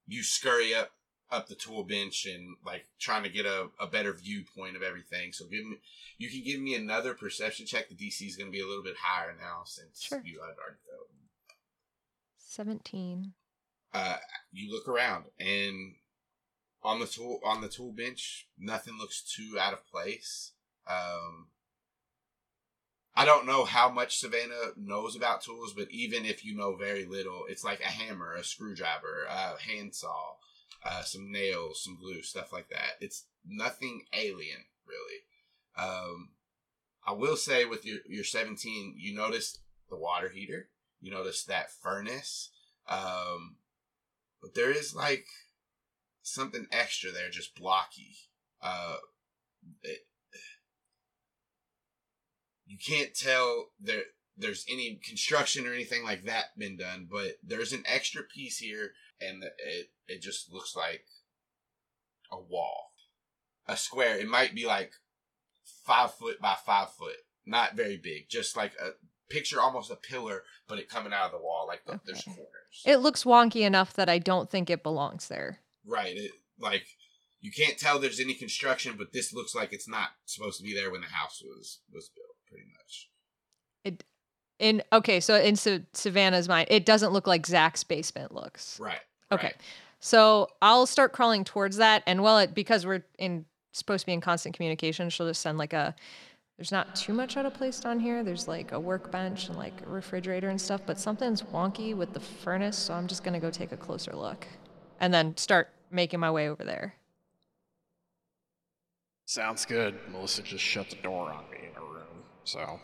you 0.06 0.22
scurry 0.22 0.74
up 0.74 0.90
up 1.30 1.48
the 1.48 1.54
tool 1.54 1.82
bench 1.84 2.26
and 2.26 2.56
like 2.64 2.86
trying 3.00 3.22
to 3.24 3.28
get 3.28 3.46
a, 3.46 3.68
a 3.80 3.86
better 3.86 4.12
viewpoint 4.12 4.76
of 4.76 4.82
everything. 4.82 5.32
So 5.32 5.46
give 5.46 5.64
me, 5.64 5.78
you 6.18 6.28
can 6.30 6.44
give 6.44 6.60
me 6.60 6.74
another 6.74 7.14
perception 7.14 7.66
check. 7.66 7.88
The 7.88 7.94
DC 7.96 8.26
is 8.28 8.36
going 8.36 8.50
to 8.50 8.56
be 8.56 8.60
a 8.60 8.66
little 8.66 8.84
bit 8.84 8.96
higher 9.02 9.34
now 9.40 9.62
since 9.64 10.02
Sure. 10.02 10.22
you 10.24 10.40
had 10.40 10.54
already 10.58 10.78
felt. 10.88 11.08
17 12.38 13.32
Uh, 13.92 14.16
you 14.52 14.70
look 14.72 14.86
around 14.86 15.24
and 15.40 15.94
on 16.82 17.00
the 17.00 17.06
tool 17.06 17.40
on 17.44 17.62
the 17.62 17.68
tool 17.68 17.90
bench, 17.92 18.46
nothing 18.58 18.96
looks 18.98 19.22
too 19.22 19.56
out 19.58 19.72
of 19.72 19.84
place. 19.86 20.52
Um, 20.86 21.48
I 23.16 23.24
don't 23.24 23.46
know 23.46 23.64
how 23.64 23.90
much 23.90 24.18
Savannah 24.18 24.72
knows 24.76 25.14
about 25.14 25.42
tools, 25.42 25.72
but 25.72 25.90
even 25.90 26.24
if 26.24 26.44
you 26.44 26.56
know 26.56 26.74
very 26.74 27.04
little, 27.04 27.44
it's 27.48 27.62
like 27.62 27.80
a 27.80 27.84
hammer, 27.84 28.34
a 28.34 28.42
screwdriver, 28.42 29.26
a 29.28 29.60
handsaw, 29.60 30.34
uh, 30.84 31.02
some 31.02 31.30
nails, 31.30 31.82
some 31.82 31.96
glue, 31.96 32.22
stuff 32.22 32.52
like 32.52 32.68
that. 32.70 32.94
It's 33.00 33.26
nothing 33.46 34.04
alien, 34.12 34.64
really. 34.86 35.88
Um, 35.88 36.30
I 37.06 37.12
will 37.12 37.36
say 37.36 37.64
with 37.64 37.84
your, 37.84 37.98
your 38.08 38.24
17, 38.24 38.94
you 38.96 39.14
notice 39.14 39.60
the 39.90 39.96
water 39.96 40.28
heater. 40.28 40.68
You 41.00 41.10
notice 41.10 41.44
that 41.44 41.70
furnace, 41.70 42.50
um, 42.88 43.56
but 44.40 44.54
there 44.54 44.70
is 44.70 44.94
like 44.94 45.26
something 46.22 46.66
extra 46.72 47.10
there, 47.12 47.28
just 47.28 47.54
blocky. 47.54 48.16
Uh, 48.62 48.96
it, 49.82 50.06
you 52.74 52.78
can't 52.96 53.14
tell 53.14 53.66
there 53.80 54.02
there's 54.36 54.64
any 54.68 54.98
construction 55.06 55.66
or 55.66 55.72
anything 55.72 56.02
like 56.02 56.24
that 56.24 56.58
been 56.58 56.76
done, 56.76 57.06
but 57.10 57.36
there's 57.42 57.72
an 57.72 57.84
extra 57.86 58.22
piece 58.24 58.58
here, 58.58 58.92
and 59.20 59.44
it 59.44 59.90
it 60.08 60.20
just 60.22 60.52
looks 60.52 60.74
like 60.74 61.04
a 62.32 62.40
wall, 62.40 62.92
a 63.68 63.76
square. 63.76 64.18
It 64.18 64.28
might 64.28 64.54
be 64.54 64.66
like 64.66 64.92
five 65.84 66.12
foot 66.14 66.40
by 66.40 66.56
five 66.66 66.90
foot, 66.92 67.16
not 67.46 67.76
very 67.76 67.96
big, 67.96 68.28
just 68.28 68.56
like 68.56 68.72
a 68.82 68.90
picture, 69.30 69.60
almost 69.60 69.90
a 69.90 69.96
pillar, 69.96 70.42
but 70.68 70.78
it 70.78 70.88
coming 70.88 71.12
out 71.12 71.26
of 71.26 71.32
the 71.32 71.38
wall, 71.44 71.66
like 71.68 71.84
the, 71.86 72.00
there's 72.04 72.20
Okay. 72.26 72.32
corners. 72.34 72.82
It 72.84 72.96
looks 72.98 73.24
wonky 73.24 73.60
enough 73.64 73.92
that 73.94 74.08
I 74.08 74.18
don't 74.18 74.50
think 74.50 74.68
it 74.68 74.82
belongs 74.82 75.28
there. 75.28 75.60
right, 75.86 76.16
it 76.16 76.32
like 76.58 76.86
you 77.40 77.52
can't 77.52 77.78
tell 77.78 77.98
there's 78.00 78.20
any 78.20 78.34
construction, 78.34 78.96
but 78.98 79.12
this 79.12 79.32
looks 79.32 79.54
like 79.54 79.72
it's 79.72 79.88
not 79.88 80.08
supposed 80.24 80.58
to 80.58 80.64
be 80.64 80.74
there 80.74 80.90
when 80.90 81.02
the 81.02 81.06
house 81.06 81.40
was 81.44 81.80
was 81.92 82.08
built, 82.14 82.33
pretty 82.54 82.70
much. 82.72 83.08
It 83.84 84.04
in 84.58 84.82
okay, 84.92 85.20
so 85.20 85.36
in 85.36 85.56
Savannah's 85.56 86.48
mind, 86.48 86.68
it 86.70 86.86
doesn't 86.86 87.12
look 87.12 87.26
like 87.26 87.46
Zach's 87.46 87.84
basement 87.84 88.32
looks. 88.32 88.78
Right. 88.80 89.00
Okay. 89.32 89.48
right. 89.48 89.56
So 90.00 90.48
I'll 90.62 90.86
start 90.86 91.12
crawling 91.12 91.44
towards 91.44 91.78
that, 91.78 92.02
and 92.06 92.22
well, 92.22 92.38
it 92.38 92.54
because 92.54 92.86
we're 92.86 93.04
in 93.18 93.44
supposed 93.72 94.02
to 94.02 94.06
be 94.06 94.12
in 94.12 94.20
constant 94.20 94.54
communication, 94.54 95.10
she'll 95.10 95.28
just 95.28 95.42
send 95.42 95.58
like 95.58 95.72
a. 95.72 95.94
There's 96.56 96.70
not 96.70 96.94
too 96.94 97.12
much 97.12 97.36
out 97.36 97.46
of 97.46 97.54
place 97.54 97.80
down 97.80 97.98
here. 97.98 98.22
There's 98.22 98.46
like 98.46 98.70
a 98.70 98.78
workbench 98.78 99.48
and 99.48 99.56
like 99.56 99.82
a 99.84 99.88
refrigerator 99.88 100.50
and 100.50 100.60
stuff, 100.60 100.82
but 100.86 101.00
something's 101.00 101.42
wonky 101.42 101.96
with 101.96 102.12
the 102.12 102.20
furnace, 102.20 102.76
so 102.76 102.94
I'm 102.94 103.08
just 103.08 103.24
gonna 103.24 103.40
go 103.40 103.50
take 103.50 103.72
a 103.72 103.76
closer 103.76 104.14
look, 104.14 104.46
and 105.00 105.12
then 105.12 105.36
start 105.36 105.70
making 105.90 106.20
my 106.20 106.30
way 106.30 106.48
over 106.48 106.62
there. 106.62 106.94
Sounds 109.26 109.64
good. 109.64 109.98
Melissa 110.12 110.42
just 110.42 110.62
shut 110.62 110.90
the 110.90 110.96
door 110.96 111.30
on 111.30 111.44
me 111.50 111.56
in 111.66 111.74
her 111.74 111.80
room, 111.80 112.03
so 112.44 112.80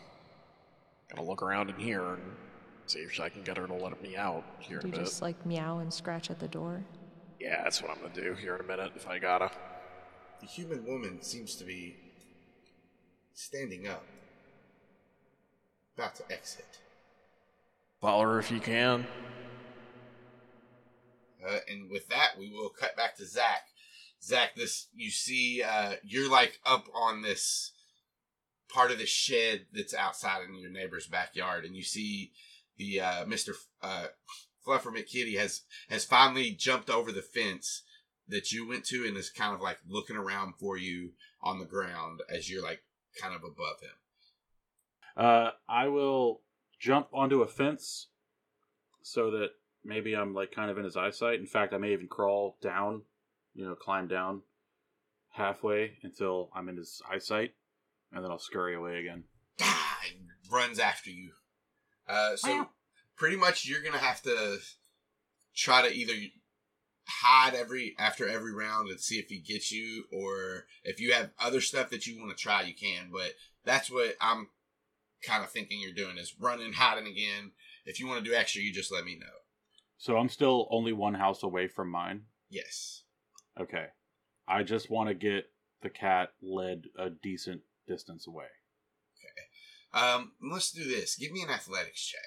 gotta 1.09 1.23
look 1.27 1.41
around 1.41 1.69
in 1.69 1.75
here 1.77 2.05
and 2.13 2.21
see 2.87 2.99
if 2.99 3.19
I 3.19 3.29
can 3.29 3.43
get 3.43 3.57
her 3.57 3.67
to 3.67 3.73
let 3.73 4.01
me 4.01 4.15
out 4.15 4.43
here 4.59 4.79
in 4.79 4.81
Do 4.81 4.87
a 4.87 4.91
you 4.91 4.97
bit. 4.97 5.05
just 5.05 5.21
like 5.21 5.45
meow 5.45 5.79
and 5.79 5.93
scratch 5.93 6.29
at 6.29 6.39
the 6.39 6.47
door? 6.47 6.83
Yeah, 7.39 7.63
that's 7.63 7.81
what 7.81 7.91
I'm 7.91 8.01
gonna 8.01 8.13
do 8.13 8.33
here 8.33 8.55
in 8.55 8.61
a 8.61 8.67
minute 8.67 8.91
if 8.95 9.07
I 9.07 9.19
gotta. 9.19 9.51
The 10.41 10.47
human 10.47 10.85
woman 10.85 11.21
seems 11.21 11.55
to 11.57 11.63
be 11.63 11.95
standing 13.33 13.87
up, 13.87 14.03
about 15.97 16.15
to 16.15 16.23
exit. 16.31 16.79
Follow 18.01 18.23
her 18.23 18.39
if 18.39 18.51
you 18.51 18.59
can. 18.59 19.05
Uh, 21.47 21.57
and 21.69 21.89
with 21.89 22.07
that, 22.09 22.31
we 22.39 22.51
will 22.51 22.69
cut 22.69 22.95
back 22.95 23.15
to 23.17 23.25
Zach. 23.25 23.67
Zach, 24.23 24.55
this 24.55 24.87
you 24.95 25.09
see, 25.09 25.63
uh, 25.63 25.93
you're 26.03 26.29
like 26.29 26.59
up 26.65 26.85
on 26.93 27.21
this 27.21 27.71
part 28.73 28.91
of 28.91 28.97
the 28.97 29.05
shed 29.05 29.65
that's 29.73 29.93
outside 29.93 30.43
in 30.47 30.55
your 30.55 30.71
neighbor's 30.71 31.07
backyard, 31.07 31.65
and 31.65 31.75
you 31.75 31.83
see 31.83 32.31
the 32.77 33.01
uh, 33.01 33.25
Mister 33.25 33.53
uh, 33.81 34.07
Fluffer 34.65 34.91
McKitty 34.91 35.37
has 35.37 35.61
has 35.89 36.05
finally 36.05 36.51
jumped 36.51 36.89
over 36.89 37.11
the 37.11 37.21
fence 37.21 37.83
that 38.27 38.51
you 38.51 38.67
went 38.67 38.85
to, 38.85 39.05
and 39.05 39.17
is 39.17 39.29
kind 39.29 39.53
of 39.53 39.61
like 39.61 39.77
looking 39.87 40.15
around 40.15 40.53
for 40.59 40.77
you 40.77 41.11
on 41.41 41.59
the 41.59 41.65
ground 41.65 42.21
as 42.29 42.49
you're 42.49 42.63
like 42.63 42.83
kind 43.21 43.35
of 43.35 43.43
above 43.43 43.81
him. 43.81 43.97
Uh, 45.17 45.51
I 45.67 45.87
will 45.87 46.41
jump 46.79 47.07
onto 47.13 47.41
a 47.41 47.47
fence 47.47 48.07
so 49.03 49.31
that 49.31 49.49
maybe 49.83 50.15
I'm 50.15 50.33
like 50.33 50.51
kind 50.51 50.71
of 50.71 50.77
in 50.77 50.85
his 50.85 50.95
eyesight. 50.95 51.39
In 51.39 51.45
fact, 51.45 51.73
I 51.73 51.77
may 51.77 51.91
even 51.91 52.07
crawl 52.07 52.57
down, 52.61 53.01
you 53.53 53.65
know, 53.65 53.75
climb 53.75 54.07
down 54.07 54.43
halfway 55.31 55.97
until 56.03 56.49
I'm 56.55 56.69
in 56.69 56.77
his 56.77 57.01
eyesight, 57.11 57.53
and 58.11 58.23
then 58.23 58.31
I'll 58.31 58.39
scurry 58.39 58.75
away 58.75 58.99
again. 58.99 59.23
Ah, 59.61 59.99
and 60.09 60.27
runs 60.51 60.79
after 60.79 61.09
you. 61.09 61.31
Uh, 62.07 62.35
so 62.35 62.47
Meow. 62.47 62.69
pretty 63.15 63.37
much 63.37 63.65
you're 63.65 63.83
gonna 63.83 63.97
have 63.97 64.21
to 64.23 64.57
try 65.55 65.87
to 65.87 65.93
either 65.93 66.13
hide 67.07 67.53
every 67.53 67.95
after 67.99 68.27
every 68.27 68.53
round 68.53 68.89
and 68.89 68.99
see 68.99 69.19
if 69.19 69.27
he 69.27 69.39
gets 69.39 69.71
you, 69.71 70.05
or 70.11 70.65
if 70.83 70.99
you 70.99 71.13
have 71.13 71.31
other 71.39 71.61
stuff 71.61 71.89
that 71.89 72.07
you 72.07 72.19
want 72.19 72.35
to 72.35 72.41
try, 72.41 72.61
you 72.61 72.73
can. 72.73 73.09
But 73.11 73.33
that's 73.65 73.91
what 73.91 74.15
I'm 74.19 74.49
kind 75.23 75.43
of 75.43 75.51
thinking 75.51 75.79
you're 75.79 75.93
doing 75.93 76.17
is 76.17 76.35
running, 76.39 76.73
hiding 76.73 77.07
again. 77.07 77.51
If 77.85 77.99
you 77.99 78.07
want 78.07 78.23
to 78.23 78.29
do 78.29 78.35
extra, 78.35 78.61
you 78.61 78.73
just 78.73 78.91
let 78.91 79.05
me 79.05 79.17
know. 79.19 79.27
So 79.97 80.17
I'm 80.17 80.29
still 80.29 80.67
only 80.71 80.93
one 80.93 81.13
house 81.13 81.43
away 81.43 81.67
from 81.67 81.89
mine. 81.89 82.23
Yes. 82.49 83.03
Okay. 83.59 83.85
I 84.47 84.63
just 84.63 84.89
want 84.89 85.09
to 85.09 85.13
get 85.13 85.45
the 85.81 85.89
cat 85.89 86.29
led 86.41 86.85
a 86.97 87.09
decent 87.09 87.61
distance 87.91 88.27
away. 88.27 88.45
Um, 89.93 90.31
let's 90.41 90.71
do 90.71 90.85
this. 90.85 91.17
Give 91.17 91.31
me 91.33 91.41
an 91.41 91.49
athletics 91.49 92.01
check. 92.05 92.21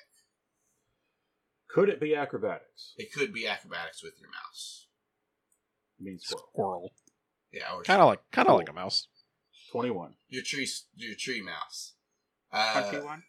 Could 1.69 1.89
it 1.89 1.99
be 1.99 2.15
acrobatics? 2.15 2.93
It 2.99 3.11
could 3.13 3.33
be 3.33 3.47
acrobatics 3.47 4.03
with 4.03 4.13
your 4.21 4.29
mouse. 4.31 4.87
It 5.99 6.05
means 6.05 6.25
squirrel. 6.27 6.49
Squirrel. 6.53 6.93
Yeah, 7.53 7.73
or 7.75 7.83
Kind 7.83 8.03
of 8.03 8.09
like, 8.09 8.21
kind 8.31 8.49
of 8.49 8.59
like 8.59 8.69
a 8.69 8.73
mouse. 8.75 9.09
21. 9.73 10.15
your 10.29 10.43
tree, 10.45 10.69
your 10.97 11.15
tree 11.19 11.41
mouse. 11.43 11.95
Uh, 12.53 12.83
21? 12.91 13.23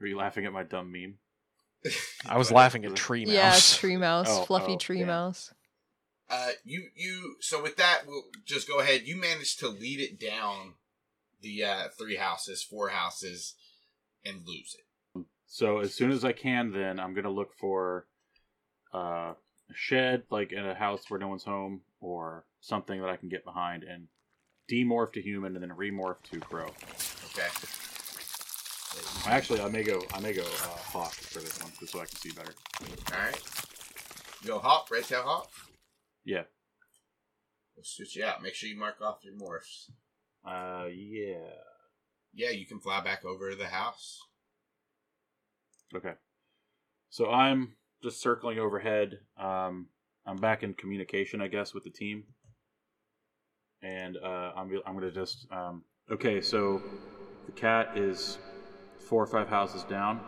Are 0.00 0.06
you 0.06 0.16
laughing 0.16 0.44
at 0.44 0.52
my 0.52 0.62
dumb 0.62 0.92
meme? 0.92 1.14
I 2.28 2.36
was 2.36 2.52
laughing 2.52 2.84
at 2.84 2.94
tree 2.94 3.24
mouse. 3.24 3.34
Yeah, 3.34 3.58
tree 3.80 3.96
mouse, 3.96 4.26
Oh, 4.28 4.44
fluffy 4.44 4.72
oh, 4.74 4.78
tree 4.78 5.00
yeah. 5.00 5.06
mouse. 5.06 5.52
Uh, 6.28 6.50
you 6.64 6.88
you 6.96 7.36
so 7.40 7.62
with 7.62 7.76
that 7.76 8.02
we'll 8.06 8.24
just 8.44 8.66
go 8.66 8.80
ahead. 8.80 9.02
You 9.04 9.16
managed 9.16 9.58
to 9.60 9.68
lead 9.68 10.00
it 10.00 10.18
down 10.18 10.74
the 11.42 11.64
uh, 11.64 11.88
three 11.98 12.16
houses, 12.16 12.62
four 12.62 12.88
houses, 12.88 13.54
and 14.24 14.46
lose 14.46 14.76
it. 14.78 15.26
So 15.46 15.78
as 15.78 15.94
soon 15.94 16.10
as 16.10 16.24
I 16.24 16.32
can, 16.32 16.72
then 16.72 16.98
I'm 16.98 17.14
gonna 17.14 17.30
look 17.30 17.52
for 17.54 18.06
uh, 18.92 19.34
a 19.34 19.74
shed, 19.74 20.22
like 20.30 20.52
in 20.52 20.64
a 20.66 20.74
house 20.74 21.02
where 21.08 21.20
no 21.20 21.28
one's 21.28 21.44
home, 21.44 21.82
or 22.00 22.46
something 22.60 23.00
that 23.00 23.10
I 23.10 23.16
can 23.16 23.28
get 23.28 23.44
behind 23.44 23.84
and 23.84 24.08
demorph 24.70 25.12
to 25.12 25.20
human, 25.22 25.54
and 25.54 25.62
then 25.62 25.76
remorph 25.76 26.22
to 26.32 26.40
crow. 26.40 26.70
Okay. 27.26 27.48
Actually, 29.26 29.60
I 29.60 29.68
may 29.68 29.82
go. 29.82 30.02
I 30.14 30.20
may 30.20 30.32
go 30.32 30.42
uh, 30.42 30.68
hawk 30.68 31.12
for 31.12 31.40
this 31.40 31.62
one, 31.62 31.72
just 31.78 31.92
so 31.92 32.00
I 32.00 32.06
can 32.06 32.16
see 32.16 32.30
better. 32.30 32.54
All 33.12 33.24
right. 33.24 33.40
Go 34.46 34.58
hawk, 34.58 34.88
red 34.90 35.04
tail 35.04 35.22
hawk. 35.22 35.50
Yeah. 36.24 36.42
We'll 37.76 37.84
switch 37.84 38.16
you 38.16 38.24
out. 38.24 38.42
Make 38.42 38.54
sure 38.54 38.68
you 38.68 38.78
mark 38.78 39.00
off 39.00 39.24
your 39.24 39.34
morphs. 39.34 39.90
Uh, 40.44 40.86
yeah. 40.86 41.50
Yeah, 42.32 42.50
you 42.50 42.66
can 42.66 42.80
fly 42.80 43.00
back 43.00 43.24
over 43.24 43.50
to 43.50 43.56
the 43.56 43.66
house. 43.66 44.20
Okay. 45.94 46.14
So 47.10 47.30
I'm 47.30 47.76
just 48.02 48.20
circling 48.20 48.58
overhead. 48.58 49.20
Um, 49.38 49.88
I'm 50.26 50.36
back 50.36 50.62
in 50.62 50.74
communication, 50.74 51.40
I 51.40 51.48
guess, 51.48 51.74
with 51.74 51.84
the 51.84 51.90
team, 51.90 52.24
and 53.82 54.16
uh, 54.16 54.52
I'm 54.56 54.70
I'm 54.86 54.94
gonna 54.94 55.10
just 55.10 55.46
um, 55.52 55.84
okay. 56.10 56.40
So 56.40 56.82
the 57.46 57.52
cat 57.52 57.96
is 57.96 58.38
four 58.98 59.22
or 59.22 59.26
five 59.26 59.48
houses 59.48 59.84
down. 59.84 60.20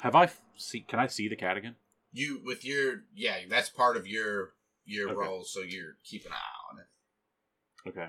Have 0.00 0.14
I 0.14 0.24
f- 0.24 0.40
see? 0.56 0.80
Can 0.80 0.98
I 0.98 1.06
see 1.06 1.28
the 1.28 1.36
cat 1.36 1.56
again? 1.56 1.76
You 2.12 2.40
with 2.44 2.64
your 2.64 3.04
yeah, 3.14 3.36
that's 3.48 3.70
part 3.70 3.96
of 3.96 4.06
your 4.06 4.50
your 4.86 5.10
Okay. 5.10 5.26
role, 5.26 5.44
so 5.44 5.60
you're 5.60 5.96
keeping 6.04 6.32
an 6.32 6.38
eye 6.38 6.72
on 6.72 6.78
it. 6.80 6.86
Okay. 7.88 8.08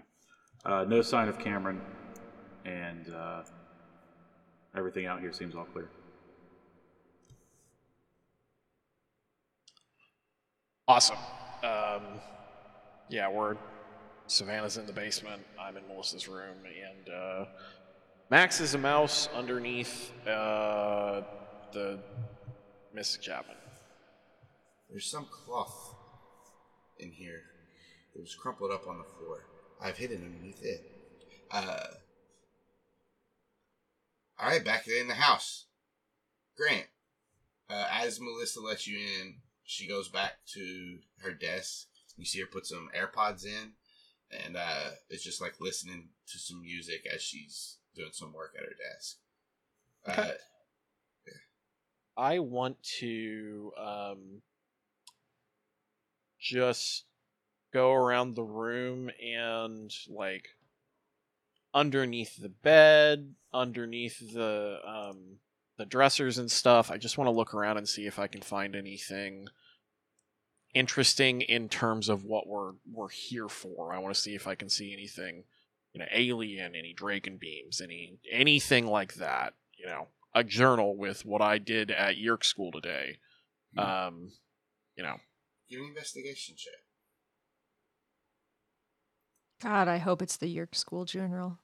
Uh, 0.65 0.85
no 0.88 1.01
sign 1.01 1.27
of 1.27 1.38
Cameron, 1.39 1.81
and 2.65 3.14
uh, 3.14 3.43
everything 4.75 5.06
out 5.06 5.19
here 5.19 5.33
seems 5.33 5.56
all 5.56 5.65
clear. 5.65 5.89
Awesome. 10.88 11.17
Um, 11.64 12.01
yeah, 13.09 13.30
we're 13.30 13.57
Savannah's 14.27 14.77
in 14.77 14.85
the 14.85 14.93
basement. 14.93 15.41
I'm 15.59 15.77
in 15.77 15.83
Melissa's 15.88 16.27
room, 16.27 16.56
and 16.65 17.14
uh, 17.14 17.45
Max 18.30 18.59
is 18.61 18.73
a 18.73 18.77
mouse 18.77 19.30
underneath 19.35 20.11
uh, 20.27 21.22
the 21.73 21.99
Mrs. 22.95 23.22
Chapman. 23.22 23.56
There's 24.89 25.06
some 25.06 25.25
cloth 25.25 25.86
in 27.00 27.11
here 27.11 27.43
It 28.16 28.22
was 28.22 28.35
crumpled 28.35 28.72
up 28.72 28.88
on 28.88 28.98
the 28.98 29.03
floor. 29.03 29.45
I've 29.82 29.98
hidden 29.98 30.24
underneath 30.24 30.64
it. 30.64 30.92
Uh, 31.51 31.88
all 34.40 34.50
right, 34.50 34.64
back 34.64 34.88
in 34.88 35.08
the 35.08 35.14
house. 35.14 35.66
Grant, 36.58 36.88
uh, 37.69 37.88
as 37.92 38.19
Melissa 38.19 38.59
lets 38.59 38.88
you 38.88 38.98
in, 38.98 39.35
she 39.64 39.88
goes 39.88 40.08
back 40.08 40.34
to 40.53 40.98
her 41.22 41.32
desk. 41.32 41.88
You 42.17 42.26
see 42.26 42.40
her 42.40 42.48
put 42.48 42.66
some 42.66 42.90
AirPods 42.98 43.45
in, 43.45 43.74
and 44.32 44.58
uh, 44.58 44.92
it's 45.09 45.24
just 45.24 45.42
like 45.42 45.56
listening 45.59 46.09
to 46.32 46.40
some 46.40 46.61
music 46.61 47.06
as 47.14 47.22
she's 47.22 47.77
doing 47.95 48.09
some 48.11 48.34
work 48.34 48.53
at 48.58 48.64
her 48.64 48.76
desk. 48.92 49.17
Uh, 50.08 50.34
I 52.17 52.40
want 52.40 52.82
to 53.00 53.72
um, 53.77 54.42
just 56.40 57.06
go 57.74 57.93
around 57.93 58.35
the 58.35 58.43
room 58.43 59.09
and 59.24 59.91
like 60.09 60.49
underneath 61.74 62.41
the 62.41 62.49
bed, 62.49 63.35
underneath 63.53 64.33
the 64.33 64.80
um, 64.85 65.38
the 65.77 65.85
dressers 65.85 66.38
and 66.38 66.51
stuff. 66.51 66.90
I 66.90 66.98
just 66.98 67.17
want 67.17 67.27
to 67.27 67.32
look 67.32 67.53
around 67.53 67.77
and 67.77 67.88
see 67.88 68.07
if 68.07 68.19
I 68.19 68.27
can 68.27 68.41
find 68.41 68.75
anything 68.75 69.48
interesting 70.74 71.41
in 71.41 71.69
terms 71.69 72.09
of 72.09 72.24
what 72.24 72.48
we're 72.48 72.74
we're 72.91 73.09
here 73.09 73.49
for. 73.49 73.93
I 73.93 73.99
want 73.99 74.14
to 74.16 74.22
see 74.22 74.35
if 74.35 74.48
I 74.48 74.56
can 74.56 74.69
see 74.69 74.93
anything, 74.93 75.43
you 75.93 75.99
know, 75.99 76.07
alien, 76.11 76.75
any 76.75 76.95
Dracon 76.98 77.40
beams, 77.40 77.82
any 77.82 78.17
anything 78.32 78.88
like 78.88 79.16
that. 79.16 79.53
You 79.77 79.85
know, 79.88 80.07
a 80.33 80.43
journal 80.43 80.98
with 80.98 81.25
what 81.25 81.41
I 81.41 81.57
did 81.57 81.91
at 81.91 82.16
Yeerk 82.16 82.43
School 82.43 82.72
today. 82.72 83.17
Um, 83.77 84.32
you 84.95 85.03
know, 85.03 85.17
Give 85.70 85.80
me 85.80 85.86
an 85.86 85.92
investigation 85.92 86.56
check. 86.58 86.74
God, 89.62 89.88
I 89.88 89.98
hope 89.98 90.22
it's 90.22 90.38
the 90.38 90.56
Yeerk 90.56 90.76
School 90.76 91.06
Journal. 91.06 91.60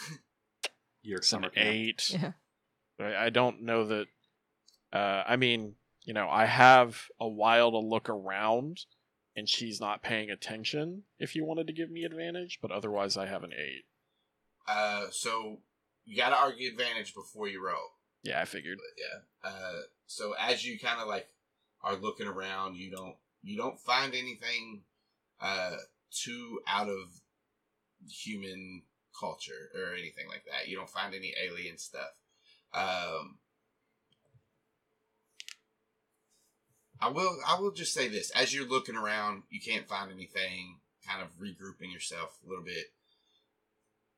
Your 1.02 1.18
it's 1.18 1.32
an 1.32 1.42
summer 1.42 1.52
eight. 1.56 2.10
Yeah. 2.10 2.32
I 3.00 3.26
I 3.26 3.30
don't 3.30 3.62
know 3.62 3.86
that. 3.86 4.06
Uh, 4.92 5.22
I 5.26 5.36
mean, 5.36 5.74
you 6.04 6.14
know, 6.14 6.28
I 6.28 6.46
have 6.46 7.04
a 7.20 7.28
while 7.28 7.70
to 7.70 7.78
look 7.78 8.08
around, 8.08 8.80
and 9.36 9.48
she's 9.48 9.80
not 9.80 10.02
paying 10.02 10.30
attention. 10.30 11.02
If 11.18 11.36
you 11.36 11.44
wanted 11.44 11.66
to 11.68 11.72
give 11.72 11.90
me 11.90 12.04
advantage, 12.04 12.58
but 12.60 12.70
otherwise, 12.70 13.16
I 13.16 13.26
have 13.26 13.44
an 13.44 13.52
eight. 13.52 13.84
Uh, 14.66 15.06
so 15.10 15.60
you 16.04 16.16
got 16.16 16.30
to 16.30 16.36
argue 16.36 16.70
advantage 16.70 17.14
before 17.14 17.48
you 17.48 17.64
roll. 17.64 17.76
Yeah, 18.22 18.40
I 18.40 18.44
figured. 18.44 18.78
But 18.78 19.50
yeah. 19.50 19.50
Uh, 19.50 19.80
so 20.06 20.34
as 20.40 20.64
you 20.64 20.78
kind 20.78 21.00
of 21.00 21.08
like 21.08 21.28
are 21.82 21.96
looking 21.96 22.26
around, 22.26 22.76
you 22.76 22.90
don't 22.90 23.16
you 23.42 23.56
don't 23.56 23.78
find 23.80 24.14
anything 24.14 24.82
uh 25.40 25.76
too 26.10 26.60
out 26.66 26.88
of 26.88 27.20
human 28.10 28.82
culture 29.18 29.70
or 29.74 29.94
anything 29.94 30.28
like 30.28 30.44
that. 30.44 30.68
You 30.68 30.76
don't 30.76 30.90
find 30.90 31.14
any 31.14 31.34
alien 31.44 31.78
stuff. 31.78 32.14
Um, 32.72 33.38
I 37.00 37.08
will 37.08 37.36
I 37.46 37.58
will 37.60 37.72
just 37.72 37.94
say 37.94 38.08
this: 38.08 38.30
as 38.30 38.54
you're 38.54 38.68
looking 38.68 38.96
around, 38.96 39.44
you 39.50 39.60
can't 39.60 39.88
find 39.88 40.10
anything. 40.12 40.78
Kind 41.06 41.22
of 41.22 41.28
regrouping 41.38 41.92
yourself 41.92 42.38
a 42.44 42.48
little 42.48 42.64
bit. 42.64 42.92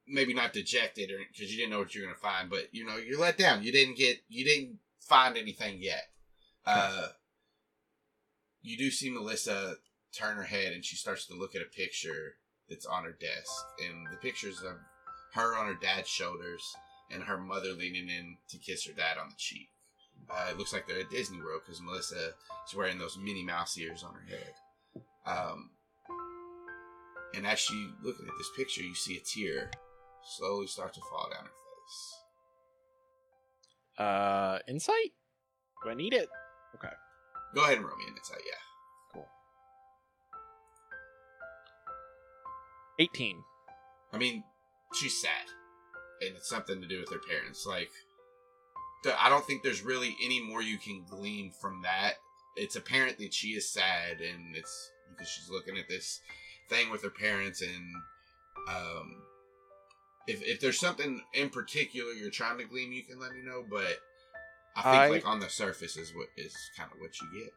Maybe 0.07 0.35
not 0.35 0.53
dejected, 0.53 1.11
or 1.11 1.19
because 1.31 1.53
you 1.53 1.59
didn't 1.59 1.71
know 1.71 1.79
what 1.79 1.95
you 1.95 2.01
were 2.01 2.09
gonna 2.09 2.19
find, 2.19 2.51
but 2.51 2.69
you 2.73 2.85
know 2.85 2.97
you're 2.97 3.21
let 3.21 3.39
down. 3.39 3.63
You 3.63 3.71
didn't 3.71 3.97
get 3.97 4.19
you 4.29 4.45
didn't 4.45 4.79
find 4.99 5.37
anything 5.37 5.79
yet. 5.81 6.09
Uh, 6.67 7.09
you 8.63 8.77
do 8.77 8.91
see 8.91 9.11
Melissa 9.11 9.77
turn 10.17 10.37
her 10.37 10.43
head 10.43 10.73
and 10.73 10.85
she 10.85 10.97
starts 10.97 11.27
to 11.27 11.35
look 11.35 11.55
at 11.55 11.63
a 11.63 11.77
picture 11.77 12.35
that's 12.69 12.87
on 12.87 13.05
her 13.05 13.13
desk, 13.13 13.53
and 13.85 14.07
the 14.13 14.17
pictures 14.19 14.61
of 14.63 14.77
her 15.35 15.57
on 15.57 15.67
her 15.67 15.79
dad's 15.81 16.09
shoulders 16.09 16.63
and 17.11 17.25
her 17.25 17.39
mother 17.39 17.73
leaning 17.73 18.09
in 18.09 18.37
to 18.49 18.59
kiss 18.59 18.87
her 18.87 18.93
dad 18.93 19.19
on 19.21 19.29
the 19.29 19.37
cheek. 19.37 19.69
Uh, 20.31 20.47
it 20.51 20.59
looks 20.59 20.73
like 20.73 20.87
they're 20.87 21.01
at 21.01 21.11
Disney 21.11 21.39
World 21.39 21.63
because 21.65 21.83
Melissa 21.83 22.33
is 22.69 22.75
wearing 22.75 22.99
those 22.99 23.19
Minnie 23.19 23.45
Mouse 23.45 23.77
ears 23.79 24.05
on 24.05 24.15
her 24.15 24.25
head. 24.29 24.53
Um, 25.27 25.71
and 27.35 27.47
as 27.47 27.59
she 27.59 27.91
looking 28.03 28.27
at 28.27 28.35
this 28.39 28.51
picture, 28.57 28.83
you 28.83 28.95
see 28.95 29.17
a 29.17 29.21
tear 29.21 29.71
slowly 30.23 30.67
start 30.67 30.95
to 30.95 31.01
fall 31.01 31.29
down 31.33 31.45
her 31.45 31.51
face. 33.97 34.07
Uh, 34.07 34.59
insight? 34.69 35.13
Do 35.83 35.91
I 35.91 35.95
need 35.95 36.13
it? 36.13 36.29
Okay. 36.77 36.95
Go 37.55 37.65
ahead 37.65 37.79
and 37.79 37.87
roll 37.87 37.97
me 37.97 38.05
an 38.09 38.17
insight, 38.17 38.43
yeah. 38.47 39.13
Cool. 39.13 39.27
18. 42.99 43.43
I 44.13 44.19
mean, 44.19 44.45
she's 44.95 45.21
sad, 45.21 45.47
and 46.21 46.37
it's 46.37 46.49
something 46.49 46.81
to 46.81 46.87
do 46.87 47.01
with 47.01 47.11
her 47.11 47.21
parents. 47.29 47.67
Like, 47.67 47.91
I 49.19 49.29
don't 49.29 49.45
think 49.47 49.63
there's 49.63 49.83
really 49.83 50.17
any 50.23 50.43
more 50.43 50.63
you 50.63 50.79
can 50.79 51.05
glean 51.09 51.51
from 51.61 51.83
that. 51.83 52.15
It's 52.57 52.77
apparent 52.77 53.19
that 53.19 53.35
she 53.35 53.49
is 53.49 53.69
sad, 53.69 54.21
and 54.21 54.55
it's 54.55 54.91
because 55.11 55.29
she's 55.29 55.51
looking 55.51 55.79
at 55.79 55.89
this 55.89 56.21
thing 56.69 56.91
with 56.91 57.03
her 57.03 57.11
parents, 57.11 57.63
and 57.63 57.95
um, 58.69 59.23
if 60.27 60.43
if 60.43 60.61
there's 60.61 60.79
something 60.79 61.23
in 61.35 61.51
particular 61.51 62.13
you're 62.13 62.31
trying 62.31 62.59
to 62.59 62.65
glean, 62.65 62.93
you 62.93 63.03
can 63.03 63.19
let 63.19 63.33
me 63.33 63.43
know. 63.43 63.65
But 63.69 63.99
I 64.77 64.83
think 64.83 64.95
I- 64.95 65.09
like 65.09 65.27
on 65.27 65.41
the 65.41 65.49
surface 65.49 65.97
is 65.97 66.15
what 66.15 66.29
is 66.37 66.55
kind 66.77 66.91
of 66.93 67.01
what 67.01 67.11
you 67.21 67.43
get. 67.43 67.53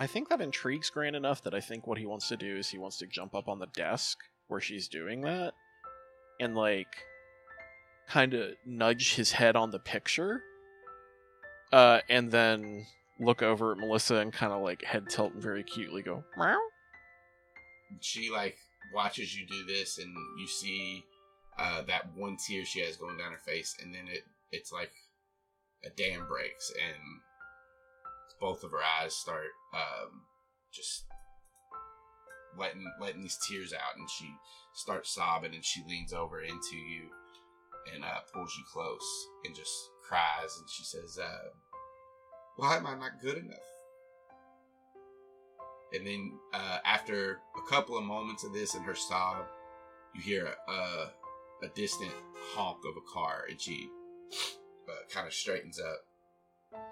I 0.00 0.06
think 0.06 0.28
that 0.28 0.40
intrigues 0.40 0.90
Grant 0.90 1.16
enough 1.16 1.42
that 1.42 1.54
I 1.54 1.60
think 1.60 1.86
what 1.86 1.98
he 1.98 2.06
wants 2.06 2.28
to 2.28 2.36
do 2.36 2.56
is 2.56 2.68
he 2.68 2.78
wants 2.78 2.98
to 2.98 3.06
jump 3.06 3.34
up 3.34 3.48
on 3.48 3.58
the 3.58 3.66
desk 3.66 4.18
where 4.46 4.60
she's 4.60 4.86
doing 4.86 5.22
that 5.22 5.54
and 6.40 6.54
like 6.54 6.86
kind 8.08 8.32
of 8.34 8.52
nudge 8.64 9.14
his 9.16 9.32
head 9.32 9.56
on 9.56 9.70
the 9.70 9.78
picture 9.80 10.42
uh 11.72 11.98
and 12.08 12.30
then 12.30 12.86
look 13.20 13.42
over 13.42 13.72
at 13.72 13.78
Melissa 13.78 14.16
and 14.16 14.32
kind 14.32 14.52
of 14.52 14.62
like 14.62 14.82
head 14.84 15.10
tilt 15.10 15.34
and 15.34 15.42
very 15.42 15.62
cutely 15.64 16.00
go 16.02 16.22
meow 16.38 16.56
she 18.00 18.30
like 18.30 18.56
watches 18.94 19.36
you 19.36 19.46
do 19.46 19.66
this 19.66 19.98
and 19.98 20.08
you 20.38 20.46
see 20.46 21.04
uh, 21.58 21.82
that 21.82 22.06
one 22.16 22.36
tear 22.36 22.64
she 22.64 22.80
has 22.80 22.96
going 22.96 23.18
down 23.18 23.32
her 23.32 23.38
face 23.38 23.76
and 23.82 23.92
then 23.92 24.06
it 24.08 24.22
it's 24.52 24.72
like 24.72 24.92
a 25.84 25.90
dam 25.90 26.26
breaks 26.26 26.72
and 26.76 27.02
both 28.40 28.62
of 28.64 28.70
her 28.70 28.82
eyes 29.00 29.14
start 29.14 29.50
um, 29.74 30.22
just 30.72 31.04
letting 32.58 32.84
letting 33.00 33.22
these 33.22 33.38
tears 33.48 33.72
out 33.72 33.96
and 33.96 34.08
she 34.10 34.30
starts 34.74 35.14
sobbing 35.14 35.54
and 35.54 35.64
she 35.64 35.82
leans 35.88 36.12
over 36.12 36.40
into 36.40 36.76
you 36.76 37.08
and 37.94 38.04
uh, 38.04 38.20
pulls 38.32 38.54
you 38.56 38.64
close 38.72 39.26
and 39.44 39.54
just 39.54 39.72
cries 40.08 40.56
and 40.58 40.68
she 40.68 40.84
says 40.84 41.18
uh, 41.22 41.48
why 42.58 42.76
am 42.76 42.86
i 42.86 42.94
not 42.94 43.20
good 43.22 43.38
enough? 43.38 43.58
And 45.94 46.06
then 46.06 46.32
uh, 46.52 46.78
after 46.84 47.38
a 47.56 47.70
couple 47.70 47.96
of 47.96 48.04
moments 48.04 48.44
of 48.44 48.52
this 48.52 48.74
and 48.74 48.84
her 48.84 48.96
sob, 48.96 49.46
you 50.14 50.20
hear 50.20 50.46
a, 50.68 50.72
a, 50.72 51.12
a 51.62 51.68
distant 51.74 52.12
honk 52.52 52.78
of 52.84 52.96
a 52.96 53.12
car, 53.12 53.44
and 53.48 53.60
she 53.60 53.88
uh, 54.88 55.12
kind 55.12 55.26
of 55.26 55.34
straightens 55.34 55.80
up, 55.80 56.00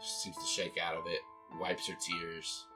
seems 0.01 0.37
to 0.37 0.47
shake 0.47 0.79
out 0.83 0.97
of 0.97 1.07
it, 1.07 1.21
wipes 1.61 1.89
her 1.89 1.95
tears, 1.95 2.67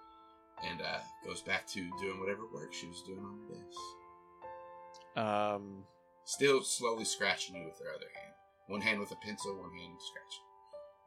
and 0.68 0.80
uh, 0.80 0.98
goes 1.24 1.42
back 1.42 1.66
to 1.68 1.80
doing 2.00 2.20
whatever 2.20 2.42
work 2.52 2.72
she 2.72 2.86
was 2.86 3.02
doing 3.06 3.20
on 3.20 3.38
her 3.48 3.54
desk. 3.54 5.26
um 5.26 5.84
Still 6.24 6.62
slowly 6.62 7.04
scratching 7.04 7.56
you 7.56 7.64
with 7.64 7.78
her 7.78 7.92
other 7.92 8.06
hand. 8.14 8.34
One 8.68 8.80
hand 8.80 9.00
with 9.00 9.10
a 9.10 9.16
pencil, 9.16 9.52
one 9.56 9.72
hand 9.72 9.98
scratching. 9.98 10.44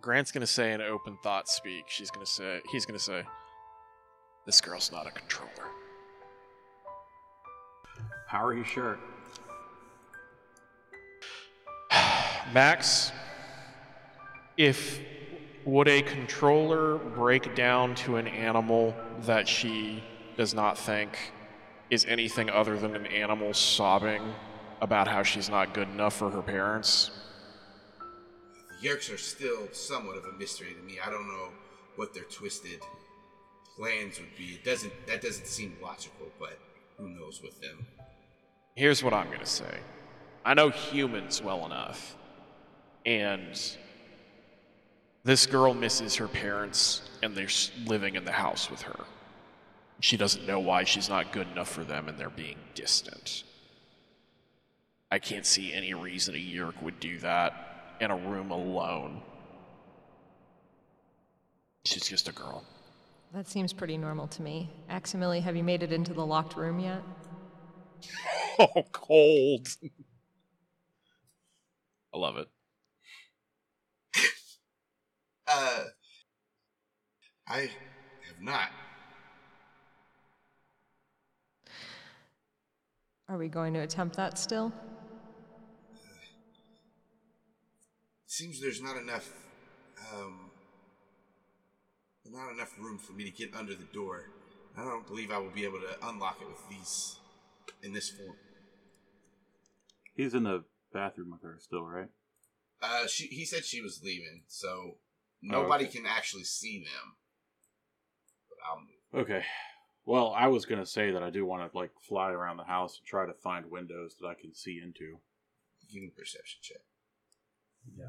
Grant's 0.02 0.34
going 0.34 0.42
to 0.42 0.48
say 0.48 0.74
an 0.74 0.82
open 0.82 1.18
thought 1.24 1.48
speak 1.48 1.86
she's 1.88 2.12
going 2.12 2.26
to 2.26 2.30
say 2.32 2.60
he's 2.74 2.86
going 2.86 3.00
to 3.00 3.04
say 3.04 3.24
this 4.46 4.60
girl's 4.60 4.92
not 4.92 5.08
a 5.08 5.12
controller 5.12 5.50
How 8.28 8.44
are 8.46 8.54
you 8.54 8.66
sure? 8.66 9.00
Max, 12.54 13.14
if 14.58 15.00
would 15.66 15.88
a 15.88 16.02
controller 16.02 16.98
break 16.98 17.56
down 17.56 17.96
to 17.96 18.18
an 18.18 18.28
animal 18.28 18.94
that 19.22 19.48
she 19.48 20.04
does 20.36 20.54
not 20.54 20.78
think 20.78 21.18
is 21.90 22.06
anything 22.06 22.50
other 22.50 22.78
than 22.78 22.96
an 22.96 23.06
animal 23.06 23.54
sobbing 23.54 24.22
about 24.82 25.08
how 25.08 25.24
she's 25.24 25.50
not 25.50 25.74
good 25.74 25.88
enough 25.90 26.16
for 26.16 26.30
her 26.30 26.42
parents? 26.42 27.12
The 28.82 28.90
Yeerks 28.90 29.14
are 29.14 29.18
still 29.18 29.70
somewhat 29.72 30.18
of 30.18 30.26
a 30.26 30.34
mystery 30.38 30.74
to 30.74 30.82
me. 30.82 31.00
I 31.06 31.10
don't 31.10 31.28
know 31.28 31.50
what 31.96 32.14
their 32.14 32.24
twisted 32.24 32.82
plans 33.78 34.20
would 34.20 34.36
be. 34.38 34.56
It 34.56 34.66
doesn't 34.66 34.92
that 35.08 35.22
doesn't 35.22 35.48
seem 35.48 35.78
logical, 35.82 36.28
but 36.40 36.60
who 36.98 37.10
knows 37.10 37.42
with 37.42 37.60
them. 37.62 37.86
Here's 38.76 39.04
what 39.04 39.14
I'm 39.14 39.30
to 39.40 39.46
say. 39.46 39.80
I 40.44 40.54
know 40.54 40.70
humans 40.70 41.42
well 41.42 41.66
enough. 41.66 42.16
And 43.06 43.60
this 45.24 45.46
girl 45.46 45.74
misses 45.74 46.16
her 46.16 46.28
parents 46.28 47.02
and 47.22 47.36
they're 47.36 47.48
living 47.86 48.16
in 48.16 48.26
the 48.26 48.32
house 48.32 48.70
with 48.70 48.82
her. 48.82 49.00
She 50.00 50.18
doesn't 50.18 50.46
know 50.46 50.60
why 50.60 50.84
she's 50.84 51.08
not 51.08 51.32
good 51.32 51.48
enough 51.52 51.70
for 51.70 51.84
them 51.84 52.10
and 52.10 52.18
they're 52.18 52.30
being 52.30 52.58
distant. 52.76 53.44
I 55.10 55.20
can't 55.20 55.46
see 55.46 55.72
any 55.72 55.94
reason 55.94 56.36
a 56.36 56.38
Yeerk 56.38 56.82
would 56.82 57.00
do 57.00 57.20
that 57.20 57.96
in 58.02 58.12
a 58.12 58.18
room 58.18 58.52
alone. 58.52 59.22
She's 61.86 62.08
just 62.08 62.28
a 62.28 62.32
girl. 62.32 62.64
That 63.34 63.48
seems 63.48 63.74
pretty 63.74 63.98
normal 63.98 64.28
to 64.28 64.42
me. 64.42 64.70
Aximili, 64.90 65.42
have 65.42 65.56
you 65.56 65.64
made 65.64 65.84
it 65.84 65.92
into 65.92 66.14
the 66.14 66.26
locked 66.26 66.56
room 66.56 66.80
yet? 66.80 67.02
Oh, 68.60 68.84
cold. 68.92 69.68
I 72.14 72.18
love 72.20 72.38
it. 72.38 72.48
Uh 75.56 75.84
I 77.48 77.60
have 77.60 78.42
not. 78.42 78.70
Are 83.30 83.38
we 83.38 83.50
going 83.50 83.74
to 83.76 83.82
attempt 83.82 84.16
that 84.16 84.40
still? 84.40 84.72
seems 88.26 88.60
there's 88.60 88.82
not 88.82 88.98
enough 88.98 89.30
um 90.12 90.50
not 92.32 92.52
enough 92.52 92.74
room 92.80 92.98
for 92.98 93.14
me 93.14 93.24
to 93.24 93.30
get 93.30 93.54
under 93.54 93.76
the 93.76 93.86
door. 93.94 94.24
I 94.76 94.84
don't 94.84 95.06
believe 95.06 95.30
I 95.30 95.38
will 95.38 95.52
be 95.52 95.66
able 95.66 95.82
to 95.82 96.08
unlock 96.08 96.42
it 96.42 96.48
with 96.48 96.68
these 96.68 97.20
in 97.84 97.94
this 97.94 98.10
form. 98.10 98.36
He's 100.16 100.34
in 100.34 100.46
the 100.46 100.64
bathroom 100.92 101.30
with 101.32 101.44
her 101.44 101.58
still, 101.60 101.84
right? 101.84 102.10
Uh 102.82 103.06
she 103.06 103.28
he 103.28 103.46
said 103.46 103.66
she 103.66 103.82
was 103.82 104.02
leaving, 104.04 104.42
so 104.48 104.98
nobody 105.44 105.86
okay. 105.86 105.98
can 105.98 106.06
actually 106.06 106.44
see 106.44 106.80
them. 106.80 107.16
But 108.50 108.58
I'll 108.68 108.80
move. 108.80 109.26
Okay. 109.26 109.46
Well, 110.06 110.34
I 110.36 110.48
was 110.48 110.66
gonna 110.66 110.86
say 110.86 111.12
that 111.12 111.24
I 111.24 111.30
do 111.30 111.46
want 111.46 111.72
to 111.72 111.78
like 111.78 111.92
fly 112.02 112.32
around 112.32 112.58
the 112.58 112.64
house 112.64 112.98
and 112.98 113.06
try 113.06 113.26
to 113.26 113.34
find 113.34 113.70
windows 113.70 114.16
that 114.20 114.28
I 114.28 114.34
can 114.34 114.54
see 114.54 114.80
into. 114.84 115.20
Give 115.92 116.02
me 116.02 116.12
perception 116.18 116.60
check. 116.62 116.82
Yeah. 117.98 118.06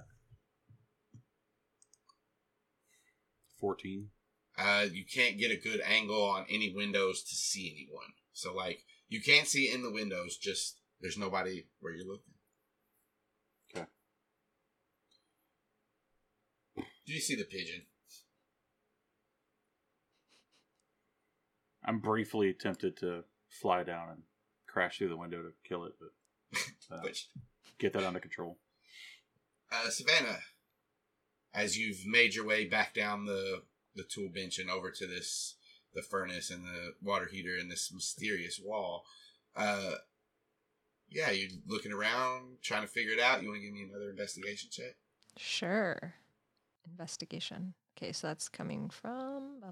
Fourteen. 3.58 4.10
Uh 4.56 4.86
you 4.90 5.04
can't 5.04 5.38
get 5.38 5.50
a 5.50 5.56
good 5.56 5.80
angle 5.80 6.22
on 6.22 6.46
any 6.48 6.72
windows 6.74 7.22
to 7.24 7.34
see 7.34 7.72
anyone. 7.74 8.12
So 8.32 8.54
like 8.54 8.84
you 9.08 9.20
can't 9.20 9.46
see 9.46 9.72
in 9.72 9.82
the 9.82 9.92
windows, 9.92 10.36
just 10.36 10.78
there's 11.00 11.18
nobody 11.18 11.66
where 11.80 11.92
you're 11.92 12.06
looking. 12.06 12.34
Okay. 13.76 13.86
Do 17.06 17.12
you 17.12 17.20
see 17.20 17.34
the 17.34 17.44
pigeon? 17.44 17.82
I'm 21.84 22.00
briefly 22.00 22.54
tempted 22.54 22.96
to 22.98 23.24
fly 23.48 23.82
down 23.82 24.08
and 24.10 24.22
crash 24.66 24.98
through 24.98 25.10
the 25.10 25.16
window 25.16 25.42
to 25.42 25.52
kill 25.68 25.84
it, 25.84 25.92
but 26.00 26.58
uh, 26.90 27.00
Which 27.02 27.28
get 27.78 27.92
that 27.92 28.04
under 28.04 28.20
control. 28.20 28.58
Uh, 29.70 29.90
Savannah, 29.90 30.38
as 31.52 31.76
you've 31.76 32.06
made 32.06 32.34
your 32.34 32.46
way 32.46 32.64
back 32.66 32.94
down 32.94 33.26
the 33.26 33.62
the 33.96 34.04
tool 34.04 34.28
bench 34.28 34.58
and 34.58 34.68
over 34.68 34.90
to 34.90 35.06
this 35.06 35.54
the 35.94 36.02
furnace 36.02 36.50
and 36.50 36.64
the 36.64 36.94
water 37.00 37.28
heater 37.30 37.56
and 37.56 37.70
this 37.70 37.92
mysterious 37.92 38.60
wall, 38.62 39.04
uh, 39.54 39.92
yeah, 41.10 41.30
you're 41.30 41.50
looking 41.68 41.92
around 41.92 42.56
trying 42.62 42.82
to 42.82 42.88
figure 42.88 43.12
it 43.12 43.20
out. 43.20 43.42
You 43.42 43.48
want 43.48 43.60
to 43.60 43.66
give 43.66 43.74
me 43.74 43.86
another 43.88 44.10
investigation 44.10 44.70
check? 44.72 44.96
Sure. 45.36 46.14
Investigation. 46.90 47.74
Okay, 47.96 48.12
so 48.12 48.26
that's 48.26 48.48
coming 48.48 48.90
from 48.90 49.62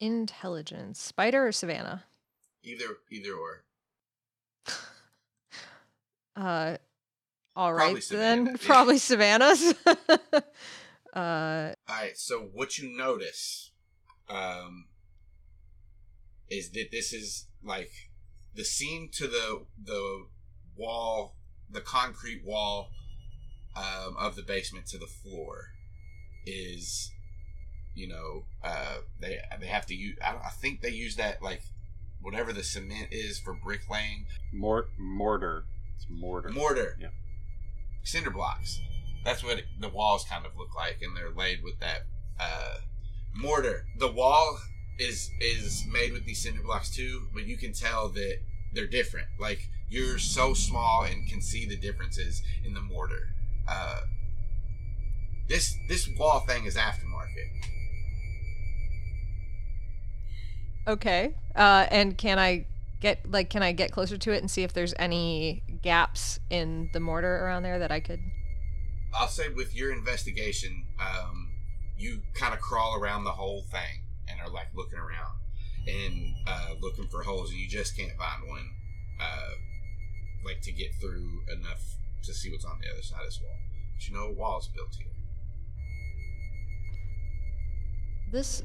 intelligence. 0.00 1.00
Spider 1.00 1.46
or 1.48 1.52
Savannah? 1.52 2.04
Either 2.62 2.98
either 3.10 3.32
or. 3.34 3.64
Uh, 6.36 6.76
all 7.56 7.74
Probably 7.74 7.94
right 7.94 8.02
Savannah, 8.04 8.44
then. 8.44 8.54
yeah. 8.60 8.60
Probably 8.66 8.98
Savannah's. 8.98 9.74
uh, 9.86 10.40
All 11.16 11.74
right. 11.88 12.16
So 12.16 12.48
what 12.52 12.78
you 12.78 12.96
notice, 12.96 13.72
um, 14.28 14.84
is 16.48 16.70
that 16.70 16.90
this 16.92 17.12
is 17.12 17.48
like 17.64 17.90
the 18.54 18.64
seam 18.64 19.08
to 19.14 19.26
the 19.26 19.64
the 19.82 20.26
wall, 20.76 21.34
the 21.68 21.80
concrete 21.80 22.42
wall 22.44 22.90
um, 23.78 24.16
of 24.18 24.34
the 24.34 24.42
basement 24.42 24.86
to 24.88 24.98
the 24.98 25.06
floor 25.06 25.68
is, 26.46 27.10
you 27.94 28.08
know, 28.08 28.44
uh, 28.64 28.98
they 29.20 29.38
they 29.60 29.66
have 29.66 29.86
to 29.86 29.94
use. 29.94 30.16
I, 30.22 30.36
I 30.46 30.50
think 30.50 30.80
they 30.80 30.90
use 30.90 31.16
that 31.16 31.42
like 31.42 31.62
whatever 32.20 32.52
the 32.52 32.64
cement 32.64 33.08
is 33.12 33.38
for 33.38 33.54
bricklaying 33.54 34.26
Mort 34.52 34.90
mortar. 34.98 35.64
It's 35.96 36.06
mortar. 36.10 36.50
mortar. 36.50 36.96
Yeah. 37.00 37.08
Cinder 38.02 38.30
blocks. 38.30 38.80
That's 39.24 39.44
what 39.44 39.62
the 39.80 39.88
walls 39.88 40.24
kind 40.24 40.46
of 40.46 40.56
look 40.56 40.74
like, 40.74 40.98
and 41.02 41.16
they're 41.16 41.30
laid 41.30 41.62
with 41.62 41.78
that 41.80 42.06
uh, 42.40 42.78
mortar. 43.34 43.86
The 43.98 44.10
wall 44.10 44.58
is 44.98 45.30
is 45.40 45.84
made 45.92 46.12
with 46.12 46.24
these 46.24 46.42
cinder 46.42 46.62
blocks 46.62 46.90
too, 46.90 47.28
but 47.32 47.46
you 47.46 47.56
can 47.56 47.72
tell 47.72 48.08
that 48.10 48.38
they're 48.72 48.86
different. 48.86 49.28
Like 49.38 49.68
you're 49.88 50.18
so 50.18 50.54
small 50.54 51.04
and 51.04 51.26
can 51.28 51.40
see 51.40 51.66
the 51.66 51.76
differences 51.76 52.42
in 52.64 52.74
the 52.74 52.80
mortar. 52.80 53.30
Uh, 53.68 54.00
this 55.48 55.76
this 55.88 56.08
wall 56.18 56.40
thing 56.40 56.64
is 56.64 56.76
aftermarket. 56.76 57.48
okay. 60.86 61.34
Uh, 61.54 61.86
and 61.90 62.16
can 62.16 62.38
I 62.38 62.66
get 63.00 63.30
like 63.30 63.50
can 63.50 63.62
I 63.62 63.72
get 63.72 63.92
closer 63.92 64.16
to 64.18 64.32
it 64.32 64.38
and 64.38 64.50
see 64.50 64.62
if 64.62 64.72
there's 64.72 64.94
any 64.98 65.62
gaps 65.82 66.40
in 66.50 66.90
the 66.92 67.00
mortar 67.00 67.44
around 67.44 67.62
there 67.62 67.78
that 67.78 67.92
I 67.92 68.00
could? 68.00 68.20
I'll 69.14 69.28
say 69.28 69.48
with 69.48 69.74
your 69.74 69.92
investigation, 69.92 70.84
um, 71.00 71.50
you 71.96 72.20
kind 72.34 72.52
of 72.52 72.60
crawl 72.60 72.96
around 73.00 73.24
the 73.24 73.32
whole 73.32 73.62
thing 73.70 74.02
and 74.28 74.40
are 74.40 74.52
like 74.52 74.68
looking 74.74 74.98
around 74.98 75.38
and 75.86 76.34
uh, 76.46 76.74
looking 76.80 77.06
for 77.08 77.22
holes, 77.22 77.50
and 77.50 77.58
you 77.58 77.68
just 77.68 77.96
can't 77.96 78.12
find 78.18 78.46
one, 78.46 78.68
uh, 79.20 79.50
like 80.44 80.60
to 80.62 80.72
get 80.72 80.94
through 81.00 81.42
enough 81.50 81.96
to 82.24 82.34
see 82.34 82.50
what's 82.50 82.64
on 82.64 82.78
the 82.82 82.90
other 82.90 83.02
side 83.02 83.20
of 83.20 83.26
this 83.26 83.40
wall. 83.42 83.56
But 83.94 84.08
you 84.08 84.14
know, 84.14 84.26
a 84.26 84.32
wall 84.32 84.58
is 84.58 84.68
built 84.68 84.94
here. 84.94 85.06
This 88.30 88.62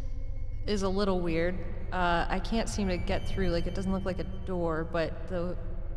is 0.68 0.84
a 0.84 0.90
little 0.90 1.20
weird. 1.20 1.58
Uh, 1.92 2.26
I 2.28 2.40
can't 2.40 2.68
seem 2.68 2.88
to 2.90 2.98
get 2.98 3.28
through. 3.28 3.50
Like 3.50 3.68
it 3.68 3.76
doesn't 3.76 3.92
look 3.92 4.06
like 4.06 4.20
a 4.20 4.26
door, 4.46 4.88
but 4.92 5.30
the 5.30 5.56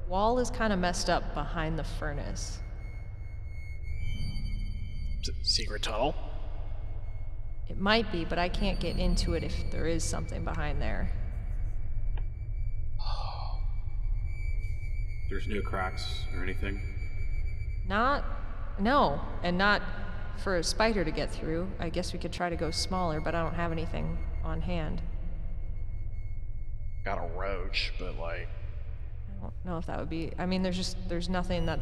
wall 0.09 0.39
is 0.39 0.51
kind 0.51 0.73
of 0.73 0.78
messed 0.78 1.10
up 1.10 1.35
behind 1.35 1.78
the 1.78 1.85
furnace. 1.85 2.60
Secret 5.43 5.83
tunnel? 5.83 6.15
It 7.68 7.78
might 7.78 8.12
be, 8.12 8.25
but 8.25 8.39
I 8.39 8.49
can't 8.49 8.78
get 8.78 8.97
into 8.97 9.35
it 9.35 9.43
if 9.43 9.70
there 9.73 9.86
is 9.86 10.05
something 10.05 10.44
behind 10.44 10.81
there. 10.81 11.10
There's 15.28 15.49
no 15.49 15.60
cracks 15.62 16.25
or 16.36 16.44
anything. 16.44 16.81
Not, 17.89 18.24
no, 18.78 19.20
and 19.42 19.56
not 19.56 19.82
for 20.39 20.56
a 20.56 20.62
spider 20.62 21.05
to 21.05 21.10
get 21.10 21.31
through. 21.31 21.68
I 21.78 21.89
guess 21.89 22.12
we 22.12 22.18
could 22.18 22.32
try 22.32 22.50
to 22.50 22.56
go 22.56 22.70
smaller, 22.70 23.20
but 23.20 23.34
I 23.34 23.42
don't 23.42 23.55
have 23.55 23.73
anything 23.73 24.18
on 24.44 24.60
hand. 24.60 25.02
Got 27.05 27.18
a 27.18 27.39
roach, 27.39 27.92
but 27.98 28.18
like, 28.18 28.48
I 29.39 29.42
don't 29.42 29.55
know 29.65 29.78
if 29.78 29.86
that 29.86 29.98
would 29.98 30.10
be. 30.10 30.32
I 30.39 30.47
mean, 30.47 30.62
there's 30.62 30.76
just 30.76 30.97
there's 31.08 31.28
nothing 31.28 31.66
that 31.66 31.78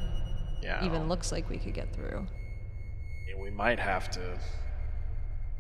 yeah. 0.62 0.84
even 0.84 1.08
looks 1.08 1.32
like 1.32 1.48
we 1.48 1.56
could 1.56 1.74
get 1.74 1.94
through. 1.94 2.26
We 3.40 3.50
might 3.50 3.78
have 3.78 4.10
to. 4.12 4.38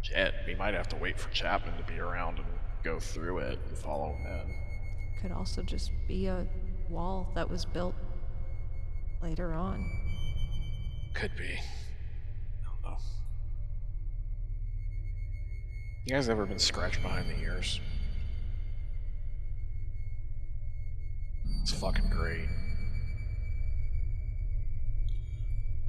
jet. 0.02 0.34
we 0.46 0.54
might 0.54 0.74
have 0.74 0.88
to 0.88 0.96
wait 0.96 1.18
for 1.18 1.28
Chapman 1.30 1.76
to 1.76 1.92
be 1.92 1.98
around 1.98 2.38
and 2.38 2.46
go 2.82 2.98
through 2.98 3.38
it 3.38 3.58
and 3.68 3.76
follow 3.76 4.12
him 4.12 4.26
in. 4.26 5.20
Could 5.20 5.32
also 5.32 5.62
just 5.62 5.90
be 6.06 6.26
a 6.26 6.46
wall 6.88 7.30
that 7.34 7.48
was 7.48 7.64
built 7.64 7.94
later 9.22 9.52
on. 9.52 10.03
Could 11.14 11.36
be. 11.36 11.44
I 11.44 12.64
don't 12.64 12.82
know. 12.82 12.98
You 16.04 16.14
guys 16.14 16.28
ever 16.28 16.44
been 16.44 16.58
scratched 16.58 17.00
behind 17.02 17.30
the 17.30 17.40
ears? 17.40 17.80
It's 21.62 21.72
fucking 21.72 22.10
great. 22.10 22.48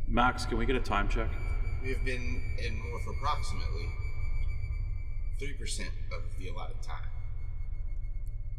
Max, 0.07 0.45
can 0.45 0.57
we 0.57 0.65
get 0.65 0.75
a 0.75 0.79
time 0.79 1.09
check? 1.09 1.29
We 1.83 1.89
have 1.89 2.05
been 2.05 2.41
in 2.63 2.79
more 2.79 2.99
for 3.01 3.11
approximately 3.11 3.89
three 5.39 5.53
percent 5.53 5.89
of 6.13 6.21
the 6.39 6.49
allotted 6.49 6.81
time. 6.81 7.09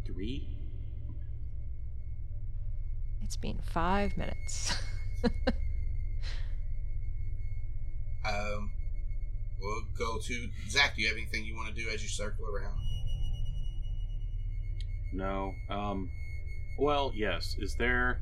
Three. 0.05 0.49
It's 3.23 3.37
been 3.37 3.61
five 3.73 4.17
minutes. 4.17 4.77
Um, 8.29 8.71
we'll 9.61 9.83
go 9.99 10.19
to 10.19 10.49
Zach. 10.69 10.97
Do 10.97 11.03
you 11.03 11.09
have 11.09 11.17
anything 11.17 11.45
you 11.45 11.55
want 11.55 11.75
to 11.75 11.75
do 11.75 11.89
as 11.91 12.03
you 12.03 12.09
circle 12.09 12.47
around? 12.47 12.79
No. 15.13 15.53
Um. 15.71 16.11
Well, 16.79 17.13
yes. 17.15 17.57
Is 17.59 17.77
there 17.77 18.21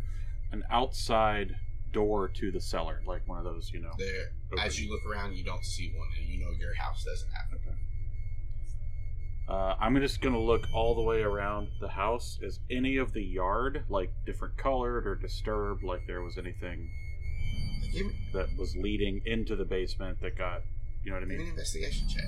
an 0.52 0.64
outside 0.70 1.56
door 1.92 2.28
to 2.28 2.50
the 2.50 2.60
cellar, 2.60 3.00
like 3.06 3.26
one 3.26 3.38
of 3.38 3.44
those, 3.44 3.70
you 3.72 3.80
know? 3.80 3.92
There, 3.98 4.32
as 4.64 4.80
you 4.80 4.90
look 4.90 5.06
around, 5.06 5.36
you 5.36 5.44
don't 5.44 5.64
see 5.64 5.92
one, 5.96 6.08
and 6.18 6.28
you 6.28 6.44
know 6.44 6.50
your 6.58 6.74
house 6.74 7.04
doesn't 7.04 7.30
have 7.30 7.52
it. 7.52 7.60
Okay. 7.66 7.76
Uh, 9.48 9.76
I'm 9.78 9.98
just 10.00 10.20
gonna 10.20 10.40
look 10.40 10.66
all 10.72 10.94
the 10.94 11.02
way 11.02 11.22
around 11.22 11.68
the 11.80 11.88
house. 11.88 12.38
Is 12.42 12.60
any 12.70 12.96
of 12.96 13.12
the 13.12 13.22
yard 13.22 13.84
like 13.88 14.10
different 14.26 14.56
colored 14.56 15.06
or 15.06 15.14
disturbed? 15.14 15.82
Like 15.82 16.06
there 16.06 16.22
was 16.22 16.38
anything 16.38 16.90
Give 17.92 18.06
me, 18.06 18.14
that 18.32 18.48
was 18.58 18.76
leading 18.76 19.20
into 19.24 19.56
the 19.56 19.64
basement 19.64 20.20
that 20.20 20.36
got, 20.36 20.62
you 21.04 21.10
know 21.10 21.16
what 21.16 21.24
I 21.24 21.26
give 21.26 21.28
me 21.28 21.34
an 21.36 21.40
mean? 21.42 21.50
investigation 21.50 22.08
check. 22.08 22.24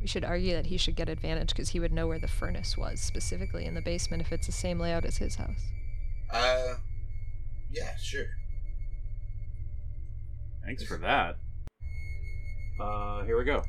We 0.00 0.06
should 0.06 0.24
argue 0.24 0.52
that 0.54 0.66
he 0.66 0.76
should 0.76 0.94
get 0.94 1.08
advantage 1.08 1.48
because 1.48 1.70
he 1.70 1.80
would 1.80 1.92
know 1.92 2.06
where 2.06 2.18
the 2.18 2.28
furnace 2.28 2.76
was, 2.76 3.00
specifically 3.00 3.64
in 3.64 3.74
the 3.74 3.80
basement, 3.80 4.22
if 4.22 4.32
it's 4.32 4.46
the 4.46 4.52
same 4.52 4.78
layout 4.78 5.04
as 5.04 5.16
his 5.16 5.36
house. 5.36 5.70
Uh, 6.30 6.74
yeah, 7.70 7.96
sure. 7.96 8.26
Thanks 10.64 10.84
for 10.84 10.98
that. 10.98 11.36
Uh, 12.78 13.24
here 13.24 13.38
we 13.38 13.44
go. 13.44 13.62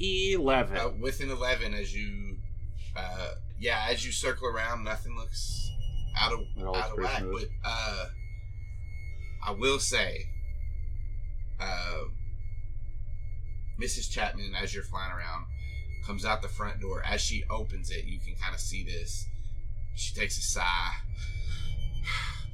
Eleven. 0.00 0.76
Uh, 0.76 0.90
with 1.00 1.20
an 1.20 1.30
11, 1.30 1.72
as 1.72 1.94
you, 1.94 2.36
uh, 2.96 3.30
yeah, 3.58 3.86
as 3.88 4.04
you 4.04 4.12
circle 4.12 4.48
around, 4.48 4.84
nothing 4.84 5.16
looks 5.16 5.70
out 6.16 6.32
of, 6.32 6.40
It 6.40 6.64
all 6.64 6.72
looks 6.72 6.78
out 6.78 6.90
of 6.90 6.96
pretty 6.96 7.26
whack. 7.26 7.48
But, 7.62 7.68
uh, 7.68 8.04
I 9.46 9.50
will 9.52 9.78
say, 9.78 10.26
uh, 11.60 12.04
Mrs. 13.80 14.10
Chapman, 14.10 14.54
as 14.54 14.74
you're 14.74 14.84
flying 14.84 15.12
around, 15.12 15.46
comes 16.04 16.24
out 16.24 16.42
the 16.42 16.48
front 16.48 16.80
door. 16.80 17.02
As 17.04 17.20
she 17.20 17.44
opens 17.50 17.90
it, 17.90 18.04
you 18.04 18.18
can 18.18 18.34
kind 18.36 18.54
of 18.54 18.60
see 18.60 18.84
this. 18.84 19.26
She 19.94 20.14
takes 20.14 20.38
a 20.38 20.42
sigh, 20.42 20.92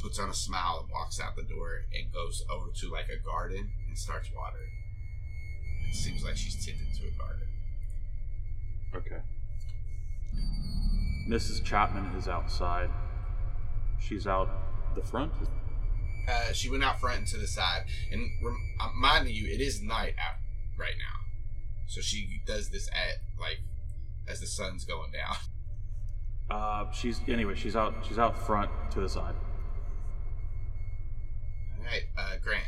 puts 0.01 0.19
on 0.19 0.31
a 0.31 0.35
smile, 0.35 0.81
and 0.83 0.91
walks 0.91 1.21
out 1.21 1.37
the 1.37 1.43
door 1.43 1.83
and 1.95 2.13
goes 2.13 2.45
over 2.51 2.71
to 2.75 2.91
like 2.91 3.09
a 3.09 3.25
garden 3.25 3.71
and 3.89 3.99
starts 3.99 4.31
watering. 4.35 4.71
It 5.89 5.95
seems 5.95 6.25
like 6.25 6.37
she's 6.37 6.65
tending 6.65 6.87
to 6.99 7.09
a 7.09 7.11
garden. 7.19 7.49
Okay. 8.95 9.23
Mrs. 11.29 11.65
Chapman 11.65 12.17
is 12.17 12.29
outside. 12.29 12.91
She's 14.03 14.27
out 14.27 14.49
the 14.95 15.03
front. 15.03 15.33
Uh, 16.29 16.53
she 16.53 16.69
went 16.71 16.85
out 16.85 17.01
front 17.01 17.19
and 17.19 17.27
to 17.29 17.39
the 17.39 17.47
side. 17.47 17.85
And 18.11 18.31
rem- 18.43 18.59
uh, 18.81 19.23
you, 19.27 19.47
it 19.49 19.61
is 19.61 19.83
night 19.83 20.15
out 20.19 20.37
right 20.79 20.95
now. 20.99 21.21
So 21.87 22.01
she 22.01 22.41
does 22.47 22.71
this 22.71 22.89
at, 22.89 23.19
like, 23.41 23.59
as 24.29 24.41
the 24.41 24.47
sun's 24.47 24.85
going 24.85 25.13
down. 25.13 25.37
Uh, 26.51 26.91
she's 26.93 27.21
anyway. 27.29 27.55
She's 27.55 27.77
out. 27.77 27.95
She's 28.07 28.19
out 28.19 28.37
front 28.37 28.71
to 28.91 29.01
the 29.01 29.09
side. 29.09 29.35
All 31.79 31.85
right, 31.85 32.03
uh, 32.19 32.37
Grant. 32.43 32.65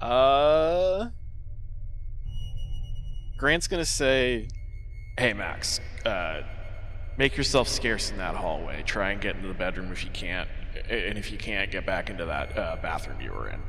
Uh, 0.00 1.10
Grant's 3.38 3.68
gonna 3.68 3.84
say, 3.84 4.48
"Hey 5.16 5.32
Max, 5.32 5.80
uh, 6.04 6.40
make 7.16 7.36
yourself 7.36 7.68
scarce 7.68 8.10
in 8.10 8.18
that 8.18 8.36
hallway. 8.36 8.82
Try 8.82 9.10
and 9.12 9.20
get 9.20 9.36
into 9.36 9.48
the 9.48 9.54
bedroom 9.54 9.90
if 9.92 10.04
you 10.04 10.10
can't, 10.10 10.48
and 10.88 11.18
if 11.18 11.30
you 11.32 11.38
can't, 11.38 11.70
get 11.70 11.86
back 11.86 12.10
into 12.10 12.24
that 12.26 12.56
uh, 12.56 12.76
bathroom 12.82 13.20
you 13.20 13.32
were 13.32 13.48
in." 13.48 13.60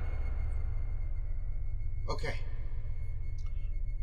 Okay. 2.10 2.36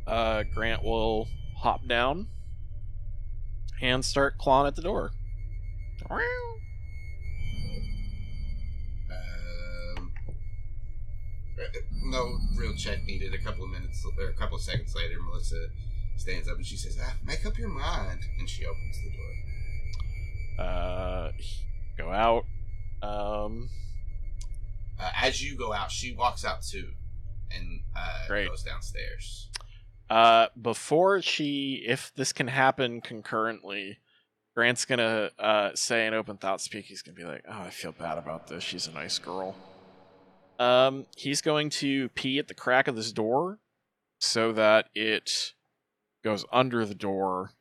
Uh, 0.07 0.45
Grant 0.55 0.83
will 0.83 1.29
hop 1.57 1.87
down 1.87 2.29
and 3.81 4.05
start 4.05 4.37
clawing 4.39 4.67
at 4.67 4.77
the 4.77 4.83
door. 4.83 5.13
Um, 9.11 10.13
uh, 11.59 11.65
no 12.05 12.39
real 12.57 12.75
check 12.75 13.03
needed. 13.05 13.33
A 13.33 13.39
couple 13.39 13.65
of 13.65 13.71
minutes, 13.71 14.05
or 14.19 14.29
a 14.29 14.35
couple 14.35 14.57
of 14.57 14.63
seconds 14.63 14.95
later, 14.95 15.17
Melissa 15.23 15.69
stands 16.17 16.49
up 16.49 16.57
and 16.57 16.67
she 16.67 16.77
says, 16.77 16.99
ah, 17.03 17.15
"Make 17.25 17.45
up 17.47 17.59
your 17.59 17.69
mind," 17.69 18.21
and 18.39 18.49
she 18.49 18.65
opens 18.65 18.99
the 19.03 19.11
door. 19.11 20.67
Uh, 20.67 21.33
go 21.99 22.11
out. 22.11 22.45
Um, 23.03 23.69
Uh, 24.99 25.11
as 25.17 25.43
you 25.43 25.57
go 25.57 25.73
out, 25.73 25.91
she 25.91 26.13
walks 26.15 26.45
out 26.45 26.63
too, 26.63 26.93
and 27.51 27.81
uh, 27.97 28.27
Great. 28.29 28.49
goes 28.49 28.63
downstairs. 28.63 29.49
Uh, 30.09 30.47
before 30.61 31.21
she, 31.21 31.83
if 31.87 32.13
this 32.15 32.33
can 32.33 32.47
happen 32.47 33.01
concurrently, 33.01 33.99
Grant's 34.55 34.85
gonna 34.85 35.31
uh, 35.39 35.71
say 35.75 36.07
an 36.07 36.15
open 36.15 36.37
thought 36.37 36.61
speak. 36.61 36.85
He's 36.85 37.03
gonna 37.03 37.17
be 37.17 37.25
like, 37.25 37.45
"Oh, 37.49 37.63
I 37.63 37.71
feel 37.71 37.91
bad 37.91 38.19
about 38.19 38.47
this. 38.47 38.63
She's 38.63 38.87
a 38.87 38.93
nice 38.93 39.19
girl." 39.19 39.57
Um, 40.61 41.07
he's 41.17 41.41
going 41.41 41.71
to 41.71 42.09
pee 42.11 42.39
at 42.39 42.47
the 42.47 42.55
crack 42.55 42.87
of 42.87 42.95
this 42.95 43.11
door, 43.11 43.59
so 44.21 44.53
that 44.53 44.91
it 44.95 45.55
goes 46.25 46.45
under 46.51 46.85
the 46.85 46.95
door. 46.95 47.53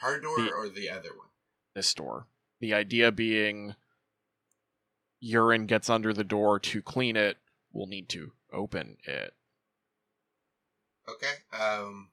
Her 0.00 0.20
door 0.20 0.36
The- 0.38 0.52
or 0.52 0.68
the 0.68 0.90
other 0.90 1.16
one? 1.16 1.28
This 1.74 1.94
door. 1.94 2.26
The 2.60 2.74
idea 2.74 3.12
being, 3.12 3.74
urine 5.20 5.66
gets 5.66 5.88
under 5.88 6.12
the 6.12 6.24
door 6.24 6.58
to 6.58 6.82
clean 6.82 7.16
it. 7.16 7.38
We'll 7.72 7.86
need 7.86 8.08
to 8.10 8.32
open 8.52 8.96
it. 9.04 9.34
Okay. 11.08 11.32
Um, 11.52 12.10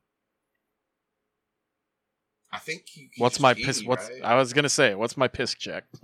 I 2.51 2.59
think 2.59 2.95
you. 2.95 3.09
can 3.09 3.21
What's 3.23 3.35
just 3.35 3.41
my 3.41 3.53
pee, 3.53 3.65
piss? 3.65 3.83
What's 3.83 4.09
right? 4.09 4.21
I 4.23 4.35
was 4.35 4.53
gonna 4.53 4.69
say? 4.69 4.93
What's 4.95 5.17
my 5.17 5.27
piss 5.27 5.53
check? 5.55 5.85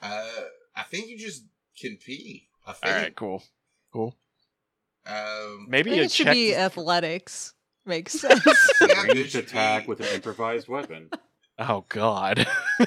Uh, 0.00 0.30
I 0.76 0.84
think 0.84 1.08
you 1.08 1.18
just 1.18 1.42
can 1.76 1.96
pee. 1.96 2.46
I 2.64 2.72
think. 2.72 2.94
right, 2.94 3.16
cool, 3.16 3.42
cool. 3.92 4.14
Um, 5.04 5.66
Maybe 5.68 5.90
I 5.90 5.94
think 5.94 6.02
a 6.02 6.04
it 6.04 6.12
should 6.12 6.26
check. 6.26 6.34
be 6.34 6.54
athletics. 6.54 7.54
Makes 7.86 8.12
sense. 8.20 8.42
Yeah, 8.86 9.02
Ranged 9.02 9.34
attack 9.36 9.88
with 9.88 10.00
an 10.00 10.06
improvised 10.14 10.68
weapon. 10.68 11.10
Oh 11.58 11.84
God, 11.88 12.46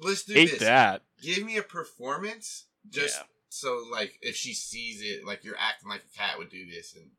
let's 0.00 0.24
do 0.24 0.34
hate 0.34 0.50
this. 0.52 0.60
that. 0.60 1.02
Give 1.22 1.44
me 1.44 1.56
a 1.58 1.62
performance, 1.62 2.66
just 2.88 3.16
Yeah. 3.18 3.22
so 3.48 3.82
like 3.90 4.18
if 4.22 4.36
she 4.36 4.54
sees 4.54 5.02
it, 5.02 5.26
like 5.26 5.44
you're 5.44 5.56
acting 5.58 5.88
like 5.90 6.02
a 6.14 6.18
cat 6.18 6.38
would 6.38 6.48
do 6.50 6.66
this, 6.70 6.94
and 6.94 7.10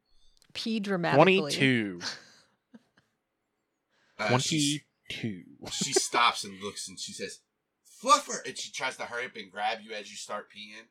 Pee 0.54 0.80
dramatically. 0.80 1.40
Twenty-two. 1.42 2.00
uh, 4.20 4.38
she, 4.40 4.82
Twenty-two. 5.10 5.44
she 5.72 5.94
stops 5.94 6.44
and 6.44 6.60
looks 6.62 6.88
and 6.88 7.00
she 7.00 7.14
says, 7.14 7.40
"Fluffer," 8.04 8.46
and 8.46 8.58
she 8.58 8.72
tries 8.72 8.98
to 8.98 9.04
hurry 9.04 9.26
up 9.26 9.36
and 9.36 9.52
grab 9.52 9.80
you 9.84 9.94
as 9.94 10.10
you 10.10 10.16
start 10.18 10.48
peeing, 10.50 10.88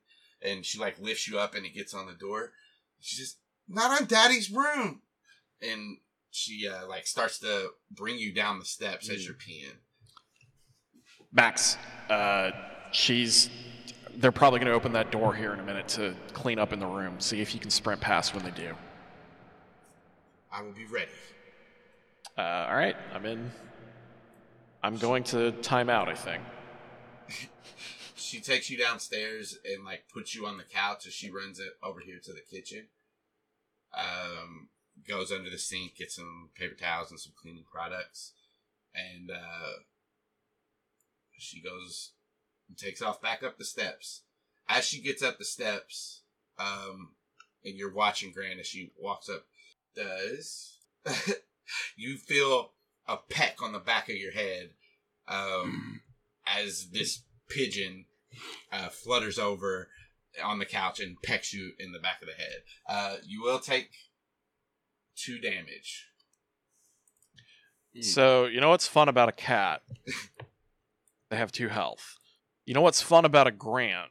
and 0.49 0.65
she 0.65 0.79
like 0.79 0.99
lifts 1.01 1.27
you 1.27 1.39
up 1.39 1.55
and 1.55 1.67
it 1.67 1.75
gets 1.75 1.95
on 1.95 2.07
the 2.07 2.13
door. 2.15 2.53
She 3.01 3.17
says, 3.17 3.37
"Not 3.69 4.01
on 4.01 4.07
Daddy's 4.07 4.51
room," 4.51 5.03
and 5.63 5.99
she 6.31 6.69
uh, 6.69 6.87
like 6.87 7.07
starts 7.07 7.39
to 7.41 7.71
bring 7.91 8.19
you 8.19 8.33
down 8.33 8.59
the 8.59 8.65
steps 8.65 9.09
as 9.09 9.25
you're 9.25 9.35
peeing. 9.35 9.77
Max, 11.33 11.77
uh, 12.11 12.51
she's. 12.93 13.51
They're 14.19 14.33
probably 14.33 14.61
going 14.61 14.71
to 14.71 14.75
open 14.75 14.93
that 14.93 15.13
door 15.13 15.35
here 15.35 15.53
in 15.53 15.61
a 15.61 15.63
minute 15.63 15.89
to 15.89 16.15
clean 16.33 16.59
up 16.59 16.73
in 16.73 16.81
the 16.81 16.87
room. 16.87 17.21
See 17.21 17.43
if 17.43 17.55
you 17.55 17.61
can 17.61 17.69
sprint 17.69 18.01
past 18.01 18.35
when 18.35 18.45
they 18.45 18.51
do. 18.51 18.75
I 20.51 20.63
will 20.63 20.73
be 20.73 20.87
ready. 20.87 21.11
Uh, 22.39 22.67
all 22.69 22.77
right, 22.77 22.97
I'm 23.15 23.27
in. 23.27 23.51
I'm 24.83 24.97
going 24.97 25.25
to 25.25 25.53
time 25.53 25.91
out. 25.91 26.09
I 26.09 26.15
think. 26.15 26.43
She 28.19 28.41
takes 28.41 28.69
you 28.69 28.77
downstairs 28.77 29.57
and 29.65 29.85
like 29.85 30.07
puts 30.13 30.35
you 30.35 30.47
on 30.47 30.57
the 30.57 30.65
couch 30.65 31.07
as 31.07 31.13
she 31.13 31.31
runs 31.31 31.61
it 31.61 31.75
over 31.81 32.01
here 32.01 32.19
to 32.25 32.33
the 32.33 32.41
kitchen. 32.41 32.89
Um, 33.97 34.69
goes 35.09 35.33
under 35.33 35.51
the 35.51 35.59
sink, 35.59 35.97
gets 35.97 36.17
some 36.17 36.51
paper 36.55 36.75
towels 36.75 37.11
and 37.11 37.21
some 37.21 37.33
cleaning 37.41 37.65
products, 37.71 38.33
and 38.95 39.31
uh, 39.31 39.81
she 41.39 41.61
goes 41.61 42.13
and 42.69 42.77
takes 42.77 43.03
off 43.03 43.21
back 43.21 43.43
up 43.43 43.59
the 43.59 43.65
steps. 43.65 44.23
As 44.69 44.85
she 44.85 45.01
gets 45.01 45.23
up 45.23 45.39
the 45.39 45.45
steps, 45.45 46.23
um, 46.59 47.11
and 47.65 47.77
you're 47.77 47.93
watching 47.93 48.33
Grant 48.33 48.61
as 48.61 48.67
she 48.67 48.93
walks 48.99 49.29
up, 49.29 49.45
does 49.95 50.79
you 51.97 52.17
feel 52.17 52.73
a 53.07 53.17
peck 53.17 53.63
on 53.63 53.73
the 53.73 53.79
back 53.79 54.09
of 54.09 54.17
your 54.17 54.33
head 54.33 54.71
um, 55.29 56.01
as 56.47 56.89
this 56.93 57.23
pigeon 57.49 58.07
uh, 58.73 58.89
flutters 58.89 59.39
over 59.39 59.89
on 60.43 60.59
the 60.59 60.67
couch 60.67 61.01
and 61.01 61.21
pecks 61.23 61.53
you 61.53 61.73
in 61.79 61.93
the 61.93 61.99
back 61.99 62.21
of 62.21 62.29
the 62.29 62.35
head. 62.35 62.63
Uh, 62.89 63.17
you 63.25 63.43
will 63.43 63.59
take 63.59 63.91
two 65.17 65.39
damage. 65.41 66.07
Hmm. 67.95 68.03
So 68.03 68.47
you 68.47 68.61
know 68.61 68.71
what's 68.71 68.87
fun 68.87 69.09
about 69.09 69.29
a 69.29 69.33
cat? 69.33 69.83
they 71.31 71.37
have 71.37 71.53
two 71.53 71.69
health. 71.69 72.17
You 72.65 72.75
know 72.75 72.81
what's 72.83 73.01
fun 73.03 73.25
about 73.25 73.47
a 73.47 73.51
Grant 73.53 74.11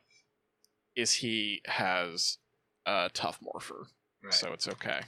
is 0.95 1.11
he 1.13 1.61
has 1.65 2.37
a 2.85 3.09
tough 3.13 3.39
morpher, 3.41 3.87
Right. 4.23 4.33
so 4.33 4.53
it's 4.53 4.67
okay. 4.67 5.01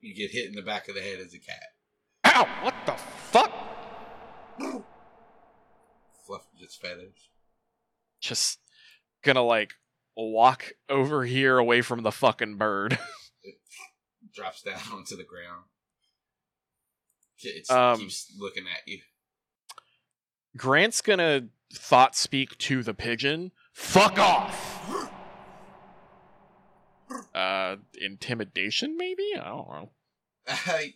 you 0.00 0.14
get 0.14 0.30
hit 0.30 0.46
in 0.48 0.54
the 0.54 0.62
back 0.62 0.88
of 0.88 0.94
the 0.94 1.02
head 1.02 1.20
as 1.20 1.34
a 1.34 1.38
cat. 1.38 1.62
Ow! 2.26 2.64
What 2.64 2.74
the 2.86 2.92
fuck? 2.92 3.52
Fluff 6.26 6.46
its 6.60 6.76
feathers. 6.76 7.28
Just 8.20 8.58
gonna 9.22 9.42
like 9.42 9.74
walk 10.16 10.72
over 10.88 11.24
here 11.24 11.58
away 11.58 11.82
from 11.82 12.02
the 12.02 12.12
fucking 12.12 12.56
bird. 12.56 12.98
Drops 14.34 14.62
down 14.62 14.80
onto 14.92 15.16
the 15.16 15.24
ground. 15.24 15.64
It 17.38 17.68
Um, 17.70 17.98
keeps 17.98 18.32
looking 18.38 18.64
at 18.64 18.86
you. 18.86 19.00
Grant's 20.56 21.00
gonna 21.02 21.48
thought 21.72 22.14
speak 22.16 22.56
to 22.58 22.82
the 22.82 22.94
pigeon. 22.94 23.52
Fuck 23.72 24.18
off. 24.18 25.10
Uh, 27.34 27.76
intimidation 28.00 28.96
maybe? 28.96 29.24
I 29.38 29.44
don't 29.48 29.68
know. 29.68 29.90
I, 30.48 30.94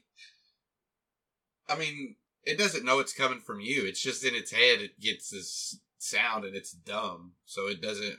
I 1.68 1.76
mean, 1.76 2.16
it 2.44 2.58
doesn't 2.58 2.84
know 2.84 2.98
it's 2.98 3.12
coming 3.12 3.40
from 3.40 3.60
you. 3.60 3.84
It's 3.84 4.00
just 4.00 4.24
in 4.24 4.34
its 4.34 4.50
head. 4.52 4.80
It 4.80 4.98
gets 5.00 5.30
this 5.30 5.78
sound 5.98 6.44
and 6.44 6.56
it's 6.56 6.72
dumb, 6.72 7.32
so 7.44 7.66
it 7.68 7.80
doesn't. 7.80 8.16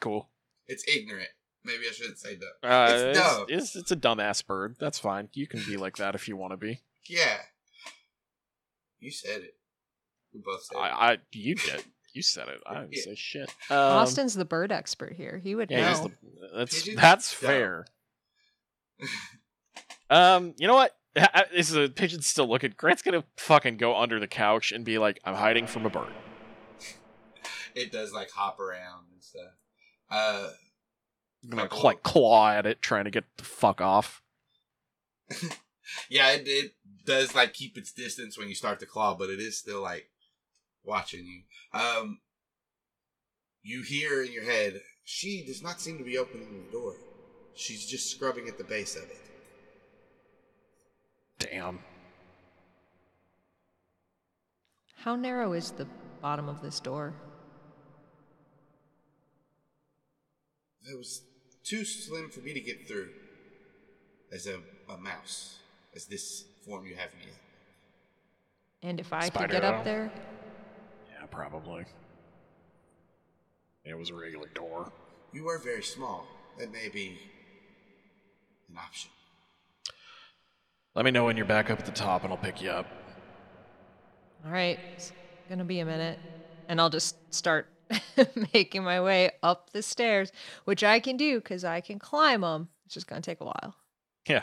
Cool. 0.00 0.30
It's 0.66 0.84
ignorant. 0.88 1.30
Maybe 1.64 1.84
I 1.88 1.92
shouldn't 1.92 2.18
say 2.18 2.36
dumb. 2.36 2.50
Uh, 2.70 2.88
It's 2.90 3.02
it's, 3.02 3.18
dumb. 3.18 3.46
it's, 3.48 3.76
it's 3.76 3.90
a 3.90 3.96
dumbass 3.96 4.46
bird. 4.46 4.76
That's 4.78 4.98
fine. 4.98 5.28
You 5.32 5.46
can 5.46 5.62
be 5.66 5.76
like 5.76 5.96
that 5.96 6.14
if 6.14 6.28
you 6.28 6.36
want 6.36 6.52
to 6.52 6.56
be. 6.58 6.80
Yeah, 7.08 7.38
you 9.00 9.10
said 9.10 9.42
it. 9.42 9.54
We 10.32 10.40
both 10.40 10.62
said 10.64 10.76
it. 10.76 10.80
I, 10.80 11.12
I, 11.12 11.18
you 11.32 11.54
did. 11.54 11.84
You 12.12 12.22
said 12.22 12.48
it. 12.48 12.60
I 12.66 12.74
didn't 12.80 12.92
Yeah. 12.92 13.02
say 13.04 13.14
shit. 13.14 13.50
Um, 13.70 13.76
Austin's 13.78 14.34
the 14.34 14.44
bird 14.44 14.70
expert 14.72 15.14
here. 15.14 15.38
He 15.42 15.54
would 15.54 15.70
Yeah, 15.70 15.88
he's 15.90 16.00
know. 16.00 16.10
the, 16.22 16.56
that's 16.58 16.94
that's 16.94 17.32
fair. 17.32 17.86
Um, 20.10 20.54
you 20.58 20.66
know 20.66 20.74
what? 20.74 20.94
Is 21.52 21.74
a 21.74 21.88
pigeon 21.88 22.20
still 22.20 22.46
looking? 22.48 22.74
Grant's 22.76 23.02
gonna 23.02 23.24
fucking 23.36 23.78
go 23.78 23.96
under 23.96 24.20
the 24.20 24.26
couch 24.26 24.70
and 24.72 24.84
be 24.84 24.98
like, 24.98 25.18
"I'm 25.24 25.34
hiding 25.34 25.66
from 25.66 25.86
a 25.86 25.90
bird." 25.90 26.12
it 27.74 27.90
does 27.90 28.12
like 28.12 28.30
hop 28.30 28.60
around 28.60 29.06
and 29.12 29.22
stuff. 29.22 29.52
Uh, 30.10 30.50
I'm 31.44 31.50
gonna 31.50 31.68
Fuck, 31.68 31.84
like 31.84 32.02
claw 32.02 32.50
at 32.50 32.66
it, 32.66 32.80
trying 32.80 33.04
to 33.04 33.10
get 33.10 33.24
the 33.36 33.44
fuck 33.44 33.80
off. 33.80 34.22
yeah, 36.08 36.30
it, 36.30 36.44
it 36.46 36.72
does 37.04 37.34
like 37.34 37.52
keep 37.52 37.76
its 37.76 37.92
distance 37.92 38.38
when 38.38 38.48
you 38.48 38.54
start 38.54 38.80
to 38.80 38.86
claw, 38.86 39.14
but 39.14 39.30
it 39.30 39.40
is 39.40 39.58
still 39.58 39.82
like 39.82 40.10
watching 40.84 41.26
you. 41.26 41.42
Um, 41.78 42.20
you 43.62 43.82
hear 43.82 44.22
in 44.22 44.32
your 44.32 44.44
head, 44.44 44.80
she 45.04 45.44
does 45.44 45.62
not 45.62 45.80
seem 45.80 45.98
to 45.98 46.04
be 46.04 46.18
opening 46.18 46.64
the 46.66 46.72
door. 46.72 46.94
She's 47.54 47.86
just 47.86 48.10
scrubbing 48.10 48.48
at 48.48 48.58
the 48.58 48.64
base 48.64 48.96
of 48.96 49.04
it. 49.04 49.20
Damn. 51.38 51.80
How 54.96 55.16
narrow 55.16 55.52
is 55.52 55.70
the 55.72 55.86
bottom 56.22 56.48
of 56.48 56.62
this 56.62 56.80
door? 56.80 57.14
It 60.90 60.96
was 60.96 61.22
too 61.64 61.84
slim 61.84 62.30
for 62.30 62.40
me 62.40 62.52
to 62.52 62.60
get 62.60 62.86
through 62.86 63.08
as 64.32 64.46
a, 64.46 64.58
a 64.92 64.96
mouse, 64.98 65.58
as 65.96 66.04
this 66.06 66.44
form 66.66 66.86
you 66.86 66.94
have 66.96 67.12
me 67.14 67.24
in. 68.82 68.88
And 68.88 69.00
if 69.00 69.12
I 69.12 69.26
Spider 69.26 69.46
could 69.46 69.52
get 69.52 69.64
up 69.64 69.74
arm. 69.76 69.84
there, 69.84 70.12
Yeah, 71.10 71.26
probably. 71.30 71.84
It 73.84 73.98
was 73.98 74.10
a 74.10 74.14
regular 74.14 74.48
door. 74.54 74.92
You 75.32 75.48
are 75.48 75.58
very 75.58 75.82
small. 75.82 76.26
That 76.58 76.72
may 76.72 76.88
be 76.88 77.18
an 78.70 78.76
option. 78.78 79.10
Let 80.94 81.04
me 81.04 81.10
know 81.10 81.24
when 81.24 81.36
you're 81.36 81.44
back 81.46 81.70
up 81.70 81.80
at 81.80 81.86
the 81.86 81.92
top, 81.92 82.22
and 82.24 82.32
I'll 82.32 82.38
pick 82.38 82.62
you 82.62 82.70
up. 82.70 82.86
all 84.44 84.52
right, 84.52 84.78
it's 84.94 85.12
gonna 85.48 85.64
be 85.64 85.80
a 85.80 85.84
minute, 85.84 86.18
and 86.68 86.80
I'll 86.80 86.90
just 86.90 87.16
start 87.34 87.66
making 88.54 88.84
my 88.84 89.00
way 89.00 89.30
up 89.42 89.70
the 89.70 89.82
stairs, 89.82 90.32
which 90.64 90.84
I 90.84 91.00
can 91.00 91.16
do 91.16 91.40
because 91.40 91.64
I 91.64 91.80
can 91.80 91.98
climb 91.98 92.42
them. 92.42 92.68
It's 92.86 92.94
just 92.94 93.06
gonna 93.06 93.20
take 93.20 93.40
a 93.40 93.44
while. 93.44 93.74
Yeah. 94.28 94.42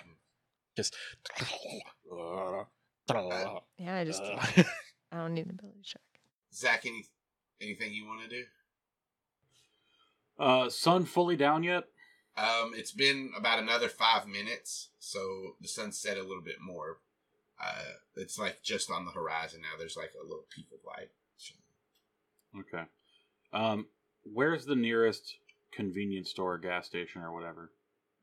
Just. 0.75 0.95
Yeah, 3.77 3.97
I 3.97 4.05
just 4.05 4.21
Uh, 4.21 4.63
I 5.11 5.17
don't 5.17 5.33
need 5.33 5.45
an 5.45 5.51
ability 5.51 5.81
check. 5.83 6.01
Zach, 6.53 6.85
any 6.85 7.05
anything 7.59 7.93
you 7.93 8.05
want 8.05 8.21
to 8.21 8.29
do? 8.29 8.43
Uh, 10.39 10.69
sun 10.69 11.05
fully 11.05 11.35
down 11.35 11.63
yet? 11.63 11.85
Um, 12.37 12.73
it's 12.75 12.91
been 12.91 13.31
about 13.37 13.59
another 13.59 13.89
five 13.89 14.27
minutes, 14.27 14.89
so 14.99 15.55
the 15.59 15.67
sun's 15.67 15.97
set 15.99 16.17
a 16.17 16.23
little 16.23 16.41
bit 16.41 16.61
more. 16.61 16.99
Uh, 17.61 17.93
it's 18.15 18.39
like 18.39 18.63
just 18.63 18.89
on 18.89 19.05
the 19.05 19.11
horizon 19.11 19.61
now. 19.61 19.77
There's 19.77 19.97
like 19.97 20.13
a 20.19 20.23
little 20.23 20.45
peak 20.49 20.67
of 20.73 20.79
light. 20.85 21.09
Okay. 22.59 22.83
Um, 23.53 23.87
where's 24.23 24.65
the 24.65 24.75
nearest 24.75 25.35
convenience 25.73 26.29
store, 26.29 26.57
gas 26.57 26.85
station, 26.85 27.21
or 27.21 27.33
whatever? 27.33 27.71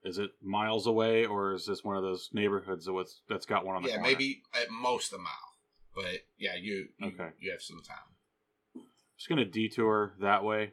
Is 0.05 0.18
it 0.18 0.31
miles 0.42 0.86
away, 0.86 1.26
or 1.26 1.55
is 1.55 1.66
this 1.66 1.82
one 1.82 1.97
of 1.97 2.02
those 2.02 2.31
neighborhoods 2.32 2.86
that 2.86 2.92
was, 2.92 3.20
that's 3.28 3.47
got 3.47 3.66
one 3.66 3.76
on 3.76 3.82
the 3.82 3.89
Yeah, 3.89 3.97
corner? 3.97 4.08
maybe 4.10 4.42
at 4.55 4.70
most 4.70 5.12
a 5.12 5.18
mile, 5.18 5.57
but 5.94 6.24
yeah, 6.39 6.55
you 6.55 6.86
you, 6.98 7.08
Okay. 7.08 7.31
you 7.40 7.50
have 7.50 7.60
some 7.60 7.82
time. 7.82 8.84
Just 9.16 9.28
gonna 9.28 9.44
detour 9.44 10.12
that 10.20 10.44
way, 10.44 10.73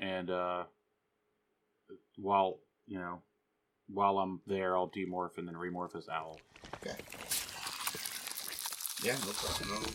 and 0.00 0.30
uh, 0.30 0.64
while 2.18 2.58
you 2.86 2.98
know, 2.98 3.22
while 3.88 4.18
I'm 4.18 4.40
there, 4.46 4.76
I'll 4.76 4.90
demorph 4.90 5.38
and 5.38 5.48
then 5.48 5.54
remorph 5.54 5.96
as 5.96 6.08
owl. 6.08 6.38
Okay. 6.84 6.94
Yeah, 9.02 9.16
no 9.24 9.32
problem. 9.32 9.68
No, 9.70 9.86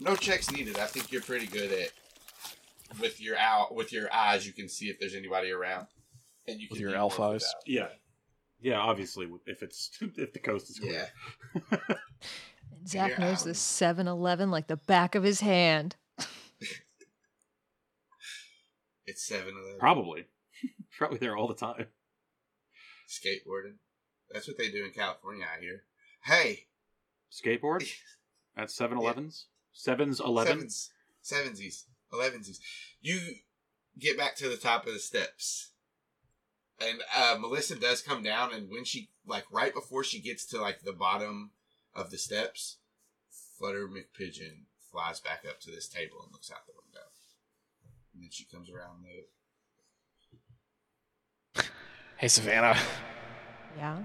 no 0.00 0.16
checks 0.16 0.50
needed. 0.50 0.78
I 0.78 0.86
think 0.86 1.10
you're 1.12 1.22
pretty 1.22 1.46
good 1.46 1.72
at 1.72 1.90
with 3.00 3.20
your 3.20 3.36
out 3.36 3.74
with 3.74 3.92
your 3.92 4.12
eyes. 4.12 4.46
You 4.46 4.52
can 4.52 4.68
see 4.68 4.86
if 4.88 4.98
there's 4.98 5.14
anybody 5.14 5.50
around, 5.50 5.86
and 6.46 6.60
you 6.60 6.68
With 6.70 6.78
can 6.78 6.88
your 6.88 6.96
elf 6.96 7.18
eyes? 7.20 7.44
Yeah, 7.66 7.88
yeah. 8.60 8.78
Obviously, 8.78 9.28
if 9.46 9.62
it's 9.62 9.90
if 10.00 10.32
the 10.32 10.38
coast 10.38 10.70
is 10.70 10.78
clear. 10.78 11.08
Yeah. 11.72 11.78
Zach 12.86 13.10
you're 13.10 13.18
knows 13.18 13.40
out. 13.40 13.44
the 13.46 13.54
7 13.54 14.06
Eleven 14.06 14.50
like 14.52 14.68
the 14.68 14.76
back 14.76 15.14
of 15.16 15.22
his 15.24 15.40
hand. 15.40 15.96
It's 19.08 19.24
seven 19.24 19.54
eleven. 19.54 19.78
Probably, 19.78 20.24
probably 20.98 21.18
there 21.18 21.36
all 21.36 21.46
the 21.46 21.54
time. 21.54 21.86
skateboarding. 23.08 23.74
That's 24.32 24.48
what 24.48 24.58
they 24.58 24.68
do 24.68 24.84
in 24.84 24.90
California. 24.90 25.46
I 25.46 25.60
hear. 25.60 25.84
Hey, 26.24 26.66
Skateboard 27.30 27.88
at 28.56 28.66
7-Elevens. 28.68 29.46
Sevens 29.76 30.20
eleven. 30.20 30.70
sevens, 30.70 30.90
sevensies, 31.22 31.84
elevensies. 32.10 32.58
You 33.02 33.20
get 33.98 34.16
back 34.16 34.34
to 34.36 34.48
the 34.48 34.56
top 34.56 34.86
of 34.86 34.94
the 34.94 34.98
steps, 34.98 35.72
and 36.80 37.02
uh, 37.14 37.36
Melissa 37.38 37.76
does 37.76 38.00
come 38.00 38.22
down. 38.22 38.54
And 38.54 38.70
when 38.70 38.84
she 38.84 39.10
like 39.26 39.44
right 39.52 39.74
before 39.74 40.02
she 40.02 40.20
gets 40.20 40.46
to 40.46 40.60
like 40.60 40.80
the 40.80 40.94
bottom 40.94 41.50
of 41.94 42.10
the 42.10 42.16
steps, 42.16 42.78
Flutter 43.58 43.86
McPigeon 43.86 44.64
flies 44.90 45.20
back 45.20 45.44
up 45.46 45.60
to 45.60 45.70
this 45.70 45.88
table 45.88 46.22
and 46.24 46.32
looks 46.32 46.50
out 46.50 46.66
the 46.66 46.72
window. 46.72 47.06
And 48.14 48.22
then 48.22 48.30
she 48.32 48.46
comes 48.46 48.70
around 48.70 49.04
the. 51.54 51.64
hey, 52.16 52.28
Savannah. 52.28 52.78
Yeah. 53.76 53.98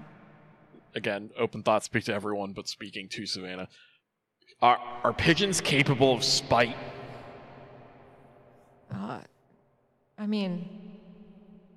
Again, 0.94 1.30
open 1.38 1.62
thought, 1.62 1.82
speak 1.82 2.04
to 2.04 2.14
everyone, 2.14 2.52
but 2.52 2.68
speaking 2.68 3.08
to 3.08 3.24
Savannah. 3.24 3.68
Are 4.62 4.78
are 5.02 5.12
pigeons 5.12 5.60
capable 5.60 6.14
of 6.14 6.22
spite? 6.22 6.76
Uh, 8.94 9.18
I 10.16 10.26
mean, 10.26 10.68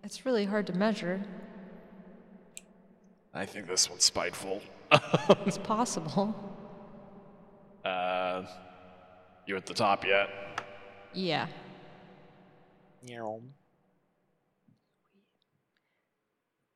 it's 0.04 0.24
really 0.26 0.46
hard 0.46 0.68
to 0.68 0.74
measure. 0.74 1.24
I 3.34 3.46
think 3.46 3.68
this 3.68 3.90
one's 3.90 4.06
spiteful. 4.06 4.62
It's 5.46 5.58
possible. 5.58 6.36
uh, 7.86 8.44
you 9.48 9.58
at 9.58 9.66
the 9.66 9.74
top 9.74 10.06
yet? 10.06 10.30
Yeah. 11.12 11.48
Yeah. 13.02 13.38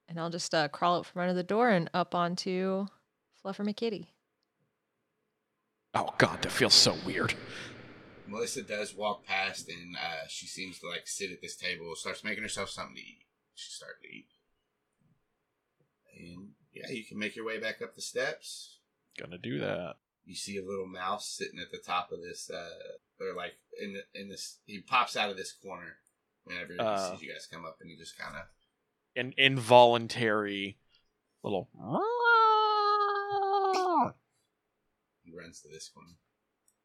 And 0.10 0.20
I'll 0.20 0.32
just 0.32 0.54
uh, 0.56 0.68
crawl 0.70 0.98
out 0.98 1.06
from 1.06 1.22
under 1.22 1.36
the 1.36 1.44
door 1.44 1.70
and 1.70 1.88
up 1.94 2.16
onto 2.16 2.88
Fluffer 3.44 3.64
McKitty. 3.64 4.08
Oh 5.94 6.14
god, 6.18 6.42
that 6.44 6.52
feels 6.52 6.74
so 6.74 6.96
weird. 7.06 7.34
Melissa 8.28 8.62
does 8.62 8.94
walk 8.96 9.26
past 9.26 9.70
and 9.70 9.96
uh, 9.96 10.28
she 10.28 10.46
seems 10.46 10.78
to 10.80 10.88
like 10.90 11.08
sit 11.08 11.32
at 11.32 11.42
this 11.42 11.56
table, 11.56 11.96
starts 11.96 12.24
making 12.24 12.44
herself 12.44 12.70
something 12.70 12.96
to 12.96 13.02
eat. 13.02 13.24
She 13.56 13.72
starts 13.72 14.00
to 14.04 14.08
eat. 14.08 14.28
And 16.20 16.50
yeah, 16.74 16.90
you 16.92 17.04
can 17.04 17.18
make 17.18 17.36
your 17.36 17.46
way 17.46 17.60
back 17.60 17.82
up 17.82 17.96
the 17.96 18.02
steps. 18.02 18.78
Gonna 19.20 19.38
do 19.40 19.60
that. 19.60 19.96
You 20.26 20.36
see 20.36 20.58
a 20.58 20.64
little 20.64 20.86
mouse 20.86 21.28
sitting 21.28 21.60
at 21.60 21.72
the 21.72 21.80
top 21.80 22.12
of 22.12 22.22
this, 22.22 22.52
uh, 22.54 22.70
or 23.20 23.34
like 23.36 23.54
in 23.82 23.94
the, 23.94 24.04
in 24.22 24.30
this. 24.30 24.60
He 24.68 24.80
pops 24.80 25.18
out 25.18 25.32
of 25.32 25.38
this 25.38 25.52
corner 25.52 25.96
whenever 26.44 26.74
he 26.74 26.80
Uh. 26.80 27.12
sees 27.12 27.24
you 27.24 27.32
guys 27.34 27.48
come 27.52 27.66
up, 27.66 27.78
and 27.82 27.90
he 27.90 27.98
just 27.98 28.16
kind 28.18 28.36
of 28.36 28.44
An 29.16 29.34
involuntary 29.38 30.78
little. 31.44 31.68
He 35.24 35.32
runs 35.36 35.62
to 35.62 35.70
this 35.70 35.92
one. 35.94 36.16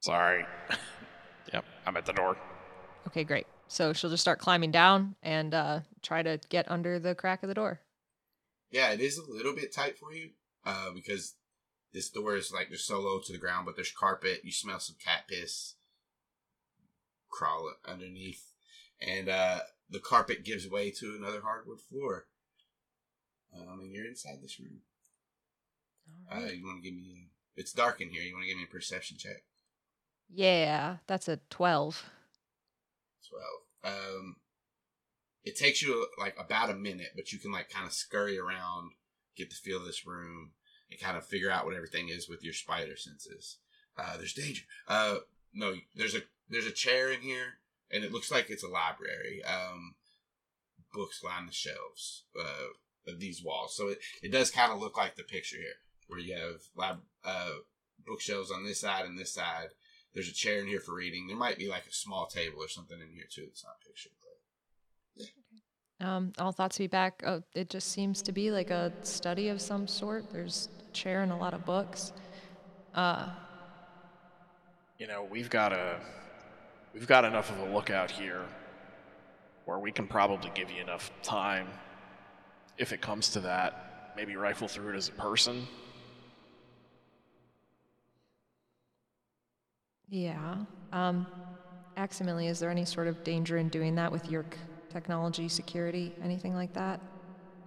Sorry. 0.00 0.44
yep, 1.52 1.64
I'm 1.86 1.96
at 1.96 2.06
the 2.06 2.12
door. 2.12 2.36
Okay, 3.06 3.24
great. 3.24 3.46
So 3.68 3.92
she'll 3.92 4.10
just 4.10 4.22
start 4.22 4.38
climbing 4.38 4.70
down 4.70 5.14
and 5.22 5.54
uh, 5.54 5.80
try 6.02 6.22
to 6.22 6.38
get 6.48 6.70
under 6.70 6.98
the 6.98 7.14
crack 7.14 7.42
of 7.42 7.48
the 7.48 7.54
door. 7.54 7.80
Yeah, 8.70 8.90
it 8.90 9.00
is 9.00 9.18
a 9.18 9.30
little 9.30 9.54
bit 9.54 9.74
tight 9.74 9.98
for 9.98 10.12
you, 10.12 10.30
uh, 10.66 10.90
because 10.94 11.34
this 11.92 12.10
door 12.10 12.36
is 12.36 12.52
like 12.52 12.70
just 12.70 12.86
so 12.86 13.00
low 13.00 13.20
to 13.24 13.32
the 13.32 13.38
ground, 13.38 13.66
but 13.66 13.76
there's 13.76 13.92
carpet. 13.92 14.40
You 14.42 14.52
smell 14.52 14.80
some 14.80 14.96
cat 15.02 15.28
piss. 15.28 15.74
Crawl 17.30 17.72
underneath, 17.86 18.52
and 19.00 19.28
uh, 19.28 19.60
the 19.90 19.98
carpet 19.98 20.44
gives 20.44 20.68
way 20.68 20.90
to 20.92 21.16
another 21.18 21.40
hardwood 21.42 21.80
floor. 21.80 22.26
Um, 23.56 23.80
and 23.80 23.92
you're 23.92 24.06
inside 24.06 24.38
this 24.42 24.58
room. 24.60 24.80
All 26.30 26.38
Uh, 26.42 26.50
you 26.50 26.64
want 26.64 26.82
to 26.82 26.90
give 26.90 26.96
me? 26.96 27.28
It's 27.56 27.72
dark 27.72 28.00
in 28.00 28.10
here. 28.10 28.22
You 28.22 28.34
want 28.34 28.44
to 28.44 28.48
give 28.48 28.58
me 28.58 28.64
a 28.64 28.72
perception 28.72 29.16
check? 29.18 29.42
Yeah, 30.32 30.96
that's 31.06 31.28
a 31.28 31.38
12. 31.50 32.04
Twelve. 33.28 33.94
Um, 33.96 34.36
it 35.44 35.56
takes 35.56 35.82
you 35.82 36.06
like 36.18 36.36
about 36.38 36.70
a 36.70 36.74
minute, 36.74 37.12
but 37.14 37.32
you 37.32 37.38
can 37.38 37.52
like 37.52 37.68
kind 37.70 37.86
of 37.86 37.92
scurry 37.92 38.38
around, 38.38 38.92
get 39.36 39.50
the 39.50 39.56
feel 39.56 39.78
of 39.78 39.84
this 39.84 40.06
room, 40.06 40.52
and 40.90 41.00
kind 41.00 41.16
of 41.16 41.26
figure 41.26 41.50
out 41.50 41.66
what 41.66 41.74
everything 41.74 42.08
is 42.08 42.28
with 42.28 42.42
your 42.42 42.54
spider 42.54 42.96
senses. 42.96 43.58
Uh, 43.96 44.16
there's 44.16 44.32
danger. 44.32 44.62
Uh, 44.88 45.16
no, 45.52 45.74
there's 45.94 46.14
a 46.14 46.22
there's 46.48 46.66
a 46.66 46.72
chair 46.72 47.12
in 47.12 47.20
here, 47.20 47.58
and 47.90 48.04
it 48.04 48.12
looks 48.12 48.30
like 48.30 48.50
it's 48.50 48.64
a 48.64 48.68
library. 48.68 49.42
Um, 49.44 49.94
books 50.92 51.22
line 51.22 51.46
the 51.46 51.52
shelves 51.52 52.24
uh, 52.38 53.10
of 53.10 53.20
these 53.20 53.42
walls, 53.42 53.76
so 53.76 53.88
it, 53.88 53.98
it 54.22 54.32
does 54.32 54.50
kind 54.50 54.72
of 54.72 54.80
look 54.80 54.96
like 54.96 55.16
the 55.16 55.22
picture 55.22 55.56
here, 55.56 55.76
where 56.06 56.20
you 56.20 56.34
have 56.34 56.60
lab 56.76 56.98
uh, 57.24 57.50
bookshelves 58.06 58.50
on 58.50 58.64
this 58.64 58.80
side 58.80 59.04
and 59.06 59.18
this 59.18 59.32
side. 59.32 59.68
There's 60.12 60.28
a 60.28 60.32
chair 60.32 60.60
in 60.60 60.66
here 60.68 60.80
for 60.80 60.94
reading. 60.94 61.26
There 61.26 61.36
might 61.36 61.58
be 61.58 61.68
like 61.68 61.86
a 61.86 61.92
small 61.92 62.26
table 62.26 62.58
or 62.60 62.68
something 62.68 62.98
in 63.00 63.12
here 63.14 63.26
too. 63.28 63.46
It's 63.48 63.64
not 63.64 63.80
pictured. 63.84 64.12
But 65.18 66.06
Um, 66.06 66.32
all 66.38 66.52
thoughts 66.52 66.78
be 66.78 66.86
back. 66.86 67.22
Oh, 67.26 67.42
it 67.54 67.70
just 67.70 67.88
seems 67.88 68.22
to 68.22 68.32
be 68.32 68.50
like 68.50 68.70
a 68.70 68.92
study 69.02 69.48
of 69.48 69.60
some 69.60 69.88
sort. 69.88 70.30
There's 70.32 70.68
a 70.88 70.92
chair 70.92 71.22
and 71.22 71.32
a 71.32 71.36
lot 71.36 71.54
of 71.54 71.64
books. 71.64 72.12
Uh, 72.94 73.30
You 74.98 75.08
know, 75.08 75.26
we've 75.28 75.50
got 75.50 75.72
a 75.72 75.98
we've 76.92 77.08
got 77.08 77.24
enough 77.24 77.50
of 77.50 77.58
a 77.68 77.74
lookout 77.74 78.10
here 78.10 78.44
where 79.64 79.78
we 79.78 79.90
can 79.90 80.06
probably 80.06 80.50
give 80.54 80.70
you 80.70 80.80
enough 80.80 81.10
time 81.22 81.66
if 82.78 82.92
it 82.92 83.00
comes 83.00 83.30
to 83.30 83.40
that. 83.40 84.12
Maybe 84.16 84.36
rifle 84.36 84.68
through 84.68 84.90
it 84.94 84.96
as 84.96 85.08
a 85.08 85.12
person. 85.12 85.66
Yeah. 90.08 90.56
Um, 90.92 91.26
Aximili, 91.96 92.48
is 92.48 92.58
there 92.58 92.70
any 92.70 92.84
sort 92.84 93.06
of 93.06 93.22
danger 93.24 93.58
in 93.58 93.68
doing 93.68 93.94
that 93.96 94.10
with 94.10 94.30
your 94.30 94.44
technology, 94.90 95.48
security, 95.48 96.12
anything 96.22 96.54
like 96.54 96.72
that? 96.74 97.00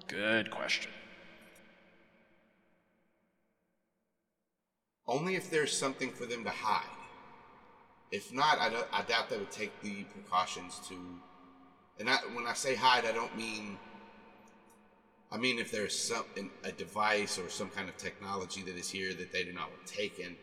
Good 0.08 0.52
question. 0.52 0.92
only 5.08 5.36
if 5.36 5.50
there's 5.50 5.76
something 5.76 6.12
for 6.12 6.26
them 6.26 6.44
to 6.44 6.50
hide. 6.50 6.84
If 8.12 8.34
not, 8.34 8.60
I, 8.60 8.70
don't, 8.70 8.88
I 8.92 9.02
doubt 9.04 9.30
they 9.30 9.38
would 9.38 9.52
take 9.52 9.82
the 9.82 10.04
precautions 10.04 10.80
to. 10.90 10.96
And 12.00 12.10
I, 12.10 12.18
when 12.34 12.46
I 12.46 12.54
say 12.54 12.76
hide, 12.76 13.06
I 13.06 13.12
don't 13.12 13.36
mean. 13.36 13.78
I 15.30 15.38
mean 15.38 15.60
if 15.60 15.72
there's 15.72 15.98
some 15.98 16.24
an- 16.38 16.52
a 16.64 16.72
device 16.72 17.38
or 17.38 17.50
some 17.50 17.70
kind 17.70 17.90
of 17.90 17.98
technology 17.98 18.62
that 18.62 18.78
is 18.78 18.90
here 18.90 19.14
that 19.14 19.34
they 19.34 19.44
do 19.44 19.52
not 19.52 19.70
want 19.70 19.86
taken, 19.86 20.38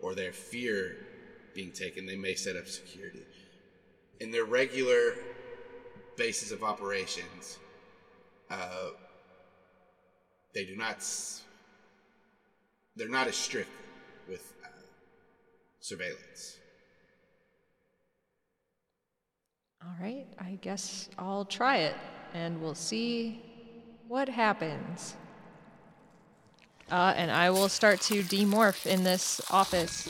or 0.00 0.14
their 0.14 0.32
fear 0.32 0.96
being 1.54 1.72
taken, 1.72 2.06
they 2.06 2.16
may 2.16 2.34
set 2.34 2.56
up 2.56 2.66
security. 2.66 3.22
In 4.20 4.30
their 4.30 4.44
regular 4.44 5.14
basis 6.16 6.50
of 6.50 6.62
operations, 6.62 7.58
uh, 8.50 8.90
they 10.54 10.64
do 10.64 10.76
not. 10.76 11.04
They're 12.96 13.08
not 13.08 13.28
as 13.28 13.36
strict 13.36 13.70
with 14.28 14.52
uh, 14.64 14.68
surveillance. 15.80 16.58
All 19.82 19.94
right, 20.00 20.26
I 20.38 20.58
guess 20.60 21.08
I'll 21.18 21.46
try 21.46 21.78
it, 21.78 21.94
and 22.34 22.60
we'll 22.60 22.74
see 22.74 23.42
what 24.08 24.28
happens. 24.28 25.14
Uh, 26.90 27.14
and 27.16 27.30
I 27.30 27.50
will 27.50 27.68
start 27.68 28.00
to 28.02 28.22
demorph 28.22 28.84
in 28.84 29.04
this 29.04 29.40
office. 29.50 30.08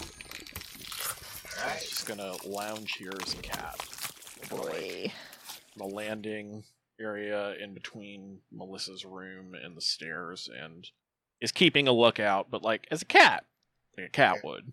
All 1.62 1.66
right. 1.66 1.80
Just 1.80 2.06
gonna 2.06 2.34
lounge 2.47 2.92
here 2.94 3.12
as 3.22 3.34
a 3.34 3.39
cat. 3.39 3.76
Boy. 4.48 5.12
The 5.76 5.84
landing 5.84 6.64
area 7.00 7.55
in 7.62 7.74
between 7.74 8.39
Melissa's 8.52 9.05
room 9.05 9.55
and 9.55 9.76
the 9.76 9.80
stairs 9.80 10.48
and 10.55 10.89
is 11.40 11.52
keeping 11.52 11.89
a 11.89 11.92
lookout, 11.92 12.50
but 12.50 12.62
like 12.62 12.86
as 12.90 13.02
a 13.02 13.06
cat. 13.06 13.44
Like 13.97 14.06
a 14.06 14.10
cat 14.10 14.36
Okay. 14.39 14.48
would. 14.48 14.72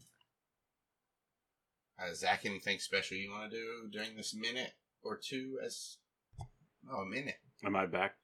Uh, 2.00 2.14
Zach, 2.14 2.46
anything 2.46 2.78
special 2.80 3.18
you 3.18 3.32
want 3.32 3.50
to 3.52 3.58
do 3.58 3.90
during 3.92 4.16
this 4.16 4.36
minute 4.36 4.74
or 5.02 5.18
two? 5.18 5.60
As 5.66 5.98
oh, 6.92 7.02
a 7.02 7.06
minute. 7.06 7.40
Am 7.66 7.76
I 7.76 7.86
back? 7.88 8.16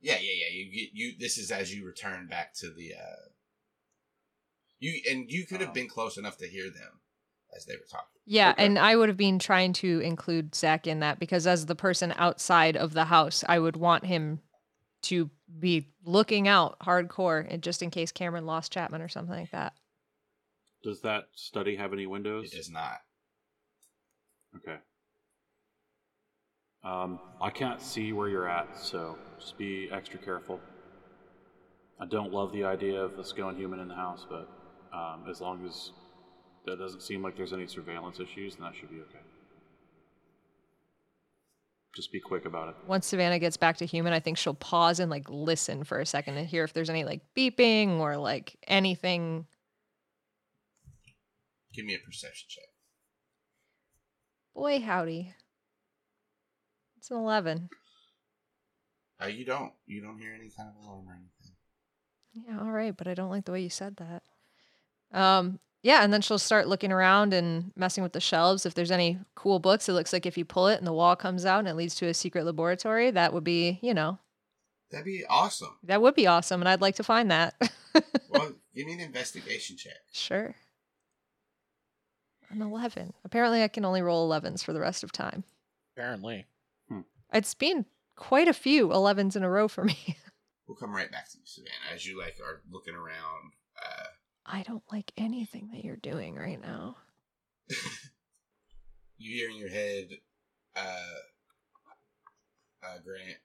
Yeah, 0.00 0.18
yeah, 0.20 0.32
yeah. 0.34 0.52
You 0.52 0.70
get 0.72 0.90
you. 0.92 1.12
This 1.18 1.38
is 1.38 1.50
as 1.50 1.74
you 1.74 1.86
return 1.86 2.26
back 2.26 2.54
to 2.56 2.70
the. 2.70 2.94
uh 2.94 3.28
You 4.78 5.00
and 5.10 5.30
you 5.30 5.46
could 5.46 5.60
have 5.60 5.70
Oh. 5.70 5.74
been 5.74 5.88
close 5.88 6.16
enough 6.18 6.36
to 6.38 6.46
hear 6.46 6.70
them 6.70 7.00
as 7.56 7.64
they 7.64 7.74
were 7.74 7.86
talking. 7.90 8.06
Yeah, 8.26 8.50
Okay. 8.50 8.66
and 8.66 8.78
I 8.78 8.94
would 8.96 9.08
have 9.08 9.16
been 9.16 9.38
trying 9.38 9.72
to 9.74 10.00
include 10.00 10.54
Zach 10.54 10.86
in 10.86 11.00
that 11.00 11.18
because 11.18 11.46
as 11.46 11.66
the 11.66 11.74
person 11.74 12.14
outside 12.16 12.76
of 12.76 12.92
the 12.92 13.04
house, 13.06 13.42
I 13.48 13.58
would 13.58 13.76
want 13.76 14.04
him 14.06 14.40
to 15.02 15.30
be 15.58 15.88
looking 16.04 16.46
out 16.46 16.78
hardcore 16.80 17.46
and 17.48 17.62
just 17.62 17.82
in 17.82 17.90
case 17.90 18.12
Cameron 18.12 18.46
lost 18.46 18.72
Chapman 18.72 19.02
or 19.02 19.08
something 19.08 19.34
like 19.34 19.50
that. 19.50 19.72
Does 20.84 21.00
that 21.02 21.24
study 21.34 21.76
have 21.76 21.92
any 21.92 22.06
windows? 22.06 22.52
It 22.52 22.56
does 22.56 22.70
not. 22.70 22.98
Okay. 24.56 24.76
Um, 26.82 27.18
I 27.40 27.50
can't 27.50 27.80
see 27.80 28.12
where 28.12 28.28
you're 28.28 28.48
at, 28.48 28.78
so 28.78 29.18
just 29.38 29.58
be 29.58 29.88
extra 29.92 30.18
careful. 30.18 30.60
I 32.00 32.06
don't 32.06 32.32
love 32.32 32.52
the 32.52 32.64
idea 32.64 33.02
of 33.02 33.18
us 33.18 33.32
going 33.32 33.56
human 33.56 33.80
in 33.80 33.88
the 33.88 33.94
house, 33.94 34.26
but 34.28 34.48
um, 34.96 35.24
as 35.28 35.40
long 35.42 35.66
as 35.66 35.90
that 36.66 36.78
doesn't 36.78 37.02
seem 37.02 37.22
like 37.22 37.36
there's 37.36 37.52
any 37.52 37.66
surveillance 37.66 38.20
issues, 38.20 38.56
then 38.56 38.66
that 38.66 38.74
should 38.74 38.90
be 38.90 39.00
okay. 39.00 39.18
Just 41.94 42.12
be 42.12 42.20
quick 42.20 42.44
about 42.44 42.68
it. 42.68 42.76
Once 42.86 43.06
Savannah 43.06 43.38
gets 43.38 43.56
back 43.56 43.76
to 43.78 43.86
human, 43.86 44.12
I 44.12 44.20
think 44.20 44.38
she'll 44.38 44.54
pause 44.54 45.00
and 45.00 45.10
like 45.10 45.28
listen 45.28 45.82
for 45.82 45.98
a 45.98 46.06
second 46.06 46.36
and 46.36 46.46
hear 46.46 46.62
if 46.62 46.72
there's 46.72 46.90
any 46.90 47.04
like 47.04 47.20
beeping 47.36 47.98
or 47.98 48.16
like 48.16 48.56
anything. 48.68 49.46
Give 51.74 51.84
me 51.84 51.94
a 51.94 51.98
perception 51.98 52.46
check. 52.48 52.64
Boy, 54.54 54.80
howdy. 54.80 55.34
It's 56.98 57.10
an 57.10 57.16
11. 57.16 57.70
Uh, 59.22 59.26
you 59.26 59.44
don't. 59.44 59.72
You 59.86 60.00
don't 60.00 60.18
hear 60.18 60.32
any 60.32 60.50
kind 60.56 60.68
of 60.68 60.84
alarm 60.84 61.08
or 61.08 61.12
anything. 61.12 61.54
Yeah, 62.32 62.60
all 62.60 62.72
right, 62.72 62.96
but 62.96 63.08
I 63.08 63.14
don't 63.14 63.30
like 63.30 63.44
the 63.44 63.52
way 63.52 63.60
you 63.60 63.70
said 63.70 63.96
that. 63.96 64.22
Um, 65.12 65.58
yeah, 65.82 66.02
and 66.04 66.12
then 66.12 66.20
she'll 66.20 66.38
start 66.38 66.68
looking 66.68 66.92
around 66.92 67.32
and 67.32 67.72
messing 67.76 68.02
with 68.02 68.12
the 68.12 68.20
shelves. 68.20 68.66
If 68.66 68.74
there's 68.74 68.90
any 68.90 69.18
cool 69.34 69.58
books, 69.58 69.88
it 69.88 69.92
looks 69.94 70.12
like 70.12 70.26
if 70.26 70.36
you 70.38 70.44
pull 70.44 70.68
it 70.68 70.78
and 70.78 70.86
the 70.86 70.92
wall 70.92 71.16
comes 71.16 71.44
out 71.46 71.60
and 71.60 71.68
it 71.68 71.74
leads 71.76 71.94
to 71.96 72.06
a 72.06 72.14
secret 72.14 72.44
laboratory, 72.44 73.10
that 73.10 73.32
would 73.32 73.44
be, 73.44 73.78
you 73.82 73.94
know, 73.94 74.18
That'd 74.90 75.04
be 75.06 75.24
awesome. 75.28 75.76
that 75.84 76.02
would 76.02 76.14
be 76.14 76.26
awesome, 76.26 76.60
and 76.60 76.68
I'd 76.68 76.80
like 76.80 76.96
to 76.96 77.02
find 77.04 77.30
that. 77.30 77.54
Well, 78.32 78.52
give 78.74 78.86
me 78.86 78.92
an 78.92 79.00
investigation 79.00 79.76
check. 79.76 79.96
sure. 80.12 80.54
An 82.50 82.62
11. 82.62 83.12
Apparently, 83.24 83.62
I 83.62 83.68
can 83.68 83.84
only 83.84 84.02
roll 84.02 84.28
11s 84.30 84.62
for 84.64 84.72
the 84.72 84.78
rest 84.80 85.02
of 85.02 85.10
time. 85.12 85.42
Apparently. 85.96 86.46
It's 87.32 87.54
been 87.54 87.86
quite 88.16 88.48
a 88.48 88.52
few 88.52 88.88
11s 88.88 89.36
in 89.36 89.42
a 89.44 89.50
row 89.50 89.68
for 89.68 89.84
me. 89.84 90.16
We'll 90.66 90.76
come 90.76 90.94
right 90.94 91.10
back 91.10 91.28
to 91.30 91.36
you, 91.38 91.42
Savannah, 91.46 91.74
as 91.92 92.06
you 92.06 92.16
like 92.16 92.36
are 92.40 92.60
looking 92.70 92.94
around. 92.94 93.54
Uh, 93.76 94.04
I 94.52 94.62
don't 94.66 94.82
like 94.90 95.12
anything 95.16 95.70
that 95.72 95.84
you're 95.84 95.96
doing 95.96 96.34
right 96.34 96.60
now. 96.60 96.96
you 99.18 99.36
hear 99.36 99.48
in 99.50 99.56
your 99.56 99.68
head, 99.68 100.08
uh, 100.76 100.80
uh, 102.84 102.98
Grant, 103.04 103.38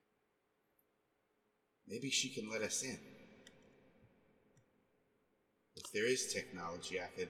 maybe 1.88 2.10
she 2.10 2.30
can 2.30 2.50
let 2.50 2.62
us 2.64 2.82
in. 2.82 2.98
If 5.76 5.92
there 5.92 6.08
is 6.08 6.34
technology, 6.34 7.00
I 7.00 7.08
could 7.18 7.30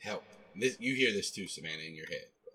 help. 0.00 0.24
This, 0.54 0.76
you 0.80 0.94
hear 0.94 1.12
this 1.12 1.30
too, 1.30 1.46
Savannah, 1.46 1.82
in 1.86 1.94
your 1.94 2.06
head. 2.06 2.26
But 2.44 2.54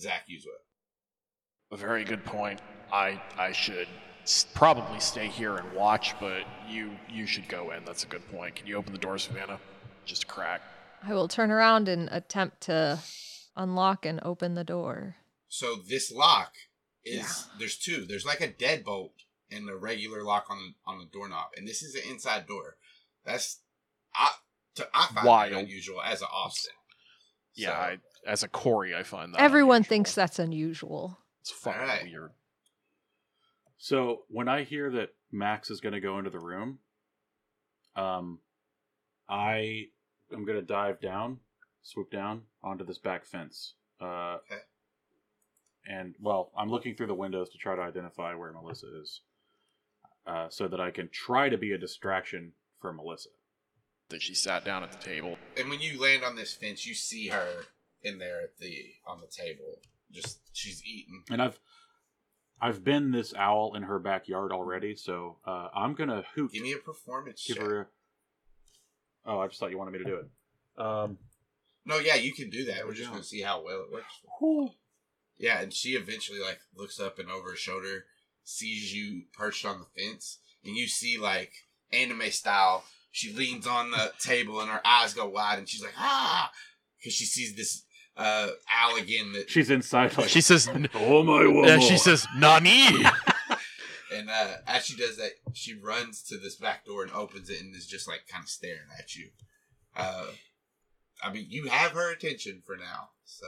Zach, 0.00 0.24
use 0.28 0.46
what? 0.46 1.76
A 1.76 1.80
very 1.80 2.04
good 2.04 2.24
point. 2.24 2.60
I 2.92 3.20
I 3.36 3.52
should 3.52 3.88
s- 3.88 4.07
probably 4.54 5.00
stay 5.00 5.28
here 5.28 5.56
and 5.56 5.72
watch, 5.72 6.14
but 6.20 6.42
you 6.68 6.90
you 7.08 7.26
should 7.26 7.48
go 7.48 7.70
in. 7.70 7.84
That's 7.84 8.04
a 8.04 8.06
good 8.06 8.26
point. 8.30 8.56
Can 8.56 8.66
you 8.66 8.76
open 8.76 8.92
the 8.92 8.98
door, 8.98 9.18
Savannah? 9.18 9.58
Just 10.04 10.24
a 10.24 10.26
crack. 10.26 10.60
I 11.02 11.14
will 11.14 11.28
turn 11.28 11.50
around 11.50 11.88
and 11.88 12.08
attempt 12.10 12.62
to 12.62 12.98
unlock 13.56 14.04
and 14.04 14.20
open 14.22 14.54
the 14.54 14.64
door. 14.64 15.16
So 15.48 15.76
this 15.88 16.12
lock 16.12 16.52
is 17.04 17.46
there's 17.58 17.78
two. 17.78 18.04
There's 18.06 18.26
like 18.26 18.40
a 18.40 18.48
deadbolt 18.48 19.10
and 19.50 19.68
a 19.70 19.76
regular 19.76 20.22
lock 20.22 20.46
on 20.50 20.58
the 20.58 20.90
on 20.90 20.98
the 20.98 21.06
doorknob, 21.06 21.50
and 21.56 21.66
this 21.66 21.82
is 21.82 21.94
an 21.94 22.02
inside 22.10 22.46
door. 22.46 22.76
That's 23.24 23.60
I 24.14 24.30
to, 24.76 24.88
I 24.94 25.06
find 25.06 25.26
Wild. 25.26 25.52
that 25.52 25.58
unusual 25.60 26.02
as 26.02 26.20
an 26.22 26.28
Austin. 26.32 26.72
Yeah, 27.54 27.68
So- 27.68 27.72
I, 27.74 27.98
as 28.26 28.42
a 28.42 28.48
Corey, 28.48 28.94
I 28.94 29.02
find 29.04 29.32
that 29.34 29.40
Everyone 29.40 29.76
unusual. 29.76 29.88
thinks 29.88 30.14
that's 30.14 30.38
unusual. 30.38 31.18
it's 31.40 31.50
fucking 31.50 31.80
Alright. 31.80 32.04
weird. 32.04 32.30
So 33.78 34.22
when 34.28 34.48
I 34.48 34.64
hear 34.64 34.90
that 34.90 35.10
Max 35.30 35.70
is 35.70 35.80
going 35.80 35.94
to 35.94 36.00
go 36.00 36.18
into 36.18 36.30
the 36.30 36.40
room, 36.40 36.78
um, 37.96 38.40
I 39.28 39.86
am 40.32 40.44
going 40.44 40.58
to 40.58 40.64
dive 40.66 41.00
down, 41.00 41.38
swoop 41.82 42.10
down 42.10 42.42
onto 42.62 42.84
this 42.84 42.98
back 42.98 43.24
fence. 43.24 43.74
Uh, 44.00 44.38
Okay. 44.50 44.60
And 45.90 46.14
well, 46.20 46.52
I'm 46.56 46.68
looking 46.68 46.94
through 46.94 47.06
the 47.06 47.14
windows 47.14 47.48
to 47.50 47.58
try 47.58 47.74
to 47.74 47.80
identify 47.80 48.34
where 48.34 48.52
Melissa 48.52 48.86
is, 49.00 49.22
uh, 50.26 50.48
so 50.50 50.68
that 50.68 50.80
I 50.80 50.90
can 50.90 51.08
try 51.08 51.48
to 51.48 51.56
be 51.56 51.72
a 51.72 51.78
distraction 51.78 52.52
for 52.78 52.92
Melissa. 52.92 53.30
Then 54.10 54.20
she 54.20 54.34
sat 54.34 54.66
down 54.66 54.82
at 54.82 54.92
the 54.92 54.98
table. 54.98 55.38
And 55.56 55.70
when 55.70 55.80
you 55.80 55.98
land 55.98 56.24
on 56.24 56.36
this 56.36 56.54
fence, 56.54 56.86
you 56.86 56.94
see 56.94 57.28
her 57.28 57.48
in 58.02 58.18
there 58.18 58.42
at 58.42 58.58
the 58.58 58.84
on 59.06 59.20
the 59.20 59.28
table. 59.28 59.80
Just 60.12 60.40
she's 60.52 60.82
eating. 60.84 61.22
And 61.30 61.40
I've 61.40 61.58
I've 62.60 62.82
been 62.82 63.10
this 63.12 63.34
owl 63.34 63.74
in 63.76 63.84
her 63.84 63.98
backyard 63.98 64.52
already, 64.52 64.96
so 64.96 65.36
uh, 65.46 65.68
I'm 65.74 65.94
gonna 65.94 66.24
hoot. 66.34 66.52
Give 66.52 66.62
me 66.62 66.72
a 66.72 66.78
performance 66.78 67.44
Give 67.46 67.56
check. 67.56 67.66
her. 67.66 67.80
A... 67.80 69.30
Oh, 69.30 69.38
I 69.40 69.46
just 69.46 69.60
thought 69.60 69.70
you 69.70 69.78
wanted 69.78 69.92
me 69.92 69.98
to 69.98 70.04
do 70.04 70.16
it. 70.16 70.82
Um, 70.82 71.18
No, 71.84 71.98
yeah, 71.98 72.16
you 72.16 72.32
can 72.32 72.50
do 72.50 72.64
that. 72.66 72.86
We're 72.86 72.94
just 72.94 73.10
gonna 73.10 73.22
see 73.22 73.42
how 73.42 73.62
well 73.64 73.82
it 73.82 73.92
works. 73.92 74.82
Yeah, 75.38 75.60
and 75.60 75.72
she 75.72 75.90
eventually 75.90 76.40
like 76.40 76.58
looks 76.76 76.98
up 76.98 77.18
and 77.18 77.30
over 77.30 77.50
her 77.50 77.56
shoulder, 77.56 78.06
sees 78.44 78.92
you 78.92 79.22
perched 79.32 79.64
on 79.64 79.78
the 79.80 80.02
fence, 80.02 80.38
and 80.64 80.76
you 80.76 80.88
see 80.88 81.18
like 81.18 81.52
anime 81.92 82.30
style. 82.30 82.84
She 83.10 83.32
leans 83.32 83.66
on 83.66 83.90
the 83.90 84.12
table 84.18 84.60
and 84.60 84.70
her 84.70 84.86
eyes 84.86 85.14
go 85.14 85.28
wide, 85.28 85.58
and 85.58 85.68
she's 85.68 85.82
like 85.82 85.94
ah, 85.96 86.50
because 86.98 87.14
she 87.14 87.24
sees 87.24 87.54
this 87.54 87.84
uh 88.18 88.48
owl 88.82 88.96
again 88.96 89.32
that 89.32 89.48
she's 89.48 89.70
inside. 89.70 90.16
Like, 90.18 90.28
She 90.28 90.40
says, 90.40 90.68
"Oh 90.94 91.22
my 91.22 91.46
woman." 91.46 91.64
yeah, 91.68 91.78
she 91.78 91.96
says, 91.96 92.26
Nani! 92.36 93.04
And 94.10 94.30
uh, 94.30 94.54
as 94.66 94.86
she 94.86 94.96
does 94.96 95.18
that, 95.18 95.32
she 95.52 95.74
runs 95.74 96.22
to 96.24 96.38
this 96.38 96.56
back 96.56 96.86
door 96.86 97.02
and 97.02 97.12
opens 97.12 97.50
it 97.50 97.60
and 97.60 97.76
is 97.76 97.86
just 97.86 98.08
like 98.08 98.20
kind 98.26 98.42
of 98.42 98.48
staring 98.48 98.88
at 98.98 99.14
you. 99.14 99.28
Uh, 99.94 100.24
I 101.22 101.30
mean, 101.30 101.46
you 101.50 101.68
have 101.68 101.92
her 101.92 102.10
attention 102.10 102.62
for 102.64 102.76
now, 102.76 103.10
so 103.26 103.46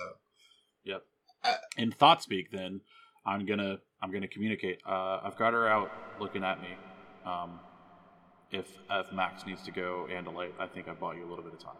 Yep. 0.85 1.03
Uh, 1.43 1.55
In 1.79 1.91
thought 1.91 2.23
speak, 2.23 2.51
then 2.51 2.83
I'm 3.25 3.47
gonna 3.47 3.79
I'm 4.03 4.13
gonna 4.13 4.29
communicate. 4.29 4.81
Uh, 4.87 5.21
I've 5.25 5.39
got 5.39 5.55
her 5.55 5.67
out 5.67 5.91
looking 6.21 6.45
at 6.45 6.61
me. 6.61 6.69
Um, 7.25 7.59
if 8.51 8.67
if 8.91 9.13
Max 9.13 9.47
needs 9.47 9.63
to 9.63 9.71
go 9.71 10.09
and 10.15 10.27
a 10.27 10.31
light, 10.31 10.55
I 10.59 10.67
think 10.67 10.89
I 10.89 10.93
bought 10.93 11.17
you 11.17 11.27
a 11.27 11.29
little 11.31 11.45
bit 11.45 11.55
of 11.55 11.59
time. 11.61 11.77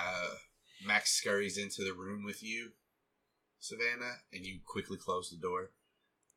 Uh, 0.00 0.34
Max 0.84 1.10
scurries 1.12 1.58
into 1.58 1.82
the 1.82 1.92
room 1.92 2.24
with 2.24 2.42
you, 2.42 2.70
Savannah, 3.58 4.18
and 4.32 4.46
you 4.46 4.60
quickly 4.64 4.96
close 4.96 5.30
the 5.30 5.36
door. 5.36 5.70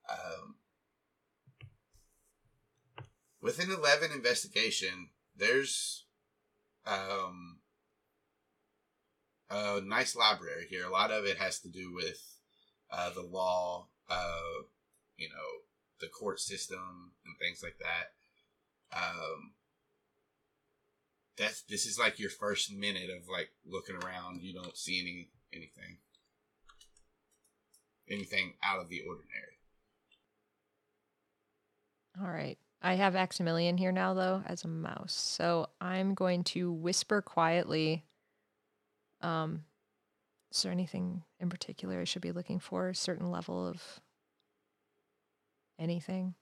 Um, 0.09 0.55
with 3.41 3.59
an 3.59 3.71
11 3.71 4.11
investigation, 4.11 5.09
there's 5.35 6.05
um, 6.85 7.59
a 9.49 9.81
nice 9.81 10.15
library 10.15 10.67
here. 10.69 10.85
A 10.85 10.91
lot 10.91 11.11
of 11.11 11.25
it 11.25 11.37
has 11.37 11.59
to 11.61 11.69
do 11.69 11.93
with 11.93 12.21
uh, 12.91 13.11
the 13.11 13.21
law, 13.21 13.87
uh, 14.09 14.63
you 15.17 15.29
know, 15.29 15.61
the 16.01 16.07
court 16.07 16.39
system, 16.39 17.13
and 17.25 17.35
things 17.39 17.61
like 17.63 17.77
that. 17.79 18.97
Um, 18.97 19.53
that's 21.37 21.63
this 21.63 21.85
is 21.85 21.97
like 21.99 22.19
your 22.19 22.29
first 22.29 22.71
minute 22.73 23.09
of 23.09 23.27
like 23.29 23.49
looking 23.65 23.95
around. 23.95 24.41
You 24.41 24.53
don't 24.53 24.77
see 24.77 24.99
any 24.99 25.29
anything, 25.53 25.97
anything 28.09 28.53
out 28.63 28.79
of 28.79 28.89
the 28.89 29.01
ordinary. 29.07 29.59
All 32.21 32.31
right. 32.31 32.57
I 32.81 32.95
have 32.95 33.13
Aximilian 33.13 33.79
here 33.79 33.93
now, 33.93 34.13
though, 34.13 34.43
as 34.45 34.65
a 34.65 34.67
mouse. 34.67 35.13
So 35.13 35.67
I'm 35.79 36.13
going 36.13 36.43
to 36.45 36.71
whisper 36.71 37.21
quietly. 37.21 38.03
Um, 39.21 39.63
is 40.51 40.61
there 40.61 40.71
anything 40.71 41.23
in 41.39 41.49
particular 41.49 42.01
I 42.01 42.03
should 42.03 42.21
be 42.21 42.33
looking 42.33 42.59
for? 42.59 42.89
A 42.89 42.95
certain 42.95 43.31
level 43.31 43.65
of 43.65 43.81
anything? 45.79 46.35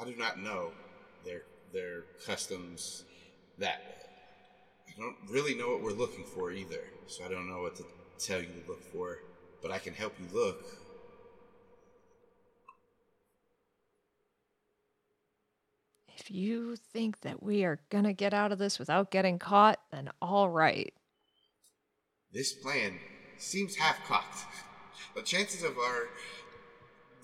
I 0.00 0.04
do 0.04 0.16
not 0.16 0.38
know 0.38 0.70
their 1.24 1.42
their 1.72 2.02
customs 2.24 3.04
that 3.58 3.80
way. 3.80 4.00
I 4.88 5.00
don't 5.00 5.16
really 5.28 5.54
know 5.54 5.68
what 5.68 5.82
we're 5.82 5.92
looking 5.92 6.24
for 6.24 6.50
either, 6.50 6.82
so 7.06 7.24
I 7.24 7.28
don't 7.28 7.48
know 7.48 7.60
what 7.62 7.76
to 7.76 7.84
tell 8.18 8.40
you 8.40 8.46
to 8.46 8.68
look 8.68 8.82
for. 8.92 9.18
But 9.62 9.70
I 9.70 9.78
can 9.78 9.92
help 9.92 10.14
you 10.18 10.26
look. 10.32 10.64
If 16.16 16.30
you 16.30 16.76
think 16.76 17.20
that 17.20 17.42
we 17.42 17.64
are 17.64 17.80
going 17.90 18.04
to 18.04 18.12
get 18.12 18.32
out 18.34 18.52
of 18.52 18.58
this 18.58 18.78
without 18.78 19.10
getting 19.10 19.38
caught, 19.38 19.80
then 19.90 20.10
all 20.20 20.48
right. 20.48 20.92
This 22.32 22.52
plan 22.52 22.98
seems 23.38 23.76
half 23.76 24.04
cocked. 24.06 24.44
The 25.14 25.22
chances 25.22 25.62
of 25.62 25.76
our 25.78 26.08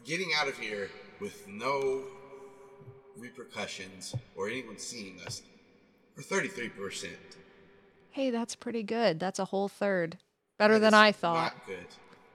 getting 0.05 0.31
out 0.37 0.49
of 0.49 0.59
here 0.59 0.91
with 1.21 1.47
no 1.49 2.03
repercussions 3.19 4.15
or 4.35 4.49
anyone 4.49 4.79
seeing 4.79 5.21
us 5.27 5.43
are 6.17 6.23
33%. 6.23 7.09
Hey, 8.11 8.31
that's 8.31 8.55
pretty 8.57 8.83
good. 8.83 9.21
That's 9.21 9.39
a 9.39 9.45
whole 9.47 9.69
third. 9.69 10.19
Better 10.59 10.75
That 10.79 10.91
than 10.91 10.95
I 10.95 11.13
thought. 11.13 11.55
Not 11.55 11.67
good. 11.67 11.87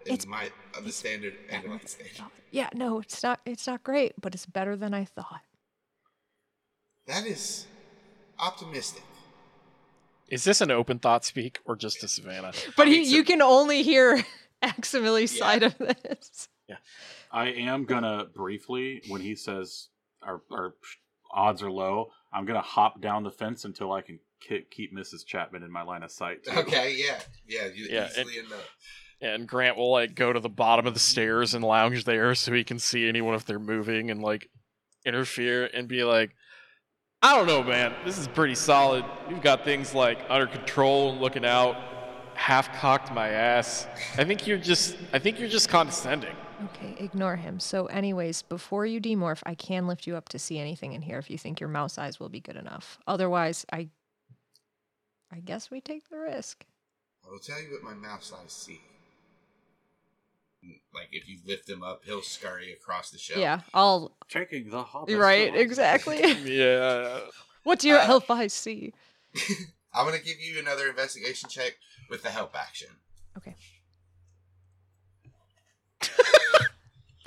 In 0.06 0.14
It's- 0.14 0.26
my 0.28 0.50
uh, 0.78 0.82
the 0.82 0.92
standard 0.92 1.34
and 1.50 1.64
my 1.66 1.80
standard. 1.86 2.26
Yeah, 2.52 2.70
no, 2.74 3.00
it's 3.00 3.22
not 3.24 3.40
it's 3.46 3.66
not 3.68 3.84
great, 3.84 4.14
but 4.20 4.34
it's 4.36 4.46
better 4.46 4.76
than 4.76 4.94
I 4.94 5.06
thought. 5.06 5.42
That 7.08 7.26
is 7.26 7.66
optimistic. 8.40 9.04
Is 10.28 10.44
this 10.44 10.62
an 10.62 10.72
open 10.72 11.00
thought 11.00 11.26
speak 11.26 11.60
or 11.66 11.76
just 11.76 12.00
to 12.02 12.08
Savannah? 12.08 12.52
But 12.78 12.88
I 12.88 12.90
he, 12.92 12.98
mean, 13.00 13.06
so- 13.10 13.16
you 13.16 13.24
can 13.24 13.42
only 13.42 13.84
hear 13.84 14.24
Aximili's 14.64 15.34
Yeah. 15.36 15.40
side 15.40 15.64
of 15.64 15.78
this. 15.78 16.48
Yeah. 16.68 16.78
I 17.32 17.48
am 17.50 17.86
gonna 17.86 18.26
briefly 18.34 19.02
when 19.08 19.22
he 19.22 19.36
says 19.36 19.90
our, 20.24 20.42
our 20.52 20.74
odds 21.34 21.62
are 21.64 21.72
low. 21.72 22.12
I'm 22.34 22.46
gonna 22.46 22.62
hop 22.62 23.02
down 23.02 23.24
the 23.24 23.32
fence 23.32 23.66
until 23.66 23.92
I 23.92 24.02
can 24.02 24.20
ki- 24.48 24.66
keep 24.72 24.94
Mrs. 24.96 25.26
Chapman 25.26 25.64
in 25.64 25.72
my 25.72 25.84
line 25.84 26.04
of 26.04 26.12
sight. 26.12 26.44
too. 26.44 26.52
Okay, 26.52 26.96
yeah, 26.98 27.20
yeah, 27.48 27.68
you 27.74 27.88
Yeah, 27.90 28.06
it- 28.06 28.20
easily 28.28 28.40
enough. 28.40 28.70
And 29.24 29.48
Grant 29.48 29.78
will 29.78 29.92
like 29.92 30.16
go 30.16 30.34
to 30.34 30.40
the 30.40 30.50
bottom 30.50 30.88
of 30.88 30.94
the 30.96 31.00
stairs 31.00 31.54
and 31.54 31.64
lounge 31.64 32.06
there 32.06 32.34
so 32.34 32.54
he 32.54 32.64
can 32.64 32.80
see 32.80 33.08
anyone 33.08 33.36
if 33.36 33.46
they're 33.46 33.60
moving 33.60 34.10
and 34.10 34.20
like 34.22 34.50
interfere 35.06 35.66
and 35.74 35.88
be 35.88 36.04
like, 36.04 36.32
I 37.22 37.36
don't 37.36 37.46
know, 37.46 37.62
man. 37.62 37.94
This 38.04 38.18
is 38.18 38.28
pretty 38.28 38.56
solid. 38.56 39.06
You've 39.30 39.44
got 39.44 39.64
things 39.64 39.94
like 39.94 40.18
under 40.28 40.48
control 40.48 41.12
and 41.12 41.22
looking 41.22 41.46
out. 41.46 41.76
Half 42.34 42.76
cocked 42.80 43.14
my 43.14 43.28
ass. 43.30 43.86
I 44.18 44.24
think 44.24 44.48
you're 44.48 44.58
just. 44.58 44.96
I 45.14 45.20
think 45.20 45.40
you're 45.40 45.50
just 45.50 45.70
condescending. 45.70 46.36
Okay, 46.66 46.96
ignore 47.04 47.36
him. 47.36 47.60
So, 47.60 47.88
anyways, 47.88 48.44
before 48.44 48.86
you 48.86 49.02
demorph, 49.02 49.42
I 49.46 49.56
can 49.56 49.88
lift 49.88 50.06
you 50.06 50.16
up 50.16 50.30
to 50.30 50.40
see 50.40 50.60
anything 50.60 50.94
in 50.94 51.02
here 51.02 51.18
if 51.18 51.30
you 51.30 51.38
think 51.38 51.60
your 51.60 51.70
mouse 51.70 51.98
eyes 51.98 52.20
will 52.20 52.30
be 52.30 52.40
good 52.40 52.56
enough. 52.56 53.00
Otherwise, 53.08 53.66
I 53.72 53.90
I 55.32 55.40
guess 55.40 55.72
we 55.72 55.82
take 55.82 56.08
the 56.10 56.18
risk. 56.20 56.66
I 57.26 57.32
will 57.32 57.40
tell 57.40 57.60
you 57.62 57.72
what 57.72 57.84
my 57.84 57.94
mouse 57.94 58.32
eyes 58.34 58.52
see. 58.52 58.82
Like 60.94 61.08
if 61.12 61.28
you 61.28 61.40
lift 61.46 61.68
him 61.70 61.82
up, 61.84 62.02
he'll 62.06 62.22
scurry 62.22 62.72
across 62.74 63.10
the 63.10 63.18
shelf. 63.18 63.40
Yeah, 63.40 63.62
I'll 63.74 64.16
Checking 64.28 64.70
the 64.70 64.84
hobbit. 64.84 65.18
right, 65.18 65.56
exactly. 65.56 66.22
Yeah. 66.46 67.22
what 67.64 67.80
do 67.80 67.88
your 67.88 68.00
Uh, 68.00 68.08
elf 68.08 68.30
eyes 68.30 68.54
see? 68.54 68.94
I'm 69.94 70.06
gonna 70.06 70.20
give 70.20 70.40
you 70.40 70.60
another 70.60 70.88
investigation 70.90 71.50
check 71.50 71.78
with 72.10 72.22
the 72.24 72.30
help 72.30 72.56
action. 72.56 72.90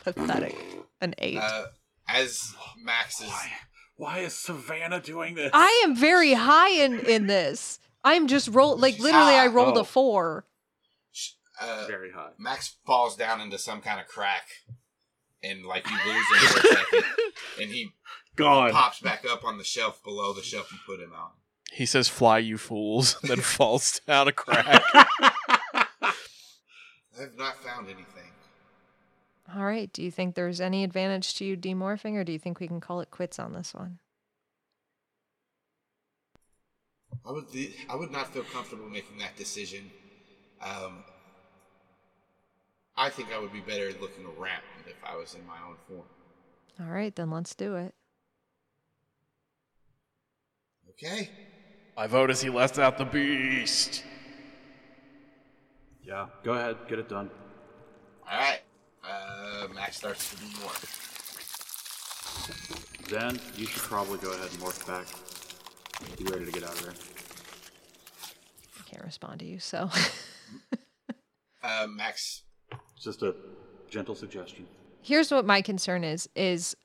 Pathetic. 0.04 0.56
An 1.00 1.14
eight. 1.18 1.38
Uh, 1.38 1.66
as 2.08 2.54
Max 2.82 3.20
is, 3.20 3.28
Why? 3.28 3.50
Why 3.96 4.18
is 4.20 4.34
Savannah 4.34 5.00
doing 5.00 5.34
this? 5.34 5.50
I 5.54 5.82
am 5.84 5.96
very 5.96 6.34
high 6.34 6.70
in 6.70 7.00
in 7.00 7.26
this. 7.26 7.78
I'm 8.02 8.26
just 8.26 8.48
roll 8.48 8.76
like 8.76 8.94
She's 8.94 9.02
literally. 9.04 9.34
I 9.34 9.46
rolled 9.46 9.78
Oh. 9.78 9.80
a 9.80 9.84
four. 9.84 10.44
uh, 11.60 11.84
very 11.88 12.10
high. 12.12 12.30
Max 12.38 12.76
falls 12.84 13.16
down 13.16 13.40
into 13.40 13.58
some 13.58 13.80
kind 13.80 14.00
of 14.00 14.06
crack, 14.06 14.46
and 15.42 15.64
like 15.64 15.86
you 15.88 15.96
lose 16.06 16.42
him 16.42 16.48
for 16.48 16.58
a 16.58 16.62
second, 16.74 17.04
and 17.62 17.70
he 17.70 17.92
God. 18.36 18.72
pops 18.72 19.00
back 19.00 19.24
up 19.30 19.44
on 19.44 19.58
the 19.58 19.64
shelf 19.64 20.02
below 20.02 20.32
the 20.32 20.42
shelf 20.42 20.72
you 20.72 20.78
put 20.86 21.00
him 21.02 21.12
on. 21.14 21.30
He 21.72 21.86
says, 21.86 22.08
"Fly, 22.08 22.38
you 22.38 22.58
fools!" 22.58 23.16
Then 23.22 23.40
falls 23.40 24.00
down 24.06 24.28
a 24.28 24.32
crack. 24.32 24.82
I 24.92 26.14
have 27.20 27.36
not 27.38 27.56
found 27.62 27.86
anything. 27.86 28.32
All 29.52 29.64
right. 29.64 29.92
Do 29.92 30.02
you 30.02 30.10
think 30.10 30.34
there's 30.34 30.60
any 30.60 30.84
advantage 30.84 31.34
to 31.34 31.44
you 31.44 31.56
demorphing, 31.56 32.14
or 32.14 32.24
do 32.24 32.32
you 32.32 32.38
think 32.38 32.60
we 32.60 32.68
can 32.68 32.80
call 32.80 33.00
it 33.00 33.10
quits 33.10 33.38
on 33.38 33.52
this 33.52 33.74
one? 33.74 33.98
I 37.26 37.32
would 37.32 37.46
I 37.88 37.96
would 37.96 38.10
not 38.10 38.32
feel 38.32 38.44
comfortable 38.44 38.88
making 38.88 39.18
that 39.18 39.36
decision. 39.36 39.90
Um, 40.62 41.04
I 42.96 43.10
think 43.10 43.28
I 43.34 43.38
would 43.38 43.52
be 43.52 43.60
better 43.60 43.86
looking 44.00 44.24
around 44.24 44.62
if 44.86 44.96
I 45.04 45.16
was 45.16 45.34
in 45.34 45.46
my 45.46 45.58
own 45.66 45.76
form. 45.88 46.06
All 46.80 46.92
right, 46.92 47.14
then 47.14 47.30
let's 47.30 47.54
do 47.54 47.76
it. 47.76 47.94
Okay. 50.90 51.30
My 51.96 52.06
vote 52.06 52.30
is 52.30 52.40
he 52.40 52.50
lets 52.50 52.78
out 52.78 52.98
the 52.98 53.04
beast. 53.04 54.04
Yeah, 56.02 56.26
go 56.42 56.52
ahead, 56.52 56.76
get 56.88 56.98
it 56.98 57.08
done. 57.08 57.30
All 58.30 58.38
right. 58.38 58.60
Max 59.68 59.96
starts 59.96 60.30
to 60.30 60.36
do 60.36 60.46
more. 60.60 60.72
Then 63.08 63.40
you 63.56 63.66
should 63.66 63.82
probably 63.82 64.18
go 64.18 64.30
ahead 64.32 64.50
and 64.50 64.60
morph 64.60 64.86
back. 64.86 65.06
Be 66.18 66.24
ready 66.24 66.44
to 66.44 66.50
get 66.52 66.64
out 66.64 66.72
of 66.72 66.82
there. 66.82 66.94
I 68.80 68.90
can't 68.90 69.04
respond 69.04 69.40
to 69.40 69.46
you, 69.46 69.58
so 69.58 69.90
Uh, 71.62 71.86
Max. 71.88 72.42
It's 72.94 73.04
just 73.04 73.22
a 73.22 73.34
gentle 73.88 74.14
suggestion. 74.14 74.66
here's 75.02 75.30
what 75.30 75.46
my 75.46 75.62
concern 75.62 76.04
is 76.04 76.28
is 76.36 76.76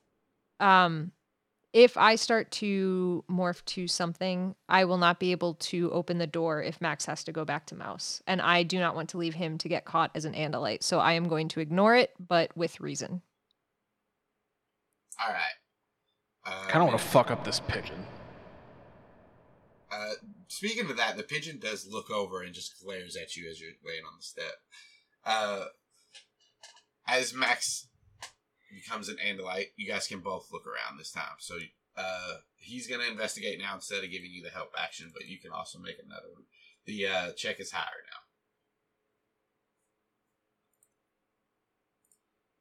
um 0.61 1.11
if 1.74 1.98
I 1.98 2.16
start 2.16 2.50
to 2.52 3.24
morph 3.30 3.64
to 3.66 3.88
something, 3.88 4.56
I 4.68 4.86
will 4.86 4.98
not 4.98 5.20
be 5.20 5.32
able 5.32 5.54
to 5.56 5.92
open 5.92 6.18
the 6.18 6.28
door 6.28 6.64
if 6.64 6.82
Max 6.82 7.06
has 7.06 7.24
to 7.26 7.32
go 7.32 7.46
back 7.46 7.68
to 7.68 7.76
Mouse. 7.76 8.24
And 8.26 8.42
I 8.42 8.64
do 8.64 8.80
not 8.80 8.96
want 8.96 9.10
to 9.10 9.18
leave 9.18 9.36
him 9.36 9.58
to 9.60 9.70
get 9.70 9.86
caught 9.86 10.12
as 10.16 10.26
an 10.26 10.34
Andalite. 10.34 10.84
So 10.84 11.00
I 11.00 11.14
am 11.14 11.28
going 11.28 11.48
to 11.50 11.60
ignore 11.60 11.96
it, 11.96 12.14
but 12.20 12.56
with 12.58 12.80
reason. 12.80 13.22
All 15.22 15.32
right. 15.32 15.44
Uh, 16.46 16.66
I 16.66 16.72
kind 16.72 16.84
of 16.84 16.90
want 16.90 17.00
to 17.00 17.06
fuck 17.06 17.30
up 17.30 17.44
this 17.44 17.60
pigeon. 17.68 18.06
Uh, 19.92 20.14
speaking 20.48 20.90
of 20.90 20.98
that, 20.98 21.18
the 21.18 21.24
pigeon 21.24 21.60
does 21.60 21.88
look 21.90 22.10
over 22.10 22.42
and 22.42 22.54
just 22.54 22.84
glares 22.84 23.16
at 23.16 23.36
you 23.36 23.50
as 23.50 23.60
you're 23.60 23.72
laying 23.86 24.06
on 24.06 24.14
the 24.18 24.24
step. 24.24 24.54
Uh, 25.26 25.66
as 27.08 27.34
Max 27.34 27.89
becomes 28.74 29.10
an 29.10 29.18
Andalite, 29.26 29.72
you 29.76 29.88
guys 29.88 30.08
can 30.08 30.20
both 30.20 30.50
look 30.52 30.66
around 30.66 30.98
this 30.98 31.12
time. 31.12 31.38
So 31.40 31.58
uh, 31.98 32.34
he's 32.56 32.88
going 32.88 33.02
to 33.02 33.12
investigate 33.12 33.60
now 33.60 33.76
instead 33.76 34.04
of 34.04 34.12
giving 34.12 34.32
you 34.32 34.44
the 34.44 34.50
help 34.50 34.72
action, 34.78 35.12
but 35.14 35.28
you 35.28 35.40
can 35.40 35.52
also 35.52 35.80
make 35.80 35.98
another 36.04 36.28
one. 36.34 36.44
The 36.86 37.08
uh, 37.08 37.32
check 37.36 37.60
is 37.60 37.72
higher 37.72 37.84
now. 37.84 38.20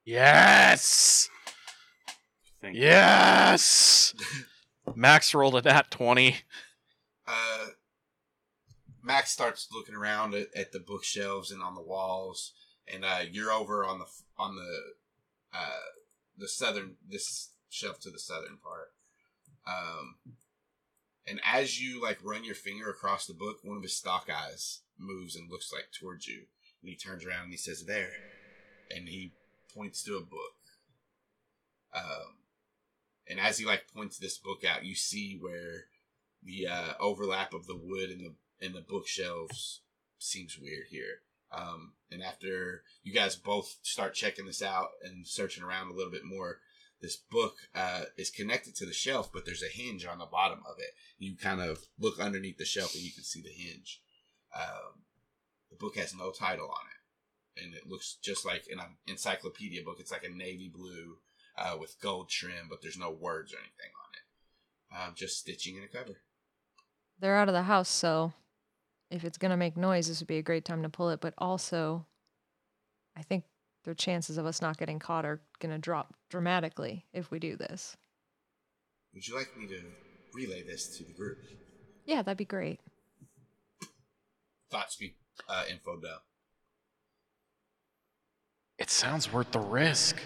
Yes! 0.04 1.28
Thank. 2.62 2.76
Yes! 2.76 4.14
Max 4.94 5.34
rolled 5.34 5.54
a 5.54 5.62
nat 5.62 5.90
20. 5.90 6.36
Uh, 7.26 7.66
Max 9.02 9.30
starts 9.30 9.68
looking 9.72 9.94
around 9.94 10.34
at, 10.34 10.48
at 10.56 10.72
the 10.72 10.80
bookshelves 10.80 11.50
and 11.50 11.62
on 11.62 11.74
the 11.74 11.82
walls, 11.82 12.54
and 12.92 13.04
uh, 13.04 13.20
you're 13.30 13.52
over 13.52 13.84
on 13.84 13.98
the 13.98 14.06
on 14.38 14.56
the 14.56 14.78
uh, 15.52 15.97
the 16.38 16.48
southern 16.48 16.96
this 17.08 17.50
shelf 17.68 18.00
to 18.00 18.10
the 18.10 18.18
southern 18.18 18.58
part. 18.62 18.92
Um, 19.66 20.34
and 21.26 21.40
as 21.44 21.80
you 21.80 22.00
like 22.00 22.18
run 22.22 22.44
your 22.44 22.54
finger 22.54 22.88
across 22.88 23.26
the 23.26 23.34
book, 23.34 23.58
one 23.62 23.76
of 23.76 23.82
his 23.82 23.96
stalk 23.96 24.28
eyes 24.30 24.80
moves 24.98 25.36
and 25.36 25.50
looks 25.50 25.72
like 25.72 25.88
towards 25.92 26.26
you, 26.26 26.44
and 26.80 26.88
he 26.88 26.96
turns 26.96 27.24
around 27.24 27.44
and 27.44 27.52
he 27.52 27.58
says, 27.58 27.84
"There," 27.84 28.12
and 28.90 29.08
he 29.08 29.32
points 29.74 30.02
to 30.04 30.16
a 30.16 30.20
book. 30.20 30.54
Um, 31.94 32.38
and 33.28 33.38
as 33.38 33.58
he 33.58 33.66
like 33.66 33.92
points 33.92 34.18
this 34.18 34.38
book 34.38 34.64
out, 34.64 34.84
you 34.84 34.94
see 34.94 35.36
where 35.38 35.86
the 36.42 36.66
uh, 36.66 36.92
overlap 37.00 37.52
of 37.52 37.66
the 37.66 37.76
wood 37.76 38.10
and 38.10 38.20
the 38.20 38.34
and 38.64 38.74
the 38.74 38.80
bookshelves 38.80 39.82
seems 40.18 40.58
weird 40.58 40.86
here. 40.90 41.20
Um, 41.50 41.92
and 42.10 42.22
after 42.22 42.82
you 43.02 43.12
guys 43.12 43.36
both 43.36 43.76
start 43.82 44.14
checking 44.14 44.46
this 44.46 44.62
out 44.62 44.88
and 45.02 45.26
searching 45.26 45.64
around 45.64 45.90
a 45.90 45.94
little 45.94 46.12
bit 46.12 46.24
more, 46.24 46.58
this 47.00 47.16
book 47.16 47.56
uh, 47.74 48.02
is 48.16 48.30
connected 48.30 48.74
to 48.76 48.86
the 48.86 48.92
shelf, 48.92 49.30
but 49.32 49.46
there's 49.46 49.62
a 49.62 49.66
hinge 49.66 50.04
on 50.04 50.18
the 50.18 50.26
bottom 50.26 50.60
of 50.68 50.76
it. 50.78 50.94
You 51.18 51.36
kind 51.36 51.60
of 51.60 51.78
look 51.98 52.18
underneath 52.18 52.58
the 52.58 52.64
shelf 52.64 52.94
and 52.94 53.02
you 53.02 53.12
can 53.12 53.24
see 53.24 53.40
the 53.40 53.50
hinge. 53.50 54.00
Um, 54.54 55.02
the 55.70 55.76
book 55.76 55.96
has 55.96 56.14
no 56.14 56.32
title 56.32 56.66
on 56.66 56.86
it, 56.90 57.64
and 57.64 57.74
it 57.74 57.86
looks 57.86 58.16
just 58.22 58.44
like 58.44 58.64
an 58.70 58.80
encyclopedia 59.06 59.82
book. 59.84 59.98
It's 60.00 60.10
like 60.10 60.24
a 60.24 60.34
navy 60.34 60.70
blue 60.74 61.18
uh, 61.56 61.76
with 61.78 62.00
gold 62.00 62.30
trim, 62.30 62.66
but 62.68 62.80
there's 62.82 62.98
no 62.98 63.10
words 63.10 63.52
or 63.52 63.58
anything 63.58 63.92
on 63.94 65.04
it. 65.04 65.08
Um, 65.08 65.14
just 65.14 65.38
stitching 65.38 65.76
in 65.76 65.84
a 65.84 65.88
cover. 65.88 66.18
They're 67.20 67.36
out 67.36 67.48
of 67.48 67.54
the 67.54 67.64
house, 67.64 67.88
so 67.88 68.32
if 69.10 69.24
it's 69.24 69.38
going 69.38 69.50
to 69.50 69.56
make 69.56 69.76
noise, 69.76 70.08
this 70.08 70.20
would 70.20 70.28
be 70.28 70.38
a 70.38 70.42
great 70.42 70.64
time 70.64 70.82
to 70.82 70.88
pull 70.88 71.10
it. 71.10 71.20
But 71.20 71.34
also, 71.38 72.06
I 73.16 73.22
think 73.22 73.44
the 73.84 73.94
chances 73.94 74.38
of 74.38 74.46
us 74.46 74.60
not 74.60 74.78
getting 74.78 74.98
caught 74.98 75.24
are 75.24 75.40
going 75.60 75.72
to 75.72 75.78
drop 75.78 76.14
dramatically 76.28 77.06
if 77.12 77.30
we 77.30 77.38
do 77.38 77.56
this. 77.56 77.96
Would 79.14 79.26
you 79.26 79.34
like 79.34 79.56
me 79.56 79.66
to 79.68 79.80
relay 80.34 80.62
this 80.62 80.96
to 80.98 81.04
the 81.04 81.12
group? 81.12 81.38
Yeah, 82.04 82.22
that'd 82.22 82.36
be 82.38 82.44
great. 82.44 82.80
Thought 84.70 84.92
speak 84.92 85.16
uh, 85.48 85.64
info 85.70 85.96
dump. 85.96 86.22
It 88.78 88.90
sounds 88.90 89.32
worth 89.32 89.50
the 89.50 89.60
risk. 89.60 90.20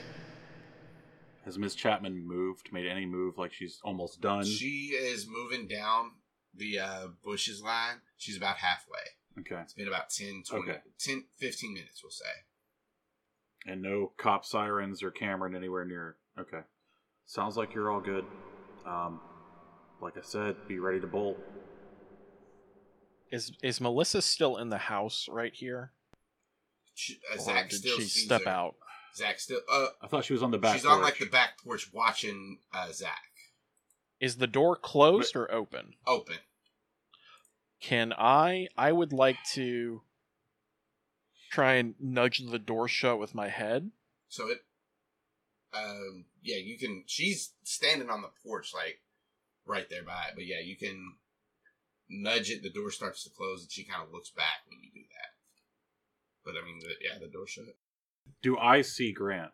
Has 1.45 1.59
Miss 1.59 1.75
Chapman 1.75 2.27
moved? 2.27 2.73
Made 2.73 2.87
any 2.87 3.07
move 3.07 3.39
like 3.39 3.53
she's 3.53 3.81
almost 3.83 4.21
done? 4.21 4.45
She 4.45 4.91
is 4.95 5.27
moving 5.29 5.67
down 5.67 6.13
the 6.55 6.79
uh, 6.79 7.07
bushes 7.25 7.63
line. 7.63 7.97
She's 8.19 8.37
about 8.37 8.57
halfway. 8.59 8.99
Okay. 9.41 9.61
It's 9.63 9.73
been 9.73 9.89
about 9.89 10.11
10, 10.11 10.43
20, 10.49 10.71
Okay. 10.71 10.79
10, 10.99 11.25
15 11.39 11.75
minutes, 11.75 12.03
we'll 12.03 12.11
say. 12.11 12.25
And 13.67 13.81
no 13.83 14.13
cop 14.19 14.45
sirens 14.45 15.03
or 15.03 15.11
Cameron 15.11 15.55
anywhere 15.57 15.85
near. 15.85 16.17
Okay. 16.39 16.61
Sounds 17.27 17.57
like 17.57 17.75
you're 17.75 17.91
all 17.91 18.01
good. 18.01 18.25
Um, 18.85 19.21
like 20.01 20.17
I 20.17 20.23
said, 20.23 20.57
be 20.69 20.79
ready 20.81 21.01
to 21.01 21.07
bolt. 21.07 21.39
Is 23.31 23.53
is 23.63 23.81
Melissa 23.81 24.21
still 24.21 24.57
in 24.59 24.69
the 24.69 24.77
house 24.79 25.27
right 25.31 25.55
here? 25.55 25.93
She, 26.95 27.19
uh, 27.33 27.37
Or 27.37 27.41
Zach 27.41 27.71
did 27.71 27.79
still 27.79 27.99
she 27.99 28.05
step 28.05 28.43
her. 28.45 28.51
out? 28.51 28.75
Zach 29.17 29.41
still. 29.41 29.61
Uh, 29.71 29.87
I 30.03 30.07
thought 30.09 30.25
she 30.25 30.33
was 30.35 30.43
on 30.43 30.51
the 30.51 30.59
back. 30.59 30.75
she's 30.77 30.85
on 30.85 31.01
like 31.01 31.15
porch. 31.15 31.21
the 31.21 31.27
back 31.27 31.59
porch 31.65 31.91
watching 31.93 32.59
uh, 32.75 32.91
Zach. 32.93 33.23
Is 34.23 34.37
the 34.37 34.47
door 34.47 34.77
closed 34.77 35.35
or 35.35 35.51
open? 35.51 35.95
Open. 36.07 36.37
Can 37.81 38.13
I? 38.17 38.69
I 38.79 38.93
would 38.93 39.13
like 39.13 39.39
to 39.55 40.03
try 41.51 41.75
and 41.75 41.97
nudge 41.99 42.39
the 42.39 42.61
door 42.61 42.87
shut 42.87 43.19
with 43.19 43.35
my 43.35 43.49
head. 43.49 43.91
So 44.29 44.49
it. 44.49 44.61
Um. 45.75 46.27
Yeah, 46.41 46.59
you 46.59 46.79
can. 46.79 47.03
She's 47.09 47.55
standing 47.65 48.11
on 48.11 48.23
the 48.23 48.31
porch, 48.47 48.73
like 48.73 49.01
right 49.67 49.91
there 49.91 50.05
by 50.05 50.27
it. 50.29 50.35
But 50.37 50.47
yeah, 50.47 50.61
you 50.63 50.77
can 50.77 51.15
nudge 52.09 52.49
it. 52.49 52.63
The 52.63 52.71
door 52.71 52.93
starts 52.93 53.25
to 53.25 53.31
close, 53.31 53.63
and 53.63 53.73
she 53.73 53.83
kind 53.83 54.05
of 54.05 54.13
looks 54.13 54.31
back 54.31 54.63
when 54.69 54.79
you 54.85 54.91
do 54.95 55.01
that. 55.01 56.45
But 56.45 56.55
I 56.63 56.65
mean, 56.65 56.79
the, 56.79 56.95
yeah, 57.05 57.19
the 57.19 57.27
door 57.27 57.49
shut. 57.49 57.65
Do 58.41 58.57
I 58.57 58.83
see 58.83 59.11
Grant? 59.13 59.51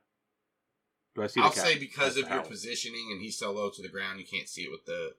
Do 1.18 1.24
I 1.24 1.26
see? 1.26 1.40
I'll 1.40 1.50
the 1.50 1.54
cat 1.56 1.64
say 1.66 1.78
because 1.78 2.16
at 2.16 2.22
of 2.24 2.28
your 2.30 2.38
house? 2.38 2.48
positioning 2.48 3.08
and 3.12 3.20
he's 3.20 3.36
so 3.38 3.52
low 3.52 3.70
to 3.70 3.82
the 3.82 3.88
ground, 3.88 4.20
you 4.20 4.26
can't 4.26 4.48
see 4.48 4.62
it 4.62 4.70
with 4.70 4.84
the. 4.86 5.14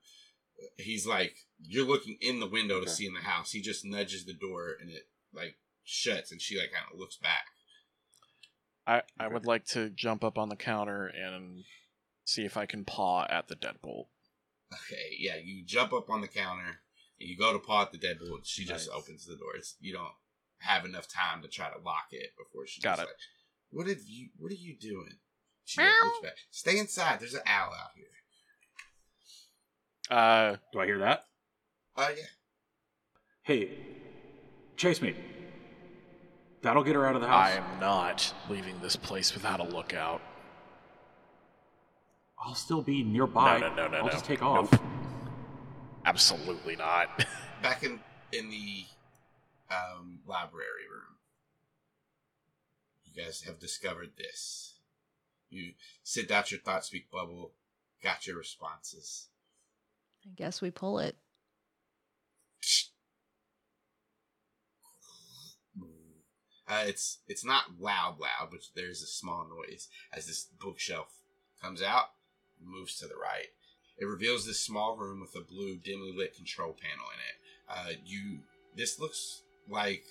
He's 0.77 1.05
like 1.05 1.35
you're 1.61 1.85
looking 1.85 2.17
in 2.21 2.39
the 2.39 2.47
window 2.47 2.79
to 2.81 2.89
see 2.89 3.05
in 3.05 3.13
the 3.13 3.19
house. 3.21 3.51
He 3.51 3.61
just 3.61 3.85
nudges 3.85 4.25
the 4.25 4.33
door 4.33 4.75
and 4.81 4.89
it 4.89 5.07
like 5.33 5.55
shuts, 5.83 6.31
and 6.31 6.41
she 6.41 6.57
like 6.57 6.71
kind 6.71 6.85
of 6.91 6.99
looks 6.99 7.17
back. 7.17 7.45
I 8.87 9.03
I 9.19 9.25
Okay. 9.25 9.33
would 9.33 9.45
like 9.45 9.65
to 9.67 9.89
jump 9.89 10.23
up 10.23 10.37
on 10.37 10.49
the 10.49 10.55
counter 10.55 11.07
and 11.07 11.63
see 12.25 12.45
if 12.45 12.57
I 12.57 12.65
can 12.65 12.85
paw 12.85 13.25
at 13.29 13.47
the 13.47 13.55
deadbolt. 13.55 14.07
Okay, 14.73 15.15
yeah, 15.17 15.35
you 15.43 15.63
jump 15.65 15.93
up 15.93 16.09
on 16.09 16.21
the 16.21 16.27
counter 16.27 16.81
and 17.19 17.29
you 17.29 17.35
go 17.37 17.53
to 17.53 17.59
paw 17.59 17.81
at 17.83 17.91
the 17.91 17.97
deadbolt. 17.97 18.37
and 18.37 18.45
She 18.45 18.65
just 18.65 18.87
Nice. 18.87 18.95
opens 18.95 19.25
the 19.25 19.35
door. 19.35 19.55
It's, 19.55 19.75
you 19.79 19.93
don't 19.93 20.13
have 20.59 20.85
enough 20.85 21.07
time 21.07 21.41
to 21.41 21.47
try 21.47 21.69
to 21.71 21.79
lock 21.79 22.07
it 22.11 22.31
before 22.37 22.67
she 22.67 22.81
Got 22.81 22.97
just 22.97 23.01
it. 23.01 23.05
like, 23.07 23.15
what 23.71 23.87
have 23.87 24.01
you? 24.05 24.29
What 24.37 24.51
are 24.51 24.55
you 24.55 24.77
doing? 24.77 25.17
She 25.69 25.81
back. 25.81 26.33
Stay 26.49 26.79
inside. 26.79 27.19
There's 27.19 27.35
an 27.35 27.41
owl 27.45 27.71
out 27.71 27.91
here. 27.93 28.07
Uh, 30.09 30.55
Do 30.73 30.79
I 30.79 30.87
hear 30.87 30.97
that? 30.97 31.25
Oh 31.95 32.09
yeah. 32.09 32.23
Hey, 33.43 33.77
chase 34.77 34.99
me. 34.99 35.15
That'll 36.63 36.83
get 36.83 36.95
her 36.95 37.05
out 37.05 37.13
of 37.15 37.21
the 37.21 37.27
house. 37.27 37.49
I 37.49 37.51
am 37.51 37.79
not 37.79 38.33
leaving 38.49 38.79
this 38.81 38.95
place 38.95 39.31
without 39.35 39.59
a 39.59 39.63
lookout. 39.63 40.21
I'll 42.43 42.55
still 42.55 42.81
be 42.81 43.03
nearby. 43.03 43.59
no, 43.59 43.69
no, 43.69 43.75
no, 43.75 43.87
no, 43.89 43.97
I'll 43.99 44.05
no. 44.05 44.11
just 44.11 44.25
take 44.25 44.41
off. 44.41 44.71
Nope. 44.71 44.81
Absolutely 46.03 46.77
not. 46.77 47.23
back 47.61 47.83
in 47.83 47.99
in 48.31 48.49
the 48.49 48.85
um, 49.69 50.21
library 50.25 50.87
room, 50.91 51.17
you 53.05 53.23
guys 53.23 53.43
have 53.43 53.59
discovered 53.59 54.13
this. 54.17 54.78
You 55.49 55.73
sent 56.03 56.31
out 56.31 56.51
your 56.51 56.59
thought 56.59 56.85
speak 56.85 57.09
bubble, 57.11 57.53
got 58.03 58.27
your 58.27 58.37
responses. 58.37 59.27
I 60.25 60.29
guess 60.35 60.61
we 60.61 60.71
pull 60.71 60.99
it. 60.99 61.15
Uh, 66.69 66.83
it's 66.85 67.17
it's 67.27 67.43
not 67.43 67.79
loud, 67.79 68.19
loud, 68.19 68.49
but 68.51 68.59
there's 68.75 69.01
a 69.01 69.07
small 69.07 69.47
noise 69.49 69.87
as 70.13 70.27
this 70.27 70.47
bookshelf 70.61 71.07
comes 71.61 71.81
out, 71.81 72.11
moves 72.63 72.97
to 72.99 73.07
the 73.07 73.15
right. 73.15 73.47
It 73.97 74.05
reveals 74.05 74.45
this 74.45 74.59
small 74.59 74.95
room 74.95 75.19
with 75.19 75.35
a 75.35 75.45
blue, 75.45 75.77
dimly 75.77 76.13
lit 76.15 76.35
control 76.35 76.73
panel 76.79 77.05
in 77.13 77.19
it. 77.19 77.37
Uh, 77.67 78.01
you, 78.05 78.39
this 78.75 78.99
looks 78.99 79.41
like 79.67 80.03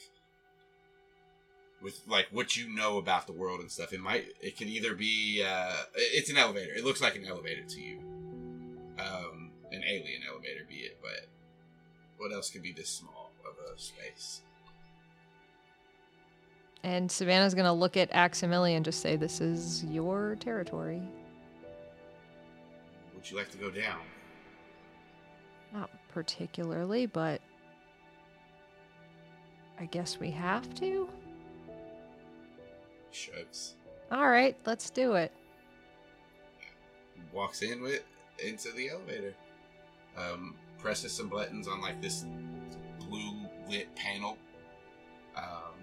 with 1.82 2.00
like 2.06 2.26
what 2.30 2.56
you 2.56 2.74
know 2.74 2.98
about 2.98 3.26
the 3.26 3.32
world 3.32 3.60
and 3.60 3.70
stuff. 3.70 3.92
It 3.92 4.00
might, 4.00 4.26
it 4.40 4.56
could 4.56 4.68
either 4.68 4.94
be, 4.94 5.44
uh, 5.46 5.72
it's 5.94 6.30
an 6.30 6.36
elevator. 6.36 6.72
It 6.74 6.84
looks 6.84 7.00
like 7.00 7.16
an 7.16 7.24
elevator 7.24 7.62
to 7.62 7.80
you, 7.80 7.98
um, 8.98 9.50
an 9.70 9.82
alien 9.84 10.22
elevator, 10.28 10.64
be 10.68 10.76
it. 10.76 10.98
But 11.00 11.28
what 12.16 12.32
else 12.32 12.50
could 12.50 12.62
be 12.62 12.72
this 12.72 12.88
small 12.88 13.30
of 13.46 13.54
a 13.74 13.78
space? 13.78 14.42
And 16.82 17.10
Savannah's 17.10 17.54
gonna 17.54 17.74
look 17.74 17.96
at 17.96 18.10
Aximili 18.12 18.76
and 18.76 18.84
just 18.84 19.00
say, 19.00 19.16
"This 19.16 19.40
is 19.40 19.84
your 19.84 20.36
territory." 20.36 21.02
Would 23.14 23.28
you 23.28 23.36
like 23.36 23.50
to 23.50 23.58
go 23.58 23.68
down? 23.70 24.00
Not 25.72 25.90
particularly, 26.14 27.06
but 27.06 27.40
I 29.80 29.86
guess 29.86 30.18
we 30.18 30.30
have 30.30 30.72
to. 30.76 31.08
Shrugs. 33.18 33.74
All 34.10 34.28
right, 34.28 34.56
let's 34.64 34.90
do 34.90 35.14
it. 35.14 35.32
walks 37.32 37.62
in 37.62 37.82
with 37.82 38.02
into 38.38 38.72
the 38.72 38.90
elevator. 38.90 39.34
Um, 40.16 40.54
presses 40.78 41.12
some 41.12 41.28
buttons 41.28 41.68
on 41.68 41.80
like 41.80 42.00
this 42.00 42.24
blue 43.00 43.34
lit 43.68 43.94
panel, 43.94 44.36
um, 45.36 45.74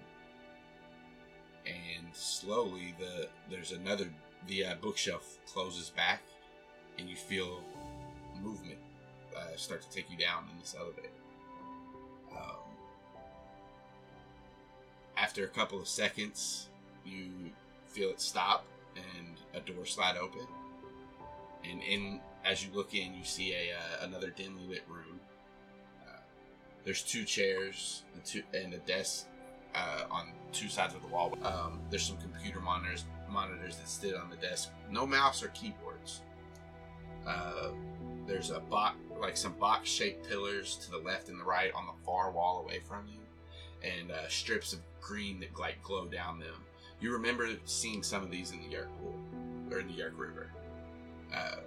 and 1.65 2.07
slowly 2.13 2.95
the 2.99 3.27
there's 3.49 3.71
another 3.71 4.07
the 4.47 4.65
uh, 4.65 4.75
bookshelf 4.81 5.37
closes 5.45 5.89
back, 5.89 6.21
and 6.97 7.09
you 7.09 7.15
feel 7.15 7.61
movement 8.41 8.79
uh, 9.35 9.55
start 9.55 9.81
to 9.81 9.89
take 9.89 10.09
you 10.09 10.17
down 10.17 10.45
in 10.51 10.59
this 10.59 10.75
elevator. 10.77 11.09
Um, 12.31 12.55
after 15.17 15.45
a 15.45 15.47
couple 15.47 15.79
of 15.79 15.87
seconds, 15.87 16.69
you 17.05 17.29
feel 17.87 18.09
it 18.09 18.21
stop 18.21 18.65
and 18.95 19.37
a 19.53 19.59
door 19.59 19.85
slide 19.85 20.17
open 20.17 20.45
and 21.69 21.81
in 21.83 22.19
as 22.45 22.63
you 22.63 22.69
look 22.73 22.93
in, 22.93 23.13
you 23.15 23.23
see 23.23 23.53
a 23.53 23.73
uh, 23.75 24.05
another 24.05 24.29
dimly 24.29 24.63
lit 24.67 24.83
room. 24.87 25.19
Uh, 26.07 26.19
there's 26.83 27.01
two 27.01 27.23
chairs 27.23 28.03
and 28.13 28.23
two 28.23 28.43
and 28.53 28.73
a 28.73 28.77
desk 28.79 29.25
uh, 29.73 30.03
on 30.11 30.27
two 30.51 30.69
sides 30.69 30.93
of 30.93 31.01
the 31.01 31.07
wall. 31.07 31.37
Um, 31.43 31.79
there's 31.89 32.03
some 32.03 32.17
computer 32.17 32.59
monitors 32.59 33.05
monitors 33.29 33.77
that 33.77 33.89
sit 33.89 34.15
on 34.15 34.29
the 34.29 34.35
desk. 34.37 34.69
No 34.91 35.05
mouse 35.05 35.43
or 35.43 35.47
keyboards. 35.49 36.21
Uh, 37.27 37.69
there's 38.27 38.51
a 38.51 38.59
box 38.59 38.97
like 39.19 39.35
some 39.35 39.53
box 39.53 39.89
shaped 39.89 40.27
pillars 40.29 40.77
to 40.77 40.91
the 40.91 40.97
left 40.97 41.29
and 41.29 41.39
the 41.39 41.43
right 41.43 41.71
on 41.73 41.85
the 41.87 42.05
far 42.05 42.31
wall 42.31 42.63
away 42.63 42.79
from 42.79 43.07
you, 43.07 43.19
and 43.83 44.11
uh, 44.11 44.27
strips 44.27 44.73
of 44.73 44.79
green 45.01 45.39
that 45.39 45.57
like 45.59 45.81
glow 45.83 46.05
down 46.05 46.39
them. 46.39 46.63
You 46.99 47.11
remember 47.11 47.49
seeing 47.65 48.03
some 48.03 48.23
of 48.23 48.31
these 48.31 48.51
in 48.51 48.59
the 48.59 48.75
Yeerk 48.75 48.87
pool 48.99 49.15
or 49.71 49.79
in 49.79 49.87
the 49.87 49.93
Yeerk 49.93 50.17
River. 50.17 50.47
Uh, 51.33 51.57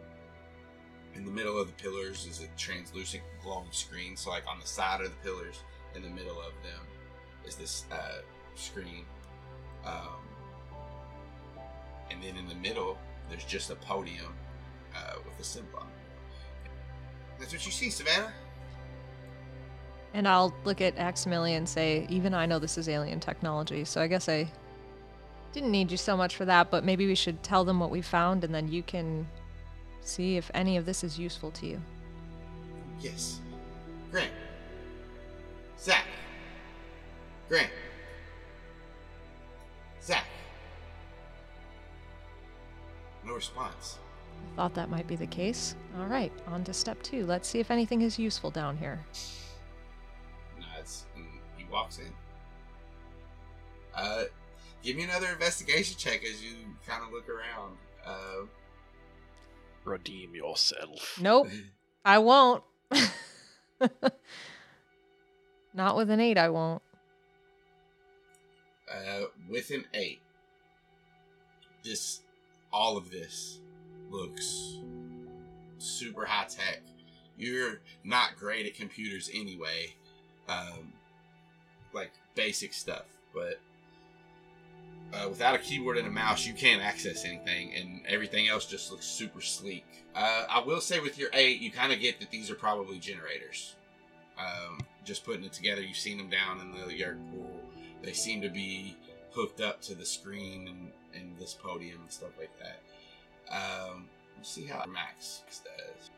in 1.15 1.25
the 1.25 1.31
middle 1.31 1.61
of 1.61 1.67
the 1.67 1.75
pillars 1.75 2.27
is 2.27 2.43
a 2.43 2.47
translucent 2.57 3.23
glowing 3.43 3.71
screen. 3.71 4.17
So, 4.17 4.31
like 4.31 4.45
on 4.49 4.59
the 4.61 4.67
side 4.67 5.01
of 5.01 5.11
the 5.11 5.17
pillars, 5.29 5.61
in 5.95 6.03
the 6.03 6.09
middle 6.09 6.39
of 6.39 6.53
them, 6.63 6.81
is 7.45 7.57
this 7.57 7.85
uh, 7.91 8.21
screen. 8.55 9.05
Um, 9.85 10.23
and 12.11 12.23
then 12.23 12.37
in 12.37 12.49
the 12.49 12.55
middle, 12.55 12.99
there's 13.29 13.45
just 13.45 13.71
a 13.71 13.75
podium 13.77 14.35
uh, 14.95 15.15
with 15.25 15.39
a 15.41 15.45
symbol. 15.45 15.83
That's 17.39 17.53
what 17.53 17.65
you 17.65 17.73
see, 17.73 17.91
Savannah. 17.91 18.33
And 20.15 20.27
I'll 20.27 20.55
look 20.65 20.81
at 20.81 20.97
Aximili 20.97 21.53
and 21.53 21.69
say, 21.69 22.07
even 22.09 22.35
I 22.35 22.47
know 22.47 22.59
this 22.59 22.79
is 22.79 22.89
alien 22.89 23.21
technology, 23.21 23.85
so 23.85 24.01
I 24.01 24.07
guess 24.07 24.29
I 24.29 24.51
didn't 25.53 25.71
need 25.71 25.91
you 25.91 25.97
so 25.97 26.17
much 26.17 26.37
for 26.37 26.45
that, 26.45 26.71
but 26.71 26.85
maybe 26.85 27.07
we 27.07 27.15
should 27.15 27.43
tell 27.43 27.65
them 27.65 27.81
what 27.81 27.91
we 27.91 28.01
found 28.01 28.45
and 28.45 28.55
then 28.55 28.69
you 28.69 28.83
can 28.83 29.27
see 30.01 30.37
if 30.37 30.51
any 30.55 30.77
of 30.77 30.87
this 30.87 31.05
is 31.05 31.19
useful 31.19 31.51
to 31.53 31.67
you. 31.67 31.81
Yes. 33.01 33.41
Grant. 34.11 34.31
Zach. 35.79 36.05
Grant. 37.49 37.71
Zach. 40.03 40.25
No 43.25 43.35
response. 43.35 43.99
I 44.53 44.57
thought 44.57 44.75
that 44.75 44.89
might 44.89 45.07
be 45.07 45.17
the 45.17 45.27
case. 45.27 45.77
All 45.99 46.07
right, 46.07 46.33
on 46.47 46.65
to 46.65 46.73
step 46.73 47.03
two. 47.03 47.27
Let's 47.27 47.49
see 47.49 47.61
if 47.61 47.71
anything 47.71 48.03
is 48.03 48.19
useful 48.19 48.51
down 48.51 48.77
here. 48.77 49.05
Nods 50.59 51.07
and 51.17 51.27
he 51.57 51.65
walks 51.71 51.99
in. 51.99 52.13
Uh, 53.95 54.25
give 54.83 54.97
me 54.97 55.05
another 55.05 55.29
investigation 55.29 55.97
check 55.99 56.23
as 56.25 56.43
you 56.43 56.55
kind 56.87 57.03
of 57.05 57.13
look 57.13 57.29
around. 57.29 57.77
Uh, 58.07 58.47
Redeem 59.85 60.35
yourself. 60.35 61.19
Nope, 61.21 61.49
I 62.05 62.19
won't. 62.19 62.63
Not 65.75 65.97
with 65.97 66.11
an 66.11 66.21
eight, 66.21 66.37
I 66.39 66.49
won't. 66.49 66.83
uh, 68.93 69.25
with 69.49 69.71
an 69.71 69.85
eight, 69.95 70.21
this, 71.85 72.21
all 72.73 72.97
of 72.97 73.11
this 73.11 73.61
looks 74.11 74.79
super 75.79 76.25
high 76.25 76.47
tech. 76.47 76.81
You're 77.37 77.81
not 78.03 78.37
great 78.37 78.67
at 78.67 78.75
computers 78.75 79.31
anyway, 79.33 79.95
um, 80.49 80.93
like 81.93 82.11
basic 82.35 82.73
stuff, 82.73 83.05
but 83.33 83.61
uh, 85.13 85.29
without 85.29 85.55
a 85.55 85.59
keyboard 85.59 85.97
and 85.97 86.07
a 86.07 86.11
mouse, 86.11 86.47
you 86.47 86.53
can't 86.53 86.83
access 86.83 87.25
anything, 87.25 87.73
and 87.75 88.01
everything 88.07 88.49
else 88.49 88.67
just 88.67 88.91
looks 88.91 89.07
super 89.07 89.41
sleek. 89.41 89.87
Uh, 90.15 90.45
I 90.49 90.61
will 90.61 90.81
say, 90.81 91.01
with 91.01 91.19
your 91.19 91.31
eight, 91.33 91.61
you 91.61 91.71
kind 91.71 91.93
of 91.93 92.01
get 92.01 92.21
that 92.21 92.31
these 92.31 92.51
are 92.51 92.55
probably 92.55 92.99
generators. 92.99 93.77
Um, 94.39 94.81
just 95.05 95.25
putting 95.25 95.45
it 95.45 95.53
together, 95.53 95.81
you've 95.81 95.97
seen 95.97 96.19
them 96.19 96.29
down 96.29 96.61
in 96.61 96.87
the 96.87 96.95
yard 96.95 97.19
pool. 97.33 97.61
They 98.03 98.13
seem 98.13 98.41
to 98.43 98.49
be 98.49 98.97
hooked 99.33 99.61
up 99.61 99.81
to 99.83 99.95
the 99.95 100.05
screen 100.05 100.69
and, 100.69 100.93
and 101.15 101.39
this 101.39 101.55
podium 101.55 102.01
and 102.03 102.11
stuff 102.11 102.31
like 102.39 102.51
that. 102.59 102.81
Um, 103.51 104.07
let's 104.37 104.51
see 104.51 104.67
how 104.67 104.85
Max 104.87 105.43
does. 105.49 106.11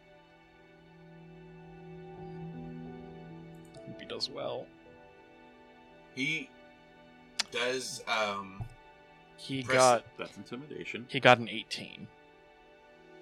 Hope 3.86 4.00
he 4.00 4.06
does 4.06 4.28
well. 4.28 4.66
He 6.14 6.50
does. 7.52 8.02
Um, 8.08 8.62
He 9.40 9.62
Press 9.62 9.76
got 9.76 10.04
That's 10.18 10.36
intimidation. 10.36 11.06
he 11.08 11.18
got 11.18 11.38
an 11.38 11.48
18 11.48 12.06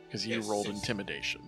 because 0.06 0.22
he 0.24 0.32
Yes, 0.34 0.46
rolled 0.46 0.66
six. 0.66 0.78
intimidation, 0.80 1.40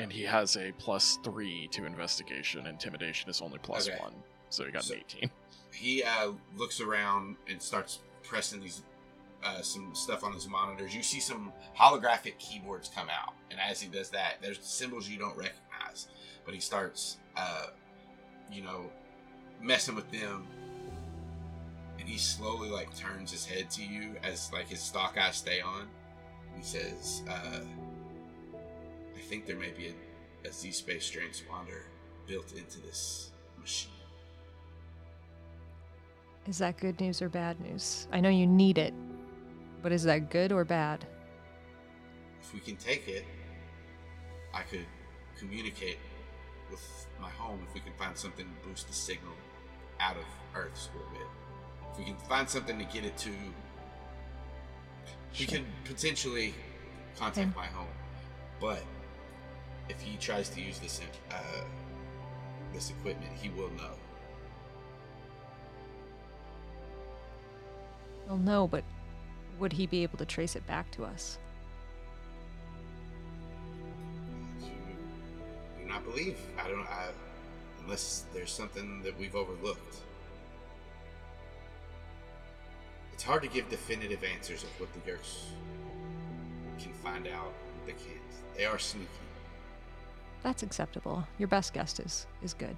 and 0.00 0.12
he 0.12 0.22
has 0.24 0.56
a 0.56 0.72
plus 0.72 1.18
three 1.24 1.66
to 1.68 1.86
investigation. 1.86 2.66
Intimidation 2.66 3.30
is 3.30 3.40
only 3.40 3.58
plus 3.58 3.88
Okay. 3.88 3.98
one, 3.98 4.12
so 4.50 4.64
he 4.64 4.70
got 4.70 4.84
So- 4.84 4.94
an 4.94 5.00
18. 5.00 5.30
he 5.72 6.02
uh, 6.02 6.32
looks 6.56 6.80
around 6.80 7.36
and 7.48 7.60
starts 7.62 8.00
pressing 8.22 8.60
these 8.60 8.82
uh, 9.44 9.62
some 9.62 9.94
stuff 9.94 10.24
on 10.24 10.32
his 10.32 10.48
monitors. 10.48 10.92
You 10.94 11.02
see 11.02 11.20
some 11.20 11.52
holographic 11.78 12.36
keyboards 12.38 12.90
come 12.92 13.08
out, 13.08 13.34
and 13.52 13.60
as 13.60 13.80
he 13.80 13.88
does 13.88 14.10
that, 14.10 14.38
there's 14.42 14.58
symbols 14.64 15.08
you 15.08 15.16
don't 15.16 15.36
recognize. 15.36 16.08
But 16.44 16.54
he 16.54 16.60
starts, 16.60 17.18
uh, 17.36 17.68
you 18.50 18.62
know, 18.62 18.90
messing 19.60 19.94
with 19.94 20.10
them, 20.10 20.48
he 22.08 22.18
slowly 22.18 22.70
like 22.70 22.94
turns 22.96 23.30
his 23.30 23.44
head 23.44 23.70
to 23.72 23.84
you 23.84 24.16
as 24.22 24.50
like 24.52 24.68
his 24.68 24.80
stalk 24.80 25.16
eyes 25.18 25.36
stay 25.36 25.60
on. 25.60 25.86
He 26.56 26.62
says, 26.62 27.22
uh, 27.28 27.60
"I 29.16 29.20
think 29.20 29.46
there 29.46 29.56
may 29.56 29.70
be 29.70 29.88
a, 30.44 30.48
a 30.48 30.52
Z 30.52 30.72
space 30.72 31.10
transponder 31.10 31.82
built 32.26 32.52
into 32.52 32.80
this 32.80 33.30
machine." 33.60 33.92
Is 36.46 36.58
that 36.58 36.78
good 36.78 36.98
news 36.98 37.20
or 37.20 37.28
bad 37.28 37.60
news? 37.60 38.08
I 38.10 38.20
know 38.20 38.30
you 38.30 38.46
need 38.46 38.78
it, 38.78 38.94
but 39.82 39.92
is 39.92 40.02
that 40.04 40.30
good 40.30 40.50
or 40.50 40.64
bad? 40.64 41.06
if 42.48 42.54
we 42.54 42.60
can 42.60 42.76
take 42.76 43.06
it, 43.08 43.24
I 44.54 44.62
could 44.62 44.86
communicate 45.38 45.98
with 46.70 47.06
my 47.20 47.28
home 47.28 47.60
if 47.68 47.74
we 47.74 47.80
can 47.80 47.92
find 47.98 48.16
something 48.16 48.46
to 48.46 48.68
boost 48.68 48.88
the 48.88 48.94
signal 48.94 49.34
out 50.00 50.16
of 50.16 50.24
Earth's 50.54 50.88
orbit. 50.94 51.26
If 51.92 51.98
we 51.98 52.04
can 52.04 52.16
find 52.16 52.48
something 52.48 52.78
to 52.78 52.84
get 52.84 53.04
it 53.04 53.16
to, 53.18 53.30
we 53.30 53.36
Sure. 55.46 55.58
can 55.58 55.66
potentially 55.84 56.54
contact 57.16 57.48
Okay. 57.48 57.56
my 57.56 57.66
home. 57.66 57.86
But 58.60 58.82
if 59.88 60.00
he 60.00 60.16
tries 60.16 60.48
to 60.50 60.60
use 60.60 60.78
this 60.78 61.00
uh, 61.30 61.64
this 62.72 62.90
equipment, 62.90 63.32
he 63.40 63.48
will 63.50 63.70
know. 63.70 63.94
Well, 68.26 68.36
no, 68.36 68.68
but 68.68 68.84
would 69.58 69.72
he 69.72 69.86
be 69.86 70.02
able 70.02 70.18
to 70.18 70.26
trace 70.26 70.54
it 70.54 70.66
back 70.66 70.90
to 70.92 71.04
us? 71.04 71.38
Do 74.60 75.86
not 75.86 76.04
believe. 76.04 76.38
I 76.62 76.68
don't. 76.68 76.86
I, 76.86 77.08
unless 77.82 78.26
there's 78.34 78.52
something 78.52 79.02
that 79.02 79.18
we've 79.18 79.34
overlooked. 79.34 79.96
It's 83.18 83.24
hard 83.24 83.42
to 83.42 83.48
give 83.48 83.68
definitive 83.68 84.22
answers 84.22 84.62
of 84.62 84.68
what 84.78 84.92
the 84.92 85.00
Yeerks 85.00 85.46
can 86.80 86.92
find 86.92 87.26
out. 87.26 87.52
They 87.84 87.90
can't. 87.90 88.20
They 88.56 88.64
are 88.64 88.78
sneaky. 88.78 89.08
That's 90.44 90.62
acceptable. 90.62 91.26
Your 91.36 91.48
best 91.48 91.74
guess 91.74 91.98
is 91.98 92.28
is 92.44 92.54
good. 92.54 92.76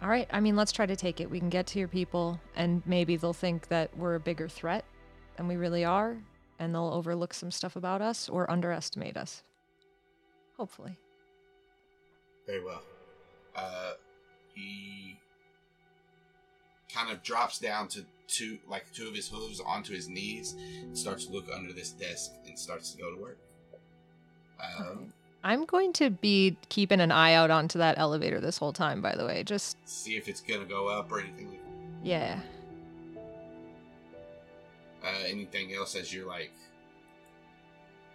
All 0.00 0.08
right, 0.08 0.26
I 0.32 0.40
mean, 0.40 0.56
let's 0.56 0.72
try 0.72 0.86
to 0.86 0.96
take 0.96 1.20
it. 1.20 1.30
We 1.30 1.38
can 1.38 1.50
get 1.50 1.66
to 1.66 1.78
your 1.78 1.86
people, 1.86 2.40
and 2.56 2.82
maybe 2.86 3.16
they'll 3.16 3.34
think 3.34 3.68
that 3.68 3.94
we're 3.94 4.14
a 4.14 4.20
bigger 4.20 4.48
threat 4.48 4.86
than 5.36 5.46
we 5.46 5.56
really 5.56 5.84
are, 5.84 6.16
and 6.58 6.74
they'll 6.74 6.94
overlook 6.94 7.34
some 7.34 7.50
stuff 7.50 7.76
about 7.76 8.00
us 8.00 8.30
or 8.30 8.50
underestimate 8.50 9.18
us. 9.18 9.42
Hopefully. 10.56 10.96
Very 12.46 12.64
well. 12.64 12.80
Uh, 13.54 13.92
he 14.54 15.18
kind 16.92 17.10
of 17.10 17.22
drops 17.22 17.58
down 17.58 17.88
to 17.88 18.04
two, 18.26 18.58
like 18.68 18.90
two 18.92 19.08
of 19.08 19.14
his 19.14 19.28
hooves 19.28 19.60
onto 19.60 19.92
his 19.94 20.08
knees, 20.08 20.56
starts 20.92 21.26
to 21.26 21.32
look 21.32 21.46
under 21.54 21.72
this 21.72 21.90
desk 21.90 22.32
and 22.46 22.58
starts 22.58 22.92
to 22.92 22.98
go 22.98 23.14
to 23.14 23.20
work. 23.20 23.38
Um, 24.78 25.12
I'm 25.44 25.64
going 25.64 25.92
to 25.94 26.10
be 26.10 26.56
keeping 26.68 27.00
an 27.00 27.12
eye 27.12 27.34
out 27.34 27.50
onto 27.50 27.78
that 27.78 27.98
elevator 27.98 28.40
this 28.40 28.58
whole 28.58 28.72
time, 28.72 29.00
by 29.00 29.14
the 29.14 29.24
way. 29.24 29.44
Just, 29.44 29.76
see 29.84 30.16
if 30.16 30.28
it's 30.28 30.40
gonna 30.40 30.64
go 30.64 30.88
up 30.88 31.10
or 31.12 31.20
anything. 31.20 31.58
yeah. 32.02 32.40
Uh, 35.04 35.22
anything 35.26 35.72
else 35.74 35.94
as 35.94 36.12
you're 36.12 36.26
like. 36.26 36.52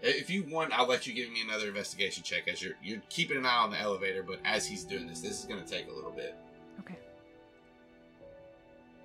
If 0.01 0.29
you 0.29 0.43
want, 0.51 0.73
I'll 0.77 0.85
let 0.85 1.07
you 1.07 1.13
give 1.13 1.31
me 1.31 1.41
another 1.41 1.67
investigation 1.69 2.23
check 2.23 2.49
as 2.49 2.61
you're 2.61 2.73
you're 2.83 3.01
keeping 3.07 3.37
an 3.37 3.45
eye 3.45 3.55
on 3.59 3.71
the 3.71 3.79
elevator. 3.79 4.21
But 4.21 4.39
as 4.43 4.65
he's 4.65 4.83
doing 4.83 5.07
this, 5.07 5.21
this 5.21 5.39
is 5.39 5.45
gonna 5.45 5.65
take 5.65 5.87
a 5.87 5.93
little 5.93 6.11
bit. 6.11 6.35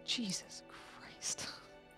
Jesus 0.09 0.62
Christ. 0.69 1.47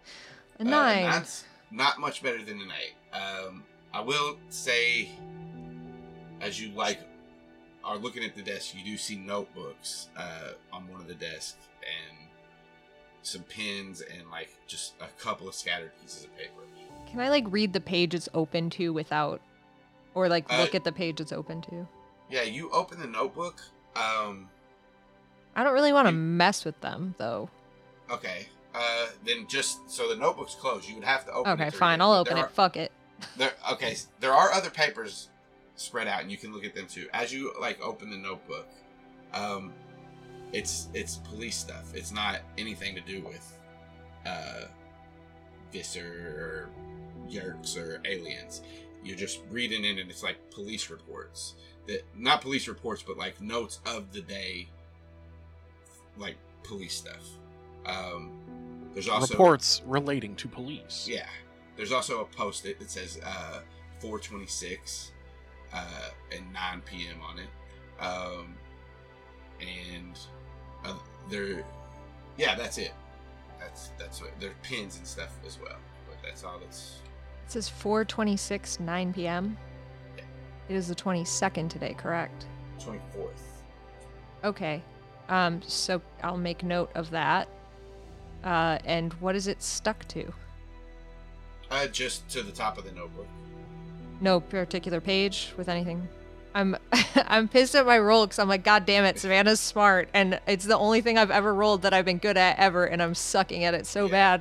A 0.59 0.63
Uh, 0.63 0.65
nine. 0.65 1.03
that's 1.05 1.45
not 1.71 1.99
much 1.99 2.23
better 2.23 2.43
than 2.43 2.61
an 2.61 2.71
eight. 2.71 3.17
Um, 3.17 3.65
I 3.95 4.01
will 4.01 4.37
say, 4.51 5.09
as 6.43 6.61
you 6.61 6.71
like 6.75 7.01
are 7.83 7.97
looking 7.97 8.23
at 8.25 8.35
the 8.37 8.43
desk, 8.43 8.75
you 8.77 8.85
do 8.85 8.97
see 8.99 9.17
notebooks 9.17 10.09
uh, 10.17 10.51
on 10.73 10.87
one 10.89 11.01
of 11.01 11.09
the 11.09 11.15
desks 11.15 11.57
and 11.81 12.19
some 13.23 13.43
pens 13.45 14.03
and 14.03 14.29
like 14.31 14.51
just 14.67 14.95
a 15.01 15.07
couple 15.23 15.49
of 15.49 15.55
scattered 15.55 15.93
pieces 16.03 16.25
of 16.25 16.37
paper. 16.37 16.61
Can 17.11 17.21
I 17.21 17.29
like 17.31 17.45
read 17.49 17.73
the 17.73 17.81
page 17.81 18.15
it's 18.15 18.29
open 18.35 18.69
to 18.71 18.93
without, 18.93 19.41
or 20.15 20.29
like 20.29 20.45
Uh, 20.53 20.59
look 20.61 20.75
at 20.75 20.85
the 20.85 20.93
page 20.93 21.21
it's 21.21 21.33
open 21.33 21.63
to? 21.63 21.87
Yeah, 22.31 22.43
you 22.43 22.71
open 22.71 23.01
the 23.01 23.07
notebook. 23.07 23.61
Um, 23.97 24.49
I 25.57 25.65
don't 25.65 25.73
really 25.75 25.93
want 25.93 26.07
to 26.07 26.13
mess 26.13 26.65
with 26.65 26.79
them 26.81 27.15
though. 27.19 27.49
Okay. 28.11 28.47
Uh, 28.75 29.07
then 29.25 29.47
just 29.49 29.91
so 29.91 30.09
the 30.09 30.17
notebook's 30.17 30.55
closed, 30.55 30.89
you 30.89 30.95
would 30.95 31.05
have 31.05 31.25
to 31.27 31.33
open. 31.33 31.51
it 31.51 31.55
Okay, 31.55 31.71
to 31.71 31.77
fine. 31.77 32.01
I'll 32.01 32.13
open 32.13 32.39
are- 32.39 32.47
it. 32.47 32.51
Fuck 32.53 32.77
it. 32.77 32.93
There, 33.37 33.53
okay, 33.73 33.97
there 34.21 34.33
are 34.33 34.51
other 34.53 34.71
papers 34.71 35.29
spread 35.77 36.09
out, 36.09 36.23
and 36.23 36.31
you 36.31 36.39
can 36.39 36.53
look 36.55 36.65
at 36.65 36.75
them 36.75 36.87
too. 36.87 37.07
As 37.13 37.33
you 37.33 37.53
like 37.61 37.79
open 37.83 38.11
the 38.11 38.17
notebook, 38.17 38.67
um, 39.35 39.73
it's 40.53 40.89
it's 40.95 41.17
police 41.17 41.57
stuff. 41.57 41.93
It's 41.95 42.13
not 42.13 42.39
anything 42.57 42.95
to 42.95 43.01
do 43.03 43.21
with 43.23 43.59
uh, 44.25 44.63
Visser 45.73 46.69
or 47.19 47.29
Yeerks 47.31 47.77
or 47.77 48.01
aliens. 48.07 48.63
You're 49.05 49.19
just 49.19 49.41
reading 49.51 49.85
it, 49.85 49.99
and 49.99 50.11
it's 50.11 50.23
like 50.23 50.37
police 50.51 50.89
reports. 50.89 51.57
That 51.89 52.05
not 52.17 52.41
police 52.41 52.69
reports, 52.69 53.03
but 53.03 53.19
like 53.19 53.39
notes 53.41 53.81
of 53.85 54.13
the 54.13 54.23
day, 54.23 54.69
like 56.17 56.37
police 56.63 56.95
stuff. 56.95 57.27
Um, 57.87 58.33
there's 58.93 59.09
also 59.09 59.35
Reports 59.35 59.83
relating 59.87 60.35
to 60.37 60.49
police. 60.49 61.07
yeah. 61.11 61.27
There's 61.77 61.93
also 61.93 62.21
a 62.21 62.25
post-it 62.27 62.79
that 62.79 62.91
says 62.91 63.19
uh, 63.25 63.61
426 64.01 65.13
uh, 65.73 65.85
and 66.35 66.53
9 66.53 66.83
p.m. 66.85 67.17
on 67.23 67.39
it. 67.39 68.05
Um, 68.05 68.55
and 69.61 70.19
uh, 70.85 70.95
there, 71.31 71.65
yeah, 72.37 72.55
that's 72.55 72.77
it. 72.79 72.93
That's 73.59 73.91
that's 73.99 74.21
what 74.21 74.31
there 74.41 74.51
are 74.51 74.55
pins 74.63 74.99
and 74.99 75.07
stuff 75.07 75.31
as 75.47 75.59
well. 75.61 75.77
But 76.09 76.19
that's 76.23 76.45
all 76.45 76.59
that's 76.59 76.97
It 77.47 77.53
says 77.53 77.71
4:26, 77.71 78.81
9 78.81 79.13
p.m. 79.15 79.57
Yeah. 80.17 80.25
It 80.69 80.75
is 80.77 80.89
the 80.89 80.95
22nd 80.95 81.69
today, 81.71 81.95
correct? 81.95 82.47
24th. 82.79 83.31
Okay. 84.45 84.83
Um. 85.29 85.61
So 85.63 86.01
I'll 86.23 86.37
make 86.37 86.63
note 86.63 86.91
of 86.95 87.11
that. 87.11 87.49
Uh. 88.45 88.79
And 88.85 89.13
what 89.15 89.35
is 89.37 89.47
it 89.47 89.63
stuck 89.63 90.07
to? 90.09 90.33
Uh, 91.71 91.87
just 91.87 92.29
to 92.31 92.43
the 92.43 92.53
top 92.53 92.79
of 92.79 92.85
the 92.85 92.93
notebook. 92.93 93.27
No 94.21 94.41
particular 94.41 95.01
page 95.01 95.53
with 95.57 95.69
anything. 95.69 96.09
I'm 96.55 96.77
I'm 97.17 97.49
pissed 97.49 97.75
at 97.75 97.87
my 97.87 97.99
roll 97.99 98.27
because 98.27 98.39
I'm 98.39 98.49
like, 98.49 98.65
God 98.65 98.85
damn 98.87 99.05
it, 99.05 99.19
Savannah's 99.19 99.61
smart, 99.61 100.09
and 100.13 100.41
it's 100.47 100.65
the 100.65 100.77
only 100.77 101.01
thing 101.01 101.17
I've 101.17 101.31
ever 101.31 101.55
rolled 101.55 101.83
that 101.83 101.95
I've 101.95 102.05
been 102.05 102.19
good 102.19 102.37
at 102.37 102.59
ever, 102.59 102.85
and 102.87 103.01
I'm 103.03 103.15
sucking 103.15 103.65
at 103.65 103.75
it 103.75 103.87
so 103.87 104.07
Yeah. 104.07 104.37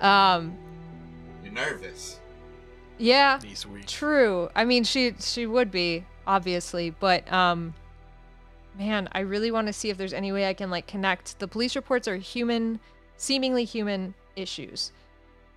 bad. 0.00 0.36
Um. 0.38 0.56
You're 1.42 1.52
nervous. 1.52 2.18
Yeah. 2.98 3.38
These 3.38 3.66
weeks. 3.66 3.90
True. 3.90 4.50
I 4.54 4.64
mean, 4.66 4.84
she 4.84 5.14
she 5.18 5.46
would 5.46 5.70
be 5.70 6.04
obviously, 6.26 6.90
but 6.90 7.30
um, 7.32 7.72
man, 8.78 9.08
I 9.12 9.20
really 9.20 9.50
want 9.50 9.66
to 9.66 9.72
see 9.72 9.88
if 9.88 9.96
there's 9.96 10.12
any 10.12 10.32
way 10.32 10.46
I 10.46 10.52
can 10.54 10.70
like 10.70 10.86
connect. 10.86 11.38
The 11.38 11.48
police 11.48 11.74
reports 11.74 12.06
are 12.06 12.16
human, 12.16 12.78
seemingly 13.20 13.64
human 13.64 14.14
issues, 14.34 14.92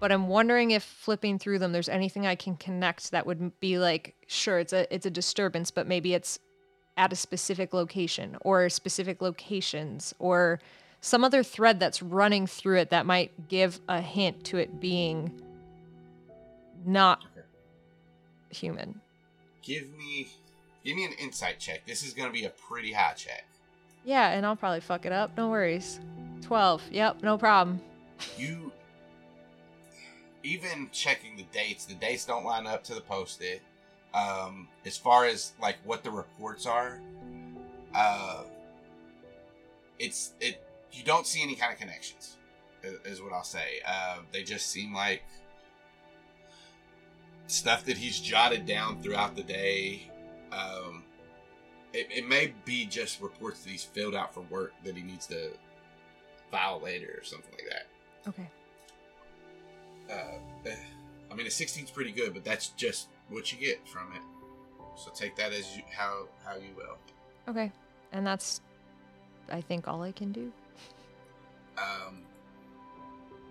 but 0.02 0.12
I'm 0.12 0.28
wondering 0.28 0.72
if 0.72 0.84
flipping 0.84 1.40
through 1.40 1.60
them, 1.60 1.72
there's 1.72 1.88
anything 1.88 2.28
I 2.28 2.36
can 2.36 2.58
connect 2.58 3.12
that 3.12 3.26
would 3.26 3.58
be 3.62 3.80
like, 3.80 4.16
sure, 4.28 4.60
it's 4.60 4.74
a 4.74 4.94
it's 4.94 5.06
a 5.06 5.10
disturbance, 5.10 5.72
but 5.72 5.88
maybe 5.88 6.14
it's 6.14 6.40
at 6.98 7.14
a 7.14 7.16
specific 7.16 7.74
location 7.74 8.38
or 8.42 8.70
specific 8.70 9.22
locations 9.22 10.14
or 10.20 10.60
some 11.00 11.24
other 11.24 11.42
thread 11.42 11.80
that's 11.80 12.04
running 12.04 12.46
through 12.48 12.80
it 12.80 12.90
that 12.90 13.06
might 13.06 13.48
give 13.48 13.80
a 13.88 14.02
hint 14.02 14.44
to 14.44 14.58
it 14.58 14.80
being 14.80 15.32
not 16.86 17.24
human. 18.50 19.00
Give 19.62 19.90
me, 19.98 20.28
give 20.84 20.98
me 20.98 21.06
an 21.06 21.14
insight 21.14 21.60
check. 21.60 21.86
This 21.86 22.04
is 22.04 22.14
gonna 22.14 22.32
be 22.32 22.44
a 22.44 22.50
pretty 22.50 22.92
high 22.92 23.14
check. 23.14 23.46
Yeah, 24.04 24.32
and 24.32 24.46
I'll 24.46 24.58
probably 24.58 24.82
fuck 24.82 25.06
it 25.06 25.14
up. 25.14 25.32
No 25.38 25.50
worries. 25.50 26.02
12. 26.44 26.82
Yep, 26.92 27.24
no 27.24 27.38
problem. 27.38 27.82
you 28.38 28.72
even 30.44 30.90
checking 30.92 31.38
the 31.38 31.44
dates 31.54 31.86
the 31.86 31.94
dates 31.96 32.26
don't 32.26 32.44
line 32.44 32.68
up 32.68 32.84
to 32.84 32.94
the 32.94 33.00
post-it 33.02 33.62
um 34.14 34.68
as 34.86 34.98
far 34.98 35.26
as 35.26 35.54
like 35.62 35.78
what 35.86 36.04
the 36.04 36.12
reports 36.12 36.66
are 36.66 37.00
uh 37.96 38.44
it's 40.00 40.34
it 40.42 40.62
you 40.92 41.02
don't 41.04 41.26
see 41.26 41.42
any 41.42 41.56
kind 41.56 41.72
of 41.72 41.80
connections 41.80 42.36
i- 42.84 43.08
is 43.08 43.22
what 43.22 43.32
i'll 43.32 43.42
say 43.44 43.80
uh 43.88 44.18
they 44.34 44.44
just 44.44 44.68
seem 44.68 44.94
like 44.94 45.24
stuff 47.48 47.86
that 47.86 47.98
he's 47.98 48.20
jotted 48.20 48.66
down 48.66 49.02
throughout 49.02 49.36
the 49.38 49.44
day 49.44 50.10
um 50.52 51.04
it, 51.94 52.08
it 52.10 52.28
may 52.28 52.54
be 52.66 52.86
just 52.86 53.22
reports 53.22 53.64
that 53.64 53.70
he's 53.70 53.84
filled 53.84 54.14
out 54.16 54.34
for 54.34 54.42
work 54.42 54.74
that 54.84 54.96
he 54.98 55.04
needs 55.04 55.26
to 55.28 55.52
file 56.54 56.80
later 56.84 57.16
or 57.20 57.24
something 57.24 57.52
like 57.58 57.68
that 57.70 57.88
Okay. 58.30 58.50
uh, 60.10 60.70
eh, 60.70 60.76
I 61.32 61.36
mean, 61.36 61.48
a 61.48 61.52
16 61.52 61.86
is 61.86 61.92
pretty 61.92 62.12
good, 62.12 62.32
but 62.34 62.44
that's 62.46 62.70
just 62.70 63.08
what 63.30 63.52
you 63.52 63.58
get 63.58 63.88
from 63.88 64.14
it. 64.14 64.22
So 64.96 65.10
take 65.12 65.36
that 65.38 65.52
as 65.52 65.76
you, 65.76 65.82
how 65.92 66.28
how 66.46 66.56
you 66.56 66.70
will. 66.78 66.98
Okay. 67.50 67.72
And 68.12 68.26
that's, 68.26 68.62
I 69.52 69.60
think, 69.60 69.88
all 69.88 70.04
I 70.04 70.12
can 70.12 70.32
do. 70.32 70.52
Um, 71.78 72.22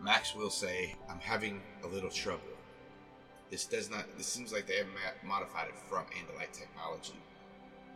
Max 0.00 0.34
will 0.36 0.50
say, 0.50 0.94
"I'm 1.10 1.18
having 1.18 1.60
a 1.82 1.88
little 1.88 2.10
trouble. 2.10 2.54
This 3.50 3.66
does 3.66 3.90
not. 3.90 4.04
This 4.16 4.28
seems 4.28 4.52
like 4.52 4.66
they 4.68 4.76
have 4.76 4.86
modified 5.24 5.68
it 5.68 5.74
from 5.88 6.04
Andalite 6.04 6.52
technology. 6.52 7.20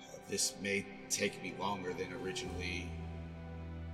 Uh, 0.03 0.19
this 0.29 0.55
may 0.61 0.85
take 1.09 1.41
me 1.43 1.55
longer 1.61 1.93
than 1.93 2.13
originally 2.25 2.91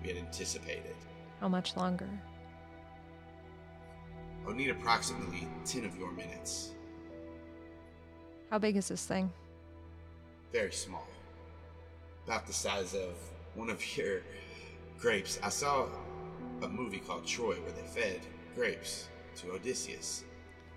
we 0.03 0.09
had 0.09 0.19
anticipated. 0.19 0.97
How 1.41 1.49
much 1.49 1.77
longer? 1.77 2.09
I'll 4.47 4.55
need 4.55 4.71
approximately 4.71 5.47
10 5.65 5.85
of 5.85 5.97
your 5.97 6.13
minutes. 6.13 6.73
How 8.51 8.59
big 8.59 8.77
is 8.77 8.89
this 8.89 9.07
thing? 9.07 9.31
very 10.53 10.73
small, 10.73 11.09
about 12.27 12.47
the 12.47 12.53
size 12.53 12.95
of 12.95 13.15
one 13.55 13.71
of 13.71 13.97
your 13.97 14.21
grapes. 14.99 15.39
I 15.43 15.49
saw 15.49 15.89
a 16.63 16.69
movie 16.69 16.99
called 16.99 17.27
Troy 17.27 17.55
where 17.55 17.73
they 17.73 17.83
fed 18.01 18.21
grapes 18.55 19.09
to 19.37 19.53
Odysseus. 19.53 20.25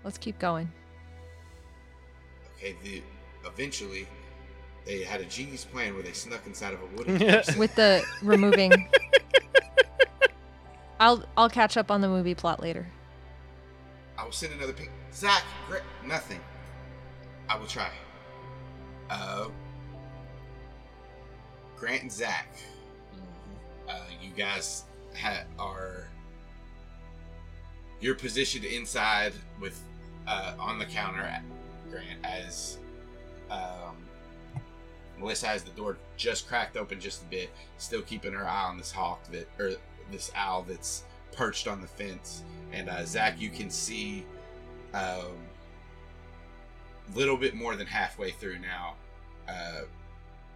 Let's 0.02 0.16
keep 0.18 0.38
going. 0.38 0.72
Okay, 2.56 2.74
the 2.82 3.02
eventually 3.44 4.08
they 4.86 5.02
had 5.02 5.20
a 5.20 5.24
genius 5.24 5.64
plan 5.64 5.94
where 5.94 6.02
they 6.02 6.12
snuck 6.12 6.46
inside 6.46 6.72
of 6.74 6.80
a 6.80 6.86
wooden 6.96 7.18
person. 7.28 7.58
With 7.58 7.74
the 7.74 8.04
removing. 8.22 8.88
I'll 11.00 11.24
I'll 11.36 11.50
catch 11.50 11.76
up 11.76 11.90
on 11.90 12.00
the 12.00 12.08
movie 12.08 12.34
plot 12.34 12.60
later. 12.62 12.86
I 14.16 14.24
will 14.24 14.32
send 14.32 14.54
another 14.54 14.72
ping. 14.72 14.88
Zach, 15.12 15.42
Gra- 15.68 15.82
nothing. 16.04 16.40
I 17.48 17.56
will 17.58 17.66
try. 17.66 17.90
Uh, 19.10 19.48
Grant 21.76 22.02
and 22.02 22.12
Zach, 22.12 22.48
uh, 23.88 24.00
you 24.22 24.30
guys 24.34 24.84
ha- 25.20 25.44
are. 25.58 26.08
You're 28.00 28.14
positioned 28.14 28.64
inside 28.64 29.32
with 29.60 29.78
uh, 30.26 30.54
on 30.58 30.78
the 30.78 30.86
counter, 30.86 31.30
Grant, 31.90 32.24
as 32.24 32.78
um, 33.50 33.96
Melissa 35.26 35.48
has 35.48 35.64
the 35.64 35.72
door 35.72 35.96
just 36.16 36.46
cracked 36.46 36.76
open 36.76 37.00
just 37.00 37.22
a 37.22 37.24
bit, 37.24 37.50
still 37.78 38.00
keeping 38.02 38.32
her 38.32 38.46
eye 38.46 38.62
on 38.62 38.78
this 38.78 38.92
hawk 38.92 39.24
that 39.32 39.48
or 39.58 39.72
this 40.12 40.30
owl 40.36 40.62
that's 40.62 41.02
perched 41.32 41.66
on 41.66 41.80
the 41.80 41.86
fence. 41.88 42.44
And 42.72 42.88
uh, 42.88 43.04
Zach, 43.04 43.40
you 43.40 43.50
can 43.50 43.68
see 43.68 44.24
a 44.94 45.22
um, 45.24 45.32
little 47.16 47.36
bit 47.36 47.56
more 47.56 47.74
than 47.74 47.88
halfway 47.88 48.30
through 48.30 48.60
now. 48.60 48.94
Uh, 49.48 49.80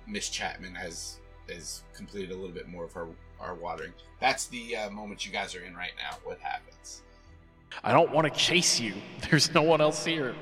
Miss 0.06 0.28
Chapman 0.28 0.76
has 0.76 1.18
has 1.48 1.82
completed 1.92 2.30
a 2.30 2.36
little 2.36 2.54
bit 2.54 2.68
more 2.68 2.84
of 2.84 2.92
her 2.92 3.08
our 3.40 3.56
watering. 3.56 3.92
That's 4.20 4.46
the 4.46 4.76
uh, 4.76 4.90
moment 4.90 5.26
you 5.26 5.32
guys 5.32 5.56
are 5.56 5.64
in 5.64 5.74
right 5.74 5.94
now. 5.98 6.18
What 6.22 6.38
happens? 6.38 7.02
I 7.82 7.92
don't 7.92 8.12
want 8.12 8.32
to 8.32 8.38
chase 8.38 8.78
you. 8.78 8.94
There's 9.30 9.52
no 9.52 9.62
one 9.62 9.80
else 9.80 10.04
here. 10.04 10.32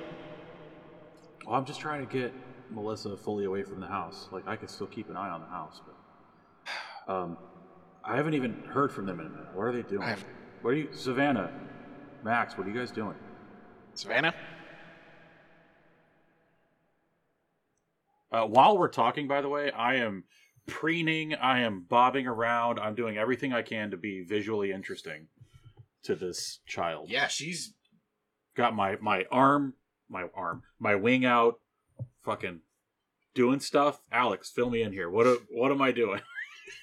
Well, 1.46 1.54
I'm 1.54 1.64
just 1.64 1.80
trying 1.80 2.06
to 2.06 2.12
get 2.12 2.34
Melissa 2.70 3.16
fully 3.16 3.44
away 3.44 3.62
from 3.62 3.80
the 3.80 3.86
house. 3.86 4.28
Like 4.32 4.46
I 4.46 4.56
could 4.56 4.70
still 4.70 4.86
keep 4.86 5.08
an 5.10 5.16
eye 5.16 5.30
on 5.30 5.40
the 5.40 5.46
house, 5.46 5.80
but 7.06 7.12
um, 7.14 7.38
I 8.04 8.16
haven't 8.16 8.34
even 8.34 8.62
heard 8.64 8.92
from 8.92 9.06
them 9.06 9.20
in 9.20 9.26
a 9.26 9.30
minute. 9.30 9.46
What 9.54 9.62
are 9.64 9.72
they 9.72 9.82
doing? 9.82 10.02
I 10.02 10.10
have- 10.10 10.24
What 10.62 10.70
are 10.70 10.76
you, 10.76 10.88
Savannah, 10.92 11.50
Max? 12.24 12.56
What 12.58 12.66
are 12.66 12.70
you 12.70 12.78
guys 12.78 12.90
doing? 12.90 13.14
Savannah? 13.94 14.34
Uh, 18.30 18.44
while 18.44 18.76
we're 18.76 18.88
talking, 18.88 19.26
by 19.26 19.40
the 19.40 19.48
way, 19.48 19.70
I 19.70 19.94
am 19.96 20.24
preening, 20.66 21.34
I 21.34 21.60
am 21.60 21.86
bobbing 21.88 22.26
around, 22.26 22.78
I'm 22.78 22.94
doing 22.94 23.16
everything 23.16 23.54
I 23.54 23.62
can 23.62 23.90
to 23.90 23.96
be 23.96 24.22
visually 24.22 24.70
interesting 24.70 25.28
to 26.02 26.14
this 26.14 26.60
child. 26.66 27.08
Yeah, 27.10 27.28
she's 27.28 27.74
Got 28.54 28.74
my 28.74 28.96
my 29.00 29.24
arm, 29.30 29.74
my 30.08 30.24
arm, 30.34 30.64
my 30.80 30.96
wing 30.96 31.24
out, 31.24 31.60
fucking 32.28 32.60
doing 33.34 33.58
stuff. 33.60 34.00
Alex, 34.12 34.50
fill 34.50 34.68
me 34.68 34.82
in 34.82 34.92
here. 34.92 35.08
What 35.08 35.26
a, 35.26 35.40
what 35.50 35.70
am 35.70 35.80
I 35.80 35.92
doing? 35.92 36.20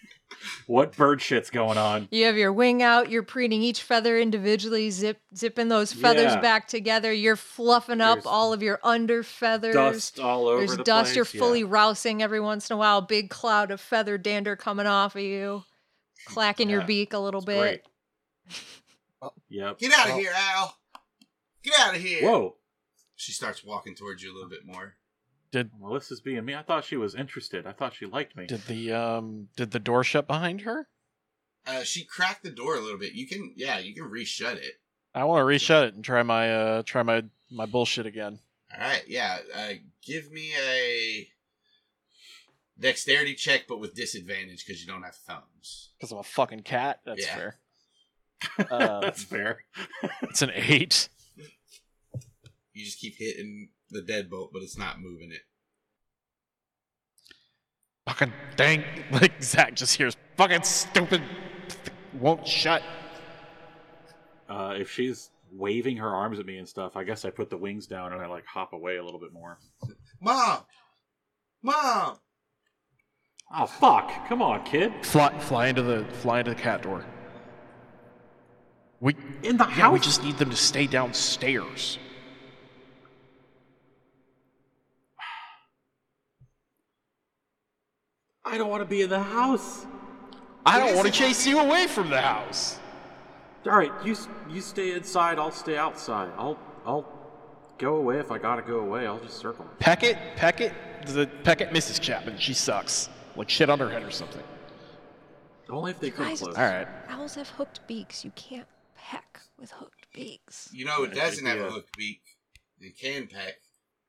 what 0.68 0.96
bird 0.98 1.22
shit's 1.22 1.52
going 1.52 1.78
on? 1.78 2.08
You 2.10 2.26
have 2.26 2.36
your 2.36 2.52
wing 2.52 2.82
out. 2.82 3.12
You're 3.12 3.22
preening 3.24 3.62
each 3.62 3.84
feather 3.84 4.18
individually, 4.18 4.90
zip 4.90 5.20
zipping 5.36 5.68
those 5.68 5.94
feathers 5.94 6.34
Yeah. 6.34 6.42
back 6.42 6.68
together. 6.68 7.14
You're 7.14 7.36
fluffing 7.36 8.02
up 8.02 8.16
There's 8.18 8.26
all 8.26 8.54
of 8.54 8.64
your 8.64 8.80
under 8.84 9.22
feathers. 9.22 9.76
Dust 9.76 10.20
all 10.20 10.48
over 10.48 10.66
There's 10.66 10.78
the 10.78 10.84
dust. 10.84 11.14
place. 11.14 11.16
You're 11.16 11.28
yeah. 11.32 11.40
fully 11.48 11.64
rousing 11.64 12.24
every 12.24 12.40
once 12.40 12.70
in 12.70 12.74
a 12.74 12.78
while. 12.78 13.02
Big 13.02 13.30
cloud 13.30 13.70
of 13.70 13.80
feather 13.80 14.18
dander 14.18 14.56
coming 14.56 14.88
off 14.88 15.16
of 15.16 15.22
you, 15.22 15.64
clacking 16.26 16.70
your 16.72 16.84
beak 16.86 17.14
a 17.14 17.20
little 17.20 17.40
It's 17.42 17.46
bit. 17.46 17.60
great. 17.60 17.82
Oh, 19.22 19.32
yep. 19.48 19.78
get 19.78 19.94
out 19.94 20.08
of 20.08 20.14
Well- 20.14 20.20
here, 20.22 20.34
Al. 20.36 20.78
Get 21.64 21.80
out 21.80 21.96
of 21.96 22.02
here. 22.02 22.24
Whoa. 22.24 22.56
She 23.16 23.32
starts 23.32 23.64
walking 23.64 23.96
towards 23.96 24.22
you 24.24 24.32
a 24.32 24.36
little 24.36 24.50
bit 24.50 24.66
more. 24.66 24.96
Did 25.52 25.72
Melissa's 25.80 26.20
being 26.22 26.44
me. 26.44 26.54
I 26.56 26.64
thought 26.64 26.84
she 26.86 26.98
was 26.98 27.16
interested. 27.16 27.66
I 27.66 27.72
thought 27.72 27.94
she 27.96 28.06
liked 28.06 28.36
me. 28.36 28.46
did 28.48 28.66
the 28.68 28.92
um 28.94 29.48
did 29.56 29.72
the 29.72 29.80
door 29.80 30.04
shut 30.04 30.28
behind 30.28 30.62
her? 30.62 30.88
Uh, 31.68 31.84
she 31.84 32.04
cracked 32.04 32.44
the 32.44 32.52
door 32.52 32.76
a 32.76 32.80
little 32.80 33.00
bit. 33.00 33.14
You 33.14 33.26
can, 33.28 33.52
yeah, 33.56 33.80
you 33.80 33.94
can 33.96 34.04
reshut 34.04 34.56
it. 34.58 34.74
I 35.16 35.24
want 35.24 35.40
to 35.42 35.46
reshut 35.46 35.88
it 35.88 35.96
and 35.96 36.04
try 36.04 36.22
my 36.24 36.54
uh 36.54 36.84
try 36.84 37.04
my 37.04 37.24
my 37.52 37.66
bullshit 37.66 38.06
again. 38.06 38.40
All 38.74 38.80
right, 38.88 39.04
yeah. 39.08 39.38
Uh, 39.56 39.70
give 40.06 40.32
me 40.32 40.52
a 40.62 41.28
dexterity 42.80 43.34
check, 43.36 43.66
but 43.68 43.80
with 43.80 43.96
disadvantage 43.96 44.66
because 44.66 44.82
you 44.82 44.88
don't 44.88 45.04
have 45.04 45.16
thumbs. 45.16 45.92
Because 45.98 46.12
I'm 46.12 46.18
a 46.20 46.24
fucking 46.24 46.62
cat. 46.64 47.00
That's 47.06 47.26
Yeah. 47.26 47.36
fair. 47.36 47.58
Um, 48.70 49.02
That's 49.02 49.24
fair. 49.24 49.64
It's 50.24 50.42
an 50.42 50.52
eight. 50.54 51.08
You 52.74 52.84
just 52.84 53.00
keep 53.00 53.16
hitting 53.18 53.70
the 53.90 54.02
deadbolt, 54.02 54.50
but 54.54 54.62
it's 54.62 54.78
not 54.78 55.00
moving 55.00 55.32
it. 55.32 55.42
Fucking 58.08 58.34
dang! 58.56 58.84
Like 59.12 59.42
Zach 59.42 59.76
just 59.76 59.96
hears 59.96 60.16
fucking 60.38 60.64
stupid. 60.64 61.22
Won't 62.14 62.48
shut. 62.48 62.82
Uh, 64.50 64.74
if 64.78 64.92
she's 64.92 65.32
waving 65.52 65.98
her 65.98 66.10
arms 66.10 66.40
at 66.40 66.46
me 66.46 66.58
and 66.58 66.68
stuff, 66.68 66.96
I 66.96 67.04
guess 67.04 67.26
I 67.26 67.30
put 67.30 67.50
the 67.50 67.58
wings 67.58 67.88
down 67.88 68.14
and 68.14 68.22
I 68.22 68.28
like 68.28 68.46
hop 68.46 68.74
away 68.74 68.98
a 68.98 69.04
little 69.04 69.20
bit 69.20 69.34
more. 69.34 69.58
Mom, 70.22 70.60
mom. 71.64 72.18
Oh 73.54 73.66
fuck! 73.66 74.28
Come 74.28 74.42
on, 74.42 74.64
kid. 74.66 74.92
Fly 75.06 75.38
fly 75.40 75.68
into 75.68 75.82
the 75.84 76.06
fly 76.22 76.40
into 76.40 76.52
the 76.52 76.60
cat 76.62 76.82
door. 76.82 77.06
We 79.00 79.16
In 79.44 79.58
the 79.58 79.66
yeah, 79.66 79.72
house. 79.72 79.94
we 79.94 80.00
just 80.00 80.24
need 80.24 80.38
them 80.38 80.50
to 80.50 80.56
stay 80.56 80.88
downstairs. 80.88 82.00
I 88.46 88.58
don't 88.58 88.70
want 88.70 88.82
to 88.82 88.86
be 88.86 89.02
in 89.02 89.10
the 89.10 89.22
house. 89.22 89.86
I 90.66 90.80
don't 90.80 90.96
want 90.96 91.08
to 91.08 91.14
chase 91.14 91.46
you 91.48 91.60
away 91.60 91.88
from 91.88 92.10
the 92.10 92.22
house. 92.22 92.80
All 93.66 93.76
right, 93.76 93.92
you 94.04 94.16
you 94.50 94.62
stay 94.62 94.94
inside. 94.94 95.40
I'll 95.40 95.52
stay 95.52 95.78
outside. 95.78 96.30
I'll 96.38 96.58
I'll 96.86 97.06
go 97.80 97.96
away 97.96 98.20
if 98.20 98.32
I 98.32 98.38
gotta 98.38 98.62
go 98.62 98.80
away. 98.80 99.08
I'll 99.08 99.20
just 99.20 99.38
circle. 99.38 99.66
Peck 99.80 100.04
it, 100.04 100.18
peck 100.36 100.62
it. 100.62 100.74
The 101.08 101.28
peck 101.44 101.62
it, 101.62 101.70
Mrs. 101.70 102.00
Chapman. 102.00 102.38
She 102.38 102.54
sucks. 102.54 103.10
Like 103.36 103.50
shit 103.50 103.70
on 103.70 103.80
her 103.80 103.90
head 103.90 104.04
or 104.04 104.12
something. 104.12 104.44
Only 105.70 105.92
if 105.92 106.00
they 106.00 106.12
come 106.12 106.28
Guys, 106.28 106.42
close. 106.42 106.56
All 106.56 106.64
right. 106.64 106.88
Owls 107.10 107.36
have 107.36 107.50
hooked 107.50 107.88
beaks. 107.88 108.24
You 108.24 108.32
can't 108.36 108.68
peck 108.96 109.40
with 109.60 109.72
hooked 109.72 110.08
beaks. 110.14 110.70
You 110.72 110.86
know, 110.86 111.04
it 111.04 111.14
doesn't 111.14 111.46
have 111.46 111.60
a 111.60 111.72
hooked 111.72 111.98
beak. 111.98 112.22
It 112.80 112.98
can 112.98 113.28
peck 113.28 113.56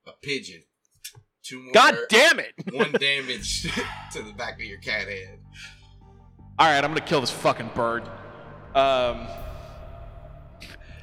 a 0.06 0.12
pigeon. 0.23 0.62
Two 1.47 1.62
more. 1.62 1.73
God 1.73 1.97
damn 2.08 2.41
it! 2.41 2.55
One 2.73 2.91
damage 2.91 3.62
to 4.12 4.23
the 4.23 4.33
back 4.33 4.55
of 4.55 4.65
your 4.65 4.78
cat 4.78 5.07
head. 5.07 5.39
All 6.58 6.66
right, 6.66 6.83
I'm 6.83 6.91
gonna 6.91 7.00
kill 7.00 7.20
this 7.20 7.31
fucking 7.31 7.70
bird. 7.75 8.02
Um. 8.75 9.28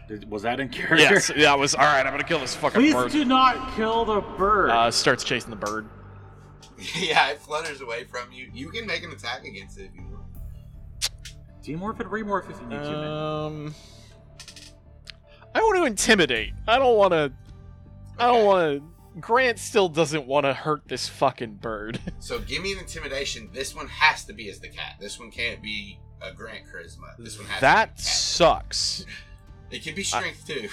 Did- 0.10 0.30
was 0.30 0.42
that 0.42 0.60
in 0.60 0.68
character? 0.68 0.98
Yes, 0.98 1.28
that 1.38 1.58
was 1.58 1.76
all 1.76 1.86
right. 1.86 2.06
I'm 2.06 2.12
gonna 2.12 2.26
kill 2.26 2.40
this 2.40 2.56
fucking 2.56 2.82
bird. 2.82 2.92
Please 2.92 2.94
bird. 2.94 3.12
do 3.14 3.24
not 3.24 3.74
kill 3.78 4.04
the 4.04 4.20
bird. 4.20 4.70
Uh, 4.70 4.92
starts 4.92 5.24
chasing 5.24 5.50
the 5.50 5.56
bird. 5.56 5.88
yeah, 6.96 7.30
it 7.30 7.40
flutters 7.40 7.80
away 7.80 8.04
from 8.04 8.30
you. 8.34 8.50
You 8.54 8.70
can 8.70 8.86
make 8.86 9.04
an 9.04 9.12
attack 9.12 9.46
against 9.46 9.80
it 9.80 9.86
if 9.86 9.96
you 9.96 10.02
want. 10.02 10.24
Demorph 11.64 12.02
and 12.02 12.10
remorph 12.10 12.50
if 12.50 12.60
you 12.60 12.68
need 12.68 12.84
to. 12.84 12.92
Man. 12.92 13.08
Um, 13.08 13.76
I 15.56 15.62
want 15.62 15.78
to 15.78 15.86
intimidate. 15.86 16.52
I 16.68 16.78
don't 16.78 16.98
want 16.98 17.14
to. 17.14 17.32
I 18.20 18.28
don't 18.28 18.46
want 18.46 18.82
to. 18.82 18.93
Grant 19.19 19.59
still 19.59 19.90
doesn't 19.90 20.25
want 20.25 20.45
to 20.45 20.53
hurt 20.53 20.88
this 20.88 21.08
fucking 21.08 21.56
bird. 21.56 22.00
So 22.19 22.40
give 22.40 22.61
me 22.64 22.72
an 22.74 22.80
intimidation. 22.80 23.50
This 23.53 23.75
one 23.75 23.88
has 23.88 24.24
to 24.25 24.33
be 24.33 24.50
as 24.50 24.59
the 24.59 24.69
cat. 24.69 24.95
This 25.00 25.19
one 25.19 25.30
can't 25.30 25.61
be 25.61 26.00
a 26.22 26.32
Grant 26.33 26.64
charisma. 26.66 27.16
This 27.19 27.38
one 27.38 27.48
has 27.48 27.61
that 27.61 27.98
to 27.98 28.03
sucks. 28.03 29.00
be 29.00 29.06
cat. 29.06 29.14
It 29.72 29.83
can 29.83 29.95
be 29.95 30.03
strength 30.03 30.48
too. 30.48 30.69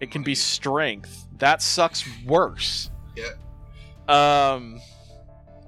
It 0.00 0.10
can 0.10 0.22
be 0.22 0.30
use- 0.32 0.42
strength. 0.42 1.26
That 1.38 1.60
sucks 1.62 2.04
worse. 2.24 2.90
Yep. 3.16 3.38
Um. 4.08 4.80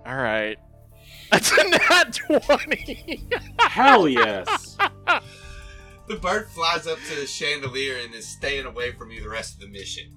All 0.06 0.16
right. 0.16 0.56
That's 1.30 1.52
a 1.52 1.68
nat 1.68 2.14
twenty. 2.14 3.28
Hell 3.58 4.08
yes. 4.08 4.76
The 6.06 6.16
bird 6.16 6.48
flies 6.50 6.86
up 6.86 6.98
to 7.08 7.14
the 7.20 7.26
chandelier 7.26 7.98
and 8.04 8.14
is 8.14 8.26
staying 8.26 8.66
away 8.66 8.92
from 8.92 9.10
you 9.10 9.22
the 9.22 9.28
rest 9.28 9.54
of 9.54 9.60
the 9.60 9.68
mission. 9.68 10.12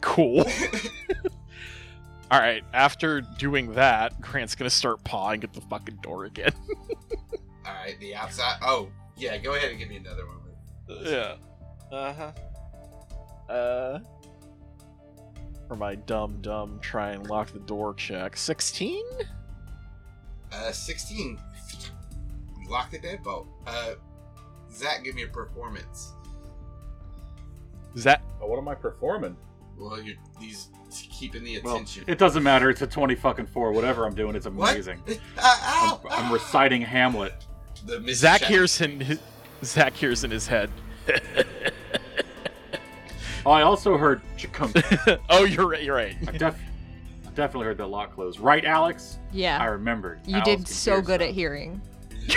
Cool. 0.00 0.40
All 2.30 2.38
right. 2.40 2.62
After 2.72 3.20
doing 3.22 3.72
that, 3.74 4.20
Grant's 4.20 4.54
gonna 4.54 4.70
start 4.70 5.02
pawing 5.04 5.42
at 5.44 5.52
the 5.52 5.60
fucking 5.62 5.96
door 6.02 6.24
again. 6.26 6.52
All 7.66 7.72
right, 7.74 7.98
the 8.00 8.14
outside. 8.14 8.58
Oh, 8.62 8.88
yeah. 9.16 9.36
Go 9.38 9.54
ahead 9.54 9.70
and 9.70 9.78
give 9.78 9.88
me 9.88 9.96
another 9.96 10.24
one. 10.26 10.36
yeah. 11.04 11.34
Uh 11.90 12.12
huh. 12.12 13.52
Uh. 13.52 14.00
For 15.68 15.76
my 15.76 15.94
dumb 15.96 16.38
dumb 16.40 16.78
try 16.80 17.10
and 17.10 17.28
lock 17.28 17.50
the 17.52 17.58
door 17.60 17.92
check. 17.94 18.36
Sixteen. 18.36 19.04
Uh, 20.50 20.72
sixteen. 20.72 21.38
You 22.62 22.68
lock 22.70 22.90
the 22.90 22.98
deadbolt. 22.98 23.46
Uh, 23.66 23.92
Zach, 24.72 25.04
give 25.04 25.14
me 25.14 25.22
a 25.24 25.28
performance. 25.28 26.12
Zach, 27.98 28.22
Oh, 28.40 28.46
what 28.46 28.58
am 28.58 28.68
I 28.68 28.74
performing? 28.74 29.36
Well, 29.78 30.00
you're 30.00 30.16
these 30.40 30.68
keeping 30.90 31.44
the 31.44 31.60
Well, 31.60 31.74
attention. 31.76 32.04
it 32.06 32.18
doesn't 32.18 32.42
matter. 32.42 32.70
It's 32.70 32.82
a 32.82 32.86
twenty 32.86 33.14
fucking 33.14 33.46
four. 33.46 33.72
Whatever 33.72 34.06
I'm 34.06 34.14
doing, 34.14 34.34
it's 34.34 34.46
what? 34.48 34.72
amazing. 34.72 35.00
Ah, 35.38 35.92
ow, 35.94 36.00
I'm, 36.10 36.24
I'm 36.24 36.30
ah. 36.30 36.34
reciting 36.34 36.82
Hamlet. 36.82 37.32
The 37.86 38.00
Miss 38.00 38.18
Zach 38.18 38.40
Shadow. 38.40 38.52
hears 38.54 38.80
in 38.80 39.00
his, 39.00 39.18
Zach 39.64 39.92
hears 39.94 40.24
in 40.24 40.30
his 40.30 40.46
head. 40.46 40.70
Oh, 43.46 43.52
I 43.52 43.62
also 43.62 43.96
heard 43.96 44.20
chikunk. 44.36 45.20
oh, 45.30 45.44
you're 45.44 45.68
right. 45.68 45.82
You're 45.82 45.94
right. 45.96 46.16
I, 46.26 46.32
def- 46.32 46.60
I 47.26 47.30
definitely 47.30 47.66
heard 47.66 47.78
that 47.78 47.86
lock 47.86 48.12
close. 48.14 48.38
Right, 48.38 48.64
Alex? 48.64 49.18
Yeah. 49.32 49.56
I 49.58 49.64
Yeah. 49.64 49.70
remembered. 49.70 50.20
You 50.26 50.36
Alex 50.36 50.46
did 50.46 50.68
so 50.68 50.92
hear 50.94 51.02
good 51.02 51.22
at 51.22 51.26
stuff. 51.28 51.34
hearing. 51.36 51.80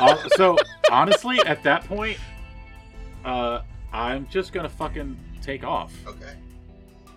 Uh, 0.00 0.28
so 0.36 0.56
honestly, 0.92 1.40
at 1.44 1.60
that 1.64 1.82
point, 1.86 2.16
uh, 3.24 3.62
I'm 3.92 4.28
just 4.28 4.52
gonna 4.52 4.68
fucking 4.68 5.16
take 5.48 5.64
off. 5.64 5.94
Okay. 6.06 6.34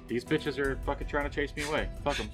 These 0.07 0.23
bitches 0.23 0.57
are 0.57 0.77
fucking 0.85 1.07
trying 1.07 1.29
to 1.29 1.35
chase 1.35 1.53
me 1.53 1.63
away. 1.63 1.89
Fuck 2.03 2.15
them. 2.15 2.29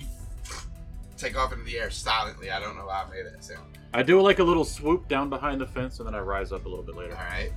Take 1.18 1.36
off 1.36 1.52
into 1.52 1.66
the 1.66 1.80
air 1.80 1.90
silently. 1.90 2.52
I 2.52 2.60
don't 2.60 2.76
know 2.76 2.86
why 2.86 3.04
I 3.04 3.10
made 3.10 3.26
that 3.26 3.44
sound. 3.44 3.80
I 3.96 4.04
do 4.04 4.22
like 4.22 4.38
a 4.38 4.44
little 4.44 4.64
swoop 4.64 5.08
down 5.08 5.30
behind 5.30 5.60
the 5.60 5.66
fence, 5.66 5.98
and 5.98 6.08
then 6.08 6.14
I 6.14 6.20
rise 6.20 6.52
up 6.52 6.66
a 6.66 6.70
little 6.70 6.84
bit 6.84 6.96
later, 6.96 7.16
right. 7.16 7.52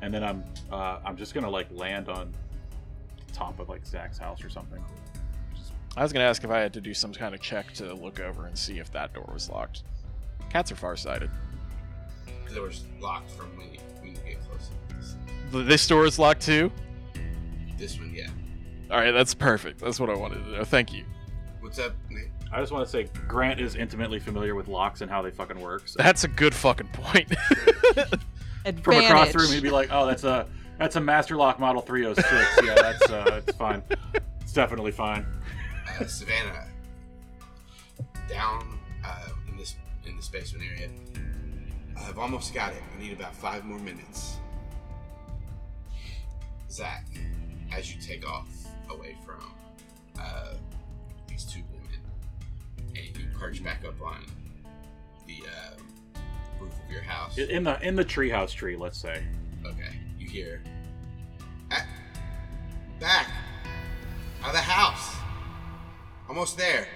and 0.00 0.14
then 0.14 0.22
I'm 0.22 0.44
uh, 0.70 1.00
I'm 1.04 1.16
just 1.16 1.34
gonna 1.34 1.50
like 1.50 1.66
land 1.72 2.08
on 2.08 2.32
top 3.32 3.58
of 3.58 3.68
like 3.68 3.84
Zach's 3.84 4.18
house 4.18 4.44
or 4.44 4.48
something. 4.48 4.80
I 5.96 6.02
was 6.04 6.12
gonna 6.12 6.26
ask 6.26 6.44
if 6.44 6.50
I 6.50 6.60
had 6.60 6.72
to 6.74 6.80
do 6.80 6.94
some 6.94 7.12
kind 7.12 7.34
of 7.34 7.40
check 7.40 7.72
to 7.74 7.92
look 7.94 8.20
over 8.20 8.46
and 8.46 8.56
see 8.56 8.78
if 8.78 8.92
that 8.92 9.12
door 9.14 9.28
was 9.32 9.50
locked. 9.50 9.82
Cats 10.50 10.70
are 10.70 10.76
farsighted. 10.76 11.30
Because 12.26 12.56
it 12.56 12.62
was 12.62 12.84
locked 13.00 13.30
from 13.32 13.56
when 13.56 13.72
you, 13.72 13.80
when 14.00 14.10
you 14.10 14.16
get 14.24 14.38
close. 14.48 15.66
This 15.66 15.84
door 15.88 16.04
is 16.04 16.20
locked 16.20 16.42
too. 16.42 16.70
This 17.82 17.98
one, 17.98 18.14
yeah. 18.14 18.28
All 18.90 18.98
right, 18.98 19.10
that's 19.10 19.34
perfect. 19.34 19.80
That's 19.80 19.98
what 19.98 20.08
I 20.08 20.14
wanted 20.14 20.44
to 20.44 20.50
know. 20.52 20.64
Thank 20.64 20.94
you. 20.94 21.04
What's 21.60 21.78
up, 21.78 21.92
Nick? 22.10 22.30
I 22.52 22.60
just 22.60 22.70
want 22.70 22.86
to 22.86 22.90
say 22.90 23.08
Grant 23.26 23.60
is 23.60 23.74
intimately 23.74 24.20
familiar 24.20 24.54
with 24.54 24.68
locks 24.68 25.00
and 25.00 25.10
how 25.10 25.20
they 25.20 25.30
fucking 25.30 25.60
work. 25.60 25.88
So 25.88 25.96
That's 25.98 26.22
a 26.24 26.28
good 26.28 26.54
fucking 26.54 26.88
point. 26.88 27.34
From 28.82 28.96
across 28.98 29.32
the 29.32 29.38
room, 29.38 29.50
he'd 29.50 29.62
be 29.62 29.70
like, 29.70 29.88
"Oh, 29.90 30.06
that's 30.06 30.22
a 30.22 30.46
that's 30.78 30.94
a 30.94 31.00
Master 31.00 31.34
Lock 31.34 31.58
Model 31.58 31.82
306. 31.82 32.64
Yeah, 32.64 32.74
that's 32.74 33.10
uh, 33.10 33.42
it's 33.44 33.56
fine. 33.56 33.82
It's 34.40 34.52
definitely 34.52 34.92
fine." 34.92 35.26
Uh, 35.98 36.06
Savannah. 36.06 36.68
Down 38.28 38.78
uh, 39.04 39.28
in 39.48 39.56
this 39.56 39.74
in 40.06 40.14
this 40.14 40.28
basement 40.28 40.64
area. 40.70 40.88
I've 41.96 42.18
almost 42.18 42.54
got 42.54 42.72
it. 42.72 42.82
I 42.96 43.02
need 43.02 43.12
about 43.12 43.34
five 43.34 43.64
more 43.64 43.78
minutes. 43.78 44.36
Zach, 46.70 47.04
as 47.76 47.94
you 47.94 48.00
take 48.00 48.28
off 48.28 48.46
away 48.90 49.16
from 49.24 49.40
uh, 50.20 50.54
these 51.28 51.44
two 51.44 51.60
women, 51.72 52.00
and 52.96 53.16
you 53.16 53.26
perch 53.38 53.62
back 53.64 53.84
up 53.86 54.00
on 54.02 54.24
the 55.26 55.38
uh, 55.46 56.20
roof 56.60 56.72
of 56.84 56.90
your 56.90 57.02
house. 57.02 57.38
In 57.38 57.64
the 57.64 57.80
in 57.86 57.96
the 57.96 58.04
treehouse 58.04 58.52
tree, 58.54 58.76
let's 58.76 58.98
say. 58.98 59.22
Okay, 59.64 59.98
you 60.18 60.28
hear. 60.28 60.62
"Ah, 61.70 61.86
Back! 63.00 63.28
Out 64.42 64.48
of 64.48 64.52
the 64.54 64.58
house! 64.58 65.16
Almost 66.28 66.56
there! 66.58 66.86